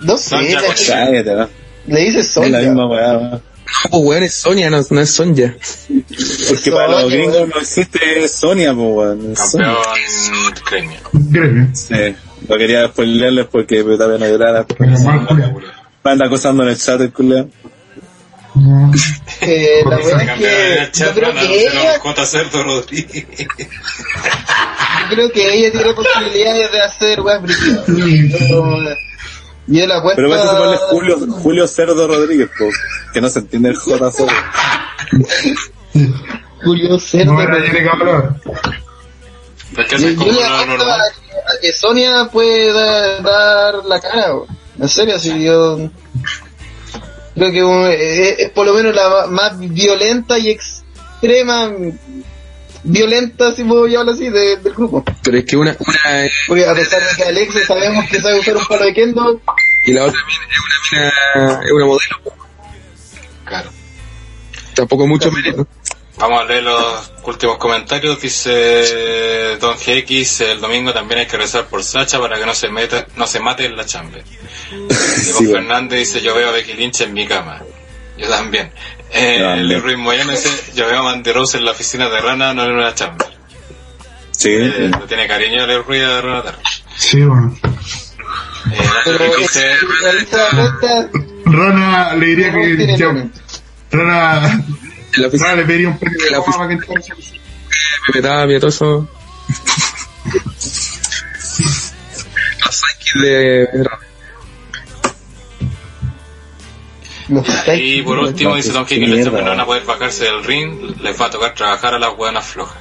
No 0.02 0.16
sé, 0.16 0.30
Sonya, 0.30 0.60
le, 0.60 0.66
cállate, 0.86 1.34
¿no? 1.34 1.48
le 1.86 2.00
dice 2.00 2.18
Es 2.20 2.36
la 2.36 2.42
Sonya. 2.42 2.58
misma 2.60 2.86
weá, 2.88 3.18
weón. 3.18 3.42
No, 3.70 3.90
pues 3.90 4.02
weón, 4.02 4.22
es 4.24 4.34
Sonya, 4.34 4.70
no, 4.70 4.80
no 4.90 5.00
es 5.00 5.10
Sonya. 5.10 5.56
Porque 6.48 6.72
para 6.72 6.88
los 6.88 7.02
Sonia, 7.02 7.16
gringos 7.16 7.48
no 7.48 7.60
existe 7.60 8.28
Sonia, 8.28 8.74
pues 8.74 8.86
weón. 8.88 9.32
Es 9.32 9.50
Sonia. 9.50 9.76
Campeón 9.84 10.54
gremio. 10.70 11.00
Gremio. 11.12 11.68
Sí, 11.74 12.16
no 12.48 12.56
quería 12.56 12.88
spoilearles 12.88 13.46
porque 13.46 13.84
me 13.84 13.96
también 13.96 14.22
a 14.22 14.28
llorar. 14.28 14.66
Pero 14.66 14.98
mal, 15.00 15.26
culiao. 15.26 15.60
Me 16.04 16.10
anda 16.10 16.26
acosando 16.26 16.62
en 16.62 16.70
el 16.70 16.78
chat 16.78 17.00
el 17.00 17.12
culiao. 17.12 17.48
No. 18.54 18.92
Eh, 19.42 19.82
la 19.88 19.96
verdad 19.96 20.22
es 20.22 20.30
que 20.38 20.78
yo 20.82 20.90
chat, 20.90 21.14
creo 21.14 21.32
que 21.32 21.66
ella, 21.66 21.98
J. 22.00 22.26
Cerdo 22.26 22.62
Rodríguez. 22.64 23.26
yo 23.38 25.08
creo 25.10 25.32
que 25.32 25.54
ella 25.54 25.70
tiene 25.70 25.94
posibilidades 25.94 26.72
de 26.72 26.82
hacer 26.82 27.20
weas 27.20 27.42
brígidas. 27.42 27.84
La 29.70 29.96
apuesta... 29.98 30.16
Pero 30.16 30.28
vas 30.30 30.44
a 30.44 30.56
ponerle 30.56 30.76
Julio, 30.90 31.18
Julio 31.42 31.66
Cerdo 31.66 32.06
Rodríguez, 32.06 32.50
que 33.12 33.20
no 33.20 33.28
se 33.28 33.38
entiende 33.40 33.70
el 33.70 33.76
J 33.76 34.10
solo. 34.10 34.32
Julio 36.64 36.98
Cerdo. 36.98 37.32
No 39.72 39.82
es 39.82 40.16
como 40.16 40.32
normal. 40.66 41.00
a 41.00 41.60
que 41.60 41.72
Sonia 41.72 42.28
puede 42.32 42.72
dar, 42.72 43.22
dar 43.22 43.74
la 43.86 44.00
cara, 44.00 44.32
en 44.78 44.88
serio, 44.88 45.18
si 45.18 45.44
yo 45.44 45.78
creo 47.34 47.52
que 47.52 47.62
un- 47.64 47.86
es, 47.86 48.38
es 48.38 48.50
por 48.50 48.66
lo 48.66 48.74
menos 48.74 48.94
la 48.94 49.26
más 49.28 49.58
violenta 49.58 50.38
y 50.38 50.50
extrema 50.50 51.70
violenta, 52.84 53.54
si 53.54 53.64
puedo 53.64 53.86
llamarlo 53.86 54.12
así, 54.12 54.28
de- 54.28 54.56
del 54.58 54.72
grupo. 54.74 55.04
Pero 55.22 55.38
es 55.38 55.44
que 55.44 55.56
una, 55.56 55.76
una 55.78 56.28
Porque 56.46 56.66
a 56.66 56.74
pesar 56.74 57.00
de 57.00 57.16
que 57.16 57.22
Alex 57.24 57.66
sabemos 57.66 58.08
que 58.08 58.20
sabe 58.20 58.38
usar 58.40 58.56
un 58.56 58.66
palo 58.66 58.84
de 58.84 58.94
kendo, 58.94 59.40
y 59.86 59.92
la 59.92 60.04
otra 60.04 60.20
mina 60.26 60.44
es 60.50 60.58
una 60.92 61.12
mina, 61.50 61.60
es 61.64 61.72
una 61.72 61.86
modelo. 61.86 62.34
Claro. 63.44 63.70
Tampoco 64.74 65.06
mucho 65.06 65.30
mérito. 65.32 65.66
Vamos 66.18 66.42
a 66.42 66.44
leer 66.44 66.62
los 66.64 67.12
últimos 67.24 67.56
comentarios. 67.56 68.20
Dice 68.20 69.56
Don 69.58 69.76
GX, 69.76 70.40
el 70.42 70.60
domingo 70.60 70.92
también 70.92 71.20
hay 71.20 71.26
que 71.26 71.36
rezar 71.38 71.66
por 71.66 71.82
Sacha 71.82 72.20
para 72.20 72.38
que 72.38 72.44
no 72.44 72.54
se 72.54 72.68
meta, 72.68 73.06
no 73.16 73.26
se 73.26 73.40
mate 73.40 73.64
en 73.64 73.74
la 73.76 73.86
chambre. 73.86 74.22
Diego 74.70 74.88
Sí, 74.90 75.46
bueno. 75.46 75.52
Fernández 75.52 75.98
dice, 76.00 76.20
yo 76.20 76.34
veo 76.34 76.50
a 76.50 76.52
Becky 76.52 76.74
Lynch 76.74 77.00
en 77.00 77.14
mi 77.14 77.26
cama. 77.26 77.62
Yo 78.18 78.28
también. 78.28 78.70
Eh. 79.12 79.56
Luis 79.82 79.98
Moyano 79.98 80.30
dice, 80.32 80.48
yo 80.74 80.86
veo 80.86 81.00
a 81.00 81.02
Mandy 81.02 81.32
Rose 81.32 81.58
en 81.58 81.64
la 81.64 81.72
oficina 81.72 82.08
de 82.08 82.20
Rana, 82.20 82.54
no 82.54 82.64
en 82.64 82.72
una 82.72 82.94
chamba. 82.94 83.26
Sí, 84.30 84.48
Eh, 84.52 84.88
no 84.90 85.00
tiene 85.00 85.26
cariño 85.28 85.66
le 85.66 85.82
ruida 85.82 86.16
de 86.16 86.20
Rana 86.22 86.42
Tarro. 86.42 86.58
Sí, 86.96 87.22
bueno. 87.22 87.54
Eh, 88.72 88.78
pero 89.04 89.36
dice, 89.36 89.74
Rana 91.44 92.14
le 92.14 92.26
diría 92.26 92.52
que. 92.52 92.96
yo-. 92.96 93.12
Rana, 93.90 94.64
la 95.16 95.28
Rana 95.32 95.54
le 95.56 95.64
pediría 95.64 95.88
un 95.88 95.98
premio 95.98 96.18
de 96.24 96.30
La 96.30 96.42
para 96.42 96.68
que 96.68 96.74
entonces. 96.74 97.32
me 98.06 98.12
petaba 98.12 98.46
pietoso. 98.46 99.08
Los 102.64 102.76
sidekicks 102.76 103.20
de 103.20 103.66
Los 107.30 107.46
y 107.76 108.02
por 108.02 108.18
último 108.18 108.56
dice 108.56 108.72
Don 108.72 108.84
GX, 108.84 108.98
los 109.08 109.26
hombres 109.26 109.44
no 109.44 109.50
van 109.50 109.60
a 109.60 109.66
poder 109.66 109.84
bajarse 109.84 110.24
del 110.24 110.42
ring, 110.42 110.96
les 111.00 111.20
va 111.20 111.26
a 111.26 111.30
tocar 111.30 111.54
trabajar 111.54 111.94
a 111.94 111.98
las 111.98 112.16
buenas 112.16 112.44
flojas. 112.44 112.76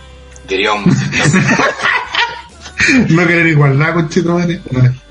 Diría 0.47 0.73
un... 0.73 0.85
No 3.09 3.27
querer 3.27 3.45
igualdad 3.45 3.93
con 3.93 4.09
Chito 4.09 4.33
Madre. 4.33 4.61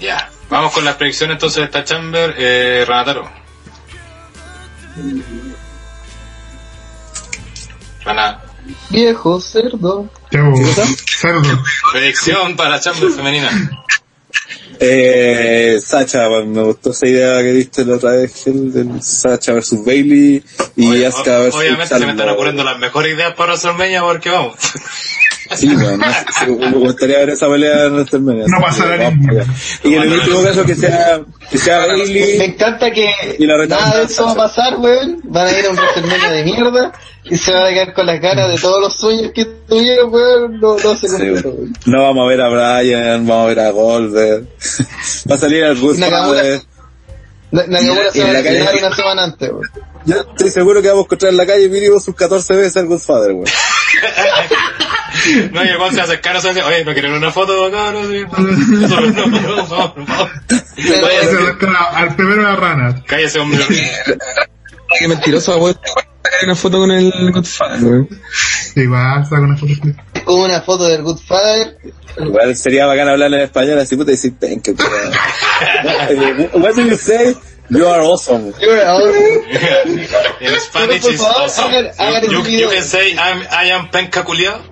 Ya. 0.00 0.28
Vamos 0.50 0.72
con 0.72 0.84
las 0.84 0.96
predicciones 0.96 1.34
entonces 1.34 1.58
de 1.58 1.64
esta 1.64 1.84
chamber. 1.84 2.34
Eh, 2.36 2.84
Ranataro. 2.88 3.30
Rana. 8.04 8.40
Viejo 8.90 9.40
cerdo. 9.40 10.10
Chau, 10.32 10.54
cerdo. 11.06 11.62
Predicción 11.92 12.56
para 12.56 12.80
chamber 12.80 13.10
femenina. 13.10 13.50
Eh, 14.80 15.78
Sacha, 15.84 16.28
me 16.28 16.62
gustó 16.62 16.90
esa 16.90 17.06
idea 17.06 17.38
que 17.42 17.52
diste 17.52 17.84
la 17.84 17.96
otra 17.96 18.12
vez, 18.12 18.44
Gel, 18.44 18.72
del 18.72 19.02
Sacha 19.02 19.52
versus 19.52 19.84
Bailey 19.84 20.42
y 20.76 20.90
Oye, 20.90 21.06
Asuka 21.06 21.38
o- 21.38 21.42
versus 21.42 21.60
obviamente 21.60 21.88
se 21.98 22.04
me 22.06 22.10
están 22.12 22.28
ocurriendo 22.28 22.62
las 22.64 22.78
mejores 22.78 23.14
ideas 23.14 23.34
para 23.34 23.52
WrestleMania 23.52 24.02
porque 24.02 24.30
vamos. 24.30 24.54
Sí, 25.54 25.68
bueno, 25.74 26.04
me 26.58 26.70
gustaría 26.72 27.18
ver 27.18 27.30
esa 27.30 27.48
pelea 27.48 27.84
en 27.86 27.92
WrestleMania. 27.94 28.44
No 28.48 28.60
pasará 28.60 28.98
que 28.98 29.04
vamos 29.04 29.18
ni- 29.20 29.26
para 29.26 29.40
allá. 29.42 29.52
Y 29.84 29.94
en 29.94 30.02
el 30.02 30.12
último 30.12 30.42
caso 30.42 30.64
que 30.64 30.74
sea, 30.74 31.20
que 31.50 31.58
sea 31.58 31.80
Me 31.80 31.86
Bailey, 31.88 32.40
encanta 32.42 32.90
que 32.90 33.10
nada 33.68 33.98
de 33.98 34.04
eso 34.04 34.26
va 34.26 34.32
a 34.32 34.34
pasar, 34.34 34.76
weón. 34.78 35.20
Van 35.24 35.46
a 35.46 35.58
ir 35.58 35.66
a 35.66 35.70
un 35.70 35.76
WrestleMania 35.76 36.30
de 36.30 36.44
mierda 36.44 36.92
y 37.24 37.36
se 37.36 37.52
van 37.52 37.64
a 37.64 37.68
quedar 37.70 37.94
con 37.94 38.06
las 38.06 38.20
ganas 38.20 38.50
de 38.50 38.58
todos 38.58 38.80
los 38.80 38.94
sueños 38.94 39.32
que 39.34 39.44
tuvieron, 39.44 40.12
weón. 40.12 40.60
No, 40.60 40.76
no 40.76 40.96
se 40.96 41.06
cumplieron, 41.08 41.44
weón. 41.56 41.72
no 41.86 42.02
vamos 42.02 42.24
a 42.24 42.28
ver 42.28 42.40
a 42.40 42.48
Brian, 42.80 43.26
vamos 43.26 43.44
a 43.44 43.48
ver 43.48 43.60
a 43.60 43.70
Goldberg. 43.70 44.44
Va 45.30 45.34
a 45.34 45.38
salir 45.38 45.64
al. 45.64 45.76
Father. 45.76 46.60
Na- 47.50 47.64
Nakamura 47.66 48.10
se 48.12 48.22
va 48.22 48.28
a 48.28 48.32
la 48.34 48.42
calle- 48.42 48.58
estrenar 48.58 48.86
una 48.86 48.94
semana 48.96 49.24
antes, 49.24 49.48
weón. 49.50 49.62
Yo 50.04 50.16
estoy 50.20 50.50
seguro 50.50 50.80
que 50.82 50.88
vamos 50.88 51.02
a 51.02 51.06
encontrar 51.06 51.32
en 51.32 51.36
la 51.38 51.46
calle 51.46 51.68
mínimo 51.68 51.98
sus 52.00 52.14
14 52.14 52.54
veces 52.56 52.76
al 52.76 52.86
Good 52.86 52.98
Father, 53.00 53.32
güey. 53.32 53.50
No, 55.52 55.64
y 55.64 55.68
el 55.68 55.76
Juan 55.78 55.94
se 55.94 56.00
acerca 56.00 56.30
a 56.30 56.34
nosotros 56.34 56.56
y 56.56 56.60
dice, 56.60 56.68
oye, 56.74 56.84
¿no 56.84 56.92
quieren 56.92 57.12
una 57.12 57.30
foto 57.32 57.66
acá? 57.66 57.92
No, 57.92 58.06
sí. 58.06 58.24
No, 58.30 59.00
no, 59.00 59.26
no, 59.26 59.40
no, 59.66 59.94
no. 59.96 60.28
Se 60.76 60.96
acerca 60.96 61.66
la- 61.70 61.98
Al 61.98 62.14
primero 62.16 62.42
la 62.42 62.56
rana. 62.56 63.02
Cállese, 63.06 63.38
hombre. 63.40 63.60
Qué 64.98 65.08
mentiroso. 65.08 65.52
Sacar 65.54 66.44
una 66.44 66.54
foto 66.56 66.78
con 66.78 66.90
el 66.90 67.12
Godfather, 67.32 67.82
weón. 67.84 68.08
Igual, 68.76 69.24
saca 69.24 69.40
una 69.42 69.56
foto. 69.56 69.72
Una 70.26 70.60
foto 70.60 70.84
del 70.88 71.02
Good 71.02 71.18
Father. 71.26 71.78
Igual 72.18 72.56
sería 72.56 72.86
bacán 72.86 73.08
hablar 73.08 73.32
en 73.32 73.40
español 73.40 73.78
así, 73.78 73.96
puta, 73.96 74.10
decir, 74.10 74.34
thank 74.38 74.66
you, 74.68 74.74
güey. 74.76 76.50
What 76.62 76.74
do 76.74 76.82
you 76.82 76.96
say? 76.96 77.34
You 77.70 77.84
are 77.86 78.00
awesome. 78.00 78.52
You're 78.60 78.80
awesome. 78.80 79.44
En 80.40 80.60
Spanish 80.60 81.02
por 81.02 81.12
is 81.12 81.20
favor, 81.20 81.42
awesome. 81.42 81.70
hagan- 81.70 81.92
hagan 81.98 82.30
You, 82.30 82.38
un 82.40 82.50
you 82.50 82.68
can 82.70 82.82
say 82.82 83.12
I'm, 83.18 83.42
I 83.50 83.64
am 83.76 83.88
penca 83.90 84.24
culiao. 84.24 84.62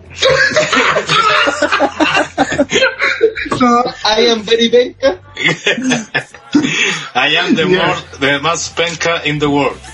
I 4.05 4.21
am 4.33 4.43
very 4.43 4.69
penca. 4.71 5.19
I 7.15 7.29
am 7.37 7.55
the 7.55 7.67
Yeah. 7.69 7.87
more, 7.87 7.97
the 8.21 8.39
más 8.41 8.71
penca 8.75 9.23
in 9.27 9.39
the 9.39 9.51
world. 9.51 9.79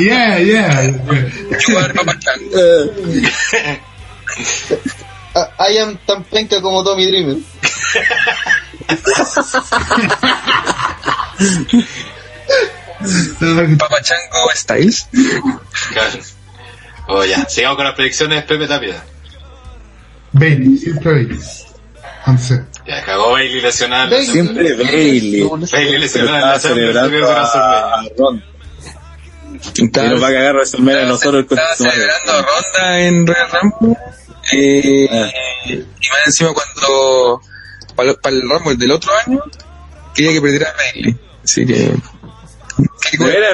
Yeah, 0.00 0.38
yeah. 0.38 0.90
Eh, 0.90 0.90
I 5.60 5.78
am 5.78 5.96
tan 6.06 6.24
penca 6.24 6.60
como 6.60 6.82
Tommy 6.82 7.06
Dreamer. 7.06 7.38
Papa 13.78 14.02
Chango 14.02 14.50
Styles. 14.54 15.08
Claro. 15.92 16.18
Oh, 17.08 17.24
ya. 17.24 17.48
Sigamos 17.48 17.76
con 17.76 17.86
las 17.86 17.94
predicciones, 17.94 18.44
Pepe 18.44 18.66
Tapia. 18.66 19.02
Bailey, 20.32 20.76
siempre 20.78 21.12
Bailey. 21.12 21.38
Antes. 22.24 22.60
Ya, 22.86 23.04
cagó 23.04 23.32
Bailey 23.32 23.60
la 23.62 23.72
Bailey. 24.16 24.26
Siempre 24.32 24.74
Bailey. 24.74 25.42
Bailey 25.42 25.98
Pero 26.00 26.08
segunda 26.08 26.58
celebrando 26.60 27.16
a, 27.16 27.30
WrestleMania. 27.34 27.94
a 27.94 28.02
Ron. 28.18 28.44
Y 29.76 29.82
nos 30.08 30.22
va 30.22 30.28
a 30.28 30.32
cagar 30.32 30.54
WrestleMania 30.54 31.02
a 31.02 31.06
nosotros. 31.06 31.46
el 31.50 31.58
Estaba 31.58 31.74
celebrando 31.74 32.32
ronda 32.42 33.00
en 33.00 33.26
Royal 33.26 33.48
Rumble. 33.50 33.96
Eh, 34.52 35.08
Ah. 35.10 35.30
Y 35.66 35.76
más 35.76 36.26
encima 36.26 36.50
cuando, 36.52 37.40
para, 38.20 38.34
el 38.36 38.42
Rumble 38.42 38.76
del 38.76 38.90
otro 38.92 39.12
año, 39.26 39.40
quería 40.14 40.32
que 40.32 40.40
perdiera 40.40 40.68
a 40.68 40.76
Bailey. 40.76 41.16
Así 41.44 41.66
que... 41.66 41.92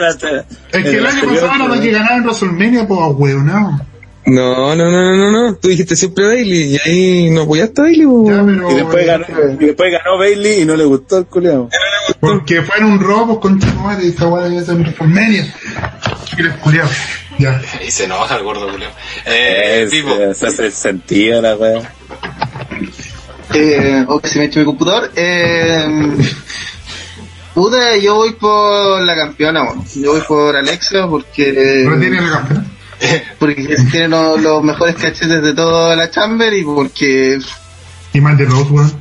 este, 0.09 0.45
Es 0.73 0.83
que 0.85 0.97
el 0.99 1.07
año 1.07 1.23
pasado 1.29 1.55
era 1.55 1.69
la 1.69 1.81
que 1.81 1.91
ganaba 1.91 2.17
en 2.17 2.23
WrestleMania, 2.25 2.87
pues, 2.87 3.01
hueonado. 3.15 3.81
No, 4.27 4.75
no, 4.75 4.91
no, 4.91 5.03
no, 5.03 5.17
no, 5.17 5.31
no, 5.31 5.55
tú 5.55 5.69
dijiste 5.69 5.95
siempre 5.95 6.27
Bailey 6.27 6.75
y 6.75 6.79
ahí 6.85 7.31
no 7.31 7.43
apoyaste 7.43 7.81
a 7.81 7.85
Bailey. 7.85 8.07
Ya, 8.27 8.45
pero. 8.45 8.71
Y 8.73 8.75
después, 8.75 9.07
ganó, 9.07 9.25
y 9.61 9.65
después 9.67 9.93
ganó 9.93 10.19
Bailey 10.19 10.63
y 10.63 10.65
no 10.65 10.75
le 10.75 10.85
gustó 10.85 11.19
el 11.19 11.27
culeado. 11.27 11.69
Porque 12.19 12.61
fue 12.63 12.79
en 12.79 12.87
un 12.87 12.99
robo 12.99 13.39
con 13.39 13.61
Chico 13.61 13.81
Madre 13.81 14.07
y 14.07 14.09
esta 14.09 14.27
weá 14.27 14.49
ser 14.65 14.75
en 14.75 14.83
WrestleMania. 14.83 15.55
Y 16.37 16.43
les 16.43 16.55
culiao. 16.55 16.89
Ya. 17.39 17.63
Y 17.87 17.91
se 17.91 18.05
enoja 18.05 18.37
el 18.37 18.43
gordo 18.43 18.69
Julio. 18.69 18.89
Eh, 19.27 19.83
Es, 19.85 19.91
Pipo. 19.91 20.11
eh, 20.15 20.35
se 20.35 20.47
hace 20.49 20.71
sentido 20.73 21.41
la 21.41 21.55
wea. 21.55 21.93
Eh, 23.55 24.05
oh, 24.09 24.19
que 24.21 24.29
se 24.29 24.39
me 24.39 24.47
hecho 24.47 24.61
mi 24.61 24.67
computador. 24.67 25.11
Eh, 25.15 25.87
puta, 27.55 27.97
yo 27.97 28.17
voy 28.17 28.33
por 28.33 29.03
la 29.03 29.15
campeona, 29.15 29.63
bueno. 29.65 29.85
Yo 29.95 30.13
voy 30.13 30.23
por 30.23 30.57
Alexa 30.57 31.07
porque, 31.09 31.85
Retiene 31.89 32.21
la 32.21 32.31
campeona. 32.31 32.67
porque 33.39 33.77
tiene 33.91 34.09
los, 34.09 34.41
los 34.41 34.63
mejores 34.63 34.97
cachetes 34.97 35.43
de 35.43 35.55
toda 35.55 35.95
la 35.97 36.11
chamber 36.11 36.53
y 36.53 36.65
porque, 36.65 37.39
Y 38.13 38.21
más 38.21 38.39
de 38.39 38.45
Rose, 38.47 38.71
weón. 38.71 38.93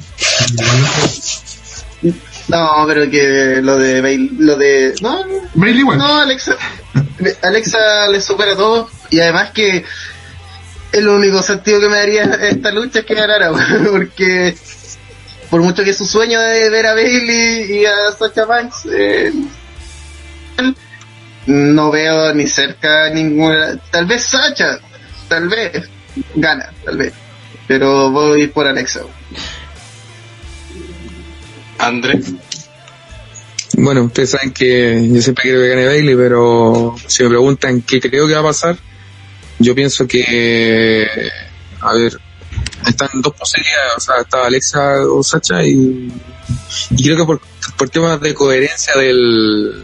no, 2.48 2.86
pero 2.88 3.10
que 3.10 3.62
lo 3.62 3.78
de 3.78 4.30
lo 4.38 4.56
de, 4.58 4.94
no, 5.02 5.26
no, 5.26 5.34
Bailey. 5.54 5.84
No, 5.84 6.18
Alexa. 6.22 6.56
Alexa 7.42 8.08
le 8.10 8.22
supera 8.22 8.56
todo. 8.56 8.90
Y 9.10 9.20
además 9.20 9.52
que 9.52 9.84
el 10.96 11.08
único 11.10 11.44
sentido 11.44 11.80
que 11.80 11.90
me 11.90 11.98
daría 11.98 12.24
esta 12.24 12.72
lucha 12.72 13.00
es 13.00 13.06
que 13.06 13.16
ganara, 13.16 13.52
porque 13.92 14.56
por 15.50 15.62
mucho 15.62 15.84
que 15.84 15.94
su 15.94 16.06
sueño 16.06 16.40
de 16.40 16.70
ver 16.70 16.86
a 16.88 16.94
Bailey 16.94 17.80
y 17.80 17.86
a 17.86 18.12
Sacha 18.18 18.46
Banks, 18.46 18.88
eh, 18.92 19.32
no 21.48 21.92
veo 21.92 22.34
ni 22.34 22.48
cerca 22.48 23.10
ninguna. 23.10 23.78
Tal 23.92 24.06
vez 24.06 24.24
Sacha, 24.24 24.80
tal 25.28 25.50
vez 25.50 25.84
gana, 26.36 26.72
tal 26.84 26.98
vez. 26.98 27.14
Pero 27.68 28.12
voy 28.12 28.48
por 28.48 28.68
Alexa. 28.68 29.02
weón. 29.02 29.14
André. 31.78 32.20
Bueno, 33.78 34.04
ustedes 34.04 34.30
saben 34.32 34.52
que 34.52 35.10
yo 35.12 35.22
siempre 35.22 35.44
quiero 35.44 35.60
que 35.60 35.70
gane 35.70 35.86
Bailey, 35.86 36.16
pero 36.16 36.96
si 37.08 37.24
me 37.24 37.30
preguntan 37.30 37.82
qué 37.82 38.00
creo 38.00 38.28
que 38.28 38.34
va 38.34 38.40
a 38.40 38.44
pasar, 38.44 38.78
yo 39.60 39.76
pienso 39.76 40.08
que, 40.08 41.08
a 41.82 41.94
ver, 41.94 42.20
están 42.88 43.10
dos 43.22 43.34
posibilidades, 43.34 43.94
o 43.98 44.00
sea, 44.00 44.22
está 44.22 44.46
Alexa 44.46 45.02
o 45.10 45.24
Sacha 45.24 45.64
y, 45.64 46.12
y 46.92 47.04
creo 47.04 47.18
que 47.18 47.26
por, 47.26 47.42
por 47.78 47.90
temas 47.90 48.20
de 48.22 48.34
coherencia 48.34 48.94
del, 48.96 49.84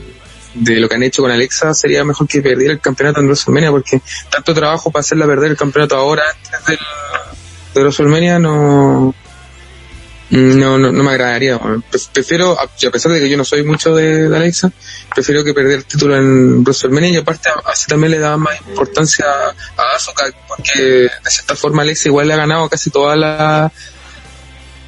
de 0.53 0.79
lo 0.79 0.89
que 0.89 0.95
han 0.95 1.03
hecho 1.03 1.21
con 1.21 1.31
Alexa 1.31 1.73
sería 1.73 2.03
mejor 2.03 2.27
que 2.27 2.41
perdiera 2.41 2.73
el 2.73 2.79
campeonato 2.79 3.19
en 3.19 3.27
WrestleMania 3.27 3.71
porque 3.71 4.01
tanto 4.29 4.53
trabajo 4.53 4.91
para 4.91 5.01
hacerla 5.01 5.25
perder 5.25 5.51
el 5.51 5.57
campeonato 5.57 5.95
ahora 5.95 6.23
antes 6.35 6.65
del, 6.65 6.79
de 7.73 7.81
WrestleMania 7.81 8.39
no, 8.39 9.15
no, 10.31 10.77
no, 10.77 10.91
no 10.91 11.03
me 11.03 11.11
agradaría. 11.11 11.59
Pre- 11.59 11.99
Prefiero, 12.13 12.57
a 12.59 12.67
pesar 12.91 13.11
de 13.11 13.19
que 13.19 13.29
yo 13.29 13.37
no 13.37 13.45
soy 13.45 13.63
mucho 13.63 13.93
de, 13.95 14.33
Alexa, 14.35 14.71
prefiero 15.13 15.43
que 15.43 15.53
perder 15.53 15.79
el 15.79 15.85
título 15.85 16.15
en 16.15 16.63
WrestleMania 16.63 17.09
y 17.09 17.17
aparte 17.17 17.49
así 17.65 17.85
también 17.87 18.11
le 18.11 18.19
da 18.19 18.37
más 18.37 18.59
importancia 18.67 19.25
a 19.25 19.95
Asuka 19.95 20.25
porque 20.47 20.81
de 20.81 21.29
cierta 21.29 21.55
forma 21.55 21.81
Alexa 21.83 22.09
igual 22.09 22.27
le 22.27 22.33
ha 22.33 22.37
ganado 22.37 22.67
casi 22.69 22.89
todas 22.89 23.17
las 23.17 23.71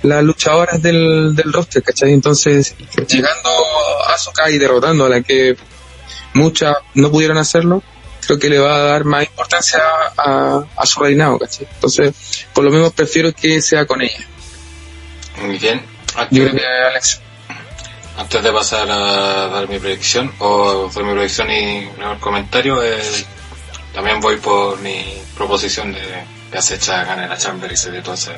las 0.03 0.21
luchadoras 0.23 0.81
del, 0.81 1.33
del 1.33 1.53
roster, 1.53 1.81
¿cachai? 1.81 2.11
Entonces, 2.11 2.75
llegando 3.07 3.49
a 4.05 4.13
Asuka 4.13 4.49
y 4.49 4.57
derrotando 4.57 5.05
a 5.05 5.09
la 5.09 5.21
que 5.21 5.55
muchas 6.33 6.75
no 6.95 7.09
pudieron 7.09 7.37
hacerlo, 7.37 7.81
creo 8.25 8.37
que 8.37 8.49
le 8.49 8.59
va 8.59 8.75
a 8.75 8.79
dar 8.79 9.05
más 9.05 9.23
importancia 9.23 9.79
a, 10.17 10.61
a 10.75 10.85
su 10.85 10.99
reinado, 11.01 11.39
¿cachai? 11.39 11.67
Entonces, 11.73 12.13
por 12.53 12.65
lo 12.65 12.71
mismo 12.71 12.91
prefiero 12.91 13.31
que 13.33 13.61
sea 13.61 13.85
con 13.85 14.01
ella. 14.01 14.27
Muy 15.43 15.57
bien. 15.59 15.81
Yo 16.15 16.21
Antes, 16.21 16.39
creo 16.39 16.51
que 16.55 16.65
Alexa. 16.65 17.19
antes 18.17 18.43
de 18.43 18.51
pasar 18.51 18.89
a 18.89 19.47
dar 19.47 19.67
mi 19.67 19.79
predicción, 19.79 20.31
o 20.39 20.89
dar 20.93 21.03
mi 21.03 21.13
predicción 21.13 21.51
y 21.51 21.89
el 22.11 22.19
comentario, 22.19 22.81
eh, 22.83 23.01
también 23.93 24.19
voy 24.19 24.37
por 24.37 24.79
mi 24.79 25.05
proposición 25.35 25.91
de 25.93 26.01
que 26.51 26.57
Acecha 26.57 27.03
gane 27.03 27.27
la 27.27 27.37
Chamber 27.37 27.71
y 27.71 27.77
se 27.77 27.89
dé 27.91 28.01
toda 28.01 28.15
esa 28.15 28.33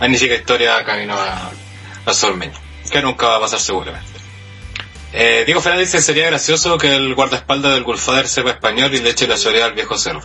magnífica 0.00 0.34
historia 0.34 0.82
camino 0.84 1.14
a, 1.14 1.50
a 2.06 2.14
Solmeño, 2.14 2.58
que 2.90 3.02
nunca 3.02 3.26
va 3.28 3.36
a 3.36 3.40
pasar 3.40 3.60
seguramente. 3.60 4.08
Eh, 5.12 5.44
Diego 5.44 5.60
Fernández 5.60 5.92
dice, 5.92 6.02
sería 6.02 6.26
gracioso 6.26 6.76
que 6.76 6.92
el 6.94 7.14
guardaespaldas 7.14 7.74
del 7.74 7.84
Gulfader 7.84 8.26
sepa 8.26 8.50
español 8.50 8.92
y 8.94 8.98
le 9.00 9.10
eche 9.10 9.28
la 9.28 9.36
chorea 9.38 9.66
al 9.66 9.72
viejo 9.74 9.96
cerro. 9.96 10.22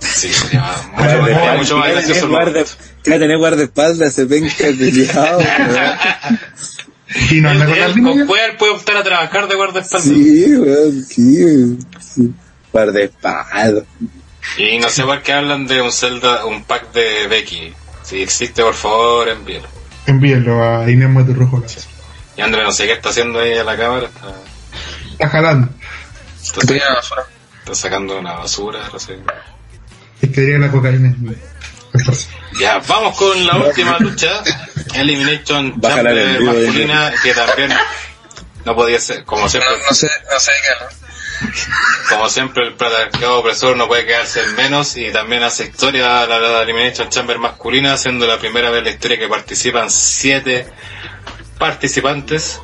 Sí, 0.00 0.28
sería 0.32 0.62
mucho, 0.92 1.18
más- 1.22 1.56
mucho 1.58 1.76
más 1.78 1.90
gracioso. 1.92 2.28
Guarda- 2.28 2.64
Que 3.02 3.10
tener 3.18 3.38
guardaespaldas, 3.38 4.14
penca 4.28 4.66
culiao, 4.66 5.38
weón. 5.38 6.38
Y 7.30 7.40
no 7.40 7.50
anda 7.50 7.66
con 7.66 8.26
puede, 8.26 8.52
puede 8.54 8.72
optar 8.72 8.96
a 8.98 9.02
trabajar 9.02 9.48
de 9.48 9.54
guardaespaldas. 9.54 10.08
Sí, 10.08 10.56
weón, 10.56 11.04
sí, 11.04 11.78
sí. 12.00 12.34
Guardaespaldas. 12.72 13.84
Y 14.56 14.78
no 14.78 14.88
sé 14.90 15.02
por 15.04 15.22
qué 15.22 15.32
hablan 15.32 15.66
de 15.66 15.80
un 15.82 15.92
Zelda, 15.92 16.44
un 16.46 16.64
pack 16.64 16.92
de 16.92 17.26
Becky. 17.28 17.72
Si 18.02 18.22
existe, 18.22 18.62
por 18.62 18.74
favor, 18.74 19.28
envíelo. 19.28 19.68
Envíenlo 20.06 20.62
a 20.64 20.90
Inés 20.90 21.36
Rojo. 21.36 21.58
Lazo. 21.60 21.80
Y 22.36 22.40
André, 22.40 22.62
no 22.62 22.72
sé 22.72 22.86
qué 22.86 22.92
está 22.92 23.10
haciendo 23.10 23.40
ahí 23.40 23.58
a 23.58 23.64
la 23.64 23.76
cámara. 23.76 24.06
Está, 24.06 24.32
Está 25.12 25.28
jalando. 25.28 25.68
está, 26.40 27.74
sacando 27.74 28.18
una 28.18 28.34
basura, 28.34 28.80
no 28.92 28.98
sé. 28.98 29.18
Es 30.20 30.30
que 30.30 30.40
diría 30.40 30.58
la 30.58 30.70
cocaína. 30.70 31.14
Ya, 32.60 32.78
vamos 32.86 33.16
con 33.16 33.46
la 33.46 33.56
última 33.56 33.98
lucha. 33.98 34.42
Elimination 34.94 35.80
Chamber 35.80 36.40
masculina, 36.44 37.12
que 37.22 37.34
también 37.34 37.72
no 38.64 38.74
podía 38.74 38.98
ser, 38.98 39.24
como 39.24 39.48
siempre, 39.48 39.70
No, 39.70 39.84
no 39.88 39.94
sé, 39.94 40.10
no 40.30 40.40
sé 40.40 40.52
qué 40.62 40.70
hablar. 40.70 40.92
como 42.08 42.28
siempre 42.28 42.66
el 42.66 42.74
patriarcado 42.74 43.38
opresor 43.40 43.76
no 43.76 43.86
puede 43.86 44.06
quedarse 44.06 44.42
en 44.42 44.56
menos 44.56 44.96
y 44.96 45.10
también 45.12 45.42
hace 45.42 45.64
historia 45.66 46.26
la, 46.26 46.38
la 46.38 46.62
Elimination 46.62 47.08
Chamber 47.08 47.38
masculina, 47.38 47.96
siendo 47.96 48.26
la 48.26 48.38
primera 48.38 48.70
vez 48.70 48.78
en 48.78 48.84
la 48.84 48.90
historia 48.90 49.18
que 49.18 49.28
participan 49.28 49.88
siete 49.90 50.66
participantes. 51.58 52.60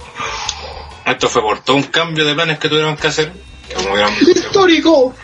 Esto 1.06 1.28
fue 1.28 1.42
por 1.42 1.62
todo 1.62 1.76
un 1.76 1.84
cambio 1.84 2.24
de 2.24 2.34
planes 2.34 2.58
que 2.58 2.68
tuvieron 2.68 2.96
que 2.96 3.06
hacer. 3.08 3.32
Como 3.74 3.96
¡Histórico! 4.20 5.14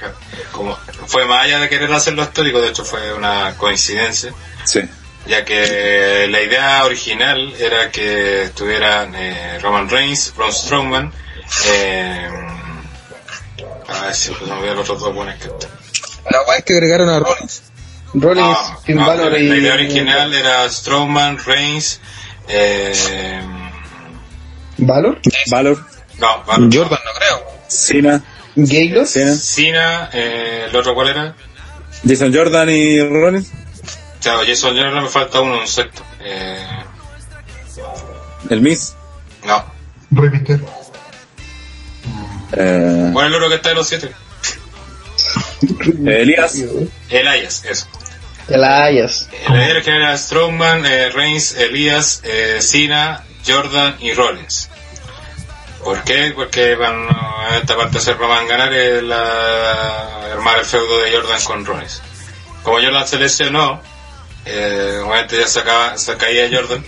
como 0.52 0.76
fue 1.06 1.24
más 1.26 1.44
allá 1.44 1.58
de 1.60 1.68
querer 1.68 1.92
hacerlo 1.92 2.22
histórico, 2.22 2.60
de 2.60 2.68
hecho 2.68 2.84
fue 2.84 3.12
una 3.12 3.54
coincidencia, 3.56 4.32
Sí. 4.64 4.80
ya 5.26 5.44
que 5.44 6.26
la 6.30 6.40
idea 6.42 6.84
original 6.84 7.52
era 7.58 7.90
que 7.90 8.44
estuvieran 8.44 9.14
eh, 9.14 9.58
Roman 9.60 9.88
Reigns, 9.88 10.32
Braun 10.36 10.52
Strowman, 10.52 11.12
eh, 11.66 12.28
a 13.88 14.00
ver 14.06 14.14
si 14.14 14.30
pues, 14.30 14.50
me 14.50 14.66
los 14.74 14.80
otros 14.80 15.00
dos 15.00 15.14
buenos 15.14 15.34
que 15.36 15.48
están. 15.48 15.70
La 16.30 16.56
es 16.56 16.64
que 16.64 16.74
agregaron 16.74 17.08
a 17.08 17.18
Rollins. 17.18 17.62
Rollins, 18.12 18.56
Ah, 18.58 18.78
Finn 18.84 18.96
no, 18.96 19.06
Balor 19.06 19.32
la, 19.32 19.38
y... 19.38 19.48
la 19.48 19.56
idea 19.56 19.74
original 19.74 20.34
era 20.34 20.68
Strowman, 20.68 21.38
Reigns, 21.44 22.00
eh, 22.48 23.40
¿Valor? 24.78 25.20
Valor, 25.50 25.86
no, 26.18 26.42
Balor, 26.44 26.70
Jordan, 26.74 26.98
no 27.04 27.12
creo. 27.18 27.59
Cena, 27.70 28.22
¿Gaylos? 28.56 29.10
Cena, 29.10 29.34
Cena, 29.34 30.10
eh, 30.12 30.66
el 30.68 30.76
otro 30.76 30.94
cuál 30.94 31.08
era, 31.08 31.36
Jason 32.06 32.34
Jordan 32.34 32.68
y 32.70 33.00
Rollins, 33.00 33.50
claro, 34.20 34.40
Jason 34.46 34.76
Jordan 34.76 35.04
me 35.04 35.08
falta 35.08 35.40
uno, 35.40 35.60
un 35.60 35.66
sexto, 35.68 36.02
eh, 36.20 36.66
el 38.50 38.60
Miss, 38.60 38.94
no, 39.44 39.64
Rey 40.10 40.30
Misterio. 40.30 40.66
eh, 42.52 43.10
¿cuál 43.12 43.26
es 43.26 43.30
el 43.30 43.34
otro 43.36 43.48
que 43.48 43.54
está 43.54 43.68
de 43.68 43.74
los 43.76 43.88
siete? 43.88 44.10
Elías, 46.06 46.56
Elias, 47.08 47.64
eso. 47.64 47.86
Elias. 48.48 49.28
El 49.48 49.82
que 49.82 49.90
era 49.90 50.16
Strowman, 50.16 50.84
eh, 50.84 51.10
Reigns, 51.10 51.52
Elias, 51.52 52.22
eh, 52.24 52.56
Cena, 52.60 53.24
Jordan 53.46 53.96
y 54.00 54.12
Rollins. 54.12 54.69
¿Por 55.84 56.02
qué? 56.04 56.32
Porque 56.34 56.76
bueno, 56.76 57.08
en 57.50 57.54
esta 57.56 57.76
parte 57.76 58.00
se 58.00 58.14
van 58.14 58.44
a 58.44 58.48
ganar 58.48 58.72
el, 58.72 59.10
armar 59.12 60.58
el 60.58 60.64
feudo 60.64 61.00
de 61.02 61.12
Jordan 61.12 61.40
con 61.44 61.64
Rollins. 61.64 62.02
Como 62.62 62.76
Jordan 62.80 63.06
se 63.06 63.18
lesionó, 63.18 63.80
eh, 64.44 65.00
obviamente 65.04 65.38
ya 65.40 65.46
se, 65.46 65.60
acaba- 65.60 65.94
caía 66.18 66.48
Jordan. 66.52 66.84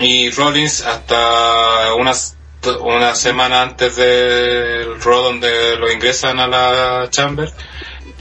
Y 0.00 0.30
Rollins 0.30 0.80
hasta 0.82 1.94
unas 1.94 2.36
una 2.80 3.14
semana 3.16 3.62
antes 3.62 3.96
del 3.96 5.00
Raw 5.02 5.22
donde 5.24 5.76
lo 5.76 5.90
ingresan 5.90 6.38
a 6.38 6.46
la 6.46 7.10
Chamber, 7.10 7.52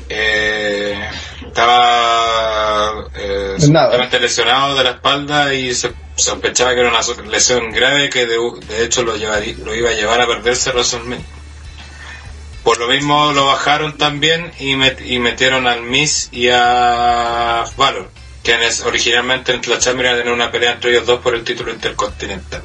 eh, 0.10 1.00
estaba 1.52 3.08
eh, 3.16 3.56
supuestamente 3.60 4.20
lesionado 4.20 4.76
de 4.76 4.84
la 4.86 4.90
espalda 4.92 5.54
y 5.54 5.74
se 5.76 5.94
sospechaba 6.16 6.74
que 6.74 6.80
era 6.82 6.90
una 6.90 7.02
lesión 7.30 7.72
grave 7.72 8.10
que 8.10 8.26
de, 8.26 8.38
de 8.68 8.84
hecho 8.86 9.04
lo, 9.04 9.16
llevaría, 9.16 9.56
lo 9.64 9.76
iba 9.76 9.90
a 9.90 9.94
llevar 9.94 10.22
a 10.22 10.28
perderse 10.28 10.72
WrestleMania. 10.72 11.26
Por 12.64 12.80
lo 12.80 12.88
mismo 12.88 13.32
lo 13.34 13.48
bajaron 13.48 13.98
también 13.98 14.52
y, 14.60 14.76
met- 14.76 15.04
y 15.06 15.20
metieron 15.20 15.68
al 15.68 15.82
Miz 15.82 16.30
y 16.32 16.50
a 16.50 17.66
Valor, 17.76 18.10
quienes 18.44 18.82
originalmente 18.82 19.52
en 19.52 19.62
la 19.68 19.80
Chamber 19.80 20.06
iban 20.06 20.16
a 20.16 20.20
tener 20.20 20.34
una 20.34 20.52
pelea 20.52 20.74
entre 20.74 20.92
ellos 20.92 21.06
dos 21.06 21.20
por 21.22 21.34
el 21.36 21.44
título 21.44 21.72
intercontinental. 21.72 22.62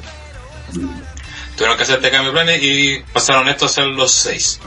Tuvieron 1.55 1.75
que 1.75 1.83
hacer 1.83 1.95
este 1.95 2.11
cambio 2.11 2.31
de 2.31 2.35
planes 2.37 2.63
y 2.63 3.03
pasaron 3.11 3.49
estos 3.49 3.71
a 3.71 3.75
ser 3.75 3.85
los 3.87 4.11
seis. 4.11 4.59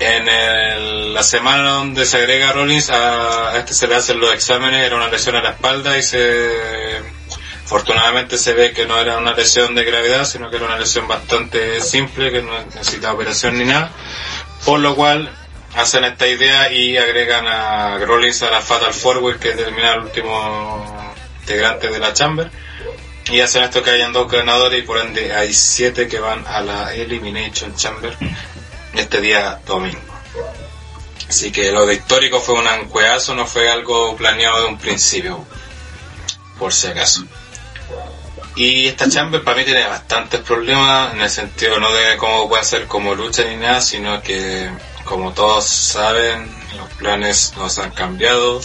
En 0.00 0.26
el- 0.28 1.12
la 1.12 1.22
semana 1.22 1.72
donde 1.72 2.06
se 2.06 2.16
agrega 2.16 2.52
Rollins, 2.52 2.88
a, 2.90 3.56
este 3.58 3.74
se 3.74 3.86
le 3.86 3.96
hacen 3.96 4.18
los 4.18 4.32
exámenes, 4.32 4.82
era 4.86 4.96
una 4.96 5.08
lesión 5.08 5.36
a 5.36 5.42
la 5.42 5.50
espalda 5.50 5.98
y 5.98 6.02
se 6.02 7.02
afortunadamente 7.64 8.36
se 8.38 8.54
ve 8.54 8.72
que 8.72 8.86
no 8.86 8.98
era 8.98 9.18
una 9.18 9.32
lesión 9.34 9.74
de 9.74 9.84
gravedad, 9.84 10.24
sino 10.24 10.50
que 10.50 10.56
era 10.56 10.64
una 10.64 10.78
lesión 10.78 11.06
bastante 11.06 11.80
simple, 11.82 12.32
que 12.32 12.42
no 12.42 12.50
necesitaba 12.74 13.12
operación 13.14 13.58
ni 13.58 13.64
nada. 13.64 13.92
Por 14.64 14.80
lo 14.80 14.96
cual 14.96 15.30
hacen 15.76 16.02
esta 16.04 16.26
idea 16.26 16.72
y 16.72 16.96
agregan 16.96 17.46
a 17.46 17.98
Rollins 17.98 18.42
a 18.42 18.50
la 18.50 18.60
Fatal 18.60 18.92
Forward 18.94 19.38
que 19.38 19.50
termina 19.52 19.92
el 19.94 20.00
último 20.00 21.14
integrante 21.40 21.88
de 21.88 21.98
la 21.98 22.12
Chamber. 22.14 22.50
Y 23.30 23.40
hacen 23.40 23.62
esto 23.62 23.82
que 23.82 23.90
hayan 23.90 24.12
dos 24.14 24.32
ganadores 24.32 24.78
y 24.78 24.82
por 24.82 24.98
ende 24.98 25.32
hay 25.34 25.52
siete 25.52 26.08
que 26.08 26.18
van 26.18 26.44
a 26.48 26.62
la 26.62 26.94
Elimination 26.94 27.76
Chamber 27.76 28.16
este 28.94 29.20
día 29.20 29.60
domingo. 29.66 30.00
Así 31.28 31.52
que 31.52 31.70
lo 31.70 31.86
de 31.86 31.94
histórico 31.94 32.40
fue 32.40 32.58
un 32.58 32.66
ancueazo, 32.66 33.34
no 33.34 33.46
fue 33.46 33.70
algo 33.70 34.16
planeado 34.16 34.62
de 34.62 34.66
un 34.66 34.78
principio, 34.78 35.44
por 36.58 36.72
si 36.72 36.88
acaso. 36.88 37.24
Y 38.56 38.88
esta 38.88 39.08
Chamber 39.08 39.42
para 39.44 39.58
mí 39.58 39.64
tiene 39.64 39.86
bastantes 39.86 40.40
problemas 40.40 41.14
en 41.14 41.20
el 41.20 41.30
sentido 41.30 41.78
no 41.78 41.92
de 41.92 42.16
cómo 42.16 42.48
puede 42.48 42.64
ser 42.64 42.86
como 42.86 43.14
lucha 43.14 43.44
ni 43.44 43.56
nada, 43.56 43.80
sino 43.80 44.20
que 44.22 44.68
como 45.04 45.32
todos 45.32 45.64
saben, 45.64 46.50
los 46.76 46.88
planes 46.94 47.54
nos 47.56 47.78
han 47.78 47.90
cambiado. 47.90 48.60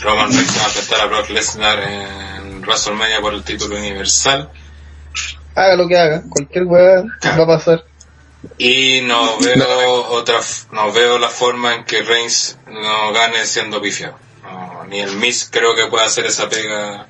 Roman 0.00 0.30
Reigns 0.30 0.58
va 0.58 0.62
a 0.62 0.66
enfrentar 0.66 1.00
a 1.00 1.06
Brock 1.06 1.30
Lesnar 1.30 1.78
en 1.82 2.60
WrestleMania 2.62 3.20
por 3.20 3.34
el 3.34 3.42
título 3.42 3.76
universal. 3.76 4.50
Haga 5.54 5.76
lo 5.76 5.88
que 5.88 5.98
haga, 5.98 6.22
cualquier 6.28 6.64
weá 6.64 7.02
va 7.24 7.42
a 7.42 7.46
pasar. 7.46 7.84
Y 8.56 9.00
no 9.02 9.38
veo 9.38 10.06
otra, 10.12 10.40
no 10.72 10.92
veo 10.92 11.18
la 11.18 11.28
forma 11.28 11.74
en 11.74 11.84
que 11.84 12.02
Reigns 12.02 12.58
no 12.66 13.12
gane 13.12 13.44
siendo 13.46 13.82
pifiado. 13.82 14.18
No, 14.42 14.84
ni 14.84 15.00
el 15.00 15.16
Miz 15.16 15.48
creo 15.50 15.74
que 15.74 15.86
pueda 15.86 16.06
hacer 16.06 16.26
esa 16.26 16.48
pega. 16.48 17.06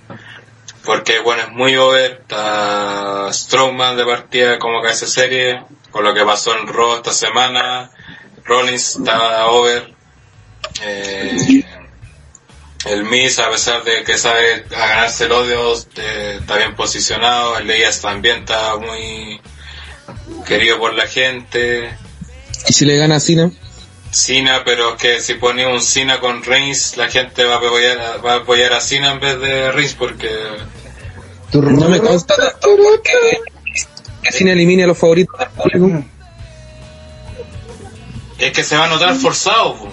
Porque 0.85 1.21
bueno, 1.21 1.43
es 1.43 1.51
muy 1.51 1.77
over. 1.77 2.19
Está 2.23 3.33
Strowman 3.33 3.97
de 3.97 4.05
partida 4.05 4.59
como 4.59 4.83
que 4.83 4.89
hace 4.89 5.07
serie. 5.07 5.63
Con 5.91 6.05
lo 6.05 6.15
que 6.15 6.25
pasó 6.25 6.57
en 6.57 6.67
Raw 6.67 6.97
esta 6.97 7.13
semana. 7.13 7.91
Rollins 8.45 8.97
está 8.97 9.47
over. 9.47 9.95
Eh, 10.83 11.65
el 12.87 13.05
Miz, 13.05 13.39
a 13.39 13.51
pesar 13.51 13.85
de 13.85 14.03
que 14.05 14.17
sabe 14.17 14.65
a 14.75 14.87
ganarse 14.87 15.27
el 15.27 15.33
odio, 15.33 15.75
eh, 15.97 16.39
está 16.41 16.57
bien 16.57 16.75
posicionado. 16.75 17.59
El 17.59 17.71
Elias 17.71 18.01
también 18.01 18.39
está 18.39 18.77
muy 18.77 19.41
querido 20.47 20.79
por 20.79 20.95
la 20.95 21.07
gente. 21.07 21.91
¿Y 22.69 22.73
si 22.73 22.85
le 22.85 22.97
gana 22.97 23.17
a 23.17 23.21
Cena? 23.21 23.51
Cena, 24.11 24.63
pero 24.65 24.95
es 24.97 25.01
que 25.03 25.21
si 25.21 25.35
ponía 25.35 25.69
un 25.69 25.81
Cena 25.81 26.19
con 26.21 26.43
Reigns, 26.43 26.97
la 26.97 27.09
gente 27.09 27.45
va 27.45 27.55
a 27.55 27.59
apoyar 27.59 27.99
a, 28.01 28.17
va 28.19 28.33
a, 28.33 28.37
apoyar 28.39 28.73
a 28.73 28.81
Cena 28.81 29.13
en 29.13 29.21
vez 29.21 29.39
de 29.41 29.71
Reigns 29.73 29.95
porque 29.95 30.29
No 31.53 31.89
me 31.89 32.01
consta 32.01 32.35
tanto 32.37 32.77
porque 32.83 33.13
que 34.23 34.33
Cena 34.33 34.53
elimine 34.53 34.85
a 34.85 34.87
los 34.89 34.99
favoritos 34.99 35.39
del 35.39 35.49
público. 35.51 36.05
es 38.39 38.53
que 38.53 38.65
se 38.65 38.77
va 38.77 38.87
a 38.87 38.89
notar 38.89 39.15
forzado. 39.17 39.75
po. 39.77 39.93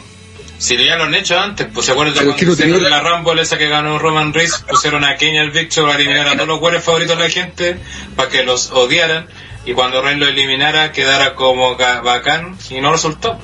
Si 0.58 0.76
ya 0.84 0.96
lo 0.96 1.04
han 1.04 1.14
hecho 1.14 1.38
antes, 1.40 1.68
pues 1.72 1.86
se 1.86 1.92
acuerdan 1.92 2.16
que 2.16 2.26
cuando 2.26 2.44
no 2.44 2.52
hicieron 2.54 2.82
tenía- 2.82 2.90
la 2.90 3.02
Rumble 3.02 3.42
esa 3.42 3.58
que 3.60 3.68
ganó 3.68 4.00
Roman 4.00 4.34
Reigns, 4.34 4.64
pusieron 4.68 5.04
a 5.04 5.16
Kenya 5.16 5.42
el 5.44 5.52
Big 5.52 5.70
Show 5.70 5.86
para 5.86 6.00
eliminar 6.00 6.28
a 6.30 6.34
todos 6.34 6.48
los 6.48 6.60
buenos 6.60 6.84
favoritos 6.84 7.16
de 7.16 7.24
la 7.24 7.30
gente, 7.30 7.78
para 8.16 8.30
que 8.30 8.42
los 8.44 8.72
odiaran, 8.72 9.28
y 9.68 9.74
cuando 9.74 10.02
Reigns 10.02 10.20
lo 10.22 10.28
eliminara 10.28 10.92
quedara 10.92 11.36
como 11.36 11.76
bacán, 11.76 12.58
y 12.70 12.82
no 12.82 12.92
resultó. 12.92 13.38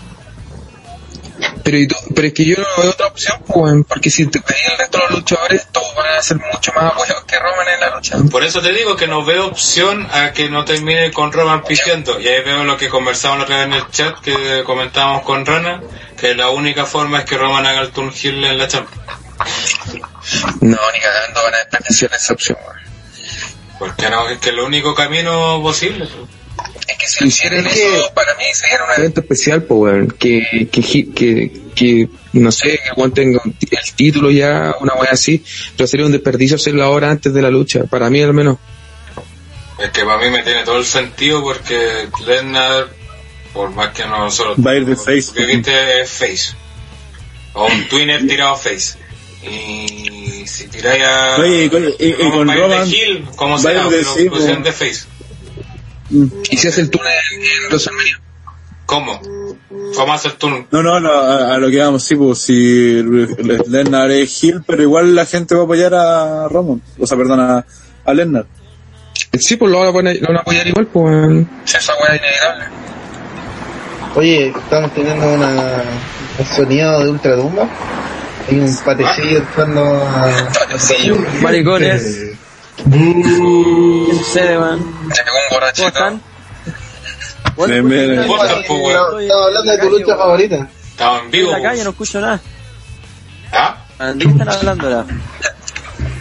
Pero, 1.64 1.77
y 1.77 1.88
tú- 1.88 1.95
pero 2.16 2.27
es 2.27 2.34
que 2.34 2.45
yo 2.45 2.56
no 2.58 2.66
veo 2.82 2.92
otra 2.92 3.08
opción, 3.08 3.42
pues, 3.48 3.74
porque 3.88 4.10
si 4.10 4.27
te 4.27 4.40
pedí 4.40 4.60
el 4.72 4.77
resto 4.77 4.98
de 4.98 5.03
los 5.06 5.11
luchadores, 5.19 5.68
todos 5.72 5.95
van 5.95 6.16
a 6.18 6.22
ser 6.22 6.38
mucho 6.38 6.72
más 6.74 6.85
apoyados 6.93 7.24
que 7.26 7.40
Roman 7.40 7.68
en 7.74 7.80
la 7.80 7.95
lucha. 7.95 8.18
Por 8.32 8.43
eso 8.43 8.61
te 8.61 8.72
digo 8.72 8.95
que 8.95 9.08
no 9.08 9.24
veo 9.26 9.48
opción 9.48 10.08
a 10.11 10.32
que 10.32 10.50
no 10.50 10.64
termine 10.66 11.11
con 11.11 11.32
Roman 11.32 11.64
pifiando. 11.64 12.19
Y 12.19 12.27
ahí 12.27 12.43
veo 12.43 12.64
lo 12.64 12.77
que 12.77 12.88
conversamos 12.90 13.38
la 13.40 13.43
otra 13.45 13.58
vez 13.58 13.66
en 13.68 13.74
el 13.74 13.90
chat, 13.92 14.19
que 14.19 14.64
comentábamos 14.66 15.24
con 15.24 15.45
Rana, 15.45 15.82
que 16.19 16.35
la 16.35 16.50
única 16.50 16.85
forma 16.85 17.19
es 17.19 17.26
que 17.26 17.38
Roman 17.38 17.66
haga 17.66 17.82
el 17.82 17.92
turn 17.92 18.11
heel 18.14 18.43
en 18.43 18.58
la 18.58 18.68
Champions. 18.68 19.02
No, 20.61 20.77
ni 20.93 21.00
cagando 21.00 21.43
van 21.43 21.56
a 21.56 21.58
desperdiciar 21.58 22.14
esa 22.14 22.34
opción. 22.34 22.58
Porque 23.80 24.10
no, 24.10 24.30
es 24.30 24.40
que 24.40 24.50
es 24.50 24.56
el 24.56 24.60
único 24.61 24.93
camino 24.93 25.61
posible. 25.61 26.08
Es 26.88 26.98
que 26.98 27.08
si 27.08 27.24
lo 27.24 27.27
hicieran 27.27 27.66
eso, 27.66 28.11
para 28.14 28.35
mí 28.35 28.43
sería 28.53 28.80
un 28.84 29.00
evento 29.00 29.22
especial, 29.22 29.64
pues. 29.64 30.14
Que, 30.14 30.69
que, 30.72 31.11
que, 31.11 31.61
que, 31.74 32.10
no 32.34 32.52
sé, 32.52 32.80
que 32.84 32.92
weón 32.95 33.14
tenga 33.14 33.42
el 33.43 33.95
título 33.95 34.32
ya, 34.32 34.76
una 34.80 34.93
weá 34.93 35.11
así, 35.11 35.43
pero 35.76 35.88
sería 35.88 36.06
un 36.06 36.11
desperdicio 36.11 36.56
hacerlo 36.56 36.84
ahora 36.84 37.10
antes 37.10 37.34
de 37.34 37.42
la 37.42 37.50
lucha, 37.50 37.84
para 37.85 38.10
mí 38.10 38.22
al 38.22 38.34
menos. 38.34 38.58
Es 39.80 39.90
que 39.90 40.03
para 40.06 40.18
mí 40.18 40.30
me 40.30 40.43
tiene 40.43 40.64
todo 40.64 40.77
el 40.77 40.85
sentido 40.85 41.42
porque 41.42 42.08
Lesnar, 42.26 42.90
por 43.53 43.72
más 43.72 43.90
que 43.90 44.06
no 44.06 44.30
solo... 44.30 44.56
Va 44.61 44.72
a 44.72 44.76
ir 44.76 44.85
de 44.85 44.95
face. 44.95 45.34
Que 45.35 45.45
viste 45.45 46.02
es 46.02 46.10
face. 46.10 46.56
O 47.53 47.66
un 47.66 47.88
twinner 47.88 48.26
tirado 48.27 48.56
face. 48.56 48.98
Y 49.50 50.48
si 50.48 50.68
tiráis 50.68 51.04
a... 51.04 51.36
Oye, 51.40 51.66
y 51.66 51.70
con- 51.70 51.84
y- 51.84 51.96
y 52.00 52.32
con 52.32 52.48
Roman, 52.48 52.88
heel, 52.88 53.26
como 53.36 53.54
va 53.54 53.60
a 53.60 53.62
sea, 53.62 53.88
pero 53.90 54.14
sí, 54.16 54.30
pusieron 54.30 54.64
de 54.64 54.72
face. 54.72 55.06
Y 56.52 56.58
si 56.58 56.68
hace 56.68 56.82
el 56.82 56.90
túnel 56.90 57.12
en 57.12 57.70
WrestleMania. 57.70 58.20
¿Cómo? 58.86 59.20
¿Cómo 59.96 60.14
haces 60.14 60.38
tú? 60.38 60.50
No, 60.50 60.84
no, 60.84 61.00
no, 61.00 61.12
a, 61.12 61.56
a 61.56 61.58
lo 61.58 61.70
que 61.70 61.78
vamos, 61.80 62.04
sí, 62.04 62.16
pues 62.16 62.40
si 62.40 63.02
Lennar 63.68 64.12
es 64.12 64.44
heel, 64.44 64.64
pero 64.68 64.84
igual 64.84 65.16
la 65.16 65.26
gente 65.26 65.56
va 65.56 65.62
a 65.62 65.64
apoyar 65.64 65.94
a 65.96 66.48
Roman, 66.50 66.82
o 67.00 67.08
sea, 67.08 67.18
perdón, 67.18 67.40
a, 67.40 67.66
a 68.06 68.14
Lennar. 68.14 68.46
Sí, 69.40 69.56
pues 69.56 69.72
lo 69.72 69.80
van 69.80 69.90
a, 69.90 69.92
poner- 69.92 70.20
lo 70.22 70.28
van 70.28 70.38
a 70.38 70.40
apoyar 70.42 70.68
igual, 70.68 70.88
pues. 70.88 71.46
Si 71.66 71.78
esa 71.78 71.94
weá 71.96 72.16
es 72.16 72.22
inevitable. 72.22 72.66
Oye, 74.16 74.48
estamos 74.50 74.94
teniendo 74.94 75.34
una, 75.34 75.84
un 76.38 76.46
sonido 76.46 77.04
de 77.04 77.10
ultratumba. 77.10 77.68
Hay 78.50 78.60
un 78.60 78.78
patecillo 78.84 79.38
entrando 79.38 80.08
a... 80.08 80.50
Maricones. 81.42 82.32
¿Qué 82.76 84.16
sucede, 84.18 84.58
man? 84.58 84.80
Se 85.14 85.24
pegó 85.24 85.36
un 85.38 85.44
¿Cómo 85.50 85.60
borrachito. 85.60 85.88
están? 85.88 86.22
Estaba 87.46 89.46
hablando 89.46 89.72
de 89.72 89.78
tu 89.78 89.90
lucha 89.90 90.18
favorita. 90.18 90.68
Estamos 90.92 91.20
en 91.20 91.26
En 91.26 91.32
vivo. 91.32 91.52
la 91.52 91.58
po. 91.58 91.64
calle 91.64 91.84
no 91.84 91.90
escucho 91.92 92.20
nada. 92.22 92.42
¿Ah? 93.52 93.78
¿De 94.16 94.26
qué 94.26 94.32
están 94.32 94.50
hablando 94.50 94.88
ahora? 94.88 95.06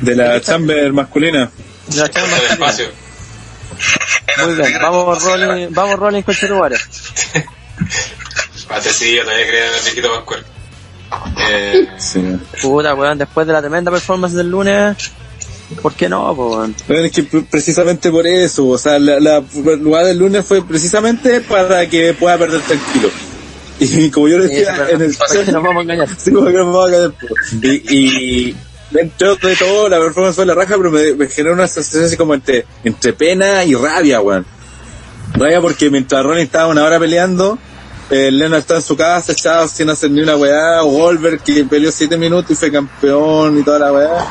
De 0.01 0.17
la 0.17 0.41
chamber 0.41 0.93
masculina. 0.93 1.51
De 1.87 1.97
la 1.97 2.05
Este 2.05 2.21
masculina. 2.59 2.91
Muy 4.45 4.55
bien, 4.55 4.79
vamos 4.81 5.23
Rolling, 5.25 5.67
vamos 5.71 5.99
Rolling 5.99 6.23
con 6.23 6.35
Cherubares. 6.35 6.81
Patecillo, 8.69 9.23
todavía 9.25 9.47
creía 9.47 9.67
en 9.69 9.75
el 9.75 9.81
viejito 9.83 10.15
Pascual. 10.15 10.45
Eh, 11.51 11.89
Sí. 11.99 12.23
Puta, 12.61 12.95
weón, 12.95 13.19
después 13.19 13.47
de 13.47 13.53
la 13.53 13.61
tremenda 13.61 13.91
performance 13.91 14.35
del 14.35 14.51
lunes, 14.51 14.97
¿por 15.81 15.93
qué 15.95 16.09
no, 16.09 16.35
po, 16.35 16.51
weón? 16.57 16.75
Bueno, 16.89 17.05
es 17.05 17.13
que 17.13 17.23
pre- 17.25 17.43
precisamente 17.43 18.11
por 18.11 18.27
eso, 18.27 18.67
o 18.69 18.79
sea, 18.79 18.99
la, 18.99 19.21
la 19.21 19.43
lugar 19.81 20.05
del 20.07 20.19
lunes 20.19 20.45
fue 20.45 20.63
precisamente 20.67 21.41
para 21.41 21.89
que 21.89 22.15
pueda 22.15 22.39
perder 22.39 22.61
tranquilo. 22.63 23.11
Y 23.79 24.11
como 24.13 24.29
yo 24.29 24.37
Sí, 24.43 24.49
decía 24.49 24.75
pero 24.77 24.89
en 24.97 25.03
el 25.03 25.15
¿para 25.19 25.45
qué 25.45 25.53
nos 25.53 25.63
vamos 25.63 25.77
a 25.77 25.83
engañar? 25.83 26.09
Sí, 26.19 26.31
como 26.31 26.47
que 26.47 26.53
nos 26.53 26.67
vamos 26.75 26.93
a 26.93 27.09
po. 27.11 27.35
y, 27.63 28.49
y, 28.49 28.57
dentro 28.91 29.37
de 29.37 29.57
todo 29.57 29.89
la 29.89 29.99
performance 29.99 30.37
fue 30.37 30.47
la 30.47 30.55
raja, 30.55 30.77
pero 30.77 30.91
me, 30.91 31.15
me 31.15 31.27
generó 31.29 31.55
una 31.55 31.67
sensación 31.67 32.05
así 32.05 32.17
como 32.17 32.35
entre, 32.35 32.67
entre 32.85 33.13
pena 33.13 33.65
y 33.65 33.75
rabia, 33.75 34.21
weón. 34.21 34.45
Rabia 35.35 35.61
porque 35.63 35.89
mientras 35.91 36.23
Ronnie 36.23 36.43
estaba 36.45 36.67
una 36.69 36.85
hora 36.85 36.99
peleando, 36.99 37.59
eh, 38.11 38.31
Lennart 38.31 38.61
estaba 38.61 38.81
en 38.81 38.87
su 38.87 38.97
casa 38.97 39.33
echado 39.33 39.69
sin 39.69 39.89
hacer 39.91 40.11
ni 40.11 40.21
una 40.21 40.37
weá, 40.37 40.81
Goldberg 40.83 41.43
que 41.43 41.65
peleó 41.65 41.91
siete 41.91 42.17
minutos 42.17 42.51
y 42.51 42.55
fue 42.55 42.71
campeón 42.71 43.59
y 43.59 43.63
toda 43.63 43.79
la 43.79 43.93
weá. 43.93 44.27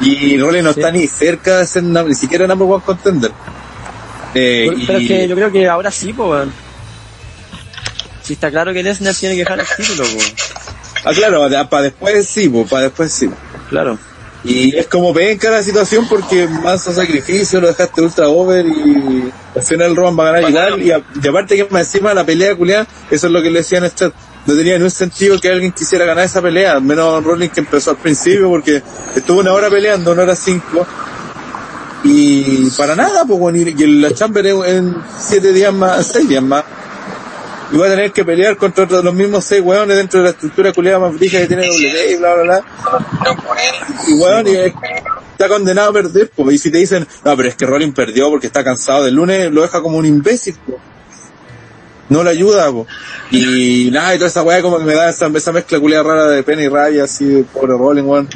Y 0.00 0.38
Ronnie 0.38 0.62
no 0.62 0.70
está 0.70 0.90
ni 0.90 1.06
cerca 1.06 1.58
de 1.58 1.66
ser 1.66 1.82
ni 1.82 2.14
siquiera 2.14 2.46
number 2.46 2.68
one 2.68 2.82
contender. 2.84 3.30
Eh, 4.34 4.68
Pero 4.86 4.98
es 4.98 5.08
que 5.08 5.28
yo 5.28 5.36
creo 5.36 5.52
que 5.52 5.68
ahora 5.68 5.90
sí, 5.90 6.12
pues, 6.12 6.28
weón. 6.28 6.52
Si 8.22 8.32
está 8.32 8.50
claro 8.50 8.72
que 8.72 8.82
Lesnar 8.82 9.14
tiene 9.14 9.34
que 9.34 9.42
dejar 9.42 9.60
el 9.60 9.66
título, 9.76 10.08
pues. 10.12 10.34
Ah, 11.04 11.12
claro, 11.12 11.68
para 11.68 11.82
después 11.82 12.26
sí, 12.26 12.48
para 12.48 12.84
después 12.84 13.12
sí. 13.12 13.30
Claro. 13.68 13.98
Y 14.44 14.76
es 14.76 14.86
como 14.88 15.14
penca 15.14 15.50
la 15.50 15.62
situación 15.62 16.06
porque 16.08 16.46
más 16.46 16.82
sacrificio, 16.84 17.60
lo 17.62 17.68
dejaste 17.68 18.02
ultra 18.02 18.28
over 18.28 18.66
y 18.66 19.32
al 19.56 19.62
final 19.62 19.96
Roman 19.96 20.18
va 20.18 20.28
a 20.28 20.32
ganar 20.32 20.50
igual. 20.50 20.82
Y, 20.82 20.90
a- 20.90 21.02
y 21.22 21.26
aparte 21.28 21.56
que 21.56 21.66
más 21.70 21.82
encima 21.86 22.12
la 22.12 22.26
pelea 22.26 22.54
culiada, 22.54 22.86
eso 23.10 23.26
es 23.28 23.32
lo 23.32 23.40
que 23.42 23.50
le 23.50 23.60
decía 23.60 23.78
en 23.78 23.84
el 23.84 23.94
chat. 23.94 24.12
No 24.46 24.54
tenía 24.54 24.76
ni 24.76 24.84
un 24.84 24.90
sentido 24.90 25.40
que 25.40 25.48
alguien 25.48 25.72
quisiera 25.72 26.04
ganar 26.04 26.26
esa 26.26 26.42
pelea, 26.42 26.78
menos 26.78 27.24
Rollins 27.24 27.52
que 27.54 27.60
empezó 27.60 27.92
al 27.92 27.96
principio 27.96 28.50
porque 28.50 28.82
estuvo 29.16 29.40
una 29.40 29.54
hora 29.54 29.70
peleando, 29.70 30.12
una 30.12 30.24
hora 30.24 30.36
cinco. 30.36 30.86
Y 32.04 32.68
para 32.76 32.94
nada, 32.94 33.24
pues 33.24 33.38
bueno, 33.38 33.56
y, 33.58 33.62
y 33.82 33.86
la 34.00 34.12
Chamber 34.12 34.46
en, 34.46 34.62
en 34.64 34.96
siete 35.18 35.52
días 35.54 35.72
más, 35.72 36.06
seis 36.06 36.28
días 36.28 36.42
más. 36.42 36.62
Y 37.72 37.76
va 37.76 37.86
a 37.86 37.90
tener 37.90 38.12
que 38.12 38.24
pelear 38.24 38.56
contra 38.56 38.84
otros- 38.84 39.02
los 39.04 39.14
mismos 39.14 39.44
seis 39.44 39.60
hueones 39.62 39.96
dentro 39.96 40.20
de 40.20 40.24
la 40.24 40.30
estructura 40.30 40.72
culiada 40.72 40.98
más 40.98 41.14
brilla 41.14 41.40
que 41.40 41.46
tiene 41.46 41.68
WWE 41.68 42.10
y 42.12 42.16
bla 42.16 42.34
bla 42.34 42.42
bla. 42.44 42.64
Y 44.06 44.12
weón, 44.14 44.46
y 44.46 44.56
es- 44.56 44.72
está 45.32 45.48
condenado 45.48 45.90
a 45.90 45.92
perder, 45.92 46.30
po. 46.30 46.50
y 46.50 46.58
si 46.58 46.70
te 46.70 46.78
dicen, 46.78 47.06
no, 47.24 47.36
pero 47.36 47.48
es 47.48 47.54
que 47.56 47.66
Rollins 47.66 47.94
perdió 47.94 48.30
porque 48.30 48.46
está 48.46 48.62
cansado 48.62 49.04
del 49.04 49.14
lunes, 49.14 49.50
lo 49.50 49.62
deja 49.62 49.80
como 49.80 49.98
un 49.98 50.06
imbécil, 50.06 50.54
po. 50.66 50.78
No 52.10 52.22
le 52.22 52.30
ayuda, 52.30 52.70
po. 52.70 52.86
Y 53.30 53.88
nada, 53.90 54.14
y 54.14 54.18
toda 54.18 54.28
esa 54.28 54.42
weá 54.42 54.60
como 54.62 54.78
que 54.78 54.84
me 54.84 54.94
da 54.94 55.08
esa, 55.08 55.26
esa 55.34 55.52
mezcla 55.52 55.80
culiada 55.80 56.04
rara 56.04 56.26
de 56.28 56.42
pena 56.42 56.62
y 56.62 56.68
rabia, 56.68 57.04
así 57.04 57.24
de 57.24 57.44
pobre 57.44 57.72
Rollins, 57.76 58.06
weón. 58.06 58.28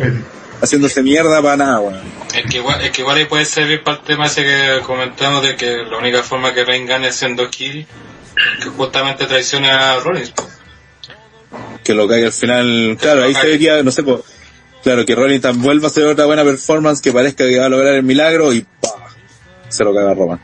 Haciéndose 0.61 1.03
mierda 1.03 1.41
para 1.43 1.57
nada, 1.57 1.81
weón. 1.81 2.01
Es 2.35 2.45
que, 2.51 2.57
igual, 2.59 2.81
es 2.83 2.91
que 2.91 3.03
igual 3.03 3.19
ahí 3.19 3.27
puede 3.27 3.45
servir 3.45 3.83
para 3.85 3.99
el 3.99 4.03
tema 4.05 4.27
ese 4.27 4.43
que 4.43 4.81
comentamos 4.85 5.43
de 5.43 5.55
que 5.55 5.85
la 5.89 5.99
única 5.99 6.23
forma 6.23 6.53
que 6.55 6.65
Reign 6.65 6.87
gane 6.87 7.09
es 7.09 7.15
siendo 7.17 7.49
kill, 7.51 7.87
que 8.63 8.69
justamente 8.71 9.27
traiciona 9.27 9.93
a 9.95 10.01
Rollins. 10.01 10.33
Que 11.85 11.95
lo 11.95 12.07
cae 12.07 12.25
al 12.27 12.33
final, 12.33 12.97
claro, 13.01 13.25
ahí 13.25 13.35
se 13.35 13.47
vería, 13.47 13.83
no 13.83 13.91
sé. 13.91 14.05
Claro, 14.83 15.05
que 15.05 15.15
Rollins 15.15 15.43
tan 15.43 15.61
vuelva 15.61 15.87
a 15.87 15.91
hacer 15.91 16.05
otra 16.05 16.27
buena 16.27 16.45
performance 16.45 17.01
que 17.01 17.13
parezca 17.13 17.45
que 17.47 17.59
va 17.59 17.67
a 17.67 17.69
lograr 17.69 17.95
el 17.95 18.03
milagro 18.03 18.53
y 18.53 18.61
¡pah! 18.81 18.89
se 19.69 19.85
lo 19.85 19.95
caga 19.95 20.15
Roman. 20.15 20.41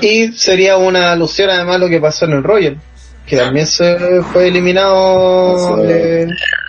Y 0.00 0.32
sería 0.32 0.76
una 0.76 1.12
alusión 1.12 1.50
además 1.50 1.76
a 1.76 1.78
lo 1.78 1.88
que 1.88 2.00
pasó 2.00 2.26
en 2.26 2.32
el 2.32 2.42
Royal, 2.44 2.78
que 3.26 3.36
también 3.36 3.66
se 3.66 4.22
fue 4.32 4.48
eliminado. 4.48 5.82
Eh, 5.88 6.26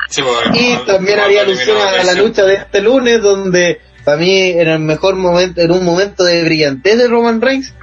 Sí, 0.10 0.24
porque- 0.24 0.60
y 0.60 0.76
también 0.88 1.20
haría 1.20 1.42
alusión 1.42 1.78
a 1.78 2.04
la 2.04 2.14
lucha 2.14 2.44
de 2.44 2.56
este 2.56 2.82
lunes, 2.82 3.22
donde 3.22 3.80
para 4.04 4.18
mí 4.18 4.50
en 4.50 4.68
el 4.68 4.80
mejor 4.80 5.16
momento, 5.16 5.62
en 5.62 5.72
un 5.72 5.86
momento 5.86 6.24
de 6.24 6.44
brillantez 6.44 6.98
de 6.98 7.08
Roman 7.08 7.40
Reigns, 7.40 7.74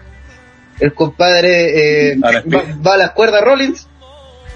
el 0.80 0.94
compadre 0.94 2.12
eh, 2.12 2.16
va, 2.18 2.42
va 2.86 2.94
a 2.94 2.98
las 2.98 3.10
cuerdas 3.12 3.42
Rollins, 3.42 3.88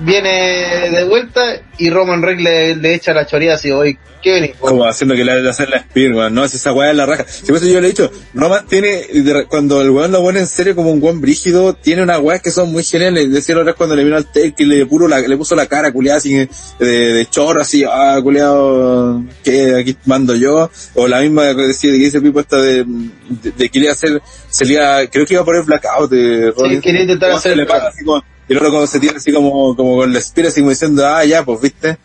viene 0.00 0.90
de 0.90 1.04
vuelta 1.04 1.60
y 1.78 1.90
Roman 1.90 2.22
Reigns 2.22 2.42
le, 2.42 2.76
le 2.76 2.94
echa 2.94 3.12
la 3.12 3.26
choría 3.26 3.54
así, 3.54 3.70
hoy 3.70 3.98
qué 4.22 4.32
venís, 4.32 4.50
weón?". 4.60 4.76
como 4.76 4.84
haciendo 4.84 5.14
que 5.14 5.24
le 5.24 5.48
hacer 5.48 5.68
la 5.68 5.80
spear, 5.80 6.12
weón. 6.12 6.34
No, 6.34 6.44
es 6.44 6.54
esa 6.54 6.72
weá 6.72 6.88
de 6.88 6.94
la 6.94 7.06
raja. 7.06 7.24
Si 7.26 7.46
por 7.46 7.56
eso 7.56 7.66
yo 7.66 7.80
le 7.80 7.88
he 7.88 7.90
dicho, 7.90 8.10
Roman 8.34 8.66
tiene, 8.66 9.02
cuando 9.48 9.80
el 9.82 9.90
weón 9.90 10.12
lo 10.12 10.20
pone 10.20 10.40
en 10.40 10.46
serio 10.46 10.76
como 10.76 10.90
un 10.90 11.02
weón 11.02 11.20
brígido, 11.20 11.74
tiene 11.74 12.02
unas 12.02 12.20
weas 12.20 12.42
que 12.42 12.50
son 12.50 12.70
muy 12.72 12.82
geniales. 12.82 13.32
Decía 13.32 13.54
la 13.54 13.62
otra 13.62 13.74
cuando 13.74 13.96
le 13.96 14.04
vino 14.04 14.16
al 14.16 14.26
take 14.26 14.54
y 14.58 14.64
le, 14.64 14.86
puro 14.86 15.08
la, 15.08 15.20
le 15.20 15.36
puso 15.36 15.54
la 15.54 15.66
cara 15.66 15.92
culiada 15.92 16.18
así 16.18 16.34
de, 16.34 16.48
de 16.78 17.26
chorro, 17.26 17.60
así, 17.60 17.84
ah, 17.84 18.18
culiado, 18.22 19.22
que 19.42 19.74
aquí 19.76 19.96
mando 20.06 20.34
yo. 20.34 20.70
O 20.94 21.08
la 21.08 21.20
misma 21.20 21.54
que 21.54 21.62
decía, 21.62 21.90
que 21.90 21.98
dice 21.98 22.20
Pipo 22.20 22.40
esta 22.40 22.60
de, 22.60 22.84
de, 22.84 23.50
de 23.56 23.68
que 23.68 23.78
iba 23.78 23.90
a 23.90 23.94
hacer, 23.94 24.20
se 24.48 24.64
le 24.64 24.74
iba, 24.74 25.06
creo 25.06 25.26
que 25.26 25.34
iba 25.34 25.42
a 25.42 25.46
poner 25.46 25.62
blackout 25.62 26.10
de 26.10 26.52
Rollins. 26.52 26.82
quería 26.82 27.02
intentar 27.02 27.30
hacer 27.32 27.56
le 27.56 27.62
el 27.62 27.70
así 27.70 28.04
como, 28.04 28.22
y 28.50 28.52
el 28.52 28.58
otro 28.58 28.70
como 28.72 28.86
se 28.88 28.98
tiene 28.98 29.16
así 29.16 29.32
como, 29.32 29.76
como 29.76 29.96
con 29.98 30.12
la 30.12 30.20
spear 30.20 30.48
así 30.48 30.58
como 30.60 30.70
diciendo, 30.70 31.06
ah, 31.06 31.24
ya, 31.24 31.44
pues 31.44 31.60
viste, 31.60 31.96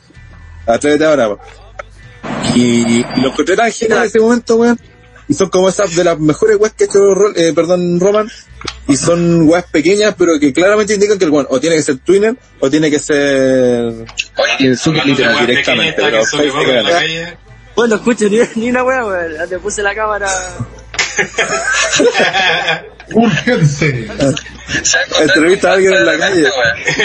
atrévete 0.67 1.05
ahora, 1.05 1.29
pues. 1.35 1.39
Y, 2.55 2.99
y 2.99 3.05
lo 3.21 3.29
encontré 3.29 3.55
tan 3.55 3.71
genial 3.71 3.99
en 4.01 4.05
ese 4.05 4.19
momento, 4.19 4.55
weón. 4.57 4.79
Y 5.27 5.33
son 5.33 5.49
como 5.49 5.67
esas 5.69 5.95
de 5.95 6.03
las 6.03 6.19
mejores 6.19 6.57
weas 6.59 6.73
que 6.73 6.83
ha 6.83 6.87
hecho, 6.87 7.15
Ro- 7.15 7.35
eh, 7.35 7.51
perdón, 7.55 7.99
Roman. 7.99 8.29
Y 8.87 8.95
son 8.95 9.49
weas 9.49 9.65
pequeñas, 9.65 10.13
pero 10.15 10.39
que 10.39 10.53
claramente 10.53 10.93
indican 10.93 11.17
que 11.17 11.25
el 11.25 11.31
weón 11.31 11.47
o 11.49 11.59
tiene 11.59 11.77
que 11.77 11.81
ser 11.81 11.97
twinner 11.97 12.35
o 12.59 12.69
tiene 12.69 12.91
que 12.91 12.99
ser 12.99 14.05
Oye, 14.37 14.75
super 14.75 15.03
literal 15.03 15.39
directamente. 15.47 15.95
Pero 15.99 16.19
que 16.31 16.65
que 16.65 16.73
la 16.83 16.89
calle. 16.91 17.37
Bueno, 17.75 17.95
no 17.95 18.01
escucho 18.01 18.29
ni, 18.29 18.37
ni 18.55 18.69
una 18.69 18.83
wea, 18.83 19.03
weón. 19.03 19.49
Le 19.49 19.57
puse 19.57 19.81
la 19.81 19.95
cámara. 19.95 20.27
Urgense. 23.13 24.07
Entrevista 25.21 25.69
a 25.69 25.73
alguien 25.73 25.93
en 25.93 26.05
la 26.05 26.17
calle. 26.17 26.49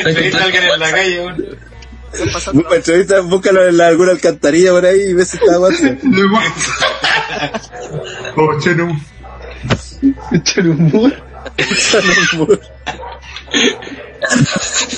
Entrevista 0.05 0.39
a 0.39 0.45
alguien 0.45 0.65
en 0.65 0.81
la 0.81 0.91
calle, 0.91 1.57
Entrevista, 2.73 3.21
búscalo 3.21 3.69
en 3.69 3.77
la, 3.77 3.89
alguna 3.89 4.13
alcantarilla 4.13 4.73
por 4.73 4.85
ahí 4.85 5.01
y 5.01 5.15
ves 5.15 5.29
si 5.29 5.37
está 5.37 5.55
aguante. 5.55 5.99
Luego. 6.03 6.39
Oh, 8.37 8.59
Chenu. 8.59 8.99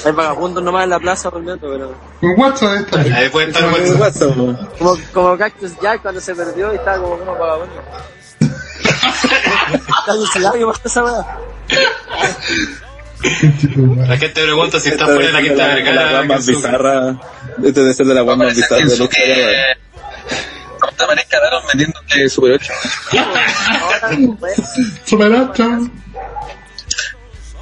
Hay 0.04 0.12
vagabundos 0.12 0.62
nomás 0.62 0.84
en 0.84 0.90
la 0.90 1.00
plaza 1.00 1.28
volviendo, 1.30 1.68
pero. 1.70 1.94
Un 2.20 2.40
WhatsApp 2.40 2.72
de 2.72 2.78
esta. 2.80 3.18
Ahí 3.18 3.28
puede 3.28 3.50
estar 3.50 3.70
bueno. 3.70 4.00
WhatsApp. 4.00 4.34
Como, 4.78 4.98
como 5.12 5.38
Cactus 5.38 5.72
Jack 5.80 6.02
cuando 6.02 6.20
se 6.20 6.34
perdió 6.34 6.72
y 6.72 6.76
estaba 6.76 6.98
como 6.98 7.14
unos 7.14 7.38
vagabundos. 7.38 7.76
La 14.06 14.16
gente 14.16 14.42
pregunta 14.42 14.80
si 14.80 14.88
está 14.88 15.04
fuera 15.06 15.26
de 15.26 15.32
la 15.32 15.40
es 15.40 15.48
quinta 15.48 15.66
la, 15.66 15.68
la 15.68 15.74
vergara. 15.74 16.10
weá 16.10 16.22
más 16.24 16.46
que 16.46 16.52
bizarra. 16.52 17.20
Este 17.62 17.80
debe 17.80 17.94
ser 17.94 18.06
de 18.06 18.14
la 18.14 18.22
weá 18.24 18.36
más 18.36 18.56
bizarra 18.56 18.84
de 18.84 18.96
la 18.96 19.04
weón. 19.04 19.10
No 20.80 20.88
te 20.88 21.06
parezca 21.06 21.38
raro 21.40 21.60
metiéndote 21.72 22.28
Super 22.28 22.52
8. 22.52 22.72
Ahora, 23.80 24.10
pues, 24.40 24.56
Super 25.04 25.32
8. 25.32 25.90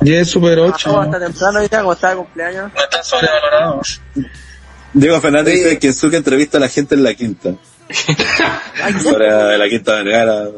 Y 0.02 0.14
es 0.14 0.30
Super 0.30 0.56
todo 0.56 0.68
8. 0.74 1.00
hasta 1.02 1.20
temprano 1.20 1.62
ya, 1.62 1.80
como 1.80 1.92
estaba 1.92 2.14
de 2.14 2.16
cumpleaños. 2.20 2.72
No 2.74 2.82
están 2.82 3.04
sobrevalorado. 3.04 3.82
Diego 4.94 5.20
Fernández 5.20 5.54
dice 5.54 5.68
que 5.70 5.78
Kensuke 5.78 6.16
entrevista 6.16 6.56
a 6.56 6.60
la 6.60 6.68
gente 6.68 6.94
en 6.94 7.04
la 7.04 7.12
quinta. 7.14 7.50
Sobre 9.02 9.58
la 9.58 9.68
quinta 9.68 9.94
vergara. 9.96 10.48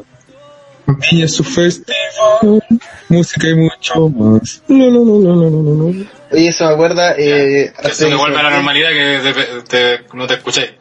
Y 1.11 1.23
es 1.23 1.33
su 1.35 1.43
festival. 1.43 2.63
Música 3.09 3.47
y 3.49 3.55
mucho 3.55 4.09
más. 4.09 4.61
Lo, 4.67 4.89
lo, 4.89 5.03
lo, 5.03 5.35
lo, 5.35 5.49
lo. 5.49 5.85
Oye, 6.31 6.47
eso 6.47 6.65
me 6.67 6.73
acuerda, 6.73 7.13
eh, 7.17 7.71
Que 7.81 7.93
se 7.93 8.07
me 8.07 8.15
vuelve 8.15 8.37
a 8.39 8.43
la 8.43 8.49
normalidad 8.51 8.89
que 8.89 9.33
te- 9.33 9.61
te- 9.97 10.15
no 10.15 10.25
te 10.27 10.33
escuché. 10.35 10.77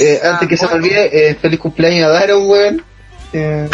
eh, 0.00 0.20
antes 0.22 0.48
que 0.48 0.56
se 0.56 0.66
me 0.68 0.74
olvide, 0.74 1.30
eh, 1.30 1.34
feliz 1.34 1.58
cumpleaños 1.58 2.06
a 2.06 2.10
Daron, 2.10 2.48
weón. 2.48 2.82
Eh, 3.32 3.68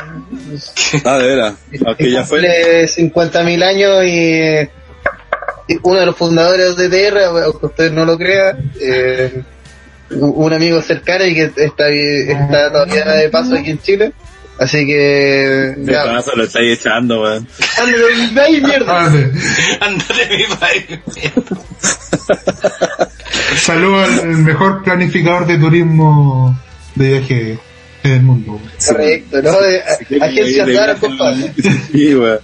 Ah, 1.05 1.19
de 1.19 1.27
veras. 1.27 1.55
Aunque 1.87 2.11
ya 2.11 2.25
fue. 2.25 2.39
cumple 2.39 2.85
50.000 2.89 3.63
años 3.63 4.05
y, 4.05 5.73
y 5.73 5.79
uno 5.83 6.01
de 6.01 6.07
los 6.07 6.17
fundadores 6.17 6.77
de 6.77 6.89
TR, 6.89 7.19
aunque 7.45 7.67
usted 7.67 7.93
no 7.93 8.05
lo 8.07 8.17
crea, 8.17 8.57
eh, 8.81 9.43
un 10.13 10.33
un 10.45 10.53
amigo 10.53 10.81
cercano 10.83 11.25
y 11.27 11.35
que 11.35 11.43
está, 11.65 11.89
está 11.89 12.73
todavía 12.73 13.05
de 13.05 13.29
paso 13.29 13.55
aquí 13.55 13.71
en 13.71 13.79
Chile. 13.83 14.13
Así 14.61 14.85
que, 14.87 15.75
De 15.79 15.93
ya, 15.93 16.05
paso 16.05 16.37
lo 16.37 16.45
estáis 16.45 16.79
echando, 16.79 17.23
weón. 17.23 17.49
ándale, 17.79 18.41
ay, 18.43 18.61
mierda. 18.65 19.07
Ándale. 19.07 19.33
Andate 19.81 20.27
de 20.27 20.37
mi 20.37 20.45
país. 20.55 20.85
Saludos 23.57 24.09
al 24.21 24.37
mejor 24.37 24.83
planificador 24.85 25.47
de 25.47 25.57
turismo 25.59 26.61
de 26.95 27.09
viaje 27.09 27.59
en 28.03 28.13
el 28.13 28.23
mundo. 28.23 28.61
Correcto, 28.87 29.41
¿no? 29.43 29.65
Eh, 29.65 29.83
Agencia 30.21 30.67
Daron, 30.67 30.99
compadre. 30.99 31.53
Sí, 31.91 32.15
weón. 32.15 32.41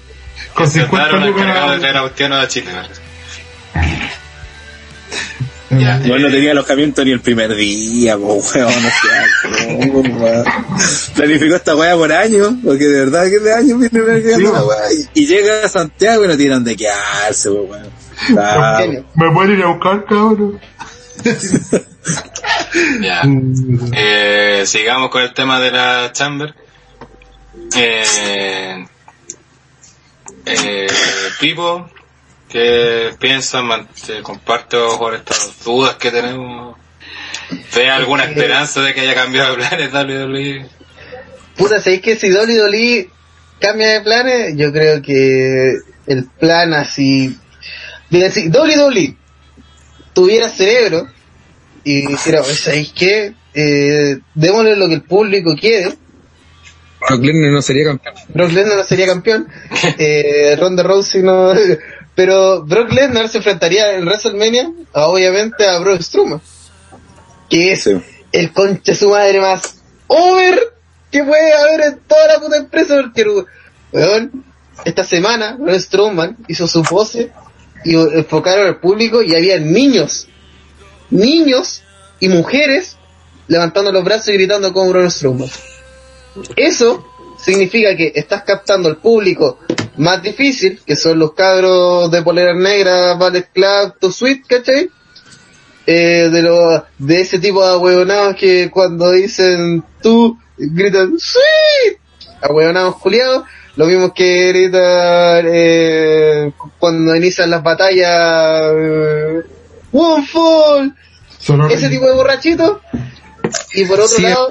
Con 0.54 0.70
Se 0.70 0.80
50 0.80 1.06
daron 1.06 1.22
encargado 1.28 1.70
de 1.72 1.76
lucas. 1.76 1.80
traer 2.14 2.32
a 2.32 2.40
a 2.40 2.48
Chile. 2.48 2.70
Ya, 5.70 5.98
no 5.98 6.30
tenía 6.30 6.52
alojamiento 6.52 7.04
ni 7.04 7.10
el 7.10 7.20
primer 7.20 7.54
día, 7.56 8.16
po, 8.16 8.34
weón. 8.34 8.72
No 8.82 8.88
sé. 8.88 10.44
Planificó 11.14 11.56
esta 11.56 11.74
weá 11.74 11.96
por 11.96 12.12
años, 12.12 12.54
porque 12.64 12.84
de 12.84 13.00
verdad 13.04 13.24
que 13.24 13.38
de 13.40 13.52
años 13.52 13.78
viene 13.80 14.00
weá. 14.00 14.92
Y, 15.14 15.22
y 15.22 15.26
llega 15.26 15.64
a 15.64 15.68
Santiago 15.68 16.24
y 16.24 16.28
no 16.28 16.36
tienen 16.36 16.62
de 16.62 16.76
quedarse, 16.76 17.50
po, 17.50 17.62
weón. 17.62 17.88
Ah. 18.38 18.80
¿Me 19.14 19.30
pueden 19.32 19.58
ir 19.58 19.64
a 19.64 19.68
buscar, 19.68 20.04
cabrón? 20.04 20.60
Ya. 23.00 23.24
Mm, 23.24 23.90
Eh, 23.94 24.62
sigamos 24.66 25.10
con 25.10 25.22
el 25.22 25.32
tema 25.34 25.58
de 25.58 25.70
la 25.72 26.12
Chamber. 26.12 26.54
Eh, 27.76 28.84
eh, 30.44 30.86
Pipo, 31.40 31.90
¿qué 32.48 33.10
te 34.06 34.22
comparto 34.22 34.98
por 34.98 35.14
estas 35.14 35.62
dudas 35.64 35.96
que 35.96 36.10
tenemos. 36.10 36.76
¿Ve 37.74 37.90
alguna 37.90 38.24
esperanza 38.24 38.80
de 38.82 38.94
que 38.94 39.00
haya 39.00 39.14
cambiado 39.14 39.56
de 39.56 39.62
planes 39.62 39.92
WWE? 39.92 40.66
Puta, 41.56 41.80
¿sabéis 41.80 42.02
que 42.02 42.16
si 42.16 42.28
Dolly 42.28 42.54
Dolly 42.54 43.10
cambia 43.60 43.92
de 43.92 44.00
planes? 44.00 44.56
Yo 44.56 44.72
creo 44.72 45.00
que 45.02 45.74
el 46.06 46.24
plan 46.38 46.74
así... 46.74 47.36
Mira, 48.10 48.30
si 48.30 48.48
Dolly 48.48 48.74
Dolly 48.74 49.16
tuviera 50.12 50.48
cerebro 50.48 51.08
y 51.84 52.06
dijera, 52.06 52.42
"Oye, 52.42 52.54
¿sabéis 52.54 52.92
qué? 52.92 53.34
Eh, 53.54 54.18
démosle 54.34 54.76
lo 54.76 54.88
que 54.88 54.94
el 54.94 55.02
público 55.02 55.54
quiere. 55.58 55.94
Brock 57.08 57.22
Lesnar 57.22 57.52
no 57.52 57.62
sería 57.62 57.84
campeón. 57.84 58.14
Brock 58.28 58.52
Lesnar 58.52 58.76
no 58.76 58.84
sería 58.84 59.06
campeón. 59.06 59.48
eh, 59.98 60.56
Ronda 60.58 60.82
Rousey 60.82 61.22
no... 61.22 61.52
Pero 62.16 62.64
Brock 62.64 62.90
Lesnar 62.92 63.28
se 63.28 63.38
enfrentaría 63.38 63.92
en 63.94 64.04
WrestleMania, 64.06 64.72
a, 64.92 65.06
obviamente, 65.06 65.68
a 65.68 65.78
Brock 65.78 66.00
Strowman. 66.00 66.40
Que 67.48 67.72
es 67.72 67.84
Sí. 67.84 67.96
el 68.32 68.52
concha 68.52 68.94
su 68.94 69.10
madre 69.10 69.40
más 69.40 69.76
over 70.08 70.58
que 71.12 71.22
puede 71.22 71.52
haber 71.52 71.80
en 71.82 72.00
toda 72.08 72.26
la 72.26 72.40
puta 72.40 72.56
empresa 72.56 72.96
porque 73.00 73.24
weón, 73.92 74.44
esta 74.84 75.04
semana 75.04 75.56
Braun 75.58 75.80
Strowman 75.80 76.36
hizo 76.48 76.66
su 76.66 76.82
pose 76.82 77.30
y 77.84 77.94
enfocaron 77.94 78.66
al 78.66 78.80
público 78.80 79.22
y 79.22 79.34
había 79.36 79.58
niños 79.60 80.26
niños 81.10 81.82
y 82.18 82.28
mujeres 82.28 82.96
levantando 83.46 83.92
los 83.92 84.02
brazos 84.04 84.28
y 84.28 84.32
gritando 84.32 84.72
como 84.72 84.90
Braun 84.90 85.10
Strowman 85.10 85.48
eso 86.56 87.06
significa 87.38 87.96
que 87.96 88.12
estás 88.14 88.42
captando 88.42 88.88
al 88.88 88.96
público 88.96 89.60
más 89.98 90.22
difícil 90.22 90.80
que 90.86 90.96
son 90.96 91.18
los 91.18 91.32
cabros 91.32 92.10
de 92.10 92.22
polera 92.22 92.54
negra 92.54 93.14
Ballet 93.14 93.48
Club, 93.52 93.94
To 94.00 94.10
Sweet, 94.12 94.46
¿cachai? 94.46 94.90
eh, 95.86 96.28
de 96.32 96.42
lo, 96.42 96.84
de 96.98 97.20
ese 97.20 97.38
tipo 97.38 97.62
de 97.64 97.70
ahueonados 97.72 98.34
que 98.36 98.70
cuando 98.70 99.12
dicen 99.12 99.84
tú 100.02 100.36
gritan 100.58 101.14
¡Sweet! 101.18 101.98
Ahueonados 102.42 102.96
culiados, 102.96 103.44
lo 103.76 103.86
mismo 103.86 104.12
que 104.12 104.48
gritan 104.48 105.44
eh, 105.48 106.52
cuando 106.78 107.14
inician 107.14 107.50
las 107.50 107.62
batallas 107.62 108.72
eh, 108.76 109.42
One 109.92 110.26
Fall, 110.26 110.94
ese 111.70 111.88
tipo 111.88 112.06
de 112.06 112.12
borrachitos. 112.12 112.78
Y 113.74 113.84
por 113.84 114.00
otro 114.00 114.08
Sí, 114.16 114.22
lado. 114.22 114.48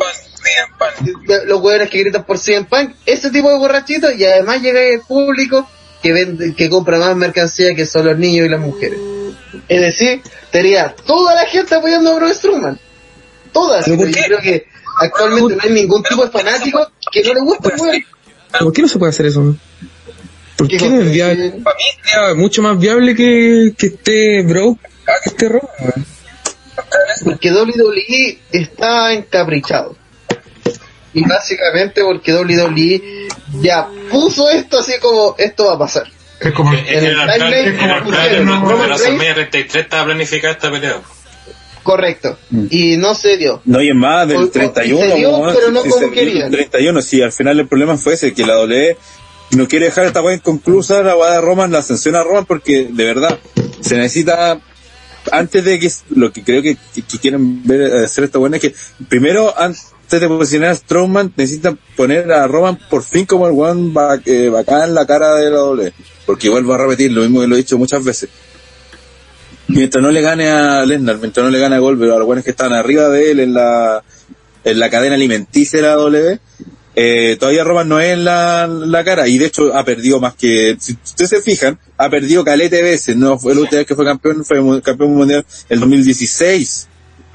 Los 1.46 1.62
hueones 1.62 1.90
que 1.90 2.00
gritan 2.00 2.24
por 2.24 2.38
CM 2.38 2.66
Punk, 2.66 2.92
ese 3.06 3.32
tipo 3.32 3.50
de 3.50 3.58
borrachitos, 3.58 4.16
y 4.18 4.26
además 4.26 4.62
llega 4.62 4.82
el 4.82 5.02
público 5.02 5.68
que 6.02 6.14
vende, 6.14 6.54
que 6.54 6.70
compra 6.70 6.98
más 7.00 7.16
mercancía 7.16 7.74
que 7.76 7.86
son 7.86 8.06
los 8.06 8.18
niños 8.18 8.46
y 8.46 8.50
las 8.50 8.60
mujeres. 8.60 9.00
Es 9.68 9.82
decir, 9.82 10.22
tenía 10.52 10.96
toda 11.06 11.34
la 11.36 11.46
gente 11.46 11.76
apoyando 11.76 12.12
a 12.12 12.16
Braun 12.16 12.34
Strowman. 12.34 12.80
Todas. 13.52 13.86
¿Pero 13.86 13.98
por 13.98 14.08
Yo 14.10 14.24
creo 14.24 14.40
que 14.40 14.68
actualmente 15.02 15.56
no 15.56 15.62
hay 15.64 15.70
ningún 15.72 16.04
tipo 16.04 16.26
de 16.26 16.32
fanático 16.32 16.92
que 17.12 17.24
no 17.24 17.34
le 17.34 17.42
guste 17.42 17.70
el. 17.74 18.06
¿Por 18.60 18.74
qué 18.74 18.82
no 18.82 18.88
se 18.88 19.00
puede 19.00 19.10
hacer 19.10 19.26
eso? 19.28 19.56
¿Por 20.58 20.68
¿Qué 20.68 20.78
qué 20.78 20.90
no 20.90 20.96
cosa? 20.98 21.06
es 21.08 21.12
viable? 21.12 21.52
Para 21.64 21.76
mí 21.76 21.84
sería 22.04 22.34
mucho 22.36 22.62
más 22.62 22.80
viable 22.80 23.16
que, 23.16 23.74
que 23.78 23.88
esté 23.88 24.44
Brock 24.44 24.80
a 25.08 25.24
que 25.24 25.30
esté 25.30 25.50
Roman. 25.50 26.06
Porque 27.24 27.52
WWE 27.52 28.40
está 28.52 29.14
encaprichado. 29.14 29.96
Y 31.16 31.28
básicamente 31.28 32.04
porque 32.04 32.34
WWE 32.34 33.28
ya 33.62 33.88
puso 34.12 34.50
esto 34.50 34.80
así 34.80 34.94
como 35.02 35.36
esto 35.38 35.66
va 35.66 35.74
a 35.74 35.80
pasar. 35.80 36.04
es 36.40 36.52
como 36.54 36.72
Es 36.74 36.88
en 36.88 37.06
el 37.06 37.20
alcalde, 37.20 37.64
timeline 37.64 37.78
como 37.78 38.04
pusieron, 38.04 38.48
Roman 38.48 38.62
la 38.68 38.76
Reigns. 38.76 38.90
WrestleMania 39.02 39.34
33 39.34 39.84
estaba 39.86 40.06
planificada 40.06 40.54
esta 40.54 40.70
pelea. 40.72 41.02
Correcto. 41.84 42.38
Y 42.72 42.98
no 42.98 43.14
se 43.14 43.38
dio. 43.38 43.62
No, 43.66 43.82
y 43.82 43.90
es 43.90 43.96
más, 43.96 44.28
del 44.28 44.38
o- 44.38 44.50
31. 44.50 45.00
se 45.12 45.16
dio, 45.18 45.38
weón, 45.38 45.56
pero 45.56 45.72
no 45.72 45.84
si 45.84 45.90
como 45.90 46.00
se 46.02 46.06
dio 46.08 46.14
querían. 46.14 46.46
el 46.48 46.52
31, 46.70 47.02
sí, 47.02 47.22
al 47.22 47.32
final 47.32 47.60
el 47.60 47.68
problema 47.68 47.96
fue 47.98 48.14
ese, 48.16 48.34
que 48.34 48.46
la 48.46 48.60
WWE 48.60 48.98
no 49.52 49.68
quiere 49.68 49.86
dejar 49.86 50.06
esta 50.08 50.22
weá 50.22 50.36
inconclusa, 50.36 51.04
la 51.04 51.16
weá 51.16 51.34
de 51.34 51.42
Roman, 51.42 51.72
la 51.72 51.80
ascensión 51.80 52.16
a 52.16 52.24
Roman, 52.24 52.46
porque 52.46 52.88
de 52.90 53.04
verdad 53.06 53.38
se 53.82 53.96
necesita, 53.98 54.60
antes 55.32 55.64
de 55.64 55.80
que, 55.80 55.92
lo 56.10 56.34
que 56.34 56.44
creo 56.44 56.64
que, 56.64 56.76
que- 56.94 57.04
que 57.04 57.20
quieren 57.20 57.66
ver 57.68 58.04
hacer 58.04 58.24
esta 58.24 58.40
weá 58.40 58.52
es 58.56 58.62
que, 58.62 58.74
primero, 59.08 59.54
antes 60.06 60.22
de 60.22 60.28
posicionar 60.28 60.70
a 60.70 60.76
Strowman, 60.76 61.34
necesitan 61.36 61.80
poner 61.96 62.32
a 62.32 62.46
Roman 62.48 62.78
por 62.90 63.02
fin 63.04 63.26
como 63.26 63.48
el 63.48 63.54
weón 63.54 63.92
ba- 63.94 64.22
eh, 64.24 64.50
bacán 64.50 64.90
en 64.90 64.94
la 64.96 65.06
cara 65.08 65.34
de 65.36 65.50
la 65.50 65.64
WWE, 65.64 65.94
porque 66.28 66.48
vuelvo 66.50 66.74
a 66.76 66.78
repetir 66.78 67.12
lo 67.12 67.22
mismo 67.22 67.42
que 67.42 67.48
lo 67.48 67.56
he 67.56 67.60
dicho 67.60 67.78
muchas 67.78 68.04
veces. 68.04 68.30
Mientras 69.68 70.04
no 70.04 70.12
le 70.12 70.22
gane 70.22 70.48
a 70.50 70.86
Lesnar, 70.86 71.18
mientras 71.18 71.44
no 71.44 71.50
le 71.50 71.58
gane 71.60 71.76
a 71.76 71.80
Goldberg, 71.80 72.12
a 72.14 72.18
los 72.18 72.28
buenos 72.28 72.46
que 72.46 72.52
están 72.52 72.72
arriba 72.72 73.10
de 73.10 73.32
él 73.32 73.40
en 73.40 73.54
la, 73.56 74.04
en 74.64 74.80
la 74.80 74.90
cadena 74.92 75.16
alimenticia 75.16 75.80
de 75.82 75.88
la 75.88 75.94
W, 75.96 76.40
eh, 76.98 77.36
todavía 77.40 77.64
Roman 77.64 77.90
no 77.90 78.00
es 78.00 78.14
en 78.14 78.24
la, 78.26 78.68
la 78.68 79.04
cara, 79.04 79.28
y 79.28 79.40
de 79.40 79.48
hecho 79.48 79.76
ha 79.76 79.84
perdido 79.84 80.20
más 80.20 80.36
que, 80.36 80.78
si 80.80 80.94
ustedes 81.04 81.32
se 81.32 81.42
fijan, 81.42 81.80
ha 81.98 82.10
perdido 82.12 82.44
calete 82.46 82.84
veces, 82.84 83.16
no 83.18 83.40
fue 83.40 83.54
última 83.54 83.80
vez 83.80 83.88
que 83.88 83.96
fue 83.96 84.06
campeón, 84.06 84.46
fue 84.46 84.58
campeón 84.84 85.16
mundial 85.16 85.44
el 85.68 85.80
2016. 85.80 86.90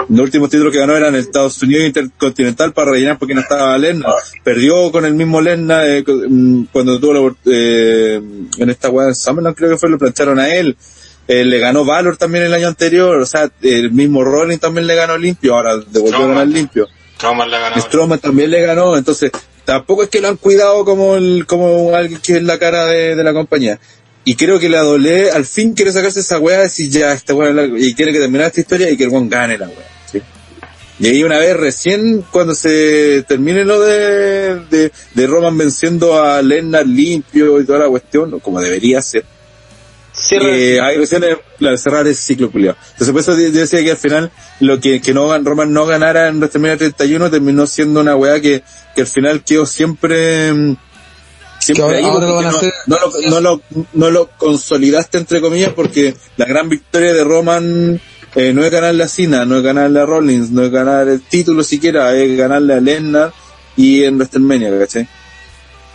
Los 0.08 0.20
últimos 0.20 0.50
títulos 0.50 0.72
que 0.72 0.78
ganó 0.78 0.96
eran 0.96 1.14
el 1.14 1.20
Estados 1.20 1.62
Unidos 1.62 1.86
Intercontinental 1.86 2.72
para 2.72 2.92
rellenar 2.92 3.18
porque 3.18 3.34
no 3.34 3.40
estaba 3.40 3.76
Lesnar. 3.78 4.14
Perdió 4.42 4.90
con 4.90 5.04
el 5.04 5.14
mismo 5.14 5.40
Lesnar 5.40 5.86
eh, 5.86 6.04
mm, 6.06 6.64
cuando 6.72 6.98
tuvo 6.98 7.12
la, 7.12 7.34
eh, 7.46 8.20
en 8.58 8.70
esta 8.70 8.90
weá 8.90 9.08
en 9.08 9.14
Summerland 9.14 9.56
creo 9.56 9.70
que 9.70 9.78
fue, 9.78 9.90
lo 9.90 9.98
plancharon 9.98 10.38
a 10.38 10.54
él. 10.54 10.76
Eh, 11.28 11.44
le 11.44 11.58
ganó 11.58 11.84
Valor 11.84 12.16
también 12.16 12.44
el 12.44 12.54
año 12.54 12.66
anterior, 12.66 13.20
o 13.20 13.26
sea, 13.26 13.48
el 13.62 13.92
mismo 13.92 14.24
Rollins 14.24 14.60
también 14.60 14.86
le 14.86 14.96
ganó 14.96 15.16
limpio, 15.16 15.54
ahora 15.54 15.76
devolvió 15.76 16.00
a 16.02 16.08
Strowman. 16.08 16.28
ganar 16.28 16.48
limpio. 16.48 16.88
Ganó. 17.20 17.80
Strowman 17.80 18.18
también 18.18 18.50
le 18.50 18.62
ganó, 18.62 18.96
entonces 18.96 19.30
tampoco 19.64 20.02
es 20.02 20.08
que 20.08 20.20
lo 20.20 20.26
han 20.26 20.38
cuidado 20.38 20.84
como 20.84 21.14
el, 21.14 21.46
como 21.46 21.94
alguien 21.94 22.20
que 22.20 22.38
es 22.38 22.42
la 22.42 22.58
cara 22.58 22.86
de, 22.86 23.14
de 23.14 23.22
la 23.22 23.32
compañía. 23.32 23.78
Y 24.24 24.34
creo 24.36 24.58
que 24.58 24.68
la 24.68 24.82
Dole 24.82 25.30
al 25.30 25.44
fin 25.46 25.72
quiere 25.72 25.92
sacarse 25.92 26.20
esa 26.20 26.38
weá 26.38 26.60
y 26.60 26.62
decir 26.64 26.90
ya, 26.90 27.12
esta 27.12 27.34
weá 27.34 27.48
es 27.50 27.54
la- 27.54 27.64
y 27.78 27.94
quiere 27.94 28.12
que 28.12 28.18
termine 28.18 28.44
esta 28.46 28.60
historia 28.60 28.90
y 28.90 28.96
que 28.96 29.04
el 29.04 29.10
weón 29.10 29.28
gane 29.28 29.56
la 29.56 29.66
weá. 29.66 29.86
¿sí? 30.12 30.20
Y 30.98 31.06
ahí 31.06 31.22
una 31.24 31.38
vez 31.38 31.56
recién, 31.56 32.22
cuando 32.30 32.54
se 32.54 33.24
termine 33.26 33.64
lo 33.64 33.80
de, 33.80 34.56
de, 34.70 34.92
de 35.14 35.26
Roman 35.26 35.56
venciendo 35.56 36.22
a 36.22 36.42
Lennart 36.42 36.86
limpio 36.86 37.58
y 37.60 37.64
toda 37.64 37.78
la 37.78 37.88
cuestión, 37.88 38.38
como 38.40 38.60
debería 38.60 39.00
ser, 39.00 39.24
eh, 40.42 40.78
ahí 40.82 40.98
recién 40.98 41.24
la 41.60 41.76
cerrar 41.78 42.06
ese 42.06 42.20
ciclo 42.20 42.50
culiado. 42.50 42.76
Entonces 42.92 43.12
por 43.12 43.20
eso 43.22 43.38
yo 43.40 43.50
decía 43.60 43.82
que 43.82 43.92
al 43.92 43.96
final 43.96 44.30
lo 44.60 44.78
que, 44.80 45.00
que 45.00 45.14
no 45.14 45.28
gan- 45.30 45.44
Roman 45.44 45.72
no 45.72 45.86
ganara 45.86 46.28
en 46.28 46.36
WrestleMania 46.38 46.76
31 46.76 47.30
terminó 47.30 47.66
siendo 47.66 48.00
una 48.00 48.16
weá 48.16 48.38
que, 48.40 48.62
que 48.94 49.00
al 49.00 49.06
final 49.06 49.42
quedó 49.44 49.64
siempre 49.64 50.52
mm, 50.52 50.76
siempre 51.74 51.74
Que 51.74 51.82
ahora- 51.82 51.98
ahí 51.98 52.04
ahora 52.04 52.26
lo 52.26 52.34
porque 52.34 52.44
van 52.44 52.46
a 52.46 52.50
no, 52.50 52.58
hacer- 52.58 52.72
no 52.86 52.96
lo, 52.98 53.30
no, 53.30 53.40
lo, 53.40 53.62
no 53.94 54.10
lo 54.10 54.28
consolidaste 54.36 55.18
entre 55.18 55.40
comillas 55.40 55.72
porque 55.74 56.14
la 56.36 56.44
gran 56.46 56.68
victoria 56.68 57.12
de 57.12 57.24
Roman 57.24 58.00
eh, 58.34 58.52
no 58.52 58.64
es 58.64 58.70
ganarle 58.70 59.02
a 59.04 59.08
Cena, 59.08 59.44
no 59.44 59.56
es 59.56 59.62
ganarle 59.62 60.00
a 60.00 60.06
Rollins, 60.06 60.50
no 60.50 60.62
es 60.64 60.70
ganar 60.70 61.08
el 61.08 61.20
título 61.22 61.62
siquiera, 61.64 62.14
es 62.14 62.36
ganarle 62.36 62.74
a 62.74 62.80
Lesnar 62.80 63.32
y 63.76 64.04
en 64.04 64.16
WrestleMania, 64.18 64.78
¿cachai? 64.78 65.08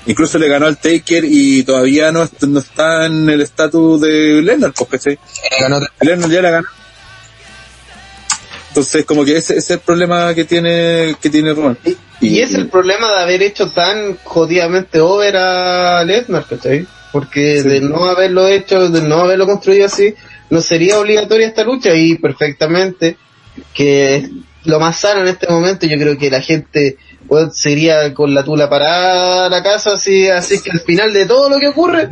Incluso 0.07 0.37
le 0.37 0.47
ganó 0.47 0.67
al 0.67 0.77
Taker 0.77 1.23
y 1.25 1.63
todavía 1.63 2.11
no, 2.11 2.29
no 2.47 2.59
está 2.59 3.05
en 3.07 3.27
el 3.29 3.41
estatus 3.41 4.01
de 4.01 4.41
Lesnar, 4.43 4.71
pues, 4.73 4.89
¿cachai? 4.89 5.19
Ganó 5.59 5.79
Lesnar 6.01 6.29
ya 6.29 6.41
la 6.41 6.49
ganó. 6.51 6.67
Entonces, 8.75 9.05
como 9.05 9.23
que 9.23 9.37
ese, 9.37 9.53
ese 9.53 9.59
es 9.59 9.69
el 9.71 9.79
problema 9.79 10.33
que 10.33 10.43
tiene, 10.43 11.15
que 11.21 11.29
tiene 11.29 11.53
Roman. 11.53 11.77
Y, 11.85 12.27
y 12.27 12.41
es 12.41 12.53
el 12.55 12.67
problema 12.67 13.09
de 13.09 13.21
haber 13.21 13.41
hecho 13.41 13.71
tan 13.71 14.17
jodidamente 14.25 14.99
over 14.99 15.37
a 15.37 16.03
Lesnar, 16.03 16.45
¿cachai? 16.45 16.85
Porque 17.13 17.61
Sí. 17.61 17.69
de 17.69 17.79
no 17.79 18.03
haberlo 18.03 18.49
hecho, 18.49 18.89
de 18.89 19.01
no 19.01 19.21
haberlo 19.21 19.45
construido 19.45 19.85
así, 19.85 20.13
no 20.49 20.59
sería 20.59 20.99
obligatoria 20.99 21.47
esta 21.47 21.63
lucha 21.63 21.95
y 21.95 22.15
perfectamente 22.15 23.15
que 23.73 24.29
lo 24.65 24.77
más 24.81 24.99
sano 24.99 25.21
en 25.21 25.29
este 25.29 25.47
momento, 25.47 25.85
yo 25.85 25.97
creo 25.97 26.17
que 26.17 26.29
la 26.29 26.41
gente 26.41 26.97
pues, 27.29 27.57
sería 27.57 28.13
con 28.13 28.33
la 28.33 28.43
tula 28.43 28.69
parada 28.69 29.45
a 29.45 29.49
la 29.49 29.63
casa, 29.63 29.93
así, 29.93 30.27
así 30.27 30.61
que 30.61 30.71
al 30.71 30.81
final 30.81 31.13
de 31.13 31.25
todo 31.25 31.49
lo 31.49 31.59
que 31.59 31.69
ocurre, 31.69 32.09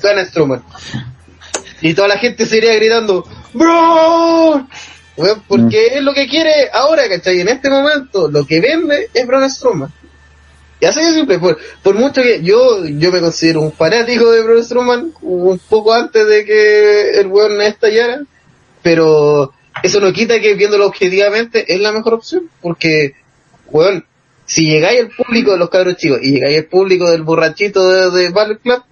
gana 0.00 0.24
Strowman. 0.24 0.62
Y 1.80 1.92
toda 1.92 2.06
la 2.06 2.18
gente 2.18 2.46
se 2.46 2.58
iría 2.58 2.76
gritando, 2.76 3.26
¡Bro! 3.52 4.68
Weón, 5.16 5.42
porque 5.46 5.86
es 5.94 6.02
lo 6.02 6.12
que 6.12 6.26
quiere 6.26 6.68
ahora, 6.72 7.08
¿cachai? 7.08 7.40
En 7.40 7.48
este 7.48 7.70
momento, 7.70 8.28
lo 8.28 8.44
que 8.44 8.60
vende 8.60 9.08
es 9.14 9.26
Braun 9.26 9.48
Strowman. 9.48 9.92
Y 10.80 10.86
así 10.86 11.00
de 11.00 11.14
simple, 11.14 11.38
por, 11.38 11.56
por 11.82 11.94
mucho 11.94 12.20
que 12.20 12.42
yo, 12.42 12.84
yo 12.84 13.12
me 13.12 13.20
considero 13.20 13.60
un 13.60 13.72
fanático 13.72 14.30
de 14.32 14.42
Braun 14.42 14.64
Strowman, 14.64 15.12
un 15.22 15.58
poco 15.68 15.94
antes 15.94 16.26
de 16.26 16.44
que 16.44 17.10
el 17.20 17.28
weón 17.28 17.60
estallara, 17.62 18.22
pero 18.82 19.52
eso 19.82 20.00
no 20.00 20.12
quita 20.12 20.40
que 20.40 20.54
viéndolo 20.54 20.86
objetivamente 20.86 21.72
es 21.72 21.80
la 21.80 21.92
mejor 21.92 22.14
opción, 22.14 22.50
porque, 22.60 23.14
weón, 23.70 24.04
si 24.46 24.66
llegáis 24.66 25.00
al 25.00 25.10
público 25.10 25.52
de 25.52 25.58
los 25.58 25.70
cabros 25.70 25.96
chicos 25.96 26.18
y 26.22 26.32
llegáis 26.32 26.58
al 26.58 26.64
público 26.66 27.10
del 27.10 27.22
borrachito 27.22 27.88
de, 27.88 28.10
de 28.18 28.28
Battle 28.30 28.58
Club, 28.58 28.82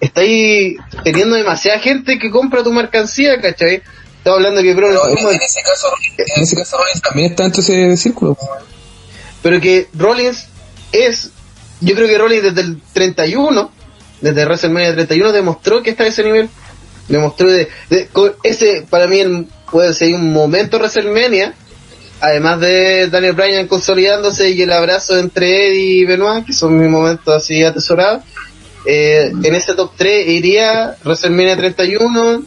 estáis 0.00 0.78
teniendo 1.04 1.36
demasiada 1.36 1.78
gente 1.78 2.18
que 2.18 2.30
compra 2.30 2.64
tu 2.64 2.72
mercancía, 2.72 3.40
¿cachai? 3.40 3.82
Estaba 4.20 4.36
hablando 4.36 4.60
que, 4.62 4.74
Pero 4.74 4.88
en, 5.08 5.18
en 5.18 5.40
ese 5.42 5.62
caso, 5.62 5.88
en 6.18 6.42
ese 6.42 6.56
caso 6.56 6.76
Rollins 6.76 7.00
también 7.02 7.30
está 7.30 7.42
dentro 7.44 7.62
de 7.62 7.92
ese 7.92 7.96
círculo. 8.02 8.36
pero 9.42 9.60
que 9.60 9.88
Rollins 9.94 10.46
es, 10.92 11.30
yo 11.80 11.94
creo 11.94 12.06
que 12.06 12.18
Rollins 12.18 12.42
desde 12.42 12.60
el 12.60 12.80
31, 12.92 13.70
desde 14.20 14.44
WrestleMania 14.44 14.92
31 14.92 15.32
demostró 15.32 15.82
que 15.82 15.90
está 15.90 16.04
a 16.04 16.08
ese 16.08 16.22
nivel, 16.22 16.50
demostró 17.08 17.50
de, 17.50 17.68
de- 17.88 18.08
con 18.08 18.34
ese, 18.42 18.86
para 18.90 19.06
mí 19.06 19.20
el- 19.20 19.46
puede 19.70 19.94
ser 19.94 20.12
un 20.14 20.32
momento 20.32 20.76
WrestleMania, 20.76 21.54
además 22.20 22.60
de 22.60 23.08
Daniel 23.08 23.32
Bryan 23.32 23.66
consolidándose 23.68 24.50
y 24.50 24.60
el 24.60 24.72
abrazo 24.72 25.16
entre 25.18 25.68
Eddie 25.68 26.02
y 26.02 26.04
Benoit, 26.04 26.44
que 26.44 26.52
son 26.52 26.78
mis 26.78 26.90
momentos 26.90 27.34
así 27.34 27.64
atesorados, 27.64 28.22
eh, 28.84 29.32
en 29.42 29.54
ese 29.54 29.72
top 29.74 29.92
3 29.96 30.28
iría 30.28 30.96
WrestleMania 31.04 31.56
31, 31.56 32.42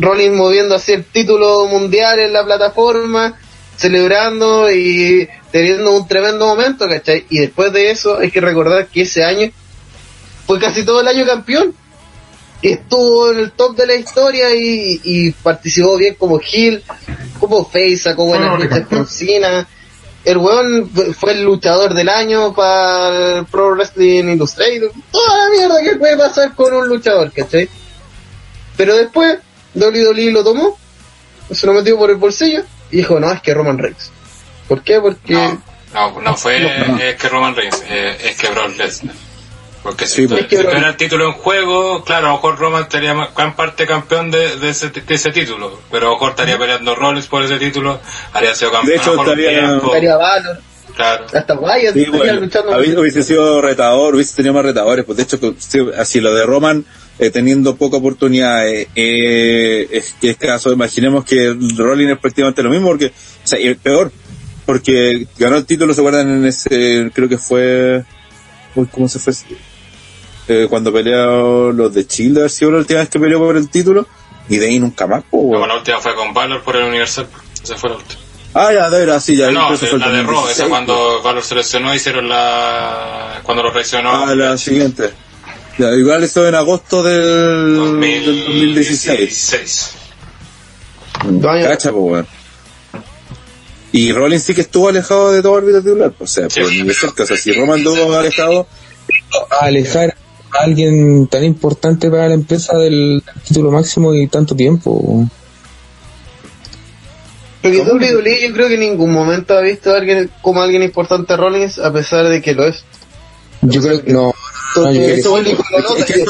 Rollins 0.00 0.36
moviendo 0.36 0.74
así 0.74 0.92
el 0.92 1.04
título 1.04 1.66
mundial 1.66 2.18
en 2.20 2.32
la 2.32 2.44
plataforma, 2.44 3.38
celebrando 3.76 4.70
y 4.70 5.28
teniendo 5.50 5.92
un 5.92 6.06
tremendo 6.06 6.46
momento, 6.46 6.88
¿cachai? 6.88 7.26
Y 7.30 7.38
después 7.38 7.72
de 7.72 7.90
eso 7.90 8.18
hay 8.18 8.30
que 8.30 8.40
recordar 8.40 8.86
que 8.88 9.02
ese 9.02 9.24
año 9.24 9.50
fue 10.46 10.58
casi 10.58 10.84
todo 10.84 11.00
el 11.00 11.08
año 11.08 11.24
campeón. 11.26 11.74
Estuvo 12.62 13.30
en 13.32 13.38
el 13.38 13.52
top 13.52 13.74
de 13.74 13.86
la 13.86 13.94
historia 13.94 14.54
y, 14.54 15.00
y 15.02 15.30
participó 15.30 15.96
bien 15.96 16.14
como 16.16 16.38
Hill, 16.40 16.82
como 17.38 17.64
Face, 17.64 17.96
sacó 17.96 18.26
buenas 18.26 18.58
luchas 18.60 18.86
con 18.86 19.06
Cena. 19.06 19.66
El 20.26 20.36
weón 20.36 20.90
fue- 20.94 21.14
fue 21.14 21.32
el 21.32 21.42
luchador 21.42 21.94
del 21.94 22.10
año 22.10 22.52
para 22.52 23.38
el 23.38 23.46
Pro 23.46 23.70
Wrestling 23.70 24.24
Illustrated. 24.34 24.90
Toda 25.10 25.38
la 25.38 25.48
mierda 25.56 25.82
que 25.82 25.96
puede 25.96 26.18
pasar 26.18 26.54
con 26.54 26.74
un 26.74 26.86
luchador, 26.86 27.32
¿cachai? 27.32 27.66
Pero 28.76 28.94
después, 28.96 29.38
WWE 29.74 30.32
lo 30.32 30.42
tomó, 30.44 30.78
se 31.50 31.66
lo 31.66 31.72
metió 31.74 31.96
por 31.98 32.10
el 32.10 32.16
bolsillo 32.16 32.62
y 32.90 32.98
dijo, 32.98 33.18
no, 33.20 33.30
es 33.32 33.40
que 33.40 33.54
Roman 33.54 33.78
Reigns. 33.78 34.10
¿Por 34.68 34.82
qué? 34.82 35.00
Porque... 35.00 35.32
No, 35.34 35.62
no, 35.94 36.20
no 36.20 36.36
fue 36.36 36.60
No. 36.60 36.98
eh, 36.98 37.16
que 37.20 37.28
Roman 37.28 37.54
Reigns, 37.56 37.82
eh, 37.88 38.16
es 38.24 38.36
que 38.36 38.48
Brock 38.48 38.76
Lesnar. 38.76 39.14
Porque 39.82 40.06
si, 40.06 40.22
Sí, 40.22 40.28
pues. 40.28 40.42
Es 40.42 40.46
que 40.46 40.56
si 40.56 40.62
Brock- 40.62 40.70
tuviera 40.72 40.88
el 40.90 40.96
título 40.96 41.26
en 41.26 41.32
juego, 41.32 42.04
claro, 42.04 42.26
a 42.26 42.30
lo 42.30 42.36
mejor 42.36 42.58
Roman 42.58 42.82
estaría 42.82 43.14
gran 43.34 43.56
parte 43.56 43.86
campeón 43.86 44.30
de, 44.30 44.56
de, 44.58 44.68
ese, 44.68 44.90
de 44.90 45.14
ese 45.14 45.30
título, 45.30 45.80
pero 45.90 46.06
a 46.06 46.10
lo 46.10 46.14
mejor 46.16 46.30
estaría 46.30 46.58
peleando 46.58 46.94
Rollins 46.94 47.26
por 47.26 47.42
ese 47.42 47.58
título, 47.58 47.98
haría 48.32 48.54
sido 48.54 48.72
campeón. 48.72 48.90
De 48.90 48.96
hecho, 49.02 49.14
estaría- 49.14 49.76
Estaría 49.76 50.16
Valor, 50.16 50.60
Claro. 50.94 51.24
hasta 51.32 51.54
Wyatt 51.54 51.94
Sí, 51.94 52.00
estaría 52.00 52.18
bueno, 52.18 52.40
luchando. 52.40 52.76
hubiese, 53.00 53.22
sido 53.22 53.62
retador, 53.62 54.14
hubiese 54.16 54.36
tenido 54.36 54.52
más 54.52 54.64
retadores. 54.64 55.04
Pues 55.06 55.16
de 55.16 55.22
hecho, 55.22 55.38
así 55.96 56.20
lo 56.20 56.34
de 56.34 56.44
Roman 56.44 56.84
eh, 57.20 57.28
teniendo 57.30 57.76
poca 57.76 57.98
oportunidad 57.98 58.66
eh, 58.66 58.88
eh, 58.96 59.86
es 59.92 60.14
que 60.18 60.30
es 60.30 60.36
caso. 60.38 60.72
Imaginemos 60.72 61.22
que 61.24 61.54
Rollins 61.76 62.12
es 62.12 62.18
prácticamente 62.18 62.62
lo 62.62 62.70
mismo, 62.70 62.88
porque, 62.88 63.08
o 63.08 63.46
sea, 63.46 63.60
y 63.60 63.74
peor, 63.74 64.10
porque 64.64 65.26
ganó 65.38 65.56
el 65.56 65.66
título, 65.66 65.92
se 65.92 66.00
acuerdan 66.00 66.30
en 66.30 66.46
ese, 66.46 67.10
creo 67.14 67.28
que 67.28 67.36
fue, 67.36 68.02
uy, 68.74 68.86
¿cómo 68.90 69.06
se 69.06 69.18
fue? 69.18 69.34
Eh, 70.48 70.66
cuando 70.70 70.90
peleó 70.90 71.72
los 71.72 71.92
de 71.92 72.06
Chile, 72.06 72.48
sido 72.48 72.70
la 72.70 72.78
última 72.78 73.00
vez 73.00 73.10
que 73.10 73.20
peleó 73.20 73.38
por 73.38 73.56
el 73.58 73.68
título, 73.68 74.08
y 74.48 74.56
de 74.56 74.68
ahí 74.68 74.80
nunca 74.80 75.06
más, 75.06 75.22
pues, 75.30 75.42
No, 75.42 75.48
weón. 75.50 75.68
la 75.68 75.76
última 75.76 75.98
fue 76.00 76.14
con 76.14 76.32
Valor 76.32 76.62
por 76.62 76.74
el 76.76 76.84
Universal. 76.84 77.28
Esa 77.62 77.76
fue 77.76 77.90
la 77.90 77.96
última. 77.96 78.20
Ah, 78.54 78.72
ya, 78.72 78.88
de 78.88 78.98
verdad, 78.98 79.20
sí, 79.20 79.36
ya. 79.36 79.50
no, 79.50 79.70
la 79.70 79.76
de 79.76 80.22
Raw, 80.22 80.34
2016, 80.34 80.56
esa 80.58 80.68
cuando 80.68 81.22
Valor 81.22 81.42
se 81.44 81.54
lesionó, 81.54 81.94
hicieron 81.94 82.28
la. 82.30 83.42
Cuando 83.44 83.62
lo 83.62 83.70
traicionó. 83.70 84.10
Ah, 84.10 84.34
la 84.34 84.56
siguiente. 84.56 85.10
Ya, 85.80 85.94
igual 85.94 86.22
eso 86.22 86.46
en 86.46 86.54
agosto 86.54 87.02
del, 87.02 87.98
del 88.00 88.34
2016. 88.34 89.18
2016. 89.18 89.90
Dos 91.24 91.50
años. 91.50 91.68
Cacha, 91.68 91.90
pues, 91.90 92.04
weón. 92.04 92.26
Y 93.92 94.12
Rollins 94.12 94.42
sí 94.42 94.54
que 94.54 94.60
estuvo 94.60 94.90
alejado 94.90 95.32
de 95.32 95.40
todo 95.40 95.56
árbitro 95.56 95.80
titular, 95.80 96.12
o 96.18 96.26
sea, 96.26 96.48
por 96.48 96.70
ni 96.70 96.82
de 96.82 96.92
cerca. 96.92 97.22
O 97.22 97.26
sea, 97.26 97.36
si 97.38 97.52
Roman 97.52 97.78
estuvo 97.78 98.14
alejado, 98.14 98.66
alejar 99.58 100.16
a 100.52 100.64
alguien 100.64 101.26
tan 101.28 101.44
importante 101.44 102.10
para 102.10 102.28
la 102.28 102.34
empresa 102.34 102.76
del 102.76 103.22
título 103.48 103.70
máximo 103.70 104.12
y 104.14 104.28
tanto 104.28 104.54
tiempo. 104.54 105.26
Porque 107.62 107.78
WWE 107.78 108.48
yo 108.48 108.52
creo 108.52 108.68
que 108.68 108.74
en 108.74 108.80
ningún 108.80 109.12
momento 109.12 109.56
ha 109.56 109.62
visto 109.62 109.92
a 109.92 109.96
alguien 109.96 110.30
como 110.42 110.60
alguien 110.60 110.82
importante 110.82 111.32
a 111.32 111.36
Rollins, 111.38 111.78
a 111.78 111.90
pesar 111.90 112.28
de 112.28 112.42
que 112.42 112.54
lo 112.54 112.66
es. 112.66 112.84
Yo 113.62 113.80
creo 113.80 114.04
que 114.04 114.12
no. 114.12 114.34
Eso 114.74 115.38
es 115.96 116.04
que, 116.06 116.24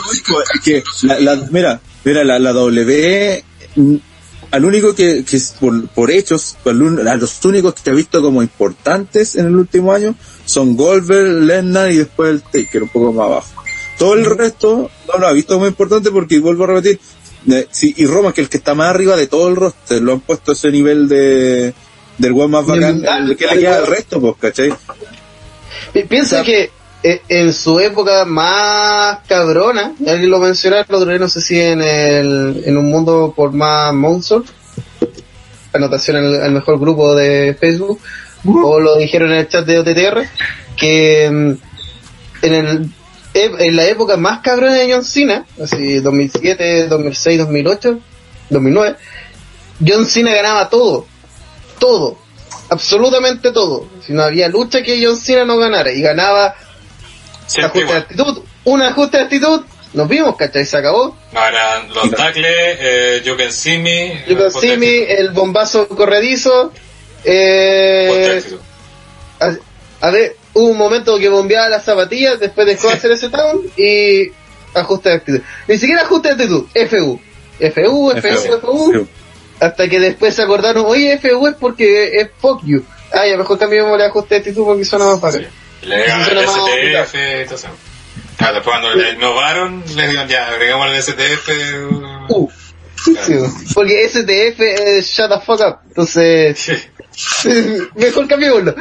es 0.55 0.61
que 0.65 0.83
la, 1.07 1.21
la- 1.21 1.49
mira, 1.51 1.81
mira, 2.05 2.25
la, 2.25 2.39
la 2.39 2.53
W, 2.53 3.45
mm, 3.77 3.95
al 4.53 4.65
único 4.65 4.95
que, 4.95 5.25
que 5.25 5.39
por, 5.61 5.89
por 5.89 6.11
hechos, 6.11 6.57
un- 6.65 7.07
a 7.07 7.17
los 7.17 7.45
únicos 7.45 7.75
que 7.75 7.91
ha 7.91 7.95
visto 7.95 8.21
como 8.23 8.43
importantes 8.43 9.37
en 9.37 9.47
el 9.47 9.57
último 9.57 9.93
año 9.93 10.15
son 10.45 10.77
Goldberg, 10.77 11.43
Lesnar 11.45 11.91
y 11.93 11.99
después 11.99 12.31
el 12.31 12.43
Taker, 12.43 12.83
un 12.85 12.89
poco 12.89 13.13
más 13.13 13.27
abajo. 13.27 13.63
Todo 13.99 14.15
el 14.15 14.25
resto 14.25 14.91
no 15.13 15.19
lo 15.19 15.27
ha 15.27 15.33
visto 15.33 15.55
como 15.55 15.67
importante 15.67 16.11
porque 16.11 16.39
vuelvo 16.41 16.65
a 16.65 16.69
repetir, 16.69 16.99
eh, 17.51 17.67
sí, 17.71 17.95
y 17.97 18.07
Roma, 18.07 18.33
que 18.33 18.41
es 18.41 18.47
el 18.47 18.51
que 18.51 18.57
está 18.57 18.75
más 18.75 18.89
arriba 18.89 19.15
de 19.17 19.27
todo 19.27 19.49
el 19.49 19.57
roster, 19.57 20.01
lo 20.03 20.13
han 20.15 20.21
puesto 20.21 20.53
a 20.53 20.55
ese 20.55 20.71
nivel 20.71 21.09
de 21.09 21.75
del 22.19 22.33
one 22.33 22.49
más 22.49 22.67
bacán, 22.67 23.03
el 23.31 23.37
que 23.37 23.47
le 23.47 23.59
queda 23.61 23.77
al 23.77 23.87
resto, 23.87 24.21
pues, 24.21 24.35
¿cachai? 24.41 24.75
Pi- 25.93 26.05
Piensa 26.05 26.41
O 26.41 26.45
sea- 26.45 26.45
que 26.45 26.71
en 27.03 27.53
su 27.53 27.81
época 27.81 28.25
más 28.25 29.21
cabrona, 29.27 29.95
alguien 30.07 30.31
lo 30.31 30.39
mencionó 30.39 30.77
el 30.77 30.83
otro 30.83 31.07
día, 31.07 31.19
no 31.19 31.29
sé 31.29 31.41
si 31.41 31.59
en 31.59 31.81
el 31.81 32.63
en 32.67 32.77
un 32.77 32.91
mundo 32.91 33.33
por 33.35 33.53
más 33.53 33.95
Monster, 33.95 34.43
anotación 35.73 36.17
al, 36.17 36.43
al 36.43 36.53
mejor 36.53 36.79
grupo 36.79 37.15
de 37.15 37.57
Facebook, 37.59 38.01
o 38.45 38.81
lo 38.81 38.97
dijeron 38.97 39.33
en 39.33 39.39
el 39.39 39.49
chat 39.49 39.65
de 39.65 39.79
OTTR, 39.79 40.29
que 40.77 41.31
mm, 41.31 41.53
en 42.43 42.55
el 42.55 42.91
en 43.33 43.77
la 43.77 43.87
época 43.87 44.17
más 44.17 44.41
cabrona 44.41 44.75
de 44.75 44.93
John 44.93 45.05
Cena, 45.05 45.47
así 45.63 46.01
2007, 46.01 46.89
2006, 46.89 47.39
2008, 47.39 47.99
2009, 48.51 48.97
John 49.87 50.07
Cena 50.07 50.35
ganaba 50.35 50.69
todo, 50.69 51.07
todo, 51.79 52.19
absolutamente 52.69 53.53
todo. 53.53 53.87
Si 54.05 54.13
no 54.13 54.23
había 54.23 54.49
lucha 54.49 54.83
que 54.83 55.05
John 55.05 55.17
Cena 55.17 55.45
no 55.45 55.59
ganara 55.59 55.93
y 55.93 56.01
ganaba 56.01 56.55
Siempre 57.51 57.83
ajuste 57.83 57.95
de 57.95 58.01
actitud, 58.01 58.45
un 58.65 58.83
ajuste 58.83 59.17
de 59.17 59.23
actitud, 59.25 59.63
nos 59.93 60.09
vimos, 60.09 60.37
¿cachai? 60.37 60.65
Se 60.65 60.77
acabó. 60.77 61.17
Ahora, 61.35 61.83
los 61.93 62.11
tackles, 62.13 62.47
eh, 62.81 63.23
You 63.25 63.37
Can 63.37 63.51
See 63.51 63.79
Me. 63.79 64.25
You 64.29 64.37
can 64.37 64.53
see 64.53 64.77
me, 64.77 65.13
el 65.13 65.31
bombazo 65.31 65.89
corredizo, 65.89 66.73
eh, 67.25 68.41
a, 69.41 69.57
a 70.01 70.11
ver, 70.11 70.37
hubo 70.55 70.69
un 70.69 70.79
momento 70.79 71.19
que 71.19 71.29
bombeaba 71.29 71.69
las 71.69 71.85
zapatillas, 71.85 72.39
después 72.39 72.69
dejó 72.69 72.87
de 72.87 72.95
hacer 72.95 73.11
ese 73.11 73.31
town 73.31 73.63
y 73.77 74.31
ajuste 74.73 75.09
de 75.09 75.15
actitud. 75.17 75.41
Ni 75.67 75.77
siquiera 75.77 76.03
ajuste 76.03 76.29
de 76.29 76.35
actitud, 76.35 76.67
FU. 76.89 77.21
FU, 77.59 78.13
FU, 78.13 78.61
FU, 78.61 79.09
hasta 79.59 79.89
que 79.89 79.99
después 79.99 80.35
se 80.35 80.43
acordaron, 80.43 80.87
oye, 80.87 81.19
FU 81.19 81.49
es 81.49 81.55
porque 81.57 82.17
es 82.21 82.31
fuck 82.41 82.63
you. 82.65 82.85
Ah, 83.13 83.27
ya 83.27 83.37
mejor 83.37 83.59
cambiamos 83.59 83.99
el 83.99 84.07
ajuste 84.07 84.37
de 84.37 84.39
actitud 84.39 84.65
porque 84.65 84.85
suena 84.85 85.07
más 85.07 85.21
fácil. 85.21 85.49
Le 85.83 85.95
agregaron 85.97 86.39
el 86.39 86.47
STF 86.47 87.15
y 87.15 87.45
todo 87.45 87.55
eso. 87.55 87.69
Claro, 88.37 88.55
después 88.55 88.79
cuando 88.79 88.95
le 88.95 89.13
innovaron, 89.13 89.85
le 89.95 90.03
dijeron 90.09 90.29
ya, 90.29 90.49
agregamos 90.49 90.89
el 90.91 91.03
STF. 91.03 91.49
Uh, 92.29 92.51
sí, 93.05 93.35
porque 93.75 94.09
STF 94.09 94.61
es 94.61 95.07
shut 95.07 95.31
the 95.31 95.41
fuck 95.45 95.61
up. 95.61 95.79
Entonces, 95.89 96.89
mejor 97.95 98.29
cambiémoslo. 98.29 98.75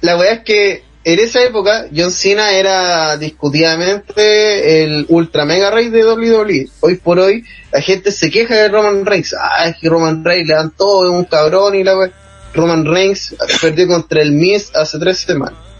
La 0.00 0.16
weá 0.16 0.32
es 0.32 0.40
que 0.40 0.84
en 1.04 1.18
esa 1.18 1.42
época 1.42 1.86
John 1.94 2.12
Cena 2.12 2.52
era 2.52 3.16
discutidamente 3.16 4.84
el 4.84 5.06
ultra 5.08 5.44
mega 5.44 5.70
rey 5.70 5.90
de 5.90 6.04
WWE. 6.04 6.68
Hoy 6.80 6.96
por 6.96 7.18
hoy 7.18 7.44
la 7.72 7.80
gente 7.80 8.12
se 8.12 8.30
queja 8.30 8.54
de 8.54 8.68
Roman 8.68 9.04
Reigns. 9.04 9.34
Ah, 9.38 9.68
es 9.68 9.76
que 9.76 9.88
Roman 9.88 10.24
Reigns 10.24 10.48
le 10.48 10.54
dan 10.54 10.70
todo, 10.70 11.04
es 11.04 11.10
un 11.10 11.24
cabrón 11.24 11.74
y 11.74 11.84
la. 11.84 12.10
Roman 12.54 12.84
Reigns 12.84 13.34
perdió 13.60 13.88
contra 13.88 14.20
el 14.20 14.32
Miz 14.32 14.70
hace 14.74 14.98
tres 14.98 15.18
semanas. 15.18 15.71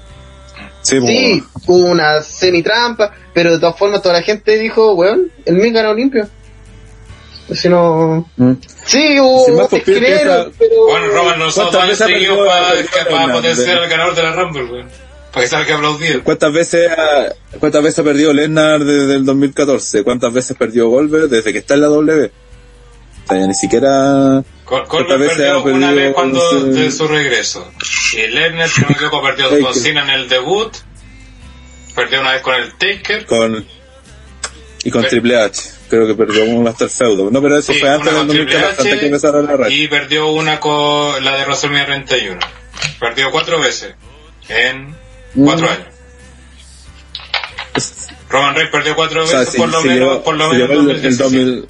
Sí, 0.83 0.99
pues, 1.01 1.11
Sí, 1.11 1.43
hubo 1.67 1.91
una 1.91 2.23
semi-trampa, 2.23 3.13
pero 3.33 3.53
de 3.53 3.59
todas 3.61 3.79
formas 3.79 4.03
toda 4.03 4.15
la 4.17 4.23
gente 4.23 4.59
dijo, 4.59 4.95
weón, 4.95 5.31
el 5.45 5.55
Miz 5.57 5.73
ganó 5.73 5.95
limpio. 5.95 6.29
Si 7.53 7.69
no... 7.69 8.29
Mm. 8.37 8.53
Sí, 8.87 9.19
hubo 9.21 9.45
Sin 9.45 9.57
más, 9.57 9.69
pues, 9.69 9.83
pero... 9.85 10.51
Bueno, 10.89 11.07
Roman 11.09 11.39
no 11.39 11.51
son 11.51 11.69
¿Cuántas 11.71 11.73
dos 11.73 11.83
años 11.83 11.99
seguidos 11.99 12.39
para, 12.49 13.11
para 13.11 13.33
potenciar 13.33 13.77
De- 13.79 13.85
al 13.85 13.89
ganador 13.91 14.15
de 14.15 14.23
la 14.23 14.33
Rumble, 14.33 14.65
weón. 14.65 14.89
Para 15.33 15.45
que 15.45 15.49
salga 15.51 15.77
aplaudido. 15.77 16.23
¿Cuántas 16.25 16.53
veces, 16.53 16.91
ha- 16.91 17.33
¿Cuántas 17.59 17.83
veces 17.83 17.99
ha 17.99 18.05
perdido 18.05 18.33
Lesnar 18.33 18.81
desde 18.85 19.15
el 19.15 19.25
2014? 19.25 20.03
¿Cuántas 20.05 20.33
veces 20.33 20.57
perdió 20.57 20.89
Goldberg 20.89 21.29
desde 21.29 21.53
que 21.53 21.59
está 21.59 21.75
en 21.75 21.81
la 21.83 21.87
W? 21.89 22.25
O 23.25 23.29
sea, 23.29 23.39
ya 23.39 23.47
ni 23.47 23.55
siquiera... 23.55 24.43
Col- 24.65 24.87
¿Cuántas 24.87 25.17
Colbert 25.17 25.37
perdió 25.37 25.63
perdido 25.65 25.77
una 25.77 25.93
vez 25.93 26.15
cuando 26.15 26.61
de 26.65 26.91
su 26.91 27.09
regreso. 27.09 27.71
Y 28.15 28.27
Lesnar, 28.29 28.69
si 28.69 28.81
no 28.83 28.89
me 28.89 28.95
equivoco, 28.95 29.23
perdió 29.23 29.61
con 29.61 29.75
Cena 29.75 30.03
en 30.05 30.11
el 30.11 30.29
debut. 30.29 30.73
Perdió 31.95 32.21
una 32.21 32.33
vez 32.33 32.43
con 32.43 32.55
el 32.55 32.73
Taker. 32.75 33.27
Con, 33.27 33.67
y 34.85 34.91
con 34.91 35.05
Triple 35.05 35.37
H. 35.41 35.61
Creo 35.91 36.07
que 36.07 36.15
perdió 36.15 36.45
un 36.45 36.63
Master 36.63 36.89
Feudo. 36.89 37.31
No, 37.31 37.43
pero 37.43 37.59
eso 37.59 37.73
Sí, 37.75 37.81
fue 37.81 37.91
antes 37.91 38.07
del 38.07 38.17
con 38.17 38.29
Triple 38.29 38.45
2014, 38.55 38.83
antes 38.83 39.01
que 39.01 39.07
empezara 39.07 39.43
la 39.43 39.57
racha. 39.57 39.71
Y 39.75 39.89
perdió 39.89 40.29
una 40.29 40.59
con 40.59 41.23
la 41.23 41.37
de 41.37 41.45
WrestleMania 41.45 41.85
31. 41.87 42.41
Perdió 42.99 43.31
cuatro 43.31 43.61
veces. 43.61 43.95
En 44.49 44.97
cuatro 45.37 45.67
Mm. 45.67 45.71
años. 45.71 45.87
Roman 48.29 48.55
Reigns 48.55 48.71
perdió 48.73 48.95
cuatro 48.97 49.25
O 49.25 49.27
sea, 49.27 49.41
veces 49.41 49.57
por 49.57 49.69
lo 49.69 49.83
menos, 49.83 50.19
por 50.23 50.37
lo 50.37 50.49
menos 50.49 50.71
el, 50.71 50.79
el 51.07 51.17
2017. 51.17 51.23
2000, 51.23 51.69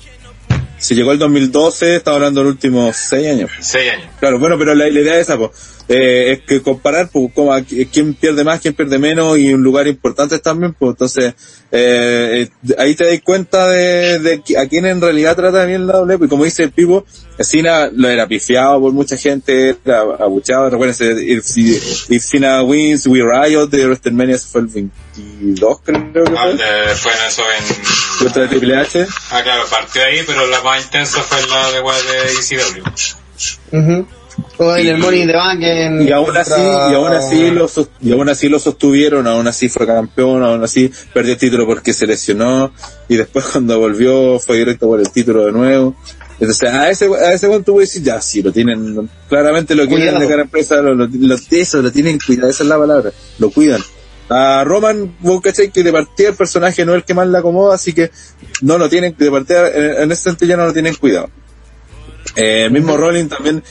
si 0.83 0.97
llegó 0.97 1.13
el 1.13 1.19
2012, 1.21 1.95
estaba 1.95 2.17
hablando 2.17 2.41
de 2.41 2.45
los 2.47 2.55
últimos 2.55 2.97
6 2.97 3.29
años. 3.29 3.51
Seis 3.61 3.93
años. 3.93 4.09
Claro, 4.19 4.41
bueno, 4.41 4.59
pero 4.59 4.75
la, 4.75 4.89
la 4.89 5.01
idea 5.01 5.15
es 5.15 5.21
esa, 5.21 5.39
po. 5.39 5.53
Eh, 5.89 6.33
es 6.33 6.41
que 6.43 6.63
comparar 6.63 7.09
pues, 7.13 7.33
como 7.35 7.53
a 7.53 7.61
qui- 7.61 7.89
quién 7.93 8.15
pierde 8.15 8.45
más, 8.45 8.61
quién 8.61 8.73
pierde 8.73 8.99
menos 8.99 9.37
y 9.39 9.53
un 9.53 9.63
lugar 9.63 9.87
importante 9.89 10.39
también, 10.39 10.75
pues 10.75 10.91
entonces 10.91 11.35
eh, 11.73 12.49
eh, 12.69 12.75
ahí 12.79 12.95
te 12.95 13.05
das 13.11 13.21
cuenta 13.23 13.67
de, 13.69 14.19
de 14.21 14.43
a 14.59 14.67
quién 14.69 14.87
en 14.87 15.01
realidad 15.01 15.35
trata 15.37 15.65
bien 15.65 15.87
la 15.87 15.95
doble, 15.99 16.19
y 16.23 16.29
como 16.29 16.45
dice 16.45 16.63
el 16.63 16.71
Pipo, 16.71 17.05
Cena 17.41 17.91
lo 17.93 18.09
era 18.09 18.27
pifiado 18.29 18.81
por 18.81 18.93
mucha 18.93 19.17
gente, 19.17 19.77
era 19.85 20.01
abucheado, 20.21 20.71
recuérdense, 20.71 21.15
if, 21.27 21.45
if 21.57 22.23
Cena 22.25 22.63
wins, 22.63 23.07
we 23.07 23.21
riot 23.21 23.69
de 23.69 23.87
WrestleMania, 23.87 24.39
fue 24.39 24.61
el 24.63 24.67
22 24.69 25.81
creo 25.83 26.25
que 26.25 26.33
Ah, 26.37 26.43
fue, 26.45 26.53
de- 26.55 26.95
fue 26.95 27.13
en 27.13 27.29
eso 27.29 27.43
en... 27.59 28.19
contra 28.25 28.49
Triple 28.49 28.77
H. 28.77 29.07
Ah, 29.31 29.43
claro, 29.43 29.65
partió 29.69 30.03
ahí, 30.05 30.21
pero 30.27 30.47
la 30.47 30.61
más 30.63 30.85
intensa 30.85 31.21
fue 31.23 31.39
la 31.49 31.71
de, 31.71 31.81
de 31.83 32.33
ECW. 32.33 32.83
Ujú. 33.73 34.07
O 34.59 34.77
en 34.77 34.85
Y- 34.87 34.89
el 34.91 34.99
Money 34.99 35.23
in 35.23 35.27
the 35.29 35.35
Bank 35.35 35.61
en 35.63 36.09
y 36.09 36.13
aún 36.13 36.37
así 36.37 36.61
y 36.61 36.95
aún 36.95 37.13
así 37.13 37.51
lo 37.51 37.69
y 38.01 38.13
aún 38.13 38.29
así 38.29 38.49
lo 38.49 38.59
sostuvieron 38.59 39.27
aún 39.27 39.47
así 39.49 39.69
fue 39.69 39.87
campeón 39.87 40.43
aún 40.43 40.63
así 40.63 40.91
perdió 41.13 41.33
el 41.33 41.39
título 41.39 41.67
porque 41.67 41.93
se 41.93 42.07
lesionó 42.07 42.73
y 43.09 43.17
después 43.17 43.45
cuando 43.53 43.79
volvió 43.79 44.39
fue 44.39 44.59
directo 44.59 44.87
por 44.87 45.01
el 45.01 45.11
título 45.11 45.47
de 45.47 45.53
nuevo. 45.53 45.95
Entonces 46.41 46.69
a 46.71 46.91
ese 46.91 47.07
a 47.07 47.33
ese 47.33 47.47
punto 47.49 47.73
voy 47.73 47.83
a 47.83 47.87
decir 47.87 48.03
ya 48.03 48.21
sí 48.21 48.43
lo 48.43 48.51
tienen 48.53 49.09
claramente 49.29 49.75
lo 49.75 49.87
quieren 49.87 50.07
Cuidado. 50.09 50.21
de 50.21 50.29
cada 50.29 50.43
empresa 50.43 50.77
lo, 50.83 50.95
lo, 50.95 51.07
lo- 51.11 51.37
eso 51.51 51.83
lo 51.83 51.93
tienen 51.93 52.19
cuidado 52.25 52.51
esa 52.51 52.63
es 52.65 52.69
la 52.69 52.79
palabra 52.79 53.13
lo 53.39 53.51
cuidan. 53.51 53.81
A 54.29 54.65
Roman 54.65 55.17
vos 55.21 55.41
cachai 55.43 55.71
que 55.71 55.83
de 55.83 55.93
partida 55.93 56.31
el 56.31 56.35
personaje 56.37 56.85
no 56.87 56.93
es 56.93 56.99
el 56.99 57.05
que 57.05 57.13
más 57.15 57.29
le 57.29 57.37
acomoda 57.39 57.75
así 57.75 57.93
que 57.93 58.11
no 58.63 58.79
lo 58.79 58.89
tienen 58.89 59.15
de 59.19 59.31
partida 59.31 59.69
en, 59.69 60.03
en 60.05 60.13
ese 60.13 60.23
sentido 60.23 60.49
ya 60.51 60.57
no 60.57 60.67
lo 60.67 60.73
tienen 60.73 60.95
cuidado. 60.95 61.29
Eh, 62.37 62.65
el 62.65 62.71
mismo 62.71 62.97
Rolling 62.97 63.27
también 63.27 63.63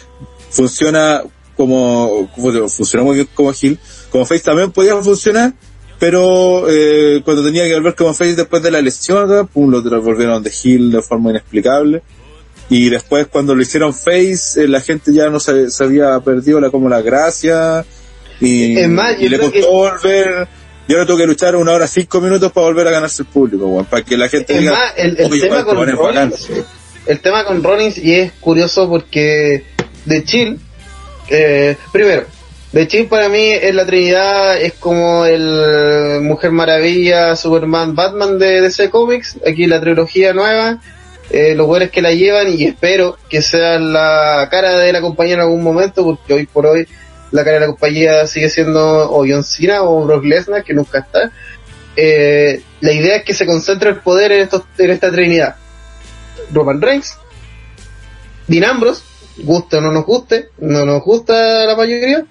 funciona 0.51 1.23
como, 1.57 2.29
funciona 2.69 3.03
muy 3.03 3.15
bien 3.15 3.29
como 3.33 3.51
Hill. 3.59 3.79
Como 4.11 4.25
Face 4.25 4.41
también 4.43 4.71
podía 4.71 4.95
funcionar, 4.97 5.53
pero 5.99 6.65
eh, 6.69 7.21
cuando 7.23 7.43
tenía 7.43 7.63
que 7.65 7.73
volver 7.75 7.95
como 7.95 8.13
Face 8.13 8.35
después 8.35 8.61
de 8.61 8.71
la 8.71 8.81
lesión, 8.81 9.47
pum, 9.47 9.71
lo 9.71 9.81
volvieron 10.01 10.43
de 10.43 10.51
Hill 10.63 10.91
de 10.91 11.01
forma 11.01 11.29
inexplicable. 11.31 12.01
Y 12.69 12.89
después 12.89 13.27
cuando 13.27 13.53
lo 13.53 13.61
hicieron 13.61 13.93
Face, 13.93 14.63
eh, 14.63 14.67
la 14.67 14.79
gente 14.81 15.13
ya 15.13 15.29
no 15.29 15.39
se, 15.39 15.69
se 15.71 15.83
había 15.83 16.19
perdido 16.21 16.59
la, 16.59 16.69
como 16.69 16.87
la 16.89 17.01
gracia. 17.01 17.85
Y, 18.39 18.77
Es 18.77 18.89
más, 18.89 19.19
y 19.19 19.29
le 19.29 19.37
costó 19.37 19.51
que- 19.53 19.61
volver. 19.65 20.47
Y 20.87 20.93
ahora 20.93 21.05
tuvo 21.05 21.17
que 21.17 21.27
luchar 21.27 21.55
una 21.55 21.71
hora 21.73 21.87
cinco 21.87 22.19
minutos 22.19 22.51
para 22.51 22.65
volver 22.67 22.87
a 22.87 22.91
ganarse 22.91 23.21
el 23.21 23.27
público, 23.29 23.67
weón, 23.67 23.85
para 23.85 24.03
que 24.03 24.17
la 24.17 24.27
gente 24.27 24.53
Es 24.53 24.59
diga, 24.61 24.71
más, 24.73 24.93
el, 24.97 25.15
el 25.19 25.31
"Oye, 25.31 25.41
tema 25.41 25.55
weón, 25.57 25.65
con 25.65 25.75
te 25.85 25.93
pones 25.95 25.97
bacán". 26.15 26.31
Rollins, 26.31 26.65
el 27.05 27.19
tema 27.21 27.45
con 27.45 27.63
Rollins 27.63 27.97
y 27.97 28.13
es 28.15 28.31
curioso 28.33 28.89
porque 28.89 29.63
de 30.05 30.23
Chill, 30.23 30.59
eh, 31.29 31.75
primero, 31.91 32.25
de 32.71 32.87
Chill 32.87 33.07
para 33.07 33.29
mí 33.29 33.51
es 33.51 33.73
la 33.75 33.85
Trinidad, 33.85 34.61
es 34.61 34.73
como 34.73 35.25
el 35.25 36.21
Mujer 36.21 36.51
Maravilla, 36.51 37.35
Superman, 37.35 37.95
Batman 37.95 38.39
de 38.39 38.61
DC 38.61 38.89
Comics, 38.89 39.37
aquí 39.45 39.67
la 39.67 39.81
trilogía 39.81 40.33
nueva, 40.33 40.79
eh, 41.29 41.55
los 41.55 41.67
buenos 41.67 41.89
que 41.89 42.01
la 42.01 42.11
llevan 42.11 42.49
y 42.49 42.65
espero 42.65 43.17
que 43.29 43.41
sea 43.41 43.79
la 43.79 44.47
cara 44.51 44.77
de 44.77 44.91
la 44.91 44.99
compañía 45.01 45.35
en 45.35 45.39
algún 45.41 45.63
momento 45.63 46.03
porque 46.03 46.33
hoy 46.33 46.45
por 46.45 46.65
hoy 46.65 46.85
la 47.31 47.43
cara 47.43 47.53
de 47.55 47.59
la 47.61 47.67
compañía 47.67 48.27
sigue 48.27 48.49
siendo 48.49 49.09
o 49.09 49.25
John 49.25 49.43
Cena 49.43 49.83
o 49.83 50.05
Brock 50.05 50.25
Lesnar 50.25 50.63
que 50.63 50.73
nunca 50.73 50.99
está. 50.99 51.31
Eh, 51.95 52.61
la 52.81 52.91
idea 52.91 53.17
es 53.17 53.23
que 53.23 53.33
se 53.33 53.45
concentre 53.45 53.89
el 53.89 53.97
poder 53.97 54.31
en, 54.31 54.41
estos, 54.41 54.63
en 54.77 54.91
esta 54.91 55.11
trinidad. 55.11 55.55
Roman 56.53 56.81
Reigns, 56.81 57.17
Dean 58.47 58.81
guste 59.43 59.77
o 59.77 59.81
no 59.81 59.91
nos 59.91 60.05
guste, 60.05 60.49
no 60.59 60.85
nos 60.85 61.01
gusta 61.03 61.65
la 61.65 61.75
mayoría, 61.75 62.25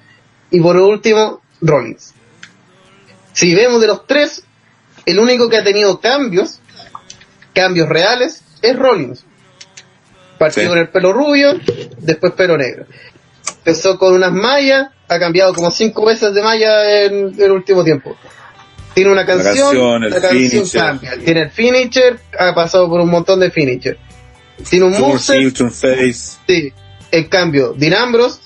y 0.50 0.60
por 0.60 0.76
último, 0.76 1.40
Rollins. 1.60 2.14
Si 3.32 3.54
vemos 3.54 3.80
de 3.80 3.86
los 3.86 4.06
tres, 4.06 4.42
el 5.06 5.18
único 5.18 5.48
que 5.48 5.56
ha 5.58 5.64
tenido 5.64 6.00
cambios, 6.00 6.60
cambios 7.54 7.88
reales, 7.88 8.42
es 8.62 8.76
Rollins. 8.76 9.24
Partió 10.38 10.62
Sí. 10.62 10.68
con 10.68 10.78
el 10.78 10.88
pelo 10.88 11.12
rubio, 11.12 11.58
después 11.98 12.32
pelo 12.32 12.56
negro. 12.56 12.86
Empezó 13.58 13.98
con 13.98 14.14
unas 14.14 14.32
mallas, 14.32 14.88
ha 15.08 15.18
cambiado 15.18 15.52
como 15.54 15.70
cinco 15.70 16.04
veces 16.06 16.32
de 16.34 16.42
malla 16.42 17.04
en 17.04 17.34
el 17.38 17.50
último 17.52 17.84
tiempo. 17.84 18.16
Tiene 18.94 19.12
una 19.12 19.24
canción, 19.24 19.54
canción, 19.68 20.04
el 20.04 20.10
la 20.10 20.20
canción 20.20 20.50
finisher. 20.50 20.80
cambia. 20.80 21.12
Tiene 21.24 21.42
el 21.42 21.50
finisher, 21.50 22.18
ha 22.38 22.54
pasado 22.54 22.88
por 22.88 23.00
un 23.00 23.10
montón 23.10 23.40
de 23.40 23.50
finisher. 23.50 23.98
Tiene 24.68 24.86
un 24.86 24.98
moveset, 24.98 25.54
sí. 26.46 26.72
En 27.12 27.24
cambio, 27.28 27.74
Dean 27.76 27.94
Ambrose 27.94 28.40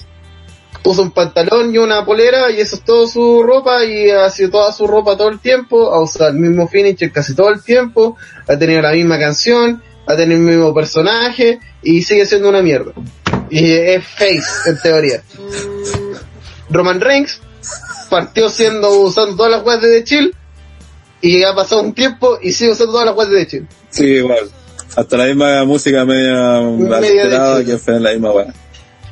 usa 0.84 1.02
un 1.02 1.12
pantalón 1.12 1.74
y 1.74 1.78
una 1.78 2.04
polera 2.04 2.50
y 2.50 2.60
eso 2.60 2.76
es 2.76 2.84
todo 2.84 3.06
su 3.06 3.42
ropa 3.42 3.84
y 3.84 4.10
ha 4.10 4.28
sido 4.30 4.50
toda 4.50 4.72
su 4.72 4.86
ropa 4.86 5.16
todo 5.16 5.28
el 5.28 5.40
tiempo, 5.40 5.92
ha 5.92 6.00
usado 6.00 6.30
el 6.30 6.36
mismo 6.36 6.68
finisher 6.68 7.10
casi 7.10 7.34
todo 7.34 7.50
el 7.50 7.62
tiempo, 7.62 8.16
ha 8.46 8.58
tenido 8.58 8.82
la 8.82 8.92
misma 8.92 9.18
canción, 9.18 9.82
ha 10.06 10.16
tenido 10.16 10.40
el 10.40 10.44
mismo 10.44 10.74
personaje 10.74 11.58
y 11.82 12.02
sigue 12.02 12.26
siendo 12.26 12.48
una 12.48 12.60
mierda. 12.60 12.92
Y 13.50 13.72
es 13.72 14.04
face, 14.04 14.70
en 14.70 14.78
teoría. 14.82 15.22
Roman 16.70 17.00
Reigns 17.00 17.40
partió 18.10 18.50
siendo 18.50 18.90
usando 19.00 19.36
todas 19.36 19.52
las 19.52 19.64
weas 19.64 19.80
de 19.80 19.88
The 19.88 20.04
Chill 20.04 20.34
y 21.20 21.44
ha 21.44 21.54
pasado 21.54 21.82
un 21.82 21.94
tiempo 21.94 22.38
y 22.42 22.52
sigue 22.52 22.72
usando 22.72 22.92
todas 22.92 23.06
las 23.06 23.16
weas 23.16 23.30
de 23.30 23.44
The 23.44 23.46
Chill. 23.46 23.68
Sí, 23.90 24.04
igual. 24.04 24.50
Hasta 24.96 25.16
la 25.16 25.24
misma 25.26 25.64
música 25.64 26.04
media, 26.04 26.60
Media 27.00 27.64
que 27.64 27.78
fue 27.78 27.98
la 28.00 28.12
misma 28.12 28.30
weá. 28.32 28.54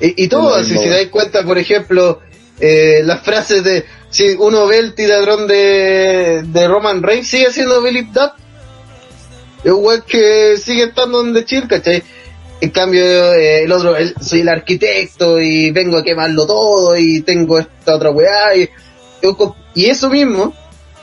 Y, 0.00 0.24
y 0.24 0.28
todo, 0.28 0.62
si 0.64 0.76
se 0.78 0.88
dais 0.88 1.08
cuenta, 1.08 1.44
por 1.44 1.58
ejemplo, 1.58 2.20
eh, 2.60 3.00
las 3.04 3.22
frases 3.22 3.62
de 3.64 3.84
si 4.10 4.34
uno 4.38 4.66
ve 4.66 4.78
el 4.78 4.94
tiradrón 4.94 5.46
de, 5.46 6.42
de 6.44 6.68
Roman 6.68 7.02
Reigns, 7.02 7.28
sigue 7.28 7.50
siendo 7.50 7.80
Billy 7.82 8.02
Duff. 8.12 8.32
Es 9.64 9.70
un 9.72 10.02
que 10.06 10.56
sigue 10.58 10.84
estando 10.84 11.18
donde 11.18 11.44
chill, 11.44 11.68
¿cachai? 11.68 12.02
En 12.60 12.70
cambio, 12.70 13.02
eh, 13.32 13.62
el 13.64 13.72
otro, 13.72 13.96
el- 13.96 14.14
soy 14.20 14.40
el 14.40 14.48
arquitecto 14.48 15.40
y 15.40 15.70
vengo 15.70 15.96
a 15.98 16.04
quemarlo 16.04 16.46
todo 16.46 16.96
y 16.96 17.22
tengo 17.22 17.58
esta 17.58 17.94
otra 17.96 18.10
weá. 18.10 18.54
Y, 18.56 18.68
y 19.74 19.86
eso 19.86 20.10
mismo, 20.10 20.52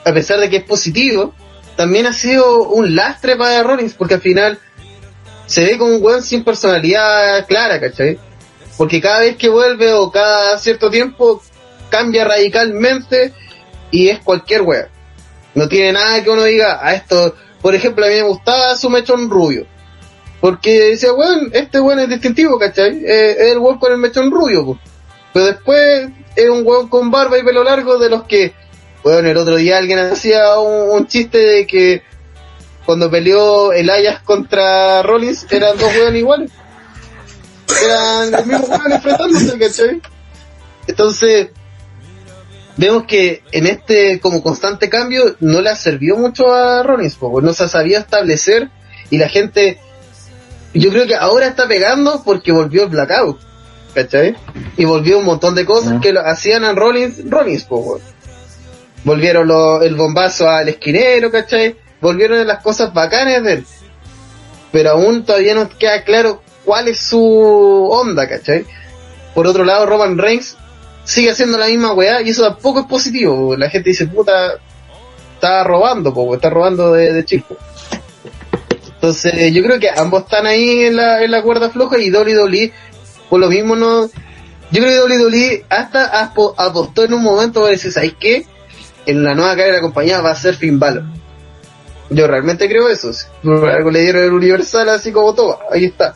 a 0.04 0.12
pesar 0.12 0.40
de 0.40 0.48
que 0.50 0.58
es 0.58 0.64
positivo, 0.64 1.34
también 1.76 2.06
ha 2.06 2.12
sido 2.12 2.68
un 2.68 2.94
lastre 2.94 3.36
para 3.36 3.62
Rollins, 3.62 3.94
porque 3.94 4.14
al 4.14 4.20
final 4.20 4.58
se 5.50 5.64
ve 5.64 5.78
como 5.78 5.96
un 5.96 6.02
weón 6.04 6.22
sin 6.22 6.44
personalidad 6.44 7.44
clara, 7.48 7.80
¿cachai? 7.80 8.16
Porque 8.78 9.00
cada 9.00 9.18
vez 9.18 9.34
que 9.34 9.48
vuelve 9.48 9.92
o 9.92 10.08
cada 10.12 10.56
cierto 10.58 10.88
tiempo 10.90 11.42
cambia 11.88 12.24
radicalmente 12.24 13.32
y 13.90 14.10
es 14.10 14.20
cualquier 14.20 14.62
wea. 14.62 14.88
No 15.56 15.68
tiene 15.68 15.92
nada 15.92 16.22
que 16.22 16.30
uno 16.30 16.44
diga 16.44 16.78
a 16.80 16.94
esto. 16.94 17.34
Por 17.60 17.74
ejemplo, 17.74 18.06
a 18.06 18.08
mí 18.08 18.14
me 18.14 18.22
gustaba 18.22 18.76
su 18.76 18.88
mechón 18.90 19.28
rubio. 19.28 19.66
Porque 20.40 20.90
decía, 20.90 21.12
weón, 21.12 21.50
este 21.52 21.80
weón 21.80 21.98
es 21.98 22.08
distintivo, 22.08 22.56
¿cachai? 22.56 23.04
Eh, 23.04 23.32
es 23.32 23.50
el 23.50 23.58
weón 23.58 23.80
con 23.80 23.90
el 23.90 23.98
mechón 23.98 24.30
rubio, 24.30 24.64
po. 24.64 24.78
Pero 25.32 25.46
después 25.46 26.10
es 26.36 26.48
un 26.48 26.64
weón 26.64 26.86
con 26.86 27.10
barba 27.10 27.36
y 27.36 27.42
pelo 27.42 27.64
largo 27.64 27.98
de 27.98 28.08
los 28.08 28.22
que, 28.22 28.54
weón, 29.02 29.26
el 29.26 29.36
otro 29.36 29.56
día 29.56 29.78
alguien 29.78 29.98
hacía 29.98 30.60
un 30.60 31.08
chiste 31.08 31.38
de 31.38 31.66
que 31.66 32.04
cuando 32.90 33.08
peleó 33.08 33.72
el 33.72 33.88
Ayas 33.88 34.20
contra 34.22 35.00
Rollins 35.04 35.46
eran 35.48 35.78
dos 35.78 35.94
weones 35.94 36.20
iguales 36.20 36.50
eran 37.84 38.30
los 38.32 38.46
mismos 38.46 38.68
weones 38.68 38.92
enfrentándose, 38.96 39.58
¿cachai? 39.60 40.02
Entonces, 40.88 41.48
vemos 42.76 43.04
que 43.04 43.44
en 43.52 43.68
este 43.68 44.18
como 44.18 44.42
constante 44.42 44.88
cambio 44.88 45.36
no 45.38 45.60
le 45.60 45.74
sirvió 45.76 46.16
mucho 46.16 46.52
a 46.52 46.82
Rollins, 46.82 47.14
po, 47.14 47.30
pues 47.30 47.44
no 47.44 47.52
se 47.52 47.68
sabía 47.68 48.00
establecer 48.00 48.70
y 49.08 49.18
la 49.18 49.28
gente, 49.28 49.78
yo 50.74 50.90
creo 50.90 51.06
que 51.06 51.14
ahora 51.14 51.46
está 51.46 51.68
pegando 51.68 52.22
porque 52.24 52.50
volvió 52.50 52.82
el 52.82 52.88
blackout, 52.88 53.38
¿cachai? 53.94 54.34
Y 54.76 54.84
volvió 54.84 55.18
un 55.20 55.26
montón 55.26 55.54
de 55.54 55.64
cosas 55.64 56.00
que 56.00 56.12
lo 56.12 56.26
hacían 56.26 56.64
a 56.64 56.72
Rollins, 56.72 57.18
Rollins, 57.30 57.66
weón. 57.70 58.00
Volvieron 59.04 59.46
lo- 59.48 59.80
el 59.80 59.94
bombazo 59.94 60.48
al 60.50 60.68
esquinero, 60.68 61.30
¿cachai? 61.30 61.76
Volvieron 62.00 62.46
las 62.46 62.62
cosas 62.62 62.92
bacanas 62.92 63.42
de 63.42 63.52
él. 63.52 63.66
Pero 64.72 64.90
aún 64.90 65.24
todavía 65.24 65.54
no 65.54 65.68
queda 65.68 66.04
claro 66.04 66.42
cuál 66.64 66.88
es 66.88 67.00
su 67.00 67.88
onda, 67.90 68.28
¿cachai? 68.28 68.64
Por 69.34 69.46
otro 69.46 69.64
lado, 69.64 69.86
Roman 69.86 70.16
Reigns 70.18 70.56
sigue 71.04 71.30
haciendo 71.30 71.58
la 71.58 71.66
misma 71.66 71.92
weá 71.92 72.20
y 72.22 72.30
eso 72.30 72.42
tampoco 72.42 72.80
es 72.80 72.86
positivo. 72.86 73.56
La 73.56 73.68
gente 73.68 73.90
dice, 73.90 74.06
puta, 74.06 74.54
está 75.34 75.64
robando, 75.64 76.14
po, 76.14 76.34
está 76.34 76.50
robando 76.50 76.92
de, 76.92 77.12
de 77.12 77.24
chico. 77.24 77.56
Entonces, 78.94 79.52
yo 79.52 79.62
creo 79.62 79.80
que 79.80 79.88
ambos 79.90 80.24
están 80.24 80.46
ahí 80.46 80.84
en 80.84 80.96
la, 80.96 81.22
en 81.22 81.30
la 81.30 81.42
cuerda 81.42 81.70
floja 81.70 81.98
y 81.98 82.10
WWE, 82.10 82.72
por 83.28 83.40
lo 83.40 83.48
mismo 83.48 83.74
no... 83.76 84.06
Yo 84.72 84.82
creo 84.82 85.06
que 85.06 85.14
WWE 85.14 85.64
hasta 85.68 86.12
apo- 86.22 86.54
apostó 86.56 87.04
en 87.04 87.14
un 87.14 87.22
momento 87.24 87.60
para 87.60 87.72
decir, 87.72 87.90
¿sabes 87.90 88.14
qué? 88.20 88.46
En 89.06 89.24
la 89.24 89.34
nueva 89.34 89.56
cara 89.56 89.66
de 89.68 89.72
la 89.72 89.80
compañía 89.80 90.20
va 90.20 90.30
a 90.30 90.36
ser 90.36 90.54
Finn 90.54 90.78
Balor. 90.78 91.04
Yo 92.10 92.26
realmente 92.26 92.68
creo 92.68 92.88
eso. 92.88 93.10
Por 93.42 93.68
algo 93.68 93.90
le 93.90 94.00
dieron 94.00 94.24
el 94.24 94.32
Universal 94.32 94.88
así 94.88 95.12
como 95.12 95.32
todo. 95.34 95.60
Ahí 95.70 95.86
está. 95.86 96.14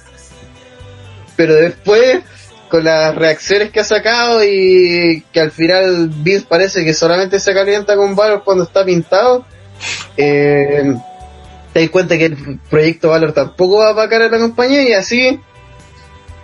Pero 1.36 1.54
después, 1.54 2.20
con 2.68 2.84
las 2.84 3.14
reacciones 3.14 3.70
que 3.70 3.80
ha 3.80 3.84
sacado 3.84 4.42
y 4.44 5.24
que 5.32 5.40
al 5.40 5.52
final 5.52 6.08
Vince 6.08 6.46
parece 6.48 6.84
que 6.84 6.94
solamente 6.94 7.38
se 7.38 7.54
calienta 7.54 7.96
con 7.96 8.16
Valor 8.16 8.42
cuando 8.44 8.64
está 8.64 8.84
pintado, 8.84 9.46
eh, 10.16 10.94
te 11.72 11.80
das 11.80 11.90
cuenta 11.90 12.18
que 12.18 12.26
el 12.26 12.58
proyecto 12.70 13.10
Valor 13.10 13.32
tampoco 13.32 13.78
va 13.78 13.90
a 13.90 13.92
vacar 13.92 14.22
a 14.22 14.28
la 14.28 14.38
compañía 14.38 14.82
y 14.82 14.92
así 14.92 15.40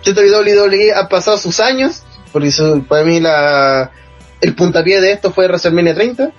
WWE 0.05 0.93
ha 0.93 1.07
pasado 1.07 1.37
sus 1.37 1.59
años, 1.59 2.03
porque 2.31 2.47
eso, 2.47 2.83
para 2.87 3.03
mí 3.03 3.19
la, 3.19 3.91
el 4.39 4.55
puntapié 4.55 4.99
de 4.99 5.11
esto 5.11 5.31
fue 5.31 5.45
WrestleMania 5.47 5.93
30 5.93 6.31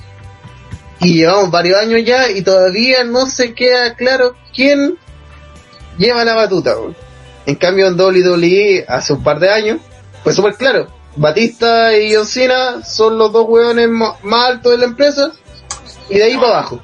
y 1.03 1.15
llevamos 1.15 1.51
varios 1.51 1.79
años 1.79 2.03
ya 2.05 2.31
y 2.31 2.43
todavía 2.43 3.05
no 3.05 3.27
se 3.27 3.55
queda 3.55 3.95
claro 3.95 4.37
quién 4.55 4.99
lleva 5.99 6.25
la 6.25 6.35
batuta. 6.35 6.77
En 7.45 7.57
cambio 7.57 7.89
en 7.89 8.01
WWE 8.01 8.85
hace 8.89 9.13
un 9.13 9.23
par 9.23 9.41
de 9.41 9.51
años 9.51 9.81
fue 10.23 10.33
súper 10.33 10.55
claro. 10.55 10.87
Batista 11.17 11.97
y 11.97 12.15
John 12.15 12.27
Cena 12.27 12.85
son 12.85 13.19
los 13.19 13.33
dos 13.33 13.47
hueones 13.49 13.89
más 13.89 14.15
altos 14.23 14.73
de 14.73 14.79
la 14.79 14.85
empresa 14.85 15.33
y 16.09 16.15
de 16.17 16.25
ahí 16.25 16.37
para 16.37 16.59
abajo. 16.59 16.81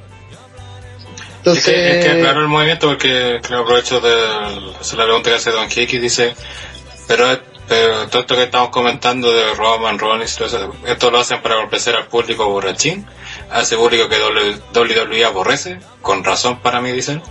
Entonces, 1.39 1.69
Es 1.69 1.75
que, 1.75 1.99
es 1.99 2.05
que 2.05 2.11
aclaro 2.11 2.41
el 2.41 2.49
movimiento 2.49 2.89
porque 2.89 3.39
creo 3.43 3.61
aprovecho 3.61 4.01
de 4.01 4.11
la 4.11 5.05
pregunta 5.05 5.31
que 5.31 5.37
hace 5.37 5.51
Don 5.51 5.69
Kiki, 5.69 5.99
dice, 5.99 6.35
pero, 7.07 7.27
pero 7.69 8.09
todo 8.09 8.23
esto 8.23 8.35
que 8.35 8.43
estamos 8.43 8.71
comentando 8.71 9.33
de 9.33 9.55
Roman, 9.55 9.99
Rollins, 9.99 10.37
todo 10.37 10.49
eso, 10.49 10.75
esto 10.85 11.11
lo 11.11 11.21
hacen 11.21 11.41
para 11.41 11.57
complacer 11.57 11.95
al 11.95 12.07
público 12.09 12.51
borrachín, 12.51 13.07
ese 13.55 13.77
público 13.77 14.09
que 14.09 14.19
WWE 14.79 15.25
aborrece, 15.25 15.81
con 16.03 16.25
razón 16.25 16.61
para 16.61 16.81
mí 16.81 16.93
dicen. 16.93 17.23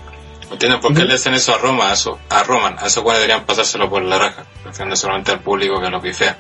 ¿Me 0.48 0.54
entienden? 0.54 0.80
¿Por 0.80 0.94
qué 0.94 1.04
le 1.04 1.16
hacen 1.16 1.34
eso 1.34 1.54
a 1.54 1.58
Roma, 1.58 1.90
a, 1.90 1.94
eso, 1.94 2.20
a 2.30 2.42
Roman? 2.44 2.78
A 2.80 2.88
esos 2.88 3.04
cuales 3.04 3.22
deberían 3.22 3.46
pasárselo 3.46 3.90
por 3.90 4.02
la 4.02 4.18
raja, 4.18 4.46
refiriendo 4.64 4.96
solamente 4.96 5.32
al 5.32 5.42
público 5.42 5.82
que 5.82 5.90
lo 5.90 6.02
pifea. 6.02 6.38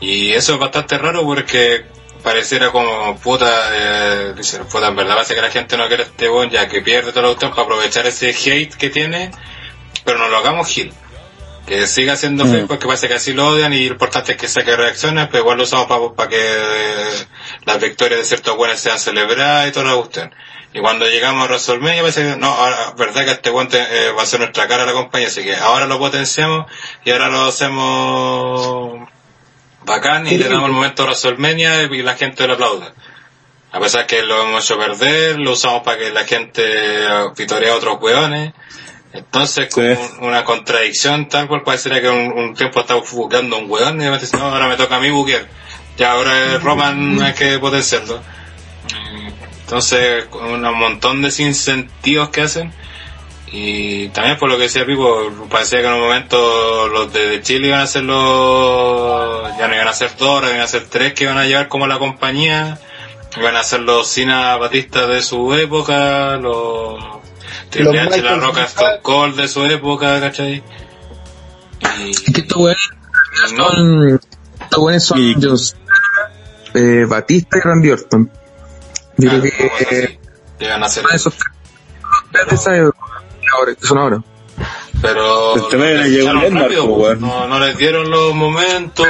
Y 0.00 0.32
eso 0.32 0.54
es 0.54 0.58
bastante 0.58 0.96
raro 0.96 1.22
porque 1.22 1.84
pareciera 2.22 2.70
como 2.70 3.16
puta, 3.18 3.68
eh, 3.72 4.34
dicen, 4.34 4.64
puta, 4.64 4.88
en 4.88 4.96
verdad 4.96 5.16
parece 5.16 5.34
que 5.34 5.42
la 5.42 5.50
gente 5.50 5.76
no 5.76 5.86
quiere 5.86 6.04
este 6.04 6.30
weón 6.30 6.50
ya 6.50 6.68
que 6.68 6.80
pierde 6.80 7.10
toda 7.10 7.22
la 7.22 7.28
cuestión 7.28 7.50
para 7.50 7.62
aprovechar 7.62 8.06
ese 8.06 8.30
hate 8.30 8.74
que 8.74 8.90
tiene, 8.90 9.30
pero 10.04 10.18
no 10.18 10.28
lo 10.28 10.38
hagamos 10.38 10.68
Gil. 10.68 10.92
Que 11.66 11.86
siga 11.86 12.16
siendo 12.16 12.44
feo 12.46 12.66
porque 12.66 12.86
parece 12.86 13.06
que 13.06 13.14
así 13.14 13.32
lo 13.32 13.46
odian 13.46 13.72
y 13.72 13.86
lo 13.86 13.92
importante 13.92 14.32
es 14.32 14.38
que 14.38 14.48
saque 14.48 14.76
reacciones, 14.76 15.28
pero 15.28 15.44
igual 15.44 15.58
lo 15.58 15.62
usamos 15.62 16.12
para 16.16 16.28
que 16.28 16.38
eh, 16.38 17.26
las 17.64 17.80
victorias 17.80 18.18
de 18.18 18.26
ciertos 18.26 18.56
buenos 18.56 18.80
sean 18.80 18.98
celebradas 18.98 19.68
y 19.68 19.72
toda 19.72 19.86
la 19.86 19.94
cuestión. 19.94 20.34
Y 20.74 20.80
cuando 20.80 21.06
llegamos 21.06 21.44
a 21.44 21.46
WrestleMania 21.46 22.00
parece 22.00 22.22
que 22.22 22.36
no, 22.36 22.48
ahora, 22.48 22.94
verdad 22.96 23.24
que 23.24 23.30
este 23.32 23.50
guante 23.50 23.78
eh, 23.78 24.12
va 24.12 24.22
a 24.22 24.26
ser 24.26 24.40
nuestra 24.40 24.66
cara 24.66 24.82
a 24.82 24.86
la 24.86 24.92
compañía, 24.92 25.28
así 25.28 25.44
que 25.44 25.54
ahora 25.54 25.86
lo 25.86 25.98
potenciamos 25.98 26.66
y 27.04 27.10
ahora 27.10 27.28
lo 27.28 27.44
hacemos 27.44 29.08
bacán 29.84 30.26
y 30.26 30.38
le 30.38 30.48
damos 30.48 30.68
el 30.68 30.72
momento 30.72 31.02
a 31.02 31.06
WrestleMania 31.06 31.82
y 31.82 32.02
la 32.02 32.16
gente 32.16 32.46
lo 32.46 32.54
aplauda. 32.54 32.92
A 33.72 33.80
pesar 33.80 34.06
que 34.06 34.22
lo 34.22 34.42
hemos 34.42 34.64
hecho 34.64 34.78
perder, 34.78 35.38
lo 35.38 35.52
usamos 35.52 35.82
para 35.82 35.98
que 35.98 36.10
la 36.10 36.24
gente 36.24 36.62
vitoree 37.36 37.70
a 37.70 37.76
otros 37.76 37.98
hueones. 38.02 38.52
Entonces, 39.14 39.68
como 39.72 39.88
un- 39.88 40.26
una 40.28 40.44
contradicción 40.44 41.28
tal 41.28 41.46
cual 41.48 41.62
parecería 41.62 42.00
que 42.00 42.08
un, 42.08 42.32
un 42.32 42.54
tiempo 42.54 42.80
estaba 42.80 43.00
buscando 43.00 43.58
un 43.58 43.70
hueón 43.70 44.00
y 44.00 44.04
de 44.04 44.10
repente 44.10 44.36
no, 44.36 44.44
ahora 44.44 44.68
me 44.68 44.76
toca 44.76 44.96
a 44.96 45.00
mí 45.00 45.10
buquear. 45.10 45.46
Ya 45.98 46.12
ahora 46.12 46.58
Roman 46.58 47.20
hay 47.22 47.34
que 47.34 47.58
potenciarlo. 47.58 48.22
Entonces, 49.64 50.24
con 50.26 50.44
un 50.64 50.78
montón 50.78 51.22
de 51.22 51.30
sinsentidos 51.30 52.28
que 52.30 52.42
hacen. 52.42 52.72
Y 53.54 54.08
también 54.08 54.38
por 54.38 54.48
lo 54.48 54.56
que 54.56 54.62
decía 54.64 54.86
Pipo, 54.86 55.30
parecía 55.50 55.80
que 55.82 55.86
en 55.86 55.92
un 55.92 56.00
momento 56.00 56.88
los 56.88 57.12
de 57.12 57.42
Chile 57.42 57.68
iban 57.68 57.80
a 57.80 57.86
ser 57.86 58.02
los, 58.04 59.58
ya 59.58 59.68
no 59.68 59.74
iban 59.74 59.88
a 59.88 59.92
ser 59.92 60.16
dos, 60.16 60.28
ahora 60.28 60.48
iban 60.48 60.62
a 60.62 60.66
ser 60.66 60.86
tres 60.88 61.12
que 61.12 61.24
iban 61.24 61.36
a 61.36 61.44
llevar 61.44 61.68
como 61.68 61.86
la 61.86 61.98
compañía, 61.98 62.78
iban 63.36 63.54
a 63.56 63.62
ser 63.62 63.80
los 63.80 64.08
Cina 64.08 64.56
Batista 64.56 65.06
de 65.06 65.22
su 65.22 65.52
época, 65.52 66.38
los 66.38 66.96
Triple 67.72 67.92
Los 67.92 68.06
H, 68.06 68.10
La 68.22 68.30
Michael 68.36 68.40
Roca 68.42 68.64
Stone 68.64 68.98
Cold 69.02 69.36
de 69.36 69.48
su 69.48 69.64
época, 69.64 70.20
¿cachai? 70.20 70.62
Y 71.98 72.10
Es 72.10 72.20
que 72.20 72.40
estos 72.42 72.56
weones 72.58 72.88
no, 73.56 73.68
son, 73.68 74.20
estos 74.60 74.78
weones 74.78 75.04
son 75.04 75.18
Y- 75.18 75.34
Jones, 75.40 75.76
eh, 76.74 77.04
Batista 77.08 77.58
y 77.58 77.60
Randy 77.60 77.90
Orton. 77.90 78.30
Yo 79.18 79.28
claro, 79.28 79.42
creo 79.42 79.70
cosas 79.70 79.86
que. 79.88 80.18
Llegan 80.60 80.84
a 80.84 80.88
ser, 80.88 81.04
esos 81.12 81.34
tres, 81.34 82.48
que 83.80 83.86
son 83.86 83.98
ahora. 83.98 84.22
pero 85.00 85.56
Este 85.56 85.76
les 85.76 86.08
llegó 86.08 86.32
rápido, 86.32 86.84
weón. 86.84 87.20
no, 87.20 87.48
no 87.48 87.58
les 87.58 87.76
dieron 87.76 88.08
los 88.10 88.34
momentos. 88.34 89.06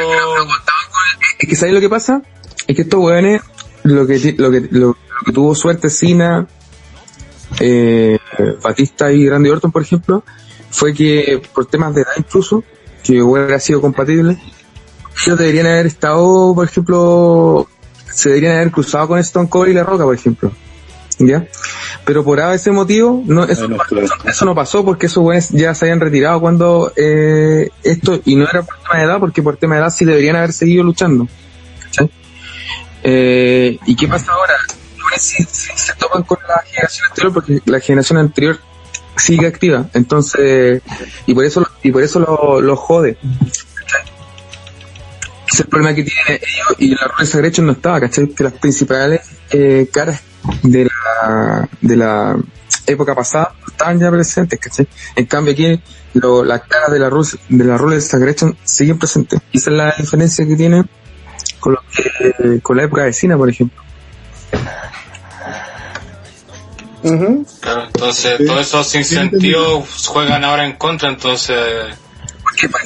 Es 1.38 1.48
que 1.48 1.56
¿sabes 1.56 1.74
lo 1.74 1.80
que 1.80 1.88
pasa? 1.90 2.22
Es 2.66 2.74
que 2.76 2.82
estos 2.82 3.00
weones, 3.00 3.42
lo 3.82 4.06
que, 4.06 4.34
lo 4.38 4.50
que, 4.50 4.68
lo, 4.70 4.96
que 5.26 5.32
tuvo 5.32 5.54
suerte 5.54 5.90
Cena, 5.90 6.46
eh, 7.60 8.18
Batista 8.62 9.12
y 9.12 9.28
Randy 9.28 9.50
Orton, 9.50 9.72
por 9.72 9.82
ejemplo, 9.82 10.24
fue 10.70 10.94
que 10.94 11.40
por 11.54 11.66
temas 11.66 11.94
de 11.94 12.02
edad 12.02 12.12
incluso, 12.16 12.64
que 13.02 13.22
hubiera 13.22 13.58
sido 13.58 13.80
compatible, 13.80 14.38
ellos 15.24 15.38
deberían 15.38 15.66
haber 15.66 15.86
estado, 15.86 16.54
por 16.54 16.66
ejemplo, 16.66 17.68
se 18.10 18.30
deberían 18.30 18.56
haber 18.56 18.70
cruzado 18.70 19.08
con 19.08 19.18
Stone 19.18 19.48
Cold 19.48 19.70
y 19.70 19.74
La 19.74 19.84
Roca, 19.84 20.04
por 20.04 20.14
ejemplo. 20.14 20.52
¿Ya? 21.18 21.46
Pero 22.04 22.24
por 22.24 22.40
ese 22.40 22.72
motivo, 22.72 23.22
no, 23.24 23.44
eso, 23.44 23.68
no, 23.68 23.76
eso, 24.24 24.54
pasó 24.54 24.84
porque 24.84 25.06
esos 25.06 25.22
güeyes 25.22 25.50
ya 25.50 25.72
se 25.74 25.84
habían 25.84 26.00
retirado 26.00 26.40
cuando 26.40 26.92
eh, 26.96 27.68
esto, 27.84 28.20
y 28.24 28.34
no 28.34 28.48
era 28.48 28.62
por 28.62 28.76
tema 28.78 28.98
de 28.98 29.04
edad, 29.04 29.20
porque 29.20 29.42
por 29.42 29.56
tema 29.56 29.76
de 29.76 29.82
edad 29.82 29.90
sí 29.90 30.04
deberían 30.04 30.36
haber 30.36 30.52
seguido 30.52 30.82
luchando. 30.82 31.28
Eh, 33.04 33.78
¿Y 33.84 33.96
qué 33.96 34.08
pasa 34.08 34.32
ahora? 34.32 34.54
Sí 35.18 35.44
se 35.48 35.94
topan 35.94 36.22
con 36.22 36.38
la 36.48 36.62
generación 36.66 37.08
anterior 37.08 37.32
porque 37.32 37.60
la 37.64 37.80
generación 37.80 38.18
anterior 38.18 38.58
sigue 39.16 39.46
activa, 39.46 39.86
entonces, 39.92 40.82
y 41.26 41.34
por 41.34 41.44
eso, 41.44 41.66
y 41.82 41.92
por 41.92 42.02
eso 42.02 42.18
lo, 42.20 42.60
lo 42.60 42.76
jode. 42.76 43.18
es 45.50 45.60
el 45.60 45.66
problema 45.66 45.94
que 45.94 46.04
tienen 46.04 46.40
ellos 46.42 46.76
y 46.78 46.94
la 46.94 47.08
Rules 47.08 47.34
Aggression 47.34 47.66
no 47.66 47.72
estaba, 47.72 48.00
¿cachai? 48.00 48.28
Que 48.28 48.44
las 48.44 48.54
principales 48.54 49.20
eh, 49.50 49.88
caras 49.92 50.22
de 50.62 50.84
la, 50.84 51.68
de 51.80 51.96
la 51.96 52.36
época 52.86 53.14
pasada 53.14 53.54
estaban 53.66 54.00
ya 54.00 54.10
presentes, 54.10 54.58
¿cachai? 54.58 54.88
En 55.14 55.26
cambio 55.26 55.52
aquí 55.52 55.80
lo, 56.14 56.44
las 56.44 56.62
caras 56.62 56.90
de 56.90 56.98
la 56.98 57.10
Rules, 57.10 57.38
de 57.48 57.64
la 57.64 57.76
Rules 57.76 58.12
Aggression 58.14 58.56
siguen 58.64 58.98
presentes. 58.98 59.40
Y 59.52 59.58
esa 59.58 59.70
es 59.70 59.76
la 59.76 59.94
diferencia 59.96 60.46
que 60.46 60.56
tiene 60.56 60.84
con, 61.60 61.74
lo 61.74 61.80
que, 61.90 62.60
con 62.60 62.76
la 62.76 62.84
época 62.84 63.04
vecina, 63.04 63.36
por 63.36 63.48
ejemplo. 63.48 63.82
Claro, 67.02 67.84
entonces 67.86 68.46
todos 68.46 68.60
esos 68.60 68.94
incentivos 68.94 70.06
juegan 70.06 70.44
ahora 70.44 70.64
en 70.64 70.74
contra, 70.74 71.08
entonces 71.08 71.96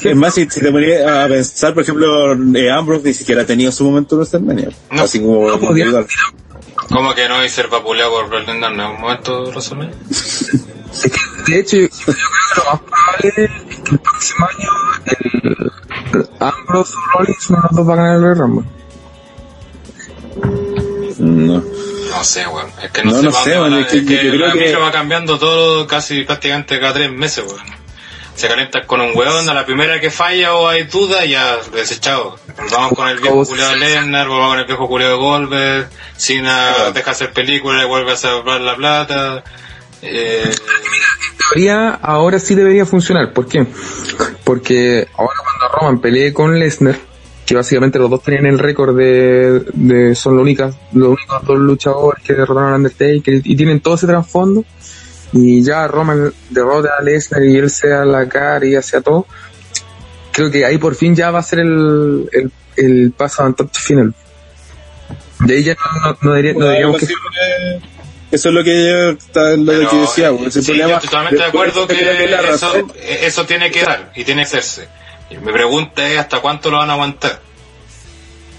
Es 0.02 0.16
más, 0.16 0.34
si, 0.34 0.48
si 0.48 0.60
te 0.60 0.72
ponías 0.72 1.06
a 1.06 1.28
pensar, 1.28 1.74
por 1.74 1.82
ejemplo, 1.82 2.32
eh, 2.58 2.70
Ambrose 2.70 3.08
ni 3.08 3.14
siquiera 3.14 3.42
ha 3.42 3.46
tenido 3.46 3.70
su 3.72 3.84
momento 3.84 4.14
en 4.14 4.20
WrestleMania. 4.20 4.70
No. 4.90 5.02
Así 5.02 5.20
como 5.20 5.48
No 5.48 5.60
podía. 5.60 5.86
como 6.88 7.14
que 7.14 7.28
no 7.28 7.36
hay 7.36 7.48
ser 7.48 7.68
vapuleado 7.68 8.10
por 8.12 8.32
Lesnar 8.32 8.72
en 8.72 8.80
algún 8.80 9.00
momento 9.00 9.52
resumen. 9.52 9.90
De 11.46 11.60
hecho, 11.60 11.76
yo, 11.76 11.88
creo 11.88 12.14
que 12.14 12.56
lo 12.56 12.64
más 12.64 12.80
probable 12.80 13.28
es 13.28 13.82
que 13.82 13.90
el 13.92 13.98
próximo 13.98 14.46
año 14.46 14.70
el 16.14 16.28
Ambrose 16.40 16.94
o 16.94 17.18
Rollins 17.18 17.48
de 17.48 17.54
los 17.54 17.70
dos 17.72 17.88
va 17.88 17.92
a 17.92 17.96
ganar 17.96 18.16
el 18.16 18.38
Rumble. 18.38 18.64
No. 21.18 21.62
No 22.16 22.24
sé, 22.24 22.46
weón. 22.46 22.70
Es 22.82 22.90
que 22.90 23.02
no, 23.04 23.10
No, 23.12 23.18
sé, 23.18 23.24
no 23.24 23.32
sé, 23.32 23.50
weón, 23.58 23.74
es 23.78 23.86
que 23.88 23.98
es 23.98 24.06
que 24.06 24.14
yo 24.24 24.30
creo 24.32 24.46
la 24.46 24.52
que- 24.52 24.60
micro 24.60 24.80
va 24.80 24.90
cambiando 24.92 25.38
todo 25.38 25.86
casi 25.86 26.22
prácticamente 26.24 26.78
cada 26.80 26.94
tres 26.94 27.10
meses, 27.10 27.44
weón. 27.46 27.76
Se 28.34 28.48
calientan 28.48 28.84
con 28.86 29.00
un 29.00 29.12
weón, 29.16 29.48
a 29.48 29.54
la 29.54 29.64
primera 29.64 29.98
que 29.98 30.10
falla 30.10 30.54
o 30.54 30.68
hay 30.68 30.82
duda, 30.84 31.24
ya 31.24 31.56
desechado. 31.72 32.38
Vamos 32.70 32.92
con 32.92 33.08
el 33.08 33.18
viejo 33.18 33.44
culiado 33.46 33.70
de 33.72 33.76
Lennar, 33.78 34.28
vamos 34.28 34.48
con 34.48 34.58
el 34.58 34.66
viejo 34.66 34.86
culiado 34.88 35.12
de 35.14 35.18
Goldberg, 35.18 35.88
Cena 36.18 36.90
deja 36.92 37.10
hacer 37.12 37.32
películas 37.32 37.84
y 37.84 37.86
vuelve 37.88 38.12
a 38.12 38.16
salvar 38.16 38.60
la 38.60 38.76
plata. 38.76 39.42
Eh, 40.02 40.54
teoría 41.38 41.90
ahora 42.02 42.38
sí 42.38 42.54
debería 42.54 42.84
funcionar. 42.84 43.32
¿Por 43.32 43.48
qué? 43.48 43.66
Porque 44.44 45.08
ahora 45.16 45.34
cuando 45.42 45.74
Roman 45.78 46.00
pelee 46.00 46.32
con 46.34 46.58
Lesnar, 46.58 46.96
que 47.46 47.54
básicamente 47.54 47.98
los 47.98 48.10
dos 48.10 48.22
tenían 48.22 48.44
el 48.46 48.58
récord 48.58 48.96
de, 48.96 49.60
de 49.72 50.14
son 50.16 50.34
los 50.34 50.42
únicas, 50.42 50.74
los 50.92 51.08
únicos 51.10 51.44
dos 51.44 51.58
luchadores 51.58 52.22
que 52.24 52.34
derrotaron 52.34 52.72
a 52.72 52.76
Undertaker 52.76 53.34
y, 53.34 53.52
y 53.52 53.56
tienen 53.56 53.80
todo 53.80 53.94
ese 53.94 54.06
trasfondo, 54.08 54.64
y 55.32 55.62
ya 55.62 55.86
Roman 55.86 56.32
derrota 56.50 56.90
a 56.98 57.02
Lesnar 57.02 57.44
y 57.44 57.56
él 57.56 57.70
sea 57.70 58.04
la 58.04 58.28
cara 58.28 58.66
y 58.66 58.74
hacia 58.74 59.00
todo, 59.00 59.26
creo 60.32 60.50
que 60.50 60.64
ahí 60.64 60.78
por 60.78 60.94
fin 60.96 61.14
ya 61.14 61.30
va 61.30 61.38
a 61.38 61.42
ser 61.42 61.60
el, 61.60 62.28
el, 62.32 62.50
el 62.76 63.12
paso 63.12 63.42
a 63.42 63.46
Antorcha 63.46 63.80
final. 63.80 64.12
De 65.40 65.54
ahí 65.54 65.62
ya 65.62 65.74
no, 65.74 66.10
no, 66.10 66.18
no 66.22 66.34
diría- 66.34 66.52
no 66.52 66.58
Bueno, 66.60 66.70
diríamos 66.72 67.00
que 67.00 67.06
Eso 68.32 68.48
es 68.48 68.54
lo 68.54 68.64
que 68.64 68.88
yo 68.90 69.10
está- 69.10 69.56
lo 69.56 69.66
Pero, 69.66 69.90
que 69.90 69.96
decía, 69.98 70.30
sí, 70.50 70.60
problema- 70.62 70.88
yo 70.94 71.00
totalmente 71.00 71.36
de 71.36 71.44
acuerdo 71.44 71.86
que 71.86 71.94
la 72.28 72.40
eso, 72.50 72.72
eso 73.22 73.44
tiene 73.46 73.70
que 73.70 73.82
dar 73.82 74.10
y 74.16 74.24
tiene 74.24 74.42
que 74.42 74.46
hacerse. 74.48 74.88
Y 75.30 75.36
mi 75.36 75.52
pregunta 75.52 76.08
es 76.08 76.18
hasta 76.18 76.40
cuánto 76.40 76.70
lo 76.70 76.78
van 76.78 76.90
a 76.90 76.94
aguantar. 76.94 77.40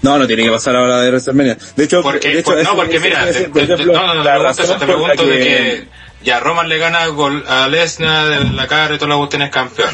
No, 0.02 0.16
no 0.18 0.26
tiene 0.26 0.44
que 0.44 0.50
pasar 0.50 0.76
ahora 0.76 1.00
de 1.00 1.08
WrestleMania. 1.10 1.56
De 1.76 1.84
hecho, 1.84 2.02
Porque, 2.02 2.28
de 2.28 2.38
hecho, 2.40 2.52
por- 2.52 2.62
no, 2.62 2.76
porque 2.76 3.00
mira, 3.00 3.26
te, 3.30 3.48
no, 3.48 4.06
no, 4.06 4.14
no, 4.14 4.22
la 4.22 4.34
pregunto 4.34 4.62
eso, 4.62 4.74
razón 4.74 4.78
te 4.78 4.86
por 4.86 4.88
la 5.08 5.14
pregunto 5.14 5.26
de 5.26 5.38
que 5.40 5.88
ya 6.22 6.40
Roman 6.40 6.68
le 6.68 6.78
gana 6.78 7.06
gol 7.06 7.44
a 7.48 7.66
Lesnar, 7.68 8.28
de 8.28 8.44
la 8.52 8.66
cara 8.68 8.94
y 8.94 8.98
toda 8.98 9.08
la 9.10 9.16
cuestión 9.16 9.42
es 9.42 9.50
campeón. 9.50 9.90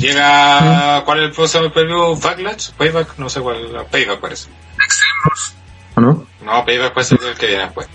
Llega, 0.00 1.02
¿cuál 1.04 1.20
es 1.20 1.24
el 1.26 1.32
próximo 1.32 1.70
preview? 1.72 2.16
Backlash, 2.20 2.70
Payback, 2.72 3.16
no 3.18 3.28
sé 3.30 3.40
cuál, 3.40 3.86
Payback 3.90 4.20
parece. 4.20 4.48
¿o 5.96 6.00
no? 6.00 6.26
No, 6.42 6.64
Payback 6.64 6.92
puede 6.92 7.06
ser 7.06 7.18
el 7.22 7.34
que 7.34 7.46
viene 7.46 7.62
después. 7.64 7.86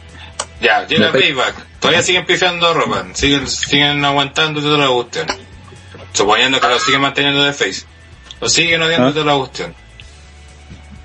Ya, 0.62 0.86
llega 0.88 1.08
No, 1.08 1.12
Pay- 1.14 1.22
Payback. 1.34 1.56
Todavía 1.80 2.02
siguen 2.02 2.26
pifiando 2.26 2.68
a 2.68 2.74
Roman. 2.74 3.16
Siguen, 3.16 3.48
siguen 3.48 4.04
aguantando 4.04 4.62
toda 4.62 4.78
la 4.78 4.88
cuestión. 4.88 5.28
Suponiendo 6.14 6.60
que 6.60 6.68
lo 6.68 6.80
siguen 6.80 7.02
manteniendo 7.02 7.44
de 7.44 7.54
face. 7.54 7.86
Lo 8.42 8.50
siguen 8.50 8.82
odiando 8.82 9.10
Ah. 9.10 9.14
toda 9.14 9.26
la 9.26 9.38
cuestión. 9.38 9.74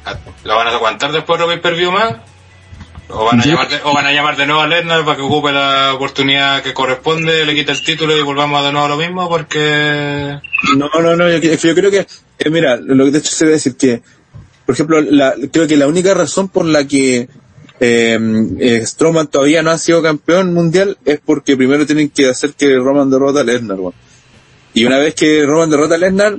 Ah, 0.04 0.16
¿Lo 0.44 0.56
van 0.56 0.66
a 0.68 0.70
aguantar 0.70 1.12
después 1.12 1.40
de 1.40 1.58
per 1.58 1.74
view 1.74 1.90
más? 1.90 2.14
¿O 3.08 3.24
van, 3.26 3.40
a 3.40 3.44
llamar 3.44 3.68
de, 3.68 3.80
¿O 3.84 3.92
van 3.92 4.06
a 4.06 4.12
llamar 4.12 4.36
de 4.36 4.46
nuevo 4.46 4.62
a 4.62 4.66
Lesnar 4.66 5.04
para 5.04 5.16
que 5.16 5.22
ocupe 5.22 5.52
la 5.52 5.92
oportunidad 5.94 6.62
que 6.62 6.72
corresponde, 6.72 7.44
le 7.44 7.54
quite 7.54 7.72
el 7.72 7.84
título 7.84 8.16
y 8.16 8.22
volvamos 8.22 8.64
de 8.64 8.72
nuevo 8.72 8.86
a 8.86 8.88
lo 8.88 8.96
mismo? 8.96 9.28
Porque... 9.28 10.38
No, 10.76 10.88
no, 10.88 11.14
no, 11.14 11.30
yo, 11.30 11.74
creo 11.74 11.90
que, 11.90 12.06
eh, 12.38 12.50
mira, 12.50 12.76
lo 12.76 13.04
que 13.04 13.10
de 13.10 13.18
hecho 13.18 13.30
se 13.30 13.44
debe 13.44 13.56
decir 13.56 13.76
que, 13.76 14.02
por 14.64 14.74
ejemplo, 14.74 15.02
la, 15.02 15.34
creo 15.52 15.66
que 15.66 15.76
la 15.76 15.86
única 15.86 16.14
razón 16.14 16.48
por 16.48 16.64
la 16.64 16.86
que 16.86 17.28
eh, 17.80 18.18
eh, 18.58 18.86
Strowman 18.86 19.26
todavía 19.26 19.62
no 19.62 19.70
ha 19.70 19.78
sido 19.78 20.02
campeón 20.02 20.54
mundial 20.54 20.96
es 21.04 21.20
porque 21.24 21.58
primero 21.58 21.84
tienen 21.84 22.08
que 22.08 22.30
hacer 22.30 22.54
que 22.54 22.74
Roman 22.76 23.10
derrota 23.10 23.40
a 23.40 23.44
Lesnar. 23.44 23.78
Y 24.74 24.84
una 24.84 24.98
vez 24.98 25.14
que 25.14 25.44
Roman 25.46 25.70
derrota 25.70 25.94
a 25.94 25.98
Lesnar, 25.98 26.36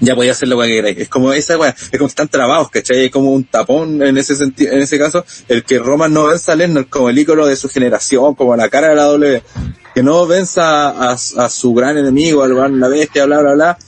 ya 0.00 0.14
podía 0.14 0.32
hacer 0.32 0.48
lo 0.48 0.60
que 0.60 0.68
queráis. 0.68 0.98
Es 0.98 1.08
como 1.08 1.32
esa 1.32 1.58
weá, 1.58 1.70
es 1.70 1.98
como 1.98 2.06
están 2.06 2.28
trabados, 2.28 2.70
¿cachai? 2.70 3.06
Es 3.06 3.10
como 3.10 3.32
un 3.32 3.44
tapón 3.44 4.00
en 4.02 4.16
ese 4.16 4.36
sentido, 4.36 4.72
en 4.72 4.80
ese 4.80 4.98
caso, 4.98 5.24
el 5.48 5.64
que 5.64 5.78
Roman 5.78 6.12
no 6.12 6.26
venza 6.26 6.52
a 6.52 6.56
Lesnar 6.56 6.86
como 6.86 7.10
el 7.10 7.18
ícono 7.18 7.46
de 7.46 7.56
su 7.56 7.68
generación, 7.68 8.34
como 8.34 8.56
la 8.56 8.68
cara 8.68 8.90
de 8.90 8.94
la 8.94 9.04
W, 9.04 9.42
que 9.94 10.02
no 10.02 10.26
venza 10.26 10.90
a, 10.90 11.12
a 11.12 11.48
su 11.48 11.74
gran 11.74 11.98
enemigo, 11.98 12.42
al 12.42 12.54
gran 12.54 12.78
la 12.78 12.88
bestia, 12.88 13.26
bla 13.26 13.40
bla 13.40 13.54
bla, 13.54 13.78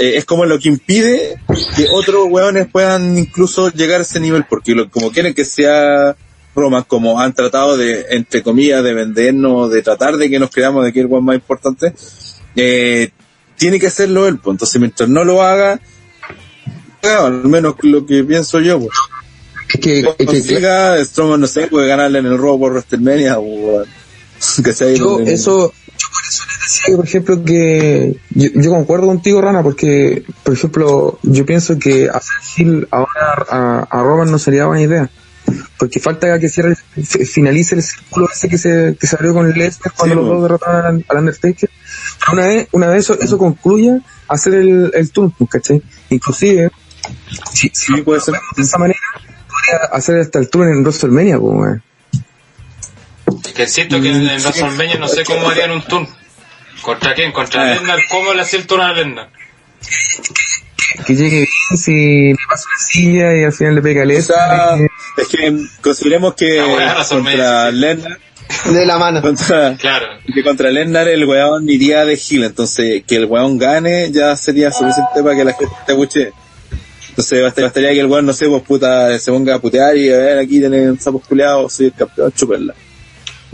eh, 0.00 0.16
es 0.16 0.24
como 0.24 0.46
lo 0.46 0.58
que 0.58 0.70
impide 0.70 1.36
que 1.76 1.86
otros 1.92 2.26
weones 2.30 2.68
puedan 2.72 3.18
incluso 3.18 3.70
llegar 3.70 4.00
a 4.00 4.02
ese 4.02 4.18
nivel, 4.18 4.46
porque 4.48 4.74
lo, 4.74 4.90
como 4.90 5.12
quieren 5.12 5.34
que 5.34 5.44
sea 5.44 6.16
Roman, 6.54 6.84
como 6.84 7.20
han 7.20 7.34
tratado 7.34 7.76
de, 7.76 8.06
entre 8.10 8.42
comillas, 8.42 8.82
de 8.82 8.94
vendernos, 8.94 9.70
de 9.70 9.82
tratar 9.82 10.16
de 10.16 10.30
que 10.30 10.38
nos 10.38 10.50
creamos 10.50 10.84
de 10.84 10.92
que 10.92 11.00
es 11.00 11.04
el 11.04 11.10
weón 11.10 11.24
más 11.24 11.36
importante, 11.36 11.92
eh, 12.56 13.10
tiene 13.56 13.78
que 13.78 13.86
hacerlo 13.88 14.26
él, 14.26 14.38
pues. 14.38 14.54
Entonces, 14.54 14.80
mientras 14.80 15.08
no 15.08 15.24
lo 15.24 15.42
haga, 15.42 15.80
al 17.02 17.44
menos 17.44 17.74
lo 17.82 18.04
que 18.06 18.24
pienso 18.24 18.60
yo, 18.60 18.78
pues. 18.78 18.90
Es 19.74 19.80
que, 19.80 19.98
es 20.00 20.06
que- 20.16 20.26
Consiga, 20.26 21.04
Strowman, 21.04 21.40
no 21.40 21.46
sé, 21.46 21.66
puede 21.68 21.86
ganarle 21.88 22.18
en 22.18 22.26
el 22.26 22.36
robo 22.38 22.60
por 22.60 22.72
WrestleMania, 22.72 23.38
o, 23.38 23.82
que 24.64 24.72
sea 24.72 24.92
yo 24.92 25.20
en- 25.20 25.28
eso 25.28 25.72
yo 25.98 26.08
por 26.08 26.22
eso 26.26 26.44
les 26.48 26.60
decía 26.62 26.82
que, 26.86 26.96
por 26.96 27.04
ejemplo 27.04 27.44
que 27.44 28.16
yo, 28.30 28.48
yo 28.54 28.70
concuerdo 28.70 29.06
contigo 29.06 29.42
Rana 29.42 29.62
porque 29.62 30.24
por 30.42 30.54
ejemplo 30.54 31.18
yo 31.22 31.44
pienso 31.44 31.78
que 31.78 32.08
hacer 32.08 32.88
ahora 32.90 33.44
a, 33.50 33.86
a 33.90 34.02
Roman 34.02 34.30
no 34.30 34.38
sería 34.38 34.64
buena 34.64 34.80
idea 34.82 35.10
porque 35.78 36.00
falta 36.00 36.38
que 36.38 36.48
cierre 36.48 36.74
fi- 36.94 37.26
finalice 37.26 37.74
el 37.74 37.82
círculo 37.82 38.30
ese 38.32 38.48
que 38.48 38.56
se 38.56 38.96
que 38.98 39.06
se 39.06 39.14
abrió 39.16 39.34
con 39.34 39.50
Lesnar 39.50 39.92
cuando 39.94 40.14
Sí, 40.14 40.20
los 40.20 40.26
po. 40.28 40.34
dos 40.36 40.42
derrotaron 40.44 40.86
al, 40.86 41.04
al 41.06 41.18
Undertaker 41.18 41.70
una 42.32 42.46
vez 42.46 42.68
una 42.72 42.86
vez 42.88 43.04
eso, 43.04 43.18
eso 43.20 43.38
concluya 43.38 43.98
hacer 44.28 44.54
el, 44.54 44.90
el 44.94 45.10
tour 45.10 45.32
pues, 45.36 45.50
¿cachai? 45.50 45.82
inclusive 46.10 46.70
si, 47.52 47.68
si 47.72 47.94
Sí, 47.94 48.02
puede 48.02 48.20
ser. 48.20 48.34
de 48.56 48.62
esa 48.62 48.78
manera 48.78 48.98
podría 49.48 49.86
hacer 49.92 50.20
hasta 50.20 50.38
el 50.38 50.48
tour 50.50 50.68
en 50.68 50.82
WrestleMania 50.82 51.38
pues, 51.38 51.80
que 53.54 53.66
siento 53.66 54.00
que 54.00 54.08
en, 54.10 54.28
en 54.28 54.40
WrestleMania 54.40 54.98
no 54.98 55.08
sé 55.08 55.24
cómo 55.24 55.48
harían 55.48 55.70
un 55.70 55.82
turn. 55.82 56.08
¿Contra 56.82 57.14
quién? 57.14 57.30
¿Contra 57.32 57.62
Ah. 57.62 57.74
Lesnar? 57.74 57.98
¿Cómo 58.10 58.32
le 58.32 58.40
hacía 58.42 58.58
el 58.58 58.66
turno 58.66 58.84
a 58.84 58.92
Lesnar? 58.92 59.28
que 61.06 61.14
llegue 61.14 61.36
bien, 61.46 61.78
si 61.78 62.30
le 62.32 62.36
pasa 62.48 62.64
una 62.68 62.78
silla 62.78 63.36
y 63.36 63.44
al 63.44 63.52
final 63.52 63.74
le 63.76 63.82
pega 63.82 64.02
a 64.02 64.06
O 64.06 64.22
sea, 64.22 64.76
es 65.16 65.28
que 65.28 65.66
consideremos 65.82 66.34
que 66.34 66.58
contra. 66.58 67.70
Lesnar, 67.70 68.18
De 68.72 68.86
la 68.86 68.98
mano. 68.98 69.22
contra, 69.22 69.76
Claro. 69.76 70.06
que 70.34 70.42
contra 70.42 70.70
Lesnar 70.70 71.08
el 71.08 71.24
weón 71.24 71.68
iría 71.68 72.04
de 72.04 72.14
heel, 72.14 72.44
entonces 72.44 73.02
que 73.06 73.16
el 73.16 73.26
weón 73.26 73.58
gane 73.58 74.10
ya 74.10 74.36
sería 74.36 74.70
suficiente 74.72 75.22
para 75.22 75.36
que 75.36 75.44
la 75.44 75.52
gente 75.52 75.74
te 75.86 75.92
escuche. 75.92 76.32
Entonces 77.10 77.42
bast- 77.44 77.62
bastaría 77.62 77.90
que 77.92 78.00
el 78.00 78.06
weón, 78.06 78.26
no 78.26 78.32
sé, 78.32 78.46
pues 78.48 78.62
puta, 78.62 79.18
se 79.18 79.30
ponga 79.32 79.54
a 79.56 79.58
putear 79.58 79.96
y 79.96 80.12
a 80.12 80.16
ver, 80.16 80.38
aquí 80.38 80.58
tienen 80.60 80.98
sapos 81.00 81.22
culeados, 81.26 81.72
soy 81.72 81.86
el 81.86 81.92
campeón, 81.94 82.32
chúpenla. 82.32 82.74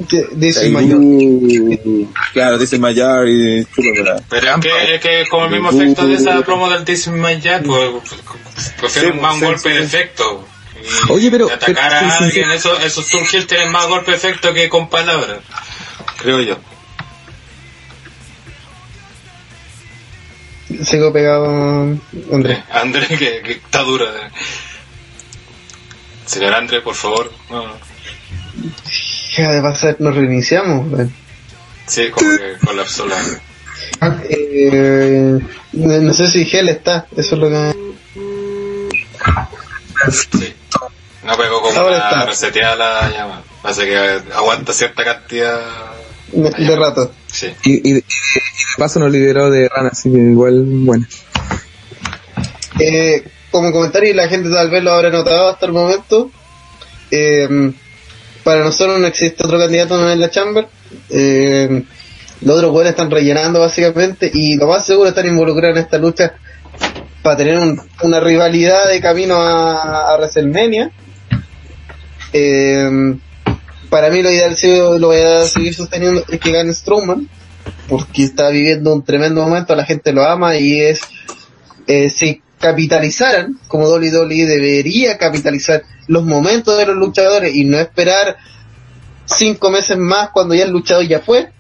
Que 0.09 0.27
Dice 0.33 0.69
mayor. 0.69 1.01
claro, 2.35 2.59
dice 2.59 2.79
Mayar 2.79 3.27
y 3.29 3.65
chúpenla. 3.65 4.23
Pero 4.29 4.47
es 4.57 4.61
que, 4.61 4.95
es 4.95 5.01
que 5.01 5.29
como 5.31 5.47
el 5.47 5.53
mismo 5.53 5.71
efecto 5.71 6.07
de 6.07 6.15
esa 6.17 6.43
promo 6.43 6.69
del 6.69 6.81
My 7.13 7.41
Jab, 7.41 7.63
pues, 7.65 8.93
Sí, 8.93 9.07
más 9.21 9.35
un 9.35 9.41
sí, 9.41 9.45
golpe 9.47 9.59
sí. 9.71 9.79
de 9.79 9.83
efecto. 9.85 10.47
Oye, 11.09 11.31
pero- 11.31 11.47
Atacar 11.51 11.75
pero- 11.75 11.97
a 11.97 12.11
sí, 12.11 12.17
sí, 12.19 12.25
alguien, 12.25 12.51
eso, 12.53 12.79
esos 12.81 13.07
heels 13.13 13.47
tienen 13.47 13.71
más 13.73 13.87
golpe 13.87 14.15
efecto 14.15 14.53
que 14.55 14.69
con 14.69 14.89
palabras. 14.89 15.39
Creo 16.19 16.41
yo. 16.41 16.59
Sigo 20.85 21.13
pegado, 21.13 21.47
Andrés. 22.33 22.59
André, 22.71 23.07
que, 23.09 23.17
que 23.43 23.53
está 23.53 23.83
dura. 23.83 24.05
eh. 24.07 24.31
Señor 26.27 26.55
André, 26.55 26.81
por 26.81 26.95
favor. 26.95 27.33
No, 27.51 27.67
no. 27.67 27.73
¿Qué 29.35 29.43
de 29.43 29.63
pasar? 29.63 29.97
Nos 30.01 30.15
reiniciamos. 30.17 30.91
weón. 30.93 31.15
Sí, 31.87 32.09
como 32.11 32.29
que 32.37 32.57
colapsó 32.65 33.07
la... 33.07 33.17
Ah, 34.01 34.17
Eh, 34.29 35.39
no 35.73 35.99
no 36.01 36.13
sé 36.15 36.27
si 36.27 36.45
Gel 36.47 36.69
está. 36.69 37.07
Eso 37.17 37.37
es 37.37 37.41
lo 37.41 37.49
que. 37.49 37.77
Sí. 40.11 40.55
No 41.27 41.37
pegó 41.37 41.61
como 41.61 41.79
Ahora 41.79 41.97
una 41.97 42.09
está. 42.11 42.27
reseteada 42.27 42.77
la 42.77 43.11
llama. 43.11 43.43
Hace 43.65 43.85
que 43.87 43.99
aguanta 44.35 44.73
cierta 44.73 45.05
cantidad. 45.05 45.61
De, 46.33 46.51
de 46.51 46.77
rato. 46.77 47.13
Sí. 47.27 47.49
Y, 47.65 47.73
y, 47.75 47.91
y 47.91 47.93
de, 47.95 48.05
paso 48.79 48.99
nos 49.01 49.11
liberó 49.11 49.51
de 49.51 49.69
Rana, 49.69 49.91
así 49.93 50.11
que 50.11 50.19
igual, 50.19 50.65
bueno. 50.67 51.07
Eh, 52.79 53.25
como 53.51 53.73
comentario, 53.73 54.11
y 54.11 54.15
la 54.15 54.29
gente 54.29 54.51
tal 54.51 54.71
vez 54.71 54.83
lo 54.83 54.93
habrá 54.93 55.11
notado 55.11 55.49
hasta 55.49 55.67
el 55.67 55.73
momento. 55.73 56.31
eh, 57.11 57.73
para 58.45 58.63
nosotros 58.63 59.01
no 59.01 59.07
existe 59.09 59.45
otro 59.45 59.59
candidato 59.59 60.09
en 60.11 60.21
la 60.21 60.31
Chamber. 60.31 60.69
Eh, 61.11 61.83
los 62.43 62.57
otros 62.57 62.71
jugadores 62.71 62.91
están 62.91 63.11
rellenando 63.11 63.59
básicamente 63.61 64.31
y 64.33 64.57
lo 64.57 64.69
más 64.69 64.87
seguro 64.87 65.09
están 65.09 65.27
involucrados 65.27 65.77
en 65.77 65.83
esta 65.83 65.99
lucha 65.99 66.35
para 67.23 67.37
tener 67.37 67.59
un- 67.59 67.81
una 68.03 68.21
rivalidad 68.21 68.89
de 68.89 69.01
camino 69.01 69.35
a, 69.37 70.13
a 70.13 70.17
WrestleMania. 70.19 70.93
Eh, 72.39 73.17
para 73.89 74.11
mí 74.11 74.21
lo 74.21 74.31
ideal, 74.31 74.57
sí, 74.57 74.69
lo 74.77 75.07
voy 75.07 75.21
a 75.21 75.45
seguir 75.45 75.75
sosteniendo, 75.75 76.23
es 76.29 76.39
que 76.39 76.53
gane 76.53 76.75
Strowman, 76.75 77.29
porque 77.89 78.25
está 78.25 78.51
viviendo 78.51 78.93
un 78.93 79.03
tremendo 79.03 79.43
momento, 79.43 79.75
la 79.75 79.87
gente 79.87 80.13
lo 80.13 80.23
ama 80.23 80.57
y 80.59 80.79
es, 80.81 81.01
eh, 81.87 82.11
si 82.11 82.43
capitalizaran, 82.59 83.59
como 83.69 83.89
WWE 83.89 84.45
debería 84.45 85.17
capitalizar 85.17 85.83
los 86.09 86.25
momentos 86.25 86.77
de 86.77 86.85
los 86.85 86.97
luchadores 86.97 87.55
y 87.55 87.65
no 87.65 87.79
esperar 87.79 88.37
cinco 89.25 89.71
meses 89.71 89.97
más 89.97 90.29
cuando 90.29 90.55
ya 90.55 90.65
el 90.65 90.73
luchador 90.73 91.07
ya 91.07 91.21
fue, 91.21 91.51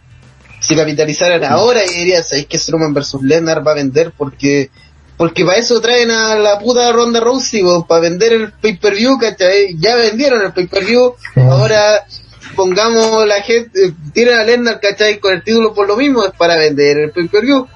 si 0.60 0.76
capitalizaran 0.76 1.42
ahora 1.44 1.86
y 1.86 2.00
dirían, 2.00 2.22
¿sabéis 2.22 2.48
que 2.48 2.58
Strowman 2.58 2.92
versus 2.92 3.22
Lesnar 3.22 3.66
va 3.66 3.72
a 3.72 3.76
vender? 3.76 4.12
Porque 4.14 4.70
porque 5.16 5.44
para 5.44 5.58
eso 5.58 5.80
traen 5.80 6.10
a 6.10 6.36
la 6.36 6.58
puta 6.58 6.92
Ronda 6.92 7.20
Rousey, 7.20 7.62
para 7.88 8.00
vender 8.00 8.32
el 8.32 8.52
pay-per-view, 8.52 9.18
¿cachai? 9.18 9.76
Ya 9.78 9.96
vendieron 9.96 10.42
el 10.42 10.52
pay-per-view, 10.52 11.14
ahora 11.50 12.06
pongamos 12.54 13.26
la 13.26 13.42
gente, 13.42 13.86
eh, 13.86 13.92
tiren 14.12 14.38
a 14.38 14.44
Lesnar, 14.44 14.80
¿cachai? 14.80 15.18
Con 15.18 15.34
el 15.34 15.42
título 15.42 15.74
por 15.74 15.86
lo 15.86 15.96
mismo, 15.96 16.24
es 16.24 16.32
para 16.32 16.56
vender 16.56 16.98
el 16.98 17.10
pay-per-view. 17.10 17.66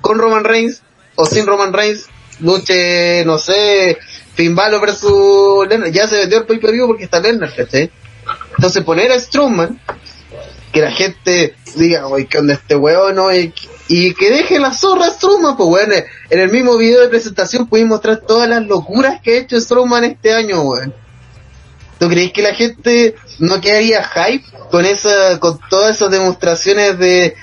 con 0.00 0.18
Roman 0.18 0.44
Reigns 0.44 0.80
o 1.16 1.26
sin 1.26 1.44
Roman 1.44 1.72
Reigns, 1.72 2.06
luche, 2.40 3.24
no 3.24 3.36
sé, 3.36 3.98
Finn 4.34 4.54
Balor 4.54 4.80
versus 4.80 5.66
Lennar, 5.68 5.90
ya 5.90 6.06
se 6.06 6.16
vendió 6.16 6.38
el 6.38 6.46
pay 6.46 6.58
per 6.58 6.70
view 6.70 6.86
porque 6.86 7.04
está 7.04 7.18
Lennar, 7.18 7.52
¿cachai? 7.54 7.90
Entonces 8.56 8.84
poner 8.84 9.10
a 9.10 9.18
Strowman, 9.18 9.80
que 10.72 10.80
la 10.80 10.92
gente 10.92 11.56
diga, 11.74 12.06
oye, 12.06 12.26
¿qué 12.26 12.38
onda 12.38 12.54
este 12.54 12.76
weón? 12.76 13.16
no? 13.16 13.30
Y, 13.88 14.14
que 14.14 14.30
deje 14.30 14.58
la 14.58 14.74
zorra 14.74 15.10
Strowman, 15.10 15.56
pues 15.56 15.68
bueno, 15.68 15.94
en 16.28 16.40
el 16.40 16.50
mismo 16.50 16.76
video 16.76 17.00
de 17.00 17.08
presentación 17.08 17.66
pudimos 17.66 17.96
mostrar 17.96 18.18
todas 18.26 18.48
las 18.48 18.66
locuras 18.66 19.20
que 19.22 19.32
ha 19.32 19.38
hecho 19.38 19.60
Strowman 19.60 20.04
este 20.04 20.32
año, 20.32 20.62
weón. 20.62 20.94
¿Tú 21.98 22.08
crees 22.08 22.32
que 22.32 22.42
la 22.42 22.54
gente 22.54 23.16
no 23.38 23.60
quedaría 23.60 24.04
hype 24.04 24.44
con 24.70 24.84
esa, 24.84 25.40
con 25.40 25.58
todas 25.68 25.96
esas 25.96 26.10
demostraciones 26.10 26.98
de, 26.98 27.34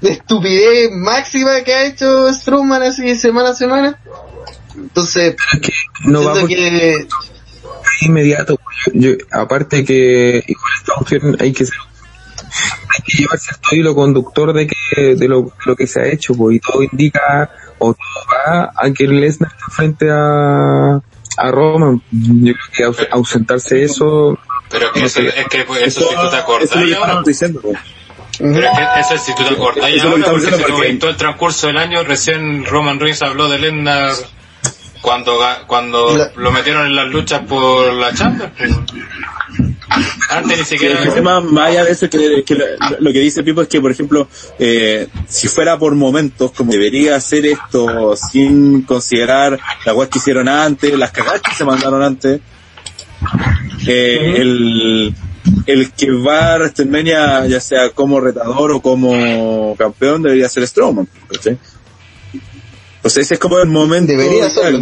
de 0.00 0.10
estupidez 0.10 0.90
máxima 0.92 1.62
que 1.62 1.72
ha 1.72 1.86
hecho 1.86 2.32
Strowman 2.32 2.82
así 2.82 3.14
semana 3.14 3.50
a 3.50 3.54
semana? 3.54 3.98
Entonces, 4.76 5.36
no 6.04 6.24
va 6.24 6.46
que 6.46 7.06
inmediato. 8.00 8.58
Yo, 8.92 9.12
aparte 9.30 9.84
que 9.84 10.42
igual 10.46 11.36
hay 11.38 11.52
que 11.52 11.66
ser 11.66 11.76
hay 12.90 13.00
que 13.04 13.16
llevarse 13.18 13.50
el 13.70 13.78
hilo 13.78 13.94
conductor 13.94 14.52
de 14.52 14.66
que 14.66 15.14
de 15.16 15.28
lo, 15.28 15.52
lo 15.64 15.76
que 15.76 15.86
se 15.86 16.00
ha 16.00 16.06
hecho 16.06 16.34
pues, 16.34 16.56
y 16.56 16.60
todo 16.60 16.82
indica 16.82 17.50
o 17.78 17.94
todo 17.94 18.26
va 18.30 18.72
a 18.76 18.90
que 18.92 19.06
Lesnar 19.06 19.50
está 19.52 19.66
frente 19.70 20.06
a 20.10 21.00
a 21.38 21.50
Roman 21.50 22.02
yo 22.10 22.52
creo 22.74 22.92
que 22.92 23.00
aus- 23.00 23.08
ausentarse 23.10 23.82
eso 23.82 24.38
Pero 24.70 24.92
que 24.92 25.00
no 25.00 25.06
eso, 25.06 25.20
es 25.20 25.46
que 25.48 25.64
pues, 25.64 25.82
eso 25.82 26.00
si 26.00 26.14
tú 26.14 26.20
te 26.20 26.26
Eso 26.26 26.36
acordás 26.36 26.70
es 26.70 26.76
lo 26.76 26.86
que 26.86 26.94
ahora. 26.94 27.06
estamos 27.06 27.24
diciendo. 27.24 27.60
pues. 27.62 27.78
Pero 28.38 28.60
es 28.60 28.78
que 28.78 29.00
eso 29.00 29.14
es 29.14 29.22
si 29.22 29.34
tú 29.34 29.42
te 29.44 29.54
acordás 29.54 29.90
Eso 29.90 30.08
ahora, 30.08 30.18
estamos 30.20 30.42
porque 30.70 30.94
todo 30.94 31.10
el 31.10 31.16
transcurso 31.16 31.66
del 31.68 31.76
año, 31.78 32.02
recién 32.04 32.64
Roman 32.66 33.00
Reigns 33.00 33.22
habló 33.22 33.48
de 33.48 33.58
Lesnar 33.58 34.12
cuando, 35.00 35.38
cuando 35.66 36.16
La- 36.16 36.32
lo 36.36 36.50
metieron 36.52 36.86
en 36.86 36.96
las 36.96 37.06
luchas 37.08 37.40
por 37.48 37.92
la 37.94 38.12
Champions. 38.14 38.78
Antes 40.30 40.58
ni 40.58 40.64
Que 40.64 40.64
siquiera... 40.64 41.02
el 41.02 41.14
tema 41.14 41.40
más 41.40 41.70
allá 41.70 41.84
de 41.84 41.92
eso 41.92 42.08
que, 42.08 42.42
que 42.44 42.54
lo, 42.54 42.64
lo 43.00 43.12
que 43.12 43.18
dice 43.20 43.42
Pipo 43.42 43.62
es 43.62 43.68
que 43.68 43.80
por 43.80 43.90
ejemplo 43.90 44.28
eh, 44.58 45.08
si 45.28 45.48
fuera 45.48 45.78
por 45.78 45.94
momentos 45.94 46.52
como 46.52 46.72
debería 46.72 47.16
hacer 47.16 47.46
esto 47.46 48.16
sin 48.16 48.82
considerar 48.82 49.58
las 49.84 49.94
cosas 49.94 50.10
que 50.10 50.18
hicieron 50.18 50.48
antes 50.48 50.96
las 50.98 51.10
cagadas 51.10 51.42
que 51.42 51.54
se 51.54 51.64
mandaron 51.64 52.02
antes 52.02 52.40
eh, 53.86 54.34
el 54.36 55.14
el 55.66 55.92
que 55.92 56.10
va 56.12 56.54
a 56.54 56.56
WrestleMania 56.58 57.46
ya 57.46 57.60
sea 57.60 57.90
como 57.90 58.20
retador 58.20 58.72
o 58.72 58.80
como 58.80 59.74
campeón 59.76 60.22
debería 60.22 60.48
ser 60.48 60.66
Strowman 60.66 61.08
¿cachai? 61.30 61.58
Entonces 62.96 63.24
ese 63.24 63.34
es 63.34 63.40
como 63.40 63.58
el 63.58 63.68
momento 63.68 64.12
debería 64.12 64.48
ser. 64.48 64.78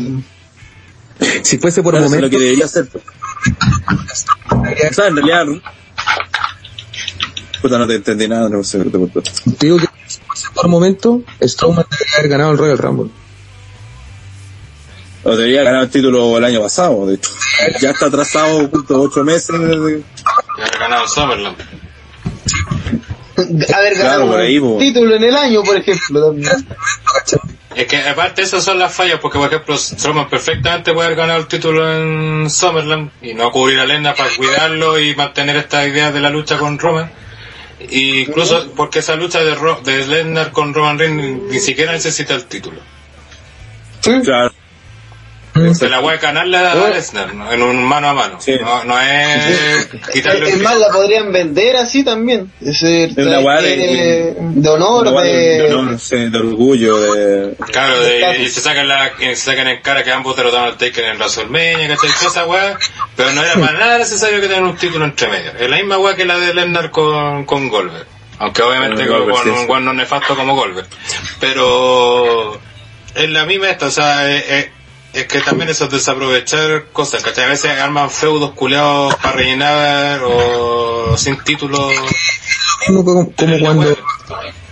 Si 1.43 1.59
fuese 1.59 1.83
por 1.83 1.93
Claro, 1.95 2.07
un 2.07 2.15
eso 2.15 2.17
es 2.17 2.23
lo 2.23 2.29
momento 2.29 2.39
que 2.39 2.45
debería 2.45 2.69
ser 2.69 2.89
pues. 2.89 3.05
o 4.91 4.95
sea 4.95 5.07
en 5.09 5.17
realidad 5.17 5.47
puta 7.63 7.79
no 7.79 7.87
te 7.87 7.95
entendí 7.97 8.29
nada 8.29 8.49
no 8.49 8.63
sé 8.65 8.79
te 8.79 8.91
te 8.91 9.67
digo 9.67 9.79
que 9.79 9.87
si 10.07 10.21
fuese 10.27 10.49
por 10.55 10.65
un 10.67 10.71
momento 10.73 11.23
Strowman 11.43 11.85
debería 11.91 12.15
haber 12.19 12.29
ganado 12.31 12.53
el 12.53 12.59
Royal 12.59 12.79
Rumble 12.79 13.11
O 15.23 15.37
debería 15.37 15.63
ganar 15.63 15.83
el 15.83 15.91
título 15.91 16.39
el 16.39 16.45
año 16.45 16.63
pasado, 16.63 17.05
de 17.07 17.17
hecho. 17.17 17.31
Ya 17.79 17.91
está 17.91 18.07
atrasado 18.07 18.67
justo 18.71 19.03
ocho 19.03 19.23
meses. 19.23 19.51
Haber 19.51 20.03
ganado 20.81 21.07
Summerland. 21.07 21.57
Haber 23.37 23.93
Claro, 23.95 23.95
ganado 23.97 24.27
por 24.29 24.41
ahí, 24.41 24.59
un 24.59 24.73
po. 24.73 24.79
título 24.79 25.17
en 25.17 25.25
el 25.25 25.37
año, 25.37 25.63
por 25.63 25.77
ejemplo. 25.77 26.27
también. 26.29 26.51
Es 27.75 27.87
que 27.87 27.99
aparte 27.99 28.43
esas 28.43 28.65
son 28.65 28.79
las 28.79 28.93
fallas, 28.93 29.21
porque 29.21 29.39
por 29.39 29.47
ejemplo 29.47 29.77
Strowman 29.77 30.29
perfectamente 30.29 30.93
puede 30.93 31.07
haber 31.07 31.19
ganado 31.19 31.39
el 31.41 31.47
título 31.47 31.93
en 31.93 32.51
Summerland 32.51 33.11
y 33.23 33.35
no 33.35 33.51
cubrir 33.53 33.79
a 33.79 33.87
Lesnar 33.87 34.17
para 34.17 34.31
cuidarlo 34.37 34.99
y 34.99 35.15
mantener 35.15 35.57
esta 35.57 35.87
idea 35.87 36.11
de 36.11 36.21
la 36.21 36.31
lucha 36.31 36.59
con 36.59 36.79
Roman. 36.79 37.11
Y 37.89 38.23
incluso 38.23 38.73
porque 38.77 38.99
esa 38.99 39.15
lucha 39.15 39.43
de, 39.43 39.55
Ro 39.55 39.81
de 39.85 40.05
Lesnar 40.07 40.51
con 40.51 40.75
Roman 40.75 40.99
Reigns 40.99 41.43
ni 41.51 41.61
siquiera 41.61 41.93
necesita 41.93 42.35
el 42.35 42.45
título. 42.47 42.81
Claro. 44.03 44.53
Se 45.75 45.89
la 45.89 45.99
voy 46.01 46.15
a 46.15 46.17
ganarle 46.19 46.57
a 46.57 46.75
Lesnar 46.91 47.35
¿no? 47.35 47.53
en 47.53 47.63
un 47.63 47.85
mano 47.85 48.09
a 48.09 48.15
mano. 48.15 48.41
Sí. 48.41 48.57
No, 48.61 48.85
no 48.85 49.01
es 49.01 49.87
quitarle 50.13 50.49
Es 50.49 50.55
el 50.55 50.63
más, 50.63 50.77
la 50.79 50.89
podrían 50.89 51.31
vender 51.33 51.77
así 51.77 52.05
también. 52.05 52.51
Es 52.61 52.83
Es 52.83 53.17
weá 53.17 53.61
de- 53.61 53.77
de, 53.77 54.35
de 54.39 54.69
honor, 54.69 55.23
de... 55.23 55.29
de, 55.63 55.75
honor, 55.75 55.99
sí, 55.99 56.17
de 56.29 56.39
orgullo, 56.39 56.99
de... 57.01 57.55
Claro, 57.73 58.01
de- 58.01 58.43
y 58.43 58.49
se 58.49 58.61
sacan, 58.61 58.89
la, 58.89 59.13
se 59.19 59.37
sacan 59.37 59.69
en 59.69 59.81
cara 59.83 60.03
que 60.05 60.13
ambos 60.13 60.37
derrotaron 60.37 60.67
al 60.67 60.77
Taker 60.79 61.05
en 61.05 61.19
WrestleMania, 61.19 61.89
¿cachai? 61.89 62.11
Toda 62.19 62.31
esa 62.31 62.47
weá, 62.47 62.79
pero 63.17 63.33
no 63.33 63.43
era 63.45 63.55
para 63.55 63.73
nada 63.79 63.99
necesario 63.99 64.41
que 64.41 64.49
tengan 64.49 64.65
un 64.65 64.77
título 64.77 65.05
entre 65.05 65.29
medio. 65.29 65.53
Es 65.59 65.69
la 65.71 65.77
misma 65.77 65.99
weá 65.99 66.17
que 66.17 66.25
la 66.25 66.39
de 66.39 66.55
Lesnar 66.55 66.91
con, 66.91 67.45
con 67.45 67.69
Goldberg. 67.69 68.07
Aunque 68.39 68.63
obviamente 68.63 69.07
Con 69.07 69.21
un 69.31 69.35
sí. 69.37 69.65
weón 69.69 69.85
no 69.85 69.93
nefasto 69.93 70.35
como 70.35 70.57
Goldberg. 70.57 70.87
Pero 71.41 72.59
es 73.15 73.29
la 73.29 73.45
misma 73.45 73.71
esta, 73.71 73.87
o 73.87 73.91
sea, 73.91 74.31
es, 74.35 74.69
es- 75.13 75.27
que 75.27 75.41
también 75.41 75.69
eso 75.71 75.85
es 75.85 75.91
desaprovechar 75.91 76.87
cosas, 76.93 77.23
¿cachai? 77.23 77.45
A 77.45 77.49
veces 77.49 77.71
arman 77.79 78.11
feudos 78.11 78.53
culeados 78.53 79.15
para 79.17 79.33
rellenar 79.33 80.21
o 80.25 81.17
sin 81.17 81.37
título. 81.45 81.89
mismo 82.89 83.05
como, 83.05 83.33
como 83.33 83.59
cuando, 83.61 83.97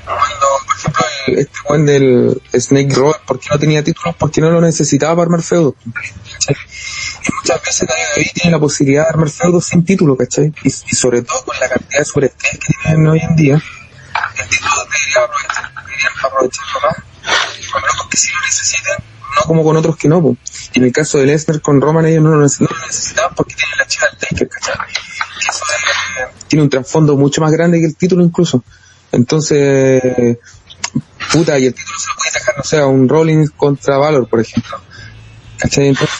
cuando, 0.04 0.46
por 0.66 0.76
ejemplo, 0.76 1.04
el- 1.26 1.38
este 1.40 1.58
Juan 1.64 1.84
del 1.86 2.40
Snake 2.54 2.94
Roll, 2.94 3.16
¿por 3.26 3.38
qué 3.38 3.48
no 3.50 3.58
tenía 3.58 3.84
títulos? 3.84 4.14
Porque 4.18 4.40
no 4.40 4.50
lo 4.50 4.60
necesitaba 4.60 5.14
para 5.14 5.24
armar 5.24 5.42
feudos. 5.42 5.74
¿cachai? 6.32 6.56
Y 7.26 7.32
muchas 7.34 7.62
veces 7.62 7.88
WWE 7.88 8.30
tiene 8.34 8.50
la 8.52 8.58
posibilidad 8.58 9.02
de 9.04 9.08
armar 9.10 9.28
feudos 9.28 9.66
sin 9.66 9.84
título, 9.84 10.16
¿cachai? 10.16 10.52
Y, 10.64 10.68
y 10.68 10.94
sobre 10.96 11.22
todo 11.22 11.44
con 11.44 11.58
la 11.60 11.68
cantidad 11.68 11.98
de 11.98 12.04
superestrellas 12.04 12.58
que 12.58 12.72
tienen 12.82 13.06
hoy 13.06 13.20
en 13.20 13.36
día, 13.36 13.54
el 13.54 14.48
título 14.48 14.70
debería 14.84 15.24
aprovechar, 15.24 15.72
deberían 15.84 16.12
aprovecharlo 16.24 16.80
más 16.80 17.70
con 17.70 17.82
otros 17.84 18.06
que 18.08 18.16
sí 18.16 18.32
lo 18.32 18.40
necesitan, 18.40 18.96
no 19.36 19.42
como 19.46 19.64
con 19.64 19.76
otros 19.76 19.96
que 19.96 20.08
no. 20.08 20.22
po. 20.22 20.36
Y 20.72 20.78
en 20.78 20.84
el 20.84 20.92
caso 20.92 21.18
de 21.18 21.26
Lesnar 21.26 21.60
con 21.60 21.80
Roman 21.80 22.06
ellos 22.06 22.22
no 22.22 22.30
lo 22.30 22.40
necesitaban 22.40 23.34
porque 23.34 23.54
tienen 23.54 23.78
la 23.78 23.86
chica 23.86 24.06
del 24.08 24.18
Taker, 24.18 24.48
¿cachai? 24.48 24.74
Y 24.90 25.48
eso 25.48 25.64
eh, 25.64 26.34
tiene 26.48 26.62
un 26.62 26.70
trasfondo 26.70 27.16
mucho 27.16 27.40
más 27.40 27.52
grande 27.52 27.78
que 27.80 27.86
el 27.86 27.96
título 27.96 28.24
incluso. 28.24 28.62
Entonces, 29.12 30.38
puta, 31.32 31.58
y 31.58 31.66
el 31.66 31.74
título 31.74 31.98
se 31.98 32.08
lo 32.08 32.16
puede 32.16 32.30
dejar, 32.32 32.56
no 32.56 32.64
sé, 32.64 32.78
a 32.78 32.86
un 32.86 33.08
Rollins 33.08 33.50
contra 33.50 33.98
Valor, 33.98 34.28
por 34.28 34.40
ejemplo. 34.40 34.78
¿Cachai? 35.58 35.88
Entonces, 35.88 36.16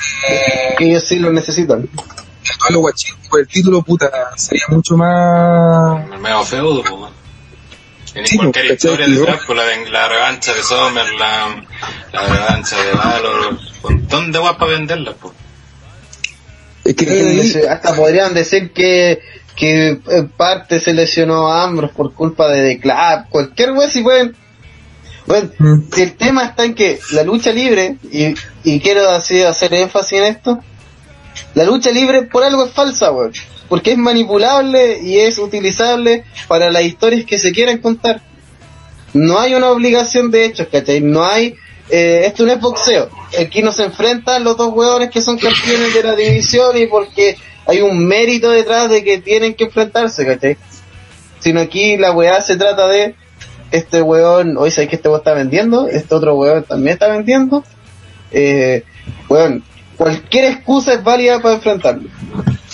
que 0.77 0.85
ellos 0.85 1.05
sí 1.05 1.19
lo 1.19 1.33
necesitan. 1.33 1.81
el 1.83 2.57
Valor 2.65 2.81
Guachín 2.81 3.15
por 3.29 3.41
el 3.41 3.49
título, 3.49 3.83
puta, 3.83 4.11
sería 4.37 4.65
mucho 4.69 4.97
más... 4.97 6.11
El 6.13 6.19
medio 6.19 6.43
feudo, 6.43 6.83
pues, 6.83 7.13
En 8.15 8.27
Sí, 8.27 8.37
cualquier 8.37 8.67
pues, 8.67 8.77
historia 8.79 9.07
¿cachai? 9.07 9.15
de 9.17 9.21
Y 9.23 9.25
Trump, 9.25 9.41
pues, 9.47 9.59
la, 9.59 9.65
de- 9.65 9.91
la 9.91 10.09
revancha 10.09 10.55
de 10.55 10.63
Summerland, 10.63 11.67
la 12.13 12.23
revancha 12.23 12.77
de 12.83 12.93
Valor, 12.93 13.49
un 13.51 13.59
montón 13.83 14.33
de 14.33 14.39
guas 14.39 14.57
para 14.57 14.71
venderla, 14.73 15.13
pues. 15.15 15.35
Es 16.85 16.95
que 16.95 17.43
Sí, 17.43 17.61
hasta 17.69 17.95
podrían 17.95 18.35
decir 18.35 18.73
que 18.73 19.21
que 19.55 19.99
en 20.07 20.29
parte 20.29 20.79
se 20.79 20.95
lesionó 20.95 21.51
a 21.51 21.65
Ambrose 21.65 21.93
por 21.93 22.15
culpa 22.15 22.47
de 22.49 22.63
The 22.77 22.81
Club, 22.81 23.27
cualquier 23.29 23.73
wea 23.73 23.91
si 23.91 24.03
pueden. 24.03 24.37
Bueno, 25.27 25.51
Mm. 25.59 25.81
si 25.93 26.03
el 26.03 26.13
tema 26.17 26.45
está 26.45 26.65
en 26.65 26.75
que 26.77 27.01
la 27.11 27.25
lucha 27.25 27.51
libre, 27.53 27.97
y, 28.11 28.35
y 28.63 28.79
quiero 28.81 29.11
así 29.11 29.43
hacer 29.43 29.75
énfasis 29.75 30.19
en 30.21 30.25
esto, 30.27 30.61
la 31.55 31.65
lucha 31.65 31.91
libre 31.91 32.23
por 32.23 32.45
algo 32.45 32.65
es 32.67 32.73
falsa, 32.73 33.11
weón. 33.11 33.33
Porque 33.69 33.93
es 33.93 33.99
manipulable 33.99 35.01
y 35.03 35.19
es 35.19 35.39
utilizable 35.39 36.25
para 36.47 36.71
las 36.71 36.83
historias 36.83 37.25
que 37.25 37.39
se 37.39 37.53
quieran 37.53 37.79
contar. 37.79 38.23
No 39.13 39.39
hay 39.39 39.55
una 39.55 39.71
obligación 39.71 40.31
de 40.31 40.45
hechos, 40.45 40.69
¿cachai? 40.71 41.01
No 41.01 41.25
hay... 41.25 41.55
eh, 41.91 42.23
esto 42.27 42.45
no 42.45 42.53
es 42.53 42.61
boxeo. 42.61 43.11
Aquí 43.41 43.63
no 43.63 43.73
se 43.73 43.85
enfrentan 43.85 44.45
los 44.45 44.57
dos 44.57 44.73
hueones 44.73 45.11
que 45.11 45.21
son 45.21 45.39
campeones 45.39 45.95
de 45.95 46.03
la 46.03 46.15
división 46.15 46.77
y 46.77 46.87
porque 46.87 47.37
hay 47.67 47.81
un 47.83 48.07
mérito 48.07 48.51
detrás 48.51 48.89
de 48.91 49.05
que 49.05 49.19
tienen 49.19 49.55
que 49.55 49.65
enfrentarse, 49.65 50.25
¿cachai? 50.25 50.57
Sino 51.41 51.61
aquí 51.61 51.97
la 51.97 52.13
weá 52.13 52.41
se 52.41 52.57
trata 52.57 52.89
de 52.89 53.15
este 53.71 54.01
weón, 54.01 54.57
hoy 54.57 54.71
sabes 54.71 54.89
que 54.89 54.97
este 54.97 55.09
weón 55.09 55.21
está 55.21 55.35
vendiendo, 55.35 55.89
este 55.89 56.15
otro 56.15 56.35
weón 56.37 56.65
también 56.65 56.95
está 56.95 57.09
vendiendo. 57.09 57.63
Eh, 58.31 58.83
weón, 59.29 59.63
cualquier 59.97 60.47
excusa 60.47 60.95
es 60.95 61.05
válida 61.05 61.41
para 61.41 61.57
enfrentarlo. 61.57 62.09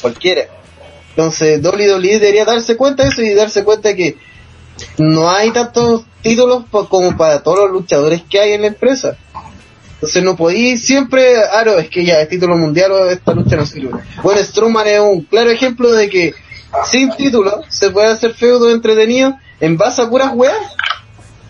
Cualquiera. 0.00 0.42
Entonces, 1.16 1.62
WWE 1.62 2.18
debería 2.18 2.44
darse 2.44 2.76
cuenta 2.76 3.04
de 3.04 3.10
eso 3.10 3.22
y 3.22 3.34
darse 3.34 3.62
cuenta 3.62 3.90
de 3.90 3.96
que 3.96 4.16
no 4.98 5.30
hay 5.30 5.52
tantos 5.52 6.04
títulos 6.22 6.64
como 6.70 7.16
para 7.16 7.42
todos 7.42 7.58
los 7.60 7.70
luchadores 7.70 8.22
que 8.28 8.40
hay 8.40 8.52
en 8.52 8.62
la 8.62 8.66
empresa. 8.68 9.16
Entonces 9.94 10.24
no 10.24 10.36
podéis 10.36 10.84
siempre, 10.84 11.36
ah, 11.52 11.62
no, 11.64 11.78
es 11.78 11.88
que 11.88 12.04
ya 12.04 12.20
es 12.20 12.28
título 12.28 12.56
mundial 12.56 12.90
o 12.92 13.06
esta 13.06 13.32
lucha 13.32 13.56
no 13.56 13.64
sirve. 13.64 14.02
Bueno, 14.22 14.42
Strowman 14.42 14.86
es 14.86 15.00
un 15.00 15.22
claro 15.22 15.50
ejemplo 15.50 15.92
de 15.92 16.10
que 16.10 16.34
sin 16.90 17.10
título 17.12 17.62
se 17.68 17.90
puede 17.90 18.08
hacer 18.08 18.34
feudo 18.34 18.70
entretenido 18.70 19.34
en 19.60 19.76
base 19.76 20.02
a 20.02 20.10
puras 20.10 20.32
weas. 20.34 20.56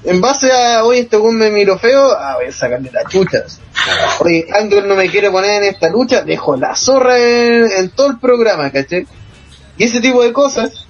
en 0.05 0.21
base 0.21 0.53
a, 0.53 0.85
oye, 0.85 1.01
este 1.01 1.19
me 1.19 1.51
miro 1.51 1.79
feo, 1.79 2.13
ah, 2.13 2.37
a 2.47 2.53
sacarle 2.53 2.91
la 2.93 3.05
chucha. 3.09 3.45
Oye, 4.21 4.47
Ángel 4.53 4.87
no 4.87 4.95
me 4.95 5.09
quiere 5.09 5.31
poner 5.31 5.63
en 5.63 5.71
esta 5.71 5.89
lucha, 5.89 6.23
dejo 6.23 6.57
la 6.57 6.77
zorra 6.77 7.19
en, 7.19 7.65
en 7.73 7.91
todo 7.91 8.09
el 8.09 8.19
programa, 8.19 8.71
¿cachai? 8.71 9.07
Y 9.77 9.85
ese 9.85 10.01
tipo 10.01 10.23
de 10.23 10.33
cosas, 10.33 10.87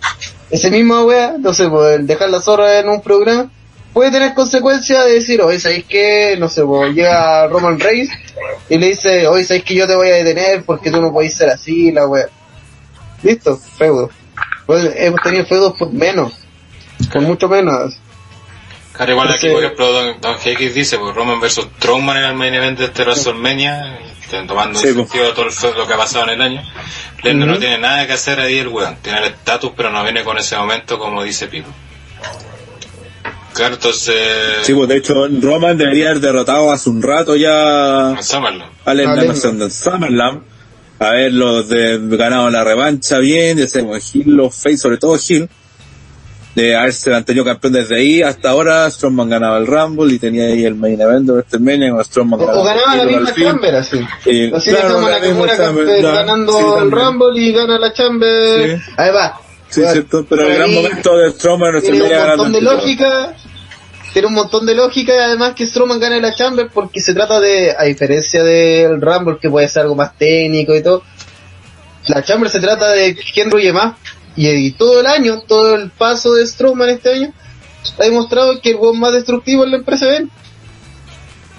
ese 0.50 0.70
mismo 0.70 1.02
weá, 1.02 1.36
no 1.38 1.54
sé, 1.54 1.68
pues, 1.68 1.96
el 1.96 2.06
dejar 2.06 2.30
la 2.30 2.40
zorra 2.40 2.78
en 2.78 2.88
un 2.88 3.02
programa, 3.02 3.50
puede 3.92 4.10
tener 4.10 4.34
consecuencias 4.34 5.04
de 5.04 5.12
decir, 5.12 5.40
oye, 5.40 5.58
¿sabéis 5.58 5.84
que 5.84 6.36
No 6.38 6.48
sé, 6.48 6.64
pues, 6.64 6.94
llega 6.94 7.46
Roman 7.46 7.78
Reigns 7.78 8.10
y 8.68 8.78
le 8.78 8.88
dice, 8.88 9.26
oye, 9.26 9.44
¿sabéis 9.44 9.64
que 9.64 9.74
yo 9.74 9.86
te 9.86 9.96
voy 9.96 10.08
a 10.08 10.14
detener 10.14 10.64
porque 10.64 10.90
tú 10.90 11.00
no 11.00 11.12
podés 11.12 11.34
ser 11.34 11.48
así, 11.50 11.92
la 11.92 12.06
weá? 12.06 12.28
Listo, 13.22 13.56
feudo. 13.56 14.10
Pues, 14.66 14.90
hemos 14.96 15.20
tenido 15.22 15.44
feudos 15.46 15.74
por 15.78 15.92
menos, 15.92 16.32
por 17.12 17.22
mucho 17.22 17.48
menos. 17.48 17.94
Claro, 18.92 19.12
igual 19.12 19.32
aquí, 19.32 19.48
por 19.48 19.64
ejemplo, 19.64 19.92
Don, 19.92 20.20
Don 20.20 20.36
GX 20.36 20.74
dice, 20.74 20.98
pues 20.98 21.14
Roman 21.16 21.40
versus 21.40 21.66
Strowman 21.78 22.16
en 22.16 22.24
el 22.24 22.34
main 22.34 22.54
event 22.54 22.78
de 22.78 22.84
este 22.84 23.02
WrestleMania, 23.02 23.98
tomando 24.46 24.78
Sí, 24.78 24.88
en 24.88 24.94
pues. 24.94 25.08
sentido 25.08 25.26
de 25.28 25.32
todo 25.32 25.44
el 25.46 25.52
fe- 25.52 25.72
lo 25.76 25.86
que 25.86 25.92
ha 25.94 25.96
pasado 25.96 26.24
en 26.24 26.30
el 26.30 26.40
año. 26.42 26.62
Lesnar 27.22 27.48
no 27.48 27.58
tiene 27.58 27.78
nada 27.78 28.06
que 28.06 28.12
hacer 28.12 28.38
ahí 28.40 28.58
el 28.58 28.68
weón, 28.68 28.96
tiene 29.02 29.18
el 29.18 29.24
estatus, 29.24 29.72
pero 29.76 29.90
no 29.90 30.02
viene 30.02 30.22
con 30.24 30.36
ese 30.38 30.56
momento 30.56 30.98
como 30.98 31.22
dice 31.22 31.46
Pico. 31.48 31.68
Claro, 33.54 33.74
entonces, 33.74 34.14
Sí, 34.62 34.74
pues 34.74 34.88
de 34.88 34.96
hecho 34.96 35.28
Roman 35.40 35.78
debería 35.78 36.06
haber 36.10 36.20
derrotado 36.20 36.72
hace 36.72 36.90
un 36.90 37.00
rato 37.02 37.36
ya 37.36 38.08
a 38.10 38.14
Lesnar 38.94 39.18
Lesnar. 39.18 39.62
en 39.62 39.70
SummerSlam. 39.70 40.42
Haberlo 40.98 41.62
de, 41.64 41.98
ganado 42.16 42.50
la 42.50 42.62
revancha 42.64 43.18
bien, 43.18 43.58
ya 43.58 43.66
sea 43.66 43.82
Hill 44.12 44.38
o 44.40 44.50
Face, 44.50 44.78
sobre 44.78 44.96
todo 44.96 45.16
Hill. 45.28 45.48
De 46.54 46.76
haberse 46.76 47.10
mantenido 47.10 47.44
campeón 47.44 47.72
desde 47.72 47.96
ahí 47.96 48.22
hasta 48.22 48.50
ahora, 48.50 48.88
Strowman 48.88 49.28
ganaba 49.28 49.58
el 49.58 49.66
Rumble 49.66 50.14
y 50.14 50.18
tenía 50.20 50.44
ahí 50.46 50.64
el 50.64 50.76
main 50.76 51.00
event 51.00 51.26
de 51.26 51.32
WrestleMania 51.32 51.90
con 51.90 52.04
Strowman 52.04 52.40
O, 52.40 52.44
o 52.44 52.64
ganaba 52.64 52.96
la 52.96 53.04
misma. 53.04 53.34
Chamber 53.34 53.74
así. 53.74 53.98
Y, 54.26 54.54
Así 54.54 54.70
claro, 54.70 55.00
dejamos 55.00 55.10
la 55.10 55.20
Kimura 55.20 55.56
ganando 56.12 56.52
Sí, 56.52 56.64
el. 56.82 56.90
Rumble 56.92 57.40
y 57.40 57.52
gana 57.52 57.78
la 57.78 57.92
Chamber. 57.92 58.78
Sí. 58.78 58.92
Ahí 58.96 59.10
va. 59.10 59.40
Sí, 59.68 59.82
cierto, 59.90 60.24
pero 60.28 60.46
el 60.46 60.54
gran 60.54 60.72
momento 60.72 61.16
de 61.16 61.30
Strowman 61.32 61.74
en 61.74 61.82
Tiene 61.82 62.02
un 62.02 62.26
montón 62.28 62.52
de 62.52 62.60
lógica. 62.60 63.34
Tiene 64.12 64.28
un 64.28 64.34
montón 64.34 64.64
de 64.64 64.74
lógica 64.76 65.12
y 65.12 65.18
además 65.18 65.54
que 65.54 65.66
Strowman 65.66 65.98
gane 65.98 66.20
la 66.20 66.32
Chamber 66.32 66.68
porque 66.72 67.00
se 67.00 67.14
trata 67.14 67.40
de, 67.40 67.74
a 67.76 67.82
diferencia 67.82 68.44
del 68.44 69.00
Rumble 69.00 69.38
que 69.42 69.50
puede 69.50 69.66
ser 69.66 69.82
algo 69.82 69.96
más 69.96 70.16
técnico 70.16 70.72
y 70.72 70.84
todo, 70.84 71.02
la 72.06 72.22
Chamber 72.22 72.48
se 72.48 72.60
trata 72.60 72.90
de 72.90 73.16
quién 73.34 73.50
ruye 73.50 73.72
más. 73.72 73.94
Y, 74.36 74.48
y 74.48 74.70
todo 74.72 75.00
el 75.00 75.06
año, 75.06 75.42
todo 75.46 75.74
el 75.76 75.90
paso 75.90 76.34
de 76.34 76.46
Strowman 76.46 76.88
este 76.90 77.12
año, 77.12 77.32
ha 77.98 78.02
demostrado 78.04 78.60
que 78.60 78.70
el 78.70 78.76
weón 78.76 78.98
más 78.98 79.12
destructivo 79.12 79.64
en 79.64 79.70
la 79.72 79.76
empresa 79.78 80.06
ven. 80.06 80.30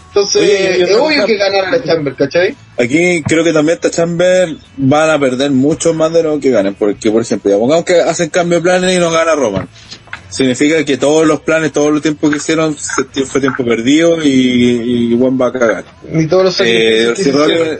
Entonces, 0.09 0.41
Oye, 0.43 0.79
yo 0.79 0.85
es 0.85 0.95
obvio 0.97 1.25
que- 1.25 1.33
que 1.33 1.37
ganara 1.37 1.71
la 1.71 1.83
Chamber, 1.83 2.15
¿cachai? 2.15 2.55
Aquí 2.77 3.21
creo 3.23 3.43
que 3.43 3.51
también 3.51 3.75
esta 3.75 3.91
Chamber 3.91 4.55
van 4.77 5.09
a 5.09 5.19
perder 5.19 5.51
mucho 5.51 5.93
más 5.93 6.11
de 6.13 6.23
lo 6.23 6.39
que 6.39 6.51
ganen, 6.51 6.73
porque 6.73 7.11
por 7.11 7.21
ejemplo, 7.21 7.51
ya 7.51 7.57
pongamos 7.57 7.83
que 7.83 7.99
hacen 7.99 8.29
cambio 8.29 8.59
de 8.59 8.63
planes 8.63 8.95
y 8.95 8.99
no 8.99 9.11
gana 9.11 9.35
Roman. 9.35 9.67
Significa 10.29 10.83
que 10.85 10.97
todos 10.97 11.27
los 11.27 11.41
planes, 11.41 11.71
todo 11.73 11.89
el 11.89 12.01
tiempo 12.01 12.29
que 12.29 12.37
hicieron 12.37 12.75
fue 12.75 13.41
tiempo 13.41 13.63
perdido 13.65 14.21
y, 14.23 15.11
y 15.13 15.17
Juan 15.17 15.39
va 15.39 15.47
a 15.47 15.51
cagar. 15.53 15.83
Ni 16.09 16.27
todos 16.27 16.45
los 16.45 16.61
Eh, 16.61 17.07
sacrificios 17.15 17.47
que. 17.47 17.79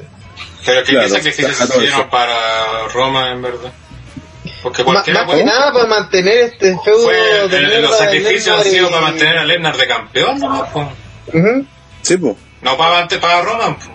Pero 0.65 0.83
¿qué, 0.83 0.91
Claro, 0.93 1.09
sacrificios 1.09 1.51
hicieron 1.69 2.09
para 2.09 2.87
Roma, 2.93 3.31
en 3.31 3.41
verdad? 3.41 3.71
Porque 4.65 4.83
Ma- 4.83 4.93
cualquiera 4.93 5.19
más 5.19 5.29
que 5.29 5.43
puede- 5.43 5.45
nada 5.45 5.71
para 5.71 5.85
mantener 5.85 6.37
este 6.39 6.75
feudo 6.83 7.03
fue, 7.03 7.47
de 7.49 7.57
el- 7.57 7.81
los 7.83 7.95
sacrificios 7.99 8.57
han 8.57 8.63
sido 8.63 8.87
y- 8.87 8.89
para 8.89 9.01
mantener 9.03 9.37
a 9.37 9.45
Lesnar 9.45 9.77
de 9.77 9.87
campeón, 9.87 10.39
¿no? 10.39 10.65
Po. 10.73 10.91
Ujú. 11.33 11.65
Sí, 12.01 12.17
pues. 12.17 12.35
No 12.63 12.75
para, 12.75 13.07
para 13.07 13.41
Roman. 13.43 13.75
po. 13.75 13.85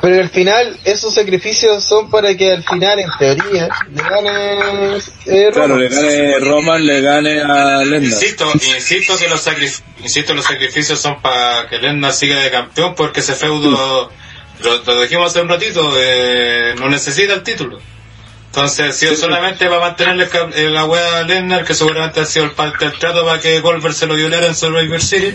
Pero 0.00 0.20
al 0.22 0.28
final, 0.30 0.78
esos 0.84 1.12
sacrificios 1.14 1.82
son 1.84 2.08
para 2.08 2.36
que 2.36 2.52
al 2.52 2.62
final, 2.62 3.00
en 3.00 3.08
teoría, 3.18 3.68
le 3.92 4.02
gane 4.02 4.96
eh, 5.26 5.50
Claro, 5.52 5.76
Roman. 5.76 5.80
le 5.80 5.88
gane 5.88 6.38
Roman, 6.38 6.86
le 6.86 7.00
gane 7.00 7.40
a 7.40 7.78
Lesnar. 7.84 8.02
Insisto, 8.04 8.48
insisto 8.54 9.18
que 9.18 9.28
los 9.28 9.44
sacrif- 9.44 9.82
insisto 10.04 10.34
los 10.34 10.44
sacrificios 10.44 11.00
son 11.00 11.20
para 11.20 11.66
que 11.68 11.78
Lesnar 11.78 12.12
siga 12.12 12.36
de 12.38 12.48
campeón 12.52 12.94
porque 12.94 13.18
ese 13.20 13.34
feudo, 13.34 14.08
lo, 14.62 14.78
lo 14.84 15.02
dijimos 15.02 15.32
hace 15.32 15.40
un 15.40 15.48
ratito, 15.48 15.92
eh, 15.96 16.74
no 16.78 16.88
necesita 16.88 17.34
el 17.34 17.42
título. 17.42 17.80
Entonces 18.54 18.90
ha 18.90 18.92
sido 18.92 19.16
solamente 19.16 19.64
para 19.64 19.80
mantenerle 19.80 20.28
eh, 20.56 20.68
la 20.68 20.84
wea 20.84 21.20
a 21.20 21.22
Lesnar, 21.22 21.64
que 21.64 21.72
seguramente 21.72 22.20
ha 22.20 22.26
sido 22.26 22.44
el 22.44 22.50
parte 22.50 22.84
del 22.84 22.98
trato 22.98 23.24
para 23.24 23.40
que 23.40 23.60
Goldberg 23.60 23.94
se 23.94 24.06
lo 24.06 24.14
violara 24.14 24.46
en 24.46 24.54
Survivor 24.54 25.00
City. 25.00 25.34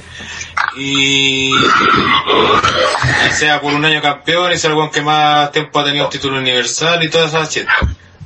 Y, 0.77 1.49
y 1.49 3.31
sea 3.31 3.59
por 3.59 3.73
un 3.73 3.83
año 3.83 4.03
campeón 4.03 4.51
y 4.51 4.59
sea 4.59 4.71
el 4.71 4.91
que 4.91 5.01
más 5.01 5.51
tiempo 5.51 5.79
ha 5.79 5.85
tenido 5.85 6.05
el 6.05 6.11
título 6.11 6.37
universal 6.37 7.03
y 7.03 7.09
todas 7.09 7.33
esas 7.33 7.51
shit. 7.51 7.67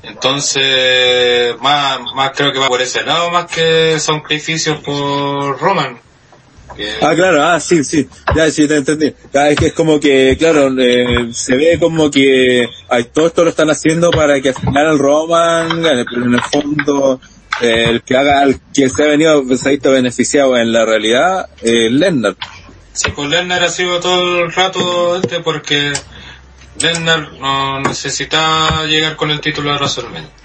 Entonces, 0.04 1.56
más, 1.62 2.02
más 2.14 2.32
creo 2.36 2.52
que 2.52 2.60
va 2.60 2.68
por 2.68 2.82
ese 2.82 3.04
lado, 3.04 3.32
más 3.32 3.46
que 3.46 3.98
son 3.98 4.20
sacrificios 4.20 4.80
por 4.80 5.58
Roman. 5.58 6.02
Ah, 7.02 7.14
claro, 7.16 7.44
ah, 7.44 7.60
sí, 7.60 7.84
sí, 7.84 8.08
ya 8.36 8.50
sí, 8.50 8.68
te 8.68 8.78
entendí. 8.78 9.14
Ya, 9.34 9.50
es 9.50 9.58
que 9.58 9.68
es 9.68 9.74
como 9.74 10.00
que, 10.00 10.36
claro, 10.38 10.70
eh, 10.80 11.30
se 11.34 11.56
ve 11.56 11.78
como 11.80 12.10
que 12.10 12.68
ay, 12.90 13.06
todo 13.14 13.28
esto 13.28 13.44
lo 13.44 13.50
están 13.50 13.70
haciendo 13.70 14.12
para 14.12 14.42
que 14.42 14.50
al 14.50 14.56
final 14.56 14.88
el 14.92 15.00
Roman 15.00 15.82
pero 15.82 16.26
en 16.26 16.34
el 16.34 16.42
fondo 16.42 17.20
eh, 17.62 17.86
el 17.90 18.02
que 18.04 18.18
haga, 18.18 18.44
el 18.44 18.60
que 18.74 18.90
se 18.90 19.04
ha 19.04 19.08
venido 19.08 19.44
está 19.52 19.90
beneficiado 19.90 20.58
en 20.58 20.72
la 20.72 20.86
realidad 20.86 21.50
es 21.62 21.92
Lesnar. 21.92 22.36
Sí, 22.94 23.12
pues 23.16 23.30
Lesnar 23.30 23.64
ha 23.64 23.70
sido 23.70 24.00
todo 24.00 24.44
el 24.44 24.52
rato 24.52 25.18
este 25.18 25.40
porque 25.40 25.94
Lesnar 26.80 27.34
no 27.34 27.80
necesitaba 27.82 28.86
llegar 28.86 29.16
con 29.16 29.32
el 29.32 29.40
título 29.40 29.72
de 29.72 29.78
WrestleMania. 29.78 30.41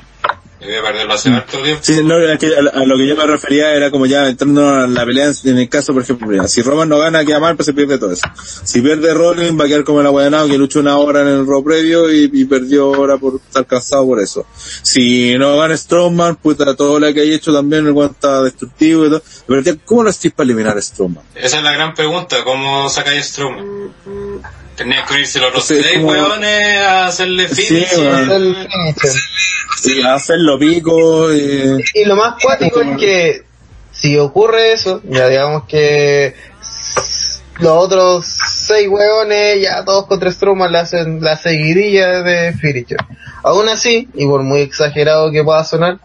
Debía 0.58 0.82
perderlo 0.82 1.12
hace 1.14 1.28
harto 1.28 1.62
tiempo. 1.62 1.82
Sí, 1.84 2.00
no, 2.02 2.14
que 2.38 2.46
a, 2.56 2.80
a 2.80 2.84
lo 2.86 2.96
que 2.96 3.06
yo 3.06 3.14
me 3.14 3.26
refería 3.26 3.74
era 3.74 3.90
como 3.90 4.06
ya 4.06 4.26
entrando 4.26 4.66
a 4.68 4.86
la 4.86 5.04
pelea 5.04 5.26
en, 5.26 5.34
en 5.50 5.58
el 5.58 5.68
caso, 5.68 5.92
por 5.92 6.02
ejemplo, 6.02 6.26
mira, 6.26 6.48
si 6.48 6.62
Roman 6.62 6.88
no 6.88 6.98
gana, 6.98 7.24
queda 7.26 7.38
mal, 7.40 7.56
pues 7.56 7.66
se 7.66 7.74
pierde 7.74 7.98
todo 7.98 8.12
eso. 8.12 8.26
Si 8.64 8.80
pierde 8.80 9.12
Rollins, 9.12 9.58
va 9.60 9.64
a 9.64 9.68
quedar 9.68 9.84
como 9.84 10.00
el 10.00 10.06
aguadanado 10.06 10.48
que 10.48 10.56
luchó 10.56 10.80
una 10.80 10.96
hora 10.96 11.20
en 11.20 11.28
el 11.28 11.46
Raw 11.46 11.62
previo 11.62 12.10
y, 12.10 12.30
y 12.32 12.44
perdió 12.46 12.88
hora 12.90 13.18
por 13.18 13.36
estar 13.36 13.66
cansado 13.66 14.06
por 14.06 14.18
eso. 14.20 14.46
Si 14.82 15.36
no 15.36 15.58
gana 15.58 15.76
Strowman, 15.76 16.36
puta, 16.36 16.74
todo 16.74 16.98
lo 16.98 17.12
que 17.12 17.20
hay 17.20 17.34
hecho 17.34 17.52
también, 17.52 17.86
el 17.86 17.92
guante 17.92 18.14
está 18.14 18.42
destructivo 18.42 19.04
y 19.06 19.08
todo. 19.10 19.22
Pero 19.46 19.78
¿cómo 19.84 20.04
lo 20.04 20.10
hacéis 20.10 20.32
para 20.32 20.46
eliminar 20.46 20.78
a 20.78 20.80
Strowman? 20.80 21.22
Esa 21.34 21.58
es 21.58 21.62
la 21.64 21.72
gran 21.72 21.94
pregunta, 21.94 22.42
¿cómo 22.44 22.88
sacáis 22.88 23.26
Strowman? 23.26 23.92
Tenían 24.74 25.06
que 25.06 25.14
unirse 25.14 25.38
los 25.40 25.64
Sí, 25.64 25.78
tres 25.80 25.94
como- 25.96 26.08
hueones 26.12 26.78
a 26.80 27.06
hacerle 27.06 27.48
Sí, 27.48 27.62
finish. 27.62 27.96
weón. 27.96 28.30
El 28.30 28.54
finisher. 28.54 29.22
Sí, 29.78 30.02
pico, 30.58 31.30
eh, 31.30 31.78
Y 31.94 32.04
lo 32.04 32.16
más 32.16 32.34
cuático 32.42 32.80
es 32.80 32.96
que 32.96 33.42
si 33.92 34.18
ocurre 34.18 34.72
eso, 34.72 35.00
ya 35.04 35.28
digamos 35.28 35.64
que 35.64 36.34
los 37.58 37.72
otros 37.72 38.26
seis 38.26 38.88
hueones, 38.88 39.62
ya 39.62 39.84
todos 39.84 40.06
contra 40.06 40.30
Strowman 40.30 40.70
le 40.70 40.78
hacen 40.78 41.22
la 41.22 41.36
seguidilla 41.36 42.22
de 42.22 42.52
finisher. 42.52 42.98
Aún 43.42 43.68
así, 43.68 44.08
y 44.14 44.26
por 44.26 44.42
muy 44.42 44.60
exagerado 44.60 45.30
que 45.30 45.42
pueda 45.42 45.64
sonar, 45.64 45.98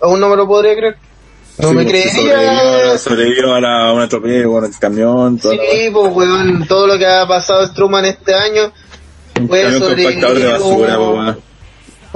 aún 0.00 0.18
no 0.18 0.28
me 0.28 0.36
lo 0.36 0.46
podría 0.46 0.74
creer. 0.74 0.96
No 1.58 1.68
sí, 1.68 1.74
me 1.74 1.84
porque 1.84 2.02
creería. 2.02 2.34
Sobrevivió, 2.34 2.98
sobrevivió 2.98 3.54
a, 3.54 3.60
la, 3.60 3.88
a 3.88 3.92
un 3.92 4.00
atropello 4.02 4.50
con 4.50 4.64
el 4.64 4.78
camión, 4.78 5.38
toda 5.38 5.54
Sí, 5.54 5.90
pues 5.92 6.12
weón, 6.12 6.66
todo 6.66 6.86
lo 6.86 6.98
que 6.98 7.06
ha 7.06 7.26
pasado 7.26 7.66
Strowman 7.66 8.04
este 8.04 8.34
año 8.34 8.72
un 9.38 9.48
puede 9.48 9.62
camión 9.62 9.82
compactador 9.82 10.38
de 10.38 10.58
sobrevivir 10.58 10.88
basura, 10.88 10.98
un-. 10.98 11.45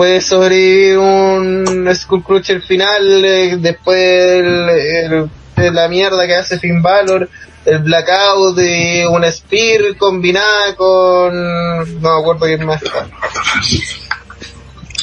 Puede 0.00 0.22
sobrevivir 0.22 0.96
un 0.96 1.86
Skullcrusher 1.94 2.62
final 2.62 3.22
eh, 3.22 3.56
después 3.58 3.98
el- 3.98 4.68
el- 4.70 5.30
de 5.56 5.70
la 5.72 5.88
mierda 5.88 6.26
que 6.26 6.36
hace 6.36 6.58
Finn 6.58 6.80
Balor, 6.80 7.28
el 7.66 7.78
Blackout 7.80 8.58
y 8.60 9.04
una 9.04 9.30
Spear 9.30 9.94
combinada 9.98 10.74
con 10.74 11.34
no 12.00 12.14
me 12.14 12.18
acuerdo 12.18 12.46
quién 12.46 12.64
más 12.64 12.82
está. 12.82 13.06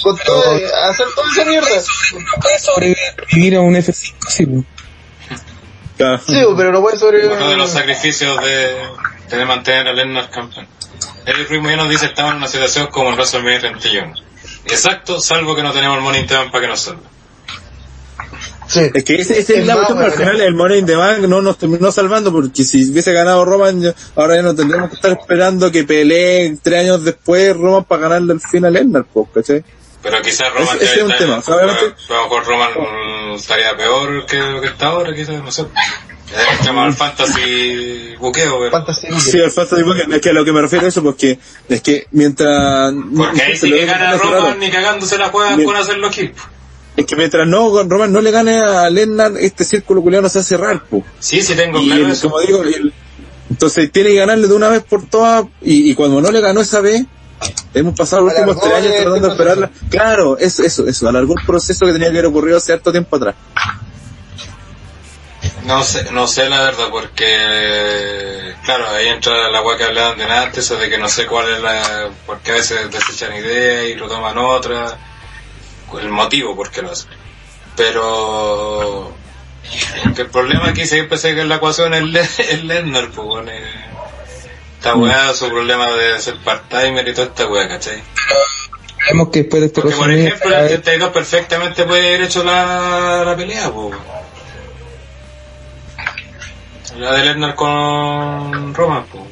Con 0.02 0.18
todo, 0.18 0.42
hacer 0.90 1.06
toda 1.16 1.28
esa 1.32 1.46
mierda. 1.46 1.68
Sobrevivir 2.60 3.56
a 3.58 3.62
un 3.62 3.76
F5, 3.76 4.14
sí. 4.30 4.48
Claro. 5.96 6.18
Sí, 6.26 6.44
pero 6.58 6.72
no 6.72 6.82
puede 6.82 6.98
sobrevivir. 6.98 7.38
Uno 7.38 7.50
de 7.50 7.56
los 7.58 7.70
sacrificios 7.70 8.36
de, 8.44 9.38
de 9.38 9.46
mantener 9.46 9.90
a 9.90 9.94
Lesnar 9.94 10.32
campeón. 10.32 10.68
Eric 11.28 11.50
Ruiz 11.50 11.62
Muñoz 11.62 11.78
nos 11.78 11.90
dice 11.90 12.08
estamos 12.08 12.32
en 12.32 12.38
una 12.38 12.48
situación 12.48 12.88
como 12.88 13.10
en 13.10 13.16
WrestleMania 13.16 13.60
31. 13.60 14.27
Exacto, 14.70 15.20
salvo 15.22 15.56
que 15.56 15.64
no 15.64 15.72
tenemos 15.74 15.98
el 15.98 16.04
Money 16.04 16.22
in 16.22 16.28
the 16.28 16.36
Bank 16.36 16.52
para 16.52 16.62
que 16.64 16.68
nos 16.68 16.80
salve. 16.82 17.02
Sí. 18.68 18.82
Es 18.94 19.04
que 19.06 19.16
ese, 19.16 19.40
ese 19.40 19.54
es 19.54 19.60
Es 19.62 19.66
la 19.66 19.76
cuestión, 19.76 20.02
al 20.02 20.12
final 20.12 20.42
el 20.42 20.54
Money 20.54 20.80
in 20.80 20.86
the 20.86 20.96
Bank 20.96 21.20
no 21.20 21.42
nos 21.42 21.58
terminó 21.58 21.90
salvando 21.92 22.32
porque 22.34 22.64
si 22.66 22.90
hubiese 22.92 23.14
ganado 23.14 23.46
Roman, 23.46 23.94
ahora 24.16 24.36
ya 24.36 24.42
no 24.42 24.54
tendríamos 24.56 24.90
que 24.90 24.96
estar 24.98 25.12
esperando 25.12 25.72
que 25.72 25.86
pelee 25.86 26.58
tres 26.62 26.82
años 26.82 27.04
después 27.04 27.56
Roman 27.56 27.86
para 27.86 28.02
ganarle 28.04 28.34
el 28.34 28.42
fin 28.42 28.66
a 28.66 28.70
Lesnar, 28.70 29.06
¿cachai? 29.34 29.64
Pero 30.04 30.22
quizás 30.22 30.52
Roman 30.54 30.76
Ese- 30.76 30.86
ese 30.86 30.96
es 31.00 31.04
un 31.04 31.18
tema, 31.18 31.38
o 31.38 31.42
sea, 31.42 31.56
obviamente- 31.56 31.86
a 32.10 32.14
lo 32.14 32.24
mejor 32.24 32.46
Roman 32.46 32.70
estaría 33.36 33.76
peor 33.78 34.26
que 34.26 34.38
lo 34.38 34.60
que 34.62 34.68
está 34.68 34.88
ahora, 34.88 35.14
quizás, 35.16 35.42
no 35.42 35.52
sé. 35.52 35.66
Es 36.28 36.66
llamado 36.66 36.88
al 36.88 36.94
fantasy 36.94 38.16
buqueo, 38.20 38.60
pero... 38.60 38.72
Fantasy 38.72 39.08
Sí, 39.20 39.38
el 39.40 39.50
Fantasy 39.52 39.84
Booking, 39.84 40.12
es 40.14 40.22
que 40.22 40.30
a 40.30 40.34
lo 40.34 40.44
que 40.44 40.52
me 40.52 40.62
refiero 40.62 40.86
a 40.86 40.90
eso, 40.90 41.02
porque 41.02 41.40
es 41.70 41.82
que 41.82 42.08
mientras... 42.12 42.94
Porque 43.16 43.42
ahí 43.42 43.56
sí 43.58 43.72
que 43.72 43.86
gana 43.86 44.18
Roman 44.18 44.60
ni 44.60 44.70
cagándose 44.70 45.18
la 45.18 45.30
juega 45.30 45.56
con 45.64 45.76
hacerlo 45.76 46.08
aquí. 46.08 46.32
Es 46.98 47.06
que 47.06 47.16
mientras 47.16 47.48
no, 47.48 47.70
con 47.72 47.90
Roman 47.90 48.12
no 48.12 48.22
le 48.22 48.32
gane 48.32 48.58
a 48.58 48.90
Lennar, 48.90 49.34
este 49.40 49.64
círculo 49.64 50.02
culiado 50.02 50.24
no 50.24 50.30
se 50.30 50.40
va 50.40 50.42
a 50.42 50.46
cerrar, 50.46 50.84
po. 50.86 51.04
Sí, 51.20 51.42
sí 51.42 51.56
tengo 51.56 51.80
Y 51.80 51.88
claro 51.88 52.06
el- 52.06 52.12
eso. 52.12 52.30
como 52.30 52.42
digo, 52.42 52.64
el- 52.64 52.92
entonces 53.50 53.90
tiene 53.92 54.10
que 54.10 54.16
ganarle 54.16 54.48
de 54.48 54.54
una 54.54 54.68
vez 54.68 54.84
por 54.84 55.06
todas, 55.08 55.46
y, 55.62 55.90
y 55.92 55.96
cuando 55.96 56.20
no 56.20 56.30
le 56.32 56.42
ganó 56.42 56.60
esa 56.60 56.82
vez, 56.82 57.06
hemos 57.74 57.96
pasado 57.96 58.24
los 58.24 58.34
últimos 58.34 58.60
tres 58.60 58.74
años 58.74 58.92
tratando 58.96 59.28
de 59.28 59.34
esperarla. 59.34 59.72
Claro, 59.90 60.38
eso, 60.40 60.64
eso, 60.64 60.88
eso, 60.88 61.08
alargó 61.08 61.36
el 61.40 61.46
proceso 61.46 61.86
que 61.86 61.94
tenía 61.94 62.08
que 62.12 62.18
haber 62.18 62.26
ocurrido 62.26 62.58
hace 62.58 62.74
harto 62.74 62.92
tiempo 62.92 63.16
atrás. 63.16 63.36
No 65.68 65.84
sé, 65.84 66.12
no 66.12 66.28
sé 66.28 66.48
la 66.48 66.62
verdad, 66.62 66.88
porque, 66.90 68.56
claro, 68.64 68.88
ahí 68.88 69.10
entra 69.10 69.50
la 69.52 69.62
hueá 69.62 69.78
que 69.78 69.84
hablaban 69.84 70.18
de 70.18 70.24
antes, 70.24 70.64
eso 70.64 70.78
de 70.78 70.90
que 70.90 70.98
no 70.98 71.10
sé 71.10 71.26
cuál 71.26 71.52
es 71.54 71.60
la, 71.62 72.10
porque 72.26 72.52
a 72.52 72.56
veces 72.56 72.90
desechan 72.90 73.36
ideas 73.36 73.90
y 73.90 73.96
lo 73.96 74.08
toman 74.08 74.38
otra, 74.38 74.98
el 76.00 76.08
motivo 76.08 76.56
por 76.56 76.72
qué 76.72 76.82
lo 76.82 76.92
hacen. 76.92 77.10
Pero, 77.76 79.14
que 80.16 80.22
el 80.22 80.30
problema 80.30 80.70
aquí 80.70 80.86
siempre 80.86 81.18
sé 81.18 81.36
que 81.36 81.44
la 81.44 81.56
ecuación 81.56 81.94
es 81.94 82.04
Le- 82.04 82.22
es 82.38 82.62
pues, 83.14 83.16
bueno, 83.18 83.52
eh, 83.52 83.62
esta 84.78 84.96
weá, 84.96 85.34
su 85.34 85.50
problema 85.50 85.92
de 85.92 86.18
ser 86.20 86.38
part-timer 86.46 87.06
y 87.10 87.14
toda 87.14 87.28
esta 87.28 87.46
weá, 87.46 87.68
¿cachai? 87.68 88.02
Vemos 89.10 89.30
que 89.34 89.40
después 89.44 89.60
de 89.62 89.68
este 89.68 89.82
Porque, 89.82 89.98
por 89.98 90.12
ejemplo, 90.12 90.58
el 90.58 90.66
82 90.66 91.10
perfectamente 91.12 91.84
puede 91.84 92.08
haber 92.08 92.22
hecho 92.22 92.42
la, 92.46 93.24
la 93.26 93.36
pelea, 93.36 93.70
po. 93.70 93.92
La 96.98 97.14
de 97.14 97.26
Lesnar 97.26 97.56
con 97.56 98.74
Roman, 98.74 99.04
po. 99.06 99.26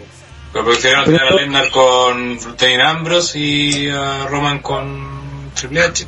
Pero 0.54 0.66
prefirieron 0.66 1.06
tener 1.06 1.24
a 1.24 1.32
Lesnar 1.32 1.70
con 1.72 2.38
Dean 2.58 2.82
Ambrose 2.82 3.38
y 3.40 3.90
a 3.90 4.28
Roman 4.28 4.60
con 4.60 5.52
Triple 5.56 5.82
H. 5.82 6.06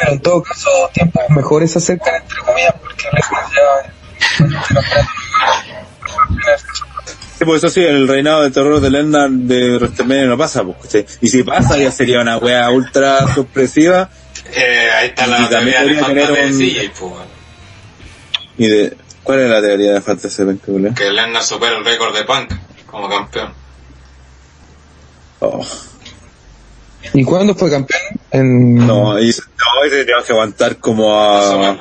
pero 0.00 0.12
en 0.12 0.20
todo 0.20 0.42
caso, 0.42 0.68
tiempos 0.92 1.22
mejores 1.30 1.72
se 1.72 1.78
acercan, 1.78 2.16
entre 2.22 2.38
comillas, 2.40 2.74
porque 2.80 3.04
Lesnar 3.12 3.44
ya... 3.54 3.92
Sí, 7.38 7.44
pues 7.44 7.58
eso 7.62 7.70
sí, 7.70 7.80
el 7.84 8.08
reinado 8.08 8.42
de 8.42 8.50
terror 8.50 8.80
de 8.80 8.90
Lennar 8.90 9.30
de 9.30 9.76
WrestleMania 9.76 10.26
no 10.26 10.36
pasa, 10.36 10.64
pues. 10.64 11.04
Y 11.20 11.28
si 11.28 11.44
pasa, 11.44 11.76
ya 11.78 11.92
sería 11.92 12.20
una 12.20 12.36
wea 12.38 12.68
ultra 12.70 13.32
sorpresiva. 13.32 14.10
Eh, 14.52 14.88
ahí 14.98 15.08
está 15.08 15.26
Y 15.26 15.30
la 15.30 15.48
también 15.48 15.76
teoría 15.76 15.96
de 15.98 16.02
podría 16.04 16.26
tener 16.26 16.46
un- 16.52 16.58
CJ, 16.58 16.90
po. 16.98 17.16
Y 18.56 18.66
de, 18.66 18.96
¿cuál 19.28 19.40
es 19.40 19.50
la 19.50 19.60
teoría 19.60 19.92
de 19.92 20.00
Fantasy 20.00 20.42
Booking? 20.42 20.94
Que 20.94 21.10
Lesnar 21.10 21.42
supera 21.42 21.76
el 21.76 21.84
récord 21.84 22.16
de 22.16 22.24
Punk 22.24 22.50
como 22.86 23.10
campeón. 23.10 23.52
Oh, 25.40 25.62
¿Y 27.12 27.24
cuándo 27.24 27.54
fue 27.54 27.70
campeón? 27.70 28.00
En... 28.30 28.74
no, 28.86 29.18
y, 29.20 29.26
no, 29.26 29.84
ese 29.84 30.04
tenemos 30.06 30.24
que 30.24 30.32
aguantar 30.32 30.78
como 30.78 31.14
a... 31.14 31.76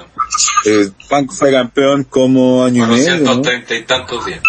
Eh, 0.66 0.90
Punk 1.10 1.32
fue 1.32 1.54
campeón 1.54 2.04
como 2.04 2.66
año 2.66 2.84
y 2.84 2.90
medio, 2.90 3.16
¿no? 3.20 3.42
430 3.42 3.76
y 3.76 3.84
tantos 3.84 4.26
días. 4.26 4.42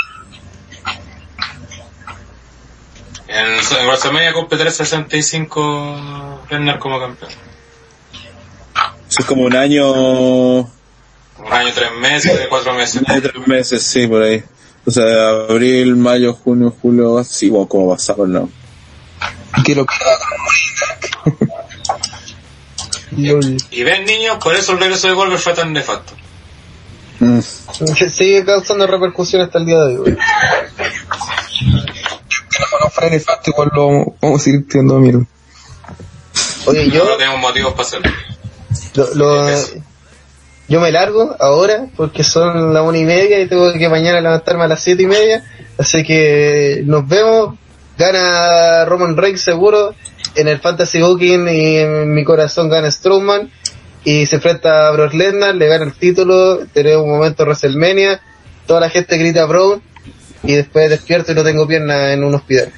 En, 3.29 3.47
en 3.47 3.87
WrestleMania 3.87 4.33
cumple 4.33 4.59
365 4.59 6.41
Lesnar 6.51 6.81
como 6.81 6.99
campeón. 6.99 7.31
Eso 9.09 9.21
es 9.21 9.25
como 9.25 9.45
un 9.45 9.55
año... 9.55 10.69
Un 11.39 11.53
año, 11.53 11.71
tres 11.75 11.91
meses, 12.01 12.47
cuatro 12.49 12.75
meses. 12.75 13.03
un 13.03 13.11
año, 13.11 13.23
tres 13.23 13.47
meses, 13.47 13.83
sí, 13.83 14.07
por 14.07 14.23
ahí. 14.23 14.43
O 14.85 14.91
sea, 14.91 15.29
abril, 15.49 15.97
mayo, 15.97 16.33
junio, 16.35 16.75
julio, 16.81 17.23
sí, 17.25 17.49
bueno, 17.51 17.69
como 17.69 17.91
pasado, 17.95 18.27
no. 18.27 18.49
Que 19.65 19.75
lo 19.75 19.87
Y 23.11 23.83
ven 23.83 24.05
niños, 24.05 24.39
por 24.43 24.55
eso 24.55 24.73
el 24.73 24.81
regreso 24.81 25.09
de 25.09 25.15
Goldberg 25.15 25.41
fue 25.41 25.55
tan 25.55 25.73
nefasto. 25.73 26.13
Mm. 27.21 27.41
Sigue 28.13 28.45
causando 28.45 28.87
repercusión 28.87 29.43
hasta 29.43 29.59
el 29.59 29.67
día 29.67 29.81
de 29.81 29.99
hoy, 29.99 30.17
no 32.81 32.91
fuera 32.91 33.11
nefasto, 33.11 33.51
igual 33.51 33.71
lo 33.75 34.15
vamos 34.21 34.41
a 34.41 34.45
seguir 34.45 34.67
teniendo 34.69 34.99
miedo. 34.99 35.27
Oye, 36.67 36.87
Yo 36.91 36.95
yo, 37.05 37.11
no 37.11 37.17
tenemos 37.17 37.41
motivos 37.41 37.73
para 37.73 37.83
hacerlo. 37.89 38.11
lo, 38.95 39.15
lo- 39.15 39.49
yo 40.69 40.81
me 40.81 40.93
largo 40.93 41.35
ahora 41.41 41.87
porque 41.97 42.23
son 42.23 42.75
las 42.75 42.83
una 42.83 42.99
y 42.99 43.05
media 43.05 43.41
y 43.41 43.49
tengo 43.49 43.73
que 43.73 43.89
mañana 43.89 44.21
levantarme 44.21 44.65
a 44.65 44.69
las 44.69 44.83
siete 44.83 45.05
y 45.05 45.07
media. 45.07 45.43
Así 45.79 46.05
que 46.05 46.83
nos 46.85 47.09
vemos. 47.09 47.57
Gana 47.97 48.85
Roman 48.85 49.17
Reigns 49.17 49.41
seguro. 49.41 49.95
En 50.35 50.47
el 50.47 50.61
Fantasy 50.61 51.01
Booking 51.01 51.49
y 51.49 51.79
en 51.79 52.15
mi 52.15 52.23
corazón 52.23 52.69
gana 52.69 52.91
Strowman. 52.91 53.51
Y 54.05 54.27
se 54.27 54.37
enfrenta 54.37 54.89
a 54.89 54.91
Brock 54.93 55.15
Lesnar, 55.15 55.55
le 55.55 55.67
gana 55.67 55.85
el 55.85 55.95
título. 55.95 56.59
Tenemos 56.73 57.05
un 57.05 57.11
momento 57.13 57.45
WrestleMania. 57.45 58.21
Toda 58.67 58.81
la 58.81 58.91
gente 58.91 59.17
grita 59.17 59.47
Brown. 59.47 59.83
Y 60.45 60.55
después 60.55 60.91
despierto 60.91 61.33
y 61.33 61.35
no 61.35 61.43
tengo 61.43 61.67
pierna 61.67 62.13
en 62.13 62.23
un 62.23 62.35
hospital. 62.35 62.73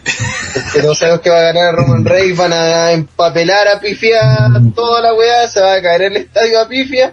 Pero 0.73 0.95
sabemos 0.95 1.21
que 1.21 1.31
va 1.31 1.41
a 1.41 1.53
ganar 1.53 1.75
Roman 1.75 2.05
Reigns, 2.05 2.39
van 2.39 2.53
a 2.53 2.93
empapelar 2.93 3.69
a 3.69 3.81
Pifia 3.81 4.49
toda 4.75 5.03
la 5.03 5.13
weá, 5.13 5.47
se 5.47 5.61
va 5.61 5.75
a 5.75 5.83
caer 5.83 6.03
el 6.03 6.17
estadio 6.17 6.61
a 6.61 6.69
Pifia. 6.69 7.13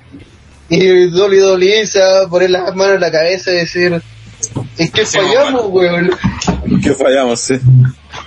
Y 0.69 1.05
WWE 1.07 1.87
se 1.87 1.99
va 1.99 2.21
a 2.23 2.27
poner 2.27 2.49
las 2.49 2.75
manos 2.75 2.95
en 2.95 3.01
la 3.01 3.11
cabeza 3.11 3.51
y 3.51 3.55
decir, 3.55 4.01
es 4.77 4.91
que 4.91 5.05
Sí, 5.05 5.17
fallamos, 5.17 5.63
weón. 5.69 6.11
Que 6.83 6.93
fallamos, 6.93 7.39
sí. 7.39 7.59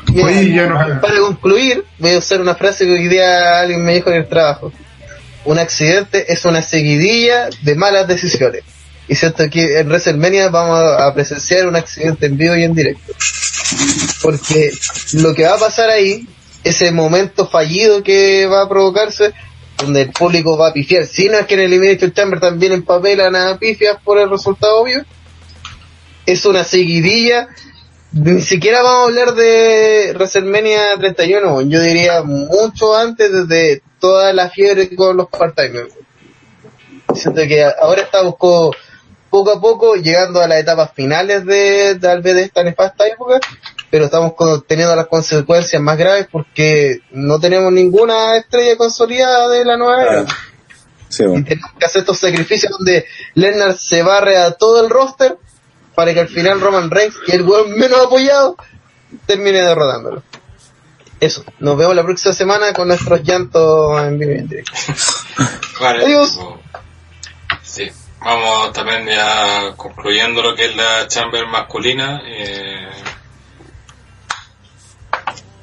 Mira, 0.08 0.26
Oye, 0.26 0.52
ya 0.54 0.66
no- 0.66 1.00
para 1.00 1.18
concluir, 1.20 1.84
voy 1.98 2.12
a 2.14 2.18
usar 2.18 2.40
una 2.40 2.54
frase 2.54 2.86
que 2.86 2.92
hoy 2.92 3.08
día 3.08 3.60
alguien 3.60 3.84
me 3.84 3.94
dijo 3.94 4.10
en 4.10 4.16
el 4.16 4.28
trabajo. 4.28 4.72
Un 5.44 5.58
accidente 5.58 6.32
es 6.32 6.44
una 6.44 6.62
seguidilla 6.62 7.48
de 7.62 7.74
malas 7.74 8.06
decisiones. 8.08 8.62
Y 9.08 9.14
siento 9.16 9.48
que 9.50 9.78
en 9.80 9.88
WrestleMania 9.88 10.48
vamos 10.50 10.78
a 10.78 11.12
presenciar 11.14 11.66
un 11.66 11.76
accidente 11.76 12.26
en 12.26 12.36
vivo 12.36 12.56
y 12.56 12.62
en 12.64 12.74
directo. 12.74 13.12
Porque 14.22 14.70
lo 15.14 15.34
que 15.34 15.44
va 15.44 15.54
a 15.54 15.58
pasar 15.58 15.90
ahí, 15.90 16.26
ese 16.64 16.90
momento 16.92 17.46
fallido 17.48 18.02
que 18.02 18.46
va 18.46 18.62
a 18.62 18.68
provocarse, 18.68 19.32
donde 19.80 20.02
el 20.02 20.10
público 20.10 20.56
va 20.56 20.68
a 20.68 20.72
pifiar, 20.72 21.06
si 21.06 21.28
no 21.28 21.38
es 21.38 21.46
que 21.46 21.54
en 21.54 21.60
el 21.60 21.72
Elimination 21.72 22.12
Chamber 22.12 22.40
también 22.40 22.72
empapelan 22.72 23.34
a 23.36 23.58
pifias 23.58 23.96
por 24.02 24.18
el 24.18 24.28
resultado 24.30 24.80
obvio, 24.80 25.04
es 26.26 26.44
una 26.44 26.64
seguidilla. 26.64 27.48
Ni 28.12 28.40
siquiera 28.42 28.82
vamos 28.82 29.00
a 29.02 29.04
hablar 29.04 29.34
de 29.34 30.12
WrestleMania 30.14 30.96
31, 30.98 31.62
yo 31.62 31.80
diría 31.80 32.22
mucho 32.22 32.96
antes 32.96 33.30
desde 33.32 33.82
toda 34.00 34.32
la 34.32 34.50
fiebre 34.50 34.94
con 34.96 35.16
los 35.16 35.28
part-timers. 35.28 35.92
Siento 37.14 37.42
que 37.42 37.62
ahora 37.80 38.02
estamos 38.02 38.34
co- 38.36 38.72
poco 39.30 39.50
a 39.52 39.60
poco 39.60 39.94
llegando 39.94 40.40
a 40.40 40.48
las 40.48 40.58
etapas 40.58 40.90
finales 40.92 41.44
de 41.46 41.98
tal 42.00 42.20
vez 42.20 42.34
de 42.34 42.42
esta 42.42 42.64
nefasta 42.64 43.06
época, 43.06 43.38
pero 43.90 44.04
estamos 44.06 44.34
con- 44.34 44.62
teniendo 44.62 44.94
las 44.96 45.06
consecuencias 45.06 45.80
más 45.82 45.96
graves 45.98 46.28
porque 46.30 47.00
no 47.10 47.38
tenemos 47.40 47.72
ninguna 47.72 48.36
estrella 48.36 48.76
consolidada 48.76 49.48
de 49.48 49.64
la 49.64 49.76
nueva 49.76 50.02
era. 50.02 50.24
Sí, 51.08 51.24
Y 51.24 51.26
bueno. 51.26 51.44
tenemos 51.46 51.70
que 51.78 51.84
hacer 51.86 52.00
estos 52.00 52.18
sacrificios 52.18 52.70
donde 52.70 53.04
Lesnar 53.34 53.76
se 53.76 54.02
barre 54.02 54.36
a 54.38 54.52
todo 54.52 54.84
el 54.84 54.90
roster 54.90 55.36
para 55.96 56.14
que 56.14 56.20
al 56.20 56.28
final 56.28 56.60
Roman 56.60 56.90
Reigns 56.90 57.16
y 57.26 57.32
el 57.32 57.42
weón 57.42 57.72
menos 57.72 58.06
apoyado 58.06 58.56
termine 59.26 59.60
derrotándolo. 59.60 60.22
Eso, 61.18 61.44
nos 61.58 61.76
vemos 61.76 61.94
la 61.96 62.04
próxima 62.04 62.32
semana 62.32 62.72
con 62.72 62.88
nuestros 62.88 63.22
llantos 63.24 64.00
en 64.02 64.18
vivo 64.18 64.32
y 64.32 64.38
en 64.38 64.48
directo. 64.48 64.72
Vale. 65.80 66.04
Adiós. 66.04 66.36
o- 66.38 66.60
Sí. 67.62 67.90
Vamos 68.22 68.72
también 68.72 69.06
ya 69.06 69.72
concluyendo 69.76 70.42
lo 70.42 70.54
que 70.54 70.66
es 70.66 70.76
la 70.76 71.08
chamber 71.08 71.46
masculina. 71.46 72.20
eh, 72.24 72.88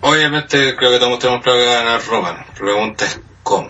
Obviamente 0.09 0.75
creo 0.75 0.91
que 0.91 0.99
todos 0.99 1.19
tenemos 1.19 1.43
claro 1.43 1.59
que 1.59 1.65
ganar 1.65 2.01
Roman. 2.05 2.35
La 2.37 2.53
pregunta 2.53 3.05
es 3.05 3.19
cómo. 3.43 3.69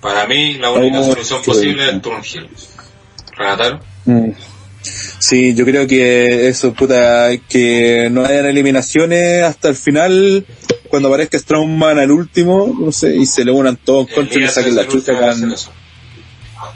Para 0.00 0.26
mí 0.26 0.54
la 0.54 0.70
única 0.70 1.02
solución 1.02 1.42
posible 1.42 1.90
es 1.90 2.02
Turn 2.02 2.22
Hill. 2.24 2.48
¿Renatar? 3.36 3.80
Mm. 4.04 4.30
Sí, 4.80 5.54
yo 5.54 5.64
creo 5.64 5.86
que 5.86 6.48
eso, 6.48 6.72
puta, 6.72 7.28
que 7.48 8.08
no 8.10 8.24
hayan 8.24 8.46
eliminaciones 8.46 9.42
hasta 9.42 9.68
el 9.68 9.74
final, 9.76 10.46
cuando 10.88 11.08
aparezca 11.08 11.38
Strongman 11.38 11.98
al 11.98 12.10
último, 12.12 12.74
no 12.78 12.92
sé, 12.92 13.16
y 13.16 13.26
se 13.26 13.44
le 13.44 13.50
unan 13.50 13.76
todos 13.76 14.08
contra 14.08 14.38
y 14.38 14.42
le 14.42 14.48
saquen 14.48 14.76
la 14.76 14.86
chucha. 14.86 15.12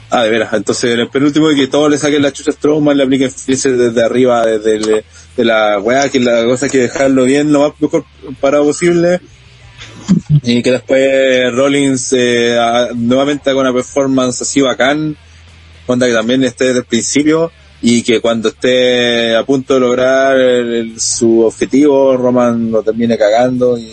Ah, 0.09 0.23
de 0.23 0.29
veras, 0.29 0.53
entonces 0.53 0.93
en 0.93 0.99
el 0.99 1.09
penúltimo 1.09 1.49
y 1.51 1.55
que 1.55 1.67
todos 1.67 1.89
le 1.89 1.97
saquen 1.97 2.21
la 2.21 2.31
chucha 2.31 2.51
a 2.51 2.53
Strongman, 2.53 2.97
le 2.97 3.03
apliquen 3.03 3.31
ese 3.47 3.71
desde 3.71 4.03
arriba, 4.03 4.45
desde 4.45 4.75
el- 4.75 5.03
de 5.37 5.45
la 5.45 5.79
weá, 5.79 6.09
que 6.09 6.19
la 6.19 6.43
cosa 6.45 6.65
hay 6.65 6.71
que 6.71 6.77
dejarlo 6.79 7.23
bien, 7.25 7.51
lo 7.51 7.61
más 7.61 7.71
mejor 7.79 8.05
parado 8.39 8.65
posible. 8.65 9.19
Y 10.43 10.61
que 10.61 10.71
después 10.71 11.53
Rollins 11.53 12.13
eh, 12.13 12.57
a- 12.59 12.89
nuevamente 12.93 13.49
haga 13.49 13.61
una 13.61 13.73
performance 13.73 14.41
así 14.41 14.61
bacán, 14.61 15.15
onda 15.87 16.07
que 16.07 16.13
también 16.13 16.43
esté 16.43 16.65
desde 16.65 16.79
el 16.79 16.85
principio 16.85 17.51
y 17.81 18.03
que 18.03 18.19
cuando 18.21 18.49
esté 18.49 19.35
a 19.35 19.43
punto 19.45 19.73
de 19.75 19.79
lograr 19.79 20.37
el- 20.39 20.73
el- 20.73 20.99
su 20.99 21.41
objetivo, 21.41 22.15
Roman 22.17 22.71
lo 22.71 22.83
termine 22.83 23.17
cagando 23.17 23.77
y, 23.77 23.89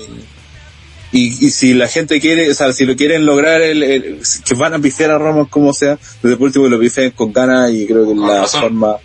y, 1.12 1.46
y 1.46 1.50
si 1.50 1.74
la 1.74 1.88
gente 1.88 2.20
quiere, 2.20 2.50
o 2.50 2.54
sea, 2.54 2.72
si 2.72 2.84
lo 2.86 2.94
quieren 2.96 3.26
lograr, 3.26 3.60
el, 3.62 3.82
el- 3.82 4.20
que 4.44 4.54
van 4.54 4.74
a 4.74 4.78
pifiar 4.78 5.10
a 5.10 5.18
Roman 5.18 5.46
como 5.46 5.72
sea, 5.72 5.98
desde 6.22 6.36
por 6.36 6.46
último 6.48 6.68
lo 6.68 6.78
pifeen 6.78 7.10
con 7.12 7.32
ganas 7.32 7.72
y 7.72 7.86
creo 7.86 8.02
que 8.08 8.14
Con 8.14 8.26
la 8.28 8.42
razón. 8.42 8.60
forma, 8.62 8.96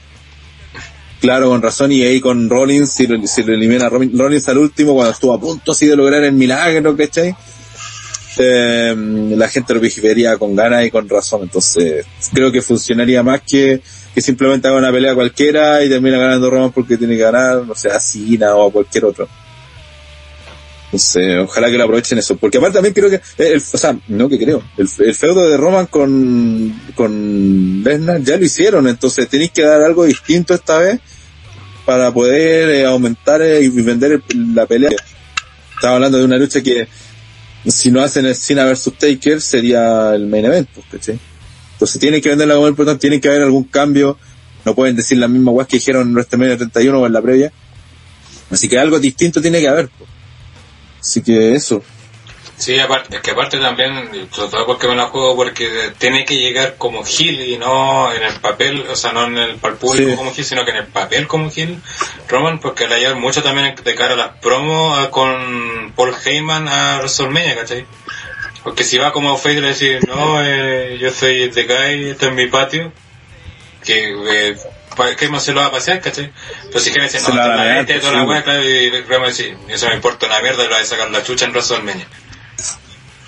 claro, 1.20 1.50
con 1.50 1.62
razón 1.62 1.92
y 1.92 2.04
ahí 2.04 2.20
con 2.20 2.50
Rollins, 2.50 2.92
si 2.92 3.08
lo, 3.08 3.26
si 3.28 3.44
lo 3.44 3.54
elimina 3.54 3.90
Rollins 3.90 4.48
al 4.50 4.58
último, 4.58 4.94
cuando 4.94 5.14
estuvo 5.14 5.34
a 5.34 5.40
punto 5.40 5.72
así 5.72 5.86
de 5.86 5.96
lograr 5.96 6.24
el 6.24 6.34
milagro, 6.34 6.96
¿cachai? 6.96 7.36
Eh, 8.38 8.96
la 9.38 9.48
gente 9.48 9.74
lo 9.74 9.80
pifiaría 9.80 10.38
con 10.38 10.56
ganas 10.56 10.86
y 10.86 10.92
con 10.92 11.08
razón, 11.08 11.44
entonces 11.44 12.06
creo 12.34 12.52
que 12.52 12.62
funcionaría 12.62 13.24
más 13.24 13.42
que 13.42 13.82
que 14.16 14.22
simplemente 14.22 14.70
haga 14.70 14.78
una 14.78 14.94
pelea 14.94 15.14
cualquiera 15.14 15.84
y 15.84 15.90
termina 15.90 16.18
ganando 16.18 16.50
Roman 16.50 16.72
porque 16.72 16.96
tiene 16.96 17.18
que 17.18 17.24
ganar, 17.24 17.66
no 17.66 17.76
sé, 17.76 17.90
a 17.90 18.00
Cena 18.00 18.56
o 18.56 18.70
a 18.70 18.72
cualquier 18.72 19.04
otro. 19.04 19.28
Entonces, 20.86 21.40
ojalá 21.40 21.70
que 21.70 21.78
lo 21.78 21.84
aprovechen 21.84 22.18
eso. 22.18 22.38
Porque 22.38 22.58
aparte 22.58 22.76
también 22.76 22.94
creo 22.94 23.10
que, 23.10 23.22
el, 23.38 23.58
o 23.58 23.78
sea, 23.78 23.98
no 24.08 24.30
que 24.30 24.38
creo, 24.40 24.64
el, 24.78 24.88
feudo 24.88 25.50
de 25.50 25.58
Roman 25.58 25.88
con, 25.88 26.74
con 26.96 27.84
Lesnar 27.84 28.22
ya 28.22 28.38
lo 28.38 28.46
hicieron, 28.46 28.88
entonces 28.88 29.28
tenéis 29.28 29.52
que 29.52 29.64
dar 29.64 29.82
algo 29.82 30.06
distinto 30.06 30.54
esta 30.54 30.78
vez 30.78 31.00
para 31.86 32.12
poder 32.14 32.70
eh, 32.70 32.86
aumentar 32.86 33.42
eh, 33.42 33.62
y 33.62 33.70
vender 33.70 34.22
el- 34.30 34.56
la 34.56 34.66
pelea. 34.66 34.92
Estaba 35.76 35.96
hablando 35.96 36.18
de 36.18 36.26
una 36.26 36.38
lucha 36.38 36.62
que 36.64 36.88
si 37.68 37.92
no 37.92 38.02
hacen 38.02 38.26
el 38.26 38.36
Cena 38.36 38.64
versus 38.64 38.98
Taker 38.98 39.42
sería 39.42 40.14
el 40.16 40.28
main 40.28 40.46
event, 40.46 40.70
pues, 40.74 40.86
¿cachai? 40.92 41.20
Entonces 41.74 42.00
tienen 42.00 42.22
que 42.22 42.30
venderla 42.30 42.56
como 42.56 42.68
importante, 42.70 43.02
tienen 43.02 43.20
que 43.20 43.28
haber 43.28 43.42
algún 43.42 43.66
cambio. 43.66 44.18
No 44.64 44.74
pueden 44.74 44.96
decir 44.96 45.18
la 45.18 45.28
misma 45.28 45.52
weas 45.52 45.68
que 45.68 45.78
dijeron 45.78 46.08
en 46.08 46.14
WrestleMania 46.14 46.58
31 46.58 47.00
o 47.02 47.06
en 47.06 47.14
la 47.14 47.22
previa. 47.22 47.52
Así 48.50 48.68
que 48.70 48.80
algo 48.80 49.00
distinto 49.00 49.42
tiene 49.42 49.60
que 49.60 49.68
haber. 49.68 49.90
po. 49.90 50.06
Así 51.06 51.22
que 51.22 51.54
eso. 51.54 51.84
Sí, 52.58 52.80
aparte, 52.80 53.18
es 53.18 53.22
que 53.22 53.32
aparte 53.32 53.60
también, 53.60 54.10
sobre 54.32 54.50
todo 54.50 54.66
porque 54.66 54.88
me 54.88 54.96
la 54.96 55.06
juego, 55.08 55.36
porque 55.36 55.92
tiene 56.00 56.26
que 56.26 56.38
llegar 56.38 56.78
como 56.78 57.04
Gil 57.04 57.42
y 57.42 57.58
no 57.60 58.12
en 58.12 58.24
el 58.24 58.34
papel, 58.40 58.86
o 58.90 58.96
sea, 58.96 59.12
no 59.12 59.26
en 59.26 59.38
el 59.38 59.56
para 59.58 59.74
el 59.74 59.80
público 59.80 60.10
Sí. 60.10 60.16
como 60.16 60.34
Gil, 60.34 60.46
sino 60.46 60.64
que 60.66 60.72
en 60.72 60.78
el 60.78 60.88
papel 60.88 61.28
como 61.28 61.52
Gil, 61.52 61.80
Roman, 62.28 62.60
porque 62.60 62.88
le 62.88 62.96
ayuda 62.96 63.14
mucho 63.16 63.44
también 63.44 63.76
de 63.76 63.96
cara 63.96 64.14
a 64.14 64.18
las 64.18 64.38
promos 64.40 64.98
a- 64.98 65.12
con 65.12 65.92
Paul 65.96 66.16
Heyman 66.26 66.68
a 66.68 66.98
WrestleMania, 67.00 67.56
¿cachai? 67.56 67.86
Porque 68.64 68.84
si 68.84 68.98
va 68.98 69.12
como 69.12 69.38
face 69.38 69.62
le 69.62 69.68
decir, 69.68 70.00
no, 70.08 70.42
eh, 70.42 70.98
yo 71.00 71.12
soy 71.12 71.52
The 71.52 71.64
Guy, 71.66 72.10
este 72.12 72.28
es 72.28 72.34
mi 72.34 72.48
patio, 72.48 72.92
que 73.84 74.16
eh, 74.28 74.56
Heyman 75.20 75.42
se 75.42 75.54
lo 75.54 75.62
va 75.62 75.68
a 75.68 75.72
pasear, 75.72 76.02
¿cachai? 76.02 76.32
Pero 76.68 76.80
si 76.80 76.92
dice, 76.92 77.20
Se 77.20 77.30
no, 77.32 77.36
la 77.38 77.46
esta 77.46 77.56
va 77.56 77.56
es 77.56 77.60
a 77.62 77.66
la 77.66 77.82
neta 77.82 77.96
y 77.96 78.00
toda 78.00 78.12
sí. 78.12 78.18
la 78.18 78.24
wea, 78.24 78.44
claro, 78.44 78.64
y 78.70 79.02
Roman 79.02 79.30
dice, 79.30 79.58
eso 79.70 79.88
me 79.90 79.96
importa 79.96 80.26
una 80.28 80.40
mierda, 80.42 80.64
y 80.64 80.68
lo 80.68 80.74
va 80.74 80.80
a 80.80 80.86
sacar 80.86 81.12
la 81.12 81.24
chucha 81.24 81.46
en 81.46 81.52
WrestleMania. 81.52 82.08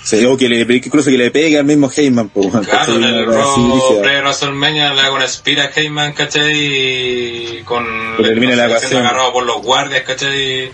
Se 0.03 0.17
digo 0.17 0.37
que 0.37 0.47
le, 0.47 0.61
incluso 0.73 1.09
que 1.11 1.17
le 1.17 1.31
pegue 1.31 1.57
al 1.59 1.65
mismo 1.65 1.91
Heyman. 1.93 2.31
Weón, 2.33 2.63
Claro, 2.63 2.93
Raw 3.25 3.55
rígida. 3.73 4.01
pre-WrestleMania 4.01 4.93
le 4.93 5.01
hago 5.01 5.15
una 5.17 5.25
espira 5.25 5.65
a 5.65 5.71
Heyman, 5.75 6.13
¿cachai? 6.13 6.53
Y 6.55 7.61
con 7.65 7.85
Pero 8.15 8.29
elimina 8.29 8.55
la 8.55 8.67
ecuación. 8.67 9.01
agarrado 9.05 9.33
por 9.33 9.45
los 9.45 9.61
guardias, 9.61 10.03
¿cachai? 10.03 10.71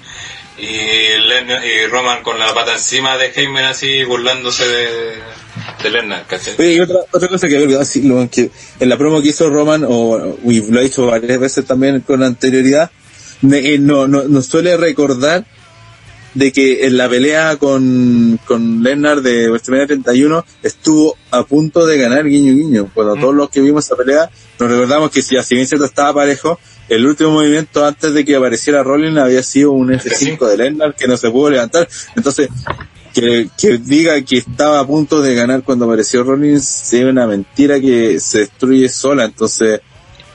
Y, 0.59 0.65
y 0.65 1.85
Roman 1.89 2.21
con 2.21 2.37
la 2.37 2.53
pata 2.53 2.73
encima 2.73 3.17
de 3.17 3.31
Heyman 3.35 3.63
así 3.65 4.03
burlándose 4.03 4.67
de, 4.67 5.13
de 5.83 5.89
Lennar, 5.89 6.25
¿cachai? 6.27 6.55
Oye, 6.57 6.75
y 6.75 6.79
otra, 6.79 6.99
otra 7.11 7.27
cosa 7.27 7.47
que 7.47 7.55
había 7.55 7.65
olvidado 7.65 7.83
decirlo, 7.83 8.27
que 8.31 8.49
en 8.79 8.89
la 8.89 8.97
promo 8.97 9.21
que 9.21 9.29
hizo 9.29 9.49
Roman, 9.49 9.85
o 9.87 10.37
y 10.45 10.71
lo 10.71 10.79
ha 10.79 10.83
dicho 10.83 11.05
varias 11.05 11.39
veces 11.39 11.65
también 11.65 11.99
con 12.01 12.23
anterioridad, 12.23 12.89
eh, 13.51 13.77
no, 13.79 14.07
no, 14.07 14.23
nos 14.23 14.45
suele 14.45 14.77
recordar 14.77 15.45
de 16.33 16.51
que 16.51 16.87
en 16.87 16.97
la 16.97 17.07
pelea 17.07 17.57
con, 17.57 18.39
con 18.45 18.81
Lennart 18.81 19.21
de 19.21 19.49
WrestleMania 19.49 19.87
31 19.87 20.45
estuvo 20.63 21.15
a 21.29 21.43
punto 21.43 21.85
de 21.85 21.97
ganar 21.97 22.25
guiño 22.25 22.53
guiño. 22.53 22.89
Cuando 22.93 23.15
todos 23.15 23.35
los 23.35 23.49
que 23.49 23.61
vimos 23.61 23.85
esa 23.85 23.95
pelea 23.95 24.29
nos 24.59 24.71
recordamos 24.71 25.11
que 25.11 25.21
si, 25.21 25.35
si 25.43 25.55
bien 25.55 25.67
cierto 25.67 25.85
estaba 25.85 26.13
parejo, 26.13 26.59
el 26.89 27.05
último 27.05 27.31
movimiento 27.31 27.85
antes 27.85 28.13
de 28.13 28.25
que 28.25 28.35
apareciera 28.35 28.83
Rollins 28.83 29.17
había 29.17 29.43
sido 29.43 29.71
un 29.71 29.89
F5 29.89 30.47
de 30.47 30.57
Lennart 30.57 30.97
que 30.97 31.07
no 31.07 31.17
se 31.17 31.29
pudo 31.29 31.51
levantar. 31.51 31.87
Entonces, 32.15 32.49
que, 33.13 33.49
que 33.57 33.77
diga 33.77 34.21
que 34.21 34.37
estaba 34.37 34.79
a 34.79 34.87
punto 34.87 35.21
de 35.21 35.35
ganar 35.35 35.63
cuando 35.63 35.85
apareció 35.85 36.23
Rollins 36.23 36.93
es 36.93 37.03
una 37.05 37.27
mentira 37.27 37.79
que 37.79 38.19
se 38.19 38.39
destruye 38.39 38.89
sola. 38.89 39.25
Entonces, 39.25 39.81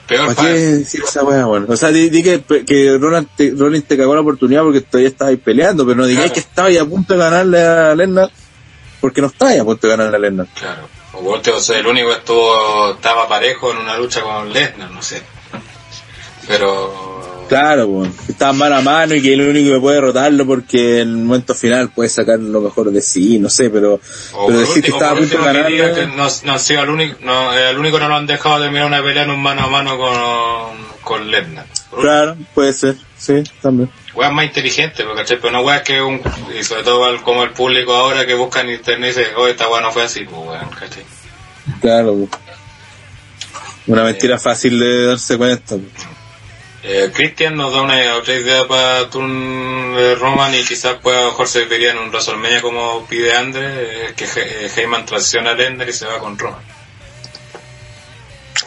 Peor 0.07 0.34
¿para 0.34 0.48
qué 0.48 0.55
decir 0.55 1.02
esa 1.07 1.23
weá, 1.24 1.44
bueno? 1.44 1.66
O 1.68 1.76
sea, 1.76 1.90
di, 1.90 2.08
di 2.08 2.23
que, 2.23 2.42
que 2.65 2.97
Roland 2.98 3.28
te, 3.36 3.52
Rollins 3.57 3.84
te 3.86 3.97
cagó 3.97 4.15
la 4.15 4.23
oportunidad 4.23 4.62
porque 4.62 4.81
todavía 4.81 5.08
estabas 5.08 5.36
peleando, 5.36 5.84
pero 5.84 5.97
no 5.97 6.07
digáis 6.07 6.32
Claro. 6.32 6.34
que 6.34 6.40
estaba 6.40 6.68
a 6.81 6.84
punto 6.86 7.12
de 7.15 7.18
ganarle 7.18 7.60
a 7.60 7.94
Lennart 7.94 8.32
porque 9.00 9.20
no 9.20 9.26
estabas 9.26 9.58
a 9.58 9.65
punto 9.65 9.86
de 9.86 9.97
ganarle 9.97 10.16
a 10.16 10.20
Lennart. 10.20 10.50
Claro. 10.58 10.89
O 11.12 11.60
sea, 11.60 11.78
el 11.78 11.86
único 11.86 12.08
que 12.08 12.15
estuvo, 12.15 12.92
estaba 12.92 13.28
parejo 13.28 13.73
en 13.73 13.78
una 13.78 13.97
lucha 13.97 14.23
con 14.23 14.52
Lesnar, 14.52 14.90
no 14.90 15.02
sé. 15.02 15.20
Pero... 16.47 17.18
Claro, 17.49 17.89
pues, 17.89 18.10
estaba 18.28 18.52
mano 18.52 18.77
a 18.77 18.81
mano 18.83 19.15
y 19.15 19.23
que 19.23 19.33
el 19.33 19.41
único 19.41 19.73
que 19.75 19.81
puede 19.81 19.97
derrotarlo 19.97 20.47
porque 20.47 21.01
en 21.01 21.09
el 21.09 21.17
momento 21.17 21.55
final 21.55 21.89
puede 21.91 22.10
sacar 22.10 22.39
lo 22.39 22.60
mejor 22.60 22.91
de 22.91 23.01
sí, 23.01 23.39
no 23.39 23.49
sé, 23.49 23.70
pero, 23.70 24.01
O 24.35 24.47
pero 24.47 24.60
decir 24.60 24.83
que 24.83 24.91
estaba 24.91 25.12
a 25.12 25.17
punto 25.17 25.39
de 25.39 25.44
ganarle... 25.44 26.07
no, 26.09 26.27
no 26.44 26.59
sido 26.59 26.83
el 26.83 26.91
único, 26.91 27.17
no, 27.23 27.52
eh, 27.57 27.70
el 27.70 27.78
único 27.78 27.97
que 27.97 28.02
no 28.02 28.09
lo 28.10 28.17
han 28.17 28.27
dejado 28.27 28.60
terminar 28.60 28.86
una 28.86 29.02
pelea 29.02 29.23
en 29.23 29.31
un 29.31 29.41
mano 29.41 29.62
a 29.62 29.67
mano 29.68 29.97
con, 29.97 30.77
con 31.02 31.31
Claro, 32.01 32.36
puede 32.55 32.73
ser, 32.75 32.97
sí, 33.17 33.43
también. 33.62 33.91
weas 34.15 34.31
más 34.33 34.44
inteligentes, 34.44 35.07
porque. 35.07 35.25
Pero 35.36 35.51
no 35.51 35.60
weas 35.62 35.83
que 35.83 36.02
un, 36.02 36.20
y 36.59 36.62
sobre 36.62 36.83
todo 36.83 37.05
al- 37.07 37.23
como 37.23 37.43
el 37.44 37.51
público 37.51 37.94
ahora 37.94 38.27
que 38.27 38.35
busca 38.35 38.60
en 38.60 38.70
internet 38.70 39.15
y 39.17 39.18
dice, 39.20 39.31
oh, 39.36 39.49
esta 39.49 39.68
wea 39.70 39.81
no 39.81 39.91
fue 39.91 40.02
así, 40.05 40.25
pues 40.25 40.36
weón, 40.36 40.68
¿cachai? 40.78 41.05
Claro, 41.81 42.15
pues. 42.15 42.31
Una 43.86 44.05
mentira 44.05 44.39
fácil 44.39 44.78
de 44.78 45.07
darse 45.07 45.39
cuenta. 45.39 45.77
pues. 45.77 46.18
Eh, 46.84 47.10
Christian 47.12 47.57
nos 47.57 47.73
da 47.73 47.82
una 47.82 48.15
otra 48.16 48.34
idea 48.34 48.66
para 48.68 49.10
Turn 49.10 49.94
de 49.97 50.15
Roman 50.15 50.55
y 50.55 50.62
quizás 50.65 50.97
pues 51.02 51.16
a 51.16 51.23
lo 51.23 51.26
mejor 51.28 51.48
se 51.48 51.65
vería 51.65 51.90
en 51.90 51.98
un 51.98 52.08
WrestleMania 52.10 52.62
como 52.62 53.05
pide 53.07 53.34
Andre, 53.34 53.66
eh, 54.10 54.15
que 54.16 54.24
He- 54.24 54.66
eh, 54.66 54.70
Heyman 54.76 55.05
traiciona 55.05 55.50
a 55.50 55.55
Lesnar 55.55 55.89
y 55.89 55.92
se 55.92 56.07
va 56.07 56.18
con 56.20 56.39
Roman. 56.39 56.60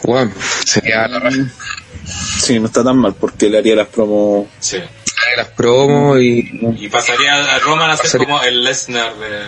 Bueno, 0.03 0.31
sería 0.65 1.07
la 1.07 1.19
raja. 1.19 1.38
Sí, 2.41 2.59
no 2.59 2.65
está 2.67 2.83
tan 2.83 2.98
mal 2.98 3.14
porque 3.14 3.49
le 3.49 3.59
haría 3.59 3.75
las 3.75 3.88
promos. 3.88 4.48
Sí. 4.59 4.77
Las 5.38 5.48
promos 5.49 6.19
y 6.19 6.49
Y 6.80 6.90
pasaría 6.90 7.35
a 7.56 7.59
Roman 7.59 7.91
a 7.91 7.95
ser 7.95 8.06
Pasaría- 8.07 8.25
como 8.27 8.43
el 8.43 8.64
Lesnar 8.64 9.15
de, 9.15 9.30
de- 9.30 9.45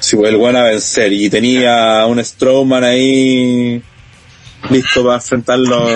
Sí, 0.00 0.16
pues 0.16 0.30
el 0.30 0.36
bueno 0.36 0.58
a 0.58 0.64
vencer. 0.64 1.12
Y 1.12 1.30
tenía 1.30 2.04
un 2.06 2.22
Strowman 2.24 2.84
ahí 2.84 3.82
listo 4.68 5.02
para 5.04 5.16
enfrentarlo. 5.16 5.88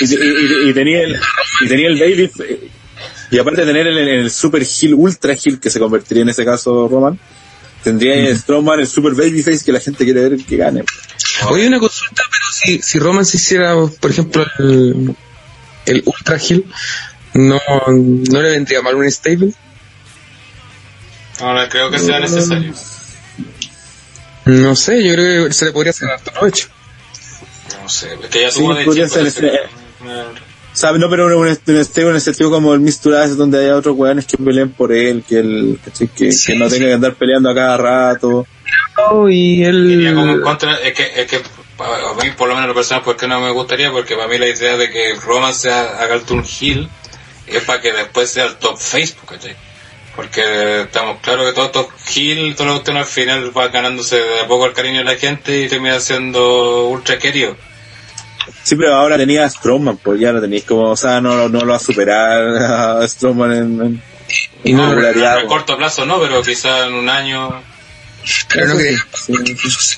Y, 0.00 0.04
y- 0.04 0.14
y- 0.14 0.70
y 0.70 0.74
tenía 0.74 1.02
el, 1.02 1.20
y 1.60 1.68
tenía 1.68 1.88
el 1.88 1.98
baby. 1.98 2.30
Y 3.30 3.38
aparte 3.38 3.62
de 3.62 3.66
tener 3.68 3.86
el, 3.86 3.98
el 3.98 4.30
super 4.30 4.62
heel, 4.64 4.94
ultra 4.94 5.34
heel 5.34 5.58
que 5.60 5.70
se 5.70 5.78
convertiría 5.78 6.22
en 6.22 6.28
ese 6.28 6.44
caso 6.44 6.88
Roman, 6.88 7.18
tendría 7.82 8.14
el 8.14 8.38
Strowman 8.38 8.80
el 8.80 8.86
super 8.86 9.12
babyface 9.14 9.64
que 9.64 9.72
la 9.72 9.80
gente 9.80 10.04
quiere 10.04 10.28
ver 10.28 10.44
que 10.44 10.56
gane. 10.56 10.84
Oye, 11.50 11.66
una 11.66 11.78
consulta, 11.78 12.22
pero 12.30 12.44
si, 12.52 12.80
si 12.82 12.98
Roman 12.98 13.24
se 13.24 13.36
hiciera, 13.38 13.74
por 14.00 14.10
ejemplo, 14.10 14.44
el, 14.58 15.14
el 15.86 16.02
Ultra 16.06 16.38
Hill, 16.38 16.64
¿no, 17.34 17.60
¿no 17.88 18.42
le 18.42 18.50
vendría 18.50 18.82
mal 18.82 18.94
un 18.94 19.10
stable? 19.10 19.52
Ahora 21.40 21.68
creo 21.68 21.90
que 21.90 21.98
sea 21.98 22.20
necesario. 22.20 22.72
No 24.44 24.76
sé, 24.76 25.02
yo 25.02 25.14
creo 25.14 25.48
que 25.48 25.52
se 25.54 25.64
le 25.64 25.72
podría 25.72 25.90
hacer 25.90 26.08
harto 26.10 26.30
provecho. 26.32 26.68
No 27.84 27.88
sé, 27.90 28.14
es 28.14 28.28
que 28.30 28.40
ya 28.40 28.50
Sí, 28.50 28.60
tuvo 28.60 28.74
de 28.74 28.84
podría 28.84 29.04
chico 29.04 29.14
ser 29.16 29.26
ese- 29.26 29.46
ese- 29.46 29.60
¿Sabes? 30.72 31.00
No, 31.00 31.08
pero 31.08 31.26
un, 31.26 31.32
un, 31.34 31.46
un 31.46 31.84
stable 31.84 32.08
en 32.10 32.14
el 32.16 32.20
sentido 32.20 32.50
como 32.50 32.74
el 32.74 32.80
Misturadas 32.80 33.36
donde 33.36 33.58
haya 33.62 33.76
otros 33.76 33.94
weones 33.96 34.26
que 34.26 34.36
peleen 34.38 34.72
por 34.72 34.92
él, 34.92 35.22
que 35.28 35.38
él, 35.38 35.78
¿cachai? 35.84 36.08
que, 36.08 36.32
Sí, 36.32 36.52
que 36.52 36.58
no 36.58 36.64
sí. 36.68 36.72
tenga 36.74 36.86
que 36.88 36.92
andar 36.94 37.14
peleando 37.14 37.50
a 37.50 37.54
cada 37.54 37.76
rato. 37.76 38.44
y 39.30 39.62
Iría 39.64 40.14
como 40.14 40.24
en 40.24 40.30
él... 40.30 40.40
contra, 40.40 40.74
es 40.80 40.92
que, 40.94 41.12
es 41.14 41.26
que 41.28 41.36
a 41.36 42.22
mí 42.24 42.30
por 42.36 42.48
lo 42.48 42.54
menos 42.54 42.68
lo 42.68 42.74
personal 42.74 43.04
porque 43.04 43.28
no 43.28 43.40
me 43.40 43.50
gustaría 43.50 43.92
porque 43.92 44.16
para 44.16 44.26
mí 44.28 44.38
la 44.38 44.48
idea 44.48 44.76
de 44.76 44.90
que 44.90 45.14
Roman 45.24 45.54
sea 45.54 45.98
haga 46.00 46.14
el 46.16 46.22
turn 46.22 46.42
heel 46.44 46.88
es 47.46 47.62
para 47.64 47.80
que 47.80 47.92
después 47.92 48.30
sea 48.30 48.46
el 48.46 48.56
top 48.56 48.76
Facebook, 48.78 49.28
¿cachai? 49.28 49.54
Porque 50.16 50.82
estamos 50.82 51.18
claros 51.20 51.46
que 51.46 51.52
todo 51.52 51.70
top 51.70 51.90
heel, 52.14 52.54
todo 52.56 52.66
lo 52.68 52.82
que 52.82 52.90
al 52.92 53.04
final 53.04 53.56
va 53.56 53.68
ganándose 53.68 54.16
de 54.16 54.40
a 54.40 54.46
poco 54.48 54.66
el 54.66 54.72
cariño 54.72 54.98
de 54.98 55.04
la 55.04 55.16
gente 55.16 55.62
y 55.62 55.68
termina 55.68 56.00
siendo 56.00 56.86
ultra 56.88 57.18
querido. 57.18 57.56
Sí, 58.62 58.76
pero 58.76 58.94
ahora 58.94 59.16
tenía 59.16 59.44
a 59.44 59.50
Strowman, 59.50 59.96
pues 59.98 60.20
ya 60.20 60.32
lo 60.32 60.40
tenéis 60.40 60.64
como, 60.64 60.90
o 60.90 60.96
sea, 60.96 61.20
no, 61.20 61.48
no 61.48 61.60
lo 61.60 61.68
va 61.68 61.76
a 61.76 61.80
superar 61.80 62.56
a 62.56 63.08
Strowman 63.08 63.52
en, 63.52 63.82
en- 63.82 64.02
Y 64.64 64.72
no, 64.72 64.88
popularidad, 64.88 65.32
a 65.32 65.40
pues. 65.40 65.46
corto 65.46 65.76
plazo 65.76 66.04
no, 66.06 66.20
pero 66.20 66.42
quizá 66.42 66.86
en 66.86 66.94
un 66.94 67.08
año 67.08 67.62
Pero 68.48 68.68
no 68.68 68.76
que 68.78 68.96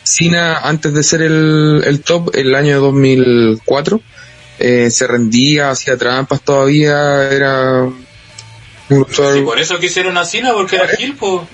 Cena, 0.05 0.59
antes 0.59 0.93
de 0.93 1.03
ser 1.03 1.23
el, 1.23 1.83
el 1.87 2.01
top, 2.03 2.31
el 2.35 2.55
año 2.55 2.81
2004, 2.81 4.01
eh, 4.59 4.91
se 4.91 5.07
rendía, 5.07 5.71
hacía 5.71 5.97
trampas 5.97 6.41
todavía, 6.43 7.31
era 7.31 7.83
un 7.83 8.07
luchador- 8.89 9.35
Sí, 9.35 9.41
por 9.43 9.59
eso 9.61 9.79
quisieron 9.79 10.17
a 10.19 10.25
Cena, 10.25 10.53
porque 10.53 10.77
era 10.77 10.89
Gil, 10.89 11.15
po. 11.17 11.47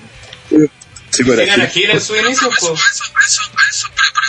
Sí, 1.13 1.23
pero 1.23 1.45
Cena 1.45 1.63
aquí- 1.65 1.83
en 1.83 2.01
su 2.01 2.15
inicio. 2.15 2.49
Por 2.49 2.77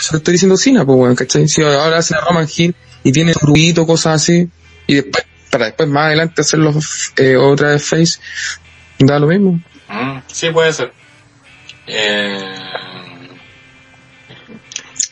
eso 0.01 0.17
estoy 0.17 0.33
diciendo 0.33 0.57
Cena, 0.57 0.85
pues, 0.85 0.99
weón, 0.99 1.17
¿cachai? 1.17 1.49
Si 1.49 1.63
ahora 1.63 1.99
hace 1.99 2.15
a 2.15 2.21
Roman 2.21 2.47
Hill 2.55 2.75
y 3.03 3.13
tiene 3.13 3.33
su 3.33 3.47
ruidito, 3.47 3.87
cosas 3.87 4.23
así, 4.23 4.49
y 4.87 4.95
después, 4.97 5.25
para 5.51 5.67
después 5.67 5.89
más 5.89 6.07
adelante 6.07 6.43
hacerlo 6.43 6.75
eh, 7.17 7.37
otra 7.37 7.71
vez 7.71 7.89
face, 7.89 8.19
da 8.99 9.19
lo 9.19 9.27
mismo. 9.29 9.61
Mm, 9.89 10.19
sí, 10.27 10.51
puede 10.51 10.73
ser. 10.73 10.93
Eh... 11.87 12.55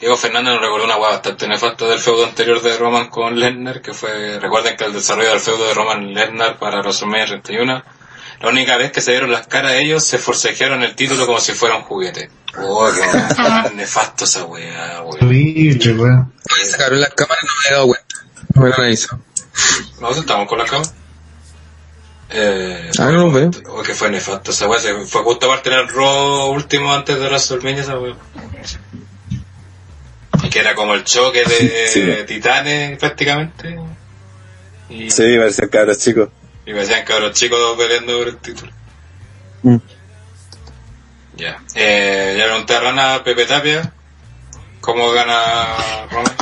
Diego 0.01 0.17
Fernández 0.17 0.55
nos 0.55 0.63
recordó 0.63 0.85
una 0.85 0.97
hueá 0.97 1.11
bastante 1.13 1.47
nefasta 1.47 1.87
del 1.87 2.01
feudo 2.01 2.25
anterior 2.27 2.61
de 2.61 2.77
Roman 2.77 3.09
con 3.09 3.39
Lesnar, 3.39 3.81
que 3.81 3.95
fue, 3.95 4.41
recuerden 4.41 4.77
que 4.77 4.85
el 4.85 4.93
desarrollo 4.93 5.31
del 5.31 5.39
feudo 5.39 5.65
de 5.69 5.75
Roman 5.75 6.03
y 6.09 6.15
Lesnar 6.15 6.59
para 6.59 6.81
WrestleMania 6.81 7.27
31, 7.27 7.85
la 8.43 8.49
única 8.49 8.77
vez 8.77 8.91
que 8.93 9.01
se 9.01 9.13
dieron 9.13 9.31
las 9.31 9.47
caras 9.47 9.73
ellos, 9.75 10.05
se 10.05 10.19
forcejearon 10.19 10.83
el 10.83 10.95
título 10.95 11.27
como 11.27 11.41
si 11.41 11.53
fuera 11.53 11.77
un 11.77 11.83
juguete. 11.85 12.31
Oh, 12.59 12.91
qué 12.93 13.01
hueá 13.01 13.71
nefasto 13.75 14.25
esa 14.25 14.45
weá, 14.45 15.03
weón. 15.03 16.33
Sacaron 16.69 17.01
las 17.01 17.15
cámaras 17.15 17.39
y 17.43 17.47
no 17.47 17.53
me 17.63 17.69
he 17.69 17.73
dado 17.73 17.87
cuenta. 17.87 18.07
No 18.55 18.63
me 18.63 18.71
lo 18.71 18.89
hizo. 18.89 19.19
¿Nosotros 20.01 20.19
estamos 20.19 20.49
con 20.49 20.59
la 20.59 20.65
cama? 20.65 20.85
Eh, 22.35 22.91
Ah, 22.99 23.05
no 23.07 23.27
lo 23.27 23.31
veo. 23.31 23.51
oh, 23.69 23.83
que 23.83 23.95
fue 23.95 24.11
nefasto 24.11 24.51
esa 24.51 24.67
weá, 24.69 24.81
se 24.81 24.95
fue 25.07 25.23
justo 25.23 25.47
aparte 25.47 25.71
del 25.71 25.89
Raw 25.89 26.51
último 26.51 26.93
antes 26.93 27.19
de 27.19 27.27
WrestleMania 27.27 27.83
esa 27.83 27.99
weá. 27.99 28.17
Y 30.43 30.49
que 30.51 30.59
era 30.59 30.75
como 30.75 30.95
el 30.95 31.05
choque 31.05 31.45
de 31.45 31.87
Sí. 31.89 32.25
titanes 32.27 32.99
prácticamente. 32.99 33.79
Y, 34.91 35.11
Sí, 35.11 35.37
parecían 35.39 35.69
cabros 35.69 35.99
chicos. 35.99 36.29
Y 36.67 36.73
me 36.73 36.81
decían 36.81 37.05
cabros 37.05 37.33
chicos 37.33 37.59
peleando 37.77 38.19
por 38.19 38.29
el 38.29 38.37
título. 38.39 38.73
Mm. 39.63 39.77
Ya. 41.37 41.63
Eh, 41.75 42.37
ya 42.39 42.45
pregunté 42.45 42.75
a 42.75 42.81
Rana 42.81 43.25
Pepe 43.25 43.47
Tapia. 43.47 43.93
¿Cómo 44.81 45.11
gana 45.13 45.77
Roman? 46.11 46.33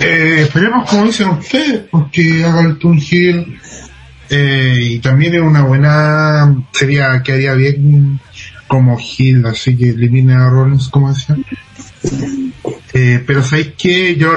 Eh, 0.00 0.42
esperemos 0.42 0.88
como 0.88 1.04
dicen 1.04 1.28
ustedes, 1.28 1.82
porque 1.90 2.44
haga 2.44 2.62
el 2.62 2.78
Toon 2.78 2.98
Hill. 2.98 3.60
Eh, 4.30 4.78
y 4.80 4.98
también 5.00 5.34
es 5.34 5.42
una 5.42 5.62
buena, 5.62 6.54
sería, 6.72 7.22
quedaría 7.22 7.54
bien 7.54 8.18
como 8.66 8.98
Hill, 8.98 9.44
así 9.46 9.76
que 9.76 9.90
elimine 9.90 10.34
a 10.34 10.48
Rollins, 10.48 10.88
como 10.88 11.12
decían. 11.12 11.44
Eh, 12.94 13.22
pero 13.26 13.42
sabéis 13.42 13.72
que 13.78 14.16
yo 14.16 14.34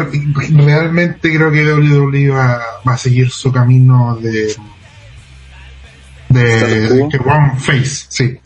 realmente 0.49 1.35
creo 1.35 1.51
que 1.51 1.73
WWE 1.73 2.29
va, 2.29 2.61
va 2.87 2.93
a 2.93 2.97
seguir 2.97 3.29
su 3.29 3.51
camino 3.51 4.17
de 4.21 4.55
de, 6.29 7.07
que 7.09 7.17
One 7.17 7.53
Face, 7.57 8.05
sí. 8.09 8.39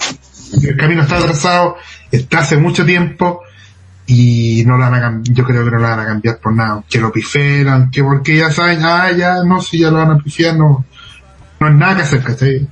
El 0.63 0.77
camino 0.77 1.03
está 1.03 1.19
trazado, 1.19 1.77
está 2.11 2.39
hace 2.39 2.57
mucho 2.57 2.85
tiempo 2.85 3.41
y 4.07 4.63
no 4.65 4.77
la 4.77 4.89
van 4.89 5.03
a 5.03 5.21
yo 5.23 5.43
creo 5.43 5.63
que 5.63 5.71
no 5.71 5.77
la 5.77 5.89
van 5.89 5.99
a 5.99 6.05
cambiar 6.05 6.39
por 6.39 6.53
nada, 6.53 6.83
que 6.89 6.99
lo 6.99 7.11
piferan, 7.11 7.91
que 7.91 8.03
porque 8.03 8.37
ya 8.37 8.51
saben, 8.51 8.79
ah, 8.83 9.11
ya, 9.11 9.43
no, 9.43 9.61
si 9.61 9.79
ya 9.79 9.91
lo 9.91 9.97
van 9.97 10.11
a 10.11 10.17
pifiar, 10.17 10.55
no, 10.55 10.85
no 11.59 11.67
es 11.67 11.75
nada 11.75 11.97
que 11.97 12.01
hacer, 12.01 12.23
¿cachai? 12.23 12.67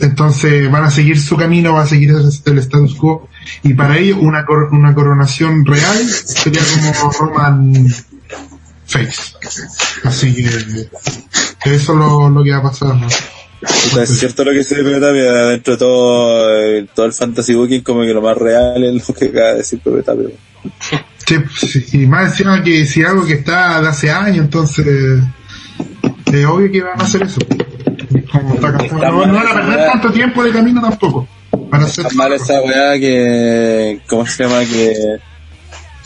Entonces 0.00 0.70
van 0.70 0.84
a 0.84 0.90
seguir 0.90 1.20
su 1.20 1.36
camino, 1.36 1.74
va 1.74 1.82
a 1.82 1.86
seguir 1.86 2.10
el 2.10 2.58
status 2.58 2.94
quo 2.94 3.28
y 3.62 3.74
para 3.74 3.98
ello 3.98 4.18
una, 4.18 4.44
cor- 4.44 4.68
una 4.72 4.94
coronación 4.94 5.64
real 5.64 6.04
sería 6.06 6.62
como 6.92 7.10
Roman 7.12 7.86
Face. 8.86 9.32
Así 10.04 10.34
que 10.34 10.42
eso 10.44 10.88
es 11.64 11.88
lo, 11.88 12.30
lo 12.30 12.44
que 12.44 12.50
va 12.52 12.58
a 12.58 12.62
pasar. 12.62 12.94
¿no? 12.96 13.06
Puta, 13.60 14.02
es 14.02 14.18
cierto 14.18 14.44
lo 14.44 14.50
que 14.52 14.58
dice 14.58 14.76
Pepe 14.76 15.00
Tapia, 15.00 15.32
dentro 15.48 15.72
de 15.74 15.78
todo, 15.78 16.58
eh, 16.60 16.86
todo 16.94 17.06
el 17.06 17.12
fantasy 17.12 17.54
booking, 17.54 17.82
como 17.82 18.02
que 18.02 18.12
lo 18.12 18.20
más 18.20 18.36
real 18.36 18.82
es 18.84 19.08
lo 19.08 19.14
que 19.14 19.24
acaba 19.26 19.48
de 19.48 19.54
decir 19.56 19.80
Pepe 19.80 20.02
Tapia. 20.02 20.28
Sí, 21.26 21.84
y 21.92 22.06
más 22.06 22.32
encima 22.32 22.62
que 22.62 22.84
si 22.84 23.02
algo 23.02 23.24
que 23.24 23.34
está 23.34 23.80
de 23.80 23.88
hace 23.88 24.10
años, 24.10 24.44
entonces 24.44 24.86
es 26.26 26.46
obvio 26.46 26.70
que 26.70 26.82
van 26.82 27.00
a 27.00 27.04
hacer 27.04 27.22
eso. 27.22 27.40
Como 28.30 28.54
está 28.54 28.72
no, 28.72 29.26
no 29.26 29.34
van 29.34 29.46
a 29.46 29.54
perder 29.54 29.90
tanto 29.92 30.12
tiempo 30.12 30.42
de 30.44 30.50
camino 30.52 30.82
tampoco. 30.82 31.26
Para 31.70 31.84
hacer 31.84 32.06
Tan 32.06 32.16
mal 32.16 32.32
esa 32.32 32.60
weá 32.62 32.98
que, 32.98 34.00
¿cómo 34.08 34.26
se 34.26 34.44
llama? 34.44 34.60
Que, 34.60 35.18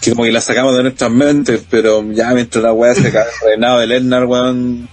que 0.01 0.11
como 0.11 0.25
que 0.25 0.33
la 0.33 0.41
sacamos 0.41 0.77
de 0.77 0.83
nuestras 0.83 1.11
mentes, 1.11 1.62
pero 1.69 2.05
ya 2.12 2.31
mientras 2.35 2.62
la 2.62 2.73
weá 2.73 2.95
se 2.95 3.11
cae 3.11 3.25
el 3.25 3.49
reinado 3.49 3.81
de 3.81 3.87
Lesnar, 3.87 4.25
weón. 4.27 4.89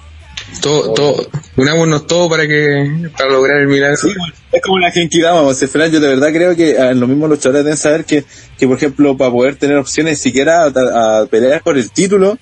Todo, 0.61 0.94
todo, 0.94 1.27
unámonos 1.58 2.08
todo 2.08 2.30
para 2.30 2.48
que, 2.48 3.10
para 3.18 3.30
lograr 3.30 3.60
el 3.61 3.68
milagro. 3.68 3.98
Sí, 3.98 4.10
es 4.52 4.61
como 4.61 4.80
la 4.80 4.92
Genki 4.92 5.19
Dama, 5.19 5.50
al 5.50 5.56
final 5.56 5.92
yo 5.92 6.00
de 6.00 6.08
verdad 6.08 6.32
creo 6.32 6.56
que 6.56 6.77
ah, 6.77 6.94
los 6.94 7.10
mismos 7.10 7.30
luchadores 7.30 7.64
deben 7.64 7.77
saber 7.77 8.06
que, 8.06 8.24
que 8.58 8.68
por 8.68 8.77
ejemplo, 8.77 9.18
para 9.18 9.32
poder 9.32 9.56
tener 9.56 9.77
opciones 9.77 10.22
siquiera 10.22 10.64
a, 10.64 11.22
a 11.22 11.26
pelear 11.26 11.61
por 11.61 11.77
el 11.77 11.92
título, 11.92 12.38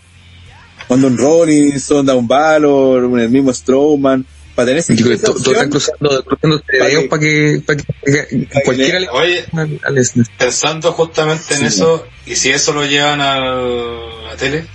cuando 0.87 1.07
un 1.07 1.17
Robinson, 1.17 2.05
da 2.05 2.15
un 2.15 2.27
Valor, 2.27 3.19
el 3.19 3.29
mismo 3.29 3.53
Strowman, 3.53 4.25
para 4.55 4.67
tener 4.67 4.79
ese 4.79 4.93
Digo, 4.93 5.11
esa 5.11 5.27
to- 5.27 5.33
Todos 5.33 5.47
están 5.47 5.69
cruzando, 5.69 6.23
cruzando 6.25 6.63
dedos 6.71 7.03
para 7.05 7.19
que, 7.21 7.61
para 7.65 7.77
que, 7.77 7.85
que 8.05 8.47
que 8.47 8.61
cualquiera 8.63 8.99
le- 8.99 9.05
le 9.07 9.11
Oye, 9.11 9.45
a 9.83 9.89
Lesnar. 9.89 10.25
pensando 10.37 10.91
justamente 10.93 11.53
en 11.55 11.59
Sí. 11.61 11.65
eso, 11.67 12.05
y 12.25 12.35
si 12.35 12.49
eso 12.51 12.73
lo 12.73 12.85
llevan 12.85 13.21
a 13.21 13.39
la 13.39 14.35
tele, 14.37 14.65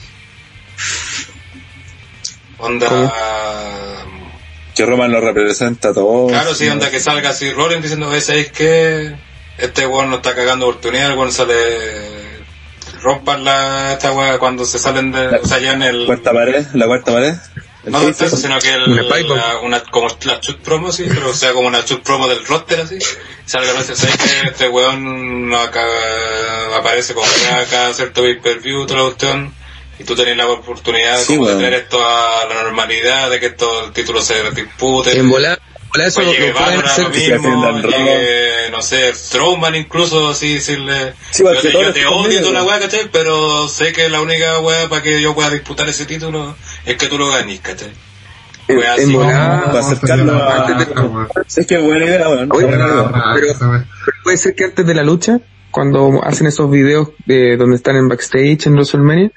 onda, 2.59 2.89
¿Cómo? 2.89 3.13
que 4.75 4.87
Roman 4.87 5.11
lo 5.13 5.21
representa 5.21 5.93
todo. 5.93 6.29
claro, 6.29 6.55
sí, 6.55 6.69
onda 6.69 6.91
que 6.91 7.01
salga 7.01 7.31
así 7.31 7.51
Rollins 7.53 7.83
diciendo, 7.83 8.09
"Oye, 8.09 8.21
¿sabéis 8.21 8.51
que 8.53 9.15
Este 9.59 9.89
weón 9.89 10.09
no 10.09 10.17
está 10.17 10.37
cagando 10.37 10.69
oportunidad, 10.69 11.11
el 11.11 11.19
weón 11.19 11.33
sale, 11.33 11.55
rompan 13.03 13.43
la, 13.45 13.95
esta 13.95 14.13
weá 14.13 14.39
cuando 14.39 14.65
se 14.65 14.79
salen 14.79 15.11
de, 15.11 15.27
o 15.27 15.45
sea, 15.45 15.59
ya 15.59 15.73
en 15.73 15.83
el, 15.83 16.07
Cuarta 16.07 16.33
pared, 16.33 16.65
la 16.75 16.87
cuarta 16.87 17.13
pared. 17.13 17.35
No 17.91 18.01
tanto, 18.01 18.37
sino 18.37 18.59
que 18.59 18.73
el, 18.73 19.01
Una 19.63 19.81
como 19.85 20.09
la 20.25 20.39
shoot 20.41 20.59
promo, 20.59 20.93
sí, 20.93 21.05
pero 21.09 21.31
o 21.31 21.35
sea, 21.35 21.53
como 21.53 21.69
una 21.69 21.81
shoot 21.81 22.03
promo 22.03 22.29
del 22.29 22.45
roster, 22.47 22.81
así. 22.81 22.99
Salga 23.47 23.73
veces, 23.73 23.99
¿sabes 23.99 24.17
que 24.17 24.49
este 24.49 24.69
weón 24.69 25.49
no 25.49 25.59
acá, 25.59 25.83
aparece 26.77 27.15
como 27.15 27.27
que 27.33 27.47
acá 27.49 27.93
cierto 27.95 28.23
pay-per-view, 28.23 28.87
toda 28.87 29.01
la 29.01 29.05
cuestión, 29.07 29.55
y 29.99 30.05
tú 30.05 30.15
tenés 30.15 30.37
la 30.37 30.47
oportunidad 30.49 31.19
Sí, 31.19 31.37
como 31.37 31.47
weón. 31.47 31.59
de 31.59 31.67
traer 31.67 31.83
esto 31.83 31.99
a 32.07 32.45
la 32.47 32.63
normalidad, 32.63 33.31
de 33.31 33.41
que 33.41 33.47
esto, 33.47 33.87
el 33.87 33.93
título 33.93 34.21
se 34.21 34.51
dispute. 34.51 35.19
En 35.19 35.31
volar, 35.31 35.59
volar 35.93 36.09
eso 36.09 36.21
Pues 36.21 36.27
lo, 36.27 36.33
llegue 36.33 36.49
lo 36.49 36.55
pueden 36.55 36.69
Valor 36.71 36.85
a 36.85 36.89
hacer. 36.91 37.05
lo 37.05 37.11
que 37.13 37.21
se 37.21 37.33
mismo, 37.39 37.65
defiendan 37.73 37.83
llegue, 38.07 38.71
no 38.71 38.83
sé, 38.83 39.15
Strowman 39.15 39.75
incluso, 39.77 40.29
así 40.29 40.55
decirle, 40.55 41.15
Sí, 41.31 41.43
yo 41.45 41.93
te, 41.93 42.01
yo 42.01 42.11
odio 42.13 42.41
toda 42.41 42.53
la 42.53 42.65
weá, 42.65 42.79
¿cachai? 42.81 43.09
Pero 43.13 43.69
sé 43.69 43.93
que 43.93 44.09
la 44.09 44.21
única 44.21 44.59
weá 44.61 44.89
para 44.89 45.03
que 45.03 45.21
yo 45.21 45.35
pueda 45.35 45.51
disputar 45.51 45.89
ese 45.89 46.05
título 46.07 46.57
es 46.85 46.97
que 46.97 47.07
tú 47.07 47.19
lo 47.19 47.29
ganes, 47.31 47.61
¿cachai? 47.61 47.91
Weá 48.69 48.95
así, 48.95 49.15
para 49.15 49.79
acercarlo 49.81 50.33
a- 50.35 51.29
Es 51.57 51.67
que 51.67 51.79
buena 51.79 52.05
idea, 52.05 52.29
weón. 52.29 52.49
Pero- 52.51 53.11
pero 53.11 54.17
puede 54.25 54.37
ser 54.37 54.55
que 54.55 54.65
antes 54.65 54.87
de 54.87 54.95
la 54.95 55.03
lucha, 55.03 55.39
cuando 55.71 56.21
hacen 56.23 56.47
esos 56.47 56.71
videos 56.71 57.09
de 57.27 57.57
donde 57.57 57.77
están 57.77 57.97
en 57.97 58.09
backstage 58.09 58.67
en 58.67 58.75
WrestleMania, 58.75 59.31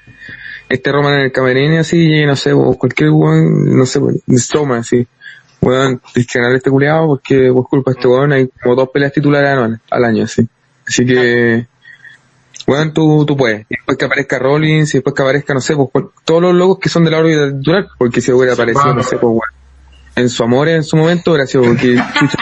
este 0.68 0.90
Roman 0.92 1.14
en 1.14 1.20
el 1.20 1.32
camerino 1.32 1.80
así, 1.80 1.98
y 1.98 2.26
no 2.26 2.36
sé, 2.36 2.52
o 2.52 2.74
cualquier 2.78 3.10
weón, 3.10 3.76
no 3.76 3.86
sé, 3.86 4.00
Strowman 4.36 4.80
así, 4.80 5.06
weón, 5.62 6.02
discriminar 6.14 6.52
a 6.52 6.56
este 6.56 6.70
culiado 6.70 7.06
porque 7.06 7.50
por 7.52 7.68
culpa 7.68 7.92
de 7.92 7.94
este 7.98 8.08
weón 8.08 8.32
hay 8.32 8.48
como 8.62 8.74
dos 8.74 8.88
peleas 8.92 9.12
titulares 9.12 9.50
anuales, 9.50 9.80
al 9.90 10.04
año, 10.04 10.24
así. 10.24 10.46
Así 10.86 11.06
que, 11.06 11.66
weón, 12.66 12.92
tú, 12.92 13.24
tú 13.24 13.36
puedes. 13.36 13.62
Y 13.70 13.76
después 13.76 13.96
que 13.96 14.04
aparezca 14.04 14.38
Rollins, 14.38 14.92
y 14.92 14.98
después 14.98 15.14
que 15.14 15.22
aparezca, 15.22 15.54
no 15.54 15.60
sé, 15.60 15.76
pues 15.76 16.06
todos 16.24 16.42
los 16.42 16.54
logos 16.54 16.78
que 16.80 16.88
son 16.88 17.04
de 17.04 17.12
la 17.12 17.18
órbita 17.18 17.56
titular, 17.56 17.86
porque 17.96 18.20
si 18.20 18.32
hubiera 18.32 18.54
aparecido, 18.54 18.92
no 18.92 19.02
sé, 19.02 19.16
pues 19.16 19.30
weón, 19.30 19.40
en 20.16 20.28
su 20.28 20.42
amor 20.42 20.68
en 20.68 20.82
su 20.82 20.96
momento, 20.96 21.34
sido 21.46 21.64
porque, 21.64 21.96
chucha, 22.18 22.38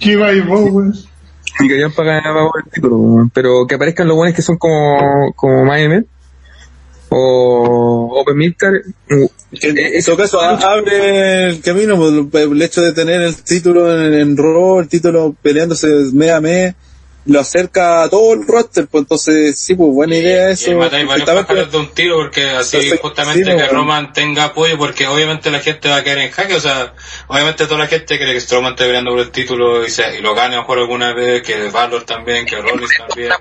¿Qué 0.00 0.16
va 0.16 0.32
y 0.32 0.40
vos, 0.40 0.70
weón? 0.70 0.94
y 1.58 1.68
querían 1.68 1.92
pagar 1.92 2.22
el 2.26 2.70
título, 2.70 2.96
weón. 2.96 3.30
pero 3.30 3.66
que 3.66 3.74
aparezcan 3.74 4.08
los 4.08 4.16
buenos 4.16 4.34
que 4.34 4.42
son 4.42 4.56
como, 4.56 5.32
como 5.36 5.64
Miami 5.64 6.04
o 7.18 8.20
Open 8.20 8.54
Que 8.58 8.82
en 9.60 10.04
todo 10.04 10.16
caso, 10.16 10.40
abre 10.40 11.48
el 11.48 11.60
camino, 11.62 11.96
pues, 12.30 12.44
el 12.44 12.62
hecho 12.62 12.82
de 12.82 12.92
tener 12.92 13.22
el 13.22 13.42
título 13.42 13.92
en, 13.92 14.14
en 14.14 14.36
Raw, 14.36 14.80
el 14.80 14.88
título 14.88 15.34
peleándose 15.40 15.86
mes 16.12 16.30
a 16.30 16.40
mes, 16.40 16.74
lo 17.26 17.40
acerca 17.40 18.02
a 18.02 18.08
todo 18.08 18.34
el 18.34 18.46
roster, 18.46 18.86
pues 18.86 19.02
entonces 19.02 19.58
sí, 19.58 19.74
pues 19.74 19.90
buena 19.90 20.16
idea 20.16 20.50
eso. 20.50 20.70
Y 20.70 20.74
matáis 20.74 21.06
varios 21.06 21.26
Perfectamente. 21.26 21.46
pájaros 21.48 21.72
de 21.72 21.78
un 21.78 21.94
tiro 21.94 22.16
porque 22.16 22.50
así 22.50 22.76
Perfecto, 22.76 23.08
justamente 23.08 23.44
sí, 23.44 23.50
que 23.50 23.54
bueno. 23.54 23.72
Roman 23.72 24.12
tenga 24.12 24.44
apoyo 24.44 24.78
porque 24.78 25.06
obviamente 25.06 25.50
la 25.50 25.60
gente 25.60 25.88
va 25.88 25.96
a 25.96 26.04
caer 26.04 26.18
en 26.18 26.30
jaque, 26.30 26.54
o 26.54 26.60
sea, 26.60 26.92
obviamente 27.28 27.64
toda 27.66 27.78
la 27.80 27.86
gente 27.86 28.18
cree 28.18 28.32
que 28.32 28.40
Strowman 28.40 28.72
está 28.72 28.84
peleando 28.84 29.10
por 29.10 29.20
el 29.20 29.30
título 29.30 29.84
y, 29.84 29.90
se, 29.90 30.18
y 30.18 30.22
lo 30.22 30.34
gane 30.34 30.54
a 30.54 30.58
lo 30.58 30.62
mejor 30.62 30.78
alguna 30.78 31.14
vez, 31.14 31.42
que 31.42 31.68
Valor 31.70 32.04
también, 32.04 32.46
que 32.46 32.56
Rollins 32.56 32.90
también. 33.08 33.32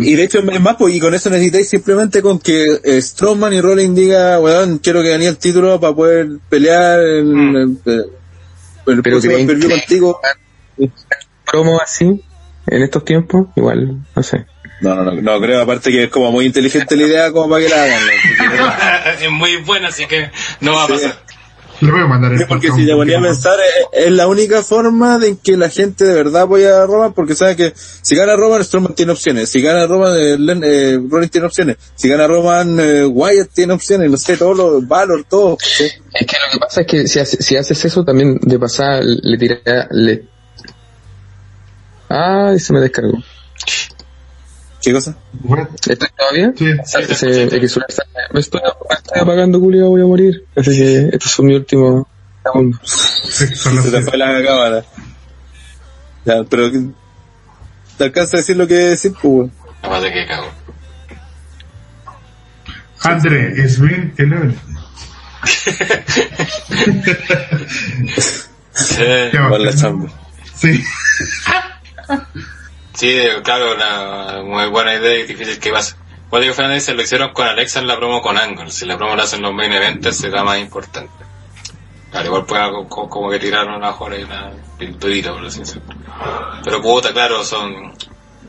Y 0.00 0.14
de 0.14 0.24
hecho 0.24 0.38
es 0.38 0.60
más, 0.60 0.76
pues, 0.76 0.94
y 0.94 1.00
con 1.00 1.14
eso 1.14 1.30
necesitáis 1.30 1.68
simplemente 1.68 2.22
con 2.22 2.38
que 2.38 2.78
eh, 2.84 3.00
Strowman 3.02 3.52
y 3.52 3.60
Rollins 3.60 3.96
diga, 3.96 4.38
weón, 4.40 4.78
quiero 4.78 5.02
que 5.02 5.10
gane 5.10 5.26
el 5.26 5.36
título 5.38 5.80
para 5.80 5.94
poder 5.94 6.28
pelear 6.48 7.00
en, 7.04 7.32
Mm. 7.34 7.56
en- 7.56 7.80
en- 7.86 8.04
en 8.86 8.92
el 8.96 9.02
Pero 9.02 9.20
que- 9.20 9.68
contigo. 9.68 10.20
promo 11.50 11.80
así 11.80 12.22
en 12.66 12.82
estos 12.82 13.04
tiempos, 13.04 13.48
igual, 13.56 13.98
no 14.14 14.22
sé. 14.22 14.46
No, 14.80 14.94
no, 14.96 15.04
no, 15.04 15.12
no 15.22 15.40
creo, 15.40 15.62
aparte 15.62 15.90
que 15.90 16.04
es 16.04 16.10
como 16.10 16.30
muy 16.32 16.46
inteligente 16.46 16.96
la 16.96 17.02
idea 17.04 17.32
como 17.32 17.48
para 17.48 17.62
que 17.64 17.68
la 17.70 17.82
hagan. 17.84 18.02
¿no? 18.56 19.22
es 19.24 19.30
muy 19.30 19.56
buena, 19.58 19.88
así 19.88 20.06
que 20.06 20.30
no 20.60 20.74
va 20.74 20.84
a 20.84 20.88
pasar. 20.88 21.18
Le 21.84 21.92
voy 21.92 22.00
a 22.00 22.06
mandar 22.06 22.32
el 22.32 22.38
Sí, 22.38 22.44
porque 22.48 22.70
si 22.72 22.86
te 22.86 22.92
ponía 22.94 23.18
a 23.18 23.22
pensar, 23.22 23.58
es, 23.92 24.06
es 24.06 24.12
la 24.12 24.26
única 24.26 24.62
forma 24.62 25.18
de 25.18 25.36
que 25.38 25.56
la 25.56 25.68
gente 25.68 26.04
de 26.04 26.14
verdad 26.14 26.42
apoya 26.42 26.82
a 26.82 26.86
Roman, 26.86 27.12
porque 27.12 27.34
sabe 27.34 27.56
que 27.56 27.72
si 27.76 28.16
gana 28.16 28.36
Roman, 28.36 28.64
Strowman 28.64 28.94
tiene 28.94 29.12
opciones, 29.12 29.50
si 29.50 29.60
gana 29.60 29.86
Roman, 29.86 30.16
eh, 30.16 30.36
eh, 30.64 31.00
Rollins 31.08 31.30
tiene 31.30 31.46
opciones, 31.46 31.76
si 31.94 32.08
gana 32.08 32.26
Roman, 32.26 32.78
eh, 32.80 33.04
Wyatt 33.04 33.50
tiene 33.54 33.74
opciones, 33.74 34.10
no 34.10 34.16
sé, 34.16 34.36
todos 34.36 34.56
los 34.56 34.88
Valor, 34.88 35.24
todo. 35.28 35.58
¿sí? 35.60 35.84
Es 35.84 36.26
que 36.26 36.36
lo 36.46 36.52
que 36.52 36.58
pasa 36.58 36.80
es 36.82 36.86
que 36.86 37.06
si, 37.06 37.18
hace- 37.18 37.42
si 37.42 37.56
haces 37.56 37.84
eso 37.84 38.02
también 38.04 38.38
de 38.40 38.58
pasada 38.58 39.00
le 39.02 39.36
tiré, 39.36 39.60
le... 39.90 40.24
Ay, 42.08 42.58
se 42.60 42.72
me 42.72 42.80
descargó. 42.80 43.18
¿Qué 44.84 44.92
cosa? 44.92 45.16
¿Estás 45.88 46.12
todavía? 46.16 46.52
Sí. 46.56 46.66
Se- 46.84 47.14
se- 47.14 47.44
es 47.44 47.50
que 47.50 47.68
suena- 47.68 47.86
me 48.32 48.40
estoy, 48.40 48.60
me 48.88 48.94
estoy 48.96 49.20
apagando, 49.20 49.58
Julio, 49.58 49.88
voy 49.88 50.02
a 50.02 50.04
morir. 50.06 50.44
Así 50.56 50.70
que 50.76 50.98
este 51.12 51.16
es 51.26 51.40
mi 51.40 51.54
último 51.54 52.06
segundo. 52.42 52.78
Sí, 52.84 53.46
Se 53.46 53.90
te 53.90 54.02
fue 54.02 54.18
la 54.18 54.42
cámara. 54.44 54.84
Ya, 56.26 56.42
pero 56.48 56.70
te 57.96 58.04
alcanza 58.04 58.36
a 58.36 58.40
decir 58.40 58.56
lo 58.56 58.66
que 58.66 58.74
decir, 58.74 59.12
pues, 59.22 59.50
de 60.02 60.12
que 60.12 60.26
cago. 60.26 60.46
André, 63.02 63.52
es 63.62 63.78
bien 63.80 64.12
el 64.18 64.54
Eh, 68.98 69.30
Con 69.48 69.64
la 69.64 69.74
chamba. 69.74 70.08
Sí. 70.54 70.82
Sí, 72.94 73.16
claro, 73.42 73.74
una 73.74 74.42
muy 74.42 74.66
buena 74.68 74.94
idea 74.94 75.18
y 75.18 75.24
difícil 75.26 75.58
que 75.58 75.70
pase. 75.72 75.96
Digo, 76.40 76.52
Fernández 76.54 76.82
dice, 76.82 76.94
lo 76.94 77.02
hicieron 77.02 77.32
con 77.32 77.46
Alexa 77.46 77.78
en 77.78 77.86
la 77.86 77.96
promo 77.96 78.20
con 78.20 78.36
Angle. 78.36 78.70
Si 78.70 78.86
la 78.86 78.96
promo 78.96 79.14
la 79.14 79.22
hacen 79.22 79.40
los 79.42 79.52
main 79.54 79.72
events, 79.72 80.16
será 80.16 80.42
más 80.42 80.58
importante. 80.58 81.12
Claro, 82.10 82.26
igual 82.26 82.44
puede 82.46 82.62
algo 82.62 82.88
co- 82.88 83.08
como 83.08 83.30
que 83.30 83.38
tiraron 83.38 83.80
joya 83.92 84.18
y 84.18 84.22
una 84.24 84.52
pinturita, 84.76 85.32
por 85.32 85.44
así 85.44 85.60
decirlo. 85.60 85.94
Pero 86.64 86.82
puta, 86.82 87.12
claro, 87.12 87.44
son... 87.44 87.92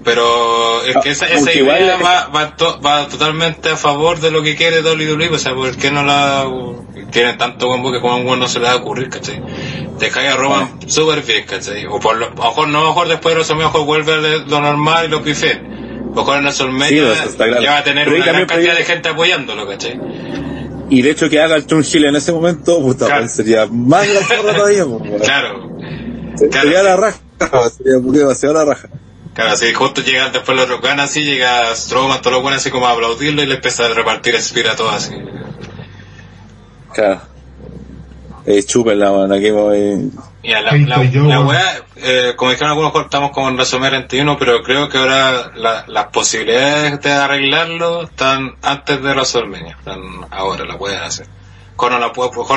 Pero 0.05 0.83
es 0.83 0.95
que 1.03 1.09
esa, 1.09 1.25
esa 1.25 1.37
Aunque 1.37 1.59
idea 1.61 1.97
va, 1.97 2.27
va, 2.27 2.55
to- 2.55 2.79
va 2.79 3.07
totalmente 3.07 3.69
a 3.69 3.75
favor 3.75 4.19
de 4.19 4.29
lo 4.29 4.43
que 4.43 4.55
quiere 4.55 4.81
WWE, 4.81 5.29
o 5.29 5.37
sea, 5.39 5.53
¿por 5.55 5.75
qué 5.75 5.89
no 5.91 6.03
la... 6.03 6.45
Tienen 7.11 7.37
tanto 7.37 7.67
combo 7.67 7.91
que 7.91 7.99
como 8.01 8.17
un 8.17 8.39
no 8.39 8.47
se 8.47 8.59
le 8.59 8.65
va 8.65 8.73
a 8.73 8.75
ocurrir, 8.77 9.09
¿cachai? 9.09 9.41
Dejáis 9.99 10.29
a 10.29 10.35
Roman 10.35 10.79
súper 10.87 11.21
bien, 11.23 11.45
¿cachai? 11.45 11.85
O 11.87 11.99
por 11.99 12.17
lo, 12.17 12.27
a 12.27 12.29
lo 12.29 12.35
mejor 12.35 12.67
no, 12.67 12.79
a 12.79 12.81
lo 12.83 12.87
mejor 12.89 13.07
después 13.07 13.33
de 13.33 13.39
WrestleMania, 13.39 13.67
a 13.67 13.73
lo 13.73 13.79
mejor 13.85 13.85
vuelve 14.05 14.13
a 14.35 14.37
lo 14.37 14.61
normal 14.61 15.05
y 15.05 15.07
lo 15.09 15.23
pifé. 15.23 15.53
A 15.53 16.15
lo 16.15 16.23
mejor 16.23 16.37
en 16.37 16.51
Sí, 16.51 16.97
eso 16.99 17.29
está 17.29 17.45
claro. 17.45 17.61
ya 17.63 17.71
va 17.71 17.77
a 17.79 17.83
tener 17.83 18.05
Pero 18.05 18.17
una 18.17 18.25
gran 18.25 18.45
cantidad 18.45 18.75
de 18.77 18.83
gente 18.85 19.09
apoyándolo, 19.09 19.67
¿cachai? 19.67 19.99
Y 20.89 21.01
de 21.01 21.09
hecho 21.11 21.29
que 21.29 21.39
haga 21.39 21.55
el 21.55 21.65
Turn 21.65 21.83
en 21.93 22.15
ese 22.15 22.31
momento, 22.31 22.79
puta, 22.79 23.07
Claro. 23.07 23.27
sería 23.27 23.65
más 23.65 24.07
la 24.07 24.21
zorra 24.21 24.53
todavía, 24.55 24.85
pues. 24.85 25.21
Claro. 25.23 25.77
Sería 26.35 26.83
la 26.83 26.95
raja, 26.95 27.17
sería 27.75 27.99
porque 28.03 28.19
demasiado 28.19 28.53
la 28.53 28.65
raja. 28.65 28.89
Claro, 29.35 29.55
si 29.57 29.73
justo 29.73 30.01
llegan 30.01 30.31
después 30.31 30.57
los 30.57 30.81
ganan 30.81 31.01
así, 31.01 31.23
llega 31.25 31.75
Strowman, 31.75 32.21
todos 32.21 32.33
los 32.35 32.41
buenos 32.41 32.61
así 32.61 32.71
como 32.71 32.87
a 32.87 32.91
aplaudirlo 32.91 33.43
y 33.43 33.45
le 33.45 33.55
empieza 33.55 33.85
a 33.85 33.89
repartir 33.89 34.41
Spear 34.41 34.69
a 34.69 34.75
todos 34.77 34.93
así. 34.95 35.13
Claro. 36.93 37.21
Eh, 38.45 38.63
chúpenla, 38.63 39.11
man, 39.11 39.33
aquí 39.33 39.49
voy. 39.51 40.09
Y 40.41 40.53
a 40.53 40.61
la, 40.61 40.71
la, 40.73 40.97
la 41.03 41.41
weá, 41.41 41.83
eh, 41.97 42.33
como 42.37 42.51
dijeron 42.51 42.69
algunos, 42.69 42.91
mejor 42.91 43.05
estamos 43.05 43.31
como 43.31 43.49
en 43.49 43.55
WrestleMania 43.55 44.07
31, 44.07 44.37
pero 44.37 44.61
creo 44.63 44.87
que 44.87 44.97
ahora 44.99 45.51
la- 45.55 45.83
las 45.87 46.05
posibilidades 46.07 47.01
de 47.01 47.11
arreglarlo 47.11 48.03
están 48.03 48.55
antes 48.61 49.01
de 49.01 49.09
WrestleMania, 49.09 49.75
están 49.79 49.99
ahora, 50.31 50.63
la 50.65 50.77
pueden 50.77 50.99
hacer. 51.01 51.27
Con 51.75 51.91
la, 51.99 52.11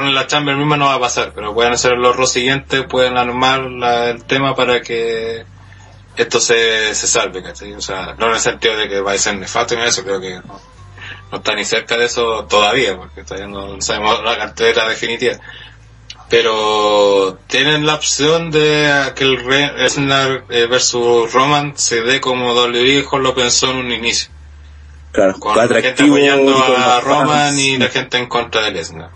en 0.06 0.14
la 0.14 0.26
Chamber 0.28 0.54
misma 0.56 0.76
no 0.76 0.84
va 0.84 0.94
a 0.94 1.00
pasar, 1.00 1.32
pero 1.34 1.54
pueden 1.54 1.72
hacer 1.72 1.92
los 1.96 2.30
siguientes, 2.30 2.84
pueden 2.88 3.16
armar 3.16 3.62
la- 3.62 4.10
el 4.10 4.22
tema 4.24 4.54
para 4.54 4.80
que 4.82 5.44
esto 6.22 6.40
se, 6.40 6.94
se 6.94 7.06
salve, 7.06 7.42
¿cachai? 7.42 7.72
O 7.74 7.80
sea, 7.80 8.14
no 8.18 8.26
en 8.26 8.32
el 8.32 8.40
sentido 8.40 8.76
de 8.76 8.88
que 8.88 9.00
va 9.00 9.12
a 9.12 9.18
ser 9.18 9.36
nefasto 9.36 9.76
ni 9.76 9.82
eso, 9.82 10.02
creo 10.04 10.20
que 10.20 10.34
no, 10.36 10.60
no 11.30 11.38
está 11.38 11.54
ni 11.54 11.64
cerca 11.64 11.96
de 11.96 12.06
eso 12.06 12.44
todavía, 12.46 12.96
porque 12.96 13.24
todavía 13.24 13.46
no 13.46 13.80
sabemos 13.80 14.22
la 14.24 14.36
cartera 14.36 14.88
definitiva. 14.88 15.38
Pero 16.28 17.38
tienen 17.46 17.86
la 17.86 17.94
opción 17.94 18.50
de 18.50 19.12
que 19.16 19.24
el 19.24 19.46
Lesnar 19.76 20.44
eh, 20.50 20.66
versus 20.66 21.32
Roman 21.32 21.72
se 21.76 22.02
dé 22.02 22.20
como 22.20 22.52
WWE 22.52 23.06
lo 23.20 23.34
pensó 23.34 23.70
en 23.70 23.78
un 23.78 23.92
inicio. 23.92 24.30
Claro, 25.12 25.38
Con 25.40 25.56
la 25.56 25.66
gente 25.80 26.04
apoyando 26.04 26.54
a 26.76 27.00
Roman 27.00 27.28
fans. 27.28 27.58
y 27.60 27.78
la 27.78 27.88
gente 27.88 28.18
en 28.18 28.26
contra 28.26 28.60
de 28.62 28.72
Lesnar. 28.72 29.10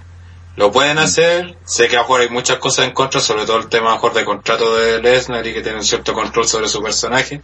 Lo 0.57 0.71
pueden 0.71 0.99
hacer, 0.99 1.57
sé 1.65 1.89
que 1.89 1.97
ahora 1.97 2.25
hay 2.25 2.31
muchas 2.31 2.59
cosas 2.59 2.87
en 2.87 2.93
contra, 2.93 3.21
sobre 3.21 3.47
todo 3.47 3.57
el 3.59 3.69
tema 3.69 3.91
a 3.93 3.95
mejor 3.95 4.13
de 4.13 4.25
contrato 4.25 4.77
de 4.77 5.01
Lesnar 5.01 5.47
y 5.47 5.55
que 5.55 5.63
tiene 5.63 5.79
un 5.79 5.85
cierto 5.85 6.13
control 6.13 6.47
sobre 6.47 6.69
su 6.69 6.83
personaje. 6.83 7.41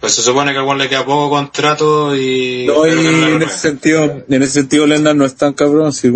Pues 0.00 0.14
se 0.14 0.22
supone 0.22 0.50
que 0.52 0.56
a 0.56 0.60
algún 0.60 0.78
le 0.78 0.88
queda 0.88 1.04
poco 1.04 1.28
contrato 1.28 2.16
y... 2.16 2.64
No, 2.66 2.86
y 2.86 2.90
en 3.34 3.42
ese 3.42 3.58
sentido, 3.58 4.22
en 4.28 4.42
ese 4.42 4.52
sentido 4.54 4.86
Lennart 4.86 5.14
no 5.16 5.26
es 5.26 5.36
tan 5.36 5.52
cabrón, 5.52 5.92
si 5.92 6.06
el 6.08 6.14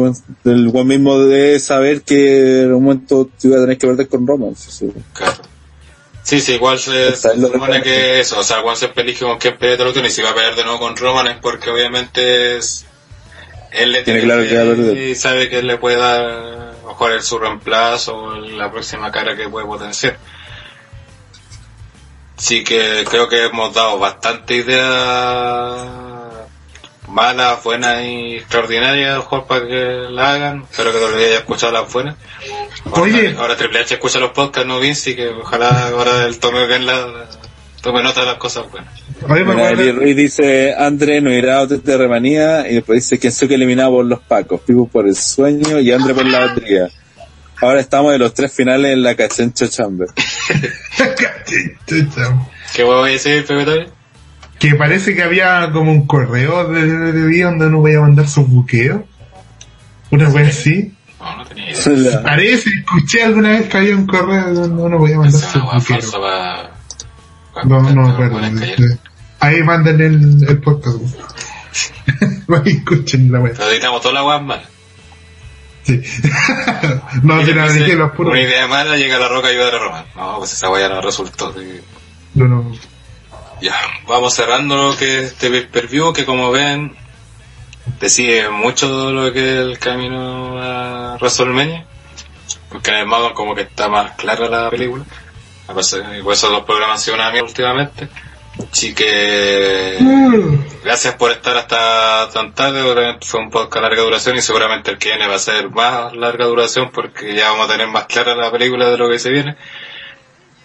weón 0.68 0.86
mismo 0.89 1.18
debe 1.18 1.60
saber 1.60 2.00
que 2.02 2.62
en 2.62 2.73
un 2.73 2.82
momento 2.82 3.28
te 3.39 3.48
iba 3.48 3.58
a 3.58 3.60
tener 3.60 3.76
que 3.78 3.86
perder 3.86 4.08
con 4.08 4.26
Roman. 4.26 4.56
sí, 4.56 4.70
sí. 4.70 4.90
Claro. 5.12 5.34
Sí, 6.23 6.40
sí, 6.40 6.55
igual 6.55 6.78
se, 6.78 7.08
Está 7.08 7.34
se 7.34 7.40
supone 7.42 7.76
de- 7.76 7.82
que 7.82 8.20
eso, 8.20 8.39
o 8.39 8.42
sea, 8.42 8.62
cuando 8.62 8.81
se 8.81 8.90
elige 8.97 9.26
con 9.26 9.36
quién 9.39 9.58
pelea 9.58 9.86
otro 9.86 10.05
y 10.06 10.10
si 10.10 10.23
va 10.23 10.31
a 10.31 10.34
pelear 10.34 10.56
de 10.56 10.64
nuevo 10.64 10.78
con 10.78 10.97
Roman 10.97 11.26
es 11.26 11.36
porque 11.36 11.68
obviamente 11.68 12.56
es, 12.56 12.86
él 13.74 13.92
le 13.92 14.02
Tiene 14.02 14.20
claro 14.22 14.42
que 14.42 14.56
va 14.56 14.62
a 14.62 14.66
perder. 14.66 14.96
y 14.98 15.14
sabe 15.14 15.48
que 15.48 15.58
él 15.58 15.66
le 15.66 15.76
puede 15.78 15.96
dar 15.96 16.20
a 16.24 16.72
lo 16.82 16.88
mejor 16.88 17.12
el 17.12 17.22
su 17.22 17.38
reemplazo 17.38 18.16
o 18.16 18.34
la 18.36 18.70
próxima 18.70 19.10
cara 19.10 19.36
que 19.36 19.48
puede 19.48 19.66
potenciar. 19.66 20.16
Sí 22.36 22.64
que 22.64 23.04
creo 23.08 23.28
que 23.28 23.44
hemos 23.44 23.72
dado 23.74 23.98
bastante 23.98 24.56
ideas 24.56 25.78
malas, 27.08 27.62
buenas 27.62 28.02
y 28.02 28.36
extraordinarias 28.36 29.18
mejor 29.18 29.46
para 29.46 29.66
que 29.66 30.06
la 30.10 30.32
hagan. 30.32 30.66
Espero 30.70 30.92
que 30.92 30.98
todavía 30.98 31.26
haya 31.28 31.38
escuchado 31.38 31.72
las 31.72 31.92
buenas. 31.92 32.16
Ahora, 32.86 33.02
Oye. 33.02 33.36
ahora 33.38 33.56
Triple 33.56 33.80
H 33.80 33.94
escucha 33.94 34.18
los 34.18 34.32
podcasts, 34.32 34.66
no 34.66 34.80
Vince, 34.80 35.10
y 35.10 35.16
que 35.16 35.28
ojalá 35.28 35.88
ahora 35.88 36.24
él 36.24 36.38
tome 36.40 36.66
bien 36.66 36.86
la, 36.86 37.26
tome 37.84 38.02
nota 38.02 38.20
de 38.20 38.26
las 38.26 38.36
cosas 38.36 38.64
buenas. 38.70 38.92
Mira, 39.28 39.70
Eli 39.70 39.92
Ruiz 39.92 40.16
dice, 40.16 40.74
André 40.74 41.20
no 41.20 41.30
irá 41.30 41.58
a 41.58 41.62
hotel 41.62 41.82
de 41.84 41.96
remanía, 41.98 42.68
y 42.68 42.76
después 42.76 43.08
dice 43.08 43.18
que 43.46 43.54
eliminado 43.54 43.90
por 43.90 44.06
los 44.06 44.20
pacos, 44.20 44.62
Pipo 44.62 44.88
por 44.88 45.06
el 45.06 45.14
sueño 45.14 45.78
y 45.78 45.92
André 45.92 46.14
por 46.14 46.24
la 46.24 46.46
batería. 46.46 46.88
Ahora 47.60 47.80
estamos 47.80 48.14
en 48.14 48.20
los 48.20 48.32
tres 48.34 48.52
finales 48.52 48.92
en 48.94 49.02
la 49.02 49.14
Cachencho 49.14 49.68
Chamber. 49.68 50.08
¿Qué 52.74 52.82
voy 52.82 53.08
a 53.08 53.12
decir, 53.12 53.44
Pepe 53.46 53.86
que 54.58 54.74
parece 54.76 55.14
que 55.14 55.22
había 55.22 55.70
como 55.72 55.90
un 55.90 56.06
correo 56.06 56.68
de, 56.68 56.86
de, 56.86 57.12
de 57.12 57.26
vida 57.26 57.46
donde 57.46 57.66
uno 57.66 57.80
voy 57.80 57.94
a 57.96 58.00
mandar 58.00 58.26
sus 58.28 58.48
buqueos. 58.48 59.02
Una 60.10 60.30
vez 60.30 60.48
así. 60.56 60.94
No, 61.20 61.36
no 61.36 61.44
tenía 61.44 61.70
idea. 61.70 62.22
Parece, 62.22 62.70
escuché 62.70 63.24
alguna 63.24 63.50
vez 63.50 63.68
que 63.68 63.76
había 63.76 63.94
un 63.94 64.06
correo 64.06 64.54
donde 64.54 64.82
uno 64.82 64.96
podía 64.96 65.18
mandar 65.18 65.34
Esa 65.34 65.52
sus 65.52 65.62
buqueos. 65.62 66.16
No, 67.65 67.81
no 67.81 68.08
acuerdo. 68.08 68.41
Ahí 69.41 69.62
manden 69.62 70.00
el, 70.00 70.49
el 70.49 70.60
podcast. 70.60 70.99
Escuchen 72.65 73.31
la. 73.31 73.42
Pero 73.42 73.68
editamos 73.68 74.00
toda 74.00 74.15
la 74.15 74.20
agua 74.20 74.41
mal. 74.41 74.62
Sí. 75.84 76.00
no, 77.23 77.44
si 77.44 77.52
la 77.52 77.70
dije 77.70 77.94
los 77.94 78.12
puros. 78.12 78.33
Una 78.33 78.41
idea 78.41 78.66
mala 78.66 78.97
llega 78.97 79.16
a 79.16 79.20
la 79.20 79.28
roca 79.28 79.49
y 79.49 79.55
ayudar 79.55 79.74
a 79.74 79.78
Roman. 79.78 80.05
No, 80.16 80.39
pues 80.39 80.52
esa 80.52 80.68
guaya 80.68 80.89
no 80.89 81.00
resultó. 81.00 81.55
No, 82.34 82.49
no. 82.49 82.73
Ya, 83.60 83.74
vamos 84.08 84.34
cerrando 84.34 84.91
lo 84.91 84.97
que 84.97 85.20
es 85.20 85.33
este 85.33 85.50
pay-per-view, 85.50 86.12
que 86.12 86.24
como 86.24 86.50
ven, 86.50 86.94
decide 88.00 88.49
mucho 88.49 89.12
lo 89.12 89.33
que 89.33 89.41
es 89.41 89.58
el 89.60 89.78
camino 89.78 90.58
a 90.60 91.16
WrestleMania. 91.20 91.86
Porque 92.70 92.91
en 92.91 92.97
el 92.97 93.07
modo 93.07 93.34
como 93.34 93.55
que 93.55 93.62
está 93.62 93.89
más 93.89 94.12
clara 94.12 94.49
la 94.49 94.70
película. 94.70 95.05
A 95.68 95.74
pesar- 95.74 96.16
Y 96.18 96.22
por 96.22 96.32
eso 96.34 96.50
los 96.50 96.64
programas 96.64 96.98
han 96.98 97.02
sido 97.04 97.14
una 97.16 97.30
mierda 97.30 97.48
últimamente. 97.48 98.08
Así 98.70 98.94
que 98.94 99.98
gracias 100.84 101.14
por 101.14 101.32
estar 101.32 101.56
hasta 101.56 102.28
tan 102.32 102.54
tarde. 102.54 102.82
Obviamente 102.82 103.26
Fue 103.26 103.40
un 103.40 103.50
podcast 103.50 103.74
de 103.76 103.80
larga 103.82 104.02
duración 104.02 104.36
y 104.36 104.42
seguramente 104.42 104.92
el 104.92 104.98
que 104.98 105.08
viene 105.08 105.26
va 105.26 105.34
a 105.36 105.38
ser 105.40 105.70
más 105.70 106.14
larga 106.14 106.44
duración 106.46 106.90
porque 106.92 107.34
ya 107.34 107.50
vamos 107.50 107.68
a 107.68 107.72
tener 107.72 107.88
más 107.88 108.06
clara 108.06 108.36
la 108.36 108.52
película 108.52 108.88
de 108.90 108.96
lo 108.98 109.10
que 109.10 109.18
se 109.18 109.30
viene. 109.30 109.56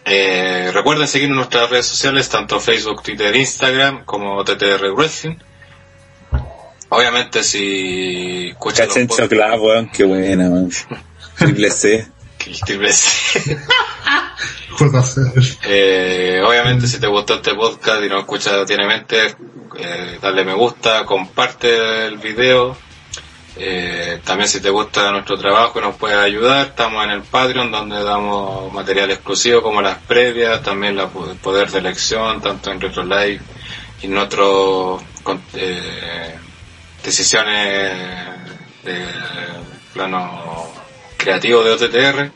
Eh, 0.05 0.69
recuerden 0.73 1.07
seguirnos 1.07 1.33
en 1.35 1.37
nuestras 1.37 1.69
redes 1.69 1.85
sociales, 1.87 2.29
tanto 2.29 2.59
Facebook, 2.59 3.01
Twitter, 3.03 3.35
Instagram, 3.35 4.05
como 4.05 4.43
TTR 4.43 4.91
Wrestling. 4.93 5.37
Obviamente 6.89 7.43
si 7.43 8.49
escuchan 8.49 8.85
los 8.87 8.95
Cachen 8.95 9.07
podcasts- 9.07 9.29
chocolate, 9.29 9.59
weón, 9.59 9.89
qué 9.89 10.03
buena, 10.03 10.49
weón. 10.49 10.71
Triple 11.37 11.69
C. 11.71 12.07
C. 12.49 13.57
JC. 14.77 15.57
Eh, 15.63 16.41
obviamente 16.45 16.87
si 16.87 16.99
te 16.99 17.07
gustó 17.07 17.35
este 17.35 17.53
podcast 17.53 18.03
y 18.03 18.09
nos 18.09 18.21
escuchas 18.21 18.67
diariamente, 18.67 19.35
eh, 19.77 20.17
dale 20.21 20.45
me 20.45 20.53
gusta, 20.53 21.05
comparte 21.05 22.05
el 22.05 22.17
video. 22.17 22.77
Eh, 23.57 24.21
también 24.23 24.47
si 24.47 24.61
te 24.61 24.69
gusta 24.69 25.11
nuestro 25.11 25.37
trabajo 25.37 25.79
y 25.79 25.81
nos 25.81 25.95
puedes 25.97 26.17
ayudar, 26.17 26.67
estamos 26.67 27.03
en 27.03 27.11
el 27.11 27.23
Patreon 27.23 27.69
donde 27.69 28.01
damos 28.01 28.71
material 28.71 29.11
exclusivo 29.11 29.61
como 29.61 29.81
las 29.81 29.97
previas, 29.97 30.63
también 30.63 30.95
la, 30.95 31.03
el 31.03 31.37
poder 31.41 31.69
de 31.69 31.79
elección, 31.79 32.39
tanto 32.41 32.71
en 32.71 32.79
Retro 32.79 33.03
Live 33.03 33.41
y 34.01 34.05
en 34.05 34.17
otros 34.17 35.01
eh, 35.55 36.35
decisiones 37.03 37.97
de 38.85 39.05
plano 39.93 40.78
creativo 41.19 41.63
de 41.63 41.71
OTTR. 41.71 42.31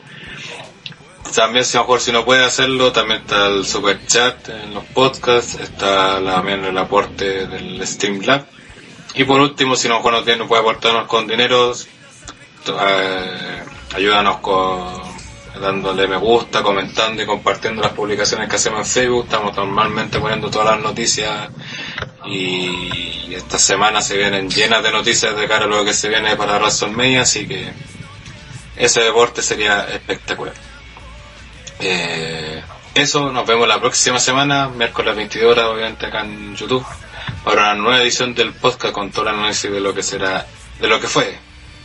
También, 1.34 1.64
si 1.64 1.76
a 1.76 1.80
lo 1.80 1.86
mejor 1.86 2.00
si 2.00 2.12
no 2.12 2.24
puede 2.24 2.44
hacerlo, 2.44 2.92
también 2.92 3.22
está 3.22 3.48
el 3.48 3.66
super 3.66 4.06
chat 4.06 4.48
en 4.50 4.74
los 4.74 4.84
podcasts, 4.84 5.56
está 5.56 6.22
también 6.22 6.64
el 6.64 6.78
aporte 6.78 7.48
del 7.48 7.84
Streamlab. 7.84 8.46
Y 9.14 9.24
por 9.24 9.40
último, 9.40 9.74
si 9.74 9.88
lo 9.88 9.96
mejor 9.96 10.12
no, 10.12 10.22
tiene, 10.22 10.40
no 10.40 10.48
puede 10.48 10.60
aportarnos 10.60 11.08
con 11.08 11.26
dinero, 11.26 11.72
eh, 12.68 13.62
ayúdanos 13.94 14.38
con 14.38 15.14
dándole 15.60 16.08
me 16.08 16.16
gusta, 16.16 16.62
comentando 16.62 17.22
y 17.22 17.26
compartiendo 17.26 17.80
las 17.80 17.92
publicaciones 17.92 18.48
que 18.48 18.56
hacemos 18.56 18.80
en 18.80 18.86
Facebook. 18.86 19.24
Estamos 19.24 19.56
normalmente 19.56 20.18
poniendo 20.18 20.50
todas 20.50 20.76
las 20.76 20.82
noticias 20.82 21.48
y 22.26 23.32
esta 23.34 23.58
semana 23.58 24.00
se 24.00 24.16
vienen 24.16 24.50
llenas 24.50 24.82
de 24.82 24.90
noticias 24.90 25.36
de 25.36 25.46
cara 25.46 25.64
a 25.64 25.68
lo 25.68 25.84
que 25.84 25.94
se 25.94 26.08
viene 26.08 26.36
para 26.36 26.58
WrestleMania, 26.58 27.22
así 27.22 27.46
que 27.46 27.72
ese 28.76 29.00
deporte 29.00 29.42
sería 29.42 29.84
espectacular. 29.84 30.54
Eh, 31.80 32.62
eso, 32.94 33.32
nos 33.32 33.46
vemos 33.46 33.66
la 33.66 33.80
próxima 33.80 34.18
semana, 34.18 34.68
miércoles 34.68 35.16
22 35.16 35.52
horas, 35.52 35.66
obviamente 35.66 36.06
acá 36.06 36.20
en 36.22 36.54
YouTube, 36.54 36.84
para 37.44 37.72
una 37.72 37.74
nueva 37.74 38.02
edición 38.02 38.34
del 38.34 38.52
podcast 38.52 38.94
con 38.94 39.10
todo 39.10 39.28
el 39.28 39.34
análisis 39.34 39.70
de 39.70 39.80
lo 39.80 39.92
que 39.92 40.02
será, 40.02 40.46
de 40.80 40.88
lo 40.88 41.00
que 41.00 41.08
fue 41.08 41.36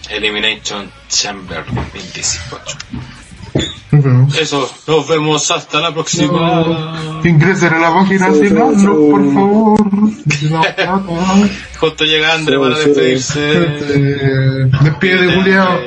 Elimination 0.10 0.92
Chamber 1.08 1.66
2018. 1.66 2.78
Nos 3.92 4.04
vemos. 4.04 4.38
Eso, 4.38 4.72
nos 4.88 5.08
vemos 5.08 5.50
hasta 5.50 5.80
la 5.80 5.92
próxima. 5.92 7.22
Ingresen 7.24 7.74
a 7.74 7.80
la 7.80 7.94
página 7.94 8.32
si 8.32 8.50
no, 8.52 8.72
no, 8.72 8.96
por 8.96 9.34
favor. 9.34 9.80
No, 10.44 11.50
Justo 11.80 12.06
llegando 12.06 12.62
para 12.62 12.78
despedirse. 12.78 13.40
Despide, 14.82 15.36
culiao. 15.36 15.80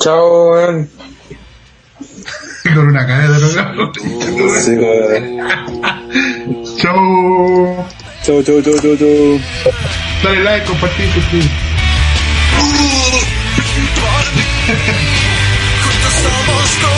Chao, 0.00 0.52
weón. 0.52 0.90
Con 2.74 2.88
una 2.88 3.06
cara 3.06 3.28
de 3.28 3.38
drogado. 3.38 3.92
Sí, 3.94 4.70
weón. 4.76 5.38
Chao. 6.76 7.86
Chau, 8.22 8.42
chau, 8.42 8.62
chau, 8.62 8.78
chau, 8.80 8.96
chau. 8.96 9.40
Dale 10.22 10.44
like, 10.44 10.66
compartir, 10.66 11.12
suscribir. 11.12 11.50
Juntos 15.82 16.14
somos 16.22 16.70
como 16.82 16.97